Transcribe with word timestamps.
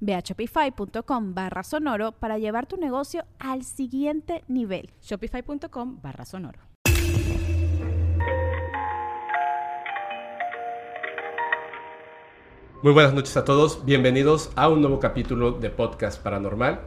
Ve 0.00 0.14
a 0.14 0.20
shopify.com 0.20 1.34
barra 1.34 1.62
sonoro 1.62 2.12
para 2.12 2.38
llevar 2.38 2.66
tu 2.66 2.76
negocio 2.76 3.24
al 3.38 3.64
siguiente 3.64 4.44
nivel. 4.48 4.90
Shopify.com 5.02 6.00
barra 6.02 6.24
sonoro. 6.24 6.60
Muy 12.80 12.92
buenas 12.92 13.12
noches 13.12 13.36
a 13.36 13.44
todos, 13.44 13.84
bienvenidos 13.84 14.52
a 14.54 14.68
un 14.68 14.80
nuevo 14.80 15.00
capítulo 15.00 15.50
de 15.50 15.68
Podcast 15.68 16.22
Paranormal. 16.22 16.80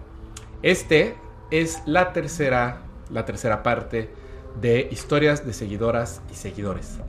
Este 0.63 1.17
es 1.51 1.83
la 1.85 2.13
tercera, 2.13 2.83
la 3.09 3.25
tercera 3.25 3.61
parte 3.61 4.09
de 4.61 4.87
historias 4.89 5.45
de 5.45 5.51
seguidoras 5.51 6.21
y 6.31 6.35
seguidores. 6.35 6.99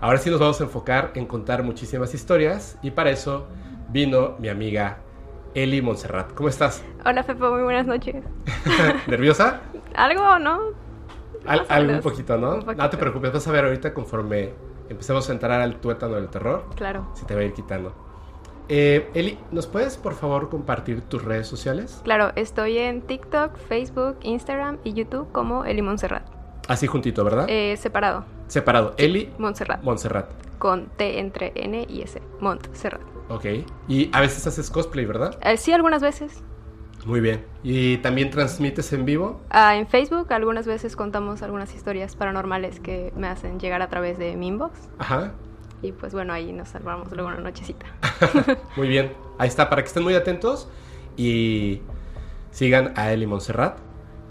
Ahora 0.00 0.18
sí 0.18 0.28
nos 0.28 0.40
vamos 0.40 0.60
a 0.60 0.64
enfocar 0.64 1.12
en 1.14 1.26
contar 1.26 1.62
muchísimas 1.62 2.14
historias 2.14 2.76
y 2.82 2.90
para 2.90 3.10
eso 3.10 3.46
vino 3.90 4.34
mi 4.40 4.48
amiga 4.48 4.98
Eli 5.54 5.82
Montserrat. 5.82 6.32
¿Cómo 6.32 6.48
estás? 6.48 6.82
Hola 7.04 7.22
Fepo, 7.22 7.50
muy 7.50 7.62
buenas 7.62 7.86
noches. 7.86 8.16
¿Nerviosa? 9.06 9.60
Algo, 9.94 10.38
¿no? 10.38 10.60
Al, 11.46 11.66
algo 11.68 11.92
un 11.94 12.00
poquito, 12.00 12.38
¿no? 12.38 12.58
No 12.60 12.90
te 12.90 12.96
preocupes, 12.96 13.32
vas 13.32 13.46
a 13.46 13.52
ver 13.52 13.64
ahorita 13.64 13.92
conforme 13.92 14.52
empecemos 14.88 15.28
a 15.28 15.32
entrar 15.32 15.60
al 15.60 15.76
tuétano 15.76 16.14
del 16.14 16.28
terror. 16.28 16.64
Claro. 16.76 17.08
Si 17.14 17.26
te 17.26 17.34
va 17.34 17.40
a 17.40 17.44
ir 17.44 17.52
quitando. 17.52 17.92
Eh, 18.68 19.10
Eli, 19.14 19.38
¿nos 19.50 19.66
puedes 19.66 19.96
por 19.96 20.14
favor 20.14 20.48
compartir 20.48 21.02
tus 21.02 21.22
redes 21.22 21.46
sociales? 21.48 22.00
Claro, 22.04 22.32
estoy 22.36 22.78
en 22.78 23.02
TikTok, 23.02 23.56
Facebook, 23.56 24.16
Instagram 24.22 24.78
y 24.84 24.94
YouTube 24.94 25.30
como 25.32 25.64
Eli 25.64 25.82
Montserrat. 25.82 26.22
Así 26.68 26.86
juntito, 26.86 27.24
¿verdad? 27.24 27.46
Eh, 27.48 27.76
separado. 27.76 28.24
Separado. 28.46 28.94
Eli 28.96 29.30
Montserrat. 29.38 29.82
Montserrat. 29.82 30.30
Con 30.58 30.86
T 30.96 31.18
entre 31.18 31.52
N 31.56 31.86
y 31.88 32.02
S. 32.02 32.22
Montserrat. 32.40 33.11
Ok. 33.28 33.44
Y 33.88 34.10
a 34.12 34.20
veces 34.20 34.46
haces 34.46 34.70
cosplay, 34.70 35.04
¿verdad? 35.04 35.38
Eh, 35.42 35.56
sí, 35.56 35.72
algunas 35.72 36.02
veces. 36.02 36.42
Muy 37.04 37.20
bien. 37.20 37.44
¿Y 37.62 37.96
también 37.98 38.30
transmites 38.30 38.92
en 38.92 39.04
vivo? 39.04 39.40
Ah, 39.50 39.76
en 39.76 39.88
Facebook 39.88 40.32
algunas 40.32 40.66
veces 40.66 40.94
contamos 40.94 41.42
algunas 41.42 41.74
historias 41.74 42.14
paranormales 42.14 42.78
que 42.78 43.12
me 43.16 43.26
hacen 43.26 43.58
llegar 43.58 43.82
a 43.82 43.88
través 43.88 44.18
de 44.18 44.36
mi 44.36 44.48
inbox. 44.48 44.88
Ajá. 44.98 45.32
Y 45.82 45.92
pues 45.92 46.12
bueno, 46.12 46.32
ahí 46.32 46.52
nos 46.52 46.68
salvamos 46.68 47.10
luego 47.12 47.28
una 47.28 47.40
nochecita. 47.40 47.86
muy 48.76 48.86
bien. 48.86 49.12
Ahí 49.38 49.48
está, 49.48 49.68
para 49.68 49.82
que 49.82 49.88
estén 49.88 50.04
muy 50.04 50.14
atentos 50.14 50.68
y 51.16 51.80
sigan 52.52 52.92
a 52.96 53.12
Eli 53.12 53.26
Montserrat. 53.26 53.78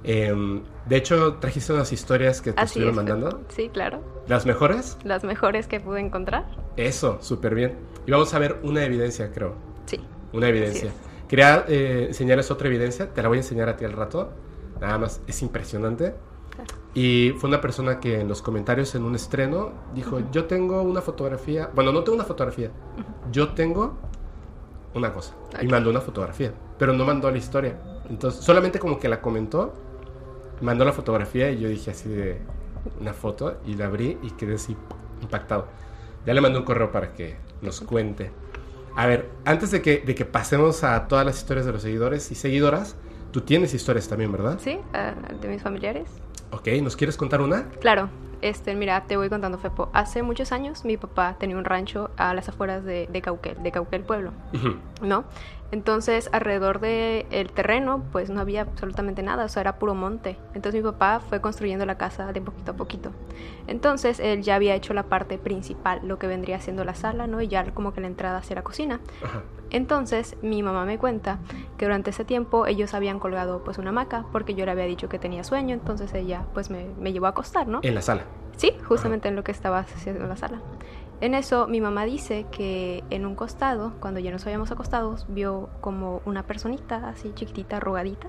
Em, 0.04 0.64
de 0.86 0.96
hecho, 0.96 1.36
trajiste 1.36 1.74
unas 1.74 1.92
historias 1.92 2.42
que 2.42 2.54
te 2.54 2.62
Así 2.62 2.80
estuvieron 2.80 2.94
es, 2.94 2.96
mandando. 2.96 3.42
Sí, 3.50 3.70
claro. 3.70 4.02
¿Las 4.28 4.46
mejores? 4.46 4.98
Las 5.04 5.24
mejores 5.26 5.68
que 5.68 5.80
pude 5.82 6.00
encontrar. 6.00 6.46
Eso, 6.78 7.18
súper 7.22 7.54
bien. 7.54 7.76
Y 8.06 8.12
vamos 8.12 8.34
a 8.34 8.40
ver 8.40 8.60
una 8.64 8.84
evidencia, 8.84 9.32
creo. 9.32 9.54
Sí. 9.86 10.00
Una 10.34 10.48
evidencia. 10.48 10.92
Quería 11.28 11.66
eh, 11.68 12.06
enseñarles 12.08 12.52
otra 12.52 12.68
evidencia, 12.68 13.14
te 13.14 13.22
la 13.22 13.28
voy 13.28 13.38
a 13.38 13.42
enseñar 13.42 13.70
a 13.70 13.78
ti 13.78 13.86
al 13.86 13.94
rato. 13.94 14.30
Nada 14.80 14.98
más, 14.98 15.22
es 15.28 15.42
impresionante. 15.42 16.16
Y 16.94 17.34
fue 17.38 17.48
una 17.48 17.62
persona 17.62 18.00
que 18.00 18.20
en 18.20 18.28
los 18.28 18.42
comentarios 18.42 18.94
en 18.96 19.04
un 19.04 19.16
estreno 19.16 19.72
dijo, 19.96 20.20
yo 20.32 20.46
tengo 20.46 20.82
una 20.82 21.02
fotografía, 21.02 21.70
bueno, 21.74 21.94
no 21.94 22.04
tengo 22.04 22.16
una 22.16 22.26
fotografía, 22.26 22.70
yo 23.32 23.54
tengo 23.54 23.98
una 24.94 25.14
cosa. 25.14 25.34
Y 25.62 25.66
Ok. 25.68 25.72
mandó 25.72 25.90
una 25.90 26.02
fotografía, 26.02 26.54
pero 26.78 26.92
no 26.92 27.06
mandó 27.06 27.32
la 27.32 27.38
historia. 27.38 27.78
Entonces, 28.10 28.44
solamente 28.44 28.78
como 28.80 29.00
que 29.00 29.08
la 29.08 29.22
comentó, 29.22 29.74
mandó 30.60 30.84
la 30.84 30.92
fotografía 30.92 31.50
y 31.52 31.60
yo 31.62 31.70
dije 31.70 31.92
así 31.92 32.10
de 32.10 32.40
una 33.00 33.14
foto 33.14 33.58
y 33.66 33.76
la 33.76 33.86
abrí 33.86 34.18
y 34.22 34.32
quedé 34.32 34.56
así 34.56 34.76
impactado. 35.22 35.68
Ya 36.26 36.34
le 36.34 36.42
mandé 36.42 36.60
un 36.60 36.66
correo 36.66 36.92
para 36.92 37.14
que 37.14 37.38
nos 37.62 37.82
cuente. 37.82 38.32
A 38.96 39.06
ver, 39.06 39.30
antes 39.46 39.72
de 39.72 39.82
que, 39.82 40.00
de 40.00 40.16
que 40.16 40.26
pasemos 40.26 40.84
a 40.84 41.08
todas 41.08 41.26
las 41.26 41.38
historias 41.38 41.66
de 41.66 41.72
los 41.72 41.82
seguidores 41.82 42.32
y 42.32 42.36
seguidoras, 42.36 42.96
tú 43.32 43.42
tienes 43.42 43.74
historias 43.74 44.08
también, 44.08 44.32
¿verdad? 44.32 44.60
Sí, 44.60 44.80
ah, 44.94 45.14
de 45.40 45.48
mis 45.48 45.62
familiares. 45.62 46.10
Ok, 46.52 46.68
¿nos 46.82 46.96
quieres 46.98 47.16
contar 47.16 47.42
una? 47.42 47.70
Claro, 47.80 48.10
este, 48.42 48.76
mira, 48.76 49.06
te 49.08 49.16
voy 49.16 49.30
contando, 49.30 49.58
Fepo. 49.58 49.90
Hace 49.94 50.24
muchos 50.24 50.52
años 50.52 50.84
mi 50.84 50.98
papá 50.98 51.38
tenía 51.40 51.56
un 51.56 51.64
rancho 51.64 52.10
a 52.18 52.34
las 52.34 52.50
afueras 52.50 52.84
de, 52.84 53.08
de 53.10 53.22
Cauquel, 53.22 53.62
de 53.64 53.72
Cauquel 53.72 54.02
Pueblo, 54.04 54.32
Ujú. 54.54 54.76
¿no? 55.02 55.24
Entonces, 55.72 56.30
alrededor 56.32 56.80
del 56.80 57.26
el 57.32 57.52
terreno, 57.52 58.04
pues 58.12 58.30
no 58.30 58.42
había 58.42 58.62
absolutamente 58.62 59.24
nada, 59.24 59.46
o 59.46 59.50
sea, 59.50 59.62
era 59.62 59.80
puro 59.80 59.96
monte. 59.96 60.38
Entonces 60.54 60.84
mi 60.84 60.92
papá 60.92 61.22
fue 61.22 61.42
construyendo 61.42 61.86
la 61.86 61.98
casa 61.98 62.34
de 62.34 62.42
poquito 62.42 62.72
a 62.72 62.76
poquito. 62.76 63.12
Entonces, 63.68 64.20
él 64.20 64.42
ya 64.42 64.56
había 64.56 64.76
hecho 64.76 64.94
la 64.94 65.04
parte 65.04 65.38
principal, 65.38 66.02
lo 66.04 66.20
que 66.20 66.28
vendría 66.28 66.59
siendo 66.59 66.84
la 66.84 66.96
sala, 66.96 67.28
¿no? 67.28 67.42
Y 67.42 67.48
ya 67.48 67.64
como 67.72 67.94
que 67.94 68.02
la 68.02 68.08
entrada 68.08 68.38
hacia 68.38 68.56
la 68.56 68.64
cocina. 68.64 69.00
Ajá. 69.24 69.44
Entonces, 69.72 70.36
mi 70.42 70.62
mamá 70.64 70.84
me 70.86 70.98
cuenta 70.98 71.40
que 71.78 71.86
durante 71.86 72.09
ese 72.09 72.26
tiempo 72.26 72.66
ellos 72.66 72.94
habían 72.94 73.20
colgado 73.20 73.64
pues 73.64 73.78
una 73.78 73.90
hamaca 73.90 74.26
porque 74.34 74.53
yo 74.53 74.66
le 74.66 74.72
había 74.72 74.84
dicho 74.84 75.08
que 75.08 75.18
tenía 75.18 75.46
sueño, 75.46 75.74
entonces 75.74 76.14
ella 76.14 76.46
pues 76.53 76.70
me, 76.70 76.88
me 77.00 77.14
llevó 77.14 77.28
a 77.28 77.30
acostar, 77.30 77.68
¿no? 77.68 77.80
En 77.82 77.96
la 77.96 78.02
sala. 78.02 78.26
Sí, 78.58 78.74
justamente 78.88 79.30
en 79.30 79.36
lo 79.36 79.44
que 79.44 79.52
estaba 79.52 79.80
haciendo 79.80 80.22
en 80.22 80.30
la 80.30 80.36
sala. 80.36 80.62
En 81.22 81.36
eso 81.36 81.68
mi 81.68 81.82
mamá 81.82 82.06
dice 82.06 82.48
que 82.52 83.04
en 83.12 83.28
un 83.28 83.36
costado, 83.36 83.94
cuando 84.00 84.20
ya 84.20 84.32
nos 84.32 84.44
habíamos 84.48 84.72
acostados, 84.72 85.28
vio 85.30 85.70
como 85.80 86.20
una 86.26 86.48
personita 86.48 87.08
así 87.08 87.32
chiquitita, 87.36 87.78
arrugadita, 87.78 88.28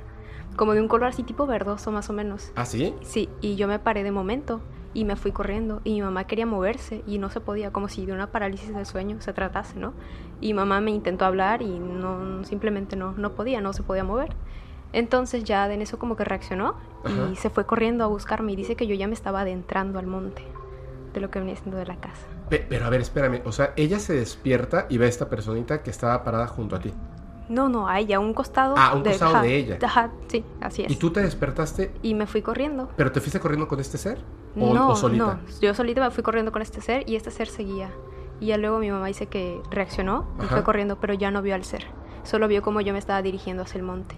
como 0.57 0.75
de 0.75 0.83
un 0.83 0.89
color 0.89 1.09
así 1.09 1.23
tipo 1.23 1.47
verdoso 1.47 1.91
más 1.91 2.11
o 2.11 2.13
menos. 2.13 2.53
¿Ah, 2.55 2.67
sí? 2.67 2.95
Sí, 3.01 3.31
y 3.41 3.57
yo 3.57 3.67
me 3.67 3.79
paré 3.79 4.03
de 4.03 4.11
momento 4.11 4.61
y 4.93 5.07
me 5.07 5.17
fui 5.17 5.33
corriendo 5.33 5.81
y 5.85 5.95
mi 5.95 6.03
mamá 6.03 6.25
quería 6.25 6.45
moverse 6.45 7.03
y 7.07 7.17
no 7.17 7.31
se 7.31 7.41
podía, 7.41 7.73
como 7.73 7.89
si 7.89 8.05
de 8.05 8.13
una 8.13 8.31
parálisis 8.31 8.75
del 8.75 8.85
sueño 8.85 9.23
se 9.23 9.33
tratase, 9.33 9.79
¿no? 9.79 9.95
Y 10.43 10.53
mamá 10.53 10.83
me 10.83 10.91
intentó 10.91 11.25
hablar 11.25 11.63
y 11.63 11.79
no, 11.79 12.45
simplemente 12.45 12.95
no, 12.95 13.13
no 13.13 13.33
podía, 13.33 13.63
no 13.63 13.73
se 13.73 13.83
podía 13.83 14.05
mover. 14.05 14.37
Entonces 14.93 15.45
ya 15.45 15.73
en 15.73 15.81
eso 15.81 15.99
como 15.99 16.15
que 16.15 16.25
reaccionó 16.25 16.75
Ajá. 17.05 17.31
y 17.33 17.37
se 17.37 17.49
fue 17.49 17.65
corriendo 17.65 18.05
a 18.05 18.09
buscarme 18.09 18.53
y 18.53 18.57
dice 18.57 18.77
que 18.77 18.87
yo 18.87 18.95
ya 18.95 19.09
me 19.09 19.15
estaba 19.15 19.41
adentrando 19.41 19.99
al 19.99 20.07
monte 20.07 20.45
de 21.13 21.21
lo 21.21 21.31
que 21.31 21.39
venía 21.39 21.57
siendo 21.57 21.77
de 21.77 21.87
la 21.87 21.97
casa. 21.97 22.27
Pe- 22.49 22.65
pero 22.69 22.87
a 22.87 22.91
ver, 22.91 23.01
espérame. 23.01 23.43
O 23.45 23.53
sea, 23.53 23.73
ella 23.77 23.99
se 23.99 24.15
despierta 24.15 24.87
y 24.89 24.99
ve 24.99 25.07
a 25.07 25.09
esta 25.09 25.29
personita 25.29 25.83
que 25.83 25.91
estaba 25.91 26.23
parada 26.25 26.47
junto 26.47 26.77
a 26.77 26.81
ti. 26.81 26.93
No, 27.49 27.69
no, 27.69 27.89
a 27.89 27.99
ella, 27.99 28.17
a 28.17 28.21
un 28.21 28.33
costado. 28.35 28.75
Ah, 28.79 28.91
a 28.91 28.95
un 28.95 29.03
costado 29.03 29.33
ajá, 29.35 29.43
de 29.43 29.57
ella. 29.57 29.79
Ajá, 29.83 30.11
sí, 30.29 30.45
así 30.61 30.83
es. 30.83 30.91
¿Y 30.93 30.97
tú 30.97 31.11
te 31.11 31.21
despertaste, 31.21 31.93
Y 32.03 32.15
me 32.15 32.27
fui 32.27 32.41
corriendo. 32.41 32.89
pero 32.97 33.13
te 33.13 33.21
fuiste 33.21 33.41
corriendo 33.41 33.69
con 33.69 33.81
este 33.81 33.99
ser? 33.99 34.19
¿O, 34.59 34.73
no, 34.73 34.91
o 34.91 34.97
solita? 34.97 35.25
no, 35.35 35.41
yo 35.61 35.75
solita 35.75 36.01
me 36.03 36.11
fui 36.11 36.23
corriendo 36.23 36.53
con 36.53 36.63
este 36.63 36.81
ser 36.81 37.09
y 37.09 37.17
este 37.17 37.31
ser 37.31 37.49
seguía. 37.49 37.91
Y 38.41 38.47
ya 38.47 38.57
luego 38.57 38.79
mi 38.79 38.91
mamá 38.91 39.07
dice 39.07 39.27
que 39.27 39.61
reaccionó 39.71 40.27
y 40.41 40.45
Ajá. 40.45 40.57
fue 40.57 40.63
corriendo, 40.65 40.97
pero 41.01 41.15
ya 41.15 41.31
no 41.31 41.43
vio 41.43 41.55
al 41.55 41.65
ser. 41.65 41.85
Solo 42.23 42.49
vio 42.49 42.63
como 42.63 42.81
yo 42.81 42.93
me 42.93 42.99
estaba 42.99 43.21
dirigiendo 43.23 43.63
hacia 43.65 43.79
el 43.79 43.85
monte. 43.85 44.17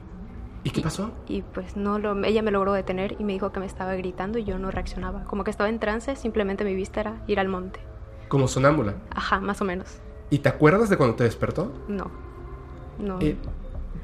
¿Y 0.64 0.70
qué 0.70 0.80
pasó? 0.80 1.12
Y 1.28 1.42
pues 1.42 1.76
no 1.76 1.98
lo, 1.98 2.16
ella 2.24 2.42
me 2.42 2.50
logró 2.50 2.72
detener 2.72 3.16
y 3.18 3.24
me 3.24 3.34
dijo 3.34 3.52
que 3.52 3.60
me 3.60 3.66
estaba 3.66 3.94
gritando 3.94 4.38
y 4.38 4.44
yo 4.44 4.58
no 4.58 4.70
reaccionaba. 4.70 5.24
Como 5.24 5.44
que 5.44 5.50
estaba 5.50 5.68
en 5.68 5.78
trance, 5.78 6.16
simplemente 6.16 6.64
mi 6.64 6.74
vista 6.74 7.00
era 7.00 7.22
ir 7.26 7.38
al 7.38 7.48
monte. 7.48 7.80
Como 8.28 8.48
sonámbula. 8.48 8.94
Ajá, 9.14 9.40
más 9.40 9.60
o 9.60 9.64
menos. 9.64 10.00
¿Y 10.30 10.38
te 10.38 10.48
acuerdas 10.48 10.88
de 10.88 10.96
cuando 10.96 11.16
te 11.16 11.24
despertó? 11.24 11.70
No. 11.86 12.10
No. 12.98 13.18
Eh, 13.20 13.36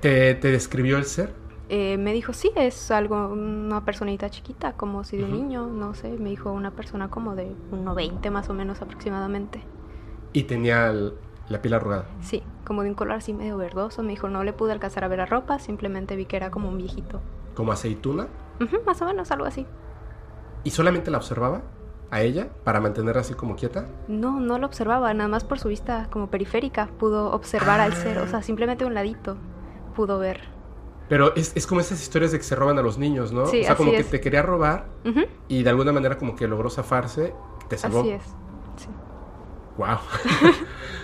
¿te, 0.00 0.34
¿Te 0.34 0.50
describió 0.52 0.98
el 0.98 1.04
ser? 1.04 1.32
Eh, 1.70 1.96
me 1.96 2.12
dijo, 2.12 2.32
sí, 2.34 2.50
es 2.56 2.90
algo, 2.90 3.28
una 3.28 3.84
personita 3.84 4.28
chiquita, 4.28 4.72
como 4.74 5.02
si 5.04 5.16
de 5.16 5.24
un 5.24 5.30
Ujú. 5.32 5.42
niño, 5.42 5.66
no 5.66 5.94
sé. 5.94 6.10
Me 6.18 6.28
dijo 6.28 6.52
una 6.52 6.72
persona 6.72 7.08
como 7.08 7.34
de 7.36 7.52
1,20 7.72 8.30
más 8.30 8.50
o 8.50 8.54
menos 8.54 8.82
aproximadamente. 8.82 9.62
Y 10.32 10.42
tenía 10.42 10.88
el- 10.90 11.14
la 11.48 11.62
piel 11.62 11.74
arrugada. 11.74 12.06
Sí, 12.20 12.42
como 12.70 12.84
de 12.84 12.88
un 12.88 12.94
color 12.94 13.14
así 13.16 13.34
medio 13.34 13.56
verdoso. 13.56 14.04
Me 14.04 14.10
dijo, 14.10 14.28
no 14.28 14.44
le 14.44 14.52
pude 14.52 14.70
alcanzar 14.70 15.02
a 15.02 15.08
ver 15.08 15.18
la 15.18 15.26
ropa, 15.26 15.58
simplemente 15.58 16.14
vi 16.14 16.24
que 16.24 16.36
era 16.36 16.52
como 16.52 16.68
un 16.68 16.78
viejito. 16.78 17.20
Como 17.56 17.72
aceituna. 17.72 18.28
Ujú, 18.60 18.76
más 18.86 19.02
o 19.02 19.06
menos, 19.06 19.32
algo 19.32 19.44
así. 19.44 19.66
¿Y 20.62 20.70
solamente 20.70 21.10
la 21.10 21.18
observaba? 21.18 21.62
a 22.12 22.22
ella 22.22 22.48
para 22.64 22.80
mantenerla 22.80 23.22
así 23.22 23.34
como 23.34 23.56
quieta? 23.56 23.86
No, 24.06 24.38
no 24.38 24.58
lo 24.58 24.66
observaba, 24.66 25.12
nada 25.14 25.28
más 25.28 25.42
por 25.42 25.58
su 25.58 25.68
vista 25.68 26.08
como 26.10 26.28
periférica 26.28 26.88
pudo 26.98 27.32
observar 27.32 27.80
al 27.80 27.92
ser, 27.92 28.18
o 28.18 28.26
sea, 28.28 28.42
simplemente 28.42 28.84
un 28.84 28.94
ladito 28.94 29.36
pudo 29.96 30.18
ver. 30.20 30.40
Pero 31.08 31.34
es, 31.36 31.52
es 31.56 31.66
como 31.66 31.80
esas 31.80 32.00
historias 32.00 32.30
de 32.32 32.38
que 32.38 32.44
se 32.44 32.54
roban 32.54 32.78
a 32.78 32.82
los 32.82 32.98
niños, 32.98 33.32
¿no? 33.32 33.46
Sí, 33.46 33.62
o 33.62 33.64
sea, 33.64 33.76
como 33.76 33.90
que 33.92 34.04
te 34.04 34.20
quería 34.20 34.42
robar 34.42 34.86
y 35.48 35.62
de 35.62 35.70
alguna 35.70 35.92
manera 35.92 36.18
como 36.18 36.36
que 36.36 36.46
logró 36.46 36.70
zafarse, 36.70 37.34
te 37.68 37.78
salvó. 37.78 38.00
Así 38.00 38.10
es. 38.10 38.22
sí. 38.76 38.88
Wow. 39.76 39.98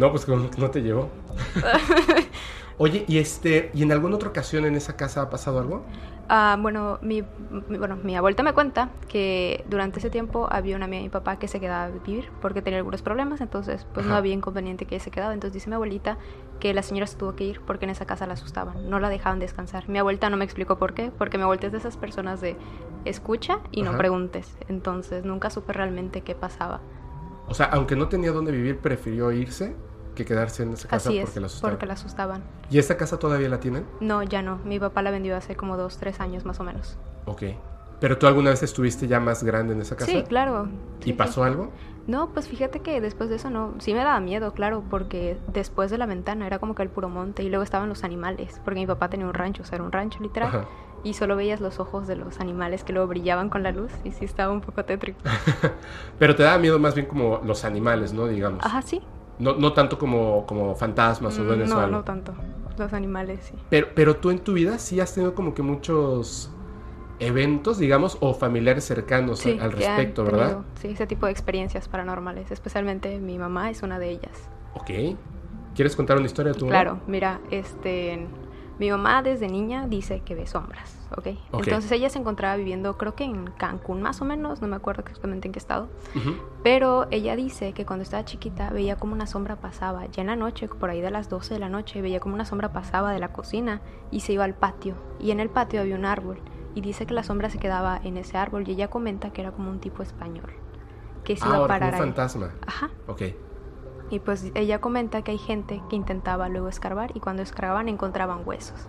no, 0.00 0.10
pues 0.10 0.26
no 0.28 0.70
te 0.70 0.82
llevó. 0.82 1.08
Oye, 2.78 3.04
y 3.08 3.18
este, 3.18 3.70
¿y 3.74 3.82
en 3.82 3.92
alguna 3.92 4.16
otra 4.16 4.30
ocasión 4.30 4.64
en 4.64 4.74
esa 4.74 4.96
casa 4.96 5.22
ha 5.22 5.30
pasado 5.30 5.58
algo? 5.60 5.84
Ah, 6.30 6.56
bueno, 6.58 6.98
mi, 7.02 7.22
mi- 7.68 7.76
bueno, 7.76 7.96
mi 7.96 8.16
abuelita 8.16 8.42
me 8.42 8.52
cuenta 8.54 8.88
que 9.08 9.64
durante 9.68 9.98
ese 9.98 10.10
tiempo 10.10 10.48
había 10.50 10.76
una 10.76 10.84
amiga 10.86 10.98
de 11.00 11.04
mi 11.04 11.10
papá 11.10 11.38
que 11.38 11.48
se 11.48 11.60
quedaba 11.60 11.84
a 11.86 11.88
vivir 11.90 12.30
porque 12.40 12.62
tenía 12.62 12.78
algunos 12.78 13.02
problemas, 13.02 13.40
entonces 13.40 13.86
pues 13.92 14.06
no 14.06 14.14
había 14.14 14.32
inconveniente 14.32 14.86
que 14.86 14.94
ella 14.94 15.04
se 15.04 15.10
quedaba. 15.10 15.34
Entonces 15.34 15.54
dice 15.54 15.68
mi 15.68 15.74
abuelita 15.74 16.18
que 16.60 16.72
la 16.72 16.82
señora 16.82 17.06
se 17.08 17.16
tuvo 17.18 17.34
que 17.34 17.44
ir 17.44 17.60
porque 17.60 17.84
en 17.84 17.90
esa 17.90 18.06
casa 18.06 18.26
la 18.26 18.34
asustaban, 18.34 18.88
no 18.88 19.00
la 19.00 19.08
dejaban 19.10 19.40
descansar. 19.40 19.88
Mi 19.88 19.98
abuelita 19.98 20.30
no 20.30 20.36
me 20.38 20.44
explicó 20.44 20.78
por 20.78 20.94
qué, 20.94 21.10
porque 21.18 21.36
mi 21.36 21.42
abuelita 21.42 21.66
es 21.66 21.72
de 21.72 21.78
esas 21.78 21.96
personas 21.96 22.40
de 22.40 22.56
escucha 23.04 23.58
y 23.72 23.82
no 23.82 23.90
preguntes. 23.98 24.56
Entonces 24.68 25.24
nunca 25.24 25.50
supe 25.50 25.72
realmente 25.72 26.20
qué 26.22 26.34
pasaba. 26.36 26.80
O 27.48 27.54
sea, 27.54 27.66
aunque 27.66 27.96
no 27.96 28.08
tenía 28.08 28.30
dónde 28.30 28.52
vivir, 28.52 28.78
prefirió 28.78 29.32
irse 29.32 29.74
que 30.14 30.24
quedarse 30.24 30.62
en 30.62 30.72
esa 30.72 30.88
casa 30.88 31.08
Así 31.08 31.18
es, 31.18 31.24
porque 31.24 31.40
la 31.40 31.46
asustaban. 31.46 31.72
porque 31.74 31.86
la 31.86 31.92
asustaban. 31.94 32.42
¿Y 32.70 32.78
esta 32.78 32.96
casa 32.96 33.18
todavía 33.18 33.48
la 33.48 33.60
tienen? 33.60 33.86
No, 34.00 34.22
ya 34.22 34.42
no. 34.42 34.58
Mi 34.64 34.78
papá 34.78 35.02
la 35.02 35.10
vendió 35.10 35.36
hace 35.36 35.56
como 35.56 35.76
dos, 35.76 35.98
tres 35.98 36.20
años 36.20 36.44
más 36.44 36.60
o 36.60 36.64
menos. 36.64 36.96
Ok. 37.26 37.42
¿Pero 38.00 38.16
tú 38.16 38.26
alguna 38.26 38.50
vez 38.50 38.62
estuviste 38.62 39.06
ya 39.08 39.20
más 39.20 39.44
grande 39.44 39.74
en 39.74 39.82
esa 39.82 39.94
casa? 39.94 40.10
Sí, 40.10 40.22
claro. 40.22 40.68
¿Y 41.02 41.04
sí. 41.04 41.12
pasó 41.12 41.44
algo? 41.44 41.70
No, 42.06 42.30
pues 42.30 42.48
fíjate 42.48 42.80
que 42.80 43.00
después 43.00 43.28
de 43.28 43.36
eso 43.36 43.50
no, 43.50 43.74
sí 43.78 43.92
me 43.92 43.98
daba 43.98 44.18
miedo, 44.20 44.52
claro, 44.54 44.82
porque 44.88 45.36
después 45.52 45.90
de 45.90 45.98
la 45.98 46.06
ventana 46.06 46.46
era 46.46 46.58
como 46.58 46.74
que 46.74 46.82
el 46.82 46.88
puro 46.88 47.08
monte 47.10 47.42
y 47.42 47.50
luego 47.50 47.62
estaban 47.62 47.88
los 47.88 48.02
animales, 48.02 48.60
porque 48.64 48.80
mi 48.80 48.86
papá 48.86 49.10
tenía 49.10 49.26
un 49.26 49.34
rancho, 49.34 49.62
o 49.62 49.66
sea, 49.66 49.76
era 49.76 49.84
un 49.84 49.92
rancho 49.92 50.18
literal, 50.20 50.48
Ajá. 50.48 50.64
y 51.04 51.12
solo 51.12 51.36
veías 51.36 51.60
los 51.60 51.78
ojos 51.78 52.08
de 52.08 52.16
los 52.16 52.40
animales 52.40 52.84
que 52.84 52.94
luego 52.94 53.06
brillaban 53.06 53.50
con 53.50 53.62
la 53.62 53.70
luz 53.70 53.92
y 54.02 54.12
sí 54.12 54.24
estaba 54.24 54.50
un 54.50 54.62
poco 54.62 54.84
tétrico. 54.84 55.20
Pero 56.18 56.34
te 56.34 56.42
daba 56.42 56.58
miedo 56.58 56.78
más 56.78 56.94
bien 56.94 57.06
como 57.06 57.42
los 57.44 57.64
animales, 57.64 58.12
¿no? 58.14 58.26
Digamos. 58.26 58.64
Ajá, 58.64 58.80
sí. 58.82 59.02
No, 59.40 59.54
no 59.56 59.72
tanto 59.72 59.98
como, 59.98 60.46
como 60.46 60.74
fantasmas 60.76 61.36
o 61.38 61.42
Mm, 61.42 61.46
duendes 61.46 61.70
o 61.70 61.74
No, 61.74 61.80
algo. 61.80 61.96
no 61.96 62.04
tanto. 62.04 62.34
Los 62.78 62.92
animales, 62.92 63.40
sí. 63.42 63.54
Pero, 63.68 63.88
pero 63.94 64.16
tú 64.16 64.30
en 64.30 64.38
tu 64.38 64.52
vida 64.52 64.78
sí 64.78 65.00
has 65.00 65.12
tenido 65.14 65.34
como 65.34 65.54
que 65.54 65.62
muchos 65.62 66.50
eventos, 67.18 67.78
digamos, 67.78 68.16
o 68.20 68.32
familiares 68.34 68.84
cercanos 68.84 69.40
Sí, 69.40 69.58
al 69.60 69.72
respecto, 69.72 70.24
¿verdad? 70.24 70.58
Sí, 70.80 70.88
ese 70.88 71.06
tipo 71.06 71.26
de 71.26 71.32
experiencias 71.32 71.88
paranormales, 71.88 72.50
especialmente 72.50 73.18
mi 73.18 73.38
mamá 73.38 73.70
es 73.70 73.82
una 73.82 73.98
de 73.98 74.10
ellas. 74.10 74.48
Ok. 74.74 74.90
¿Quieres 75.74 75.94
contar 75.96 76.16
una 76.16 76.26
historia 76.26 76.52
de 76.52 76.58
tu 76.58 76.66
mamá? 76.66 76.80
Claro, 76.82 77.00
mira, 77.06 77.40
este, 77.50 78.26
mi 78.80 78.90
mamá 78.90 79.22
desde 79.22 79.46
niña 79.46 79.86
dice 79.86 80.20
que 80.24 80.34
ve 80.34 80.46
sombras, 80.46 80.98
¿ok? 81.16 81.28
Entonces 81.52 81.92
ella 81.92 82.08
se 82.08 82.18
encontraba 82.18 82.56
viviendo, 82.56 82.96
creo 82.96 83.14
que 83.14 83.24
en 83.24 83.44
Cancún 83.58 84.00
más 84.00 84.20
o 84.22 84.24
menos, 84.24 84.60
no 84.62 84.66
me 84.68 84.74
acuerdo 84.76 85.02
exactamente 85.02 85.46
en 85.46 85.52
qué 85.52 85.58
estado, 85.58 85.88
pero 86.62 87.06
ella 87.10 87.36
dice 87.36 87.74
que 87.74 87.84
cuando 87.84 88.02
estaba 88.02 88.24
chiquita 88.24 88.70
veía 88.70 88.96
como 88.96 89.12
una 89.12 89.26
sombra 89.26 89.56
pasaba, 89.56 90.06
ya 90.06 90.22
en 90.22 90.28
la 90.28 90.36
noche, 90.36 90.66
por 90.66 90.88
ahí 90.88 91.02
de 91.02 91.10
las 91.10 91.28
12 91.28 91.54
de 91.54 91.60
la 91.60 91.68
noche, 91.68 92.00
veía 92.00 92.20
como 92.20 92.34
una 92.34 92.44
sombra 92.46 92.72
pasaba 92.72 93.12
de 93.12 93.18
la 93.18 93.28
cocina 93.32 93.82
y 94.10 94.20
se 94.20 94.32
iba 94.32 94.44
al 94.44 94.54
patio, 94.54 94.94
y 95.20 95.30
en 95.30 95.40
el 95.40 95.50
patio 95.50 95.82
había 95.82 95.94
un 95.94 96.06
árbol, 96.06 96.40
y 96.74 96.80
dice 96.80 97.04
que 97.04 97.12
la 97.12 97.22
sombra 97.22 97.50
se 97.50 97.58
quedaba 97.58 98.00
en 98.02 98.16
ese 98.16 98.38
árbol, 98.38 98.66
y 98.66 98.72
ella 98.72 98.88
comenta 98.88 99.30
que 99.30 99.42
era 99.42 99.52
como 99.52 99.70
un 99.70 99.80
tipo 99.80 100.02
español, 100.02 100.50
que 101.22 101.36
se 101.36 101.44
Ah, 101.44 101.48
iba 101.48 101.56
a 101.56 101.58
como 101.60 101.68
parar 101.68 101.88
un 101.90 101.94
ahí. 101.96 102.00
fantasma. 102.00 102.50
Ajá. 102.66 102.88
Ok. 103.08 103.22
Y 104.10 104.18
pues 104.18 104.50
ella 104.54 104.80
comenta 104.80 105.22
que 105.22 105.30
hay 105.30 105.38
gente 105.38 105.80
que 105.88 105.96
intentaba 105.96 106.48
luego 106.48 106.68
escarbar 106.68 107.12
y 107.16 107.20
cuando 107.20 107.42
escarbaban 107.42 107.88
encontraban 107.88 108.42
huesos. 108.44 108.88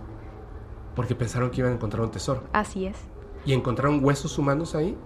Porque 0.95 1.15
pensaron 1.15 1.51
que 1.51 1.61
iban 1.61 1.71
a 1.71 1.75
encontrar 1.75 2.03
un 2.03 2.11
tesoro. 2.11 2.43
Así 2.53 2.87
es. 2.87 2.97
¿Y 3.45 3.53
encontraron 3.53 4.03
huesos 4.03 4.37
humanos 4.37 4.75
ahí? 4.75 4.97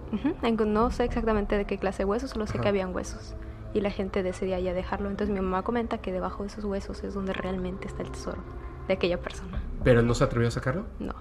No 0.66 0.90
sé 0.90 1.04
exactamente 1.04 1.56
de 1.56 1.64
qué 1.64 1.78
clase 1.78 1.98
de 1.98 2.04
huesos, 2.06 2.30
solo 2.30 2.46
sé 2.46 2.54
Ajá. 2.54 2.62
que 2.62 2.68
habían 2.68 2.94
huesos. 2.94 3.34
Y 3.74 3.80
la 3.80 3.90
gente 3.90 4.22
decidía 4.22 4.58
ya 4.58 4.72
dejarlo. 4.72 5.10
Entonces 5.10 5.34
mi 5.34 5.40
mamá 5.40 5.62
comenta 5.62 5.98
que 5.98 6.12
debajo 6.12 6.42
de 6.42 6.48
esos 6.48 6.64
huesos 6.64 7.04
es 7.04 7.14
donde 7.14 7.32
realmente 7.34 7.86
está 7.86 8.02
el 8.02 8.10
tesoro 8.10 8.42
de 8.88 8.94
aquella 8.94 9.20
persona. 9.20 9.60
¿Pero 9.84 10.02
no 10.02 10.14
se 10.14 10.24
atrevió 10.24 10.48
a 10.48 10.50
sacarlo? 10.50 10.86
No. 10.98 11.14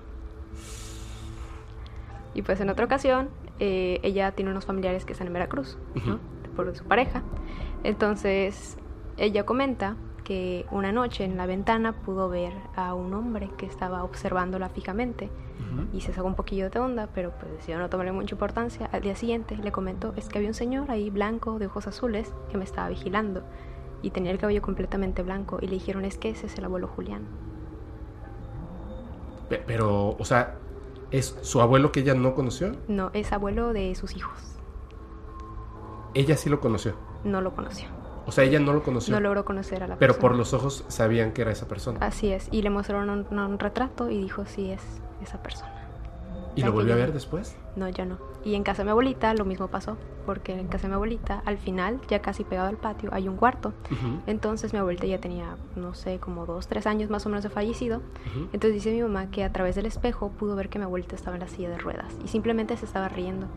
Y 2.33 2.42
pues 2.42 2.59
en 2.59 2.69
otra 2.69 2.86
ocasión, 2.86 3.30
eh, 3.59 4.00
ella 4.03 4.31
tiene 4.31 4.51
unos 4.51 4.65
familiares 4.65 5.06
que 5.06 5.13
están 5.13 5.27
en 5.27 5.33
Veracruz, 5.33 5.77
¿no? 6.06 6.19
Por 6.56 6.75
su 6.75 6.83
pareja. 6.83 7.24
Entonces, 7.83 8.77
ella 9.18 9.46
comenta 9.46 9.96
que 10.24 10.66
una 10.72 10.92
noche 10.92 11.24
en 11.24 11.38
la 11.38 11.46
ventana 11.46 11.94
pudo 11.94 12.30
ver 12.30 12.54
a 12.76 12.94
un 12.96 13.14
hombre 13.14 13.50
que 13.58 13.66
estaba 13.68 14.04
observándola 14.04 14.70
fijamente 14.70 15.30
y 15.94 16.02
se 16.02 16.14
sacó 16.14 16.28
un 16.28 16.36
poquillo 16.36 16.70
de 16.70 16.80
onda, 16.80 17.10
pero 17.14 17.32
pues 17.40 17.52
decidió 17.52 17.80
no 17.80 17.90
tomarle 17.90 18.12
mucha 18.12 18.34
importancia. 18.36 18.90
Al 18.92 19.02
día 19.02 19.16
siguiente 19.16 19.56
le 19.58 19.72
comentó, 19.72 20.14
es 20.16 20.28
que 20.30 20.38
había 20.40 20.50
un 20.50 20.54
señor 20.54 20.90
ahí 20.90 21.10
blanco 21.10 21.60
de 21.60 21.68
ojos 21.68 21.86
azules 21.88 22.34
que 22.50 22.58
me 22.58 22.64
estaba 22.64 22.88
vigilando 22.90 23.44
y 24.02 24.10
tenía 24.12 24.32
el 24.32 24.38
cabello 24.38 24.62
completamente 24.62 25.22
blanco 25.22 25.60
y 25.62 25.66
le 25.68 25.74
dijeron, 25.74 26.06
es 26.06 26.18
que 26.18 26.30
ese 26.30 26.46
es 26.48 26.58
el 26.58 26.66
abuelo 26.66 26.88
Julián. 26.88 27.24
Pe- 29.50 29.64
Pero, 29.66 30.16
o 30.18 30.26
sea, 30.26 30.56
¿es 31.12 31.38
su 31.42 31.62
abuelo 31.62 31.92
que 31.92 32.00
ella 32.02 32.14
no 32.16 32.34
conoció? 32.36 32.76
No, 32.88 33.12
es 33.14 33.32
abuelo 33.32 33.74
de 33.74 33.94
sus 33.96 34.16
hijos. 34.16 34.38
Ella 36.14 36.38
sí 36.38 36.50
lo 36.50 36.60
conoció. 36.60 36.96
No 37.24 37.42
lo 37.42 37.54
conoció. 37.54 37.88
O 38.27 38.31
sea, 38.31 38.44
ella 38.44 38.60
no 38.60 38.74
lo 38.74 38.83
conoció. 38.83 39.13
No 39.13 39.19
logró 39.22 39.45
conocer 39.45 39.83
a 39.83 39.88
la 39.88 39.95
pero 39.98 40.13
persona. 40.13 40.30
por 40.30 40.38
los 40.38 40.54
ojos 40.54 40.83
sabían 40.88 41.31
que 41.31 41.42
era 41.44 41.51
esa 41.51 41.68
persona. 41.68 42.00
Así 42.01 42.31
es. 42.31 42.48
Y 42.51 42.62
le 42.62 42.69
mostraron 42.69 43.10
un, 43.10 43.39
un 43.39 43.60
retrato 43.60 44.10
y 44.10 44.18
dijo, 44.22 44.45
sí, 44.45 44.72
es 44.72 44.81
esa 45.22 45.42
persona. 45.44 45.72
¿Y 46.56 46.63
lo 46.63 46.72
volvió 46.72 46.94
a 46.94 46.95
ver 46.95 47.12
después? 47.12 47.56
No, 47.75 47.89
ya 47.89 48.06
no. 48.06 48.18
Y 48.45 48.56
en 48.56 48.63
casa 48.63 48.80
de 48.83 48.86
mi 48.86 48.92
abuelita 48.92 49.33
lo 49.33 49.44
mismo 49.44 49.68
pasó. 49.68 49.98
Porque 50.25 50.57
en 50.57 50.68
casa 50.68 50.83
de 50.83 50.88
mi 50.89 50.94
abuelita, 50.95 51.44
al 51.45 51.57
final, 51.57 52.00
ya 52.07 52.19
casi 52.22 52.45
pegado 52.45 52.69
al 52.69 52.77
patio, 52.77 53.10
hay 53.13 53.27
un 53.27 53.36
cuarto. 53.36 53.74
Entonces 54.25 54.71
mi 54.71 54.80
abuelita 54.80 55.06
ya 55.06 55.19
tenía, 55.19 55.57
no 55.75 55.94
sé, 55.94 56.18
como 56.19 56.45
dos, 56.45 56.68
tres 56.68 56.88
años 56.88 57.10
más 57.10 57.25
o 57.25 57.30
menos 57.30 57.44
de 57.44 57.50
fallecido. 57.50 58.01
Entonces 58.54 58.74
dice 58.74 58.92
mi 58.92 59.01
mamá 59.01 59.30
que 59.30 59.44
a 59.44 59.51
través 59.51 59.75
del 59.75 59.86
espejo 59.86 60.30
pudo 60.30 60.56
ver 60.56 60.69
que 60.69 60.80
mi 60.80 60.86
abuelita 60.86 61.16
estaba 61.16 61.36
en 61.36 61.42
la 61.42 61.48
silla 61.50 61.69
de 61.69 61.78
ruedas. 61.78 62.16
Y 62.24 62.30
simplemente 62.30 62.78
se 62.78 62.86
estaba 62.86 63.10
riendo. 63.10 63.48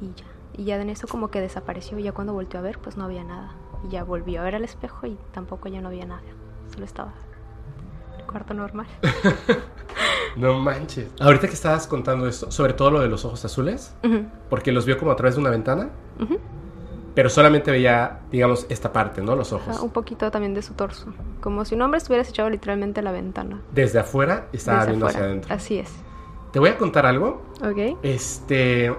Y 0.00 0.06
ya. 0.14 0.24
Y 0.56 0.64
ya 0.64 0.80
en 0.80 0.88
eso 0.90 1.08
como 1.08 1.28
que 1.32 1.40
desapareció. 1.40 1.98
Y 1.98 2.04
ya 2.04 2.12
cuando 2.12 2.32
volteó 2.32 2.60
a 2.60 2.62
ver, 2.62 2.78
pues 2.78 2.96
no 2.96 3.04
había 3.04 3.24
nada. 3.24 3.52
Y 3.84 3.90
ya 3.90 4.04
volvió 4.04 4.40
a 4.40 4.44
ver 4.44 4.54
al 4.54 4.64
espejo 4.64 5.06
y 5.06 5.16
tampoco 5.32 5.68
ya 5.68 5.80
no 5.80 5.88
había 5.88 6.06
nada. 6.06 6.22
Solo 6.72 6.84
estaba 6.84 7.12
el 8.18 8.24
cuarto 8.24 8.54
normal. 8.54 8.86
No 10.36 10.58
manches. 10.58 11.08
Ahorita 11.20 11.46
que 11.46 11.54
estabas 11.54 11.86
contando 11.86 12.26
esto, 12.26 12.50
sobre 12.50 12.72
todo 12.72 12.90
lo 12.90 13.00
de 13.00 13.08
los 13.08 13.24
ojos 13.24 13.44
azules, 13.44 13.94
porque 14.50 14.72
los 14.72 14.84
vio 14.84 14.98
como 14.98 15.12
a 15.12 15.16
través 15.16 15.36
de 15.36 15.40
una 15.40 15.50
ventana, 15.50 15.90
pero 17.14 17.30
solamente 17.30 17.70
veía, 17.70 18.22
digamos, 18.32 18.66
esta 18.68 18.92
parte, 18.92 19.22
¿no? 19.22 19.36
Los 19.36 19.52
ojos. 19.52 19.68
Ajá, 19.76 19.82
un 19.82 19.90
poquito 19.90 20.28
también 20.32 20.52
de 20.52 20.62
su 20.62 20.74
torso. 20.74 21.06
Como 21.40 21.64
si 21.64 21.76
un 21.76 21.82
hombre 21.82 21.98
estuviera 21.98 22.28
echado 22.28 22.50
literalmente 22.50 22.98
a 22.98 23.04
la 23.04 23.12
ventana. 23.12 23.60
Desde 23.72 24.00
afuera 24.00 24.48
estaba 24.52 24.78
desde 24.78 24.90
viendo 24.90 25.06
afuera. 25.06 25.20
hacia 25.20 25.30
adentro. 25.30 25.54
Así 25.54 25.78
es. 25.78 25.92
Te 26.52 26.58
voy 26.58 26.70
a 26.70 26.76
contar 26.76 27.06
algo. 27.06 27.42
Ok. 27.62 27.98
Este. 28.02 28.92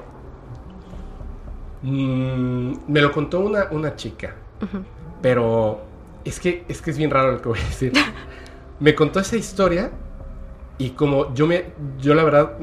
mm, 1.82 2.74
me 2.88 3.02
lo 3.02 3.12
contó 3.12 3.42
una, 3.42 3.68
una 3.72 3.96
chica, 3.98 4.36
Pero 5.22 5.82
es 6.24 6.40
que, 6.40 6.66
es 6.68 6.82
que 6.82 6.92
es 6.92 6.98
bien 6.98 7.12
raro 7.12 7.32
lo 7.34 7.42
que 7.42 7.50
voy 7.50 7.60
a 7.60 7.64
decir. 7.64 7.94
me 8.80 8.94
contó 8.96 9.20
esa 9.20 9.36
historia 9.38 9.92
y 10.78 10.92
como 10.92 11.34
yo 11.34 11.48
me. 11.48 11.66
Yo 12.00 12.14
la 12.16 12.24
verdad, 12.24 12.54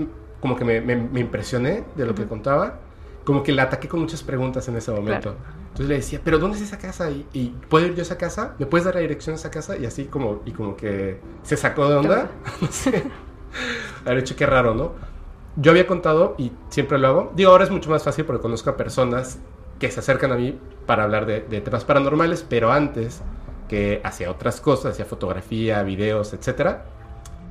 como 0.41 0.57
que 0.57 0.65
me, 0.65 0.81
me- 0.81 0.97
me 0.97 1.21
impresioné 1.21 1.85
de 1.97 2.07
lo 2.07 2.15
que 2.15 2.27
contaba, 2.27 2.79
como 3.25 3.43
que 3.43 3.53
la 3.53 3.65
ataqué 3.65 3.89
con 3.89 4.01
muchas 4.01 4.23
preguntas 4.23 4.69
en 4.69 4.77
ese 4.77 4.91
momento. 4.93 5.35
Entonces 5.69 5.89
le 5.89 5.95
decía, 5.97 6.21
¿pero 6.23 6.39
dónde 6.39 6.59
es 6.59 6.65
esa 6.65 6.77
casa? 6.79 7.11
¿Y, 7.11 7.27
y 7.33 7.49
puedo 7.71 7.87
ir 7.87 7.95
yo 7.95 8.01
a 8.01 8.03
esa 8.03 8.19
casa? 8.19 8.55
¿Me 8.59 8.67
puedes 8.67 8.85
dar 8.85 8.95
la 8.95 9.01
dirección 9.01 9.33
a 9.33 9.37
esa 9.37 9.51
casa? 9.51 9.77
Y 9.79 9.87
así 9.87 10.05
como, 10.05 10.43
y 10.45 10.51
como 10.53 10.77
que 10.77 11.19
se 11.43 11.57
sacó 11.57 11.89
de 11.89 11.97
onda. 11.97 12.31
no 12.61 12.69
sé. 12.71 13.05
Haber 14.05 14.19
hecho 14.19 14.37
qué 14.37 14.45
raro, 14.45 14.75
¿no? 14.75 14.93
Yo 15.57 15.71
había 15.71 15.87
contado, 15.87 16.35
y 16.39 16.53
siempre 16.71 16.99
lo 16.99 17.09
hago, 17.09 17.33
digo, 17.37 17.51
ahora 17.51 17.65
es 17.65 17.71
mucho 17.71 17.89
más 17.91 18.03
fácil 18.03 18.25
porque 18.25 18.41
conozco 18.43 18.71
a 18.71 18.77
personas 18.77 19.39
que 19.83 19.91
se 19.91 19.99
acercan 19.99 20.31
a 20.31 20.37
mí 20.37 20.57
para 20.87 21.03
hablar 21.03 21.27
de, 21.27 21.41
de 21.41 21.61
temas 21.61 21.85
paranormales, 21.85 22.47
pero 22.49 22.71
antes 22.71 23.21
que 23.69 24.01
hacía 24.05 24.31
otras 24.31 24.61
cosas, 24.61 24.93
hacía 24.93 25.07
fotografía, 25.07 25.83
videos, 25.83 26.33
etcétera. 26.33 26.85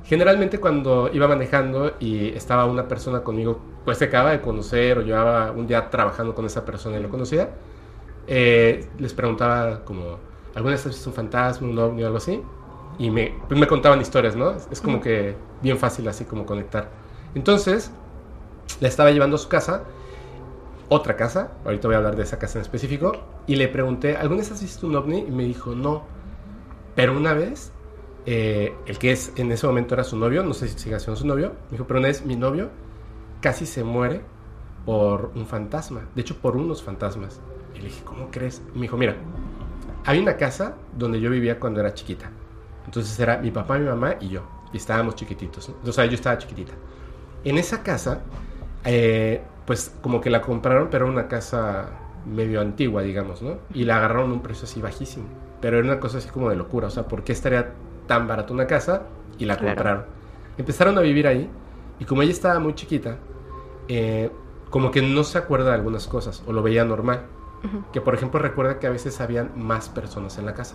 Generalmente 0.04 0.58
cuando 0.58 1.10
iba 1.12 1.28
manejando 1.28 1.92
y 2.00 2.28
estaba 2.28 2.64
una 2.64 2.88
persona 2.88 3.22
conmigo, 3.22 3.60
pues 3.84 3.98
se 3.98 4.06
acaba 4.06 4.30
de 4.30 4.40
conocer 4.40 4.96
o 4.96 5.02
llevaba 5.02 5.50
un 5.52 5.66
día 5.66 5.90
trabajando 5.90 6.34
con 6.34 6.46
esa 6.46 6.64
persona 6.64 6.96
y 6.96 7.02
lo 7.02 7.10
conocía, 7.10 7.50
eh, 8.26 8.88
les 8.98 9.12
preguntaba 9.12 9.84
como, 9.84 10.16
¿alguna 10.54 10.72
vez 10.72 10.86
has 10.86 10.94
visto 10.94 11.10
un 11.10 11.14
fantasma, 11.14 11.68
un 11.68 11.78
ovni 11.78 12.02
o 12.02 12.06
algo 12.06 12.16
así? 12.16 12.40
Y 12.98 13.10
me, 13.10 13.34
pues 13.46 13.60
me 13.60 13.66
contaban 13.66 14.00
historias, 14.00 14.36
¿no? 14.36 14.54
Es 14.70 14.80
como 14.80 15.02
que 15.02 15.36
bien 15.60 15.76
fácil 15.76 16.08
así 16.08 16.24
como 16.24 16.46
conectar. 16.46 16.88
Entonces, 17.34 17.90
la 18.80 18.88
estaba 18.88 19.10
llevando 19.10 19.36
a 19.36 19.38
su 19.38 19.50
casa. 19.50 19.82
Otra 20.92 21.16
casa, 21.16 21.52
ahorita 21.64 21.88
voy 21.88 21.94
a 21.94 21.98
hablar 21.98 22.16
de 22.16 22.22
esa 22.22 22.38
casa 22.38 22.58
en 22.58 22.62
específico, 22.62 23.12
y 23.46 23.56
le 23.56 23.68
pregunté, 23.68 24.16
¿alguna 24.16 24.40
vez 24.40 24.52
has 24.52 24.62
visto 24.62 24.86
un 24.86 24.96
ovni? 24.96 25.20
Y 25.20 25.30
me 25.30 25.44
dijo, 25.44 25.74
no. 25.74 26.04
Pero 26.94 27.16
una 27.16 27.32
vez, 27.32 27.72
eh, 28.26 28.74
el 28.86 28.98
que 28.98 29.12
es 29.12 29.32
en 29.36 29.50
ese 29.50 29.66
momento 29.66 29.94
era 29.94 30.04
su 30.04 30.16
novio, 30.16 30.42
no 30.42 30.54
sé 30.54 30.68
si 30.68 30.78
sigue 30.78 30.98
siendo 31.00 31.18
su 31.18 31.26
novio, 31.26 31.52
me 31.70 31.72
dijo, 31.72 31.86
pero 31.86 31.98
una 31.98 32.08
vez 32.08 32.24
mi 32.24 32.36
novio 32.36 32.70
casi 33.40 33.66
se 33.66 33.82
muere 33.82 34.20
por 34.84 35.32
un 35.34 35.46
fantasma, 35.46 36.08
de 36.14 36.20
hecho 36.20 36.36
por 36.36 36.56
unos 36.56 36.82
fantasmas. 36.82 37.40
Y 37.74 37.78
le 37.78 37.84
dije, 37.84 38.04
¿cómo 38.04 38.30
crees? 38.30 38.62
Y 38.74 38.76
me 38.76 38.82
dijo, 38.82 38.96
mira, 38.96 39.16
hay 40.04 40.18
una 40.18 40.36
casa 40.36 40.76
donde 40.96 41.20
yo 41.20 41.30
vivía 41.30 41.58
cuando 41.58 41.80
era 41.80 41.94
chiquita. 41.94 42.30
Entonces 42.84 43.18
era 43.18 43.38
mi 43.38 43.50
papá, 43.50 43.78
mi 43.78 43.86
mamá 43.86 44.16
y 44.20 44.28
yo. 44.28 44.42
Y 44.72 44.76
estábamos 44.76 45.14
chiquititos. 45.14 45.68
¿no? 45.68 45.76
O 45.88 45.92
sea, 45.92 46.04
yo 46.06 46.14
estaba 46.14 46.38
chiquitita. 46.38 46.72
En 47.44 47.58
esa 47.58 47.82
casa, 47.82 48.22
eh, 48.84 49.42
pues 49.66 49.94
como 50.02 50.20
que 50.20 50.30
la 50.30 50.42
compraron, 50.42 50.88
pero 50.90 51.04
era 51.06 51.12
una 51.12 51.28
casa 51.28 51.90
medio 52.26 52.60
antigua, 52.60 53.02
digamos, 53.02 53.42
¿no? 53.42 53.58
Y 53.74 53.84
la 53.84 53.96
agarraron 53.96 54.30
a 54.30 54.34
un 54.34 54.42
precio 54.42 54.64
así 54.64 54.80
bajísimo. 54.80 55.26
Pero 55.60 55.78
era 55.78 55.86
una 55.86 56.00
cosa 56.00 56.18
así 56.18 56.28
como 56.28 56.50
de 56.50 56.56
locura. 56.56 56.88
O 56.88 56.90
sea, 56.90 57.04
¿por 57.08 57.22
qué 57.24 57.32
estaría 57.32 57.72
tan 58.06 58.26
barata 58.26 58.52
una 58.52 58.66
casa? 58.66 59.02
Y 59.38 59.44
la 59.44 59.56
Claro. 59.56 59.74
compraron. 59.74 60.04
Empezaron 60.58 60.98
a 60.98 61.00
vivir 61.00 61.26
ahí. 61.26 61.48
Y 61.98 62.04
como 62.04 62.22
ella 62.22 62.32
estaba 62.32 62.58
muy 62.58 62.74
chiquita, 62.74 63.16
eh, 63.88 64.30
como 64.70 64.90
que 64.90 65.02
no 65.02 65.22
se 65.24 65.38
acuerda 65.38 65.68
de 65.70 65.74
algunas 65.74 66.06
cosas. 66.08 66.42
O 66.46 66.52
lo 66.52 66.62
veía 66.62 66.84
normal. 66.84 67.22
Que 67.92 68.00
por 68.00 68.14
ejemplo 68.14 68.40
recuerda 68.40 68.80
que 68.80 68.88
a 68.88 68.90
veces 68.90 69.20
habían 69.20 69.52
más 69.56 69.88
personas 69.88 70.36
en 70.38 70.46
la 70.46 70.54
casa. 70.54 70.74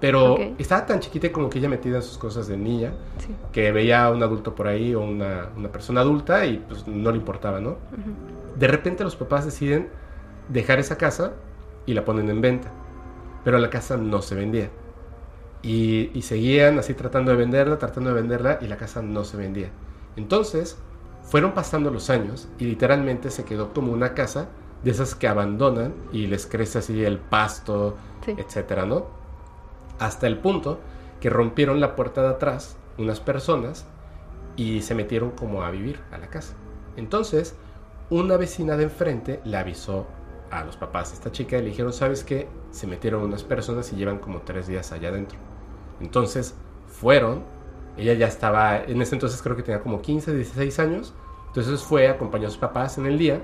Pero 0.00 0.34
Ok. 0.34 0.40
estaba 0.58 0.84
tan 0.84 1.00
chiquita 1.00 1.32
como 1.32 1.48
que 1.48 1.58
ella 1.58 1.68
metida 1.70 1.96
en 1.96 2.02
sus 2.02 2.18
cosas 2.18 2.46
de 2.48 2.56
niña, 2.56 2.92
Sí. 3.18 3.34
que 3.52 3.72
veía 3.72 4.04
a 4.04 4.10
un 4.10 4.22
adulto 4.22 4.54
por 4.54 4.66
ahí 4.68 4.94
o 4.94 5.00
una, 5.00 5.48
una 5.56 5.70
persona 5.70 6.02
adulta 6.02 6.44
y 6.44 6.58
pues 6.58 6.86
no 6.86 7.10
le 7.10 7.16
importaba, 7.16 7.60
¿no? 7.60 7.76
De 8.58 8.68
repente 8.68 9.04
los 9.04 9.16
papás 9.16 9.44
deciden 9.46 9.88
dejar 10.48 10.78
esa 10.78 10.96
casa 10.98 11.32
y 11.86 11.94
la 11.94 12.04
ponen 12.04 12.28
en 12.28 12.40
venta. 12.40 12.70
Pero 13.44 13.58
la 13.58 13.70
casa 13.70 13.96
no 13.96 14.20
se 14.22 14.34
vendía. 14.34 14.70
Y, 15.62 16.10
y 16.14 16.22
seguían 16.22 16.78
así 16.78 16.94
tratando 16.94 17.30
de 17.32 17.38
venderla, 17.38 17.78
tratando 17.78 18.10
de 18.10 18.16
venderla 18.20 18.58
y 18.60 18.66
la 18.66 18.76
casa 18.76 19.02
no 19.02 19.24
se 19.24 19.36
vendía. 19.36 19.70
Entonces 20.16 20.76
fueron 21.22 21.52
pasando 21.52 21.90
los 21.90 22.10
años 22.10 22.48
y 22.58 22.66
literalmente 22.66 23.30
se 23.30 23.44
quedó 23.44 23.72
como 23.72 23.92
una 23.92 24.14
casa 24.14 24.48
de 24.84 24.90
esas 24.90 25.14
que 25.14 25.26
abandonan 25.26 25.94
y 26.12 26.26
les 26.26 26.46
crece 26.46 26.78
así 26.78 27.02
el 27.04 27.18
pasto, 27.18 27.96
Sí. 28.24 28.34
etcétera, 28.36 28.84
¿no? 28.84 29.06
Hasta 29.98 30.26
el 30.26 30.38
punto 30.38 30.80
que 31.20 31.30
rompieron 31.30 31.80
la 31.80 31.96
puerta 31.96 32.22
de 32.22 32.28
atrás 32.28 32.76
unas 32.98 33.20
personas 33.20 33.86
y 34.56 34.82
se 34.82 34.94
metieron 34.94 35.30
como 35.30 35.62
a 35.62 35.70
vivir 35.70 36.00
a 36.10 36.18
la 36.18 36.28
casa. 36.28 36.54
Entonces, 36.96 37.54
una 38.10 38.36
vecina 38.36 38.76
de 38.76 38.84
enfrente 38.84 39.40
le 39.44 39.56
avisó 39.56 40.06
a 40.50 40.64
los 40.64 40.76
papás 40.76 41.12
esta 41.12 41.32
chica 41.32 41.58
y 41.58 41.62
le 41.62 41.68
dijeron, 41.68 41.92
¿sabes 41.92 42.24
qué? 42.24 42.48
Se 42.70 42.86
metieron 42.86 43.22
unas 43.22 43.42
personas 43.42 43.92
y 43.92 43.96
llevan 43.96 44.18
como 44.18 44.42
tres 44.42 44.66
días 44.66 44.92
allá 44.92 45.08
adentro. 45.08 45.38
Entonces, 46.00 46.54
fueron, 46.86 47.42
ella 47.96 48.14
ya 48.14 48.26
estaba, 48.26 48.78
en 48.78 49.00
ese 49.02 49.14
entonces 49.14 49.42
creo 49.42 49.56
que 49.56 49.62
tenía 49.62 49.82
como 49.82 50.00
15, 50.00 50.34
16 50.34 50.78
años, 50.78 51.14
entonces 51.48 51.82
fue, 51.82 52.08
acompañó 52.08 52.48
a 52.48 52.50
sus 52.50 52.58
papás 52.58 52.98
en 52.98 53.06
el 53.06 53.18
día 53.18 53.40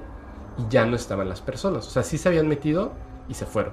y 0.58 0.70
ya 0.70 0.84
no 0.84 0.96
estaban 0.96 1.28
las 1.28 1.40
personas. 1.40 1.86
O 1.86 1.90
sea, 1.90 2.02
sí 2.02 2.18
se 2.18 2.28
habían 2.28 2.48
metido 2.48 2.92
y 3.28 3.34
se 3.34 3.46
fueron. 3.46 3.72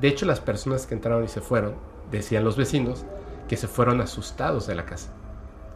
De 0.00 0.08
hecho, 0.08 0.26
las 0.26 0.40
personas 0.40 0.86
que 0.86 0.94
entraron 0.94 1.24
y 1.24 1.28
se 1.28 1.40
fueron, 1.40 1.74
decían 2.18 2.44
los 2.44 2.56
vecinos, 2.56 3.04
que 3.48 3.56
se 3.56 3.68
fueron 3.68 4.00
asustados 4.00 4.66
de 4.66 4.74
la 4.74 4.86
casa. 4.86 5.12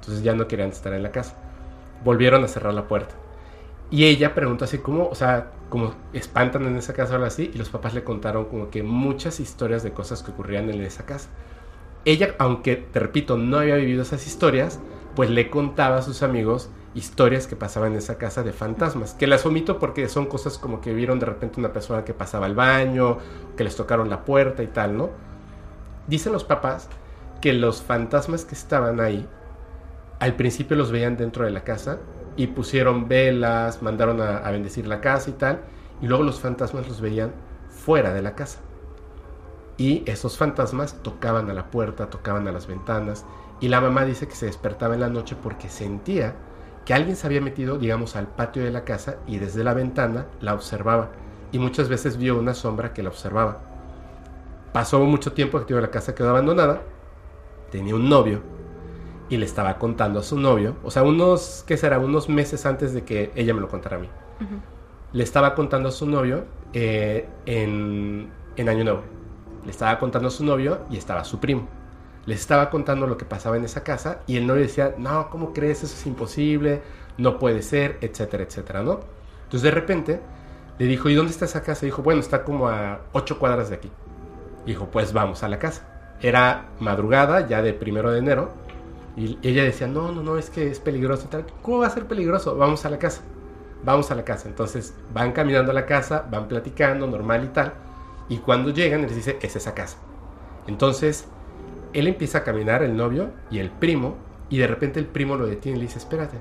Entonces 0.01 0.23
ya 0.23 0.35
no 0.35 0.47
querían 0.47 0.71
estar 0.71 0.93
en 0.93 1.03
la 1.03 1.11
casa. 1.11 1.35
Volvieron 2.05 2.45
a 2.45 2.49
cerrar 2.49 2.75
la 2.75 2.87
puerta. 2.87 3.15
Y 3.91 4.05
ella 4.05 4.35
preguntó 4.35 4.65
así 4.65 4.79
como, 4.79 5.09
o 5.09 5.15
sea, 5.15 5.51
como 5.69 5.95
espantan 6.13 6.67
en 6.67 6.77
esa 6.77 6.93
casa 6.93 7.13
o 7.13 7.15
algo 7.17 7.27
así, 7.27 7.51
y 7.53 7.59
los 7.59 7.69
papás 7.69 7.95
le 7.95 8.05
contaron 8.05 8.47
como 8.47 8.71
que 8.71 8.83
muchas 8.83 9.41
historias 9.41 9.83
de 9.83 9.93
cosas 9.93 10.23
que 10.23 10.31
ocurrían 10.31 10.71
en 10.71 10.81
esa 10.83 11.07
casa. 11.07 11.29
Ella, 12.05 12.35
aunque, 12.39 12.77
te 12.77 13.01
repito, 13.01 13.37
no 13.37 13.59
había 13.59 13.77
vivido 13.77 14.03
esas 14.03 14.27
historias, 14.27 14.81
pues 15.15 15.31
le 15.31 15.51
contaba 15.51 15.97
a 15.97 16.03
sus 16.03 16.23
amigos 16.23 16.71
historias 16.95 17.47
que 17.47 17.57
pasaban 17.57 17.93
en 17.93 17.99
esa 17.99 18.17
casa 18.17 18.43
de 18.43 18.53
fantasmas, 18.53 19.13
que 19.15 19.27
las 19.27 19.45
omito 19.45 19.79
porque 19.79 20.09
son 20.09 20.27
cosas 20.27 20.57
como 20.57 20.81
que 20.81 20.95
vieron 20.95 21.19
de 21.19 21.27
repente 21.27 21.61
una 21.61 21.73
persona 21.73 22.05
que 22.05 22.15
pasaba 22.15 22.47
al 22.47 22.55
baño, 22.55 23.19
que 23.57 23.65
les 23.65 23.77
tocaron 23.77 24.09
la 24.09 24.25
puerta 24.25 24.63
y 24.63 24.69
tal, 24.69 24.97
¿no? 24.97 25.11
Dicen 26.07 26.33
los 26.33 26.45
papás 26.45 26.89
que 27.41 27.53
los 27.53 27.83
fantasmas 27.83 28.45
que 28.45 28.55
estaban 28.55 29.01
ahí, 29.01 29.29
al 30.21 30.35
principio 30.37 30.77
los 30.77 30.91
veían 30.91 31.17
dentro 31.17 31.45
de 31.45 31.51
la 31.51 31.65
casa 31.65 31.99
y 32.37 32.49
pusieron 32.49 33.09
velas, 33.09 33.83
mandaron 33.83 34.21
a, 34.21 34.39
a 34.39 34.51
bendecir 34.51 34.87
la 34.87 35.01
casa 35.01 35.31
y 35.31 35.35
tal, 35.35 35.61
y 36.01 36.07
luego 36.07 36.25
los 36.25 36.41
fantasmas 36.41 36.89
los 36.89 37.01
veían 37.01 37.33
fuera 37.69 38.13
de 38.13 38.23
la 38.23 38.35
casa. 38.35 38.61
Y 39.79 40.03
esos 40.07 40.39
fantasmas 40.39 41.03
tocaban 41.03 41.51
a 41.51 41.55
la 41.55 41.71
puerta, 41.71 42.09
tocaban 42.09 42.49
a 42.49 42.53
las 42.53 42.67
ventanas, 42.67 43.25
y 43.61 43.69
la 43.69 43.81
mamá 43.81 44.05
dice 44.05 44.29
que 44.29 44.35
se 44.35 44.47
despertaba 44.47 44.95
en 44.95 45.01
la 45.01 45.09
noche 45.09 45.37
porque 45.43 45.69
sentía 45.69 46.35
que 46.85 46.95
alguien 46.95 47.17
se 47.17 47.27
había 47.27 47.41
metido, 47.41 47.79
digamos, 47.79 48.17
al 48.17 48.29
patio 48.29 48.63
de 48.65 48.71
la 48.71 48.85
casa 48.85 49.17
y 49.27 49.39
desde 49.39 49.65
la 49.65 49.75
ventana 49.75 50.27
la 50.41 50.55
observaba. 50.55 51.11
Y 51.53 51.59
muchas 51.59 51.89
veces 51.89 52.17
vio 52.17 52.39
una 52.39 52.55
sombra 52.55 52.93
que 52.93 53.03
la 53.03 53.09
observaba. 53.09 53.76
Pasó 54.73 55.01
mucho 55.01 55.33
tiempo 55.33 55.65
que 55.65 55.75
la 55.75 55.91
casa 55.91 56.15
quedó 56.15 56.31
abandonada. 56.31 56.83
Tenía 57.71 57.95
un 57.95 58.09
novio 58.09 58.41
y 59.29 59.37
le 59.37 59.47
estaba 59.47 59.79
contando 59.79 60.21
a 60.21 60.23
su 60.23 60.39
novio, 60.39 60.77
o 60.85 60.91
sea, 60.91 61.03
unos, 61.03 61.65
¿qué 61.67 61.77
será? 61.77 61.99
Unos 61.99 62.29
meses 62.29 62.65
antes 62.65 62.93
de 62.93 63.05
que 63.05 63.33
ella 63.35 63.55
me 63.55 63.61
lo 63.61 63.69
contara 63.69 63.97
a 63.97 63.99
mí. 63.99 64.09
Le 65.13 65.25
estaba 65.25 65.55
contando 65.55 65.89
a 65.89 65.93
su 65.93 66.07
novio 66.07 66.45
eh, 66.73 67.29
en, 67.47 68.31
en 68.57 68.69
Año 68.69 68.85
Nuevo. 68.85 69.03
Le 69.65 69.71
estaba 69.71 69.99
contando 69.99 70.29
a 70.29 70.31
su 70.31 70.45
novio 70.45 70.81
y 70.91 70.97
estaba 70.97 71.25
su 71.25 71.41
primo. 71.41 71.67
Les 72.27 72.41
estaba 72.41 72.71
contando 72.71 73.07
lo 73.07 73.17
que 73.17 73.25
pasaba 73.25 73.57
en 73.57 73.65
esa 73.65 73.83
casa 73.83 74.21
y 74.27 74.37
el 74.37 74.47
novio 74.47 74.63
decía, 74.63 74.95
no, 74.99 75.31
¿cómo 75.31 75.53
crees? 75.53 75.85
Eso 75.85 75.95
es 75.95 76.07
imposible, 76.07 76.83
no 77.19 77.39
puede 77.39 77.63
ser, 77.63 77.99
etcétera, 78.01 78.45
etcétera, 78.45 78.83
¿no? 78.83 79.01
Entonces 79.45 79.63
de 79.63 79.71
repente 79.71 80.21
le 80.79 80.87
dijo, 80.87 81.09
¿y 81.09 81.15
dónde 81.15 81.33
está 81.33 81.45
esa 81.45 81.63
casa? 81.63 81.85
Y 81.85 81.89
dijo, 81.89 82.03
bueno, 82.03 82.21
está 82.21 82.45
como 82.45 82.69
a 82.69 83.01
ocho 83.13 83.39
cuadras 83.39 83.71
de 83.71 83.77
aquí. 83.77 83.91
Dijo, 84.67 84.91
pues 84.91 85.13
vamos 85.13 85.43
a 85.43 85.49
la 85.49 85.59
casa. 85.59 85.87
Era 86.21 86.67
madrugada, 86.81 87.47
ya 87.47 87.63
de 87.63 87.73
primero 87.73 88.11
de 88.11 88.19
enero, 88.19 88.51
y 89.17 89.39
ella 89.43 89.65
decía, 89.65 89.87
no, 89.87 90.13
no, 90.13 90.23
no, 90.23 90.37
es 90.37 90.51
que 90.51 90.71
es 90.71 90.79
peligroso 90.79 91.25
y 91.27 91.29
tal. 91.29 91.47
¿Cómo 91.63 91.79
va 91.79 91.87
a 91.87 91.91
ser 91.91 92.07
peligroso? 92.07 92.55
Vamos 92.57 92.85
a 92.85 92.91
la 92.91 92.99
casa. 92.99 93.23
Vamos 93.83 94.11
a 94.11 94.15
la 94.15 94.25
casa. 94.25 94.49
Entonces 94.49 94.95
van 95.15 95.33
caminando 95.33 95.71
a 95.71 95.75
la 95.75 95.87
casa, 95.87 96.27
van 96.31 96.49
platicando, 96.49 97.07
normal 97.07 97.45
y 97.45 97.49
tal. 97.49 97.73
Y 98.29 98.39
cuando 98.39 98.71
llegan, 98.71 99.03
les 99.03 99.17
dice, 99.17 99.39
es 99.41 99.57
esa 99.57 99.75
casa. 99.75 99.97
Entonces, 100.67 101.29
él 101.95 102.09
empieza 102.09 102.39
a 102.39 102.45
caminar, 102.45 102.83
el 102.83 102.97
novio 102.97 103.31
y 103.51 103.59
el 103.59 103.71
primo, 103.71 104.17
y 104.51 104.59
de 104.59 104.67
repente 104.67 105.01
el 105.01 105.07
primo 105.07 105.37
lo 105.37 105.47
detiene 105.47 105.79
y 105.79 105.81
le 105.81 105.87
dice, 105.87 105.99
espérate. 105.99 106.39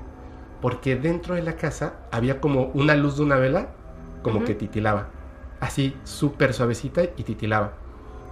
Porque 0.60 0.96
dentro 0.96 1.34
de 1.34 1.42
la 1.42 1.56
casa 1.56 2.00
había 2.10 2.40
como 2.40 2.64
una 2.74 2.94
luz 2.94 3.16
de 3.16 3.22
una 3.22 3.36
vela, 3.36 3.68
como 4.22 4.44
que 4.44 4.54
titilaba. 4.54 5.08
Así, 5.60 5.96
súper 6.04 6.52
suavecita 6.52 7.04
y 7.16 7.22
titilaba. 7.22 7.72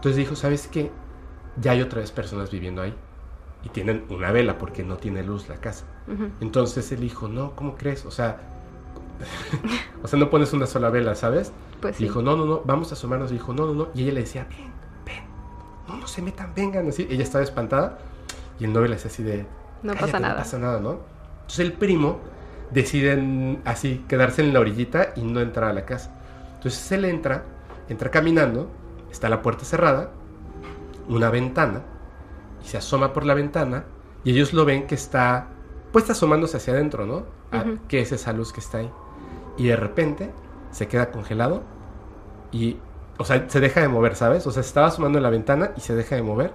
Entonces 0.04 0.18
dijo, 0.18 0.36
¿sabes 0.36 0.68
qué? 0.68 0.90
Ya 1.58 1.72
hay 1.72 1.80
otra 1.80 2.00
vez 2.00 2.12
personas 2.12 2.50
viviendo 2.50 2.82
ahí. 2.82 2.94
Y 3.62 3.70
tienen 3.70 4.04
una 4.10 4.32
vela 4.32 4.58
porque 4.58 4.84
no 4.84 4.98
tiene 4.98 5.22
luz 5.22 5.48
la 5.48 5.54
casa. 5.54 5.86
Ujú. 6.06 6.28
Entonces 6.42 6.92
él 6.92 7.00
dijo, 7.00 7.26
no, 7.26 7.56
¿cómo 7.56 7.74
crees? 7.76 8.04
O 8.04 8.10
sea, 8.10 8.36
o 10.02 10.06
sea, 10.06 10.18
no 10.18 10.28
pones 10.28 10.52
una 10.52 10.66
sola 10.66 10.90
vela, 10.90 11.14
¿sabes? 11.14 11.52
Pues 11.80 11.96
sí. 11.96 12.02
Dijo, 12.02 12.20
no, 12.20 12.36
no, 12.36 12.44
no, 12.44 12.60
vamos 12.66 12.90
a 12.90 12.96
asomarnos. 12.96 13.30
Dijo, 13.30 13.54
no, 13.54 13.64
no, 13.64 13.72
no. 13.72 13.88
Y 13.94 14.02
ella 14.02 14.12
le 14.12 14.20
decía, 14.20 14.46
ven, 14.50 14.70
ven. 15.06 15.24
No, 15.88 15.96
no 15.96 16.06
se 16.06 16.20
metan, 16.20 16.52
vengan. 16.54 16.86
Así, 16.86 17.06
ella 17.08 17.22
estaba 17.22 17.42
espantada. 17.42 17.96
Y 18.60 18.64
el 18.64 18.74
novio 18.74 18.88
le 18.88 18.96
decía 18.96 19.10
así 19.10 19.22
de, 19.22 19.46
No 19.82 19.94
"Cállate, 19.94 20.00
pasa 20.00 20.20
nada. 20.20 20.34
No 20.34 20.38
pasa 20.40 20.58
nada, 20.58 20.80
¿no? 20.80 20.98
Entonces 21.36 21.60
el 21.60 21.72
primo 21.72 22.18
decide 22.72 23.16
mm, 23.16 23.62
así 23.64 24.04
quedarse 24.06 24.42
en 24.42 24.52
la 24.52 24.60
orillita 24.60 25.14
y 25.16 25.22
no 25.22 25.40
entrar 25.40 25.70
a 25.70 25.72
la 25.72 25.86
casa. 25.86 26.14
Entonces 26.56 26.92
él 26.92 27.06
entra, 27.06 27.44
entra 27.88 28.10
caminando, 28.10 28.68
está 29.14 29.28
la 29.28 29.40
puerta 29.42 29.64
cerrada, 29.64 30.10
una 31.08 31.30
ventana, 31.30 31.82
y 32.62 32.68
se 32.68 32.76
asoma 32.78 33.12
por 33.12 33.24
la 33.24 33.34
ventana, 33.34 33.84
y 34.24 34.32
ellos 34.32 34.52
lo 34.52 34.64
ven 34.64 34.86
que 34.86 34.94
está, 34.94 35.48
pues 35.92 36.04
está 36.04 36.12
asomándose 36.12 36.56
hacia 36.58 36.72
adentro, 36.74 37.06
¿no? 37.06 37.24
A- 37.52 37.60
Ujú. 37.62 37.78
¿Qué 37.88 38.00
es 38.00 38.12
esa 38.12 38.32
luz 38.32 38.52
que 38.52 38.60
está 38.60 38.78
ahí? 38.78 38.90
Y 39.56 39.66
de 39.68 39.76
repente 39.76 40.30
se 40.72 40.88
queda 40.88 41.10
congelado 41.12 41.62
y, 42.52 42.78
o 43.18 43.24
sea, 43.24 43.48
se 43.48 43.60
deja 43.60 43.80
de 43.80 43.88
mover, 43.88 44.16
¿sabes? 44.16 44.46
O 44.46 44.50
sea, 44.50 44.62
se 44.62 44.68
estaba 44.68 44.88
asomando 44.88 45.18
en 45.18 45.22
la 45.22 45.30
ventana 45.30 45.70
y 45.76 45.80
se 45.80 45.94
deja 45.94 46.16
de 46.16 46.22
mover, 46.22 46.52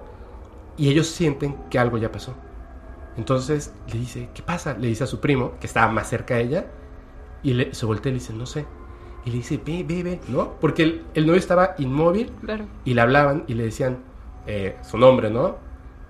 y 0.76 0.88
ellos 0.90 1.06
sienten 1.08 1.56
que 1.70 1.78
algo 1.78 1.98
ya 1.98 2.12
pasó. 2.12 2.34
Entonces 3.16 3.72
le 3.92 3.98
dice, 3.98 4.28
¿qué 4.34 4.42
pasa? 4.42 4.74
Le 4.74 4.88
dice 4.88 5.04
a 5.04 5.06
su 5.06 5.20
primo, 5.20 5.52
que 5.60 5.66
estaba 5.66 5.90
más 5.92 6.08
cerca 6.08 6.34
de 6.36 6.42
ella, 6.42 6.66
y 7.42 7.54
le, 7.54 7.74
se 7.74 7.86
voltea 7.86 8.10
y 8.10 8.14
le 8.14 8.18
dice, 8.20 8.32
no 8.32 8.46
sé. 8.46 8.66
Y 9.24 9.30
le 9.30 9.36
dice, 9.36 9.60
ve, 9.64 9.84
ve, 9.86 10.02
ve, 10.02 10.20
¿no? 10.28 10.54
Porque 10.60 10.82
el, 10.82 11.04
el 11.14 11.26
novio 11.26 11.38
estaba 11.38 11.74
inmóvil 11.78 12.32
Claro. 12.44 12.64
y 12.84 12.94
le 12.94 13.00
hablaban 13.02 13.44
y 13.46 13.54
le 13.54 13.64
decían 13.64 13.98
eh, 14.46 14.76
su 14.82 14.96
nombre, 14.98 15.30
¿no? 15.30 15.56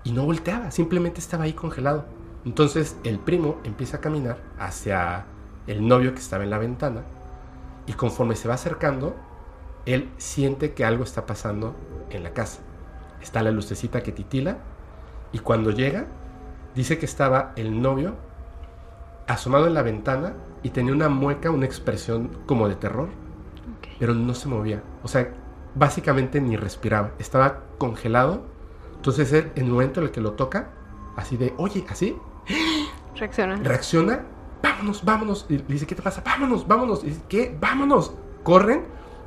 Y 0.03 0.11
no 0.13 0.25
volteaba, 0.25 0.71
simplemente 0.71 1.19
estaba 1.19 1.43
ahí 1.43 1.53
congelado. 1.53 2.05
Entonces 2.45 2.97
el 3.03 3.19
primo 3.19 3.57
empieza 3.63 3.97
a 3.97 4.01
caminar 4.01 4.37
hacia 4.57 5.25
el 5.67 5.87
novio 5.87 6.13
que 6.13 6.19
estaba 6.19 6.43
en 6.43 6.49
la 6.49 6.57
ventana 6.57 7.03
y 7.85 7.93
conforme 7.93 8.35
se 8.35 8.47
va 8.47 8.55
acercando, 8.55 9.15
él 9.85 10.09
siente 10.17 10.73
que 10.73 10.85
algo 10.85 11.03
está 11.03 11.25
pasando 11.25 11.75
en 12.09 12.23
la 12.23 12.31
casa. 12.33 12.61
Está 13.21 13.43
la 13.43 13.51
lucecita 13.51 14.01
que 14.01 14.11
titila 14.11 14.57
y 15.31 15.39
cuando 15.39 15.69
llega, 15.71 16.07
dice 16.75 16.97
que 16.97 17.05
estaba 17.05 17.51
el 17.55 17.81
novio 17.81 18.15
asomado 19.33 19.67
en 19.67 19.73
la 19.73 19.81
ventana 19.83 20.33
y 20.63 20.69
tenía 20.69 20.93
una 20.93 21.09
mueca, 21.09 21.49
una 21.51 21.65
expresión 21.65 22.29
como 22.45 22.67
de 22.67 22.75
terror, 22.75 23.09
pero 23.99 24.13
no 24.13 24.33
se 24.33 24.47
movía. 24.47 24.83
O 25.03 25.07
sea, 25.07 25.33
básicamente 25.75 26.41
ni 26.41 26.57
respiraba. 26.57 27.11
Estaba 27.19 27.61
congelado. 27.77 28.43
Entonces 28.95 29.31
él, 29.33 29.51
en 29.55 29.65
el 29.65 29.71
momento 29.71 29.99
en 29.99 30.07
el 30.07 30.11
que 30.11 30.21
lo 30.21 30.33
toca, 30.33 30.69
así 31.15 31.37
de, 31.37 31.53
oye, 31.57 31.85
así, 31.89 32.15
Reacciona. 33.15 33.55
reacciona, 33.57 34.21
vámonos, 34.63 35.03
vámonos. 35.03 35.45
Y 35.49 35.57
le 35.57 35.63
dice, 35.65 35.85
¿qué 35.85 35.95
te 35.95 36.01
pasa? 36.01 36.21
Vámonos, 36.25 36.67
vámonos. 36.67 37.03
Y 37.03 37.07
dice, 37.07 37.21
¿qué? 37.27 37.57
Vámonos. 37.59 38.13
Corren. 38.43 38.85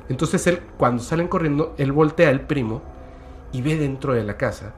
Entonces 0.09 0.45
él, 0.47 0.61
cuando 0.77 1.01
salen 1.01 1.27
corriendo, 1.27 1.73
él 1.77 1.91
voltea 1.91 2.29
al 2.29 2.41
primo 2.41 2.81
y 3.51 3.61
ve 3.61 3.75
dentro 3.77 4.13
de 4.13 4.23
la 4.23 4.37
casa 4.37 4.73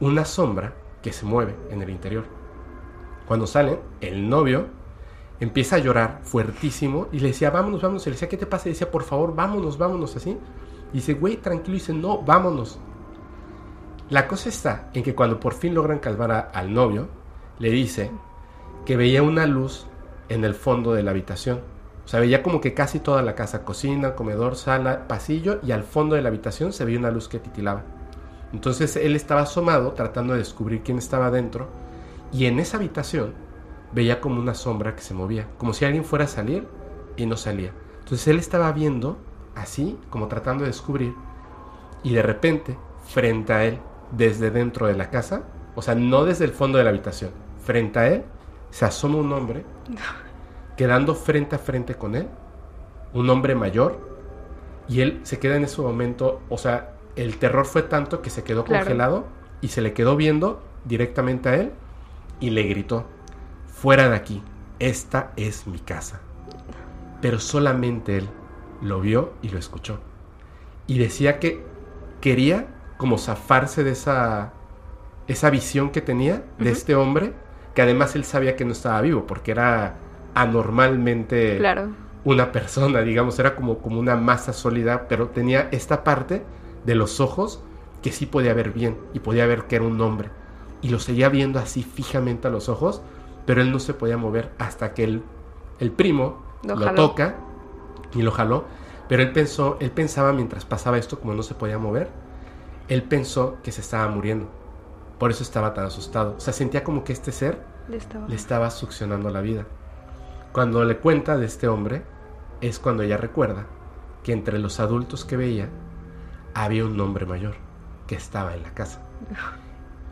una 0.00 0.24
sombra 0.24 0.74
que 1.02 1.12
se 1.12 1.24
mueve 1.24 1.56
en 1.70 1.82
el 1.82 1.90
interior. 1.90 2.24
Cuando 3.26 3.46
salen, 3.46 3.78
el 4.00 4.28
novio 4.28 4.66
empieza 5.40 5.76
a 5.76 5.78
llorar 5.80 6.20
fuertísimo 6.22 7.08
y 7.12 7.18
le 7.20 7.28
decía, 7.28 7.50
vámonos, 7.50 7.82
vámonos. 7.82 8.06
Le 8.06 8.12
decía, 8.12 8.28
¿qué 8.28 8.36
te 8.36 8.46
pasa? 8.46 8.68
Y 8.68 8.72
decía, 8.72 8.90
por 8.90 9.02
favor, 9.02 9.34
vámonos, 9.34 9.78
vámonos, 9.78 10.14
así. 10.16 10.36
Y 10.92 10.96
dice, 10.98 11.14
güey, 11.14 11.36
tranquilo. 11.38 11.76
Y 11.76 11.80
dice, 11.80 11.92
no, 11.92 12.18
vámonos. 12.22 12.78
La 14.10 14.28
cosa 14.28 14.48
está 14.48 14.90
en 14.94 15.02
que 15.02 15.14
cuando 15.14 15.40
por 15.40 15.54
fin 15.54 15.74
logran 15.74 15.98
calmar 15.98 16.30
a- 16.32 16.40
al 16.40 16.72
novio, 16.72 17.08
le 17.58 17.70
dice 17.70 18.10
que 18.84 18.96
veía 18.96 19.22
una 19.22 19.46
luz 19.46 19.86
en 20.28 20.44
el 20.44 20.54
fondo 20.54 20.92
de 20.92 21.02
la 21.02 21.10
habitación. 21.10 21.60
O 22.04 22.08
sea, 22.08 22.20
veía 22.20 22.42
como 22.42 22.60
que 22.60 22.74
casi 22.74 23.00
toda 23.00 23.22
la 23.22 23.34
casa, 23.34 23.64
cocina, 23.64 24.14
comedor, 24.14 24.56
sala, 24.56 25.08
pasillo, 25.08 25.58
y 25.62 25.72
al 25.72 25.84
fondo 25.84 26.16
de 26.16 26.22
la 26.22 26.28
habitación 26.28 26.72
se 26.74 26.84
veía 26.84 26.98
una 26.98 27.10
luz 27.10 27.28
que 27.28 27.38
titilaba. 27.38 27.82
Entonces 28.52 28.94
él 28.96 29.16
estaba 29.16 29.40
asomado 29.42 29.92
tratando 29.92 30.34
de 30.34 30.40
descubrir 30.40 30.82
quién 30.82 30.98
estaba 30.98 31.30
dentro, 31.30 31.68
y 32.34 32.46
en 32.46 32.58
esa 32.58 32.78
habitación 32.78 33.32
veía 33.92 34.20
como 34.20 34.40
una 34.40 34.54
sombra 34.54 34.96
que 34.96 35.02
se 35.02 35.14
movía, 35.14 35.46
como 35.56 35.72
si 35.72 35.84
alguien 35.84 36.04
fuera 36.04 36.24
a 36.24 36.28
salir 36.28 36.66
y 37.16 37.26
no 37.26 37.36
salía. 37.36 37.72
Entonces 38.00 38.26
él 38.26 38.38
estaba 38.40 38.72
viendo 38.72 39.18
así, 39.54 39.98
como 40.10 40.26
tratando 40.26 40.64
de 40.64 40.70
descubrir, 40.70 41.14
y 42.02 42.12
de 42.12 42.22
repente, 42.22 42.76
frente 43.06 43.52
a 43.52 43.64
él, 43.64 43.78
desde 44.10 44.50
dentro 44.50 44.88
de 44.88 44.94
la 44.96 45.10
casa, 45.10 45.44
o 45.76 45.82
sea, 45.82 45.94
no 45.94 46.24
desde 46.24 46.44
el 46.44 46.50
fondo 46.50 46.76
de 46.78 46.84
la 46.84 46.90
habitación, 46.90 47.30
frente 47.64 47.98
a 48.00 48.08
él, 48.08 48.24
se 48.70 48.84
asoma 48.84 49.18
un 49.18 49.32
hombre, 49.32 49.64
quedando 50.76 51.14
frente 51.14 51.54
a 51.54 51.58
frente 51.60 51.94
con 51.94 52.16
él, 52.16 52.28
un 53.12 53.30
hombre 53.30 53.54
mayor, 53.54 54.00
y 54.88 55.02
él 55.02 55.20
se 55.22 55.38
queda 55.38 55.56
en 55.56 55.64
ese 55.64 55.80
momento, 55.80 56.42
o 56.48 56.58
sea, 56.58 56.96
el 57.14 57.38
terror 57.38 57.64
fue 57.64 57.82
tanto 57.82 58.22
que 58.22 58.30
se 58.30 58.42
quedó 58.42 58.64
Claro. 58.64 58.84
congelado 58.84 59.24
y 59.60 59.68
se 59.68 59.80
le 59.82 59.92
quedó 59.92 60.16
viendo 60.16 60.62
directamente 60.84 61.48
a 61.48 61.54
él 61.54 61.72
y 62.44 62.50
le 62.50 62.64
gritó, 62.64 63.06
fuera 63.66 64.08
de 64.08 64.16
aquí, 64.16 64.42
esta 64.78 65.32
es 65.36 65.66
mi 65.66 65.78
casa. 65.78 66.20
Pero 67.20 67.38
solamente 67.40 68.18
él 68.18 68.28
lo 68.82 69.00
vio 69.00 69.32
y 69.42 69.48
lo 69.48 69.58
escuchó. 69.58 70.00
Y 70.86 70.98
decía 70.98 71.40
que 71.40 71.64
quería 72.20 72.66
como 72.98 73.18
zafarse 73.18 73.84
de 73.84 73.92
esa, 73.92 74.52
esa 75.26 75.50
visión 75.50 75.90
que 75.90 76.02
tenía 76.02 76.44
de 76.58 76.70
este 76.70 76.94
hombre, 76.94 77.34
que 77.74 77.82
además 77.82 78.14
él 78.16 78.24
sabía 78.24 78.56
que 78.56 78.64
no 78.64 78.72
estaba 78.72 79.00
vivo, 79.00 79.26
porque 79.26 79.52
era 79.52 79.96
anormalmente 80.34 81.58
Claro. 81.58 81.90
una 82.24 82.52
persona, 82.52 83.00
digamos, 83.02 83.38
era 83.38 83.54
como, 83.56 83.78
como 83.78 84.00
una 84.00 84.16
masa 84.16 84.52
sólida, 84.52 85.08
pero 85.08 85.28
tenía 85.28 85.68
esta 85.72 86.04
parte 86.04 86.44
de 86.84 86.94
los 86.94 87.20
ojos 87.20 87.62
que 88.02 88.12
sí 88.12 88.26
podía 88.26 88.54
ver 88.54 88.72
bien 88.72 88.98
y 89.14 89.20
podía 89.20 89.46
ver 89.46 89.64
que 89.66 89.76
era 89.76 89.84
un 89.86 90.00
hombre. 90.00 90.30
Y 90.84 90.90
lo 90.90 90.98
seguía 90.98 91.30
viendo 91.30 91.58
así 91.58 91.82
fijamente 91.82 92.46
a 92.48 92.50
los 92.50 92.68
ojos, 92.68 93.00
pero 93.46 93.62
él 93.62 93.72
no 93.72 93.78
se 93.78 93.94
podía 93.94 94.18
mover 94.18 94.52
hasta 94.58 94.92
que 94.92 95.04
el, 95.04 95.22
el 95.80 95.90
primo 95.90 96.42
Lo 96.62 96.76
lo, 96.76 96.92
toca 96.94 97.36
y 98.14 98.20
lo 98.22 98.30
jaló. 98.30 98.64
Pero 99.08 99.22
él 99.22 99.32
pensó, 99.32 99.78
él 99.80 99.90
pensaba 99.90 100.32
mientras 100.34 100.64
pasaba 100.66 100.98
esto, 100.98 101.18
como 101.18 101.32
no 101.34 101.42
se 101.42 101.54
podía 101.54 101.78
mover, 101.78 102.10
él 102.88 103.02
pensó 103.02 103.56
que 103.62 103.72
se 103.72 103.80
estaba 103.80 104.08
muriendo. 104.08 104.48
Por 105.18 105.30
eso 105.30 105.42
estaba 105.42 105.72
tan 105.72 105.86
asustado. 105.86 106.34
O 106.36 106.40
sea, 106.40 106.52
sentía 106.52 106.84
como 106.84 107.02
que 107.02 107.14
este 107.14 107.32
ser 107.32 107.62
Le 107.88 107.96
estaba- 107.96 108.28
le 108.28 108.34
estaba 108.36 108.70
succionando 108.70 109.30
la 109.30 109.40
vida. 109.40 109.64
Cuando 110.52 110.84
le 110.84 110.98
cuenta 110.98 111.36
de 111.38 111.46
este 111.46 111.66
hombre, 111.66 112.02
es 112.60 112.78
cuando 112.78 113.02
ella 113.02 113.16
recuerda 113.16 113.66
que 114.22 114.32
entre 114.32 114.58
los 114.58 114.80
adultos 114.80 115.24
que 115.24 115.36
veía 115.38 115.68
había 116.54 116.84
un 116.84 117.00
hombre 117.00 117.24
mayor 117.26 117.54
que 118.06 118.16
estaba 118.16 118.54
en 118.54 118.62
la 118.62 118.74
casa. 118.74 119.00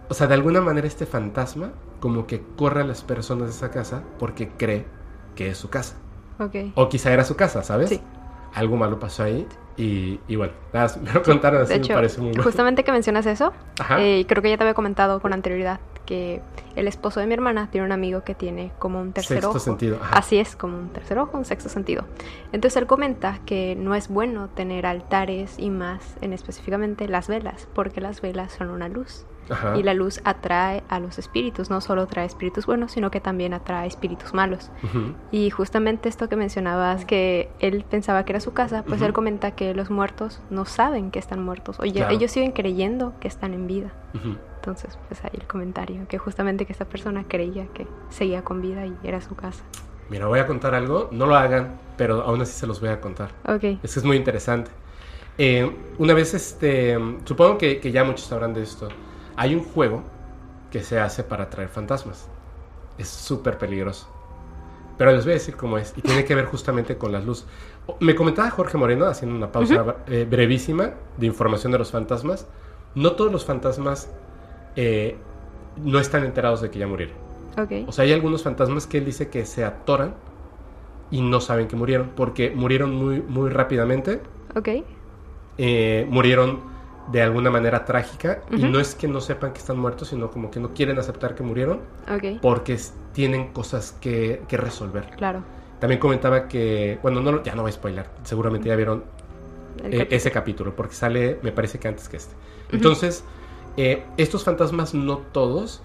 O 0.09 0.15
sea, 0.15 0.27
de 0.27 0.35
alguna 0.35 0.61
manera 0.61 0.87
este 0.87 1.07
fantasma 1.07 1.73
como 2.01 2.27
que 2.27 2.43
corre 2.57 2.83
a 2.83 2.85
las 2.85 3.03
personas 3.03 3.45
de 3.49 3.51
esa 3.55 3.71
casa 3.71 4.03
porque 4.19 4.49
cree 4.51 4.85
que 5.37 5.49
es 5.51 5.59
su 5.59 5.71
casa. 5.71 5.97
Ok. 6.38 6.55
O 6.75 6.88
quizá 6.88 7.12
era 7.12 7.25
su 7.25 7.37
casa, 7.37 7.62
¿sabes? 7.62 7.88
Sí. 7.91 8.01
Algo 8.55 8.77
malo 8.77 8.99
pasó 8.99 9.23
ahí 9.23 9.47
y, 9.79 10.21
y 10.29 10.37
bueno, 10.37 10.53
nada, 10.75 10.95
me 11.03 11.12
lo 11.12 11.23
contaron 11.23 11.62
así, 11.62 11.75
De 11.75 11.81
me 11.81 11.95
parece 11.95 12.21
muy 12.21 12.31
bueno. 12.31 12.43
justamente 12.43 12.85
que 12.85 12.93
mencionas 12.93 13.25
eso, 13.25 13.53
Ajá. 13.81 14.03
eh, 14.03 14.27
creo 14.29 14.43
que 14.43 14.51
ya 14.51 14.59
te 14.59 14.65
había 14.65 14.75
comentado 14.75 15.21
con 15.21 15.33
anterioridad 15.33 15.81
que 16.05 16.43
el 16.75 16.88
esposo 16.88 17.21
de 17.21 17.27
mi 17.29 17.33
hermana 17.35 17.71
tiene 17.71 17.87
un 17.87 17.93
amigo 17.93 18.25
que 18.25 18.35
tiene 18.35 18.73
como 18.81 19.01
un 19.01 19.12
tercer 19.12 19.37
Sexto 19.37 19.51
ojo. 19.51 19.59
sentido, 19.61 19.99
ajá. 20.03 20.19
Así 20.19 20.37
es, 20.37 20.57
como 20.57 20.77
un 20.77 20.88
tercer 20.91 21.17
ojo, 21.19 21.38
un 21.38 21.45
sexto 21.45 21.69
sentido. 21.71 22.05
Entonces 22.53 22.77
él 22.77 22.87
comenta 22.87 23.38
que 23.47 23.77
no 23.77 23.95
es 23.95 24.09
bueno 24.09 24.49
tener 24.49 24.85
altares 24.85 25.55
y 25.59 25.71
más 25.71 26.17
en 26.21 26.33
específicamente 26.33 27.09
las 27.09 27.29
velas, 27.29 27.69
porque 27.73 28.01
las 28.01 28.21
velas 28.21 28.53
son 28.53 28.69
una 28.71 28.88
luz. 28.88 29.25
Ajá. 29.53 29.77
Y 29.77 29.83
la 29.83 29.95
luz 29.95 30.21
atrae 30.25 30.83
a 30.88 30.99
los 31.01 31.19
espíritus, 31.19 31.71
no 31.71 31.81
solo 31.81 32.07
trae 32.07 32.27
espíritus 32.27 32.67
buenos, 32.67 32.93
sino 32.93 33.11
que 33.11 33.21
también 33.21 33.55
atrae 33.55 33.87
espíritus 33.87 34.35
malos. 34.35 34.71
Ujú. 34.83 35.15
Y 35.31 35.51
justamente 35.51 36.09
esto 36.09 36.29
que 36.29 36.37
mencionabas, 36.37 37.05
que 37.05 37.51
él 37.61 37.85
pensaba 37.88 38.25
que 38.25 38.33
era 38.33 38.41
su 38.41 38.53
casa, 38.53 38.83
pues 38.83 39.01
Ujú. 39.01 39.07
él 39.07 39.12
comenta 39.12 39.53
que 39.53 39.75
los 39.75 39.91
muertos 39.91 40.41
no 40.51 40.65
saben 40.65 41.11
que 41.11 41.19
están 41.19 41.43
muertos, 41.43 41.79
o 41.79 41.83
Claro. 41.83 42.15
ellos 42.15 42.31
siguen 42.31 42.53
creyendo 42.53 43.12
que 43.21 43.29
están 43.29 43.55
en 43.55 43.67
vida. 43.67 43.93
Ujú. 44.15 44.37
Entonces, 44.57 44.97
pues 45.09 45.23
ahí 45.25 45.31
el 45.35 45.47
comentario, 45.47 46.07
que 46.09 46.19
justamente 46.19 46.67
que 46.67 46.73
esta 46.73 46.85
persona 46.85 47.25
creía 47.29 47.67
que 47.75 47.87
seguía 48.11 48.43
con 48.43 48.62
vida 48.62 48.87
y 48.87 48.97
era 49.03 49.21
su 49.21 49.35
casa. 49.35 49.62
Mira, 50.09 50.27
voy 50.27 50.38
a 50.41 50.47
contar 50.47 50.75
algo, 50.75 51.09
no 51.11 51.27
lo 51.27 51.35
hagan, 51.37 51.79
pero 51.97 52.23
aún 52.23 52.41
así 52.43 52.53
se 52.53 52.67
los 52.67 52.81
voy 52.81 52.91
a 52.91 53.01
contar. 53.01 53.31
Ok, 53.47 53.65
Es 53.83 53.95
que 53.95 54.01
es 54.01 54.05
muy 54.05 54.17
interesante. 54.17 54.71
Eh, 55.38 55.75
una 55.99 56.12
vez, 56.15 56.35
este, 56.35 56.99
supongo 57.25 57.57
que, 57.59 57.81
que 57.81 57.91
ya 57.91 58.05
muchos 58.05 58.27
sabrán 58.27 58.53
de 58.53 58.62
esto. 58.62 58.88
Hay 59.37 59.55
un 59.55 59.64
juego 59.64 60.03
que 60.71 60.83
se 60.83 60.99
hace 60.99 61.23
para 61.25 61.45
atraer 61.45 61.68
fantasmas. 61.68 62.29
Es 62.99 63.09
súper 63.09 63.59
peligroso. 63.59 64.09
Pero 64.99 65.12
les 65.12 65.25
voy 65.25 65.33
a 65.33 65.35
decir 65.35 65.57
cómo 65.57 65.79
es. 65.79 65.95
Y 65.97 66.03
tiene 66.03 66.25
que 66.25 66.35
ver 66.35 66.45
justamente 66.47 66.97
con 66.97 67.12
las 67.12 67.25
luces. 67.25 67.47
Me 68.01 68.14
comentaba 68.14 68.51
Jorge 68.51 68.79
Moreno, 68.79 69.07
haciendo 69.07 69.37
una 69.37 69.51
pausa 69.51 69.97
eh, 70.07 70.27
brevísima 70.29 70.92
de 71.16 71.27
información 71.27 71.73
de 71.73 71.79
los 71.79 71.90
fantasmas. 71.90 72.47
No 72.95 73.12
todos 73.12 73.33
los 73.33 73.45
fantasmas 73.45 74.11
eh, 74.77 75.16
no 75.77 75.99
están 75.99 76.25
enterados 76.25 76.61
de 76.61 76.71
que 76.71 76.79
ya 76.79 76.87
murieron. 76.87 77.16
ok, 77.59 77.88
O 77.88 77.92
sea, 77.92 78.05
hay 78.05 78.12
algunos 78.12 78.42
fantasmas 78.42 78.87
que 78.87 78.99
él 78.99 79.05
dice 79.05 79.29
que 79.29 79.47
se 79.47 79.64
atoran 79.64 80.14
y 81.11 81.21
no 81.23 81.40
saben 81.40 81.68
que 81.68 81.77
murieron, 81.77 82.11
porque 82.16 82.51
murieron 82.51 82.95
muy, 82.95 83.21
muy 83.21 83.51
rápidamente, 83.51 84.23
ok, 84.55 84.68
eh, 85.59 86.07
murieron 86.09 86.61
de 87.12 87.22
alguna 87.22 87.51
manera 87.51 87.85
trágica, 87.85 88.40
y 88.51 88.62
no 88.62 88.81
es 88.81 88.94
que 88.94 89.07
no 89.07 89.20
sepan 89.20 89.53
que 89.53 89.59
están 89.59 89.79
muertos, 89.79 90.09
sino 90.09 90.31
como 90.31 90.51
que 90.51 90.59
no 90.59 90.72
quieren 90.72 90.98
aceptar 90.98 91.35
que 91.35 91.42
murieron, 91.42 91.81
ok, 92.11 92.40
porque 92.40 92.79
tienen 93.12 93.53
cosas 93.53 93.92
que, 94.01 94.42
que 94.48 94.57
resolver. 94.57 95.11
claro. 95.16 95.44
También 95.79 95.98
comentaba 95.98 96.46
que, 96.46 97.01
bueno, 97.03 97.20
no, 97.20 97.42
ya 97.42 97.57
no 97.57 97.62
voy 97.62 97.70
a 97.70 97.72
spoiler, 97.72 98.07
seguramente 98.22 98.68
ya 98.68 98.77
vieron 98.77 99.03
eh, 99.83 100.07
ese 100.11 100.31
capítulo, 100.31 100.77
porque 100.77 100.94
sale, 100.94 101.40
me 101.42 101.51
parece 101.51 101.81
que 101.81 101.88
antes 101.88 102.09
que 102.09 102.18
este. 102.18 102.35
Entonces, 102.70 103.25
eh, 103.77 104.05
estos 104.16 104.44
fantasmas 104.44 104.94
no 104.94 105.18
todos, 105.18 105.83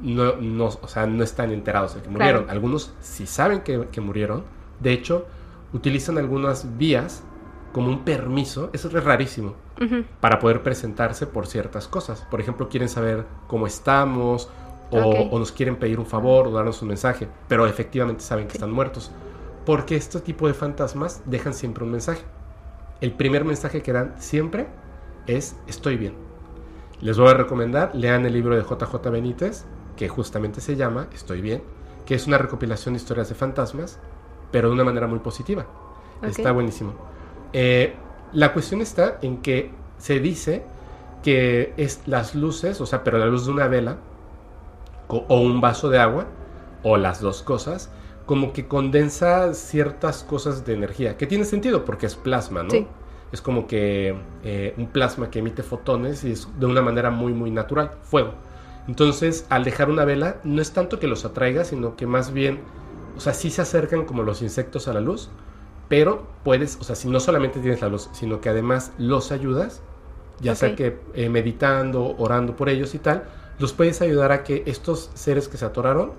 no, 0.00 0.34
no, 0.36 0.64
o 0.66 0.88
sea, 0.88 1.06
no 1.06 1.22
están 1.22 1.52
enterados 1.52 1.94
de 1.94 2.02
que 2.02 2.08
murieron. 2.08 2.42
Claro. 2.42 2.52
Algunos 2.52 2.92
sí 3.00 3.26
saben 3.26 3.60
que, 3.60 3.86
que 3.92 4.00
murieron. 4.00 4.42
De 4.80 4.92
hecho, 4.92 5.26
utilizan 5.72 6.18
algunas 6.18 6.76
vías 6.76 7.22
como 7.78 7.90
un 7.90 8.04
permiso, 8.04 8.70
eso 8.72 8.88
es 8.88 9.04
rarísimo, 9.04 9.54
para 10.20 10.40
poder 10.40 10.64
presentarse 10.64 11.28
por 11.28 11.46
ciertas 11.46 11.86
cosas. 11.86 12.26
Por 12.28 12.40
ejemplo, 12.40 12.68
quieren 12.68 12.88
saber 12.88 13.24
cómo 13.46 13.68
estamos, 13.68 14.50
o, 14.90 15.38
nos 15.38 15.52
quieren 15.52 15.76
pedir 15.76 16.00
un 16.00 16.06
favor, 16.06 16.48
o 16.48 16.50
darnos 16.50 16.82
un 16.82 16.88
mensaje, 16.88 17.28
pero 17.46 17.68
efectivamente 17.68 18.24
saben 18.24 18.48
que 18.48 18.54
están 18.54 18.72
muertos. 18.72 19.12
Porque 19.64 19.94
este 19.94 20.18
tipo 20.18 20.48
de 20.48 20.54
fantasmas 20.54 21.22
dejan 21.24 21.54
siempre 21.54 21.84
un 21.84 21.92
mensaje. 21.92 22.22
El 23.00 23.12
primer 23.12 23.44
mensaje 23.44 23.80
que 23.80 23.92
dan 23.92 24.16
siempre 24.18 24.66
es 25.28 25.56
estoy 25.68 25.96
bien. 25.96 26.14
Les 27.00 27.16
voy 27.16 27.28
a 27.28 27.34
recomendar, 27.34 27.94
lean 27.94 28.26
el 28.26 28.32
libro 28.32 28.56
de 28.56 28.62
JJ 28.62 29.08
Benítez, 29.08 29.66
que 29.96 30.08
justamente 30.08 30.60
se 30.60 30.74
llama 30.74 31.06
Estoy 31.14 31.40
bien, 31.42 31.62
que 32.06 32.16
es 32.16 32.26
una 32.26 32.38
recopilación 32.38 32.94
de 32.94 32.98
historias 32.98 33.28
de 33.28 33.36
fantasmas, 33.36 34.00
pero 34.50 34.66
de 34.66 34.74
una 34.74 34.82
manera 34.82 35.06
muy 35.06 35.20
positiva. 35.20 35.64
Ok. 36.22 36.30
Está 36.30 36.50
buenísimo. 36.50 37.17
Eh, 37.52 37.94
la 38.32 38.52
cuestión 38.52 38.80
está 38.80 39.18
en 39.22 39.38
que 39.38 39.70
se 39.98 40.20
dice 40.20 40.64
que 41.22 41.72
es 41.76 42.02
las 42.06 42.34
luces, 42.34 42.80
o 42.80 42.86
sea, 42.86 43.02
pero 43.04 43.18
la 43.18 43.26
luz 43.26 43.46
de 43.46 43.52
una 43.52 43.68
vela 43.68 43.98
o 45.08 45.40
un 45.40 45.60
vaso 45.60 45.88
de 45.88 45.98
agua, 45.98 46.26
o 46.82 46.96
las 46.96 47.20
dos 47.20 47.42
cosas, 47.42 47.90
como 48.26 48.52
que 48.52 48.68
condensa 48.68 49.54
ciertas 49.54 50.22
cosas 50.22 50.66
de 50.66 50.74
energía, 50.74 51.16
que 51.16 51.26
tiene 51.26 51.44
sentido 51.44 51.84
porque 51.84 52.06
es 52.06 52.14
plasma, 52.14 52.62
¿no? 52.62 52.70
Sí. 52.70 52.86
Es 53.32 53.40
como 53.40 53.66
que 53.66 54.14
eh, 54.44 54.74
un 54.76 54.86
plasma 54.88 55.30
que 55.30 55.38
emite 55.40 55.62
fotones 55.62 56.24
y 56.24 56.32
es 56.32 56.48
de 56.58 56.66
una 56.66 56.82
manera 56.82 57.10
muy, 57.10 57.32
muy 57.32 57.50
natural, 57.50 57.92
fuego. 58.02 58.32
Entonces, 58.86 59.46
al 59.50 59.64
dejar 59.64 59.90
una 59.90 60.04
vela, 60.04 60.40
no 60.44 60.62
es 60.62 60.72
tanto 60.72 60.98
que 60.98 61.06
los 61.06 61.24
atraiga, 61.24 61.64
sino 61.64 61.96
que 61.96 62.06
más 62.06 62.32
bien, 62.32 62.60
o 63.16 63.20
sea, 63.20 63.34
sí 63.34 63.50
se 63.50 63.60
acercan 63.60 64.06
como 64.06 64.22
los 64.22 64.40
insectos 64.40 64.88
a 64.88 64.94
la 64.94 65.00
luz, 65.00 65.30
pero 65.88 66.26
puedes, 66.44 66.76
o 66.80 66.84
sea, 66.84 66.94
si 66.96 67.08
no 67.08 67.20
solamente 67.20 67.60
tienes 67.60 67.80
la 67.80 67.88
luz, 67.88 68.08
sino 68.12 68.40
que 68.40 68.48
además 68.48 68.92
los 68.98 69.32
ayudas, 69.32 69.80
ya 70.40 70.54
sea 70.54 70.76
que 70.76 71.00
eh, 71.14 71.28
meditando, 71.28 72.14
orando 72.18 72.54
por 72.56 72.68
ellos 72.68 72.94
y 72.94 72.98
tal, 72.98 73.24
los 73.58 73.72
puedes 73.72 74.00
ayudar 74.02 74.30
a 74.32 74.44
que 74.44 74.62
estos 74.66 75.10
seres 75.14 75.48
que 75.48 75.56
se 75.56 75.64
atoraron 75.64 76.12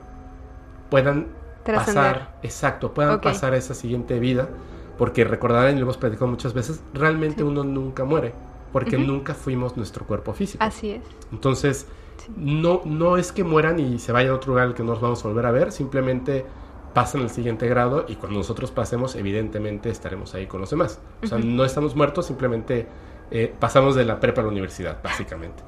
puedan 0.89 1.27
pasar, 1.63 2.37
exacto, 2.43 2.93
puedan 2.93 3.21
pasar 3.21 3.53
a 3.53 3.57
esa 3.57 3.73
siguiente 3.73 4.19
vida, 4.19 4.49
porque 4.97 5.23
recordarán, 5.23 5.75
y 5.75 5.79
lo 5.79 5.83
hemos 5.83 5.97
platicado 5.97 6.27
muchas 6.27 6.53
veces, 6.53 6.81
realmente 6.93 7.37
Sí. 7.37 7.43
uno 7.43 7.63
nunca 7.63 8.03
muere, 8.03 8.33
porque 8.73 8.97
nunca 8.97 9.33
fuimos 9.33 9.77
nuestro 9.77 10.05
cuerpo 10.05 10.33
físico. 10.33 10.63
Así 10.63 10.91
es. 10.91 11.01
Entonces, 11.31 11.87
Sí. 12.17 12.33
no, 12.35 12.81
no 12.83 13.15
es 13.17 13.31
que 13.31 13.43
mueran 13.45 13.79
y 13.79 13.99
se 13.99 14.11
vayan 14.11 14.31
a 14.31 14.35
otro 14.35 14.51
lugar 14.51 14.67
al 14.67 14.73
que 14.73 14.83
no 14.83 14.91
nos 14.93 15.01
vamos 15.01 15.23
a 15.23 15.27
volver 15.29 15.45
a 15.45 15.51
ver, 15.51 15.71
simplemente 15.71 16.45
pasan 16.93 17.21
al 17.21 17.29
siguiente 17.29 17.67
grado 17.67 18.05
y 18.07 18.15
cuando 18.15 18.39
nosotros 18.39 18.71
pasemos, 18.71 19.15
evidentemente 19.15 19.89
estaremos 19.89 20.33
ahí 20.35 20.47
con 20.47 20.61
los 20.61 20.69
demás. 20.69 20.99
O 21.23 21.27
sea, 21.27 21.37
no 21.37 21.63
estamos 21.65 21.95
muertos, 21.95 22.25
simplemente 22.25 22.87
eh, 23.31 23.53
pasamos 23.59 23.95
de 23.95 24.05
la 24.05 24.19
prepa 24.19 24.41
a 24.41 24.43
la 24.43 24.49
universidad, 24.49 25.01
básicamente. 25.03 25.61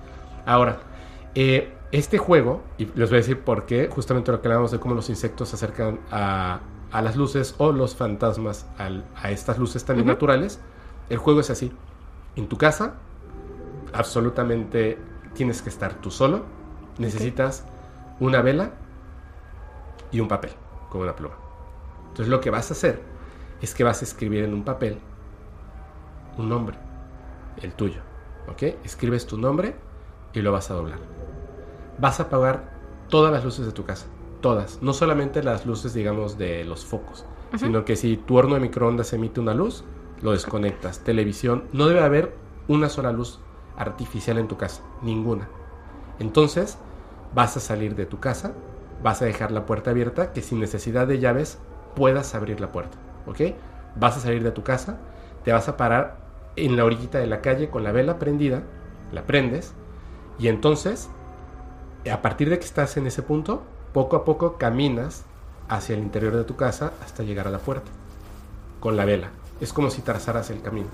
Ahora, 0.46 0.80
eh, 1.36 1.74
este 1.92 2.18
juego, 2.18 2.64
y 2.78 2.86
les 2.96 3.10
voy 3.10 3.18
a 3.18 3.22
decir 3.22 3.42
por 3.42 3.66
qué, 3.66 3.88
justamente 3.88 4.32
lo 4.32 4.42
que 4.42 4.48
hablamos 4.48 4.72
de 4.72 4.80
cómo 4.80 4.96
los 4.96 5.10
insectos 5.10 5.50
se 5.50 5.56
acercan 5.56 6.00
a, 6.12 6.62
a 6.92 7.02
las 7.02 7.16
luces 7.16 7.56
o 7.58 7.72
los 7.72 7.96
fantasmas 7.96 8.66
al- 8.78 9.06
a 9.16 9.30
estas 9.32 9.58
luces 9.58 9.84
también 9.86 10.08
naturales, 10.08 10.60
el 11.10 11.18
juego 11.18 11.42
es 11.42 11.50
así. 11.50 11.72
En 12.36 12.48
tu 12.48 12.58
casa, 12.58 12.94
absolutamente 13.94 14.98
tienes 15.34 15.62
que 15.62 15.70
estar 15.70 15.94
tú 15.96 16.12
solo. 16.12 16.44
Necesitas 16.98 17.66
una 18.20 18.42
vela 18.42 18.72
y 20.12 20.20
un 20.20 20.28
papel 20.28 20.52
con 20.92 21.02
una 21.02 21.16
pluma. 21.16 21.36
Entonces 22.10 22.28
lo 22.28 22.42
que 22.42 22.52
vas 22.52 22.70
a 22.70 22.74
hacer 22.74 23.02
es 23.62 23.74
que 23.74 23.84
vas 23.84 24.02
a 24.02 24.06
escribir 24.06 24.44
en 24.44 24.54
un 24.54 24.64
papel 24.64 25.00
un 26.38 26.50
nombre, 26.50 26.78
el 27.58 27.74
tuyo. 27.74 28.02
¿Ok? 28.48 28.64
Escribes 28.84 29.26
tu 29.26 29.38
nombre 29.38 29.76
y 30.34 30.42
lo 30.42 30.52
vas 30.52 30.70
a 30.70 30.74
doblar. 30.74 31.00
Vas 32.00 32.20
a 32.20 32.24
apagar 32.24 32.72
todas 33.10 33.32
las 33.32 33.44
luces 33.44 33.66
de 33.66 33.72
tu 33.72 33.86
casa. 33.86 34.08
Todas. 34.42 34.82
No 34.82 34.94
solamente 34.94 35.44
las 35.44 35.66
luces, 35.66 35.94
digamos, 35.94 36.38
de 36.38 36.64
los 36.66 36.86
focos. 36.86 37.26
Sino 37.58 37.84
que 37.84 37.96
si 37.96 38.18
tu 38.18 38.38
horno 38.38 38.56
de 38.56 38.62
microondas 38.62 39.14
emite 39.14 39.40
una 39.40 39.54
luz, 39.54 39.84
lo 40.22 40.32
desconectas. 40.32 41.00
Televisión. 41.04 41.66
No 41.74 41.88
debe 41.88 42.02
haber 42.02 42.36
una 42.68 42.90
sola 42.90 43.12
luz 43.12 43.40
artificial 43.78 44.38
en 44.38 44.48
tu 44.48 44.58
casa. 44.58 44.82
Ninguna. 45.02 45.48
Entonces, 46.20 46.78
vas 47.36 47.58
a 47.58 47.60
salir 47.60 47.96
de 47.96 48.06
tu 48.06 48.20
casa, 48.20 48.54
vas 49.04 49.22
a 49.22 49.26
dejar 49.26 49.52
la 49.52 49.66
puerta 49.66 49.92
abierta, 49.92 50.34
que 50.34 50.42
sin 50.42 50.60
necesidad 50.60 51.08
de 51.08 51.20
llaves 51.20 51.58
puedas 51.96 52.36
abrir 52.36 52.60
la 52.60 52.72
puerta, 52.72 52.98
¿ok? 53.26 53.56
Vas 53.96 54.18
a 54.18 54.22
salir 54.22 54.44
de 54.44 54.52
tu 54.52 54.64
casa, 54.64 54.98
te 55.44 55.52
vas 55.52 55.68
a 55.68 55.78
parar 55.78 56.18
en 56.56 56.76
la 56.76 56.86
orillita 56.86 57.20
de 57.20 57.28
la 57.28 57.42
calle 57.42 57.70
con 57.70 57.84
la 57.84 57.92
vela 57.92 58.20
prendida, 58.20 58.64
la 59.12 59.24
prendes, 59.24 59.74
y 60.40 60.48
entonces, 60.48 61.10
a 62.12 62.22
partir 62.22 62.50
de 62.50 62.60
que 62.60 62.66
estás 62.66 62.98
en 62.98 63.08
ese 63.08 63.22
punto, 63.22 63.64
poco 63.94 64.16
a 64.16 64.26
poco 64.26 64.58
caminas 64.58 65.26
hacia 65.70 65.96
el 65.96 66.02
interior 66.02 66.36
de 66.36 66.44
tu 66.44 66.56
casa 66.56 66.94
hasta 67.04 67.24
llegar 67.24 67.48
a 67.48 67.52
la 67.52 67.60
puerta, 67.60 67.92
con 68.80 68.98
la 68.98 69.06
vela. 69.06 69.30
Es 69.60 69.74
como 69.74 69.90
si 69.90 70.02
trazaras 70.02 70.50
el 70.50 70.62
camino. 70.62 70.90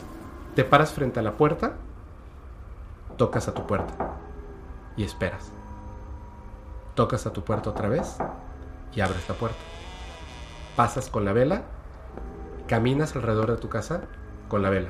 Te 0.55 0.63
paras 0.63 0.91
frente 0.91 1.19
a 1.19 1.23
la 1.23 1.33
puerta, 1.33 1.75
tocas 3.15 3.47
a 3.47 3.53
tu 3.53 3.65
puerta 3.65 3.93
y 4.97 5.03
esperas. 5.03 5.56
Tocas 6.97 7.27
a 7.27 7.31
tu 7.31 7.43
puerta 7.43 7.69
otra 7.69 7.89
vez 7.89 8.17
y 8.95 9.01
abres 9.01 9.29
la 9.29 9.35
puerta. 9.35 9.59
Pasas 10.75 11.11
con 11.11 11.25
la 11.25 11.31
vela, 11.31 11.61
caminas 12.65 13.15
alrededor 13.15 13.51
de 13.51 13.57
tu 13.57 13.69
casa 13.69 14.01
con 14.47 14.63
la 14.63 14.71
vela, 14.71 14.89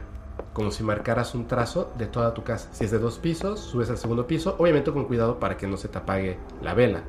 como 0.54 0.72
si 0.72 0.86
marcaras 0.86 1.36
un 1.36 1.48
trazo 1.48 1.91
de 1.98 2.06
toda 2.06 2.34
tu 2.34 2.46
casa. 2.46 2.70
Si 2.72 2.86
es 2.86 2.91
de 2.91 3.00
dos 3.00 3.17
pisos, 3.17 3.60
subes 3.60 3.89
al 3.89 3.98
segundo 3.98 4.26
piso, 4.26 4.56
obviamente 4.58 4.93
con 4.93 5.04
cuidado 5.04 5.38
para 5.38 5.58
que 5.58 5.67
no 5.67 5.76
se 5.76 5.89
te 5.89 5.98
apague 5.98 6.39
la 6.62 6.74
vela. 6.74 7.02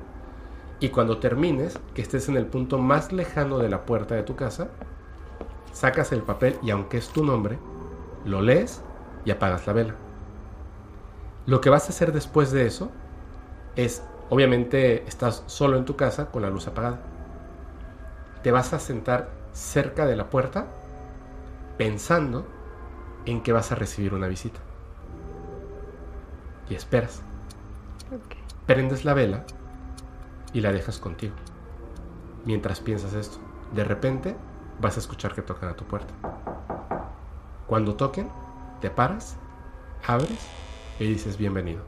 Y 0.81 0.89
cuando 0.89 1.19
termines, 1.19 1.79
que 1.95 2.03
estés 2.03 2.29
en 2.29 2.37
el 2.37 2.47
punto 2.47 2.79
más 2.79 3.13
lejano 3.13 3.59
de 3.59 3.69
la 3.69 3.87
puerta 3.87 4.17
de 4.17 4.25
tu 4.25 4.35
casa, 4.35 4.67
sacas 5.71 6.11
el 6.11 6.23
papel 6.23 6.59
y 6.61 6.71
aunque 6.71 6.99
es 6.99 7.11
tu 7.11 7.25
nombre, 7.25 7.57
lo 8.25 8.43
lees 8.43 8.83
y 9.25 9.31
apagas 9.31 9.65
la 9.65 9.75
vela. 9.75 9.95
Lo 11.47 11.61
que 11.61 11.71
vas 11.71 11.87
a 11.87 11.91
hacer 11.91 12.13
después 12.13 12.51
de 12.51 12.67
eso 12.67 12.91
es, 13.77 14.03
obviamente, 14.31 15.05
estás 15.07 15.43
solo 15.47 15.77
en 15.77 15.85
tu 15.85 15.97
casa 15.97 16.31
con 16.31 16.43
la 16.43 16.51
luz 16.51 16.67
apagada. 16.67 17.01
Te 18.43 18.53
vas 18.53 18.73
a 18.73 18.79
sentar 18.79 19.31
cerca 19.53 20.07
de 20.07 20.17
la 20.17 20.31
puerta 20.31 20.67
pensando 21.77 22.47
en 23.27 23.43
que 23.43 23.53
vas 23.53 23.73
a 23.73 23.75
recibir 23.75 24.15
una 24.15 24.29
visita. 24.29 24.61
Y 26.69 26.75
esperas. 26.75 27.23
Ok. 28.09 28.37
Prendes 28.67 29.05
la 29.05 29.15
vela 29.15 29.45
y 30.53 30.61
la 30.61 30.73
dejas 30.73 30.99
contigo. 30.99 31.35
Mientras 32.45 32.81
piensas 32.81 33.15
esto, 33.15 33.39
de 33.75 33.85
repente 33.85 34.37
vas 34.81 34.97
a 34.97 35.01
escuchar 35.01 35.35
que 35.35 35.43
tocan 35.43 35.69
a 35.69 35.77
tu 35.77 35.85
puerta. 35.85 36.15
Cuando 37.67 37.97
toquen, 37.97 38.31
te 38.81 38.91
paras, 38.91 39.37
abres 40.07 40.39
y 40.99 41.07
dices 41.07 41.37
bienvenido. 41.37 41.83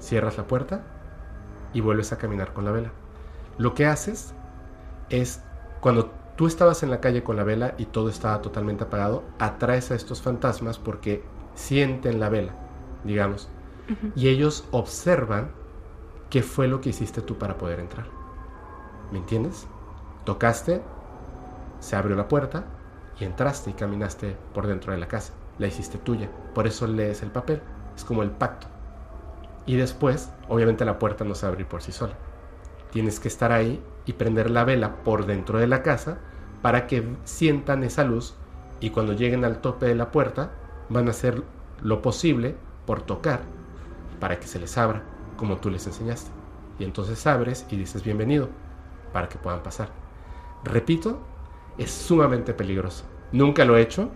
Cierras 0.00 0.38
la 0.38 0.46
puerta 0.46 0.95
y 1.76 1.82
vuelves 1.82 2.10
a 2.10 2.16
caminar 2.16 2.54
con 2.54 2.64
la 2.64 2.70
vela. 2.70 2.90
Lo 3.58 3.74
que 3.74 3.84
haces 3.84 4.32
es, 5.10 5.42
cuando 5.80 6.10
tú 6.34 6.46
estabas 6.46 6.82
en 6.82 6.90
la 6.90 7.02
calle 7.02 7.22
con 7.22 7.36
la 7.36 7.44
vela 7.44 7.74
y 7.76 7.84
todo 7.84 8.08
estaba 8.08 8.40
totalmente 8.40 8.84
apagado, 8.84 9.24
atraes 9.38 9.90
a 9.90 9.94
estos 9.94 10.22
fantasmas 10.22 10.78
porque 10.78 11.22
sienten 11.54 12.18
la 12.18 12.30
vela, 12.30 12.54
digamos, 13.04 13.50
y 14.14 14.28
ellos 14.28 14.66
observan 14.70 15.50
qué 16.30 16.42
fue 16.42 16.66
lo 16.66 16.80
que 16.80 16.88
hiciste 16.88 17.20
tú 17.20 17.36
para 17.36 17.58
poder 17.58 17.78
entrar. 17.78 18.06
¿Me 19.12 19.18
entiendes? 19.18 19.66
Tocaste, 20.24 20.82
se 21.80 21.94
abrió 21.94 22.16
la 22.16 22.26
puerta 22.26 22.64
y 23.20 23.24
entraste 23.24 23.68
y 23.68 23.74
caminaste 23.74 24.34
por 24.54 24.66
dentro 24.66 24.92
de 24.92 24.98
la 24.98 25.08
casa. 25.08 25.34
La 25.58 25.66
hiciste 25.66 25.98
tuya. 25.98 26.30
Por 26.54 26.66
eso 26.66 26.86
lees 26.86 27.22
el 27.22 27.30
papel. 27.30 27.60
Es 27.94 28.02
como 28.02 28.22
el 28.22 28.30
pacto. 28.30 28.66
Y 29.66 29.76
después, 29.76 30.30
obviamente 30.48 30.84
la 30.84 30.98
puerta 30.98 31.24
no 31.24 31.34
se 31.34 31.44
va 31.44 31.48
a 31.48 31.52
abrir 31.52 31.66
por 31.66 31.82
sí 31.82 31.92
sola. 31.92 32.14
Tienes 32.92 33.20
que 33.20 33.28
estar 33.28 33.52
ahí 33.52 33.82
y 34.06 34.12
prender 34.14 34.50
la 34.50 34.64
vela 34.64 35.02
por 35.02 35.26
dentro 35.26 35.58
de 35.58 35.66
la 35.66 35.82
casa 35.82 36.18
para 36.62 36.86
que 36.86 37.04
sientan 37.24 37.82
esa 37.82 38.04
luz 38.04 38.34
y 38.80 38.90
cuando 38.90 39.12
lleguen 39.12 39.44
al 39.44 39.60
tope 39.60 39.86
de 39.86 39.94
la 39.94 40.12
puerta 40.12 40.52
van 40.88 41.08
a 41.08 41.10
hacer 41.10 41.42
lo 41.82 42.00
posible 42.02 42.54
por 42.86 43.02
tocar 43.02 43.40
para 44.20 44.38
que 44.38 44.46
se 44.46 44.60
les 44.60 44.78
abra 44.78 45.02
como 45.36 45.58
tú 45.58 45.70
les 45.70 45.86
enseñaste. 45.86 46.30
Y 46.78 46.84
entonces 46.84 47.26
abres 47.26 47.66
y 47.70 47.76
dices 47.76 48.02
bienvenido 48.02 48.48
para 49.12 49.28
que 49.28 49.38
puedan 49.38 49.62
pasar. 49.62 49.88
Repito, 50.64 51.20
es 51.78 51.90
sumamente 51.90 52.54
peligroso. 52.54 53.04
Nunca 53.32 53.64
lo 53.64 53.76
he 53.76 53.82
hecho. 53.82 54.10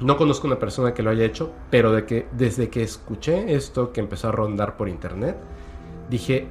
No 0.00 0.16
conozco 0.16 0.46
una 0.46 0.58
persona 0.58 0.92
que 0.92 1.02
lo 1.02 1.10
haya 1.10 1.24
hecho, 1.24 1.52
pero 1.70 1.92
de 1.92 2.04
que 2.04 2.26
desde 2.32 2.68
que 2.68 2.82
escuché 2.82 3.54
esto 3.54 3.92
que 3.92 4.00
empezó 4.00 4.28
a 4.28 4.32
rondar 4.32 4.76
por 4.76 4.88
internet, 4.88 5.36
dije, 6.10 6.48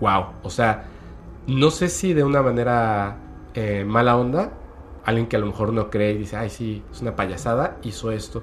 wow, 0.00 0.26
o 0.42 0.50
sea, 0.50 0.84
no 1.46 1.70
sé 1.70 1.88
si 1.88 2.12
de 2.12 2.24
una 2.24 2.42
manera 2.42 3.16
eh, 3.54 3.84
mala 3.86 4.16
onda, 4.16 4.52
alguien 5.04 5.26
que 5.26 5.36
a 5.36 5.38
lo 5.38 5.46
mejor 5.46 5.72
no 5.72 5.90
cree 5.90 6.12
y 6.12 6.18
dice, 6.18 6.36
ay, 6.36 6.50
sí, 6.50 6.82
es 6.92 7.00
una 7.00 7.16
payasada, 7.16 7.78
hizo 7.82 8.10
esto. 8.10 8.42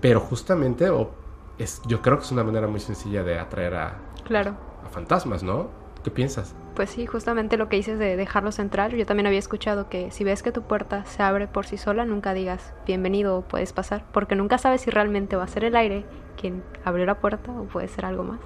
Pero 0.00 0.20
justamente, 0.20 0.88
o 0.90 1.10
es, 1.58 1.82
yo 1.86 2.02
creo 2.02 2.18
que 2.18 2.24
es 2.24 2.32
una 2.32 2.44
manera 2.44 2.66
muy 2.68 2.80
sencilla 2.80 3.22
de 3.24 3.38
atraer 3.38 3.74
a, 3.74 3.96
Claro. 4.24 4.54
a 4.84 4.88
fantasmas, 4.90 5.42
¿no? 5.42 5.70
¿Qué 6.04 6.10
piensas? 6.10 6.54
Pues 6.76 6.90
sí, 6.90 7.06
justamente 7.06 7.56
lo 7.56 7.70
que 7.70 7.76
dices 7.76 7.98
de 7.98 8.16
dejarlos 8.16 8.58
entrar. 8.58 8.94
Yo 8.94 9.06
también 9.06 9.26
había 9.26 9.38
escuchado 9.38 9.88
que 9.88 10.10
si 10.10 10.24
ves 10.24 10.42
que 10.42 10.52
tu 10.52 10.60
puerta 10.60 11.06
se 11.06 11.22
abre 11.22 11.48
por 11.48 11.64
sí 11.64 11.78
sola, 11.78 12.04
nunca 12.04 12.34
digas 12.34 12.74
bienvenido 12.86 13.38
o 13.38 13.42
puedes 13.42 13.72
pasar, 13.72 14.04
porque 14.12 14.36
nunca 14.36 14.58
sabes 14.58 14.82
si 14.82 14.90
realmente 14.90 15.36
va 15.36 15.44
a 15.44 15.48
ser 15.48 15.64
el 15.64 15.74
aire 15.74 16.04
quien 16.38 16.62
abrió 16.84 17.06
la 17.06 17.18
puerta 17.18 17.50
o 17.50 17.64
puede 17.64 17.88
ser 17.88 18.04
algo 18.04 18.24
más. 18.24 18.40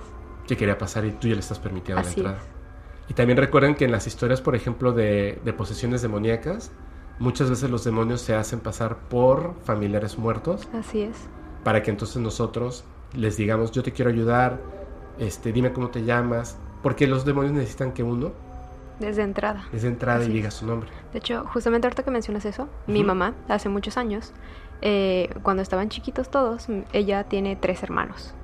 Que 0.46 0.56
quería 0.56 0.78
pasar 0.78 1.04
y 1.04 1.10
tú 1.10 1.26
ya 1.26 1.34
le 1.34 1.40
estás 1.40 1.58
permitiendo 1.58 2.00
Así 2.00 2.22
la 2.22 2.30
entrada. 2.30 2.48
Y 3.08 3.14
también 3.14 3.36
recuerden 3.36 3.74
que 3.74 3.84
en 3.84 3.90
las 3.90 4.06
historias, 4.06 4.40
por 4.40 4.54
ejemplo, 4.54 4.92
de, 4.92 5.40
de 5.44 5.52
posesiones 5.52 6.00
demoníacas, 6.00 6.70
muchas 7.18 7.50
veces 7.50 7.68
los 7.68 7.82
demonios 7.82 8.20
se 8.20 8.36
hacen 8.36 8.60
pasar 8.60 8.96
por 9.08 9.54
familiares 9.64 10.18
muertos 10.18 10.68
Así 10.72 11.02
es. 11.02 11.16
para 11.64 11.82
que 11.82 11.90
entonces 11.90 12.18
nosotros 12.18 12.84
les 13.12 13.36
digamos, 13.36 13.72
yo 13.72 13.82
te 13.82 13.90
quiero 13.90 14.08
ayudar, 14.08 14.60
este, 15.18 15.52
dime 15.52 15.72
cómo 15.72 15.90
te 15.90 16.04
llamas, 16.04 16.56
porque 16.82 17.06
los 17.06 17.24
demonios 17.24 17.52
necesitan 17.54 17.92
que 17.92 18.02
uno 18.02 18.32
Desde 18.98 19.22
entrada. 19.22 19.64
les 19.72 19.82
dé 19.82 19.88
entrada 19.88 20.20
Así 20.20 20.30
y 20.30 20.34
diga 20.34 20.50
su 20.50 20.66
nombre. 20.66 20.90
De 21.12 21.18
hecho, 21.18 21.44
justamente 21.52 21.86
ahorita 21.86 22.02
que 22.02 22.10
mencionas 22.10 22.44
eso, 22.44 22.68
mi 22.86 23.04
mamá, 23.04 23.34
hace 23.48 23.68
muchos 23.68 23.96
años, 23.96 24.32
eh, 24.82 25.30
cuando 25.42 25.62
estaban 25.62 25.88
chiquitos 25.88 26.30
todos, 26.30 26.66
ella 26.92 27.24
tiene 27.24 27.56
tres 27.56 27.82
hermanos. 27.82 28.34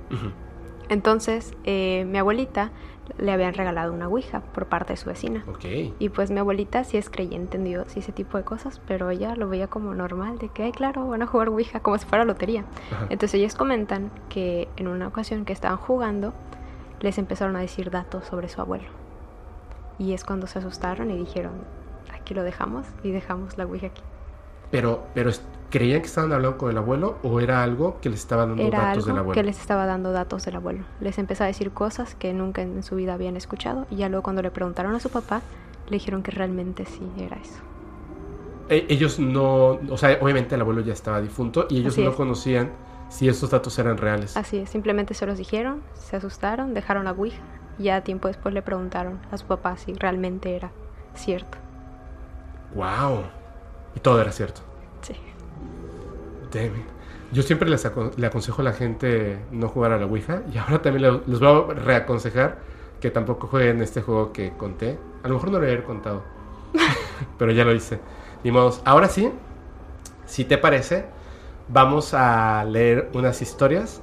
Entonces, 0.89 1.53
eh, 1.65 2.05
mi 2.07 2.17
abuelita 2.17 2.71
le 3.17 3.31
habían 3.31 3.53
regalado 3.53 3.93
una 3.93 4.07
ouija 4.07 4.41
por 4.41 4.67
parte 4.67 4.93
de 4.93 4.97
su 4.97 5.07
vecina. 5.07 5.43
Y 5.99 6.09
pues 6.09 6.29
mi 6.31 6.39
abuelita 6.39 6.83
sí 6.83 6.97
es 6.97 7.09
creyente 7.09 7.57
en 7.57 7.63
Dios 7.63 7.95
y 7.95 7.99
ese 7.99 8.11
tipo 8.11 8.37
de 8.37 8.43
cosas, 8.43 8.81
pero 8.87 9.09
ella 9.09 9.35
lo 9.35 9.49
veía 9.49 9.67
como 9.67 9.93
normal, 9.93 10.37
de 10.37 10.49
que, 10.49 10.63
ay, 10.63 10.71
claro, 10.71 11.07
van 11.07 11.21
a 11.21 11.27
jugar 11.27 11.49
ouija, 11.49 11.79
como 11.81 11.97
si 11.97 12.05
fuera 12.05 12.25
lotería. 12.25 12.63
Ajá. 12.91 13.07
Entonces 13.09 13.35
ellos 13.39 13.55
comentan 13.55 14.11
que 14.29 14.67
en 14.77 14.87
una 14.87 15.07
ocasión 15.07 15.45
que 15.45 15.53
estaban 15.53 15.77
jugando, 15.77 16.33
les 17.01 17.17
empezaron 17.17 17.55
a 17.55 17.59
decir 17.59 17.91
datos 17.91 18.25
sobre 18.25 18.49
su 18.49 18.61
abuelo. 18.61 18.85
Y 19.99 20.13
es 20.13 20.23
cuando 20.23 20.47
se 20.47 20.59
asustaron 20.59 21.09
y 21.11 21.17
dijeron, 21.17 21.53
aquí 22.13 22.33
lo 22.33 22.43
dejamos 22.43 22.85
y 23.03 23.11
dejamos 23.11 23.57
la 23.57 23.65
ouija 23.65 23.87
aquí. 23.87 24.01
Pero, 24.69 25.03
pero 25.13 25.31
¿creían 25.69 26.01
que 26.01 26.07
estaban 26.07 26.31
hablando 26.33 26.57
con 26.57 26.69
el 26.69 26.77
abuelo 26.77 27.17
o 27.23 27.39
era 27.39 27.63
algo 27.63 27.99
que 28.01 28.09
les 28.09 28.19
estaban 28.19 28.49
dando 28.49 28.63
Era 28.63 28.79
datos 28.87 29.05
del 29.05 29.17
abuelo? 29.17 29.33
que 29.33 29.43
les 29.43 29.59
estaba 29.59 29.85
dando 29.85 30.11
datos 30.11 30.43
del 30.45 30.55
abuelo. 30.57 30.83
Les 30.99 31.17
empezó 31.17 31.45
a 31.45 31.47
decir 31.47 31.71
cosas 31.71 32.15
que 32.15 32.33
nunca 32.33 32.61
en 32.61 32.83
su 32.83 32.95
vida 32.95 33.13
habían 33.13 33.37
escuchado 33.37 33.87
y 33.89 33.95
ya 33.95 34.09
luego 34.09 34.23
cuando 34.23 34.41
le 34.41 34.51
preguntaron 34.51 34.93
a 34.93 34.99
su 34.99 35.09
papá, 35.09 35.41
le 35.87 35.93
dijeron 35.95 36.21
que 36.21 36.31
realmente 36.31 36.85
sí 36.85 37.01
era 37.17 37.37
eso. 37.37 37.61
E- 38.69 38.85
ellos 38.89 39.19
no, 39.19 39.79
o 39.89 39.97
sea, 39.97 40.17
obviamente 40.21 40.55
el 40.55 40.61
abuelo 40.61 40.81
ya 40.81 40.91
estaba 40.93 41.21
difunto 41.21 41.65
y 41.69 41.77
ellos 41.79 41.93
Así 41.93 42.03
no 42.03 42.09
es. 42.09 42.15
conocían 42.17 42.71
si 43.09 43.27
estos 43.29 43.49
datos 43.51 43.77
eran 43.79 43.97
reales. 43.97 44.35
Así 44.37 44.57
es, 44.57 44.69
simplemente 44.69 45.13
se 45.13 45.25
los 45.25 45.37
dijeron, 45.37 45.81
se 45.93 46.17
asustaron, 46.17 46.73
dejaron 46.73 47.05
la 47.05 47.11
ouija 47.11 47.41
y 47.79 47.83
ya 47.83 48.01
tiempo 48.01 48.27
después 48.27 48.53
le 48.53 48.61
preguntaron 48.61 49.19
a 49.31 49.37
su 49.37 49.45
papá 49.45 49.77
si 49.77 49.93
realmente 49.93 50.55
era 50.55 50.71
cierto. 51.15 51.57
Wow. 52.75 53.23
Y 53.95 53.99
todo 53.99 54.21
era 54.21 54.31
cierto. 54.31 54.61
Sí. 55.01 55.15
Damn. 56.51 56.73
Yo 57.31 57.43
siempre 57.43 57.69
les 57.69 57.85
aco- 57.85 58.11
le 58.15 58.27
aconsejo 58.27 58.61
a 58.61 58.65
la 58.65 58.73
gente 58.73 59.39
no 59.51 59.67
jugar 59.67 59.91
a 59.91 59.97
la 59.97 60.05
Ouija 60.05 60.41
y 60.53 60.57
ahora 60.57 60.81
también 60.81 61.01
le- 61.11 61.21
les 61.25 61.39
voy 61.39 61.71
a 61.71 61.73
reaconsejar 61.73 62.59
que 63.01 63.11
tampoco 63.11 63.47
jueguen 63.47 63.81
este 63.81 64.01
juego 64.01 64.31
que 64.31 64.51
conté. 64.57 64.97
A 65.23 65.27
lo 65.27 65.35
mejor 65.35 65.51
no 65.51 65.59
lo 65.59 65.65
había 65.65 65.83
contado, 65.83 66.23
pero 67.37 67.51
ya 67.51 67.63
lo 67.65 67.73
hice. 67.73 67.99
Ni 68.43 68.51
modos. 68.51 68.81
Ahora 68.85 69.07
sí, 69.09 69.29
si 70.25 70.45
te 70.45 70.57
parece, 70.57 71.05
vamos 71.69 72.13
a 72.13 72.63
leer 72.65 73.09
unas 73.13 73.41
historias 73.41 74.01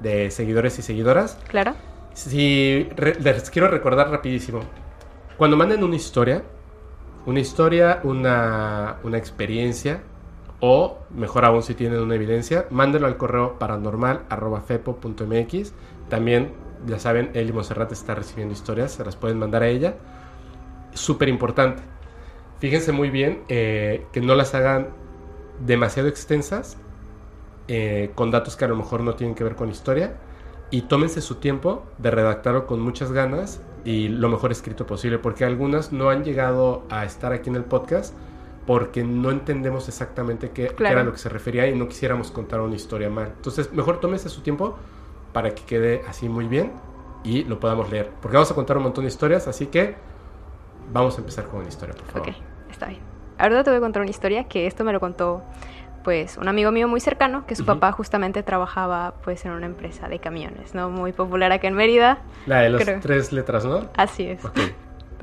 de 0.00 0.30
seguidores 0.30 0.78
y 0.78 0.82
seguidoras. 0.82 1.38
Claro. 1.48 1.74
Si 2.12 2.88
re- 2.96 3.16
les 3.20 3.50
quiero 3.50 3.68
recordar 3.68 4.10
rapidísimo. 4.10 4.60
Cuando 5.36 5.56
manden 5.56 5.82
una 5.84 5.96
historia, 5.96 6.42
una 7.26 7.40
historia, 7.40 8.00
una, 8.04 8.96
una 9.02 9.18
experiencia, 9.18 10.00
o 10.60 10.98
mejor 11.10 11.44
aún 11.44 11.62
si 11.62 11.74
tienen 11.74 12.00
una 12.00 12.14
evidencia, 12.14 12.64
mándenlo 12.70 13.06
al 13.08 13.16
correo 13.18 13.58
paranormal.fepo.mx. 13.58 15.72
También, 16.08 16.52
ya 16.86 16.98
saben, 16.98 17.30
Eli 17.34 17.52
Monserrat 17.52 17.92
está 17.92 18.14
recibiendo 18.14 18.54
historias, 18.54 18.92
se 18.92 19.04
las 19.04 19.16
pueden 19.16 19.38
mandar 19.38 19.62
a 19.62 19.68
ella. 19.68 19.96
Súper 20.94 21.28
importante. 21.28 21.82
Fíjense 22.60 22.92
muy 22.92 23.10
bien 23.10 23.42
eh, 23.48 24.06
que 24.12 24.20
no 24.20 24.34
las 24.34 24.54
hagan 24.54 24.88
demasiado 25.60 26.08
extensas, 26.08 26.78
eh, 27.68 28.10
con 28.14 28.30
datos 28.30 28.56
que 28.56 28.64
a 28.64 28.68
lo 28.68 28.76
mejor 28.76 29.00
no 29.00 29.14
tienen 29.14 29.34
que 29.34 29.44
ver 29.44 29.56
con 29.56 29.68
historia 29.68 30.16
y 30.70 30.82
tómense 30.82 31.20
su 31.20 31.36
tiempo 31.36 31.84
de 31.98 32.10
redactarlo 32.10 32.66
con 32.66 32.80
muchas 32.80 33.12
ganas 33.12 33.60
y 33.84 34.08
lo 34.08 34.28
mejor 34.28 34.50
escrito 34.50 34.86
posible, 34.86 35.18
porque 35.18 35.44
algunas 35.44 35.92
no 35.92 36.10
han 36.10 36.24
llegado 36.24 36.82
a 36.90 37.04
estar 37.04 37.32
aquí 37.32 37.50
en 37.50 37.56
el 37.56 37.64
podcast 37.64 38.14
porque 38.66 39.04
no 39.04 39.30
entendemos 39.30 39.86
exactamente 39.88 40.50
qué, 40.50 40.74
era 40.80 41.04
lo 41.04 41.12
que 41.12 41.18
se 41.18 41.28
refería 41.28 41.68
y 41.68 41.76
no 41.76 41.88
quisiéramos 41.88 42.32
contar 42.32 42.60
una 42.60 42.74
historia 42.74 43.08
mal. 43.08 43.32
Entonces, 43.36 43.72
mejor 43.72 44.00
tómense 44.00 44.28
su 44.28 44.40
tiempo 44.40 44.76
para 45.32 45.54
que 45.54 45.62
quede 45.62 46.02
así 46.08 46.28
muy 46.28 46.48
bien 46.48 46.72
y 47.22 47.44
lo 47.44 47.60
podamos 47.60 47.90
leer, 47.90 48.10
porque 48.20 48.36
vamos 48.36 48.50
a 48.50 48.54
contar 48.54 48.76
un 48.76 48.84
montón 48.84 49.04
de 49.04 49.08
historias, 49.08 49.46
así 49.46 49.66
que 49.66 49.94
vamos 50.92 51.16
a 51.16 51.20
empezar 51.20 51.46
con 51.46 51.60
una 51.60 51.68
historia, 51.68 51.94
por 51.94 52.06
favor. 52.06 52.28
Ok, 52.28 52.34
está 52.70 52.86
bien. 52.86 53.00
Ahora 53.38 53.62
te 53.62 53.70
voy 53.70 53.76
a 53.76 53.80
contar 53.80 54.02
una 54.02 54.10
historia 54.10 54.44
que 54.44 54.66
esto 54.66 54.82
me 54.82 54.92
lo 54.92 54.98
contó 54.98 55.42
pues 56.06 56.38
un 56.38 56.46
amigo 56.46 56.70
mío 56.70 56.86
muy 56.86 57.00
cercano 57.00 57.44
que 57.48 57.56
su 57.56 57.64
papá 57.64 57.90
justamente 57.90 58.44
trabajaba 58.44 59.14
pues 59.24 59.44
en 59.44 59.50
una 59.50 59.66
empresa 59.66 60.08
de 60.08 60.20
camiones, 60.20 60.72
¿no? 60.72 60.88
Muy 60.88 61.12
popular 61.12 61.50
acá 61.50 61.66
en 61.66 61.74
Mérida. 61.74 62.18
La 62.46 62.60
de 62.60 62.70
las 62.70 62.84
Creo. 62.84 63.00
tres 63.00 63.32
letras, 63.32 63.64
¿no? 63.64 63.88
Así 63.96 64.24
es. 64.24 64.44
Ok. 64.44 64.56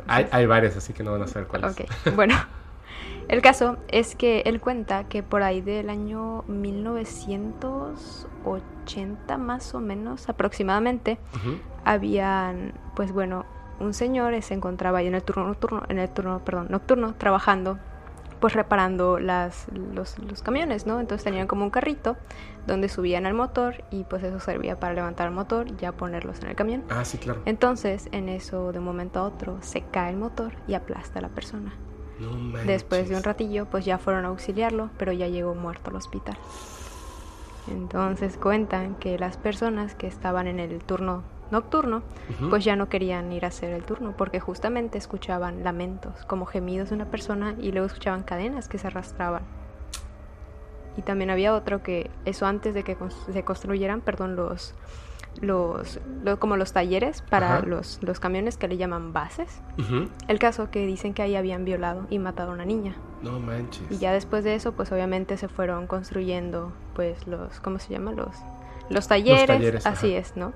Hay, 0.07 0.27
hay 0.29 0.45
varias, 0.45 0.75
así 0.75 0.91
que 0.91 1.01
no 1.01 1.13
van 1.13 1.21
a 1.21 1.27
saber 1.27 1.47
cuáles. 1.47 1.71
Ok, 1.71 1.83
bueno. 2.17 2.35
El 3.29 3.41
caso 3.41 3.77
es 3.87 4.17
que 4.17 4.41
él 4.45 4.59
cuenta 4.59 5.05
que 5.05 5.23
por 5.23 5.41
ahí 5.41 5.61
del 5.61 5.89
año 5.89 6.43
1980 6.49 9.37
más 9.37 9.73
o 9.73 9.79
menos 9.79 10.27
aproximadamente 10.27 11.17
Ujú. 11.33 11.59
habían, 11.85 12.73
pues 12.93 13.13
bueno, 13.13 13.45
un 13.79 13.93
señor 13.93 14.33
se 14.41 14.53
encontraba 14.53 14.97
ahí 14.97 15.07
en 15.07 15.15
el 15.15 15.23
turno 15.23 15.47
nocturno, 15.47 15.83
en 15.87 15.99
el 15.99 16.09
turno, 16.09 16.41
perdón, 16.43 16.67
nocturno, 16.69 17.13
trabajando, 17.17 17.79
pues 18.43 18.55
reparando 18.55 19.19
las, 19.19 19.67
los, 19.71 20.19
los 20.19 20.41
camiones, 20.41 20.85
¿no? 20.85 20.99
Entonces 20.99 21.23
tenían 21.23 21.47
como 21.47 21.63
un 21.63 21.69
carrito 21.69 22.17
donde 22.67 22.89
subían 22.89 23.25
al 23.25 23.33
motor 23.33 23.85
y 23.89 24.03
pues 24.03 24.21
eso 24.21 24.41
servía 24.41 24.77
para 24.77 24.93
levantar 24.93 25.29
el 25.29 25.33
motor 25.33 25.69
y 25.69 25.77
ya 25.77 25.93
ponerlos 25.93 26.41
en 26.41 26.49
el 26.49 26.55
camión. 26.57 26.83
Ah, 26.89 27.05
sí, 27.05 27.17
claro. 27.17 27.41
Entonces, 27.45 28.09
en 28.11 28.27
eso, 28.27 28.73
de 28.73 28.79
un 28.79 28.83
momento 28.83 29.19
a 29.19 29.23
otro, 29.23 29.59
se 29.61 29.83
cae 29.83 30.09
el 30.09 30.17
motor 30.17 30.51
y 30.67 30.73
aplasta 30.73 31.19
a 31.19 31.21
la 31.21 31.29
persona. 31.29 31.73
No. 32.19 32.59
Después 32.65 33.07
de 33.07 33.15
un 33.15 33.23
ratillo, 33.23 33.67
pues 33.67 33.85
ya 33.85 33.97
fueron 33.97 34.25
a 34.25 34.27
auxiliarlo, 34.27 34.89
pero 34.97 35.13
ya 35.13 35.29
llegó 35.29 35.55
muerto 35.55 35.91
al 35.91 35.95
hospital. 35.95 36.35
Entonces 37.71 38.35
cuentan 38.35 38.95
que 38.95 39.17
las 39.17 39.37
personas 39.37 39.95
que 39.95 40.07
estaban 40.07 40.47
en 40.47 40.59
el 40.59 40.83
turno 40.83 41.23
nocturno, 41.51 42.01
pues 42.49 42.63
ya 42.63 42.75
no 42.75 42.89
querían 42.89 43.31
ir 43.31 43.45
a 43.45 43.49
hacer 43.49 43.71
el 43.71 43.83
turno, 43.83 44.15
porque 44.17 44.39
justamente 44.39 44.97
escuchaban 44.97 45.63
lamentos, 45.63 46.25
como 46.25 46.45
gemidos 46.45 46.89
de 46.89 46.95
una 46.95 47.05
persona, 47.05 47.55
y 47.59 47.71
luego 47.71 47.85
escuchaban 47.87 48.23
cadenas 48.23 48.67
que 48.67 48.77
se 48.77 48.87
arrastraban. 48.87 49.43
Y 50.97 51.01
también 51.01 51.29
había 51.29 51.53
otro 51.55 51.81
que, 51.81 52.09
eso 52.25 52.45
antes 52.45 52.73
de 52.73 52.83
que 52.83 52.95
se 53.31 53.43
construyeran, 53.43 54.01
perdón, 54.01 54.35
los, 54.35 54.75
los, 55.41 55.99
lo- 56.23 56.39
como 56.39 56.55
los 56.55 56.71
talleres 56.73 57.23
para 57.23 57.61
los, 57.61 57.99
los 58.03 58.19
camiones 58.19 58.57
que 58.57 58.67
le 58.67 58.77
llaman 58.77 59.11
bases. 59.13 59.61
El 60.27 60.37
caso 60.39 60.69
que 60.69 60.85
dicen 60.85 61.13
que 61.15 61.23
ahí 61.23 61.35
habían 61.35 61.65
violado 61.65 62.05
y 62.11 62.19
matado 62.19 62.51
a 62.51 62.53
una 62.53 62.65
niña. 62.65 62.95
No 63.23 63.39
manches. 63.39 63.89
Y 63.89 63.97
ya 63.97 64.11
después 64.11 64.43
de 64.43 64.53
eso, 64.53 64.73
pues 64.73 64.91
obviamente 64.91 65.37
se 65.37 65.47
fueron 65.47 65.87
construyendo, 65.87 66.71
pues 66.95 67.25
los, 67.25 67.59
¿cómo 67.59 67.79
se 67.79 67.91
llama? 67.93 68.11
Los, 68.11 68.35
los 68.89 69.07
talleres. 69.07 69.47
talleres, 69.47 69.85
así 69.87 70.11
ajá. 70.15 70.19
es, 70.19 70.37
¿no? 70.37 70.53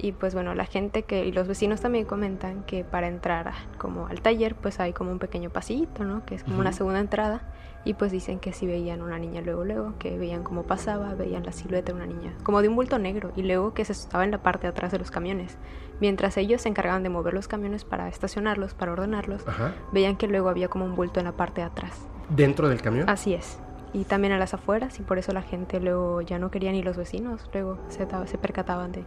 Y 0.00 0.12
pues 0.12 0.32
bueno, 0.32 0.54
la 0.54 0.64
gente 0.64 1.02
que, 1.02 1.26
y 1.26 1.32
los 1.32 1.48
vecinos 1.48 1.80
también 1.80 2.04
comentan 2.04 2.62
que 2.62 2.84
para 2.84 3.08
entrar 3.08 3.48
a- 3.48 3.54
como 3.78 4.06
al 4.06 4.20
taller, 4.20 4.54
pues 4.54 4.78
hay 4.78 4.92
como 4.92 5.10
un 5.10 5.18
pequeño 5.18 5.50
pasillito, 5.50 6.04
¿no? 6.04 6.24
Que 6.24 6.36
es 6.36 6.44
como 6.44 6.60
una 6.60 6.72
segunda 6.72 7.00
entrada. 7.00 7.42
Y 7.84 7.94
pues 7.94 8.12
dicen 8.12 8.38
que 8.38 8.52
si 8.52 8.66
veían 8.66 9.02
una 9.02 9.18
niña 9.18 9.40
luego, 9.40 9.64
luego, 9.64 9.94
que 9.98 10.18
veían 10.18 10.42
cómo 10.42 10.64
pasaba, 10.64 11.14
veían 11.14 11.44
la 11.44 11.52
silueta 11.52 11.92
de 11.92 11.96
una 11.96 12.06
niña, 12.06 12.34
como 12.42 12.60
de 12.60 12.68
un 12.68 12.76
bulto 12.76 12.98
negro, 12.98 13.32
y 13.34 13.42
luego 13.42 13.72
que 13.72 13.84
se 13.84 13.92
estaba 13.92 14.24
en 14.24 14.30
la 14.30 14.42
parte 14.42 14.62
de 14.66 14.68
atrás 14.68 14.92
de 14.92 14.98
los 14.98 15.10
camiones. 15.10 15.56
Mientras 16.00 16.36
ellos 16.36 16.62
se 16.62 16.68
encargaban 16.68 17.02
de 17.02 17.08
mover 17.08 17.34
los 17.34 17.48
camiones 17.48 17.84
para 17.84 18.08
estacionarlos, 18.08 18.74
para 18.74 18.92
ordenarlos, 18.92 19.46
Ajá. 19.48 19.72
veían 19.92 20.16
que 20.16 20.26
luego 20.28 20.48
había 20.48 20.68
como 20.68 20.84
un 20.84 20.96
bulto 20.96 21.18
en 21.20 21.26
la 21.26 21.32
parte 21.32 21.60
de 21.62 21.66
atrás. 21.68 22.06
¿Dentro 22.28 22.68
del 22.68 22.82
camión? 22.82 23.08
Así 23.08 23.32
es. 23.32 23.58
Y 23.94 24.04
también 24.04 24.32
a 24.34 24.38
las 24.38 24.54
afueras, 24.54 24.98
y 25.00 25.02
por 25.02 25.18
eso 25.18 25.32
la 25.32 25.42
gente 25.42 25.80
luego 25.80 26.20
ya 26.20 26.38
no 26.38 26.50
quería 26.50 26.72
ni 26.72 26.82
los 26.82 26.96
vecinos, 26.96 27.48
luego 27.54 27.78
se, 27.88 28.06
se 28.26 28.38
percataban 28.38 28.92
de, 28.92 29.04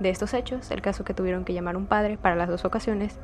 de 0.00 0.10
estos 0.10 0.34
hechos. 0.34 0.70
El 0.70 0.80
caso 0.82 1.04
que 1.04 1.14
tuvieron 1.14 1.44
que 1.44 1.52
llamar 1.54 1.76
un 1.76 1.86
padre 1.86 2.18
para 2.18 2.36
las 2.36 2.48
dos 2.48 2.64
ocasiones, 2.64 3.18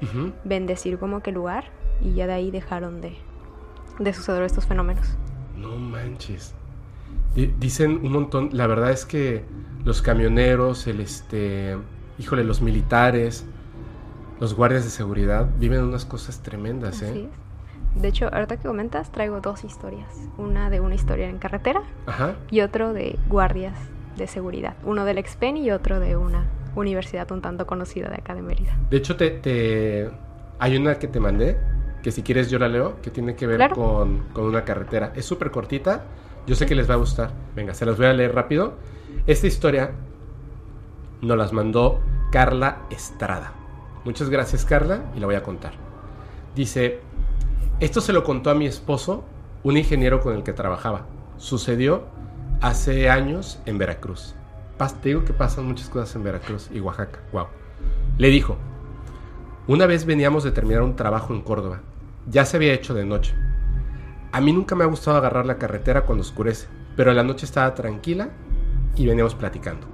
bendecir 0.44 0.98
como 0.98 1.20
que 1.20 1.32
lugar, 1.32 1.64
y 2.02 2.14
ya 2.14 2.26
de 2.26 2.32
ahí 2.34 2.50
dejaron 2.50 3.00
de, 3.00 3.16
de 3.98 4.12
suceder 4.12 4.42
estos 4.42 4.66
fenómenos. 4.66 5.16
No 5.56 5.76
manches. 5.76 6.54
Di- 7.34 7.54
Dicen 7.58 8.00
un 8.04 8.12
montón, 8.12 8.50
la 8.52 8.66
verdad 8.66 8.90
es 8.90 9.04
que 9.06 9.44
los 9.84 10.02
camioneros, 10.02 10.86
el 10.86 11.00
este, 11.00 11.76
híjole, 12.18 12.44
los 12.44 12.60
militares, 12.62 13.46
los 14.40 14.54
guardias 14.54 14.84
de 14.84 14.90
seguridad 14.90 15.48
viven 15.58 15.82
unas 15.84 16.04
cosas 16.04 16.42
tremendas, 16.42 17.02
Así 17.02 17.18
¿eh? 17.20 17.28
es. 17.94 18.02
De 18.02 18.08
hecho, 18.08 18.28
ahorita 18.34 18.56
que 18.56 18.66
comentas, 18.66 19.12
traigo 19.12 19.40
dos 19.40 19.62
historias. 19.62 20.08
Una 20.36 20.68
de 20.68 20.80
una 20.80 20.96
historia 20.96 21.28
en 21.28 21.38
carretera 21.38 21.82
Ajá. 22.06 22.34
y 22.50 22.60
otro 22.60 22.92
de 22.92 23.16
guardias 23.28 23.78
de 24.16 24.26
seguridad. 24.26 24.74
Uno 24.84 25.04
del 25.04 25.18
Expen 25.18 25.56
y 25.56 25.70
otro 25.70 26.00
de 26.00 26.16
una 26.16 26.44
universidad 26.74 27.30
un 27.32 27.40
tanto 27.40 27.66
conocida 27.66 28.08
de 28.08 28.16
acá 28.16 28.34
de 28.34 28.42
Mérida. 28.42 28.76
De 28.90 28.96
hecho, 28.96 29.16
te, 29.16 29.30
te- 29.30 30.10
hay 30.58 30.76
una 30.76 30.98
que 30.98 31.08
te 31.08 31.20
mandé 31.20 31.58
que 32.02 32.10
si 32.10 32.22
quieres 32.22 32.50
yo 32.50 32.58
la 32.58 32.68
leo, 32.68 33.00
que 33.00 33.10
tiene 33.10 33.34
que 33.34 33.46
ver 33.46 33.56
Claro. 33.56 33.74
con, 33.76 34.18
con 34.32 34.44
una 34.44 34.64
carretera. 34.64 35.12
Es 35.16 35.24
súper 35.24 35.50
cortita, 35.50 36.04
yo 36.46 36.54
sé 36.54 36.66
que 36.66 36.74
les 36.74 36.88
va 36.88 36.94
a 36.94 36.98
gustar. 36.98 37.30
Venga, 37.56 37.72
se 37.74 37.86
las 37.86 37.96
voy 37.96 38.06
a 38.06 38.12
leer 38.12 38.34
rápido. 38.34 38.74
Esta 39.26 39.46
historia 39.46 39.92
nos 41.22 41.38
las 41.38 41.52
mandó 41.52 42.00
Carla 42.30 42.82
Estrada. 42.90 43.52
Muchas 44.04 44.28
gracias 44.28 44.64
Carla 44.66 45.04
y 45.16 45.20
la 45.20 45.26
voy 45.26 45.34
a 45.34 45.42
contar. 45.42 45.72
Dice, 46.54 47.00
esto 47.80 48.00
se 48.02 48.12
lo 48.12 48.22
contó 48.22 48.50
a 48.50 48.54
mi 48.54 48.66
esposo, 48.66 49.24
un 49.62 49.76
ingeniero 49.78 50.20
con 50.20 50.34
el 50.36 50.42
que 50.42 50.52
trabajaba. 50.52 51.06
Sucedió 51.38 52.04
hace 52.60 53.08
años 53.08 53.60
en 53.64 53.78
Veracruz. 53.78 54.34
Te 54.76 55.08
digo 55.08 55.24
que 55.24 55.32
pasan 55.32 55.66
muchas 55.66 55.88
cosas 55.88 56.14
en 56.16 56.24
Veracruz 56.24 56.68
y 56.72 56.80
Oaxaca. 56.80 57.20
Wow. 57.32 57.46
Le 58.18 58.28
dijo, 58.28 58.56
una 59.66 59.86
vez 59.86 60.04
veníamos 60.04 60.44
de 60.44 60.50
terminar 60.50 60.82
un 60.82 60.96
trabajo 60.96 61.32
en 61.32 61.42
Córdoba. 61.42 61.80
Ya 62.28 62.44
se 62.44 62.56
había 62.56 62.74
hecho 62.74 62.92
de 62.92 63.04
noche. 63.04 63.34
A 64.32 64.40
mí 64.40 64.52
nunca 64.52 64.74
me 64.74 64.84
ha 64.84 64.88
gustado 64.88 65.16
agarrar 65.16 65.46
la 65.46 65.58
carretera 65.58 66.04
cuando 66.04 66.22
oscurece, 66.22 66.66
pero 66.96 67.12
la 67.12 67.22
noche 67.22 67.46
estaba 67.46 67.74
tranquila 67.74 68.30
y 68.96 69.06
veníamos 69.06 69.34
platicando. 69.34 69.86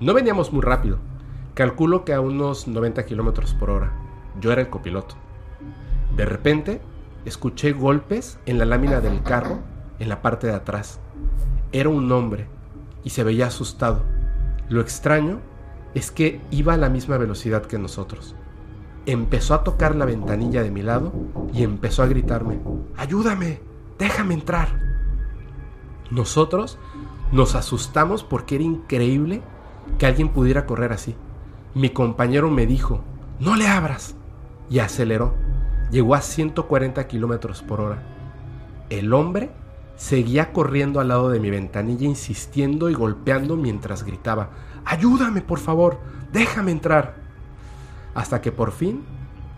No 0.00 0.14
veníamos 0.14 0.52
muy 0.52 0.62
rápido. 0.62 0.98
Calculo 1.54 2.04
que 2.04 2.14
a 2.14 2.20
unos 2.20 2.68
90 2.68 3.04
kilómetros 3.04 3.52
por 3.52 3.70
hora. 3.70 3.92
Yo 4.40 4.52
era 4.52 4.62
el 4.62 4.70
copiloto. 4.70 5.16
De 6.16 6.24
repente, 6.24 6.80
escuché 7.24 7.72
golpes 7.72 8.38
en 8.46 8.58
la 8.58 8.64
lámina 8.64 9.00
del 9.00 9.22
carro 9.22 9.58
en 9.98 10.08
la 10.08 10.22
parte 10.22 10.46
de 10.46 10.54
atrás. 10.54 11.00
Era 11.72 11.88
un 11.88 12.10
hombre 12.10 12.46
y 13.04 13.10
se 13.10 13.22
veía 13.22 13.46
asustado. 13.46 14.02
Lo 14.68 14.80
extraño 14.80 15.40
es 15.94 16.10
que 16.10 16.40
iba 16.50 16.74
a 16.74 16.78
la 16.78 16.88
misma 16.88 17.18
velocidad 17.18 17.66
que 17.66 17.78
nosotros. 17.78 18.34
Empezó 19.06 19.54
a 19.54 19.62
tocar 19.62 19.94
la 19.94 20.06
ventanilla 20.06 20.62
de 20.62 20.70
mi 20.70 20.82
lado 20.82 21.12
y 21.52 21.62
empezó 21.62 22.02
a 22.02 22.06
gritarme, 22.06 22.60
¡Ayúdame! 22.96 23.60
¡Déjame 23.98 24.34
entrar! 24.34 24.80
Nosotros 26.10 26.78
nos 27.30 27.54
asustamos 27.54 28.24
porque 28.24 28.56
era 28.56 28.64
increíble 28.64 29.42
que 29.98 30.06
alguien 30.06 30.30
pudiera 30.30 30.66
correr 30.66 30.92
así. 30.92 31.14
Mi 31.74 31.90
compañero 31.90 32.50
me 32.50 32.66
dijo, 32.66 33.02
no 33.40 33.56
le 33.56 33.68
abras. 33.68 34.16
Y 34.70 34.78
aceleró. 34.78 35.34
Llegó 35.90 36.14
a 36.14 36.22
140 36.22 37.06
kilómetros 37.06 37.62
por 37.62 37.80
hora. 37.80 38.02
El 38.88 39.12
hombre 39.12 39.50
seguía 39.96 40.52
corriendo 40.52 41.00
al 41.00 41.08
lado 41.08 41.30
de 41.30 41.40
mi 41.40 41.50
ventanilla 41.50 42.06
insistiendo 42.06 42.90
y 42.90 42.94
golpeando 42.94 43.56
mientras 43.56 44.04
gritaba, 44.04 44.50
ayúdame 44.84 45.40
por 45.40 45.58
favor, 45.58 45.98
déjame 46.32 46.72
entrar. 46.72 47.14
Hasta 48.14 48.40
que 48.40 48.52
por 48.52 48.72
fin, 48.72 49.04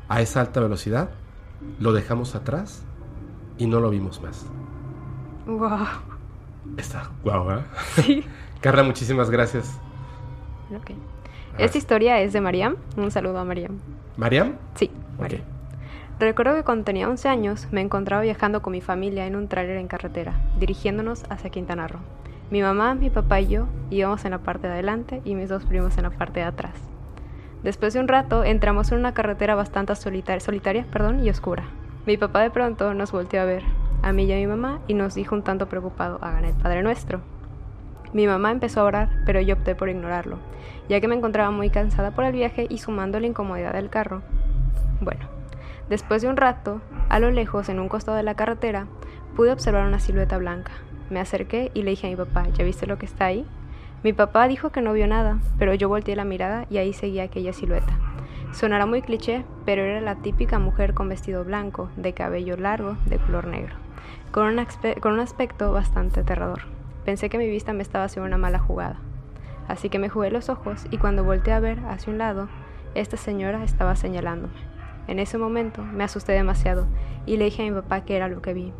a 0.09 0.21
esa 0.21 0.41
alta 0.41 0.61
velocidad, 0.61 1.11
lo 1.79 1.93
dejamos 1.93 2.35
atrás 2.35 2.83
y 3.59 3.67
no 3.67 3.81
lo 3.81 3.91
vimos 3.91 4.23
más. 4.23 4.47
Wow. 5.47 5.87
Está 6.77 7.11
guau, 7.23 7.51
¿eh? 7.51 7.63
Sí. 7.95 8.25
Carla, 8.61 8.83
muchísimas 8.83 9.31
gracias. 9.31 9.79
Ok. 10.75 10.91
Esta 11.59 11.79
historia 11.79 12.21
es 12.21 12.33
de 12.33 12.41
Mariam. 12.41 12.77
Un 12.97 13.11
saludo 13.11 13.39
a 13.39 13.45
Mariam. 13.45 13.79
¿Mariam? 14.17 14.57
Sí, 14.75 14.91
Ok. 15.15 15.21
Mariam. 15.21 15.43
Recuerdo 16.19 16.55
que 16.55 16.65
cuando 16.65 16.85
tenía 16.85 17.11
11 17.11 17.29
años 17.29 17.69
me 17.73 17.83
encontraba 17.83 18.23
viajando 18.23 18.63
con 18.63 18.73
mi 18.73 18.81
familia 18.81 19.27
en 19.27 19.37
un 19.37 19.49
tráiler 19.49 19.77
en 19.77 19.87
carretera, 19.87 20.33
dirigiéndonos 20.59 21.25
hacia 21.29 21.51
Quintana 21.51 21.89
Roo. 21.89 22.01
Mi 22.51 22.63
mamá, 22.63 22.95
mi 22.95 23.11
papá 23.11 23.41
y 23.41 23.49
yo 23.49 23.67
íbamos 23.91 24.25
en 24.25 24.31
la 24.31 24.39
parte 24.39 24.67
de 24.67 24.73
adelante 24.73 25.21
y 25.27 25.35
mis 25.35 25.51
dos 25.51 25.67
primos 25.67 25.99
en 25.99 26.05
la 26.05 26.11
parte 26.11 26.41
de 26.41 26.47
atrás. 26.47 26.73
Después 27.63 27.93
de 27.93 28.01
un 28.01 28.09
rato 28.09 28.45
entramos 28.45 28.93
en 28.93 28.99
una 29.01 29.13
carretera 29.13 29.55
bastante 29.57 29.95
solitaria, 29.95 30.87
perdón, 30.91 31.23
y 31.23 31.29
oscura. 31.29 31.65
Mi 32.07 32.17
papá 32.17 32.41
de 32.41 32.51
pronto 32.51 32.95
nos 32.95 33.13
volteó 33.13 33.43
a 33.43 33.45
ver, 33.45 33.65
a 34.03 34.13
mí 34.13 34.25
y 34.25 34.33
a 34.33 34.37
mi 34.37 34.47
mamá, 34.47 34.81
y 34.89 34.95
nos 34.95 35.15
dijo 35.15 35.35
un 35.35 35.43
tanto 35.43 35.69
preocupado, 35.69 36.19
hagan 36.23 36.47
el 36.47 36.55
Padre 36.55 36.83
Nuestro. 36.83 37.21
Mi 38.15 38.27
mamá 38.27 38.53
empezó 38.53 38.81
a 38.81 38.85
orar, 38.85 39.11
pero 39.27 39.43
yo 39.43 39.57
opté 39.57 39.75
por 39.75 39.91
ignorarlo, 39.91 40.39
ya 40.89 40.99
que 40.99 41.09
me 41.09 41.17
encontraba 41.17 41.51
muy 41.51 41.69
cansada 41.69 42.13
por 42.13 42.25
el 42.25 42.33
viaje 42.33 42.67
y 42.71 42.79
sumando 42.79 43.21
la 43.21 43.27
incomodidad 43.27 43.75
del 43.75 43.91
carro. 43.91 44.23
Bueno, 45.03 45.36
después 45.89 46.23
de 46.23 46.29
un 46.29 46.37
rato, 46.37 46.81
a 47.09 47.19
lo 47.19 47.31
lejos, 47.31 47.69
en 47.69 47.81
un 47.81 47.89
costado 47.89 48.17
de 48.17 48.23
la 48.23 48.35
carretera, 48.35 48.87
pude 49.35 49.53
observar 49.53 49.87
una 49.87 50.01
silueta 50.01 50.39
blanca. 50.39 50.73
Me 51.11 51.21
acerqué 51.21 51.71
y 51.75 51.83
le 51.83 51.91
dije 51.91 52.07
a 52.07 52.11
mi 52.11 52.17
papá, 52.17 52.49
¿ya 52.55 52.65
viste 52.65 52.87
lo 52.87 52.99
que 52.99 53.07
está 53.07 53.27
ahí? 53.27 53.47
Mi 54.03 54.13
papá 54.13 54.49
dijo 54.49 54.71
que 54.71 54.83
no 54.83 54.93
vio 54.93 55.07
nada, 55.07 55.39
pero 55.59 55.75
yo 55.75 55.89
volteé 55.89 56.17
la 56.17 56.25
mirada 56.25 56.67
y 56.71 56.79
ahí 56.79 56.93
seguía 56.93 57.25
aquella 57.25 57.53
silueta. 57.53 57.99
Sonará 58.53 58.87
muy 58.87 59.03
cliché, 59.03 59.45
pero 59.65 59.83
era 59.83 60.01
la 60.01 60.17
típica 60.17 60.59
mujer 60.59 60.95
con 60.95 61.09
vestido 61.09 61.45
blanco, 61.45 61.91
de 61.97 62.13
cabello 62.13 62.57
largo, 62.57 62.97
de 63.07 63.19
color 63.19 63.47
negro, 63.47 63.75
con 64.31 64.47
un, 64.47 64.67
con 65.01 65.13
un 65.13 65.21
aspecto 65.21 65.73
bastante 65.73 66.21
aterrador. 66.21 66.63
Pensé 67.05 67.29
que 67.29 67.39
mi 67.39 67.49
vista 67.49 67.73
me 67.73 67.83
estaba 67.83 68.05
haciendo 68.05 68.27
una 68.27 68.39
mala 68.39 68.59
jugada. 68.59 68.99
Así 69.69 69.89
que 69.89 69.99
me 69.99 70.09
jugué 70.09 70.31
los 70.31 70.49
ojos 70.49 70.87
y 70.91 70.99
cuando 70.99 71.25
volteé 71.25 71.53
a 71.53 71.61
ver 71.61 71.81
hacia 71.89 72.13
un 72.13 72.19
lado, 72.19 72.49
esta 72.95 73.17
señora 73.17 73.63
estaba 73.65 73.97
señalándome. 73.97 74.66
En 75.09 75.19
ese 75.19 75.39
momento 75.39 75.83
me 75.83 76.05
asusté 76.05 76.33
demasiado 76.33 76.87
y 77.27 77.37
le 77.37 77.47
dije 77.47 77.63
a 77.63 77.71
mi 77.71 77.73
papá 77.73 78.05
que 78.05 78.17
era 78.17 78.29
lo 78.29 78.43
que 78.43 78.55
vi. 78.55 78.73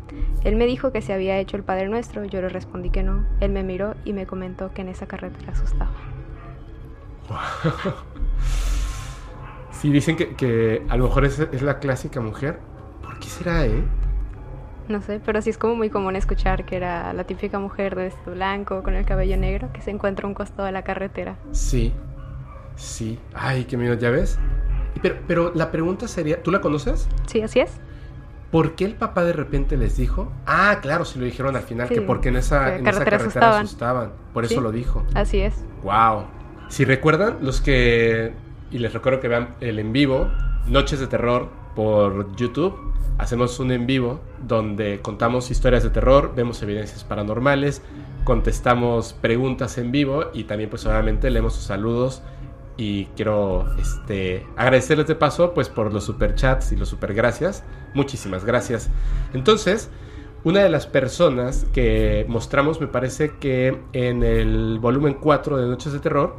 Él 0.43 0.55
me 0.55 0.65
dijo 0.65 0.91
que 0.91 1.01
se 1.01 1.13
había 1.13 1.37
hecho 1.37 1.57
el 1.57 1.63
Padre 1.63 1.89
Nuestro, 1.89 2.25
yo 2.25 2.41
le 2.41 2.49
respondí 2.49 2.89
que 2.89 3.03
no. 3.03 3.25
Él 3.39 3.51
me 3.51 3.63
miró 3.63 3.95
y 4.05 4.13
me 4.13 4.25
comentó 4.25 4.73
que 4.73 4.81
en 4.81 4.89
esa 4.89 5.07
carretera 5.07 5.51
asustaba. 5.53 5.91
Sí, 9.71 9.91
dicen 9.91 10.15
que, 10.15 10.35
que 10.35 10.83
a 10.89 10.97
lo 10.97 11.03
mejor 11.03 11.23
es, 11.25 11.37
es 11.37 11.61
la 11.61 11.77
clásica 11.77 12.19
mujer. 12.19 12.59
¿Por 13.03 13.19
qué 13.19 13.27
será, 13.27 13.67
eh? 13.67 13.83
No 14.87 15.01
sé, 15.01 15.21
pero 15.23 15.41
sí 15.41 15.49
es 15.51 15.57
como 15.57 15.75
muy 15.75 15.89
común 15.89 16.15
escuchar 16.15 16.65
que 16.65 16.77
era 16.77 17.13
la 17.13 17.25
típica 17.25 17.59
mujer 17.59 17.95
de 17.95 18.03
vestido 18.03 18.33
blanco 18.33 18.81
con 18.83 18.95
el 18.95 19.05
cabello 19.05 19.37
negro 19.37 19.71
que 19.73 19.81
se 19.81 19.91
encuentra 19.91 20.25
a 20.25 20.29
un 20.29 20.33
costado 20.33 20.65
de 20.65 20.71
la 20.71 20.83
carretera. 20.83 21.37
Sí. 21.51 21.93
Sí. 22.75 23.19
Ay, 23.33 23.65
qué 23.65 23.77
miedo, 23.77 23.95
¿ya 23.95 24.09
ves? 24.09 24.39
Pero, 24.99 25.15
pero 25.27 25.51
la 25.55 25.71
pregunta 25.71 26.07
sería, 26.07 26.41
¿tú 26.43 26.51
la 26.51 26.61
conoces? 26.61 27.07
Sí, 27.27 27.41
así 27.41 27.59
es. 27.59 27.71
¿Por 28.51 28.75
qué 28.75 28.85
el 28.85 28.95
papá 28.95 29.25
de 29.25 29.33
repente 29.33 29.75
les 29.75 29.97
dijo? 29.97 30.31
Ah, 30.45 30.79
claro, 30.81 31.03
si 31.03 31.19
lo 31.19 31.25
dijeron 31.25 31.55
al 31.55 31.63
final, 31.63 31.87
Sí, 31.89 31.95
que 31.95 32.01
porque 32.01 32.29
en 32.29 32.37
esa, 32.37 32.75
en 32.77 32.87
esa 32.87 32.99
carretera 32.99 33.17
carretera 33.17 33.17
asustaban. 33.57 33.63
asustaban. 33.65 34.11
Por 34.33 34.45
eso 34.45 34.55
Sí. 34.55 34.61
lo 34.61 34.71
dijo. 34.71 35.05
Así 35.15 35.39
es. 35.41 35.53
Wow. 35.83 36.25
Si 36.69 36.85
recuerdan, 36.85 37.37
los 37.41 37.59
que. 37.61 38.33
Y 38.71 38.79
les 38.79 38.93
recuerdo 38.93 39.19
que 39.19 39.27
vean 39.27 39.49
el 39.61 39.79
en 39.79 39.91
vivo, 39.93 40.29
Noches 40.67 40.99
de 40.99 41.07
Terror 41.07 41.49
por 41.75 42.35
YouTube. 42.35 42.77
Hacemos 43.17 43.59
un 43.59 43.71
en 43.71 43.85
vivo 43.87 44.19
donde 44.47 44.99
contamos 45.01 45.49
historias 45.51 45.81
de 45.83 45.89
terror, 45.89 46.33
vemos 46.35 46.61
evidencias 46.61 47.03
paranormales, 47.03 47.81
contestamos 48.23 49.13
preguntas 49.13 49.77
en 49.77 49.91
vivo 49.91 50.25
y 50.33 50.43
también, 50.43 50.69
pues, 50.69 50.85
obviamente, 50.85 51.29
leemos 51.31 51.53
sus 51.55 51.63
saludos. 51.63 52.21
Y 52.77 53.05
quiero 53.15 53.65
este, 53.79 54.45
agradecerles 54.55 55.07
de 55.07 55.15
paso, 55.15 55.53
pues, 55.53 55.67
por 55.67 55.91
los 55.91 56.03
superchats 56.03 56.71
y 56.71 56.75
los 56.75 56.89
super 56.89 57.13
gracias. 57.13 57.63
Muchísimas 57.93 58.45
gracias. 58.45 58.89
Entonces, 59.33 59.89
una 60.43 60.61
de 60.61 60.69
las 60.69 60.85
personas 60.85 61.65
que 61.73 62.25
mostramos, 62.29 62.79
me 62.79 62.87
parece 62.87 63.31
que 63.39 63.81
en 63.93 64.23
el 64.23 64.77
volumen 64.79 65.15
4 65.15 65.57
de 65.57 65.67
Noches 65.67 65.91
de 65.91 65.99
Terror, 65.99 66.35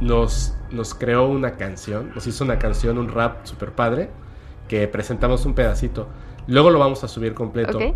nos, 0.00 0.54
nos 0.70 0.94
creó 0.94 1.28
una 1.28 1.56
canción, 1.56 2.10
nos 2.14 2.26
hizo 2.26 2.44
una 2.44 2.58
canción, 2.58 2.98
un 2.98 3.08
rap 3.08 3.44
super 3.46 3.72
padre, 3.72 4.10
que 4.68 4.88
presentamos 4.88 5.46
un 5.46 5.54
pedacito. 5.54 6.08
Luego 6.46 6.70
lo 6.70 6.78
vamos 6.78 7.02
a 7.04 7.08
subir 7.08 7.34
completo. 7.34 7.78
Ok. 7.78 7.94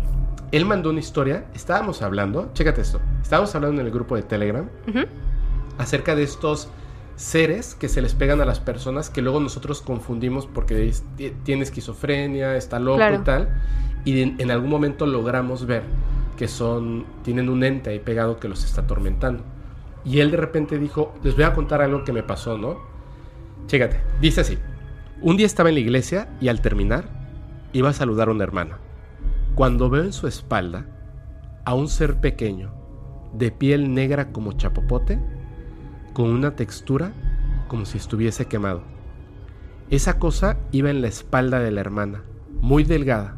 Él 0.51 0.65
mandó 0.65 0.89
una 0.89 0.99
historia, 0.99 1.45
estábamos 1.53 2.01
hablando, 2.01 2.51
chécate 2.53 2.81
esto, 2.81 2.99
estábamos 3.21 3.55
hablando 3.55 3.79
en 3.79 3.87
el 3.87 3.93
grupo 3.93 4.17
de 4.17 4.23
Telegram 4.23 4.67
acerca 5.77 6.13
de 6.13 6.23
estos 6.23 6.67
seres 7.21 7.75
que 7.75 7.87
se 7.87 8.01
les 8.01 8.15
pegan 8.15 8.41
a 8.41 8.45
las 8.45 8.59
personas 8.59 9.09
que 9.09 9.21
luego 9.21 9.39
nosotros 9.39 9.81
confundimos 9.81 10.47
porque 10.47 10.87
es- 10.87 11.03
ti- 11.17 11.33
tiene 11.43 11.63
esquizofrenia, 11.63 12.55
está 12.55 12.79
loco 12.79 12.97
Claro. 12.97 13.15
y 13.17 13.19
tal. 13.23 13.49
Y 14.05 14.21
en, 14.21 14.35
en 14.39 14.49
algún 14.51 14.69
momento 14.69 15.05
logramos 15.05 15.65
ver 15.67 15.83
que 16.37 16.47
son, 16.47 17.05
tienen 17.23 17.49
un 17.49 17.63
ente 17.63 17.91
ahí 17.91 17.99
pegado 17.99 18.39
que 18.39 18.47
los 18.49 18.63
está 18.63 18.81
atormentando. 18.81 19.43
Y 20.03 20.19
él 20.19 20.31
de 20.31 20.37
repente 20.37 20.79
dijo, 20.79 21.13
les 21.23 21.35
voy 21.35 21.43
a 21.43 21.53
contar 21.53 21.81
algo 21.83 22.03
que 22.03 22.11
me 22.11 22.23
pasó, 22.23 22.57
¿no? 22.57 22.77
Chécate, 23.67 23.99
dice 24.19 24.41
así. 24.41 24.57
Un 25.21 25.37
día 25.37 25.45
estaba 25.45 25.69
en 25.69 25.75
la 25.75 25.81
iglesia 25.81 26.29
y 26.41 26.47
al 26.47 26.61
terminar 26.61 27.05
iba 27.73 27.89
a 27.89 27.93
saludar 27.93 28.29
a 28.29 28.31
una 28.31 28.43
hermana. 28.43 28.79
Cuando 29.53 29.91
veo 29.91 30.03
en 30.03 30.13
su 30.13 30.25
espalda 30.27 30.87
a 31.65 31.75
un 31.75 31.87
ser 31.87 32.19
pequeño, 32.19 32.73
de 33.33 33.51
piel 33.51 33.93
negra 33.93 34.31
como 34.31 34.53
chapopote, 34.53 35.19
con 36.13 36.29
una 36.29 36.55
textura 36.55 37.13
como 37.67 37.85
si 37.85 37.97
estuviese 37.97 38.45
quemado. 38.45 38.83
Esa 39.89 40.19
cosa 40.19 40.57
iba 40.71 40.89
en 40.89 41.01
la 41.01 41.07
espalda 41.07 41.59
de 41.59 41.71
la 41.71 41.81
hermana, 41.81 42.23
muy 42.61 42.83
delgada, 42.83 43.37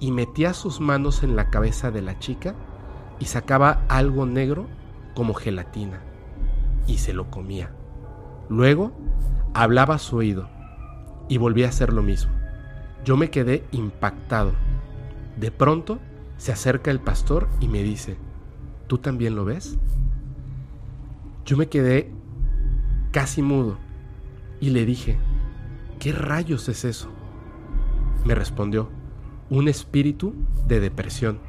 y 0.00 0.12
metía 0.12 0.54
sus 0.54 0.80
manos 0.80 1.22
en 1.22 1.36
la 1.36 1.50
cabeza 1.50 1.90
de 1.90 2.02
la 2.02 2.18
chica 2.18 2.54
y 3.18 3.26
sacaba 3.26 3.84
algo 3.88 4.26
negro 4.26 4.66
como 5.14 5.34
gelatina, 5.34 6.00
y 6.86 6.98
se 6.98 7.12
lo 7.12 7.30
comía. 7.30 7.72
Luego 8.48 8.92
hablaba 9.54 9.94
a 9.94 9.98
su 9.98 10.16
oído 10.16 10.48
y 11.28 11.38
volvía 11.38 11.66
a 11.66 11.70
hacer 11.70 11.92
lo 11.92 12.02
mismo. 12.02 12.32
Yo 13.04 13.16
me 13.16 13.30
quedé 13.30 13.64
impactado. 13.70 14.52
De 15.36 15.50
pronto 15.50 15.98
se 16.36 16.52
acerca 16.52 16.90
el 16.90 17.00
pastor 17.00 17.48
y 17.60 17.68
me 17.68 17.82
dice, 17.82 18.16
¿tú 18.86 18.98
también 18.98 19.36
lo 19.36 19.44
ves? 19.44 19.78
Yo 21.44 21.58
me 21.58 21.68
quedé 21.68 22.10
casi 23.10 23.42
mudo 23.42 23.76
y 24.60 24.70
le 24.70 24.86
dije, 24.86 25.18
¿qué 25.98 26.12
rayos 26.12 26.68
es 26.70 26.86
eso? 26.86 27.10
Me 28.24 28.34
respondió, 28.34 28.88
un 29.50 29.68
espíritu 29.68 30.34
de 30.66 30.80
depresión. 30.80 31.40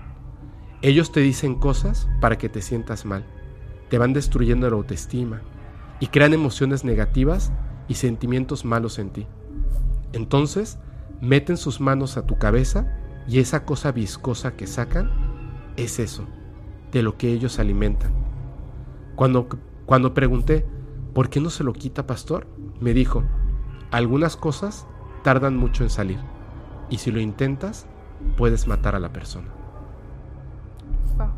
Ellos 0.82 1.14
te 1.14 1.22
dicen 1.22 1.56
cosas 1.56 2.10
para 2.20 2.38
que 2.38 2.50
te 2.50 2.62
sientas 2.62 3.06
mal, 3.06 3.26
te 3.90 3.98
van 3.98 4.12
destruyendo 4.12 4.70
la 4.70 4.76
autoestima 4.76 5.42
y 6.02 6.08
crean 6.08 6.34
emociones 6.34 6.84
negativas 6.84 7.54
y 7.88 7.94
sentimientos 7.94 8.66
malos 8.66 9.00
en 9.00 9.12
ti. 9.12 9.28
Entonces, 10.12 10.78
meten 11.22 11.56
sus 11.56 11.80
manos 11.80 12.18
a 12.18 12.26
tu 12.26 12.38
cabeza 12.38 13.00
y 13.30 13.40
esa 13.40 13.64
cosa 13.64 13.94
viscosa 13.94 14.58
que 14.58 14.68
sacan 14.68 15.10
es 15.78 16.00
eso, 16.00 16.28
de 16.92 17.02
lo 17.02 17.18
que 17.18 17.32
ellos 17.32 17.60
alimentan. 17.60 18.12
Cuando, 19.16 19.48
cuando 19.86 20.14
pregunté, 20.14 20.66
¿por 21.14 21.30
qué 21.30 21.40
no 21.40 21.50
se 21.50 21.64
lo 21.64 21.74
quita, 21.74 22.08
pastor? 22.08 22.48
Me 22.80 22.94
dijo, 22.94 23.24
algunas 23.92 24.36
cosas 24.36 24.88
tardan 25.24 25.58
mucho 25.58 25.84
en 25.84 25.90
salir 25.90 26.20
y 26.90 26.98
si 26.98 27.12
lo 27.12 27.20
intentas, 27.20 27.88
puedes 28.38 28.68
matar 28.68 28.96
a 28.96 29.00
la 29.00 29.10
persona. 29.10 29.48
Wow. 31.18 31.30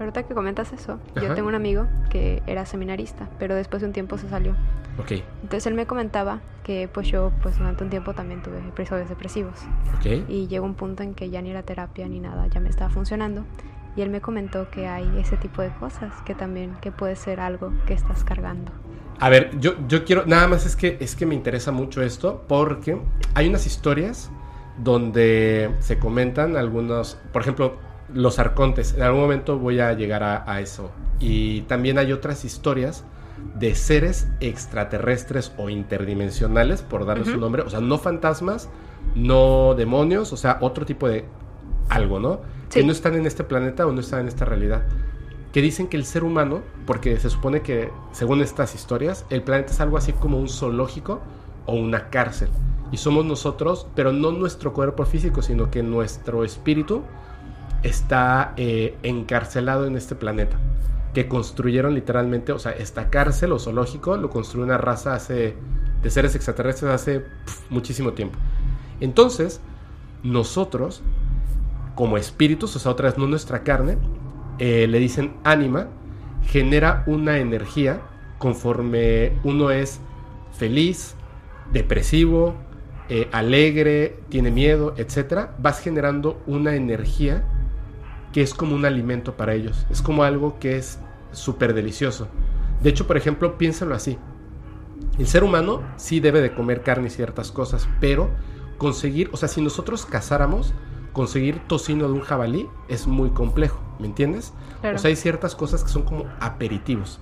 Ahorita 0.00 0.22
que 0.24 0.34
comentas 0.34 0.72
eso, 0.72 0.98
Ajá. 1.16 1.26
yo 1.26 1.34
tengo 1.34 1.48
un 1.48 1.54
amigo 1.54 1.86
que 2.10 2.42
era 2.46 2.66
seminarista, 2.66 3.28
pero 3.38 3.54
después 3.54 3.82
de 3.82 3.88
un 3.88 3.92
tiempo 3.92 4.18
se 4.18 4.28
salió. 4.28 4.54
Ok, 4.98 5.12
Entonces 5.42 5.66
él 5.68 5.74
me 5.74 5.86
comentaba 5.86 6.40
que 6.64 6.88
pues 6.92 7.06
yo 7.06 7.30
pues 7.40 7.56
durante 7.56 7.84
un 7.84 7.90
tiempo 7.90 8.14
también 8.14 8.42
tuve 8.42 8.58
episodios 8.58 9.08
depresivos 9.08 9.54
ok. 9.96 10.28
y 10.28 10.48
llegó 10.48 10.66
un 10.66 10.74
punto 10.74 11.04
en 11.04 11.14
que 11.14 11.30
ya 11.30 11.40
ni 11.40 11.52
la 11.52 11.62
terapia 11.62 12.08
ni 12.08 12.18
nada 12.18 12.48
ya 12.48 12.58
me 12.58 12.68
estaba 12.68 12.90
funcionando 12.90 13.44
y 13.98 14.02
él 14.02 14.10
me 14.10 14.20
comentó 14.20 14.70
que 14.70 14.86
hay 14.86 15.10
ese 15.18 15.36
tipo 15.36 15.60
de 15.60 15.70
cosas 15.70 16.12
que 16.24 16.36
también 16.36 16.76
que 16.80 16.92
puede 16.92 17.16
ser 17.16 17.40
algo 17.40 17.72
que 17.84 17.94
estás 17.94 18.22
cargando. 18.22 18.70
A 19.18 19.28
ver, 19.28 19.58
yo, 19.58 19.74
yo 19.88 20.04
quiero, 20.04 20.24
nada 20.24 20.46
más 20.46 20.64
es 20.66 20.76
que, 20.76 20.96
es 21.00 21.16
que 21.16 21.26
me 21.26 21.34
interesa 21.34 21.72
mucho 21.72 22.00
esto 22.00 22.44
porque 22.46 22.96
hay 23.34 23.48
unas 23.48 23.66
historias 23.66 24.30
donde 24.78 25.74
se 25.80 25.98
comentan 25.98 26.56
algunos, 26.56 27.18
por 27.32 27.42
ejemplo, 27.42 27.74
los 28.14 28.38
arcontes. 28.38 28.94
En 28.94 29.02
algún 29.02 29.20
momento 29.20 29.58
voy 29.58 29.80
a 29.80 29.92
llegar 29.94 30.22
a, 30.22 30.48
a 30.48 30.60
eso. 30.60 30.92
Y 31.18 31.62
también 31.62 31.98
hay 31.98 32.12
otras 32.12 32.44
historias 32.44 33.04
de 33.58 33.74
seres 33.74 34.28
extraterrestres 34.38 35.52
o 35.56 35.70
interdimensionales, 35.70 36.82
por 36.82 37.04
darles 37.04 37.26
Ujú. 37.26 37.34
un 37.34 37.40
nombre. 37.40 37.62
O 37.62 37.70
sea, 37.70 37.80
no 37.80 37.98
fantasmas, 37.98 38.68
no 39.16 39.74
demonios, 39.74 40.32
o 40.32 40.36
sea, 40.36 40.58
otro 40.60 40.86
tipo 40.86 41.08
de 41.08 41.24
algo, 41.88 42.20
¿no? 42.20 42.57
Sí. 42.68 42.80
Que 42.80 42.86
no 42.86 42.92
están 42.92 43.14
en 43.14 43.26
este 43.26 43.44
planeta 43.44 43.86
o 43.86 43.92
no 43.92 44.00
están 44.00 44.20
en 44.20 44.28
esta 44.28 44.44
realidad 44.44 44.82
que 45.52 45.62
dicen 45.62 45.88
que 45.88 45.96
el 45.96 46.04
ser 46.04 46.24
humano, 46.24 46.62
porque 46.86 47.18
se 47.18 47.30
supone 47.30 47.62
que, 47.62 47.90
según 48.12 48.42
estas 48.42 48.74
historias, 48.74 49.24
el 49.30 49.42
planeta 49.42 49.72
es 49.72 49.80
algo 49.80 49.96
así 49.96 50.12
como 50.12 50.38
un 50.38 50.48
zoológico 50.48 51.20
o 51.66 51.74
una 51.74 52.10
cárcel. 52.10 52.48
Y 52.92 52.98
somos 52.98 53.24
nosotros, 53.24 53.86
pero 53.94 54.12
no 54.12 54.30
nuestro 54.30 54.72
cuerpo 54.72 55.04
físico, 55.04 55.42
sino 55.42 55.70
que 55.70 55.82
nuestro 55.82 56.44
espíritu 56.44 57.02
está 57.82 58.54
eh, 58.56 58.96
encarcelado 59.02 59.86
en 59.86 59.96
este 59.96 60.14
planeta. 60.14 60.58
Que 61.14 61.28
construyeron 61.28 61.94
literalmente, 61.94 62.52
o 62.52 62.58
sea, 62.58 62.72
esta 62.72 63.08
cárcel 63.08 63.52
o 63.52 63.58
zoológico 63.58 64.16
lo 64.16 64.30
construyó 64.30 64.64
una 64.64 64.78
raza 64.78 65.14
hace, 65.14 65.56
de 66.02 66.10
seres 66.10 66.34
extraterrestres 66.34 66.92
hace 66.92 67.24
muchísimo 67.70 68.12
tiempo. 68.12 68.38
Entonces, 69.00 69.60
nosotros, 70.22 71.02
como 71.98 72.16
espíritus, 72.16 72.76
o 72.76 72.78
sea, 72.78 72.92
otra 72.92 73.08
vez 73.08 73.18
no 73.18 73.26
nuestra 73.26 73.64
carne, 73.64 73.98
eh, 74.60 74.86
le 74.86 75.00
dicen 75.00 75.34
ánima, 75.42 75.88
genera 76.44 77.02
una 77.08 77.38
energía 77.38 78.02
conforme 78.38 79.32
uno 79.42 79.72
es 79.72 79.98
feliz, 80.52 81.16
depresivo, 81.72 82.54
eh, 83.08 83.28
alegre, 83.32 84.20
tiene 84.28 84.52
miedo, 84.52 84.94
etc. 84.96 85.48
Vas 85.58 85.80
generando 85.80 86.40
una 86.46 86.76
energía 86.76 87.42
que 88.32 88.42
es 88.42 88.54
como 88.54 88.76
un 88.76 88.84
alimento 88.84 89.36
para 89.36 89.54
ellos. 89.54 89.84
Es 89.90 90.00
como 90.00 90.22
algo 90.22 90.60
que 90.60 90.76
es 90.76 91.00
súper 91.32 91.74
delicioso. 91.74 92.28
De 92.80 92.90
hecho, 92.90 93.08
por 93.08 93.16
ejemplo, 93.16 93.58
piénsalo 93.58 93.96
así. 93.96 94.18
El 95.18 95.26
ser 95.26 95.42
humano 95.42 95.82
sí 95.96 96.20
debe 96.20 96.42
de 96.42 96.54
comer 96.54 96.82
carne 96.82 97.08
y 97.08 97.10
ciertas 97.10 97.50
cosas, 97.50 97.88
pero 97.98 98.30
conseguir, 98.76 99.30
o 99.32 99.36
sea, 99.36 99.48
si 99.48 99.60
nosotros 99.60 100.06
cazáramos, 100.06 100.72
conseguir 101.18 101.58
tocino 101.66 102.06
de 102.06 102.12
un 102.12 102.20
jabalí 102.20 102.68
es 102.86 103.08
muy 103.08 103.30
complejo, 103.30 103.80
¿me 103.98 104.06
entiendes? 104.06 104.52
Claro. 104.80 104.94
O 104.94 104.98
sea, 105.00 105.08
hay 105.08 105.16
ciertas 105.16 105.56
cosas 105.56 105.82
que 105.82 105.88
son 105.88 106.04
como 106.04 106.26
aperitivos. 106.38 107.18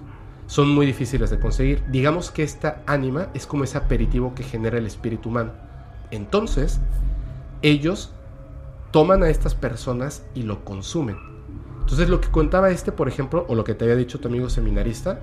Son 0.48 0.68
muy 0.68 0.84
difíciles 0.84 1.30
de 1.30 1.40
conseguir. 1.40 1.82
Digamos 1.88 2.30
que 2.30 2.42
esta 2.42 2.82
ánima 2.86 3.28
es 3.32 3.46
como 3.46 3.64
ese 3.64 3.78
aperitivo 3.78 4.34
que 4.34 4.42
genera 4.42 4.76
el 4.76 4.84
espíritu 4.84 5.30
humano. 5.30 5.52
Entonces, 6.10 6.78
ellos 7.62 8.12
toman 8.90 9.22
a 9.22 9.30
estas 9.30 9.54
personas 9.54 10.26
y 10.34 10.42
lo 10.42 10.62
consumen. 10.62 11.16
Entonces, 11.80 12.10
lo 12.10 12.20
que 12.20 12.28
contaba 12.28 12.68
este, 12.68 12.92
por 12.92 13.08
ejemplo, 13.08 13.46
o 13.48 13.54
lo 13.54 13.64
que 13.64 13.72
te 13.72 13.86
había 13.86 13.96
dicho 13.96 14.20
tu 14.20 14.28
amigo 14.28 14.50
seminarista, 14.50 15.20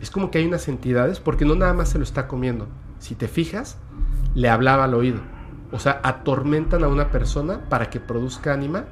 es 0.00 0.12
como 0.12 0.30
que 0.30 0.38
hay 0.38 0.46
unas 0.46 0.68
entidades, 0.68 1.18
porque 1.18 1.44
no 1.44 1.56
nada 1.56 1.74
más 1.74 1.88
se 1.88 1.98
lo 1.98 2.04
está 2.04 2.28
comiendo. 2.28 2.68
Si 3.00 3.16
te 3.16 3.26
fijas, 3.26 3.76
le 4.36 4.50
hablaba 4.50 4.84
al 4.84 4.94
oído. 4.94 5.18
O 5.72 5.78
sea, 5.78 6.00
atormentan 6.02 6.84
a 6.84 6.88
una 6.88 7.10
persona 7.10 7.60
para 7.68 7.90
que 7.90 8.00
produzca 8.00 8.52
ánima 8.52 8.84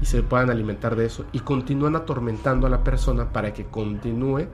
y 0.00 0.06
se 0.06 0.22
puedan 0.22 0.50
alimentar 0.50 0.96
de 0.96 1.06
eso. 1.06 1.24
Y 1.32 1.40
continúan 1.40 1.96
atormentando 1.96 2.66
a 2.66 2.70
la 2.70 2.84
persona 2.84 3.32
para 3.32 3.52
que 3.52 3.66
continúe 3.66 4.46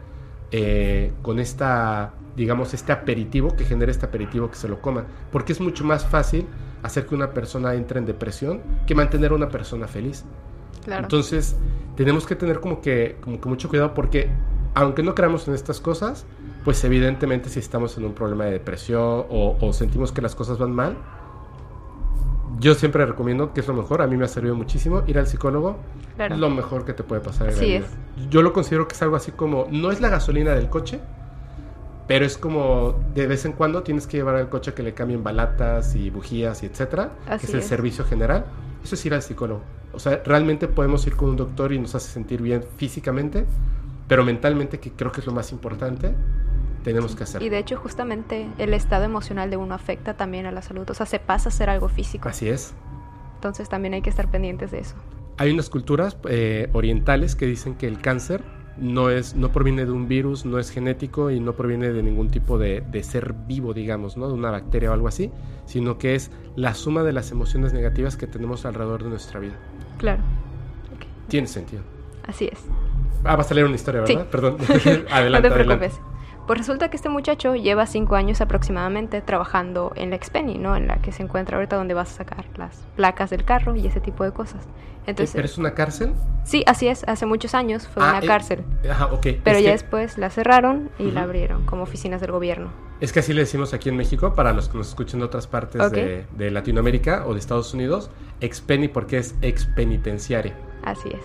eh, 0.53 1.13
con 1.23 1.39
esta, 1.39 2.15
digamos, 2.37 2.75
este 2.75 2.93
aperitivo, 2.93 3.55
que 3.57 3.65
genere 3.65 3.93
este 3.93 4.07
aperitivo 4.07 4.51
que 4.51 4.57
se 4.57 4.69
lo 4.69 4.81
coman. 4.81 5.07
Porque 5.31 5.53
es 5.53 5.61
mucho 5.61 5.85
más 5.85 6.07
fácil 6.07 6.47
hacer 6.83 7.07
que 7.07 7.15
una 7.15 7.31
persona 7.31 7.75
entre 7.75 7.99
en 7.99 8.07
depresión 8.07 8.61
que 8.87 8.95
mantener 8.95 9.33
a 9.33 9.35
una 9.35 9.49
persona 9.49 9.87
feliz. 9.87 10.25
Claro. 10.85 11.03
Entonces, 11.03 11.57
tenemos 11.97 12.27
que 12.27 12.37
tener 12.37 12.61
como 12.61 12.81
que, 12.81 13.17
como 13.21 13.41
que 13.41 13.49
mucho 13.49 13.69
cuidado 13.69 13.93
porque, 13.93 14.31
aunque 14.75 15.03
no 15.03 15.15
creamos 15.15 15.49
en 15.49 15.55
estas 15.55 15.81
cosas, 15.81 16.27
pues 16.65 16.83
evidentemente 16.85 17.49
si 17.49 17.59
estamos 17.59 17.97
en 17.99 18.05
un 18.05 18.13
problema 18.13 18.45
de 18.45 18.53
depresión 18.53 19.27
o, 19.29 19.57
o 19.61 19.73
sentimos 19.73 20.13
que 20.13 20.23
las 20.23 20.35
cosas 20.35 20.59
van 20.59 20.73
mal, 20.73 20.97
yo 22.59 22.75
siempre 22.75 23.05
recomiendo 23.07 23.53
que 23.53 23.61
es 23.61 23.69
lo 23.69 23.75
mejor, 23.75 24.03
a 24.03 24.07
mí 24.07 24.17
me 24.17 24.25
ha 24.25 24.29
servido 24.29 24.55
muchísimo 24.55 25.03
ir 25.07 25.19
al 25.19 25.27
psicólogo, 25.27 25.77
Claro. 26.17 26.35
es 26.35 26.41
lo 26.41 26.49
mejor 26.51 26.85
que 26.85 26.93
te 26.95 27.03
puede 27.03 27.21
pasar 27.21 27.49
en 27.49 27.55
la 27.55 27.59
Así 27.61 27.67
vida. 27.67 27.87
Yo 28.31 28.43
lo 28.43 28.53
considero 28.53 28.89
que 28.89 28.95
es 28.95 29.03
algo 29.03 29.17
así 29.17 29.33
como, 29.33 29.67
no 29.71 29.91
es 29.91 30.01
la 30.01 30.09
gasolina 30.09 30.53
del 30.53 30.69
coche, 30.71 31.01
pero 32.09 32.25
es 32.25 32.39
como 32.39 32.95
de 33.15 33.27
vez 33.27 33.45
en 33.45 33.53
cuando 33.53 33.83
tienes 33.83 34.07
que 34.07 34.17
llevar 34.19 34.37
al 34.37 34.49
coche 34.49 34.73
que 34.75 34.83
le 34.83 34.95
cambien 34.95 35.25
balatas 35.25 35.95
y 35.97 36.09
bujías 36.11 36.63
y 36.63 36.67
etcétera, 36.67 37.11
que 37.29 37.47
es 37.47 37.53
el 37.53 37.61
es. 37.61 37.67
servicio 37.67 38.05
general. 38.05 38.45
Eso 38.85 38.95
es 38.95 39.05
ir 39.05 39.13
al 39.15 39.23
psicólogo. 39.23 39.63
O 39.93 39.99
sea, 39.99 40.23
realmente 40.25 40.69
podemos 40.69 41.05
ir 41.07 41.17
con 41.17 41.31
un 41.31 41.37
doctor 41.37 41.73
y 41.73 41.79
nos 41.81 41.95
hace 41.97 42.11
sentir 42.11 42.41
bien 42.43 42.63
físicamente, 42.77 43.45
pero 44.07 44.25
mentalmente, 44.25 44.79
que 44.79 44.93
creo 44.93 45.11
que 45.11 45.21
es 45.21 45.27
lo 45.27 45.33
más 45.33 45.51
importante, 45.51 46.15
tenemos 46.87 47.17
que 47.17 47.25
hacerlo. 47.25 47.45
Y 47.45 47.51
de 47.51 47.59
hecho 47.59 47.77
justamente 47.77 48.47
el 48.59 48.73
estado 48.73 49.03
emocional 49.05 49.51
de 49.51 49.57
uno 49.57 49.75
afecta 49.75 50.15
también 50.15 50.47
a 50.47 50.53
la 50.53 50.63
salud, 50.63 50.89
o 50.89 50.95
sea, 50.95 51.05
se 51.05 51.19
pasa 51.19 51.49
a 51.49 51.53
ser 51.53 51.69
algo 51.69 51.89
físico. 51.89 52.29
Así 52.29 52.49
es. 52.49 52.75
Entonces 53.35 53.69
también 53.69 53.95
hay 53.95 54.03
que 54.03 54.11
estar 54.11 54.31
pendientes 54.31 54.71
de 54.71 54.79
eso. 54.79 54.95
Hay 55.37 55.51
unas 55.51 55.69
culturas 55.69 56.17
eh, 56.29 56.71
orientales 56.75 57.35
que 57.35 57.45
dicen 57.45 57.75
que 57.75 57.89
el 57.89 58.01
cáncer 58.01 58.45
no, 58.77 59.11
es, 59.11 59.35
no 59.35 59.51
proviene 59.51 59.85
de 59.85 59.91
un 59.91 60.07
virus, 60.07 60.47
no 60.47 60.61
es 60.61 60.71
genético 60.71 61.33
y 61.33 61.41
no 61.41 61.55
proviene 61.55 61.93
de 61.93 62.05
ningún 62.05 62.29
tipo 62.31 62.57
de, 62.57 62.83
de 62.83 63.03
ser 63.03 63.33
vivo, 63.33 63.75
digamos, 63.75 64.17
¿no? 64.17 64.29
de 64.29 64.35
una 64.35 64.53
bacteria 64.53 64.91
o 64.91 64.95
algo 64.95 65.09
así, 65.09 65.33
sino 65.65 65.99
que 65.99 66.15
es 66.15 66.31
la 66.55 66.75
suma 66.75 67.03
de 67.03 67.13
las 67.13 67.33
emociones 67.33 67.73
negativas 67.73 68.17
que 68.17 68.29
tenemos 68.29 68.65
alrededor 68.65 69.03
de 69.03 69.11
nuestra 69.11 69.41
vida. 69.41 69.55
Claro. 69.99 70.23
Tiene 71.27 71.49
sentido. 71.49 71.83
Así 72.29 72.49
es. 72.53 72.61
Ah, 73.25 73.35
vas 73.35 73.51
a 73.51 73.55
leer 73.55 73.67
una 73.67 73.75
historia, 73.75 74.07
Sí. 74.07 74.15
¿verdad? 74.15 74.31
Perdón. 74.31 74.57
no 75.09 75.15
adelante, 75.17 75.49
te 75.49 75.55
adelante. 75.55 75.91
Pues 76.47 76.59
resulta 76.61 76.89
que 76.91 76.97
este 76.97 77.09
muchacho 77.09 77.57
lleva 77.57 77.87
cinco 77.87 78.15
años 78.15 78.41
aproximadamente 78.41 79.21
trabajando 79.21 79.93
en 79.97 80.11
la 80.11 80.17
Xpeni, 80.23 80.59
¿no? 80.59 80.77
En 80.77 80.87
la 80.87 80.99
que 80.99 81.11
se 81.11 81.23
encuentra 81.25 81.57
ahorita 81.57 81.77
donde 81.77 81.95
vas 81.95 82.11
a 82.13 82.17
sacar 82.19 82.45
las 82.57 82.85
placas 82.95 83.31
del 83.31 83.45
carro 83.45 83.75
y 83.75 83.87
ese 83.87 84.01
tipo 84.01 84.23
de 84.23 84.31
cosas. 84.33 84.65
Entonces, 85.07 85.35
¿Pero 85.35 85.45
es 85.47 85.59
una 85.59 85.75
cárcel? 85.75 86.13
sí, 86.45 86.65
así 86.67 86.89
es. 86.89 87.05
Hace 87.09 87.27
muchos 87.27 87.55
años 87.55 87.87
fue 87.89 88.03
Ah, 88.05 88.11
una 88.11 88.19
eh, 88.21 88.27
cárcel, 88.27 88.65
Ajá, 88.89 89.07
ok. 89.07 89.27
pero 89.45 89.59
es 89.59 89.63
ya 89.65 89.71
que, 89.71 89.73
después 89.73 90.19
la 90.19 90.31
cerraron 90.31 90.91
y 90.99 91.11
la 91.11 91.23
abrieron 91.23 91.65
como 91.65 91.83
oficinas 91.83 92.21
del 92.21 92.33
gobierno. 92.33 92.71
Es 93.01 93.13
que 93.13 93.21
así 93.21 93.33
le 93.33 93.41
decimos 93.43 93.75
aquí 93.75 93.89
en 93.89 93.97
México, 93.97 94.35
para 94.35 94.53
los 94.53 94.69
que 94.69 94.79
nos 94.79 94.89
escuchen 94.89 95.21
de 95.21 95.27
otras 95.27 95.47
partes 95.47 95.91
de, 95.93 96.27
de 96.37 96.51
Latinoamérica 96.51 97.25
o 97.27 97.35
de 97.35 97.39
Estados 97.41 97.75
Unidos, 97.75 98.11
expeni 98.41 98.89
porque 98.89 99.19
es 99.19 99.35
expenitenciaria. 99.43 100.55
Así 100.85 101.09
es. 101.11 101.21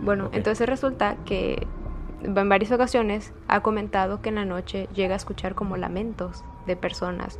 Bueno, 0.00 0.30
entonces 0.32 0.68
resulta 0.68 1.16
que 1.24 1.66
en 2.22 2.48
varias 2.48 2.72
ocasiones 2.72 3.32
ha 3.46 3.60
comentado 3.60 4.20
que 4.20 4.28
en 4.28 4.36
la 4.36 4.44
noche 4.44 4.88
llega 4.94 5.14
a 5.14 5.16
escuchar 5.16 5.54
como 5.54 5.76
lamentos 5.76 6.44
de 6.66 6.76
personas 6.76 7.38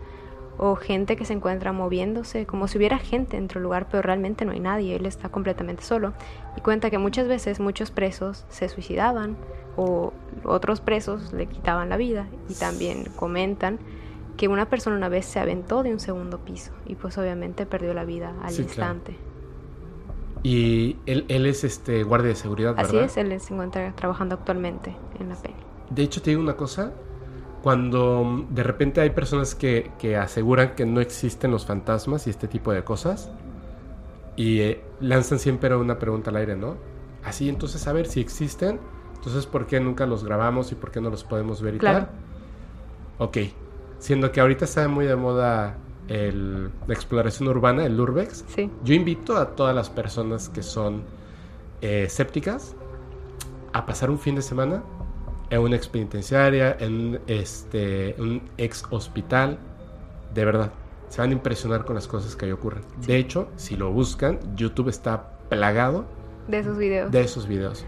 o 0.58 0.74
gente 0.74 1.16
que 1.16 1.24
se 1.24 1.32
encuentra 1.32 1.72
moviéndose, 1.72 2.44
como 2.44 2.66
si 2.66 2.78
hubiera 2.78 2.98
gente 2.98 3.36
dentro 3.36 3.60
del 3.60 3.64
lugar, 3.64 3.86
pero 3.88 4.02
realmente 4.02 4.44
no 4.44 4.52
hay 4.52 4.60
nadie, 4.60 4.96
él 4.96 5.06
está 5.06 5.28
completamente 5.28 5.84
solo. 5.84 6.12
Y 6.56 6.60
cuenta 6.60 6.90
que 6.90 6.98
muchas 6.98 7.28
veces 7.28 7.60
muchos 7.60 7.92
presos 7.92 8.44
se 8.48 8.68
suicidaban 8.68 9.36
o 9.76 10.12
otros 10.44 10.80
presos 10.80 11.32
le 11.32 11.46
quitaban 11.46 11.88
la 11.88 11.96
vida. 11.96 12.26
Y 12.48 12.54
también 12.54 13.04
comentan 13.14 13.78
que 14.36 14.48
una 14.48 14.68
persona 14.68 14.96
una 14.96 15.08
vez 15.08 15.26
se 15.26 15.38
aventó 15.38 15.84
de 15.84 15.92
un 15.92 16.00
segundo 16.00 16.38
piso 16.38 16.72
y 16.86 16.96
pues 16.96 17.18
obviamente 17.18 17.66
perdió 17.66 17.94
la 17.94 18.04
vida 18.04 18.34
al 18.42 18.52
Sí, 18.52 18.64
claro. 18.64 19.00
Y 20.42 20.96
él, 21.06 21.24
él 21.28 21.46
es 21.46 21.64
este 21.64 22.04
guardia 22.04 22.28
de 22.28 22.34
seguridad, 22.36 22.74
¿verdad? 22.76 22.90
Así 22.90 22.98
es, 22.98 23.16
él 23.16 23.40
se 23.40 23.52
encuentra 23.54 23.92
trabajando 23.94 24.36
actualmente 24.36 24.94
en 25.18 25.28
la 25.30 25.36
peli. 25.36 25.54
De 25.90 26.02
hecho, 26.02 26.22
te 26.22 26.30
digo 26.30 26.42
una 26.42 26.56
cosa. 26.56 26.92
Cuando 27.62 28.24
mm, 28.24 28.54
de 28.54 28.62
repente 28.62 29.00
hay 29.00 29.10
personas 29.10 29.54
que, 29.54 29.90
que 29.98 30.16
aseguran 30.16 30.74
que 30.74 30.86
no 30.86 31.00
existen 31.00 31.50
los 31.50 31.66
fantasmas 31.66 32.26
y 32.26 32.30
este 32.30 32.46
tipo 32.48 32.72
de 32.72 32.84
cosas, 32.84 33.30
y 34.36 34.60
eh, 34.60 34.84
lanzan 35.00 35.38
siempre 35.38 35.74
una 35.74 35.98
pregunta 35.98 36.30
al 36.30 36.36
aire, 36.36 36.56
¿no? 36.56 36.76
Así, 37.24 37.48
entonces, 37.48 37.86
a 37.88 37.92
ver 37.92 38.06
si 38.06 38.20
existen, 38.20 38.80
entonces, 39.16 39.46
¿por 39.46 39.66
qué 39.66 39.80
nunca 39.80 40.06
los 40.06 40.24
grabamos 40.24 40.70
y 40.70 40.76
por 40.76 40.92
qué 40.92 41.00
no 41.00 41.10
los 41.10 41.24
podemos 41.24 41.60
ver 41.60 41.74
y 41.74 41.78
Claro. 41.78 42.06
tal? 42.06 42.10
Ok, 43.18 43.38
siendo 43.98 44.30
que 44.30 44.40
ahorita 44.40 44.64
está 44.64 44.86
muy 44.88 45.06
de 45.06 45.16
moda 45.16 45.76
el- 46.08 46.70
la 46.86 46.94
exploración 46.94 47.48
urbana, 47.48 47.84
el 47.84 47.98
Urbex, 48.00 48.44
Sí, 48.48 48.70
yo 48.84 48.94
invito 48.94 49.36
a 49.36 49.50
todas 49.56 49.74
las 49.74 49.90
personas 49.90 50.48
que 50.48 50.62
son 50.62 51.02
eh, 51.82 52.04
escépticas 52.06 52.74
a 53.72 53.86
pasar 53.86 54.10
un 54.10 54.18
fin 54.18 54.34
de 54.34 54.42
semana 54.42 54.82
en 55.50 55.60
una 55.60 55.76
ex 55.76 55.88
penitenciaria, 55.88 56.76
en 56.80 57.20
este, 57.26 58.16
un 58.18 58.42
ex 58.58 58.84
hospital. 58.90 59.58
De 60.34 60.44
verdad, 60.44 60.72
se 61.08 61.20
van 61.20 61.30
a 61.30 61.32
impresionar 61.34 61.84
con 61.84 61.94
las 61.94 62.06
cosas 62.08 62.36
que 62.36 62.46
ahí 62.46 62.52
ocurren. 62.52 62.82
De 63.06 63.16
hecho, 63.16 63.48
si 63.56 63.76
lo 63.76 63.90
buscan, 63.92 64.38
YouTube 64.56 64.88
está 64.88 65.30
plagado 65.48 66.04
de 66.48 66.58
esos 66.58 66.76
videos. 66.76 67.10
de 67.12 67.20
esos 67.20 67.46
videos. 67.46 67.84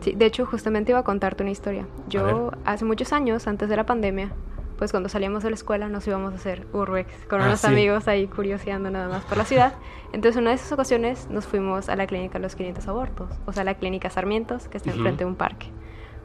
Sí, 0.00 0.12
de 0.12 0.26
hecho, 0.26 0.46
justamente 0.46 0.92
iba 0.92 0.98
a 1.00 1.04
contarte 1.04 1.42
una 1.42 1.52
historia. 1.52 1.86
Yo, 2.08 2.50
hace 2.64 2.84
muchos 2.84 3.12
años, 3.12 3.46
antes 3.46 3.68
de 3.68 3.76
la 3.76 3.86
pandemia, 3.86 4.30
pues 4.78 4.90
cuando 4.90 5.08
salíamos 5.08 5.42
de 5.42 5.50
la 5.50 5.56
escuela 5.56 5.88
nos 5.88 6.06
íbamos 6.06 6.32
a 6.32 6.36
hacer 6.36 6.66
urbex 6.72 7.12
con 7.28 7.40
Ah, 7.40 7.46
unos 7.46 7.60
sí. 7.60 7.66
amigos 7.66 8.08
ahí 8.08 8.26
curioseando 8.26 8.90
nada 8.90 9.08
más 9.08 9.24
por 9.24 9.38
la 9.38 9.44
ciudad. 9.44 9.74
Entonces, 10.12 10.40
una 10.40 10.50
de 10.50 10.56
esas 10.56 10.72
ocasiones 10.72 11.28
nos 11.30 11.46
fuimos 11.46 11.88
a 11.88 11.96
la 11.96 12.06
clínica 12.06 12.38
Los 12.38 12.54
500 12.56 12.86
Abortos, 12.88 13.28
o 13.46 13.52
sea, 13.52 13.64
la 13.64 13.74
clínica 13.74 14.10
Sarmientos, 14.10 14.68
que 14.68 14.76
está 14.78 14.90
Ujú. 14.90 14.98
enfrente 14.98 15.24
de 15.24 15.30
un 15.30 15.36
parque. 15.36 15.66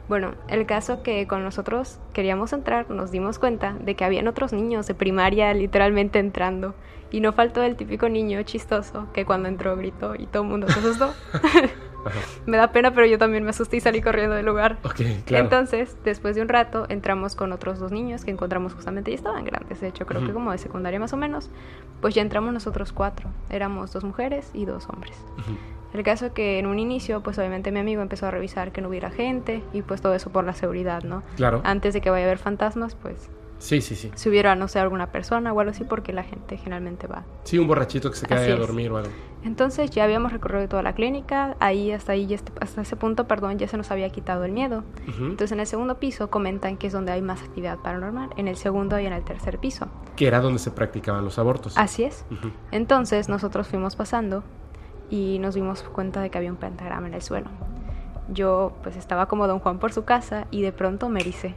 Bueno, 0.08 0.34
el 0.48 0.66
caso 0.66 1.02
que 1.02 1.26
con 1.26 1.42
nosotros 1.44 1.98
queríamos 2.12 2.52
entrar, 2.52 2.90
nos 2.90 3.10
dimos 3.10 3.38
cuenta 3.38 3.74
de 3.80 3.94
que 3.94 4.04
habían 4.04 4.28
otros 4.28 4.52
niños 4.52 4.86
de 4.86 4.94
primaria 4.94 5.54
literalmente 5.54 6.18
entrando. 6.18 6.74
Y 7.10 7.20
no 7.20 7.32
faltó 7.34 7.62
el 7.62 7.76
típico 7.76 8.08
niño 8.08 8.42
chistoso 8.42 9.06
que 9.12 9.24
cuando 9.26 9.48
entró 9.48 9.76
gritó 9.76 10.14
y 10.14 10.26
todo 10.26 10.42
el 10.42 10.48
mundo 10.48 10.66
se 10.68 10.78
asustó. 10.80 11.12
Ajá. 12.04 12.18
Me 12.46 12.56
da 12.56 12.72
pena, 12.72 12.92
pero 12.94 13.06
yo 13.06 13.18
también 13.18 13.44
me 13.44 13.50
asusté 13.50 13.76
y 13.76 13.80
salí 13.80 14.00
corriendo 14.00 14.34
del 14.36 14.46
lugar. 14.46 14.78
Ok, 14.84 15.00
claro. 15.24 15.44
Entonces, 15.44 15.96
después 16.04 16.34
de 16.36 16.42
un 16.42 16.48
rato, 16.48 16.86
entramos 16.88 17.36
con 17.36 17.52
otros 17.52 17.78
dos 17.78 17.92
niños 17.92 18.24
que 18.24 18.30
encontramos 18.30 18.74
justamente 18.74 19.10
y 19.10 19.14
estaban 19.14 19.44
grandes, 19.44 19.80
de 19.80 19.88
hecho, 19.88 20.06
creo 20.06 20.24
que 20.24 20.32
como 20.32 20.52
de 20.52 20.58
secundaria 20.58 20.98
más 21.00 21.12
o 21.12 21.16
menos. 21.16 21.50
Pues 22.00 22.14
ya 22.14 22.22
entramos 22.22 22.52
nosotros 22.52 22.92
cuatro. 22.92 23.30
Éramos 23.50 23.92
dos 23.92 24.04
mujeres 24.04 24.50
y 24.54 24.64
dos 24.64 24.88
hombres. 24.88 25.16
El 25.94 26.02
caso 26.04 26.32
que 26.32 26.58
en 26.58 26.66
un 26.66 26.78
inicio, 26.78 27.22
pues 27.22 27.38
obviamente 27.38 27.70
mi 27.70 27.78
amigo 27.80 28.00
empezó 28.02 28.26
a 28.26 28.30
revisar 28.30 28.72
que 28.72 28.80
no 28.80 28.88
hubiera 28.88 29.10
gente 29.10 29.62
y 29.74 29.82
pues 29.82 30.00
todo 30.00 30.14
eso 30.14 30.30
por 30.30 30.44
la 30.44 30.54
seguridad, 30.54 31.02
¿no? 31.02 31.22
Claro. 31.36 31.60
Antes 31.64 31.92
de 31.92 32.00
que 32.00 32.08
vaya 32.10 32.24
a 32.24 32.28
haber 32.28 32.38
fantasmas, 32.38 32.94
pues 32.94 33.28
Sí, 33.58 33.80
sí, 33.80 33.94
sí. 33.94 34.10
si 34.14 34.28
hubiera, 34.28 34.56
no 34.56 34.66
sé, 34.68 34.78
alguna 34.80 35.12
persona 35.12 35.52
o 35.52 35.60
algo 35.60 35.70
así, 35.70 35.84
porque 35.84 36.12
la 36.12 36.24
gente 36.24 36.56
generalmente 36.56 37.06
va 37.06 37.24
Sí, 37.44 37.58
un 37.58 37.68
borrachito 37.68 38.10
que 38.10 38.16
se 38.16 38.34
ahí 38.34 38.50
a 38.50 38.56
dormir 38.56 38.90
o 38.90 38.96
algo. 38.96 39.10
Entonces 39.44 39.90
ya 39.90 40.04
habíamos 40.04 40.32
recorrido 40.32 40.68
toda 40.68 40.82
la 40.82 40.94
clínica, 40.94 41.56
ahí 41.60 41.90
hasta 41.92 42.12
ahí, 42.12 42.26
ya 42.26 42.36
est- 42.36 42.50
hasta 42.60 42.82
ese 42.82 42.96
punto, 42.96 43.26
perdón, 43.26 43.58
ya 43.58 43.66
se 43.68 43.76
nos 43.76 43.90
había 43.90 44.08
quitado 44.10 44.44
el 44.44 44.52
miedo. 44.52 44.84
Ujú. 45.08 45.24
Entonces 45.24 45.52
en 45.52 45.60
el 45.60 45.66
segundo 45.66 45.98
piso 45.98 46.30
comentan 46.30 46.76
que 46.76 46.86
es 46.86 46.92
donde 46.92 47.12
hay 47.12 47.22
más 47.22 47.42
actividad 47.42 47.78
paranormal, 47.78 48.30
en 48.36 48.48
el 48.48 48.56
segundo 48.56 48.98
y 49.00 49.06
en 49.06 49.12
el 49.12 49.24
tercer 49.24 49.58
piso. 49.58 49.88
Que 50.16 50.26
era 50.28 50.40
donde 50.40 50.58
se 50.58 50.70
practicaban 50.70 51.24
los 51.24 51.38
abortos. 51.38 51.76
Así 51.76 52.04
es. 52.04 52.24
Entonces 52.70 53.28
nosotros 53.28 53.66
fuimos 53.68 53.96
pasando 53.96 54.44
y 55.10 55.38
nos 55.40 55.54
dimos 55.54 55.82
cuenta 55.82 56.20
de 56.20 56.30
que 56.30 56.38
había 56.38 56.50
un 56.50 56.56
pentagrama 56.56 57.06
en 57.08 57.14
el 57.14 57.22
suelo. 57.22 57.48
Yo 58.28 58.72
pues 58.82 58.96
estaba 58.96 59.26
como 59.26 59.46
don 59.48 59.58
Juan 59.58 59.78
por 59.78 59.92
su 59.92 60.04
casa 60.04 60.46
y 60.50 60.62
de 60.62 60.72
pronto 60.72 61.08
me 61.08 61.20
ericé. 61.20 61.54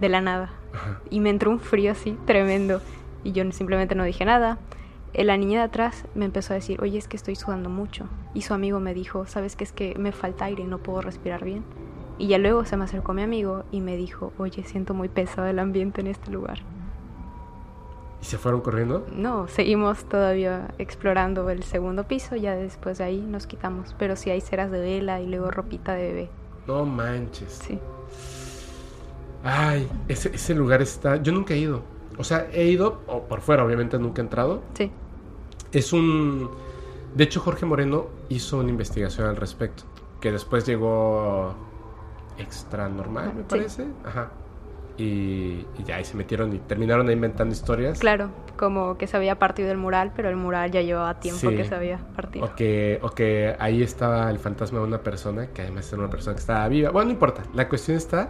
De 0.00 0.08
la 0.08 0.20
nada. 0.20 0.50
Y 1.10 1.20
me 1.20 1.30
entró 1.30 1.50
un 1.50 1.60
frío 1.60 1.92
así 1.92 2.16
tremendo. 2.24 2.80
Y 3.22 3.32
yo 3.32 3.44
simplemente 3.52 3.94
no 3.94 4.04
dije 4.04 4.24
nada. 4.24 4.58
Eh, 5.12 5.24
La 5.24 5.36
niña 5.36 5.58
de 5.60 5.64
atrás 5.66 6.04
me 6.14 6.24
empezó 6.24 6.52
a 6.52 6.56
decir, 6.56 6.80
oye, 6.82 6.98
es 6.98 7.08
que 7.08 7.16
estoy 7.16 7.36
sudando 7.36 7.68
mucho. 7.70 8.06
Y 8.34 8.42
su 8.42 8.54
amigo 8.54 8.80
me 8.80 8.94
dijo, 8.94 9.26
sabes 9.26 9.56
que 9.56 9.64
es 9.64 9.72
que 9.72 9.94
me 9.98 10.12
falta 10.12 10.44
aire 10.46 10.62
y 10.62 10.66
no 10.66 10.78
puedo 10.78 11.00
respirar 11.00 11.44
bien. 11.44 11.64
Y 12.18 12.28
ya 12.28 12.38
luego 12.38 12.64
se 12.64 12.76
me 12.76 12.84
acercó 12.84 13.12
mi 13.14 13.22
amigo 13.22 13.64
y 13.72 13.80
me 13.80 13.96
dijo, 13.96 14.32
oye, 14.38 14.62
siento 14.64 14.94
muy 14.94 15.08
pesado 15.08 15.48
el 15.48 15.58
ambiente 15.58 16.00
en 16.02 16.06
este 16.06 16.30
lugar. 16.30 16.58
¿Y 18.20 18.24
se 18.26 18.36
fueron 18.36 18.60
corriendo? 18.60 19.06
No, 19.14 19.48
seguimos 19.48 20.04
todavía 20.04 20.68
explorando 20.76 21.48
el 21.48 21.62
segundo 21.62 22.04
piso, 22.04 22.36
ya 22.36 22.54
después 22.54 22.98
de 22.98 23.04
ahí 23.04 23.20
nos 23.20 23.46
quitamos. 23.46 23.96
Pero 23.98 24.14
sí 24.16 24.28
hay 24.28 24.42
ceras 24.42 24.70
de 24.70 24.78
vela 24.80 25.22
y 25.22 25.26
luego 25.26 25.50
ropita 25.50 25.94
de 25.94 26.02
bebé. 26.08 26.30
No 26.66 26.84
manches. 26.84 27.60
Sí. 27.66 27.78
Ay, 29.42 29.88
ese, 30.08 30.34
ese 30.34 30.54
lugar 30.54 30.82
está. 30.82 31.16
Yo 31.16 31.32
nunca 31.32 31.54
he 31.54 31.58
ido. 31.58 31.82
O 32.18 32.24
sea, 32.24 32.46
he 32.52 32.66
ido, 32.66 33.00
o 33.06 33.22
por 33.22 33.40
fuera, 33.40 33.64
obviamente 33.64 33.98
nunca 33.98 34.20
he 34.20 34.24
entrado. 34.24 34.60
Sí. 34.74 34.92
Es 35.72 35.92
un. 35.92 36.50
De 37.14 37.24
hecho, 37.24 37.40
Jorge 37.40 37.66
Moreno 37.66 38.06
hizo 38.28 38.58
una 38.58 38.70
investigación 38.70 39.26
al 39.26 39.36
respecto. 39.36 39.84
Que 40.20 40.30
después 40.32 40.66
llegó 40.66 41.54
extra 42.38 42.88
normal, 42.88 43.32
me 43.34 43.40
Sí. 43.42 43.46
parece. 43.48 43.86
Ajá. 44.04 44.30
Y, 44.98 45.64
y 45.78 45.84
ya, 45.86 45.98
y 45.98 46.04
se 46.04 46.14
metieron 46.16 46.54
y 46.54 46.58
terminaron 46.58 47.10
inventando 47.10 47.54
historias. 47.54 47.98
Claro, 48.00 48.28
como 48.58 48.98
que 48.98 49.06
se 49.06 49.16
había 49.16 49.38
partido 49.38 49.70
el 49.70 49.78
mural, 49.78 50.12
pero 50.14 50.28
el 50.28 50.36
mural 50.36 50.70
ya 50.70 50.82
llevaba 50.82 51.18
tiempo 51.20 51.48
Sí. 51.48 51.56
que 51.56 51.64
se 51.64 51.74
había 51.74 51.98
partido. 52.14 52.44
O 52.44 52.54
que, 52.54 52.98
o 53.02 53.10
que 53.10 53.56
ahí 53.58 53.82
estaba 53.82 54.28
el 54.30 54.38
fantasma 54.38 54.80
de 54.80 54.84
una 54.84 54.98
persona, 55.02 55.46
que 55.48 55.62
además 55.62 55.90
era 55.90 56.02
una 56.02 56.10
persona 56.10 56.34
que 56.34 56.40
estaba 56.40 56.68
viva. 56.68 56.90
Bueno, 56.90 57.06
no 57.06 57.12
importa. 57.12 57.42
La 57.54 57.66
cuestión 57.68 57.96
está 57.96 58.28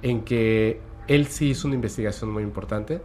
en 0.00 0.22
que 0.22 0.80
él 1.06 1.26
sí 1.26 1.50
hizo 1.50 1.68
una 1.68 1.74
investigación 1.74 2.30
muy 2.32 2.42
importante, 2.44 3.02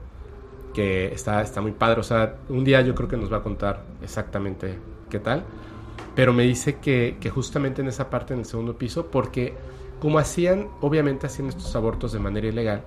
que 0.74 1.13
está, 1.13 1.41
está 1.41 1.61
muy 1.61 1.72
padre. 1.72 1.99
O 1.99 2.03
sea, 2.03 2.38
un 2.49 2.63
día 2.63 2.82
yo 2.82 2.95
creo 2.95 3.09
que 3.09 3.17
nos 3.17 3.32
va 3.32 3.38
a 3.38 3.43
contar 3.43 3.84
exactamente 4.01 4.78
qué 5.09 5.19
tal. 5.19 5.43
Pero 6.15 6.34
me 6.34 6.43
dice 6.43 6.78
que, 6.80 7.17
que 7.19 7.30
justamente 7.30 7.82
en 7.82 7.88
esa 7.88 8.09
parte, 8.09 8.34
en 8.34 8.39
el 8.39 8.45
segundo 8.45 8.78
piso, 8.78 9.07
porque 9.07 9.53
como 9.99 10.19
hacían, 10.19 10.67
obviamente 10.82 11.28
hacían 11.28 11.47
estos 11.47 11.76
abortos 11.76 12.11
de 12.11 12.19
manera 12.19 12.47
ilegal, 12.47 12.84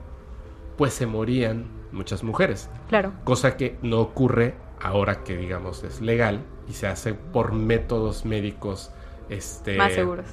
pues 0.76 0.92
se 0.92 1.06
morían 1.06 1.66
muchas 1.92 2.24
mujeres 2.24 2.68
Claro, 2.88 3.12
cosa 3.24 3.56
que 3.56 3.78
no 3.82 4.00
ocurre 4.00 4.54
ahora 4.80 5.22
que 5.22 5.36
digamos 5.36 5.84
es 5.84 6.00
legal 6.00 6.40
y 6.68 6.72
se 6.72 6.86
hace 6.86 7.14
por 7.14 7.52
métodos 7.52 8.24
médicos 8.24 8.90
este 9.28 9.76
más 9.76 9.92
seguros. 9.92 10.26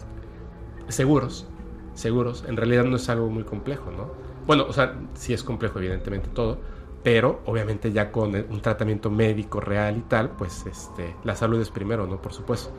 seguros 0.88 1.48
seguros 1.94 2.44
en 2.48 2.58
realidad 2.58 2.84
no 2.86 2.96
es 2.96 3.08
algo 3.10 3.30
muy 3.30 3.44
complejo 3.44 3.92
no 3.92 4.12
bueno 4.48 4.66
o 4.68 4.74
sea 4.74 4.96
sí 5.14 5.34
es 5.34 5.44
complejo 5.44 5.80
evidentemente 5.80 6.30
todo 6.34 6.58
pero 7.04 7.42
obviamente 7.46 7.92
ya 7.92 8.12
con 8.12 8.36
el- 8.36 8.48
un 8.50 8.62
tratamiento 8.62 9.10
médico 9.10 9.60
real 9.60 9.98
y 9.98 10.02
tal 10.02 10.32
pues 10.32 10.66
este 10.66 11.16
la 11.24 11.36
salud 11.36 11.60
es 11.62 11.70
primero 11.72 12.08
no 12.08 12.22
por 12.22 12.34
supuesto. 12.34 12.72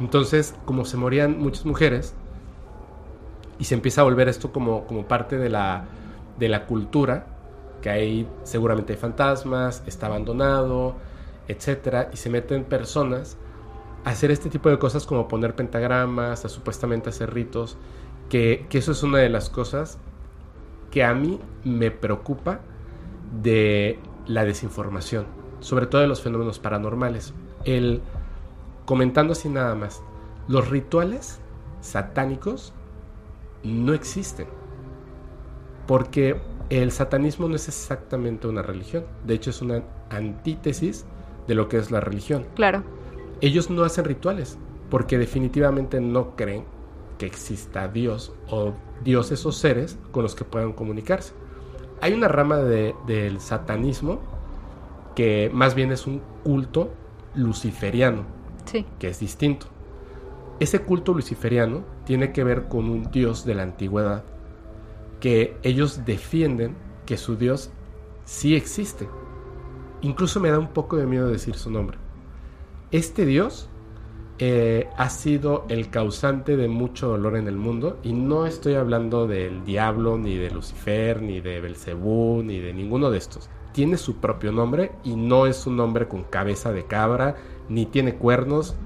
Entonces 0.00 0.54
como 0.64 0.84
se 0.84 0.96
morían 0.96 1.38
muchas 1.38 1.66
mujeres 1.66 2.14
y 3.58 3.64
se 3.64 3.74
empieza 3.74 4.00
a 4.00 4.04
volver 4.04 4.28
esto 4.28 4.52
como, 4.52 4.86
como 4.86 5.06
parte 5.06 5.36
de 5.36 5.48
la, 5.50 5.84
de 6.38 6.48
la 6.48 6.66
cultura, 6.66 7.26
que 7.82 7.90
ahí 7.90 8.28
seguramente 8.42 8.94
hay 8.94 8.98
fantasmas, 8.98 9.82
está 9.86 10.06
abandonado, 10.06 10.94
etcétera, 11.48 12.10
y 12.12 12.16
se 12.16 12.30
meten 12.30 12.64
personas 12.64 13.36
a 14.04 14.10
hacer 14.10 14.30
este 14.30 14.48
tipo 14.50 14.70
de 14.70 14.78
cosas 14.78 15.06
como 15.06 15.28
poner 15.28 15.54
pentagramas, 15.54 16.44
a 16.44 16.48
supuestamente 16.48 17.10
hacer 17.10 17.34
ritos, 17.34 17.76
que, 18.30 18.66
que 18.70 18.78
eso 18.78 18.92
es 18.92 19.02
una 19.02 19.18
de 19.18 19.28
las 19.28 19.50
cosas 19.50 19.98
que 20.90 21.04
a 21.04 21.14
mí 21.14 21.40
me 21.64 21.90
preocupa 21.90 22.60
de 23.30 23.98
la 24.26 24.44
desinformación, 24.44 25.26
sobre 25.60 25.86
todo 25.86 26.00
de 26.00 26.08
los 26.08 26.22
fenómenos 26.22 26.58
paranormales. 26.58 27.34
El, 27.64 28.02
comentando 28.84 29.32
así 29.32 29.48
nada 29.48 29.74
más, 29.74 30.02
los 30.48 30.68
rituales 30.68 31.40
satánicos 31.80 32.72
no 33.62 33.92
existen. 33.94 34.48
Porque 35.86 36.40
el 36.70 36.92
satanismo 36.92 37.48
no 37.48 37.56
es 37.56 37.68
exactamente 37.68 38.46
una 38.46 38.62
religión. 38.62 39.04
De 39.24 39.34
hecho, 39.34 39.50
es 39.50 39.60
una 39.60 39.82
antítesis 40.08 41.04
de 41.46 41.54
lo 41.54 41.68
que 41.68 41.78
es 41.78 41.90
la 41.90 42.00
religión. 42.00 42.46
Claro, 42.54 42.84
Ellos 43.40 43.70
no 43.70 43.84
hacen 43.84 44.04
rituales 44.04 44.58
porque 44.90 45.18
definitivamente 45.18 46.00
no 46.00 46.36
creen 46.36 46.64
que 47.16 47.26
exista 47.26 47.88
Dios 47.88 48.32
o 48.48 48.74
dioses 49.02 49.46
o 49.46 49.52
seres 49.52 49.98
con 50.10 50.22
los 50.22 50.34
que 50.34 50.44
puedan 50.44 50.72
comunicarse. 50.72 51.32
Hay 52.00 52.12
una 52.14 52.28
rama 52.28 52.56
de- 52.58 52.94
del 53.06 53.40
satanismo 53.40 54.20
que 55.14 55.50
más 55.52 55.74
bien 55.74 55.92
es 55.92 56.06
un 56.06 56.20
culto 56.44 56.90
luciferiano, 57.34 58.22
Sí. 58.64 58.86
que 58.98 59.08
es 59.08 59.20
distinto. 59.20 59.66
Ese 60.60 60.80
culto 60.80 61.12
luciferiano 61.14 61.82
tiene 62.04 62.32
que 62.32 62.44
ver 62.44 62.68
con 62.68 62.88
un 62.88 63.10
dios 63.10 63.44
de 63.44 63.54
la 63.54 63.62
antigüedad 63.62 64.24
que 65.20 65.56
ellos 65.62 66.04
defienden 66.04 66.74
que 67.06 67.16
su 67.16 67.36
dios 67.36 67.70
sí 68.24 68.54
existe. 68.56 69.08
Incluso 70.02 70.40
me 70.40 70.50
da 70.50 70.58
un 70.58 70.68
poco 70.68 70.96
de 70.96 71.06
miedo 71.06 71.28
decir 71.28 71.54
su 71.56 71.70
nombre. 71.70 71.98
Este 72.90 73.26
dios 73.26 73.68
eh, 74.42 74.88
ha 74.96 75.10
sido 75.10 75.66
el 75.68 75.90
causante 75.90 76.56
de 76.56 76.66
mucho 76.66 77.08
dolor 77.08 77.36
en 77.36 77.46
el 77.46 77.56
mundo 77.56 77.98
y 78.02 78.14
no 78.14 78.46
estoy 78.46 78.72
hablando 78.72 79.26
del 79.26 79.66
diablo, 79.66 80.16
ni 80.16 80.38
de 80.38 80.50
Lucifer, 80.50 81.20
ni 81.20 81.42
de 81.42 81.60
Belcebú, 81.60 82.42
ni 82.42 82.58
de 82.58 82.72
ninguno 82.72 83.10
de 83.10 83.18
estos. 83.18 83.50
Tiene 83.72 83.98
su 83.98 84.16
propio 84.16 84.50
nombre 84.50 84.92
y 85.04 85.14
no 85.14 85.44
es 85.44 85.66
un 85.66 85.76
nombre 85.76 86.08
con 86.08 86.24
cabeza 86.24 86.72
de 86.72 86.86
cabra, 86.86 87.36
ni 87.68 87.84
tiene 87.84 88.14
cuernos, 88.14 88.76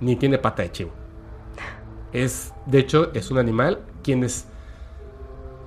ni 0.00 0.16
tiene 0.16 0.36
pata 0.36 0.64
de 0.64 0.70
chivo. 0.70 0.90
Es, 2.12 2.52
de 2.66 2.80
hecho, 2.80 3.10
es 3.14 3.30
un 3.30 3.38
animal. 3.38 3.80
Quienes 4.02 4.48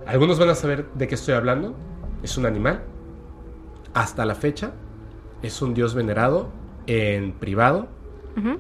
algunos 0.06 0.38
van 0.38 0.50
a 0.50 0.56
saber 0.56 0.86
de 0.94 1.08
qué 1.08 1.16
estoy 1.16 1.34
hablando. 1.34 1.74
Es 2.22 2.38
un 2.38 2.46
animal. 2.46 2.84
Hasta 3.96 4.26
la 4.26 4.36
fecha 4.36 4.74
es 5.42 5.60
un 5.64 5.74
dios 5.74 5.96
venerado 5.96 6.50
en 6.86 7.34
privado 7.34 7.88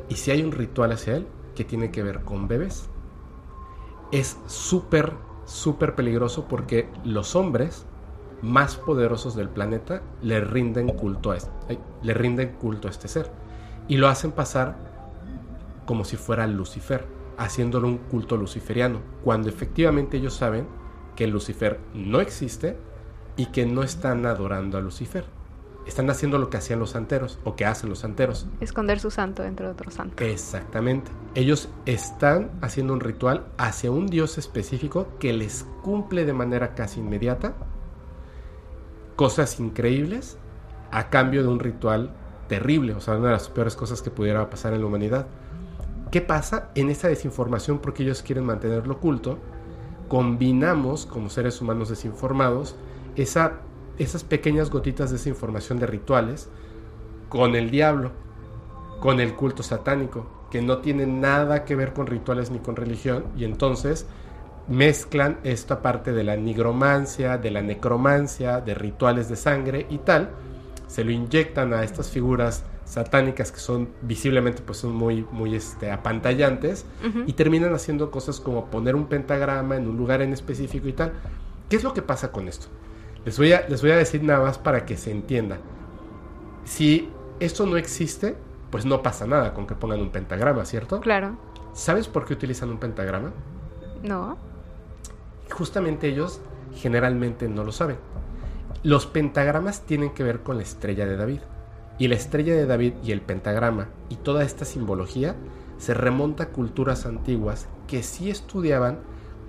Y 0.09 0.15
si 0.15 0.31
hay 0.31 0.43
un 0.43 0.51
ritual 0.51 0.91
hacia 0.91 1.15
él 1.15 1.27
que 1.55 1.63
tiene 1.63 1.91
que 1.91 2.03
ver 2.03 2.21
con 2.21 2.47
bebés, 2.47 2.89
es 4.11 4.37
súper, 4.47 5.13
súper 5.45 5.95
peligroso 5.95 6.47
porque 6.47 6.89
los 7.03 7.35
hombres 7.35 7.85
más 8.41 8.75
poderosos 8.75 9.35
del 9.35 9.49
planeta 9.49 10.01
le 10.21 10.41
rinden 10.41 10.89
culto 10.89 11.31
a 11.31 11.37
este, 11.37 11.79
le 12.01 12.13
rinden 12.13 12.53
culto 12.53 12.87
a 12.87 12.91
este 12.91 13.07
ser 13.07 13.31
y 13.87 13.97
lo 13.97 14.07
hacen 14.07 14.31
pasar 14.31 14.75
como 15.85 16.05
si 16.05 16.15
fuera 16.15 16.47
Lucifer, 16.47 17.05
haciéndolo 17.37 17.87
un 17.87 17.97
culto 17.97 18.37
luciferiano, 18.37 18.99
cuando 19.23 19.49
efectivamente 19.49 20.17
ellos 20.17 20.33
saben 20.33 20.67
que 21.15 21.27
Lucifer 21.27 21.79
no 21.93 22.21
existe 22.21 22.77
y 23.35 23.47
que 23.47 23.65
no 23.65 23.83
están 23.83 24.25
adorando 24.25 24.77
a 24.77 24.81
Lucifer. 24.81 25.25
Están 25.85 26.09
haciendo 26.09 26.37
lo 26.37 26.49
que 26.49 26.57
hacían 26.57 26.79
los 26.79 26.91
santeros 26.91 27.39
o 27.43 27.55
que 27.55 27.65
hacen 27.65 27.89
los 27.89 27.99
santeros. 27.99 28.47
Esconder 28.59 28.99
su 28.99 29.11
santo 29.11 29.43
dentro 29.43 29.65
de 29.65 29.73
otro 29.73 29.91
santo. 29.91 30.23
Exactamente. 30.23 31.11
Ellos 31.35 31.69
están 31.85 32.51
haciendo 32.61 32.93
un 32.93 32.99
ritual 32.99 33.47
hacia 33.57 33.91
un 33.91 34.07
dios 34.07 34.37
específico 34.37 35.07
que 35.19 35.33
les 35.33 35.65
cumple 35.81 36.25
de 36.25 36.33
manera 36.33 36.75
casi 36.75 36.99
inmediata 36.99 37.55
cosas 39.21 39.59
increíbles 39.59 40.37
a 40.91 41.11
cambio 41.11 41.43
de 41.43 41.47
un 41.47 41.59
ritual 41.59 42.11
terrible, 42.47 42.93
o 42.93 42.99
sea, 42.99 43.17
una 43.17 43.27
de 43.27 43.33
las 43.33 43.49
peores 43.49 43.75
cosas 43.75 44.01
que 44.01 44.09
pudiera 44.09 44.49
pasar 44.49 44.73
en 44.73 44.81
la 44.81 44.87
humanidad. 44.87 45.27
¿Qué 46.09 46.21
pasa? 46.21 46.71
En 46.73 46.89
esa 46.89 47.07
desinformación, 47.07 47.79
porque 47.79 48.01
ellos 48.01 48.23
quieren 48.23 48.45
mantenerlo 48.45 48.95
oculto, 48.95 49.37
combinamos 50.07 51.05
como 51.05 51.29
seres 51.29 51.61
humanos 51.61 51.89
desinformados 51.89 52.75
esa, 53.15 53.59
esas 53.97 54.23
pequeñas 54.23 54.69
gotitas 54.69 55.09
de 55.09 55.17
esa 55.17 55.29
información 55.29 55.79
de 55.79 55.87
rituales 55.87 56.49
con 57.29 57.55
el 57.55 57.71
diablo, 57.71 58.11
con 58.99 59.19
el 59.19 59.35
culto 59.35 59.63
satánico, 59.63 60.27
que 60.51 60.61
no 60.61 60.79
tiene 60.79 61.05
nada 61.05 61.63
que 61.65 61.75
ver 61.75 61.93
con 61.93 62.07
rituales 62.07 62.51
ni 62.51 62.59
con 62.59 62.75
religión, 62.75 63.25
y 63.37 63.45
entonces 63.45 64.05
mezclan 64.67 65.39
esta 65.43 65.81
parte 65.81 66.11
de 66.11 66.23
la 66.23 66.35
nigromancia, 66.35 67.37
de 67.37 67.51
la 67.51 67.61
necromancia, 67.61 68.61
de 68.61 68.73
rituales 68.73 69.29
de 69.29 69.35
sangre 69.35 69.87
y 69.89 69.99
tal, 69.99 70.29
se 70.87 71.03
lo 71.03 71.11
inyectan 71.11 71.73
a 71.73 71.83
estas 71.83 72.09
figuras 72.09 72.65
satánicas 72.85 73.53
que 73.53 73.59
son 73.59 73.89
visiblemente 74.01 74.61
pues 74.61 74.79
son 74.79 74.93
muy 74.93 75.25
muy 75.31 75.55
este 75.55 75.89
apantallantes 75.91 76.85
y 77.25 77.31
terminan 77.33 77.73
haciendo 77.73 78.11
cosas 78.11 78.41
como 78.41 78.65
poner 78.65 78.95
un 78.95 79.07
pentagrama 79.07 79.77
en 79.77 79.87
un 79.87 79.95
lugar 79.95 80.21
en 80.21 80.33
específico 80.33 80.89
y 80.89 80.93
tal. 80.93 81.13
¿Qué 81.69 81.77
es 81.77 81.83
lo 81.83 81.93
que 81.93 82.01
pasa 82.01 82.33
con 82.33 82.49
esto? 82.49 82.67
Les 83.25 83.37
voy 83.37 83.53
a, 83.53 83.67
les 83.67 83.81
voy 83.81 83.91
a 83.91 83.97
decir 83.97 84.23
nada 84.23 84.39
más 84.43 84.57
para 84.57 84.85
que 84.85 84.97
se 84.97 85.11
entienda. 85.11 85.59
Si 86.65 87.09
esto 87.39 87.65
no 87.65 87.77
existe, 87.77 88.35
pues 88.71 88.85
no 88.85 89.03
pasa 89.03 89.27
nada 89.27 89.53
con 89.53 89.67
que 89.67 89.75
pongan 89.75 90.01
un 90.01 90.09
pentagrama, 90.09 90.65
¿cierto? 90.65 90.99
Claro. 91.01 91.37
¿Sabes 91.73 92.07
por 92.07 92.25
qué 92.25 92.33
utilizan 92.33 92.69
un 92.69 92.77
pentagrama? 92.77 93.31
No. 94.03 94.37
Justamente 95.51 96.07
ellos 96.07 96.41
generalmente 96.75 97.47
no 97.47 97.63
lo 97.63 97.71
saben. 97.71 97.97
Los 98.83 99.05
pentagramas 99.05 99.81
tienen 99.81 100.11
que 100.11 100.23
ver 100.23 100.39
con 100.41 100.57
la 100.57 100.63
estrella 100.63 101.05
de 101.05 101.17
David. 101.17 101.39
Y 101.99 102.07
la 102.07 102.15
estrella 102.15 102.55
de 102.55 102.65
David 102.65 102.93
y 103.03 103.11
el 103.11 103.21
pentagrama 103.21 103.89
y 104.09 104.15
toda 104.15 104.43
esta 104.43 104.65
simbología 104.65 105.35
se 105.77 105.93
remonta 105.93 106.45
a 106.45 106.49
culturas 106.49 107.05
antiguas 107.05 107.67
que 107.87 108.01
sí 108.01 108.31
estudiaban 108.31 108.99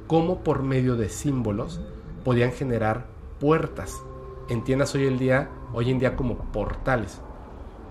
cómo 0.06 0.42
por 0.42 0.62
medio 0.62 0.96
de 0.96 1.08
símbolos 1.08 1.80
podían 2.24 2.52
generar 2.52 3.06
puertas. 3.42 4.04
Entiendas 4.48 4.94
hoy, 4.94 5.04
el 5.04 5.18
día, 5.18 5.50
hoy 5.72 5.90
en 5.90 5.98
día 5.98 6.14
como 6.14 6.36
portales. 6.52 7.20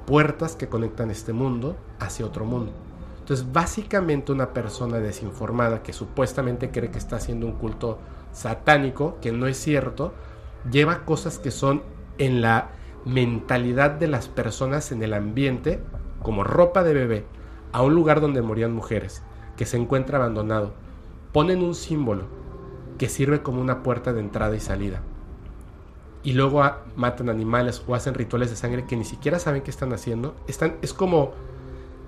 Puertas 0.08 0.56
que 0.56 0.70
conectan 0.70 1.12
este 1.12 1.34
mundo 1.34 1.76
hacia 2.00 2.26
otro 2.26 2.46
mundo. 2.46 2.72
Entonces, 3.20 3.52
básicamente 3.52 4.32
una 4.32 4.54
persona 4.54 5.00
desinformada 5.00 5.84
que 5.84 5.92
supuestamente 5.92 6.72
cree 6.72 6.90
que 6.90 7.00
está 7.00 7.18
haciendo 7.18 7.48
un 7.48 7.52
culto 7.52 8.00
satánico, 8.32 9.18
que 9.22 9.34
no 9.34 9.46
es 9.46 9.58
cierto, 9.58 10.14
lleva 10.72 11.04
cosas 11.04 11.38
que 11.38 11.52
son 11.52 11.84
en 12.18 12.42
la 12.42 12.70
mentalidad 13.04 13.92
de 13.92 14.08
las 14.08 14.30
personas 14.30 14.94
en 14.94 15.04
el 15.04 15.14
ambiente, 15.14 15.82
como 16.24 16.46
ropa 16.46 16.82
de 16.82 16.94
bebé, 16.94 17.26
a 17.74 17.82
un 17.82 17.94
lugar 17.94 18.22
donde 18.22 18.42
morían 18.42 18.72
mujeres, 18.74 19.22
que 19.58 19.66
se 19.66 19.76
encuentra 19.76 20.18
abandonado. 20.18 20.72
Ponen 21.34 21.62
un 21.62 21.76
símbolo 21.76 22.24
que 22.98 23.10
sirve 23.10 23.42
como 23.42 23.60
una 23.60 23.84
puerta 23.84 24.14
de 24.14 24.22
entrada 24.22 24.56
y 24.56 24.62
salida. 24.62 25.02
Y 26.24 26.34
luego 26.34 26.64
a- 26.64 26.84
matan 26.96 27.30
animales 27.30 27.84
o 27.88 27.96
hacen 27.96 28.14
rituales 28.14 28.50
de 28.50 28.56
sangre 28.56 28.86
que 28.86 28.96
ni 28.96 29.06
siquiera 29.06 29.40
saben 29.40 29.62
qué 29.64 29.72
están 29.72 29.92
haciendo. 29.94 30.36
Están, 30.48 30.76
es 30.82 30.94
como 30.94 31.32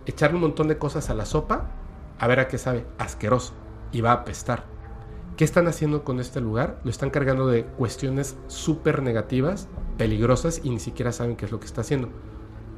echarle 0.06 0.36
un 0.36 0.42
montón 0.42 0.68
de 0.68 0.78
cosas 0.78 1.10
a 1.10 1.14
la 1.14 1.26
sopa, 1.26 1.72
a 2.20 2.28
ver 2.28 2.40
a 2.40 2.48
qué 2.48 2.58
sabe, 2.58 2.86
asqueroso, 3.00 3.54
y 3.92 4.02
va 4.02 4.12
a 4.12 4.16
apestar. 4.16 4.66
¿Qué 5.38 5.44
están 5.44 5.68
haciendo 5.68 6.04
con 6.04 6.20
este 6.20 6.42
lugar? 6.42 6.80
Lo 6.84 6.92
están 6.92 7.10
cargando 7.10 7.48
de 7.48 7.66
cuestiones 7.66 8.38
súper 8.48 9.02
negativas, 9.02 9.68
peligrosas, 9.98 10.62
y 10.64 10.70
ni 10.70 10.80
siquiera 10.80 11.12
saben 11.12 11.36
qué 11.36 11.46
es 11.46 11.52
lo 11.52 11.60
que 11.60 11.66
está 11.66 11.82
haciendo. 11.82 12.10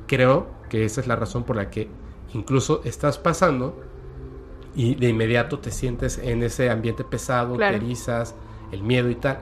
Creo 0.07 0.47
que 0.69 0.86
esa 0.86 1.01
es 1.01 1.07
la 1.07 1.17
razón 1.17 1.43
por 1.43 1.57
la 1.57 1.69
que 1.69 1.89
incluso 2.33 2.81
estás 2.86 3.17
pasando 3.17 3.81
y 4.73 4.95
de 4.95 5.09
inmediato 5.09 5.59
te 5.59 5.71
sientes 5.71 6.17
en 6.17 6.43
ese 6.43 6.69
ambiente 6.69 7.03
pesado, 7.03 7.55
Claro. 7.55 7.77
te 7.77 7.83
erizas, 7.86 8.36
el 8.71 8.83
miedo 8.83 9.09
y 9.09 9.15
tal. 9.15 9.39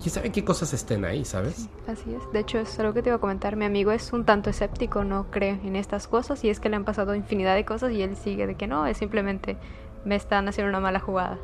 ¿Quién 0.00 0.10
sabe 0.10 0.30
qué 0.30 0.44
cosas 0.44 0.72
estén 0.72 1.04
ahí, 1.04 1.24
sabes? 1.24 1.54
Sí, 1.54 1.70
así 1.88 2.14
es. 2.14 2.32
De 2.32 2.40
hecho, 2.40 2.58
es 2.58 2.78
algo 2.78 2.92
que 2.92 3.02
te 3.02 3.08
iba 3.08 3.16
a 3.16 3.20
comentar. 3.20 3.56
Mi 3.56 3.64
amigo 3.64 3.90
es 3.92 4.12
un 4.12 4.24
tanto 4.24 4.50
escéptico, 4.50 5.04
no 5.04 5.30
cree 5.30 5.60
en 5.64 5.76
estas 5.76 6.06
cosas 6.08 6.44
y 6.44 6.50
es 6.50 6.60
que 6.60 6.68
le 6.68 6.76
han 6.76 6.84
pasado 6.84 7.14
infinidad 7.14 7.54
de 7.54 7.64
cosas 7.64 7.92
y 7.92 8.02
él 8.02 8.16
sigue 8.16 8.46
de 8.46 8.54
que 8.54 8.66
no, 8.66 8.86
es 8.86 8.98
simplemente 8.98 9.56
me 10.04 10.16
están 10.16 10.48
haciendo 10.48 10.68
una 10.68 10.80
mala 10.80 11.00
jugada. 11.00 11.38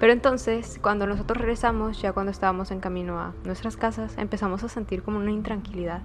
Pero 0.00 0.12
entonces, 0.12 0.78
cuando 0.80 1.06
nosotros 1.06 1.38
regresamos, 1.38 2.00
ya 2.00 2.12
cuando 2.12 2.30
estábamos 2.30 2.70
en 2.70 2.80
camino 2.80 3.18
a 3.18 3.32
nuestras 3.44 3.76
casas, 3.76 4.16
empezamos 4.18 4.62
a 4.64 4.68
sentir 4.68 5.02
como 5.02 5.18
una 5.18 5.30
intranquilidad. 5.30 6.02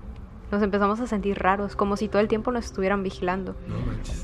Nos 0.52 0.64
empezamos 0.64 1.02
a 1.02 1.08
sentir 1.08 1.38
raros, 1.38 1.76
como 1.76 1.98
si 1.98 2.08
todo 2.08 2.22
el 2.22 2.30
tiempo 2.30 2.52
nos 2.52 2.66
estuvieran 2.66 3.04
vigilando. 3.04 3.56
No. 3.68 3.76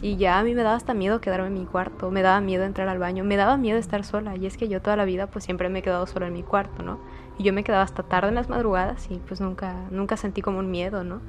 Y 0.01 0.16
ya 0.16 0.39
a 0.39 0.43
mí 0.43 0.55
me 0.55 0.64
daba 0.64 0.78
hasta 0.78 0.93
miedo 0.93 1.20
quedarme 1.20 1.47
en 1.47 1.53
mi 1.53 1.66
cuarto, 1.66 2.11
me 2.11 2.22
daba 2.22 2.39
miedo 2.39 2.64
entrar 2.64 2.88
al 2.88 2.97
baño, 2.97 3.26
me 3.26 3.36
daba 3.36 3.57
miedo 3.57 3.78
estar 3.78 4.05
sola. 4.05 4.38
Y 4.38 4.45
es 4.45 4.55
que 4.55 4.70
yo 4.70 4.82
toda 4.82 4.95
la 4.95 5.03
vida 5.03 5.28
pues 5.28 5.43
siempre 5.43 5.68
me 5.68 5.80
he 5.80 5.82
quedado 5.82 6.07
sola 6.07 6.28
en 6.28 6.34
mi 6.34 6.43
cuarto, 6.43 6.82
¿no? 6.82 6.99
Y 7.38 7.43
yo 7.43 7.53
me 7.53 7.63
quedaba 7.63 7.84
hasta 7.84 8.03
tarde 8.03 8.29
en 8.29 8.36
las 8.36 8.49
madrugadas 8.49 9.07
y 9.09 9.15
pues 9.17 9.41
nunca, 9.41 9.75
nunca 9.91 10.17
sentí 10.17 10.41
como 10.41 10.59
un 10.59 10.69
miedo, 10.71 11.03
¿no? 11.03 11.21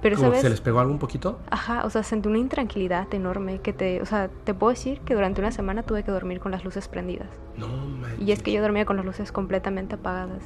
Pero 0.00 0.16
esa 0.16 0.22
¿Como 0.22 0.30
que 0.32 0.36
vez, 0.36 0.42
se 0.42 0.50
les 0.50 0.60
pegó 0.60 0.80
algo 0.80 0.92
un 0.92 0.98
poquito? 0.98 1.38
ajá, 1.50 1.84
o 1.86 1.90
sea, 1.90 2.02
sentí 2.02 2.28
una 2.28 2.38
intranquilidad 2.38 3.12
enorme 3.14 3.60
que 3.60 3.72
te, 3.72 4.02
o 4.02 4.06
sea, 4.06 4.28
te 4.44 4.52
puedo 4.52 4.70
decir 4.70 4.98
que 5.02 5.14
durante 5.14 5.40
una 5.40 5.52
semana 5.52 5.84
tuve 5.84 6.02
que 6.02 6.10
dormir 6.10 6.40
con 6.40 6.50
las 6.50 6.64
luces 6.64 6.88
prendidas. 6.88 7.28
No 7.56 7.68
manches. 7.68 8.20
Y 8.26 8.32
es 8.32 8.42
que 8.42 8.50
yo 8.50 8.60
dormía 8.62 8.84
con 8.84 8.96
las 8.96 9.04
luces 9.06 9.30
completamente 9.30 9.94
apagadas. 9.94 10.42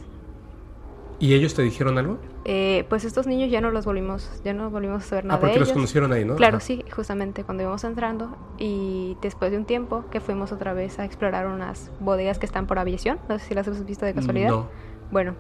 ¿Y 1.19 1.33
ellos 1.33 1.55
te 1.55 1.63
dijeron 1.63 1.97
algo? 1.97 2.19
Eh, 2.45 2.85
pues 2.91 3.05
estos 3.07 3.27
niños 3.27 3.51
ya 3.51 3.63
no 3.63 3.71
los 3.71 3.87
volvimos, 3.87 4.43
ya 4.45 4.53
no 4.53 4.69
volvimos 4.69 5.03
a 5.03 5.07
saber 5.07 5.25
nada 5.25 5.39
Ah, 5.39 5.41
porque 5.41 5.55
de 5.55 5.61
los 5.61 5.73
conocieron 5.73 6.13
ahí, 6.13 6.27
¿no? 6.27 6.37
Claro, 6.37 6.59
Ajá. 6.59 6.67
sí, 6.67 6.85
justamente 6.95 7.43
cuando 7.43 7.63
íbamos 7.63 7.83
entrando 7.85 8.37
y 8.59 9.17
después 9.23 9.51
de 9.51 9.57
un 9.57 9.65
tiempo 9.65 10.05
que 10.11 10.21
fuimos 10.21 10.53
otra 10.53 10.75
vez 10.75 10.99
a 10.99 11.07
explorar 11.07 11.47
unas 11.47 11.91
bodegas 12.01 12.39
que 12.39 12.45
están 12.45 12.67
por 12.67 12.79
aviación, 12.79 13.19
no 13.31 13.39
sé 13.39 13.47
si 13.47 13.55
las 13.55 13.67
has 13.67 13.83
visto 13.87 14.05
de 14.05 14.13
casualidad. 14.13 14.51
No. 14.51 14.67
Bueno, 15.11 15.35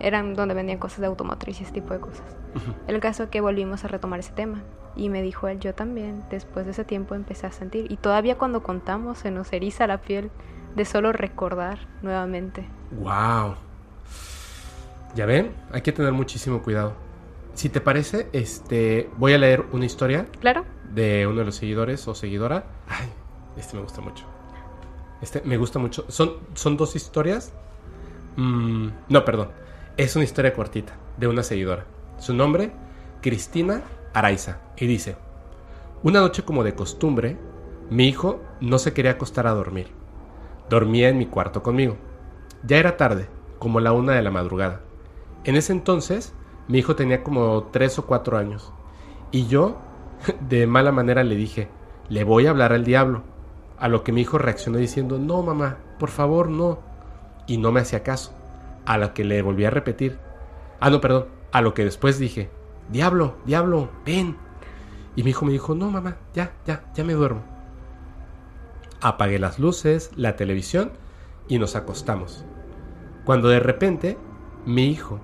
eran 0.00 0.34
donde 0.34 0.54
vendían 0.54 0.78
cosas 0.78 1.00
de 1.00 1.06
automotriz 1.06 1.60
y 1.60 1.64
ese 1.64 1.72
tipo 1.72 1.92
de 1.94 2.00
cosas. 2.00 2.22
El 2.86 3.00
caso 3.00 3.24
es 3.24 3.28
que 3.30 3.40
volvimos 3.40 3.84
a 3.84 3.88
retomar 3.88 4.20
ese 4.20 4.32
tema 4.32 4.62
y 4.96 5.08
me 5.10 5.22
dijo 5.22 5.48
él, 5.48 5.60
yo 5.60 5.74
también, 5.74 6.24
después 6.30 6.64
de 6.66 6.72
ese 6.72 6.84
tiempo 6.84 7.14
empecé 7.14 7.46
a 7.46 7.52
sentir 7.52 7.90
y 7.90 7.96
todavía 7.96 8.36
cuando 8.38 8.62
contamos 8.62 9.18
se 9.18 9.30
nos 9.30 9.52
eriza 9.52 9.86
la 9.86 9.98
piel 9.98 10.30
de 10.76 10.84
solo 10.84 11.12
recordar 11.12 11.78
nuevamente. 12.02 12.66
Wow. 12.92 13.54
Ya 15.14 15.26
ven, 15.26 15.52
hay 15.72 15.82
que 15.82 15.92
tener 15.92 16.12
muchísimo 16.12 16.62
cuidado. 16.62 16.94
si 17.54 17.68
te 17.68 17.80
parece, 17.80 18.28
este, 18.32 19.10
voy 19.16 19.32
a 19.34 19.38
leer 19.38 19.64
una 19.72 19.84
historia 19.84 20.26
Claro. 20.40 20.64
de 20.94 21.26
uno 21.26 21.40
de 21.40 21.44
los 21.46 21.56
seguidores 21.56 22.06
o 22.06 22.14
seguidora. 22.14 22.64
Ay, 22.88 23.08
este 23.56 23.76
me 23.76 23.82
gusta 23.82 24.00
mucho. 24.00 24.24
Este 25.20 25.42
me 25.44 25.56
gusta 25.56 25.80
mucho. 25.80 26.04
Son, 26.08 26.34
son 26.54 26.76
dos 26.76 26.94
historias. 26.94 27.52
Mm, 28.38 28.90
no, 29.08 29.24
perdón. 29.24 29.48
Es 29.96 30.14
una 30.14 30.24
historia 30.24 30.54
cortita 30.54 30.94
de 31.16 31.26
una 31.26 31.42
seguidora. 31.42 31.86
Su 32.18 32.34
nombre, 32.34 32.70
Cristina 33.20 33.82
Araiza. 34.14 34.60
Y 34.76 34.86
dice, 34.86 35.16
una 36.04 36.20
noche 36.20 36.44
como 36.44 36.62
de 36.62 36.76
costumbre, 36.76 37.36
mi 37.90 38.06
hijo 38.06 38.40
no 38.60 38.78
se 38.78 38.92
quería 38.92 39.12
acostar 39.12 39.48
a 39.48 39.54
dormir. 39.54 39.88
Dormía 40.70 41.08
en 41.08 41.18
mi 41.18 41.26
cuarto 41.26 41.64
conmigo. 41.64 41.96
Ya 42.62 42.76
era 42.76 42.96
tarde, 42.96 43.28
como 43.58 43.80
la 43.80 43.90
una 43.90 44.12
de 44.12 44.22
la 44.22 44.30
madrugada. 44.30 44.82
En 45.42 45.56
ese 45.56 45.72
entonces, 45.72 46.32
mi 46.68 46.78
hijo 46.78 46.94
tenía 46.94 47.24
como 47.24 47.64
tres 47.72 47.98
o 47.98 48.06
cuatro 48.06 48.38
años. 48.38 48.72
Y 49.32 49.48
yo, 49.48 49.78
de 50.48 50.68
mala 50.68 50.92
manera, 50.92 51.24
le 51.24 51.34
dije, 51.34 51.70
le 52.08 52.22
voy 52.22 52.46
a 52.46 52.50
hablar 52.50 52.72
al 52.72 52.84
diablo. 52.84 53.24
A 53.78 53.88
lo 53.88 54.04
que 54.04 54.12
mi 54.12 54.20
hijo 54.20 54.38
reaccionó 54.38 54.78
diciendo, 54.78 55.18
no, 55.18 55.42
mamá, 55.42 55.78
por 55.98 56.10
favor, 56.10 56.48
no. 56.48 56.86
Y 57.48 57.58
no 57.58 57.72
me 57.72 57.80
hacía 57.80 58.04
caso. 58.04 58.32
A 58.86 58.96
lo 58.96 59.12
que 59.12 59.24
le 59.24 59.42
volví 59.42 59.64
a 59.64 59.70
repetir. 59.70 60.18
Ah, 60.78 60.90
no, 60.90 61.00
perdón. 61.00 61.26
A 61.50 61.60
lo 61.60 61.74
que 61.74 61.84
después 61.84 62.20
dije, 62.20 62.50
diablo, 62.90 63.38
diablo, 63.44 63.90
ven. 64.06 64.36
Y 65.16 65.24
mi 65.24 65.30
hijo 65.30 65.44
me 65.44 65.52
dijo, 65.52 65.74
no, 65.74 65.90
mamá, 65.90 66.18
ya, 66.34 66.52
ya, 66.64 66.84
ya 66.94 67.02
me 67.02 67.14
duermo. 67.14 67.42
Apagué 69.00 69.40
las 69.40 69.58
luces, 69.58 70.12
la 70.14 70.36
televisión 70.36 70.92
y 71.48 71.58
nos 71.58 71.74
acostamos. 71.74 72.44
Cuando 73.24 73.48
de 73.48 73.60
repente, 73.60 74.18
mi 74.64 74.86
hijo, 74.86 75.20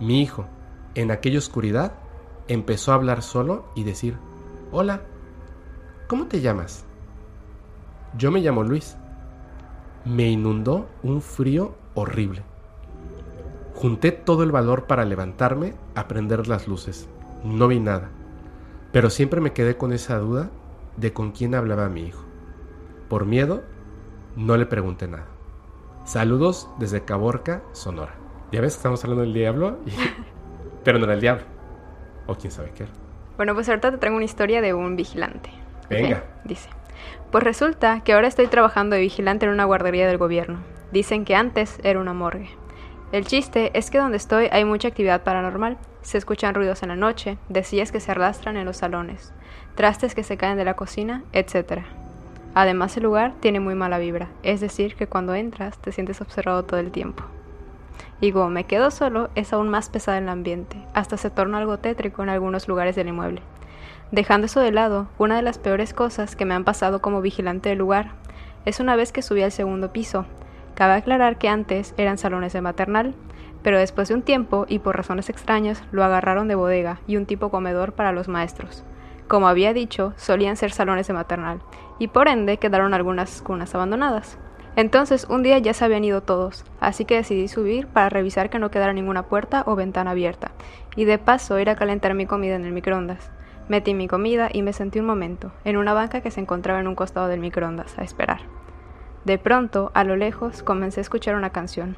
mi 0.00 0.22
hijo, 0.22 0.46
en 0.94 1.10
aquella 1.10 1.38
oscuridad, 1.38 1.92
empezó 2.48 2.92
a 2.92 2.96
hablar 2.96 3.22
solo 3.22 3.66
y 3.74 3.84
decir, 3.84 4.16
hola, 4.70 5.02
¿cómo 6.06 6.26
te 6.26 6.40
llamas? 6.40 6.84
Yo 8.16 8.30
me 8.30 8.40
llamo 8.40 8.62
Luis. 8.62 8.96
Me 10.04 10.28
inundó 10.28 10.88
un 11.02 11.22
frío 11.22 11.74
horrible. 11.94 12.42
Junté 13.74 14.12
todo 14.12 14.42
el 14.42 14.52
valor 14.52 14.84
para 14.86 15.04
levantarme 15.04 15.74
a 15.94 16.08
prender 16.08 16.48
las 16.48 16.68
luces. 16.68 17.08
No 17.44 17.68
vi 17.68 17.80
nada. 17.80 18.10
Pero 18.92 19.10
siempre 19.10 19.40
me 19.40 19.52
quedé 19.52 19.76
con 19.76 19.92
esa 19.92 20.18
duda 20.18 20.50
de 20.96 21.12
con 21.12 21.32
quién 21.32 21.54
hablaba 21.54 21.88
mi 21.88 22.02
hijo. 22.02 22.22
Por 23.08 23.24
miedo, 23.24 23.62
no 24.36 24.56
le 24.56 24.66
pregunté 24.66 25.08
nada. 25.08 25.26
Saludos 26.04 26.68
desde 26.78 27.02
Caborca, 27.04 27.62
Sonora. 27.72 28.14
Ya 28.50 28.60
ves 28.60 28.74
que 28.74 28.78
estamos 28.78 29.02
hablando 29.04 29.22
del 29.22 29.32
diablo, 29.34 29.78
y- 29.86 29.90
pero 30.84 30.98
no 30.98 31.04
era 31.04 31.14
el 31.14 31.20
diablo. 31.20 31.44
O 32.26 32.34
quién 32.34 32.50
sabe 32.52 32.72
qué 32.74 32.84
era. 32.84 32.92
Bueno, 33.36 33.54
pues 33.54 33.68
ahorita 33.68 33.90
te 33.90 33.98
traigo 33.98 34.16
una 34.16 34.24
historia 34.24 34.60
de 34.60 34.74
un 34.74 34.94
vigilante. 34.96 35.50
Venga. 35.88 36.22
Dice. 36.44 36.68
Pues 37.30 37.44
resulta 37.44 38.00
que 38.00 38.12
ahora 38.12 38.28
estoy 38.28 38.46
trabajando 38.46 38.96
de 38.96 39.02
vigilante 39.02 39.46
en 39.46 39.52
una 39.52 39.64
guardería 39.64 40.06
del 40.06 40.18
gobierno. 40.18 40.58
Dicen 40.92 41.24
que 41.24 41.34
antes 41.34 41.80
era 41.82 42.00
una 42.00 42.12
morgue. 42.12 42.50
El 43.12 43.26
chiste 43.26 43.70
es 43.78 43.90
que 43.90 43.98
donde 43.98 44.16
estoy 44.16 44.48
hay 44.52 44.64
mucha 44.64 44.88
actividad 44.88 45.22
paranormal. 45.22 45.78
Se 46.00 46.18
escuchan 46.18 46.54
ruidos 46.54 46.82
en 46.82 46.88
la 46.88 46.96
noche, 46.96 47.38
de 47.48 47.62
sillas 47.62 47.92
que 47.92 48.00
se 48.00 48.10
arrastran 48.10 48.56
en 48.56 48.64
los 48.64 48.78
salones, 48.78 49.32
trastes 49.74 50.14
que 50.14 50.24
se 50.24 50.36
caen 50.36 50.56
de 50.56 50.64
la 50.64 50.74
cocina, 50.74 51.22
etc. 51.32 51.82
Además 52.54 52.96
el 52.96 53.04
lugar 53.04 53.34
tiene 53.40 53.60
muy 53.60 53.74
mala 53.74 53.98
vibra, 53.98 54.28
es 54.42 54.60
decir, 54.60 54.96
que 54.96 55.06
cuando 55.06 55.34
entras 55.34 55.78
te 55.78 55.92
sientes 55.92 56.20
observado 56.20 56.64
todo 56.64 56.80
el 56.80 56.90
tiempo. 56.90 57.24
Y 58.20 58.32
como 58.32 58.50
me 58.50 58.64
quedo 58.64 58.90
solo, 58.90 59.30
es 59.34 59.52
aún 59.52 59.68
más 59.68 59.88
pesado 59.88 60.18
el 60.18 60.28
ambiente, 60.28 60.76
hasta 60.94 61.16
se 61.16 61.30
torna 61.30 61.58
algo 61.58 61.78
tétrico 61.78 62.22
en 62.22 62.28
algunos 62.28 62.68
lugares 62.68 62.96
del 62.96 63.08
inmueble. 63.08 63.42
Dejando 64.12 64.44
eso 64.44 64.60
de 64.60 64.72
lado, 64.72 65.08
una 65.16 65.36
de 65.36 65.42
las 65.42 65.56
peores 65.56 65.94
cosas 65.94 66.36
que 66.36 66.44
me 66.44 66.52
han 66.52 66.64
pasado 66.64 67.00
como 67.00 67.22
vigilante 67.22 67.70
del 67.70 67.78
lugar 67.78 68.10
es 68.66 68.78
una 68.78 68.94
vez 68.94 69.10
que 69.10 69.22
subí 69.22 69.42
al 69.42 69.52
segundo 69.52 69.90
piso. 69.90 70.26
Cabe 70.74 70.92
aclarar 70.92 71.38
que 71.38 71.48
antes 71.48 71.94
eran 71.96 72.18
salones 72.18 72.52
de 72.52 72.60
maternal, 72.60 73.14
pero 73.62 73.78
después 73.78 74.08
de 74.08 74.14
un 74.14 74.20
tiempo 74.20 74.66
y 74.68 74.80
por 74.80 74.98
razones 74.98 75.30
extrañas 75.30 75.82
lo 75.92 76.04
agarraron 76.04 76.46
de 76.46 76.54
bodega 76.54 77.00
y 77.06 77.16
un 77.16 77.24
tipo 77.24 77.50
comedor 77.50 77.94
para 77.94 78.12
los 78.12 78.28
maestros. 78.28 78.84
Como 79.28 79.48
había 79.48 79.72
dicho, 79.72 80.12
solían 80.18 80.58
ser 80.58 80.72
salones 80.72 81.06
de 81.06 81.14
maternal, 81.14 81.62
y 81.98 82.08
por 82.08 82.28
ende 82.28 82.58
quedaron 82.58 82.92
algunas 82.92 83.40
cunas 83.40 83.74
abandonadas. 83.74 84.36
Entonces 84.76 85.26
un 85.30 85.42
día 85.42 85.56
ya 85.56 85.72
se 85.72 85.86
habían 85.86 86.04
ido 86.04 86.22
todos, 86.22 86.66
así 86.80 87.06
que 87.06 87.16
decidí 87.16 87.48
subir 87.48 87.86
para 87.86 88.10
revisar 88.10 88.50
que 88.50 88.58
no 88.58 88.70
quedara 88.70 88.92
ninguna 88.92 89.22
puerta 89.22 89.62
o 89.64 89.74
ventana 89.74 90.10
abierta, 90.10 90.50
y 90.96 91.06
de 91.06 91.16
paso 91.16 91.58
ir 91.58 91.70
a 91.70 91.76
calentar 91.76 92.12
mi 92.12 92.26
comida 92.26 92.56
en 92.56 92.66
el 92.66 92.72
microondas. 92.72 93.30
Metí 93.72 93.94
mi 93.94 94.06
comida 94.06 94.50
y 94.52 94.60
me 94.60 94.74
senté 94.74 95.00
un 95.00 95.06
momento, 95.06 95.50
en 95.64 95.78
una 95.78 95.94
banca 95.94 96.20
que 96.20 96.30
se 96.30 96.42
encontraba 96.42 96.80
en 96.80 96.86
un 96.86 96.94
costado 96.94 97.28
del 97.28 97.40
microondas, 97.40 97.98
a 97.98 98.02
esperar. 98.02 98.40
De 99.24 99.38
pronto, 99.38 99.90
a 99.94 100.04
lo 100.04 100.14
lejos, 100.14 100.62
comencé 100.62 101.00
a 101.00 101.08
escuchar 101.08 101.36
una 101.36 101.52
canción. 101.52 101.96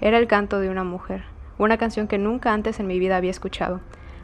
Era 0.00 0.18
el 0.18 0.28
canto 0.28 0.60
de 0.60 0.70
una 0.70 0.84
mujer, 0.84 1.24
una 1.58 1.78
canción 1.78 2.06
que 2.06 2.16
nunca 2.16 2.52
antes 2.52 2.78
en 2.78 2.86
mi 2.86 3.00
vida 3.00 3.16
había 3.16 3.32
escuchado. 3.32 3.80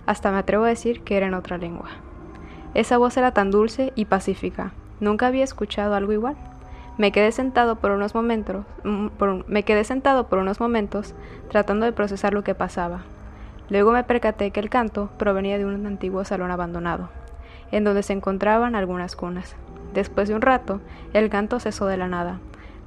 Hasta 0.06 0.30
me 0.30 0.38
atrevo 0.38 0.62
a 0.62 0.68
decir 0.68 1.00
que 1.00 1.16
era 1.16 1.26
en 1.26 1.34
otra 1.34 1.58
lengua. 1.58 1.88
Esa 2.72 2.98
voz 2.98 3.16
era 3.16 3.34
tan 3.34 3.50
dulce 3.50 3.92
y 3.96 4.04
pacífica. 4.04 4.70
Nunca 5.00 5.26
había 5.26 5.42
escuchado 5.42 5.96
algo 5.96 6.12
igual. 6.12 6.36
Me 6.98 7.10
quedé 7.10 7.32
sentado 7.32 7.80
por 7.80 7.90
unos 7.90 8.14
momentos, 8.14 8.64
mm, 8.84 9.08
me 9.48 9.64
quedé 9.64 9.82
sentado 9.82 10.28
por 10.28 10.38
unos 10.38 10.60
momentos 10.60 11.16
tratando 11.50 11.84
de 11.84 11.90
procesar 11.90 12.32
lo 12.32 12.44
que 12.44 12.54
pasaba. 12.54 13.02
Luego 13.68 13.92
me 13.92 14.04
percaté 14.04 14.50
que 14.50 14.60
el 14.60 14.70
canto 14.70 15.10
provenía 15.18 15.58
de 15.58 15.64
un 15.64 15.86
antiguo 15.86 16.24
salón 16.24 16.50
abandonado, 16.50 17.08
en 17.70 17.84
donde 17.84 18.02
se 18.02 18.12
encontraban 18.12 18.74
algunas 18.74 19.16
cunas. 19.16 19.56
Después 19.94 20.28
de 20.28 20.34
un 20.34 20.42
rato, 20.42 20.80
el 21.12 21.30
canto 21.30 21.60
cesó 21.60 21.86
de 21.86 21.96
la 21.96 22.08
nada. 22.08 22.38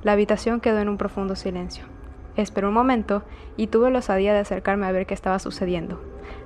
La 0.03 0.13
habitación 0.13 0.59
quedó 0.59 0.79
en 0.79 0.89
un 0.89 0.97
profundo 0.97 1.35
silencio. 1.35 1.85
Esperé 2.35 2.67
un 2.67 2.73
momento 2.73 3.23
y 3.57 3.67
tuve 3.67 3.91
la 3.91 3.99
osadía 3.99 4.33
de 4.33 4.39
acercarme 4.39 4.85
a 4.85 4.91
ver 4.91 5.05
qué 5.05 5.13
estaba 5.13 5.39
sucediendo. 5.39 6.01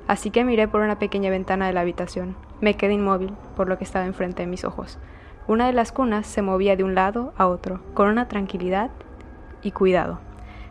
Así 0.07 0.31
que 0.31 0.43
miré 0.43 0.67
por 0.67 0.81
una 0.81 0.99
pequeña 0.99 1.29
ventana 1.29 1.67
de 1.67 1.73
la 1.73 1.81
habitación. 1.81 2.35
Me 2.61 2.75
quedé 2.75 2.93
inmóvil 2.93 3.33
por 3.55 3.67
lo 3.67 3.77
que 3.77 3.83
estaba 3.83 4.05
enfrente 4.05 4.43
de 4.43 4.47
mis 4.47 4.65
ojos. 4.65 4.99
Una 5.47 5.65
de 5.65 5.73
las 5.73 5.91
cunas 5.91 6.27
se 6.27 6.41
movía 6.41 6.75
de 6.75 6.83
un 6.83 6.93
lado 6.93 7.33
a 7.37 7.47
otro, 7.47 7.81
con 7.95 8.07
una 8.07 8.27
tranquilidad 8.27 8.91
y 9.63 9.71
cuidado, 9.71 10.19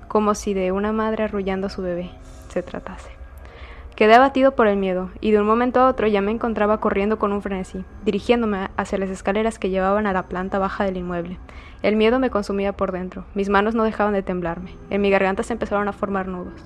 como 0.07 0.35
si 0.35 0.55
de 0.55 0.71
una 0.71 0.93
madre 0.93 1.25
arrullando 1.25 1.67
a 1.67 1.71
su 1.71 1.83
bebé 1.83 2.11
se 2.49 2.63
tratase. 2.63 3.18
Quedé 3.99 4.15
abatido 4.15 4.55
por 4.55 4.69
el 4.69 4.77
miedo, 4.77 5.11
y 5.21 5.33
de 5.33 5.41
un 5.41 5.47
momento 5.49 5.81
a 5.81 5.89
otro 5.89 6.07
ya 6.07 6.21
me 6.21 6.31
encontraba 6.31 6.79
corriendo 6.79 7.19
con 7.19 7.33
un 7.33 7.43
frenesí, 7.43 7.85
dirigiéndome 8.05 8.69
hacia 8.77 8.97
las 8.97 9.11
escaleras 9.11 9.59
que 9.59 9.71
llevaban 9.71 10.07
a 10.07 10.13
la 10.13 10.29
planta 10.29 10.61
baja 10.61 10.85
del 10.85 10.99
inmueble. 10.99 11.37
El 11.83 11.97
miedo 11.97 12.21
me 12.21 12.31
consumía 12.31 12.73
por 12.73 12.93
dentro, 12.93 13.25
mis 13.35 13.49
manos 13.49 13.75
no 13.75 13.83
dejaban 13.83 14.15
de 14.15 14.23
temblarme, 14.23 14.77
en 14.91 15.01
mi 15.01 15.11
garganta 15.11 15.43
se 15.43 15.55
empezaron 15.55 15.89
a 15.89 15.93
formar 15.93 16.29
nudos. 16.29 16.65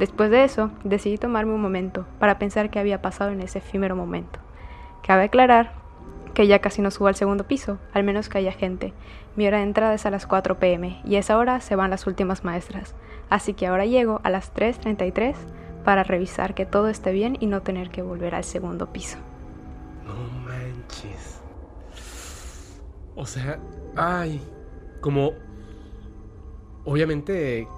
Después 0.00 0.32
de 0.32 0.42
eso, 0.42 0.72
decidí 0.82 1.16
tomarme 1.16 1.52
un 1.52 1.62
momento 1.62 2.06
para 2.18 2.40
pensar 2.40 2.70
qué 2.70 2.80
había 2.80 3.00
pasado 3.00 3.30
en 3.30 3.40
ese 3.40 3.58
efímero 3.58 3.94
momento. 3.94 4.40
Cabe 5.06 5.22
aclarar 5.22 5.74
que 6.34 6.48
ya 6.48 6.58
casi 6.58 6.82
no 6.82 6.90
subo 6.90 7.06
al 7.06 7.14
segundo 7.14 7.44
piso, 7.44 7.78
al 7.92 8.02
menos 8.02 8.28
que 8.28 8.38
haya 8.38 8.50
gente. 8.50 8.92
Mi 9.36 9.46
hora 9.46 9.58
de 9.58 9.62
entrada 9.62 9.94
es 9.94 10.06
a 10.06 10.10
las 10.10 10.26
4 10.26 10.58
pm 10.58 11.00
y 11.04 11.14
a 11.14 11.20
esa 11.20 11.38
hora 11.38 11.60
se 11.60 11.76
van 11.76 11.90
las 11.90 12.08
últimas 12.08 12.42
maestras. 12.42 12.96
Así 13.30 13.54
que 13.54 13.68
ahora 13.68 13.86
llego 13.86 14.20
a 14.24 14.30
las 14.30 14.52
3.33 14.52 15.36
para 15.84 16.02
revisar 16.04 16.54
que 16.54 16.66
todo 16.66 16.88
esté 16.88 17.12
bien 17.12 17.36
y 17.40 17.46
no 17.46 17.62
tener 17.62 17.90
que 17.90 18.02
volver 18.02 18.34
al 18.34 18.44
segundo 18.44 18.92
piso. 18.92 19.18
No 20.02 20.14
manches. 20.44 21.42
O 23.14 23.26
sea, 23.26 23.60
ay, 23.96 24.40
como 25.00 25.32
obviamente 26.84 27.68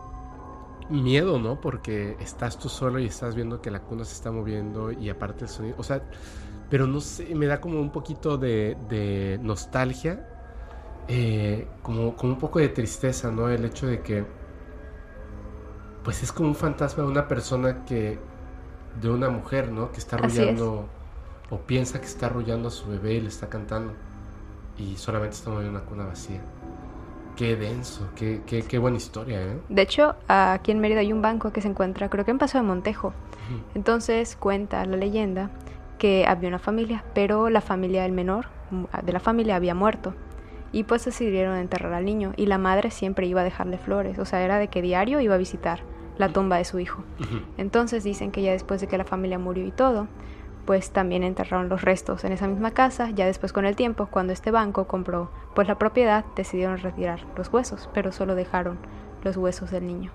miedo, 0.88 1.38
¿no? 1.38 1.60
Porque 1.60 2.16
estás 2.20 2.58
tú 2.58 2.68
solo 2.68 2.98
y 2.98 3.06
estás 3.06 3.34
viendo 3.34 3.60
que 3.60 3.70
la 3.70 3.82
cuna 3.82 4.04
se 4.04 4.14
está 4.14 4.30
moviendo 4.32 4.92
y 4.92 5.10
aparte 5.10 5.44
el 5.44 5.50
sonido, 5.50 5.76
o 5.78 5.82
sea, 5.82 6.08
pero 6.68 6.86
no 6.86 7.00
sé, 7.00 7.34
me 7.34 7.46
da 7.46 7.60
como 7.60 7.80
un 7.80 7.90
poquito 7.92 8.38
de, 8.38 8.76
de 8.88 9.38
nostalgia, 9.42 10.28
eh, 11.08 11.68
como, 11.82 12.16
como 12.16 12.34
un 12.34 12.38
poco 12.38 12.58
de 12.60 12.68
tristeza, 12.68 13.30
¿no? 13.30 13.48
El 13.48 13.64
hecho 13.64 13.86
de 13.86 14.02
que, 14.02 14.26
pues 16.06 16.22
es 16.22 16.30
como 16.30 16.48
un 16.48 16.54
fantasma 16.54 17.02
de 17.02 17.10
una 17.10 17.26
persona 17.26 17.84
que, 17.84 18.16
de 19.02 19.10
una 19.10 19.28
mujer, 19.28 19.72
¿no? 19.72 19.90
Que 19.90 19.98
está 19.98 20.14
arrullando 20.14 20.86
o 21.50 21.58
piensa 21.58 21.98
que 21.98 22.06
está 22.06 22.26
arrullando 22.26 22.68
a 22.68 22.70
su 22.70 22.88
bebé 22.88 23.14
y 23.14 23.20
le 23.22 23.26
está 23.26 23.48
cantando 23.48 23.92
y 24.78 24.96
solamente 24.98 25.34
está 25.34 25.50
moviendo 25.50 25.76
una 25.76 25.84
cuna 25.84 26.04
vacía. 26.04 26.40
Qué 27.34 27.56
denso, 27.56 28.08
qué, 28.14 28.40
qué, 28.46 28.62
qué 28.62 28.78
buena 28.78 28.98
historia, 28.98 29.42
¿eh? 29.42 29.58
De 29.68 29.82
hecho, 29.82 30.14
aquí 30.28 30.70
en 30.70 30.78
Mérida 30.78 31.00
hay 31.00 31.12
un 31.12 31.22
banco 31.22 31.50
que 31.50 31.60
se 31.60 31.66
encuentra, 31.66 32.08
creo 32.08 32.24
que 32.24 32.30
en 32.30 32.38
Paso 32.38 32.56
de 32.56 32.62
Montejo. 32.62 33.12
Entonces 33.74 34.36
cuenta 34.36 34.86
la 34.86 34.96
leyenda 34.96 35.50
que 35.98 36.24
había 36.24 36.48
una 36.48 36.60
familia, 36.60 37.02
pero 37.14 37.50
la 37.50 37.60
familia 37.60 38.04
del 38.04 38.12
menor 38.12 38.46
mm, 38.70 38.84
de 39.04 39.12
la 39.12 39.18
familia 39.18 39.56
había 39.56 39.74
muerto. 39.74 40.14
Y 40.70 40.84
pues 40.84 41.04
decidieron 41.04 41.56
enterrar 41.56 41.94
al 41.94 42.04
niño 42.04 42.32
y 42.36 42.46
la 42.46 42.58
madre 42.58 42.92
siempre 42.92 43.26
iba 43.26 43.40
a 43.40 43.44
dejarle 43.44 43.76
flores, 43.76 44.20
o 44.20 44.24
sea, 44.24 44.44
era 44.44 44.60
de 44.60 44.68
que 44.68 44.82
diario 44.82 45.20
iba 45.20 45.34
a 45.34 45.38
visitar 45.38 45.80
la 46.18 46.28
tumba 46.30 46.56
de 46.56 46.64
su 46.64 46.78
hijo. 46.78 47.02
Entonces 47.58 48.04
dicen 48.04 48.30
que 48.32 48.42
ya 48.42 48.52
después 48.52 48.80
de 48.80 48.86
que 48.86 48.98
la 48.98 49.04
familia 49.04 49.38
murió 49.38 49.64
y 49.66 49.70
todo, 49.70 50.08
pues 50.64 50.90
también 50.90 51.22
enterraron 51.22 51.68
los 51.68 51.82
restos 51.82 52.24
en 52.24 52.32
esa 52.32 52.48
misma 52.48 52.72
casa. 52.72 53.10
Ya 53.10 53.26
después 53.26 53.52
con 53.52 53.66
el 53.66 53.76
tiempo, 53.76 54.06
cuando 54.10 54.32
este 54.32 54.50
banco 54.50 54.86
compró 54.86 55.30
pues 55.54 55.68
la 55.68 55.78
propiedad, 55.78 56.24
decidieron 56.34 56.78
retirar 56.78 57.20
los 57.36 57.52
huesos, 57.52 57.88
pero 57.94 58.12
solo 58.12 58.34
dejaron 58.34 58.78
los 59.22 59.36
huesos 59.36 59.70
del 59.70 59.86
niño. 59.86 60.10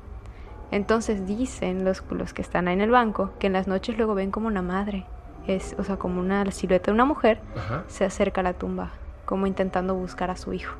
Entonces 0.71 1.25
dicen 1.25 1.83
los, 1.83 2.03
los 2.11 2.33
que 2.33 2.41
están 2.41 2.67
ahí 2.67 2.73
en 2.75 2.81
el 2.81 2.91
banco 2.91 3.31
que 3.39 3.47
en 3.47 3.53
las 3.53 3.67
noches 3.67 3.97
luego 3.97 4.15
ven 4.15 4.31
como 4.31 4.47
una 4.47 4.61
madre, 4.61 5.05
es, 5.47 5.75
o 5.79 5.83
sea, 5.83 5.97
como 5.97 6.19
una 6.21 6.49
silueta 6.51 6.87
de 6.91 6.95
una 6.95 7.05
mujer, 7.05 7.41
Ajá. 7.57 7.83
se 7.87 8.05
acerca 8.05 8.41
a 8.41 8.43
la 8.43 8.53
tumba, 8.53 8.91
como 9.25 9.47
intentando 9.47 9.95
buscar 9.95 10.29
a 10.31 10.37
su 10.37 10.53
hijo. 10.53 10.75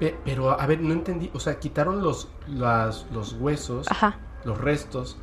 Pe- 0.00 0.16
Pero, 0.24 0.58
a 0.58 0.66
ver, 0.66 0.80
no 0.80 0.92
entendí. 0.92 1.30
O 1.34 1.38
sea, 1.38 1.60
quitaron 1.60 2.02
los, 2.02 2.28
las- 2.48 3.06
los 3.12 3.34
huesos, 3.34 3.86
Ajá. 3.90 4.16
Los 4.44 4.60
restos 4.60 5.16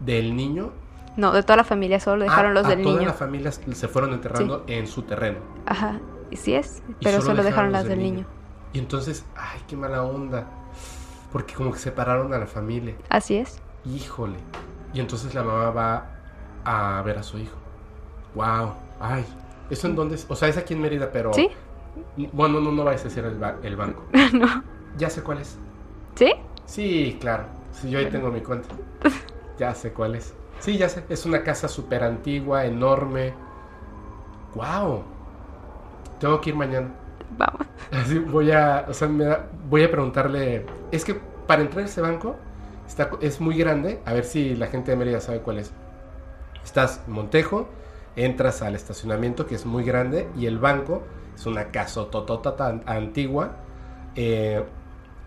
del 0.00 0.36
niño. 0.36 0.70
No, 1.16 1.32
de 1.32 1.42
toda 1.42 1.56
la 1.56 1.64
familia 1.64 1.98
solo 2.00 2.24
dejaron 2.24 2.52
Ah, 2.52 2.54
los 2.54 2.66
a 2.66 2.68
del 2.70 2.82
toda 2.82 2.96
niño. 2.96 3.08
la 3.08 3.14
familia 3.14 3.50
se 3.52 3.88
fueron 3.88 4.12
enterrando 4.12 4.64
en 4.68 4.86
su 4.86 5.02
terreno. 5.02 5.38
Ajá, 5.66 5.98
sí 6.32 6.54
es, 6.54 6.82
pero 7.02 7.20
solo 7.20 7.32
solo, 7.32 7.42
dejaron 7.42 7.44
dejaron 7.44 7.72
las 7.72 7.82
del 7.84 7.90
del 7.90 7.98
niño. 8.00 8.14
niño. 8.18 8.26
Y 8.72 8.78
entonces, 8.78 9.24
ay, 9.36 9.60
qué 9.66 9.76
mala 9.76 10.02
onda. 10.04 10.46
Porque 11.32 11.54
como 11.54 11.72
que 11.72 11.78
separaron 11.78 12.32
a 12.32 12.38
la 12.38 12.46
familia. 12.46 12.94
Así 13.10 13.36
es. 13.36 13.60
Híjole. 13.84 14.38
Y 14.94 15.00
entonces 15.00 15.34
la 15.34 15.42
mamá 15.42 15.70
va 15.70 16.06
a 16.64 17.02
ver 17.02 17.18
a 17.18 17.22
su 17.22 17.38
hijo. 17.38 17.56
Wow. 18.34 18.72
Ay. 19.00 19.24
¿Eso 19.70 19.86
en 19.88 19.96
dónde 19.96 20.14
es? 20.14 20.24
O 20.28 20.36
sea, 20.36 20.48
es 20.48 20.56
aquí 20.56 20.74
en 20.74 20.80
Mérida, 20.80 21.10
pero... 21.12 21.32
¿Sí? 21.34 21.50
Bueno, 22.32 22.60
no, 22.60 22.70
no 22.72 22.84
vais 22.84 23.00
a 23.00 23.04
decir 23.04 23.24
el, 23.24 23.38
ba- 23.38 23.56
el 23.62 23.76
banco. 23.76 24.04
no. 24.32 24.62
Ya 24.96 25.10
sé 25.10 25.22
cuál 25.22 25.38
es. 25.38 25.58
¿Sí? 26.14 26.32
Sí, 26.64 27.16
claro. 27.20 27.44
Sí, 27.80 27.90
yo 27.90 27.98
ahí 27.98 28.06
tengo 28.06 28.30
mi 28.30 28.40
cuenta. 28.40 28.68
Ya 29.58 29.74
sé 29.74 29.92
cuál 29.92 30.14
es. 30.14 30.34
Sí, 30.60 30.78
ya 30.78 30.88
sé. 30.88 31.02
Es 31.08 31.26
una 31.26 31.42
casa 31.42 31.66
súper 31.66 32.04
antigua, 32.04 32.64
enorme. 32.64 33.34
Wow. 34.54 35.02
Tengo 36.20 36.40
que 36.40 36.50
ir 36.50 36.56
mañana. 36.56 36.88
Vamos. 37.36 37.66
Así 37.92 38.18
voy 38.20 38.50
a, 38.52 38.86
o 38.88 38.94
sea, 38.94 39.08
me 39.08 39.24
da- 39.24 39.46
voy 39.68 39.82
a 39.84 39.90
preguntarle. 39.90 40.64
Es 40.92 41.04
que 41.04 41.14
para 41.46 41.62
entrar 41.62 41.82
a 41.82 41.86
ese 41.86 42.00
banco 42.00 42.36
está, 42.86 43.10
es 43.20 43.40
muy 43.40 43.56
grande. 43.56 44.00
A 44.04 44.12
ver 44.12 44.24
si 44.24 44.54
la 44.54 44.68
gente 44.68 44.92
de 44.92 44.96
Mérida 44.96 45.20
sabe 45.20 45.40
cuál 45.40 45.58
es. 45.58 45.72
Estás 46.64 47.02
en 47.06 47.12
Montejo, 47.14 47.68
entras 48.16 48.62
al 48.62 48.74
estacionamiento 48.74 49.46
que 49.46 49.54
es 49.54 49.66
muy 49.66 49.84
grande 49.84 50.28
y 50.36 50.46
el 50.46 50.58
banco 50.58 51.02
es 51.34 51.46
una 51.46 51.66
casa 51.72 52.06
tan 52.56 52.82
antigua. 52.86 53.56
eh, 54.14 54.64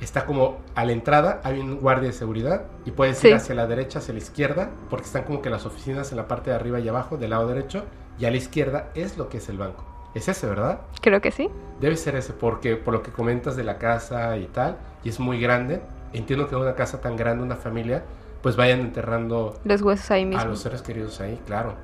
está 0.06 0.26
como 0.26 0.60
a 0.76 0.84
la 0.86 0.92
entrada 0.92 1.42
hay 1.44 1.60
un 1.60 1.80
guardia 1.80 2.08
de 2.10 2.14
seguridad 2.14 2.64
y 2.86 2.92
puedes 2.92 3.18
Sí. 3.20 3.28
ir 3.30 3.36
hacia 3.36 3.56
la 3.56 3.68
derecha, 3.68 4.00
hacia 4.00 4.14
la 4.14 4.20
izquierda, 4.20 4.70
porque 4.90 5.06
están 5.06 5.24
como 5.24 5.42
que 5.42 5.50
las 5.50 5.66
oficinas 5.66 6.12
en 6.12 6.18
la 6.18 6.28
parte 6.28 6.50
de 6.50 6.56
arriba 6.56 6.80
y 6.80 6.88
abajo 6.88 7.18
del 7.18 7.30
lado 7.32 7.48
derecho 7.48 7.84
y 8.20 8.26
a 8.26 8.32
la 8.32 8.38
izquierda 8.38 8.90
es 8.96 9.18
lo 9.18 9.30
que 9.30 9.38
es 9.38 9.50
el 9.50 9.58
banco. 9.58 9.86
Es 10.14 10.28
ese, 10.28 10.46
¿verdad? 10.48 10.82
Creo 11.02 11.22
que 11.22 11.32
sí. 11.32 11.50
Debe 11.80 11.96
ser 11.96 12.16
ese, 12.16 12.34
porque 12.34 12.76
por 12.76 12.94
lo 12.94 13.02
que 13.02 13.12
comentas 13.12 13.56
de 13.56 13.64
la 13.64 13.78
casa 13.78 14.36
y 14.38 14.46
tal, 14.48 14.78
y 15.04 15.10
es 15.10 15.20
muy 15.20 15.40
grande. 15.40 15.82
Entiendo 16.14 16.48
que 16.50 16.56
una 16.58 16.76
casa 16.76 17.00
tan 17.00 17.16
grande, 17.16 17.44
una 17.44 17.56
familia, 17.56 18.04
pues 18.42 18.58
vayan 18.58 18.82
enterrando 18.82 19.58
Los 19.64 19.82
huesos 19.82 20.12
ahí 20.12 20.26
mismo. 20.26 20.42
a 20.42 20.46
los 20.46 20.60
seres 20.60 20.82
queridos 20.82 21.22
ahí, 21.22 21.40
claro. 21.48 21.76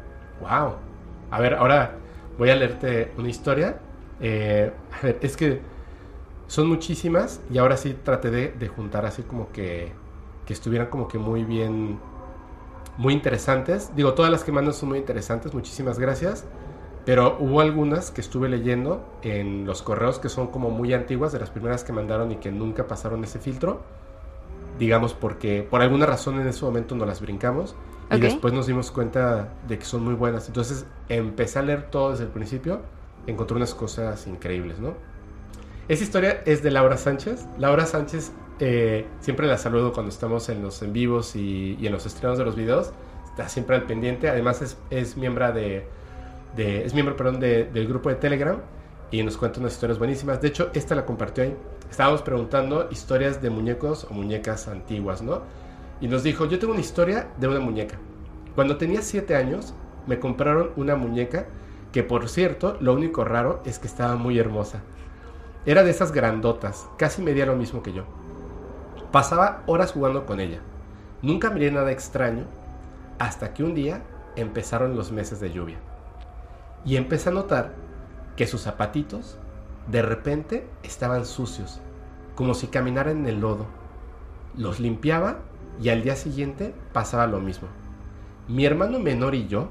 ¡Wow! 0.41 0.73
A 1.31 1.39
ver, 1.39 1.53
ahora 1.53 1.91
voy 2.37 2.49
a 2.49 2.55
leerte 2.55 3.11
una 3.17 3.29
historia. 3.29 3.77
Eh, 4.19 4.73
a 4.99 5.05
ver, 5.05 5.19
es 5.21 5.37
que 5.37 5.61
son 6.47 6.67
muchísimas 6.67 7.41
y 7.51 7.57
ahora 7.57 7.77
sí 7.77 7.95
traté 8.03 8.31
de, 8.31 8.49
de 8.51 8.67
juntar 8.67 9.05
así 9.05 9.23
como 9.23 9.51
que, 9.51 9.91
que 10.45 10.53
estuvieran 10.53 10.87
como 10.87 11.07
que 11.07 11.17
muy 11.17 11.43
bien, 11.43 11.99
muy 12.97 13.13
interesantes. 13.13 13.95
Digo, 13.95 14.13
todas 14.13 14.31
las 14.31 14.43
que 14.43 14.51
mandan 14.51 14.73
son 14.73 14.89
muy 14.89 14.97
interesantes, 14.97 15.53
muchísimas 15.53 15.99
gracias. 15.99 16.45
Pero 17.05 17.37
hubo 17.39 17.61
algunas 17.61 18.11
que 18.11 18.19
estuve 18.19 18.49
leyendo 18.49 19.01
en 19.21 19.65
los 19.65 19.81
correos 19.81 20.19
que 20.19 20.27
son 20.27 20.47
como 20.47 20.71
muy 20.71 20.93
antiguas, 20.93 21.31
de 21.31 21.39
las 21.39 21.49
primeras 21.49 21.85
que 21.85 21.93
mandaron 21.93 22.33
y 22.33 22.35
que 22.35 22.51
nunca 22.51 22.87
pasaron 22.87 23.23
ese 23.23 23.39
filtro. 23.39 23.81
Digamos 24.77 25.13
porque 25.13 25.65
por 25.69 25.81
alguna 25.81 26.05
razón 26.05 26.39
en 26.39 26.47
ese 26.47 26.63
momento 26.65 26.95
no 26.95 27.05
las 27.05 27.21
brincamos 27.21 27.75
y 28.11 28.19
después 28.19 28.53
nos 28.53 28.67
dimos 28.67 28.91
cuenta 28.91 29.53
de 29.67 29.79
que 29.79 29.85
son 29.85 30.03
muy 30.03 30.15
buenas. 30.15 30.47
Entonces 30.47 30.85
empecé 31.09 31.59
a 31.59 31.61
leer 31.61 31.89
todo 31.89 32.11
desde 32.11 32.25
el 32.25 32.29
principio, 32.29 32.81
encontré 33.25 33.55
unas 33.55 33.73
cosas 33.73 34.27
increíbles, 34.27 34.79
¿no? 34.79 34.93
Esa 35.87 36.03
historia 36.03 36.41
es 36.45 36.63
de 36.63 36.71
Laura 36.71 36.97
Sánchez. 36.97 37.45
Laura 37.57 37.85
Sánchez 37.85 38.31
eh, 38.59 39.05
siempre 39.21 39.47
la 39.47 39.57
saludo 39.57 39.93
cuando 39.93 40.09
estamos 40.09 40.49
en 40.49 40.61
los 40.61 40.81
en 40.81 40.91
vivos 40.93 41.35
y, 41.35 41.77
en 41.85 41.91
los 41.91 42.05
estrenos 42.05 42.37
de 42.37 42.45
los 42.45 42.55
videos. 42.55 42.91
Está 43.29 43.47
siempre 43.47 43.75
al 43.75 43.83
pendiente. 43.83 44.29
Además 44.29 44.75
es, 44.89 45.17
miembro 45.17 45.51
de, 45.53 45.85
de- 46.55 46.85
es 46.85 46.93
miembro 46.93 47.15
perdón, 47.15 47.39
de- 47.39 47.65
del 47.65 47.87
grupo 47.87 48.09
de 48.09 48.15
Telegram 48.15 48.57
y 49.11 49.23
nos 49.23 49.37
cuenta 49.37 49.59
unas 49.61 49.73
historias 49.73 49.97
buenísimas. 49.97 50.41
De 50.41 50.49
hecho, 50.49 50.69
esta 50.73 50.93
la 50.95 51.05
compartió 51.05 51.43
ahí. 51.45 51.55
Estábamos 51.89 52.21
preguntando 52.21 52.89
historias 52.91 53.41
de 53.41 53.49
muñecos 53.49 54.05
o 54.09 54.13
muñecas 54.13 54.67
antiguas, 54.67 55.21
¿no? 55.21 55.43
Y 56.01 56.07
nos 56.09 56.21
dijo, 56.23 56.45
yo 56.45 56.59
tengo 56.59 56.73
una 56.73 56.81
historia 56.81 57.29
de 57.39 57.47
una 57.47 57.61
muñeca. 57.61 57.97
Cuando 58.55 58.75
tenía 58.77 59.01
7 59.01 59.35
años, 59.35 59.73
me 60.05 60.19
compraron 60.19 60.71
una 60.75 60.95
muñeca 60.97 61.45
que, 61.93 62.03
por 62.03 62.27
cierto, 62.27 62.75
lo 62.81 62.93
único 62.93 63.23
raro 63.23 63.61
es 63.65 63.79
que 63.79 63.87
estaba 63.87 64.15
muy 64.17 64.37
hermosa. 64.37 64.81
Era 65.67 65.83
de 65.83 65.91
esas 65.91 66.13
grandotas, 66.13 66.87
casi 66.97 67.21
medía 67.21 67.45
lo 67.45 67.57
mismo 67.57 67.83
que 67.83 67.91
yo. 67.91 68.05
Pasaba 69.11 69.63
horas 69.65 69.91
jugando 69.91 70.25
con 70.25 70.39
ella. 70.39 70.61
Nunca 71.21 71.49
miré 71.49 71.69
nada 71.71 71.91
extraño 71.91 72.45
hasta 73.19 73.53
que 73.53 73.65
un 73.65 73.75
día 73.75 74.01
empezaron 74.37 74.95
los 74.95 75.11
meses 75.11 75.41
de 75.41 75.51
lluvia. 75.51 75.77
Y 76.85 76.95
empecé 76.95 77.27
a 77.27 77.33
notar 77.33 77.73
que 78.37 78.47
sus 78.47 78.61
zapatitos 78.61 79.37
de 79.87 80.01
repente 80.01 80.65
estaban 80.83 81.25
sucios, 81.25 81.81
como 82.35 82.53
si 82.53 82.67
caminaran 82.67 83.17
en 83.17 83.25
el 83.25 83.41
lodo. 83.41 83.65
Los 84.55 84.79
limpiaba 84.79 85.39
y 85.81 85.89
al 85.89 86.01
día 86.01 86.15
siguiente 86.15 86.73
pasaba 86.93 87.27
lo 87.27 87.41
mismo. 87.41 87.67
Mi 88.47 88.65
hermano 88.65 88.99
menor 88.99 89.35
y 89.35 89.47
yo 89.47 89.67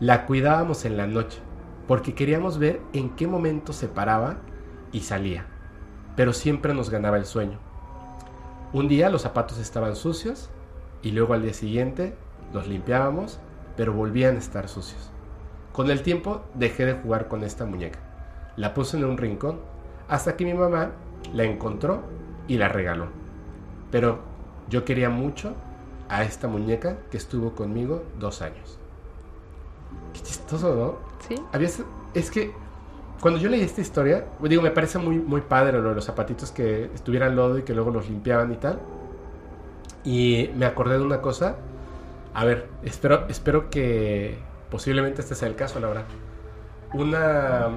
la 0.00 0.26
cuidábamos 0.26 0.84
en 0.84 0.96
la 0.96 1.06
noche 1.06 1.38
porque 1.86 2.12
queríamos 2.12 2.58
ver 2.58 2.80
en 2.92 3.10
qué 3.10 3.28
momento 3.28 3.72
se 3.72 3.86
paraba 3.86 4.38
y 4.96 5.00
salía, 5.00 5.44
pero 6.16 6.32
siempre 6.32 6.72
nos 6.72 6.88
ganaba 6.88 7.18
el 7.18 7.26
sueño. 7.26 7.58
Un 8.72 8.88
día 8.88 9.10
los 9.10 9.22
zapatos 9.22 9.58
estaban 9.58 9.94
sucios 9.94 10.48
y 11.02 11.10
luego 11.10 11.34
al 11.34 11.42
día 11.42 11.52
siguiente 11.52 12.14
los 12.54 12.66
limpiábamos, 12.66 13.38
pero 13.76 13.92
volvían 13.92 14.36
a 14.36 14.38
estar 14.38 14.70
sucios. 14.70 15.10
Con 15.74 15.90
el 15.90 16.00
tiempo 16.00 16.46
dejé 16.54 16.86
de 16.86 16.94
jugar 16.94 17.28
con 17.28 17.44
esta 17.44 17.66
muñeca. 17.66 17.98
La 18.56 18.72
puse 18.72 18.96
en 18.96 19.04
un 19.04 19.18
rincón 19.18 19.60
hasta 20.08 20.34
que 20.34 20.46
mi 20.46 20.54
mamá 20.54 20.92
la 21.34 21.44
encontró 21.44 22.00
y 22.48 22.56
la 22.56 22.68
regaló. 22.68 23.08
Pero 23.90 24.20
yo 24.70 24.86
quería 24.86 25.10
mucho 25.10 25.52
a 26.08 26.24
esta 26.24 26.48
muñeca 26.48 26.96
que 27.10 27.18
estuvo 27.18 27.54
conmigo 27.54 28.02
dos 28.18 28.40
años. 28.40 28.78
Qué 30.14 30.22
chistoso, 30.22 30.74
¿no? 30.74 30.94
Sí. 31.28 31.34
Había, 31.52 31.68
es 32.14 32.30
que 32.30 32.54
cuando 33.20 33.40
yo 33.40 33.48
leí 33.48 33.62
esta 33.62 33.80
historia, 33.80 34.26
digo, 34.40 34.62
me 34.62 34.70
parece 34.70 34.98
muy, 34.98 35.18
muy 35.18 35.40
padre 35.42 35.80
lo 35.80 35.88
de 35.90 35.94
los 35.94 36.04
zapatitos 36.04 36.50
que 36.52 36.90
estuvieran 36.94 37.36
lodo 37.36 37.58
y 37.58 37.62
que 37.62 37.74
luego 37.74 37.90
los 37.90 38.08
limpiaban 38.08 38.52
y 38.52 38.56
tal. 38.56 38.80
Y 40.04 40.50
me 40.56 40.66
acordé 40.66 40.98
de 40.98 41.04
una 41.04 41.20
cosa. 41.20 41.56
A 42.34 42.44
ver, 42.44 42.68
espero, 42.82 43.26
espero 43.28 43.70
que 43.70 44.38
posiblemente 44.70 45.22
este 45.22 45.34
sea 45.34 45.48
el 45.48 45.56
caso, 45.56 45.80
la 45.80 45.88
verdad. 45.88 46.04
Una, 46.92 47.68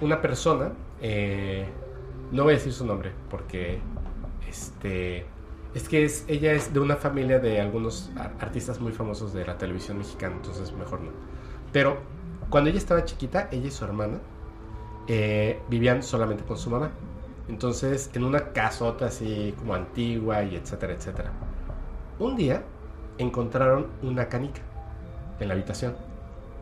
una 0.00 0.20
persona, 0.22 0.72
eh, 1.00 1.66
no 2.32 2.44
voy 2.44 2.54
a 2.54 2.56
decir 2.56 2.72
su 2.72 2.86
nombre 2.86 3.12
porque 3.30 3.80
este, 4.48 5.26
es 5.74 5.88
que 5.88 6.04
es, 6.04 6.24
ella 6.28 6.52
es 6.52 6.72
de 6.72 6.80
una 6.80 6.96
familia 6.96 7.38
de 7.40 7.60
algunos 7.60 8.10
ar- 8.16 8.34
artistas 8.40 8.80
muy 8.80 8.92
famosos 8.92 9.32
de 9.34 9.44
la 9.46 9.58
televisión 9.58 9.98
mexicana, 9.98 10.36
entonces 10.36 10.72
mejor 10.72 11.00
no. 11.02 11.10
Pero 11.72 11.98
cuando 12.50 12.70
ella 12.70 12.78
estaba 12.78 13.04
chiquita, 13.04 13.48
ella 13.52 13.66
y 13.68 13.70
su 13.70 13.84
hermana 13.84 14.18
eh, 15.08 15.60
vivían 15.68 16.02
solamente 16.02 16.44
con 16.44 16.56
su 16.56 16.70
mamá. 16.70 16.90
Entonces, 17.48 18.10
en 18.14 18.24
una 18.24 18.52
casota 18.52 19.06
así 19.06 19.54
como 19.58 19.74
antigua 19.74 20.42
y 20.42 20.56
etcétera, 20.56 20.94
etcétera. 20.94 21.30
Un 22.18 22.36
día 22.36 22.62
encontraron 23.18 23.88
una 24.02 24.28
canica 24.28 24.62
en 25.40 25.48
la 25.48 25.54
habitación. 25.54 25.94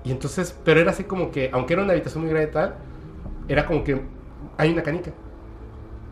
Y 0.05 0.11
entonces, 0.11 0.59
pero 0.64 0.80
era 0.80 0.90
así 0.90 1.05
como 1.05 1.30
que, 1.30 1.51
aunque 1.53 1.74
era 1.74 1.82
una 1.82 1.93
habitación 1.93 2.24
muy 2.24 2.30
grande 2.30 2.51
y 2.51 2.53
tal, 2.53 2.74
era 3.49 3.66
como 3.66 3.84
que 3.84 4.03
hay 4.59 4.72
una 4.72 4.82
canica. 4.82 5.12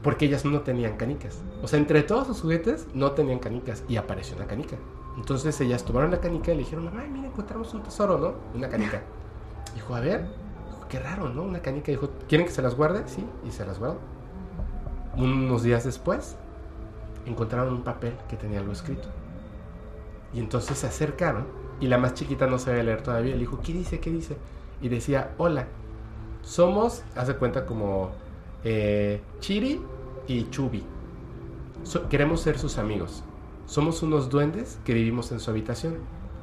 Porque 0.03 0.27
ellas 0.27 0.45
no 0.45 0.61
tenían 0.61 0.97
canicas. 0.97 1.43
O 1.63 1.69
sea, 1.69 1.79
entre 1.79 2.03
todos 2.03 2.27
sus 2.27 2.41
juguetes 2.41 2.87
no 2.95 3.13
tenían 3.13 3.39
canicas. 3.39 3.83
Y 3.89 3.97
apareció 3.97 4.37
una 4.37 4.47
canica. 4.47 4.77
Entonces 5.17 5.61
ellas 5.61 5.85
tomaron 5.85 6.11
la 6.11 6.21
canica 6.21 6.53
y 6.53 6.55
le 6.55 6.61
dijeron, 6.61 6.91
ay, 6.97 7.09
mira, 7.11 7.27
encontramos 7.27 7.75
un 7.75 7.83
tesoro, 7.83 8.17
¿no? 8.19 8.35
Una 8.57 8.69
canica. 8.69 9.03
Dijo, 9.75 9.95
a 9.95 10.01
ver, 10.01 10.25
qué 10.91 10.99
raro, 10.99 11.31
¿no? 11.31 11.43
Una 11.43 11.61
canica. 11.63 11.91
Dijo, 11.91 12.11
¿quieren 12.29 12.47
que 12.47 12.53
se 12.53 12.61
las 12.61 12.75
guarde? 12.75 13.05
Sí, 13.07 13.25
y 13.47 13.51
se 13.53 13.65
las 13.65 13.79
guardó. 13.79 13.99
Unos 15.17 15.63
días 15.63 15.85
después, 15.85 16.37
encontraron 17.27 17.73
un 17.75 17.83
papel 17.83 18.13
que 18.29 18.37
tenía 18.37 18.59
algo 18.61 18.73
escrito. 18.73 19.09
Y 20.35 20.39
entonces 20.41 20.79
se 20.79 20.87
acercaron 20.87 21.47
y 21.81 21.89
la 21.89 21.99
más 21.99 22.15
chiquita 22.15 22.47
no 22.47 22.59
sabía 22.59 22.83
leer 22.83 23.03
todavía. 23.03 23.33
Le 23.35 23.41
dijo, 23.41 23.61
¿qué 23.61 23.73
dice? 23.73 24.01
¿Qué 24.01 24.11
dice? 24.11 24.37
Y 24.83 24.89
decía, 24.89 25.35
hola, 25.39 25.67
somos, 26.43 27.03
hace 27.17 27.35
cuenta 27.37 27.67
como 27.67 28.11
eh, 28.65 29.21
Chiri 29.41 29.81
y 30.27 30.49
Chubi. 30.51 30.85
So- 31.83 32.09
queremos 32.09 32.41
ser 32.43 32.59
sus 32.59 32.79
amigos. 32.79 33.25
Somos 33.67 34.03
unos 34.03 34.29
duendes 34.31 34.79
que 34.85 34.95
vivimos 34.95 35.33
en 35.33 35.41
su 35.41 35.51
habitación. 35.51 35.99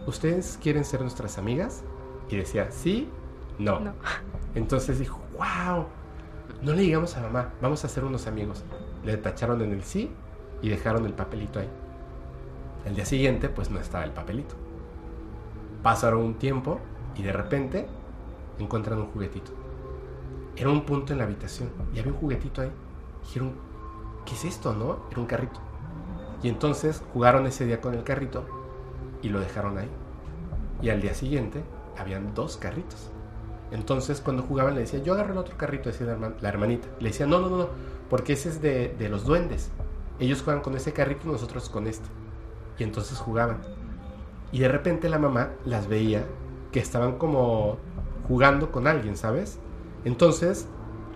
¿Ustedes 0.06 0.58
quieren 0.62 0.84
ser 0.86 1.02
nuestras 1.02 1.38
amigas? 1.38 1.84
Y 2.30 2.38
decía, 2.38 2.72
sí, 2.72 3.10
no. 3.60 3.80
No. 3.80 3.94
Entonces 4.56 5.00
dijo, 5.00 5.22
wow, 5.38 5.86
no 6.62 6.74
le 6.74 6.82
digamos 6.82 7.16
a 7.18 7.22
mamá, 7.22 7.54
vamos 7.62 7.84
a 7.86 7.88
ser 7.88 8.04
unos 8.04 8.28
amigos. 8.28 8.64
Le 9.04 9.18
tacharon 9.18 9.62
en 9.62 9.72
el 9.72 9.84
sí 9.84 10.12
y 10.62 10.70
dejaron 10.70 11.06
el 11.06 11.14
papelito 11.14 11.60
ahí. 11.60 11.70
El 12.86 12.96
día 12.96 13.06
siguiente, 13.06 13.50
pues 13.50 13.70
no 13.70 13.80
estaba 13.80 14.06
el 14.06 14.12
papelito. 14.12 14.56
Pasaron 15.84 16.24
un 16.24 16.36
tiempo 16.36 16.80
y 17.16 17.24
de 17.24 17.34
repente 17.34 17.88
encuentran 18.60 19.00
un 19.00 19.08
juguetito. 19.08 19.52
Era 20.56 20.70
un 20.70 20.86
punto 20.86 21.14
en 21.14 21.20
la 21.20 21.26
habitación 21.26 21.70
y 21.94 22.00
había 22.00 22.12
un 22.12 22.18
juguetito 22.18 22.62
ahí. 22.62 22.72
Dijeron, 23.24 23.54
¿qué 24.26 24.34
es 24.34 24.46
esto, 24.46 24.74
no? 24.74 25.00
Era 25.12 25.20
un 25.20 25.28
carrito. 25.28 25.60
Y 26.42 26.50
entonces 26.50 27.04
jugaron 27.14 27.46
ese 27.46 27.66
día 27.66 27.82
con 27.82 27.94
el 27.94 28.04
carrito 28.04 28.46
y 29.22 29.30
lo 29.30 29.40
dejaron 29.40 29.78
ahí. 29.78 29.90
Y 30.82 30.90
al 30.90 31.02
día 31.02 31.14
siguiente 31.14 31.64
habían 31.98 32.34
dos 32.34 32.58
carritos. 32.58 33.12
Entonces 33.72 34.22
cuando 34.22 34.44
jugaban 34.44 34.76
le 34.76 34.82
decía, 34.82 35.00
yo 35.04 35.14
agarro 35.14 35.34
el 35.34 35.38
otro 35.40 35.58
carrito, 35.58 35.90
decía 35.90 36.08
la, 36.08 36.18
herman- 36.18 36.36
la 36.42 36.50
hermanita. 36.50 36.88
Le 37.00 37.10
decía, 37.10 37.26
no, 37.28 37.40
no, 37.40 37.50
no, 37.50 37.70
porque 38.10 38.34
ese 38.34 38.50
es 38.50 38.62
de, 38.62 38.90
de 38.98 39.10
los 39.10 39.26
duendes. 39.26 39.72
Ellos 40.20 40.42
juegan 40.42 40.62
con 40.64 40.76
ese 40.76 40.94
carrito 40.94 41.28
y 41.28 41.32
nosotros 41.32 41.70
con 41.70 41.88
este. 41.88 42.08
Y 42.78 42.84
entonces 42.84 43.20
jugaban. 43.20 43.62
Y 44.52 44.60
de 44.60 44.70
repente 44.70 45.10
la 45.10 45.20
mamá 45.20 45.52
las 45.66 45.88
veía 45.88 46.26
que 46.72 46.80
estaban 46.80 47.18
como 47.18 47.78
jugando 48.28 48.72
con 48.72 48.88
alguien, 48.88 49.18
¿sabes? 49.18 49.60
Entonces 50.06 50.68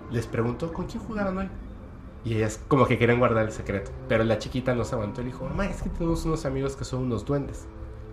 les 0.09 0.27
preguntó, 0.27 0.73
¿con 0.73 0.87
quién 0.87 1.03
jugaban 1.03 1.37
hoy? 1.37 1.49
Y 2.23 2.35
ellas 2.35 2.63
como 2.67 2.85
que 2.85 2.97
querían 2.99 3.19
guardar 3.19 3.45
el 3.45 3.51
secreto. 3.51 3.91
Pero 4.07 4.23
la 4.23 4.37
chiquita 4.39 4.75
no 4.75 4.83
se 4.85 4.95
aguantó 4.95 5.21
y 5.21 5.25
dijo, 5.25 5.45
mamá, 5.45 5.67
es 5.67 5.81
que 5.81 5.89
tenemos 5.89 6.25
unos 6.25 6.45
amigos 6.45 6.75
que 6.75 6.85
son 6.85 7.03
unos 7.03 7.25
duendes. 7.25 7.67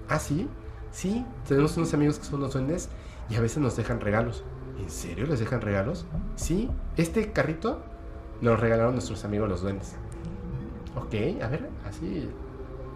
¿Ah, 0.09 0.19
sí? 0.19 0.49
Sí, 0.91 1.27
tenemos 1.47 1.77
unos 1.77 1.93
amigos 1.95 2.19
que 2.19 2.25
son 2.25 2.37
unos 2.41 2.55
duendes 2.55 2.89
y 3.29 3.37
a 3.37 3.41
veces 3.41 3.59
nos 3.59 3.77
dejan 3.77 4.01
regalos. 4.01 4.45
¿En 4.79 4.91
serio 4.91 5.27
les 5.27 5.41
dejan 5.41 5.61
regalos? 5.61 6.07
Sí, 6.37 6.71
este 6.97 7.33
carrito 7.33 7.83
nos 8.41 8.61
regalaron 8.61 8.95
nuestros 8.95 9.25
amigos 9.25 9.49
los 9.49 9.63
duendes. 9.63 9.97
Ok, 10.97 11.43
a 11.43 11.49
ver, 11.49 11.69
así, 11.87 12.29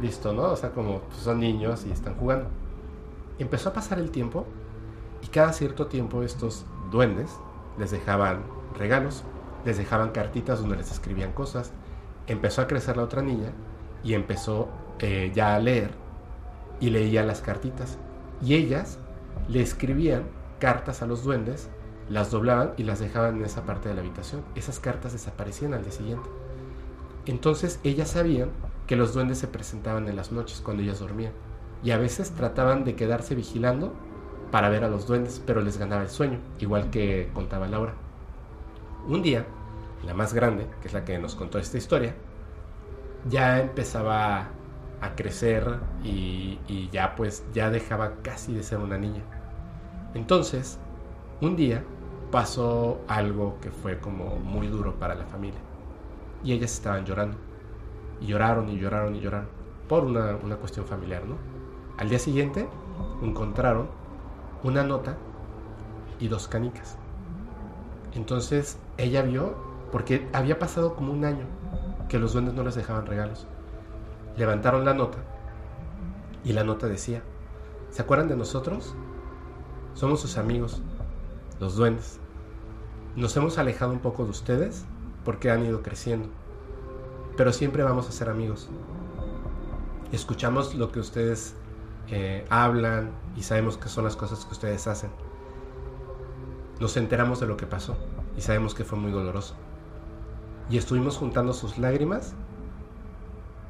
listo, 0.00 0.32
¿no? 0.32 0.42
O 0.44 0.56
sea, 0.56 0.70
como 0.70 1.00
pues, 1.00 1.20
son 1.20 1.40
niños 1.40 1.84
y 1.86 1.90
están 1.90 2.14
jugando. 2.14 2.48
Empezó 3.38 3.70
a 3.70 3.72
pasar 3.72 3.98
el 3.98 4.10
tiempo 4.10 4.46
y 5.22 5.26
cada 5.28 5.52
cierto 5.52 5.86
tiempo 5.86 6.22
estos 6.22 6.64
duendes 6.90 7.30
les 7.78 7.90
dejaban 7.90 8.42
regalos, 8.78 9.24
les 9.64 9.78
dejaban 9.78 10.10
cartitas 10.10 10.60
donde 10.60 10.76
les 10.76 10.90
escribían 10.90 11.32
cosas. 11.32 11.72
Empezó 12.26 12.62
a 12.62 12.66
crecer 12.66 12.96
la 12.96 13.04
otra 13.04 13.22
niña 13.22 13.52
y 14.04 14.14
empezó 14.14 14.68
eh, 15.00 15.32
ya 15.34 15.54
a 15.54 15.58
leer 15.58 15.90
y 16.80 16.90
leía 16.90 17.24
las 17.24 17.40
cartitas. 17.40 17.98
Y 18.40 18.54
ellas 18.54 18.98
le 19.48 19.60
escribían 19.60 20.24
cartas 20.58 21.02
a 21.02 21.06
los 21.06 21.24
duendes, 21.24 21.68
las 22.08 22.30
doblaban 22.30 22.72
y 22.76 22.84
las 22.84 23.00
dejaban 23.00 23.36
en 23.36 23.44
esa 23.44 23.64
parte 23.64 23.88
de 23.88 23.94
la 23.94 24.00
habitación. 24.00 24.42
Esas 24.54 24.80
cartas 24.80 25.12
desaparecían 25.12 25.74
al 25.74 25.82
día 25.82 25.92
siguiente. 25.92 26.28
Entonces 27.26 27.80
ellas 27.84 28.10
sabían 28.10 28.50
que 28.86 28.96
los 28.96 29.14
duendes 29.14 29.38
se 29.38 29.46
presentaban 29.46 30.08
en 30.08 30.16
las 30.16 30.32
noches 30.32 30.60
cuando 30.60 30.82
ellas 30.82 31.00
dormían. 31.00 31.32
Y 31.84 31.90
a 31.90 31.98
veces 31.98 32.30
trataban 32.30 32.84
de 32.84 32.94
quedarse 32.94 33.34
vigilando 33.34 33.92
para 34.50 34.68
ver 34.68 34.84
a 34.84 34.88
los 34.88 35.06
duendes, 35.06 35.42
pero 35.44 35.62
les 35.62 35.78
ganaba 35.78 36.02
el 36.02 36.10
sueño, 36.10 36.38
igual 36.58 36.90
que 36.90 37.30
contaba 37.32 37.66
Laura. 37.66 37.94
Un 39.08 39.22
día, 39.22 39.46
la 40.04 40.14
más 40.14 40.34
grande, 40.34 40.66
que 40.80 40.88
es 40.88 40.94
la 40.94 41.04
que 41.04 41.18
nos 41.18 41.34
contó 41.34 41.58
esta 41.58 41.78
historia, 41.78 42.14
ya 43.28 43.60
empezaba 43.60 44.50
a 45.02 45.16
crecer 45.16 45.80
y, 46.04 46.88
ya 46.92 47.14
pues 47.16 47.44
ya 47.52 47.70
dejaba 47.70 48.14
casi 48.22 48.54
de 48.54 48.62
ser 48.62 48.78
una 48.78 48.96
niña. 48.96 49.22
Entonces, 50.14 50.78
un 51.40 51.56
día 51.56 51.84
pasó 52.30 53.00
algo 53.08 53.58
que 53.60 53.70
fue 53.70 53.98
como 53.98 54.36
muy 54.36 54.68
duro 54.68 54.94
para 54.94 55.14
la 55.14 55.26
familia. 55.26 55.60
Y 56.44 56.52
ellas 56.52 56.72
estaban 56.72 57.04
llorando. 57.04 57.36
Y 58.20 58.26
lloraron 58.26 58.68
y 58.68 58.78
lloraron 58.78 59.16
y 59.16 59.20
lloraron. 59.20 59.48
Por 59.88 60.04
una, 60.04 60.36
una 60.36 60.56
cuestión 60.56 60.86
familiar, 60.86 61.24
¿no? 61.24 61.36
Al 61.98 62.08
día 62.08 62.18
siguiente 62.18 62.68
encontraron 63.22 63.88
una 64.62 64.84
nota 64.84 65.16
y 66.20 66.28
dos 66.28 66.46
canicas. 66.46 66.96
Entonces 68.14 68.78
ella 68.98 69.22
vio, 69.22 69.56
porque 69.90 70.28
había 70.32 70.58
pasado 70.58 70.94
como 70.94 71.12
un 71.12 71.24
año 71.24 71.46
que 72.08 72.18
los 72.18 72.34
duendes 72.34 72.54
no 72.54 72.62
les 72.62 72.76
dejaban 72.76 73.06
regalos. 73.06 73.46
Levantaron 74.36 74.84
la 74.84 74.94
nota 74.94 75.18
y 76.44 76.52
la 76.52 76.64
nota 76.64 76.86
decía, 76.88 77.22
¿se 77.90 78.02
acuerdan 78.02 78.28
de 78.28 78.36
nosotros? 78.36 78.94
Somos 79.94 80.20
sus 80.20 80.38
amigos, 80.38 80.80
los 81.60 81.76
duendes. 81.76 82.18
Nos 83.14 83.36
hemos 83.36 83.58
alejado 83.58 83.92
un 83.92 83.98
poco 83.98 84.24
de 84.24 84.30
ustedes 84.30 84.84
porque 85.24 85.50
han 85.50 85.66
ido 85.66 85.82
creciendo, 85.82 86.28
pero 87.36 87.52
siempre 87.52 87.82
vamos 87.82 88.08
a 88.08 88.12
ser 88.12 88.30
amigos. 88.30 88.68
Escuchamos 90.12 90.74
lo 90.74 90.90
que 90.90 91.00
ustedes 91.00 91.54
eh, 92.08 92.46
hablan 92.48 93.10
y 93.36 93.42
sabemos 93.42 93.76
que 93.76 93.88
son 93.88 94.04
las 94.04 94.16
cosas 94.16 94.44
que 94.44 94.52
ustedes 94.52 94.86
hacen. 94.86 95.10
Nos 96.80 96.96
enteramos 96.96 97.38
de 97.40 97.46
lo 97.46 97.56
que 97.56 97.66
pasó 97.66 97.96
y 98.36 98.40
sabemos 98.40 98.74
que 98.74 98.84
fue 98.84 98.98
muy 98.98 99.12
doloroso. 99.12 99.54
Y 100.70 100.78
estuvimos 100.78 101.18
juntando 101.18 101.52
sus 101.52 101.76
lágrimas 101.76 102.34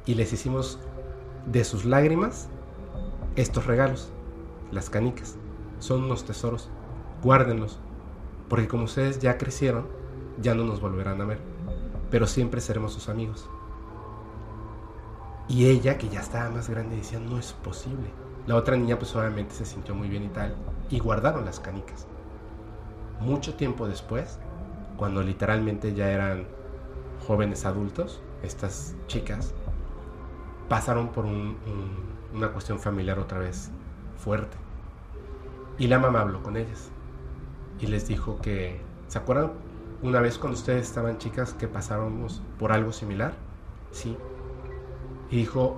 y 0.05 0.15
les 0.15 0.33
hicimos 0.33 0.79
de 1.45 1.63
sus 1.63 1.85
lágrimas 1.85 2.49
estos 3.35 3.65
regalos, 3.65 4.11
las 4.71 4.89
canicas. 4.89 5.35
Son 5.79 6.03
unos 6.03 6.25
tesoros. 6.25 6.69
Guárdenlos, 7.21 7.79
porque 8.49 8.67
como 8.67 8.83
ustedes 8.83 9.19
ya 9.19 9.37
crecieron, 9.37 9.87
ya 10.41 10.55
no 10.55 10.63
nos 10.63 10.81
volverán 10.81 11.21
a 11.21 11.25
ver, 11.25 11.39
pero 12.11 12.27
siempre 12.27 12.59
seremos 12.59 12.93
sus 12.93 13.07
amigos. 13.07 13.49
Y 15.47 15.67
ella, 15.67 15.97
que 15.97 16.09
ya 16.09 16.19
estaba 16.19 16.49
más 16.49 16.69
grande, 16.69 16.97
decía, 16.97 17.19
no 17.19 17.37
es 17.37 17.53
posible. 17.53 18.09
La 18.45 18.55
otra 18.55 18.75
niña 18.75 18.97
pues 18.97 19.15
obviamente 19.15 19.55
se 19.55 19.65
sintió 19.65 19.95
muy 19.95 20.09
bien 20.09 20.23
y 20.25 20.29
tal, 20.29 20.55
y 20.89 20.99
guardaron 20.99 21.45
las 21.45 21.59
canicas. 21.59 22.07
Mucho 23.21 23.55
tiempo 23.55 23.87
después, 23.87 24.39
cuando 24.97 25.23
literalmente 25.23 25.93
ya 25.93 26.11
eran 26.11 26.45
jóvenes 27.25 27.65
adultos, 27.65 28.21
estas 28.41 28.95
chicas 29.07 29.53
pasaron 30.73 31.09
por 31.09 31.25
un- 31.25 31.55
un- 31.67 32.35
una 32.35 32.51
cuestión 32.51 32.79
familiar 32.79 33.19
otra 33.19 33.37
vez 33.37 33.69
fuerte. 34.17 34.57
Y 35.77 35.85
la 35.85 35.99
mamá 35.99 36.21
habló 36.21 36.41
con 36.41 36.57
ellas 36.57 36.89
y 37.79 37.85
les 37.85 38.07
dijo 38.07 38.39
que, 38.41 38.81
¿se 39.07 39.19
acuerdan 39.19 39.51
una 40.01 40.19
vez 40.19 40.39
cuando 40.39 40.57
ustedes 40.57 40.87
estaban 40.87 41.19
chicas 41.19 41.53
que 41.53 41.67
pasábamos 41.67 42.41
por 42.57 42.71
algo 42.71 42.91
similar? 42.91 43.33
Sí. 43.91 44.17
Y 45.29 45.35
dijo, 45.37 45.77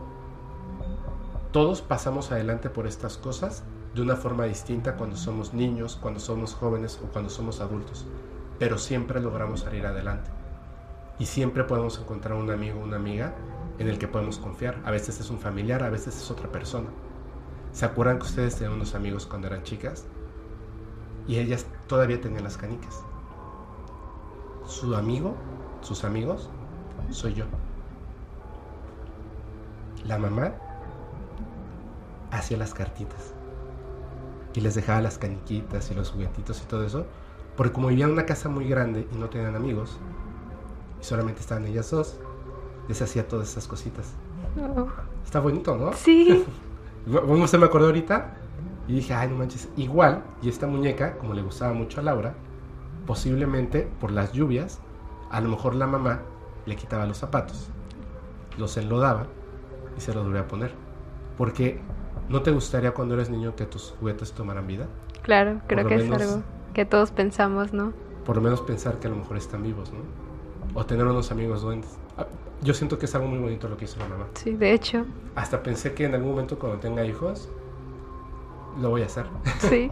todos 1.51 1.81
pasamos 1.81 2.31
adelante 2.31 2.69
por 2.69 2.87
estas 2.87 3.17
cosas 3.17 3.65
de 3.95 4.01
una 4.01 4.15
forma 4.15 4.45
distinta 4.45 4.95
cuando 4.95 5.17
somos 5.17 5.53
niños, 5.53 5.97
cuando 6.01 6.21
somos 6.21 6.53
jóvenes 6.53 7.01
o 7.03 7.07
cuando 7.11 7.29
somos 7.29 7.59
adultos, 7.59 8.05
pero 8.59 8.77
siempre 8.77 9.19
logramos 9.19 9.59
salir 9.59 9.85
adelante. 9.87 10.31
Y 11.19 11.25
siempre 11.25 11.65
podemos 11.65 11.99
encontrar 11.99 12.37
un 12.37 12.49
amigo 12.49 12.79
una 12.79 12.95
amiga 12.95 13.33
en 13.80 13.88
el 13.88 13.97
que 13.97 14.07
podemos 14.07 14.38
confiar. 14.38 14.82
A 14.86 14.91
veces 14.91 15.19
es 15.19 15.30
un 15.30 15.39
familiar, 15.39 15.84
a 15.84 15.89
veces 15.89 16.15
es 16.15 16.32
otra 16.32 16.51
persona. 16.51 16.89
¿Se 17.71 17.86
acuerdan 17.86 18.19
que 18.19 18.26
ustedes 18.26 18.55
tenían 18.55 18.73
unos 18.73 18.95
amigos 18.95 19.26
cuando 19.26 19.47
eran 19.47 19.63
chicas? 19.63 20.05
Y 21.28 21.39
ellas 21.39 21.65
todavía 21.88 22.21
tenían 22.21 22.43
las 22.43 22.57
canicas. 22.57 23.03
Su 24.65 24.95
amigo, 24.95 25.36
sus 25.82 26.03
amigos, 26.03 26.49
soy 27.09 27.34
yo. 27.34 27.45
La 30.05 30.17
mamá 30.17 30.53
hacía 32.32 32.57
las 32.57 32.73
cartitas. 32.73 33.34
Y 34.53 34.61
les 34.61 34.76
dejaba 34.76 35.01
las 35.01 35.17
caniquitas 35.17 35.91
y 35.91 35.95
los 35.95 36.11
juguetitos 36.11 36.61
y 36.61 36.65
todo 36.65 36.86
eso. 36.86 37.05
Porque 37.57 37.73
como 37.73 37.88
vivían 37.88 38.09
en 38.09 38.13
una 38.13 38.26
casa 38.26 38.49
muy 38.49 38.67
grande 38.67 39.07
y 39.11 39.15
no 39.17 39.30
tenían 39.30 39.55
amigos, 39.55 39.97
y 41.01 41.03
solamente 41.03 41.41
estaban 41.41 41.65
ellas 41.65 41.89
dos, 41.91 42.19
les 42.88 43.01
hacía 43.01 43.27
todas 43.27 43.49
esas 43.49 43.67
cositas. 43.67 44.13
Oh, 44.59 44.88
Está 45.23 45.39
bonito, 45.39 45.75
¿no? 45.77 45.93
Sí. 45.93 46.45
Bueno, 47.07 47.45
se 47.47 47.59
me 47.59 47.65
acordó 47.65 47.86
ahorita 47.86 48.33
y 48.88 48.93
dije, 48.93 49.13
ay, 49.13 49.29
no 49.29 49.36
manches, 49.36 49.69
igual, 49.77 50.23
y 50.41 50.49
esta 50.49 50.65
muñeca, 50.65 51.19
como 51.19 51.36
le 51.36 51.43
gustaba 51.43 51.71
mucho 51.71 51.99
a 51.99 52.03
Laura, 52.03 52.33
posiblemente 53.05 53.88
por 53.99 54.09
las 54.11 54.31
lluvias, 54.33 54.79
a 55.29 55.39
lo 55.41 55.49
mejor 55.49 55.75
la 55.75 55.86
mamá 55.86 56.21
le 56.65 56.75
quitaba 56.75 57.05
los 57.05 57.17
zapatos, 57.19 57.69
los 58.57 58.75
enlodaba 58.77 59.27
y 59.95 60.01
se 60.01 60.15
los 60.15 60.23
volvía 60.25 60.41
a 60.41 60.47
poner. 60.47 60.73
Porque 61.38 61.79
¿No 62.27 62.41
te 62.41 62.49
gustaría 62.49 62.91
cuando 62.91 63.13
eres 63.13 63.29
niño 63.29 63.55
que 63.55 63.67
tus 63.67 63.93
juguetes 63.99 64.31
tomaran 64.31 64.65
vida? 64.65 64.88
Claro, 65.21 65.61
creo 65.67 65.88
que 65.88 65.97
menos- 65.97 66.19
es 66.23 66.27
algo 66.27 66.43
que 66.73 66.83
todos 66.86 67.11
pensamos, 67.11 67.71
¿no? 67.71 67.93
Por 68.25 68.38
lo 68.38 68.41
menos 68.41 68.61
pensar 68.61 68.97
que 68.97 69.05
a 69.05 69.11
lo 69.11 69.17
mejor 69.17 69.38
están 69.38 69.61
vivos, 69.61 69.91
¿no? 69.93 69.99
O 70.73 70.83
tener 70.88 71.05
unos 71.05 71.31
amigos 71.31 71.61
duendes. 71.61 71.91
Yo 72.62 72.74
siento 72.74 72.97
que 72.97 73.06
es 73.06 73.16
algo 73.16 73.28
muy 73.28 73.39
bonito 73.39 73.68
lo 73.68 73.78
que 73.78 73.86
hizo 73.86 73.99
la 73.99 74.08
mamá. 74.08 74.26
Sí, 74.36 74.53
de 74.53 74.72
hecho, 74.74 75.06
Hasta 75.36 75.62
pensé 75.62 75.93
que 75.93 76.06
en 76.06 76.16
algún 76.16 76.32
momento 76.32 76.58
cuando 76.58 76.80
tenga 76.80 77.03
hijos, 77.06 77.49
lo 78.82 78.89
voy 78.89 79.03
a 79.03 79.06
hacer. 79.06 79.26
sí, 79.60 79.91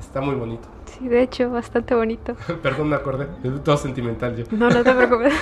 Está 0.00 0.20
muy 0.20 0.34
bonito. 0.34 0.66
sí, 0.86 1.08
de 1.08 1.22
hecho, 1.22 1.50
bastante 1.50 1.94
bonito. 1.94 2.34
Perdón, 2.62 2.88
me 2.88 2.96
acordé. 2.96 3.28
Es 3.42 3.62
todo 3.62 3.76
sentimental 3.76 4.36
yo. 4.36 4.44
No, 4.52 4.68
no 4.70 4.82
te 4.82 4.92
preocupes. 4.94 5.34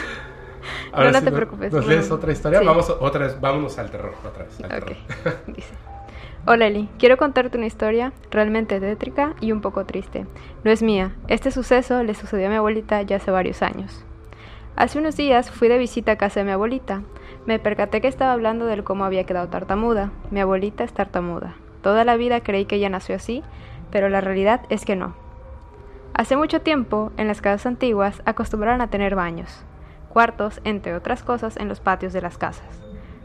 Ahora 0.93 1.11
no 1.12 1.18
sí, 1.18 1.25
te 1.25 1.31
¿no- 1.31 1.37
preocupes, 1.37 1.73
¿Nos 1.73 1.87
lees 1.87 2.11
otra 2.11 2.33
historia? 2.33 2.61
sí. 2.61 2.66
Vamos 2.66 2.91
otra 2.91 3.27
vez, 3.27 3.41
vámonos 3.41 3.79
al 3.79 3.91
terror, 3.91 4.14
otra 4.27 4.45
vez. 4.45 4.59
Al 4.61 4.66
Ok, 4.66 4.70
terror. 4.70 4.97
dice. 5.49 5.75
Hola 6.47 6.66
Eli, 6.66 6.89
quiero 6.99 7.16
contarte 7.16 7.57
una 7.57 7.66
historia 7.66 8.12
realmente 8.31 8.81
tétrica 8.81 9.35
y 9.41 9.53
un 9.53 9.61
poco 9.61 9.85
triste. 9.87 10.27
No 10.64 10.70
es 10.73 10.83
mía, 10.83 11.14
este 11.29 11.51
suceso 11.53 12.03
le 12.03 12.14
sucedió 12.14 12.49
a 12.49 12.51
mi 12.51 12.57
abuelita 12.57 13.01
ya 13.03 13.16
hace 13.16 13.31
varios 13.31 13.62
años. 13.62 14.05
Hace 14.75 14.99
unos 14.99 15.16
días 15.16 15.51
fui 15.51 15.68
de 15.68 15.77
visita 15.77 16.12
a 16.12 16.16
casa 16.16 16.41
de 16.41 16.45
mi 16.45 16.53
abuelita. 16.53 17.03
Me 17.45 17.59
percaté 17.59 18.01
que 18.01 18.09
estaba 18.09 18.33
hablando 18.33 18.64
del 18.64 18.85
cómo 18.85 19.05
había 19.05 19.25
quedado 19.25 19.49
tartamuda. 19.49 20.11
Mi 20.31 20.41
abuelita 20.41 20.83
es 20.83 20.95
tartamuda. 20.95 21.57
Toda 21.83 22.05
la 22.07 22.16
vida 22.16 22.41
creí 22.41 22.64
que 22.64 22.77
ella 22.77 22.89
nació 22.89 23.16
así, 23.16 23.43
pero 23.91 24.09
la 24.09 24.23
realidad 24.23 24.62
es 24.70 24.87
que 24.87 24.97
no. 24.97 25.14
Hace 26.14 26.37
mucho 26.37 26.62
tiempo, 26.62 27.12
en 27.18 27.29
las 27.29 27.43
casas 27.43 27.66
antiguas, 27.66 28.23
acostumbraron 28.25 28.81
a 28.81 28.89
tener 28.89 29.14
baños, 29.14 29.62
cuartos, 30.09 30.61
entre 30.64 30.95
otras 30.95 31.23
cosas, 31.23 31.59
en 31.59 31.68
los 31.68 31.81
patios 31.81 32.14
de 32.14 32.23
las 32.23 32.39
casas. 32.39 32.83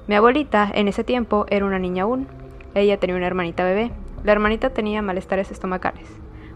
Mi 0.08 0.16
abuelita, 0.16 0.70
en 0.74 0.89
ese 0.89 1.06
tiempo, 1.06 1.45
era 1.50 1.66
una 1.66 1.80
niña 1.80 2.04
aún. 2.04 2.28
Ella 2.76 3.00
tenía 3.00 3.16
una 3.16 3.28
hermanita 3.28 3.64
bebé. 3.64 3.91
La 4.24 4.34
hermanita 4.34 4.72
tenía 4.72 5.02
malestares 5.02 5.52
estomacales, 5.52 6.08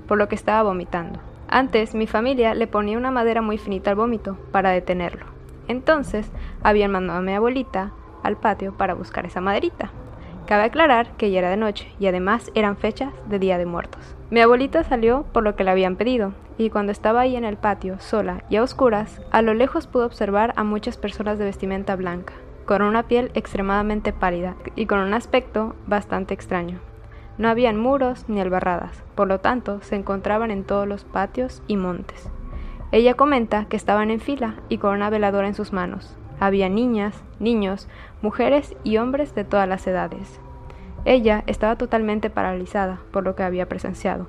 por 0.08 0.18
lo 0.18 0.28
que 0.28 0.36
estaba 0.36 0.64
vomitando. 0.64 1.31
Antes, 1.54 1.94
mi 1.96 2.08
familia 2.08 2.56
le 2.56 2.66
ponía 2.66 2.98
una 2.98 3.12
madera 3.12 3.42
muy 3.42 3.58
finita 3.58 3.90
al 3.90 3.98
vómito 3.98 4.38
para 4.54 4.70
detenerlo. 4.72 5.26
Entonces, 5.68 6.32
habían 6.64 6.92
mandado 6.92 7.20
a 7.20 7.22
mi 7.22 7.34
abuelita 7.34 7.92
al 8.24 8.38
patio 8.38 8.74
para 8.78 8.94
buscar 8.94 9.26
esa 9.26 9.42
maderita. 9.42 9.92
Cabe 10.48 10.64
aclarar 10.64 11.12
que 11.18 11.30
ya 11.30 11.40
era 11.40 11.50
de 11.50 11.58
noche 11.58 11.94
y 12.00 12.08
además 12.08 12.52
eran 12.56 12.78
fechas 12.78 13.14
de 13.28 13.38
Día 13.38 13.58
de 13.58 13.66
Muertos. 13.66 14.16
Mi 14.30 14.40
abuelita 14.40 14.86
salió 14.86 15.26
por 15.34 15.44
lo 15.44 15.58
que 15.58 15.66
le 15.66 15.72
habían 15.72 15.98
pedido 15.98 16.32
y 16.58 16.70
cuando 16.70 16.94
estaba 16.94 17.20
ahí 17.20 17.36
en 17.36 17.44
el 17.44 17.58
patio, 17.58 18.00
sola 18.00 18.46
y 18.50 18.56
a 18.56 18.64
oscuras, 18.64 19.22
a 19.32 19.42
lo 19.42 19.54
lejos 19.54 19.88
pudo 19.88 20.06
observar 20.06 20.54
a 20.56 20.64
muchas 20.64 20.96
personas 20.96 21.38
de 21.38 21.46
vestimenta 21.46 21.98
blanca, 21.98 22.34
con 22.66 22.82
una 22.82 23.10
piel 23.10 23.30
extremadamente 23.34 24.14
pálida 24.14 24.56
y 24.78 24.86
con 24.86 25.00
un 25.00 25.14
aspecto 25.14 25.76
bastante 25.86 26.34
extraño. 26.34 26.80
No 27.38 27.50
habían 27.50 27.78
muros 27.78 28.26
ni 28.28 28.40
albarradas, 28.42 29.04
por 29.16 29.28
lo 29.28 29.40
tanto 29.40 29.82
se 29.82 29.96
encontraban 29.96 30.52
en 30.52 30.64
todos 30.64 30.88
los 30.88 31.04
patios 31.04 31.64
y 31.68 31.78
montes. 31.78 32.30
Ella 32.92 33.14
comenta 33.14 33.66
que 33.66 33.78
estaban 33.78 34.12
en 34.12 34.20
fila 34.20 34.56
y 34.68 34.78
con 34.78 34.94
una 34.96 35.10
veladora 35.10 35.48
en 35.48 35.54
sus 35.54 35.72
manos. 35.72 36.18
Había 36.40 36.70
niñas, 36.70 37.24
niños, 37.40 37.88
mujeres 38.22 38.76
y 38.84 38.98
hombres 38.98 39.34
de 39.34 39.46
todas 39.46 39.68
las 39.68 39.86
edades. 39.88 40.40
Ella 41.06 41.44
estaba 41.48 41.78
totalmente 41.78 42.30
paralizada 42.30 43.00
por 43.12 43.24
lo 43.24 43.36
que 43.36 43.44
había 43.44 43.70
presenciado. 43.70 44.28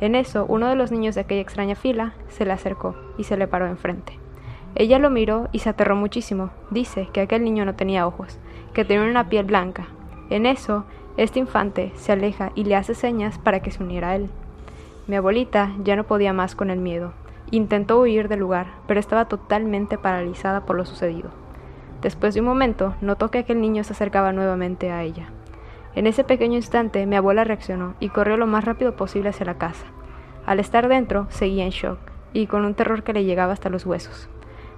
En 0.00 0.14
eso, 0.14 0.46
uno 0.48 0.68
de 0.68 0.76
los 0.76 0.90
niños 0.90 1.14
de 1.14 1.20
aquella 1.20 1.42
extraña 1.42 1.74
fila 1.74 2.14
se 2.28 2.44
le 2.44 2.52
acercó 2.52 2.96
y 3.16 3.24
se 3.24 3.36
le 3.36 3.46
paró 3.46 3.66
enfrente. 3.66 4.18
Ella 4.74 4.98
lo 4.98 5.10
miró 5.10 5.48
y 5.52 5.60
se 5.60 5.68
aterró 5.68 5.96
muchísimo. 5.96 6.50
Dice 6.70 7.08
que 7.12 7.20
aquel 7.20 7.44
niño 7.44 7.64
no 7.64 7.74
tenía 7.74 8.06
ojos, 8.06 8.38
que 8.72 8.84
tenía 8.84 9.08
una 9.08 9.28
piel 9.28 9.44
blanca. 9.44 9.88
En 10.30 10.46
eso, 10.46 10.84
este 11.20 11.38
infante 11.38 11.92
se 11.96 12.12
aleja 12.12 12.50
y 12.54 12.64
le 12.64 12.76
hace 12.76 12.94
señas 12.94 13.36
para 13.36 13.60
que 13.60 13.70
se 13.70 13.82
uniera 13.82 14.08
a 14.08 14.16
él. 14.16 14.30
Mi 15.06 15.16
abuelita 15.16 15.72
ya 15.84 15.94
no 15.94 16.04
podía 16.04 16.32
más 16.32 16.54
con 16.54 16.70
el 16.70 16.78
miedo. 16.78 17.12
Intentó 17.50 18.00
huir 18.00 18.26
del 18.26 18.40
lugar, 18.40 18.68
pero 18.86 18.98
estaba 18.98 19.26
totalmente 19.26 19.98
paralizada 19.98 20.64
por 20.64 20.76
lo 20.76 20.86
sucedido. 20.86 21.28
Después 22.00 22.32
de 22.32 22.40
un 22.40 22.46
momento, 22.46 22.94
notó 23.02 23.30
que 23.30 23.40
aquel 23.40 23.60
niño 23.60 23.84
se 23.84 23.92
acercaba 23.92 24.32
nuevamente 24.32 24.92
a 24.92 25.02
ella. 25.02 25.26
En 25.94 26.06
ese 26.06 26.24
pequeño 26.24 26.56
instante, 26.56 27.04
mi 27.04 27.16
abuela 27.16 27.44
reaccionó 27.44 27.96
y 28.00 28.08
corrió 28.08 28.38
lo 28.38 28.46
más 28.46 28.64
rápido 28.64 28.96
posible 28.96 29.28
hacia 29.28 29.44
la 29.44 29.58
casa. 29.58 29.84
Al 30.46 30.58
estar 30.58 30.88
dentro, 30.88 31.26
seguía 31.28 31.64
en 31.64 31.70
shock 31.70 31.98
y 32.32 32.46
con 32.46 32.64
un 32.64 32.72
terror 32.72 33.02
que 33.02 33.12
le 33.12 33.24
llegaba 33.24 33.52
hasta 33.52 33.68
los 33.68 33.84
huesos. 33.84 34.30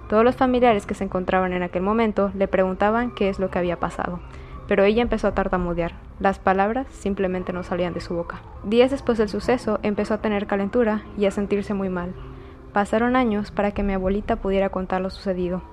Todos 0.09 0.25
los 0.25 0.35
familiares 0.35 0.85
que 0.85 0.93
se 0.93 1.05
encontraban 1.05 1.53
en 1.53 1.63
aquel 1.63 1.83
momento 1.83 2.31
le 2.35 2.49
preguntaban 2.49 3.15
qué 3.15 3.29
es 3.29 3.39
lo 3.39 3.49
que 3.49 3.59
había 3.59 3.79
pasado, 3.79 4.19
pero 4.67 4.83
ella 4.83 5.01
empezó 5.01 5.27
a 5.29 5.33
tartamudear. 5.33 5.93
Las 6.23 6.39
palabras 6.39 6.87
simplemente 6.89 7.51
no 7.51 7.63
salían 7.63 7.93
de 7.93 7.99
su 7.99 8.15
boca. 8.15 8.41
Días 8.63 8.91
después 8.91 9.17
del 9.17 9.27
suceso, 9.27 9.81
empezó 9.83 10.13
a 10.13 10.19
tener 10.19 10.47
calentura 10.47 11.03
y 11.17 11.25
a 11.25 11.31
sentirse 11.31 11.73
muy 11.73 11.89
mal. 11.89 12.13
Pasaron 12.71 13.17
años 13.17 13.51
para 13.51 13.71
que 13.71 13.83
mi 13.83 13.91
abuelita 13.91 14.37
pudiera 14.37 14.69
contar 14.69 15.01
lo 15.01 15.09
sucedido, 15.09 15.63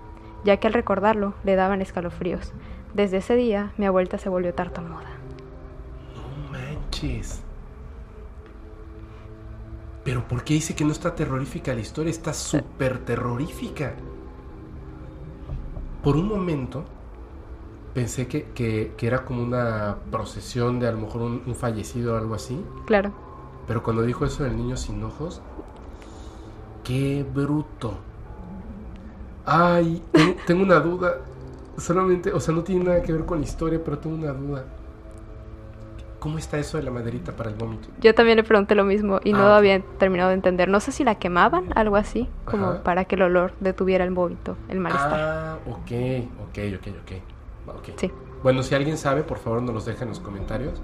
ya 0.42 0.57
que 0.57 0.66
al 0.66 0.72
recordarlo 0.72 1.34
le 1.44 1.55
daban 1.55 1.82
escalofríos. 1.82 2.53
Desde 2.94 3.18
ese 3.18 3.36
día, 3.36 3.70
mi 3.76 3.86
abuelita 3.86 4.18
se 4.18 4.28
volvió 4.28 4.53
tartamuda. 4.53 5.11
No 6.16 6.51
manches. 6.51 7.44
Pero 10.03 10.26
¿por 10.26 10.42
qué 10.42 10.55
dice 10.55 10.74
que 10.74 10.84
no 10.84 10.90
está 10.90 11.14
terrorífica 11.14 11.72
la 11.74 11.80
historia? 11.80 12.11
Está 12.11 12.32
súper 12.32 12.98
terrorífica. 13.05 13.94
Por 16.03 16.16
un 16.16 16.26
momento 16.26 16.86
pensé 17.95 18.26
que, 18.28 18.45
que- 18.55 18.93
que 18.97 19.07
era 19.07 19.24
como 19.24 19.43
una 19.43 19.97
procesión 20.11 20.78
de 20.80 20.88
a 20.88 20.93
lo 20.93 20.99
mejor 20.99 21.22
un, 21.22 21.43
un 21.47 21.55
fallecido 21.55 22.14
o 22.14 22.18
algo 22.18 22.34
así. 22.34 22.62
Claro, 22.86 23.12
Pero 23.66 23.82
cuando 23.82 24.03
dijo 24.03 24.24
eso 24.24 24.43
del 24.45 24.57
niño 24.57 24.76
sin 24.76 25.03
ojos, 25.05 25.41
qué 26.84 27.24
bruto. 27.34 27.95
Ay, 29.45 30.03
tengo, 30.12 30.34
tengo 30.47 30.62
una 30.62 30.80
duda. 30.80 31.16
Solamente, 31.78 32.32
o 32.32 32.41
sea, 32.41 32.55
no 32.55 32.62
tiene 32.62 32.84
nada 32.84 33.03
que 33.03 33.12
ver 33.12 33.24
con 33.24 33.38
la 33.38 33.45
historia, 33.45 33.80
pero 33.82 33.99
tengo 33.99 34.16
una 34.16 34.32
duda. 34.32 34.64
¿Cómo 36.18 36.36
está 36.36 36.59
eso 36.59 36.76
de 36.76 36.82
la 36.82 36.91
maderita 36.91 37.32
para 37.32 37.49
el 37.49 37.57
vómito? 37.57 37.88
yo 38.03 38.14
también 38.14 38.36
le 38.36 38.45
pregunté 38.45 38.74
lo 38.74 38.84
mismo 38.84 39.20
y 39.24 39.32
no 39.32 39.45
Ah, 39.45 39.57
había 39.57 39.80
terminado 39.99 40.28
de 40.28 40.34
entender. 40.34 40.68
No 40.68 40.78
sé 40.80 40.93
si 40.93 41.03
la 41.03 41.14
quemaban, 41.14 41.64
algo 41.74 41.97
así, 41.97 42.28
como 42.45 42.66
Ajá. 42.68 42.82
para 42.82 43.05
que 43.07 43.14
el 43.14 43.22
olor 43.22 43.53
detuviera 43.61 44.05
el 44.05 44.11
vómito, 44.11 44.57
el 44.68 44.80
malestar. 44.80 45.14
Ah, 45.18 45.59
ok, 45.66 45.91
ok, 46.49 46.59
ok, 46.76 46.88
ok. 47.03 47.12
Ok. 47.67 47.89
Sí. 47.97 48.11
Bueno, 48.43 48.63
si 48.63 48.75
alguien 48.75 48.97
sabe, 48.97 49.23
por 49.23 49.39
favor 49.39 49.63
nos 49.63 49.75
los 49.75 49.85
deja 49.85 50.03
en 50.03 50.11
los 50.11 50.21
comentarios. 50.21 50.81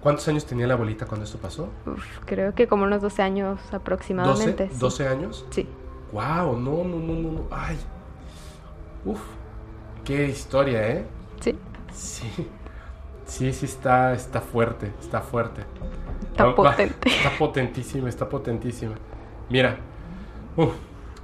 ¿Cuántos 0.00 0.28
años 0.28 0.46
tenía 0.46 0.66
la 0.66 0.74
abuelita 0.74 1.06
cuando 1.06 1.24
esto 1.24 1.38
pasó? 1.38 1.68
Uf, 1.86 2.04
creo 2.26 2.54
que 2.54 2.68
como 2.68 2.84
unos 2.84 3.02
12 3.02 3.22
años 3.22 3.60
aproximadamente. 3.72 4.68
¿12? 4.70 4.90
sí. 4.90 5.02
¿12 5.02 5.08
años? 5.08 5.46
Sí. 5.50 5.68
¡Wow! 6.12 6.56
No, 6.58 6.84
no, 6.84 6.98
no, 6.98 7.14
no, 7.14 7.32
no. 7.32 7.40
¡Ay! 7.50 7.76
Uf, 9.04 9.20
qué 10.04 10.28
historia, 10.28 10.88
¿eh? 10.88 11.06
Sí. 11.40 11.58
Sí. 11.92 12.48
Sí, 13.26 13.52
sí, 13.52 13.66
está, 13.66 14.12
está 14.12 14.40
fuerte, 14.40 14.92
está 15.00 15.20
fuerte. 15.20 15.62
Está 16.30 16.54
potente. 16.54 17.08
Está 17.08 17.30
potentísima, 17.36 18.08
está 18.08 18.28
potentísima. 18.28 18.94
Mira, 19.50 19.76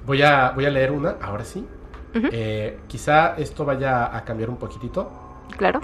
voy, 0.04 0.22
a, 0.22 0.50
voy 0.50 0.66
a 0.66 0.70
leer 0.70 0.90
una, 0.90 1.16
ahora 1.22 1.44
sí. 1.44 1.64
Eh, 2.14 2.80
quizá 2.86 3.34
esto 3.36 3.64
vaya 3.64 4.14
a 4.16 4.24
cambiar 4.24 4.50
un 4.50 4.56
poquitito, 4.56 5.10
Claro. 5.56 5.80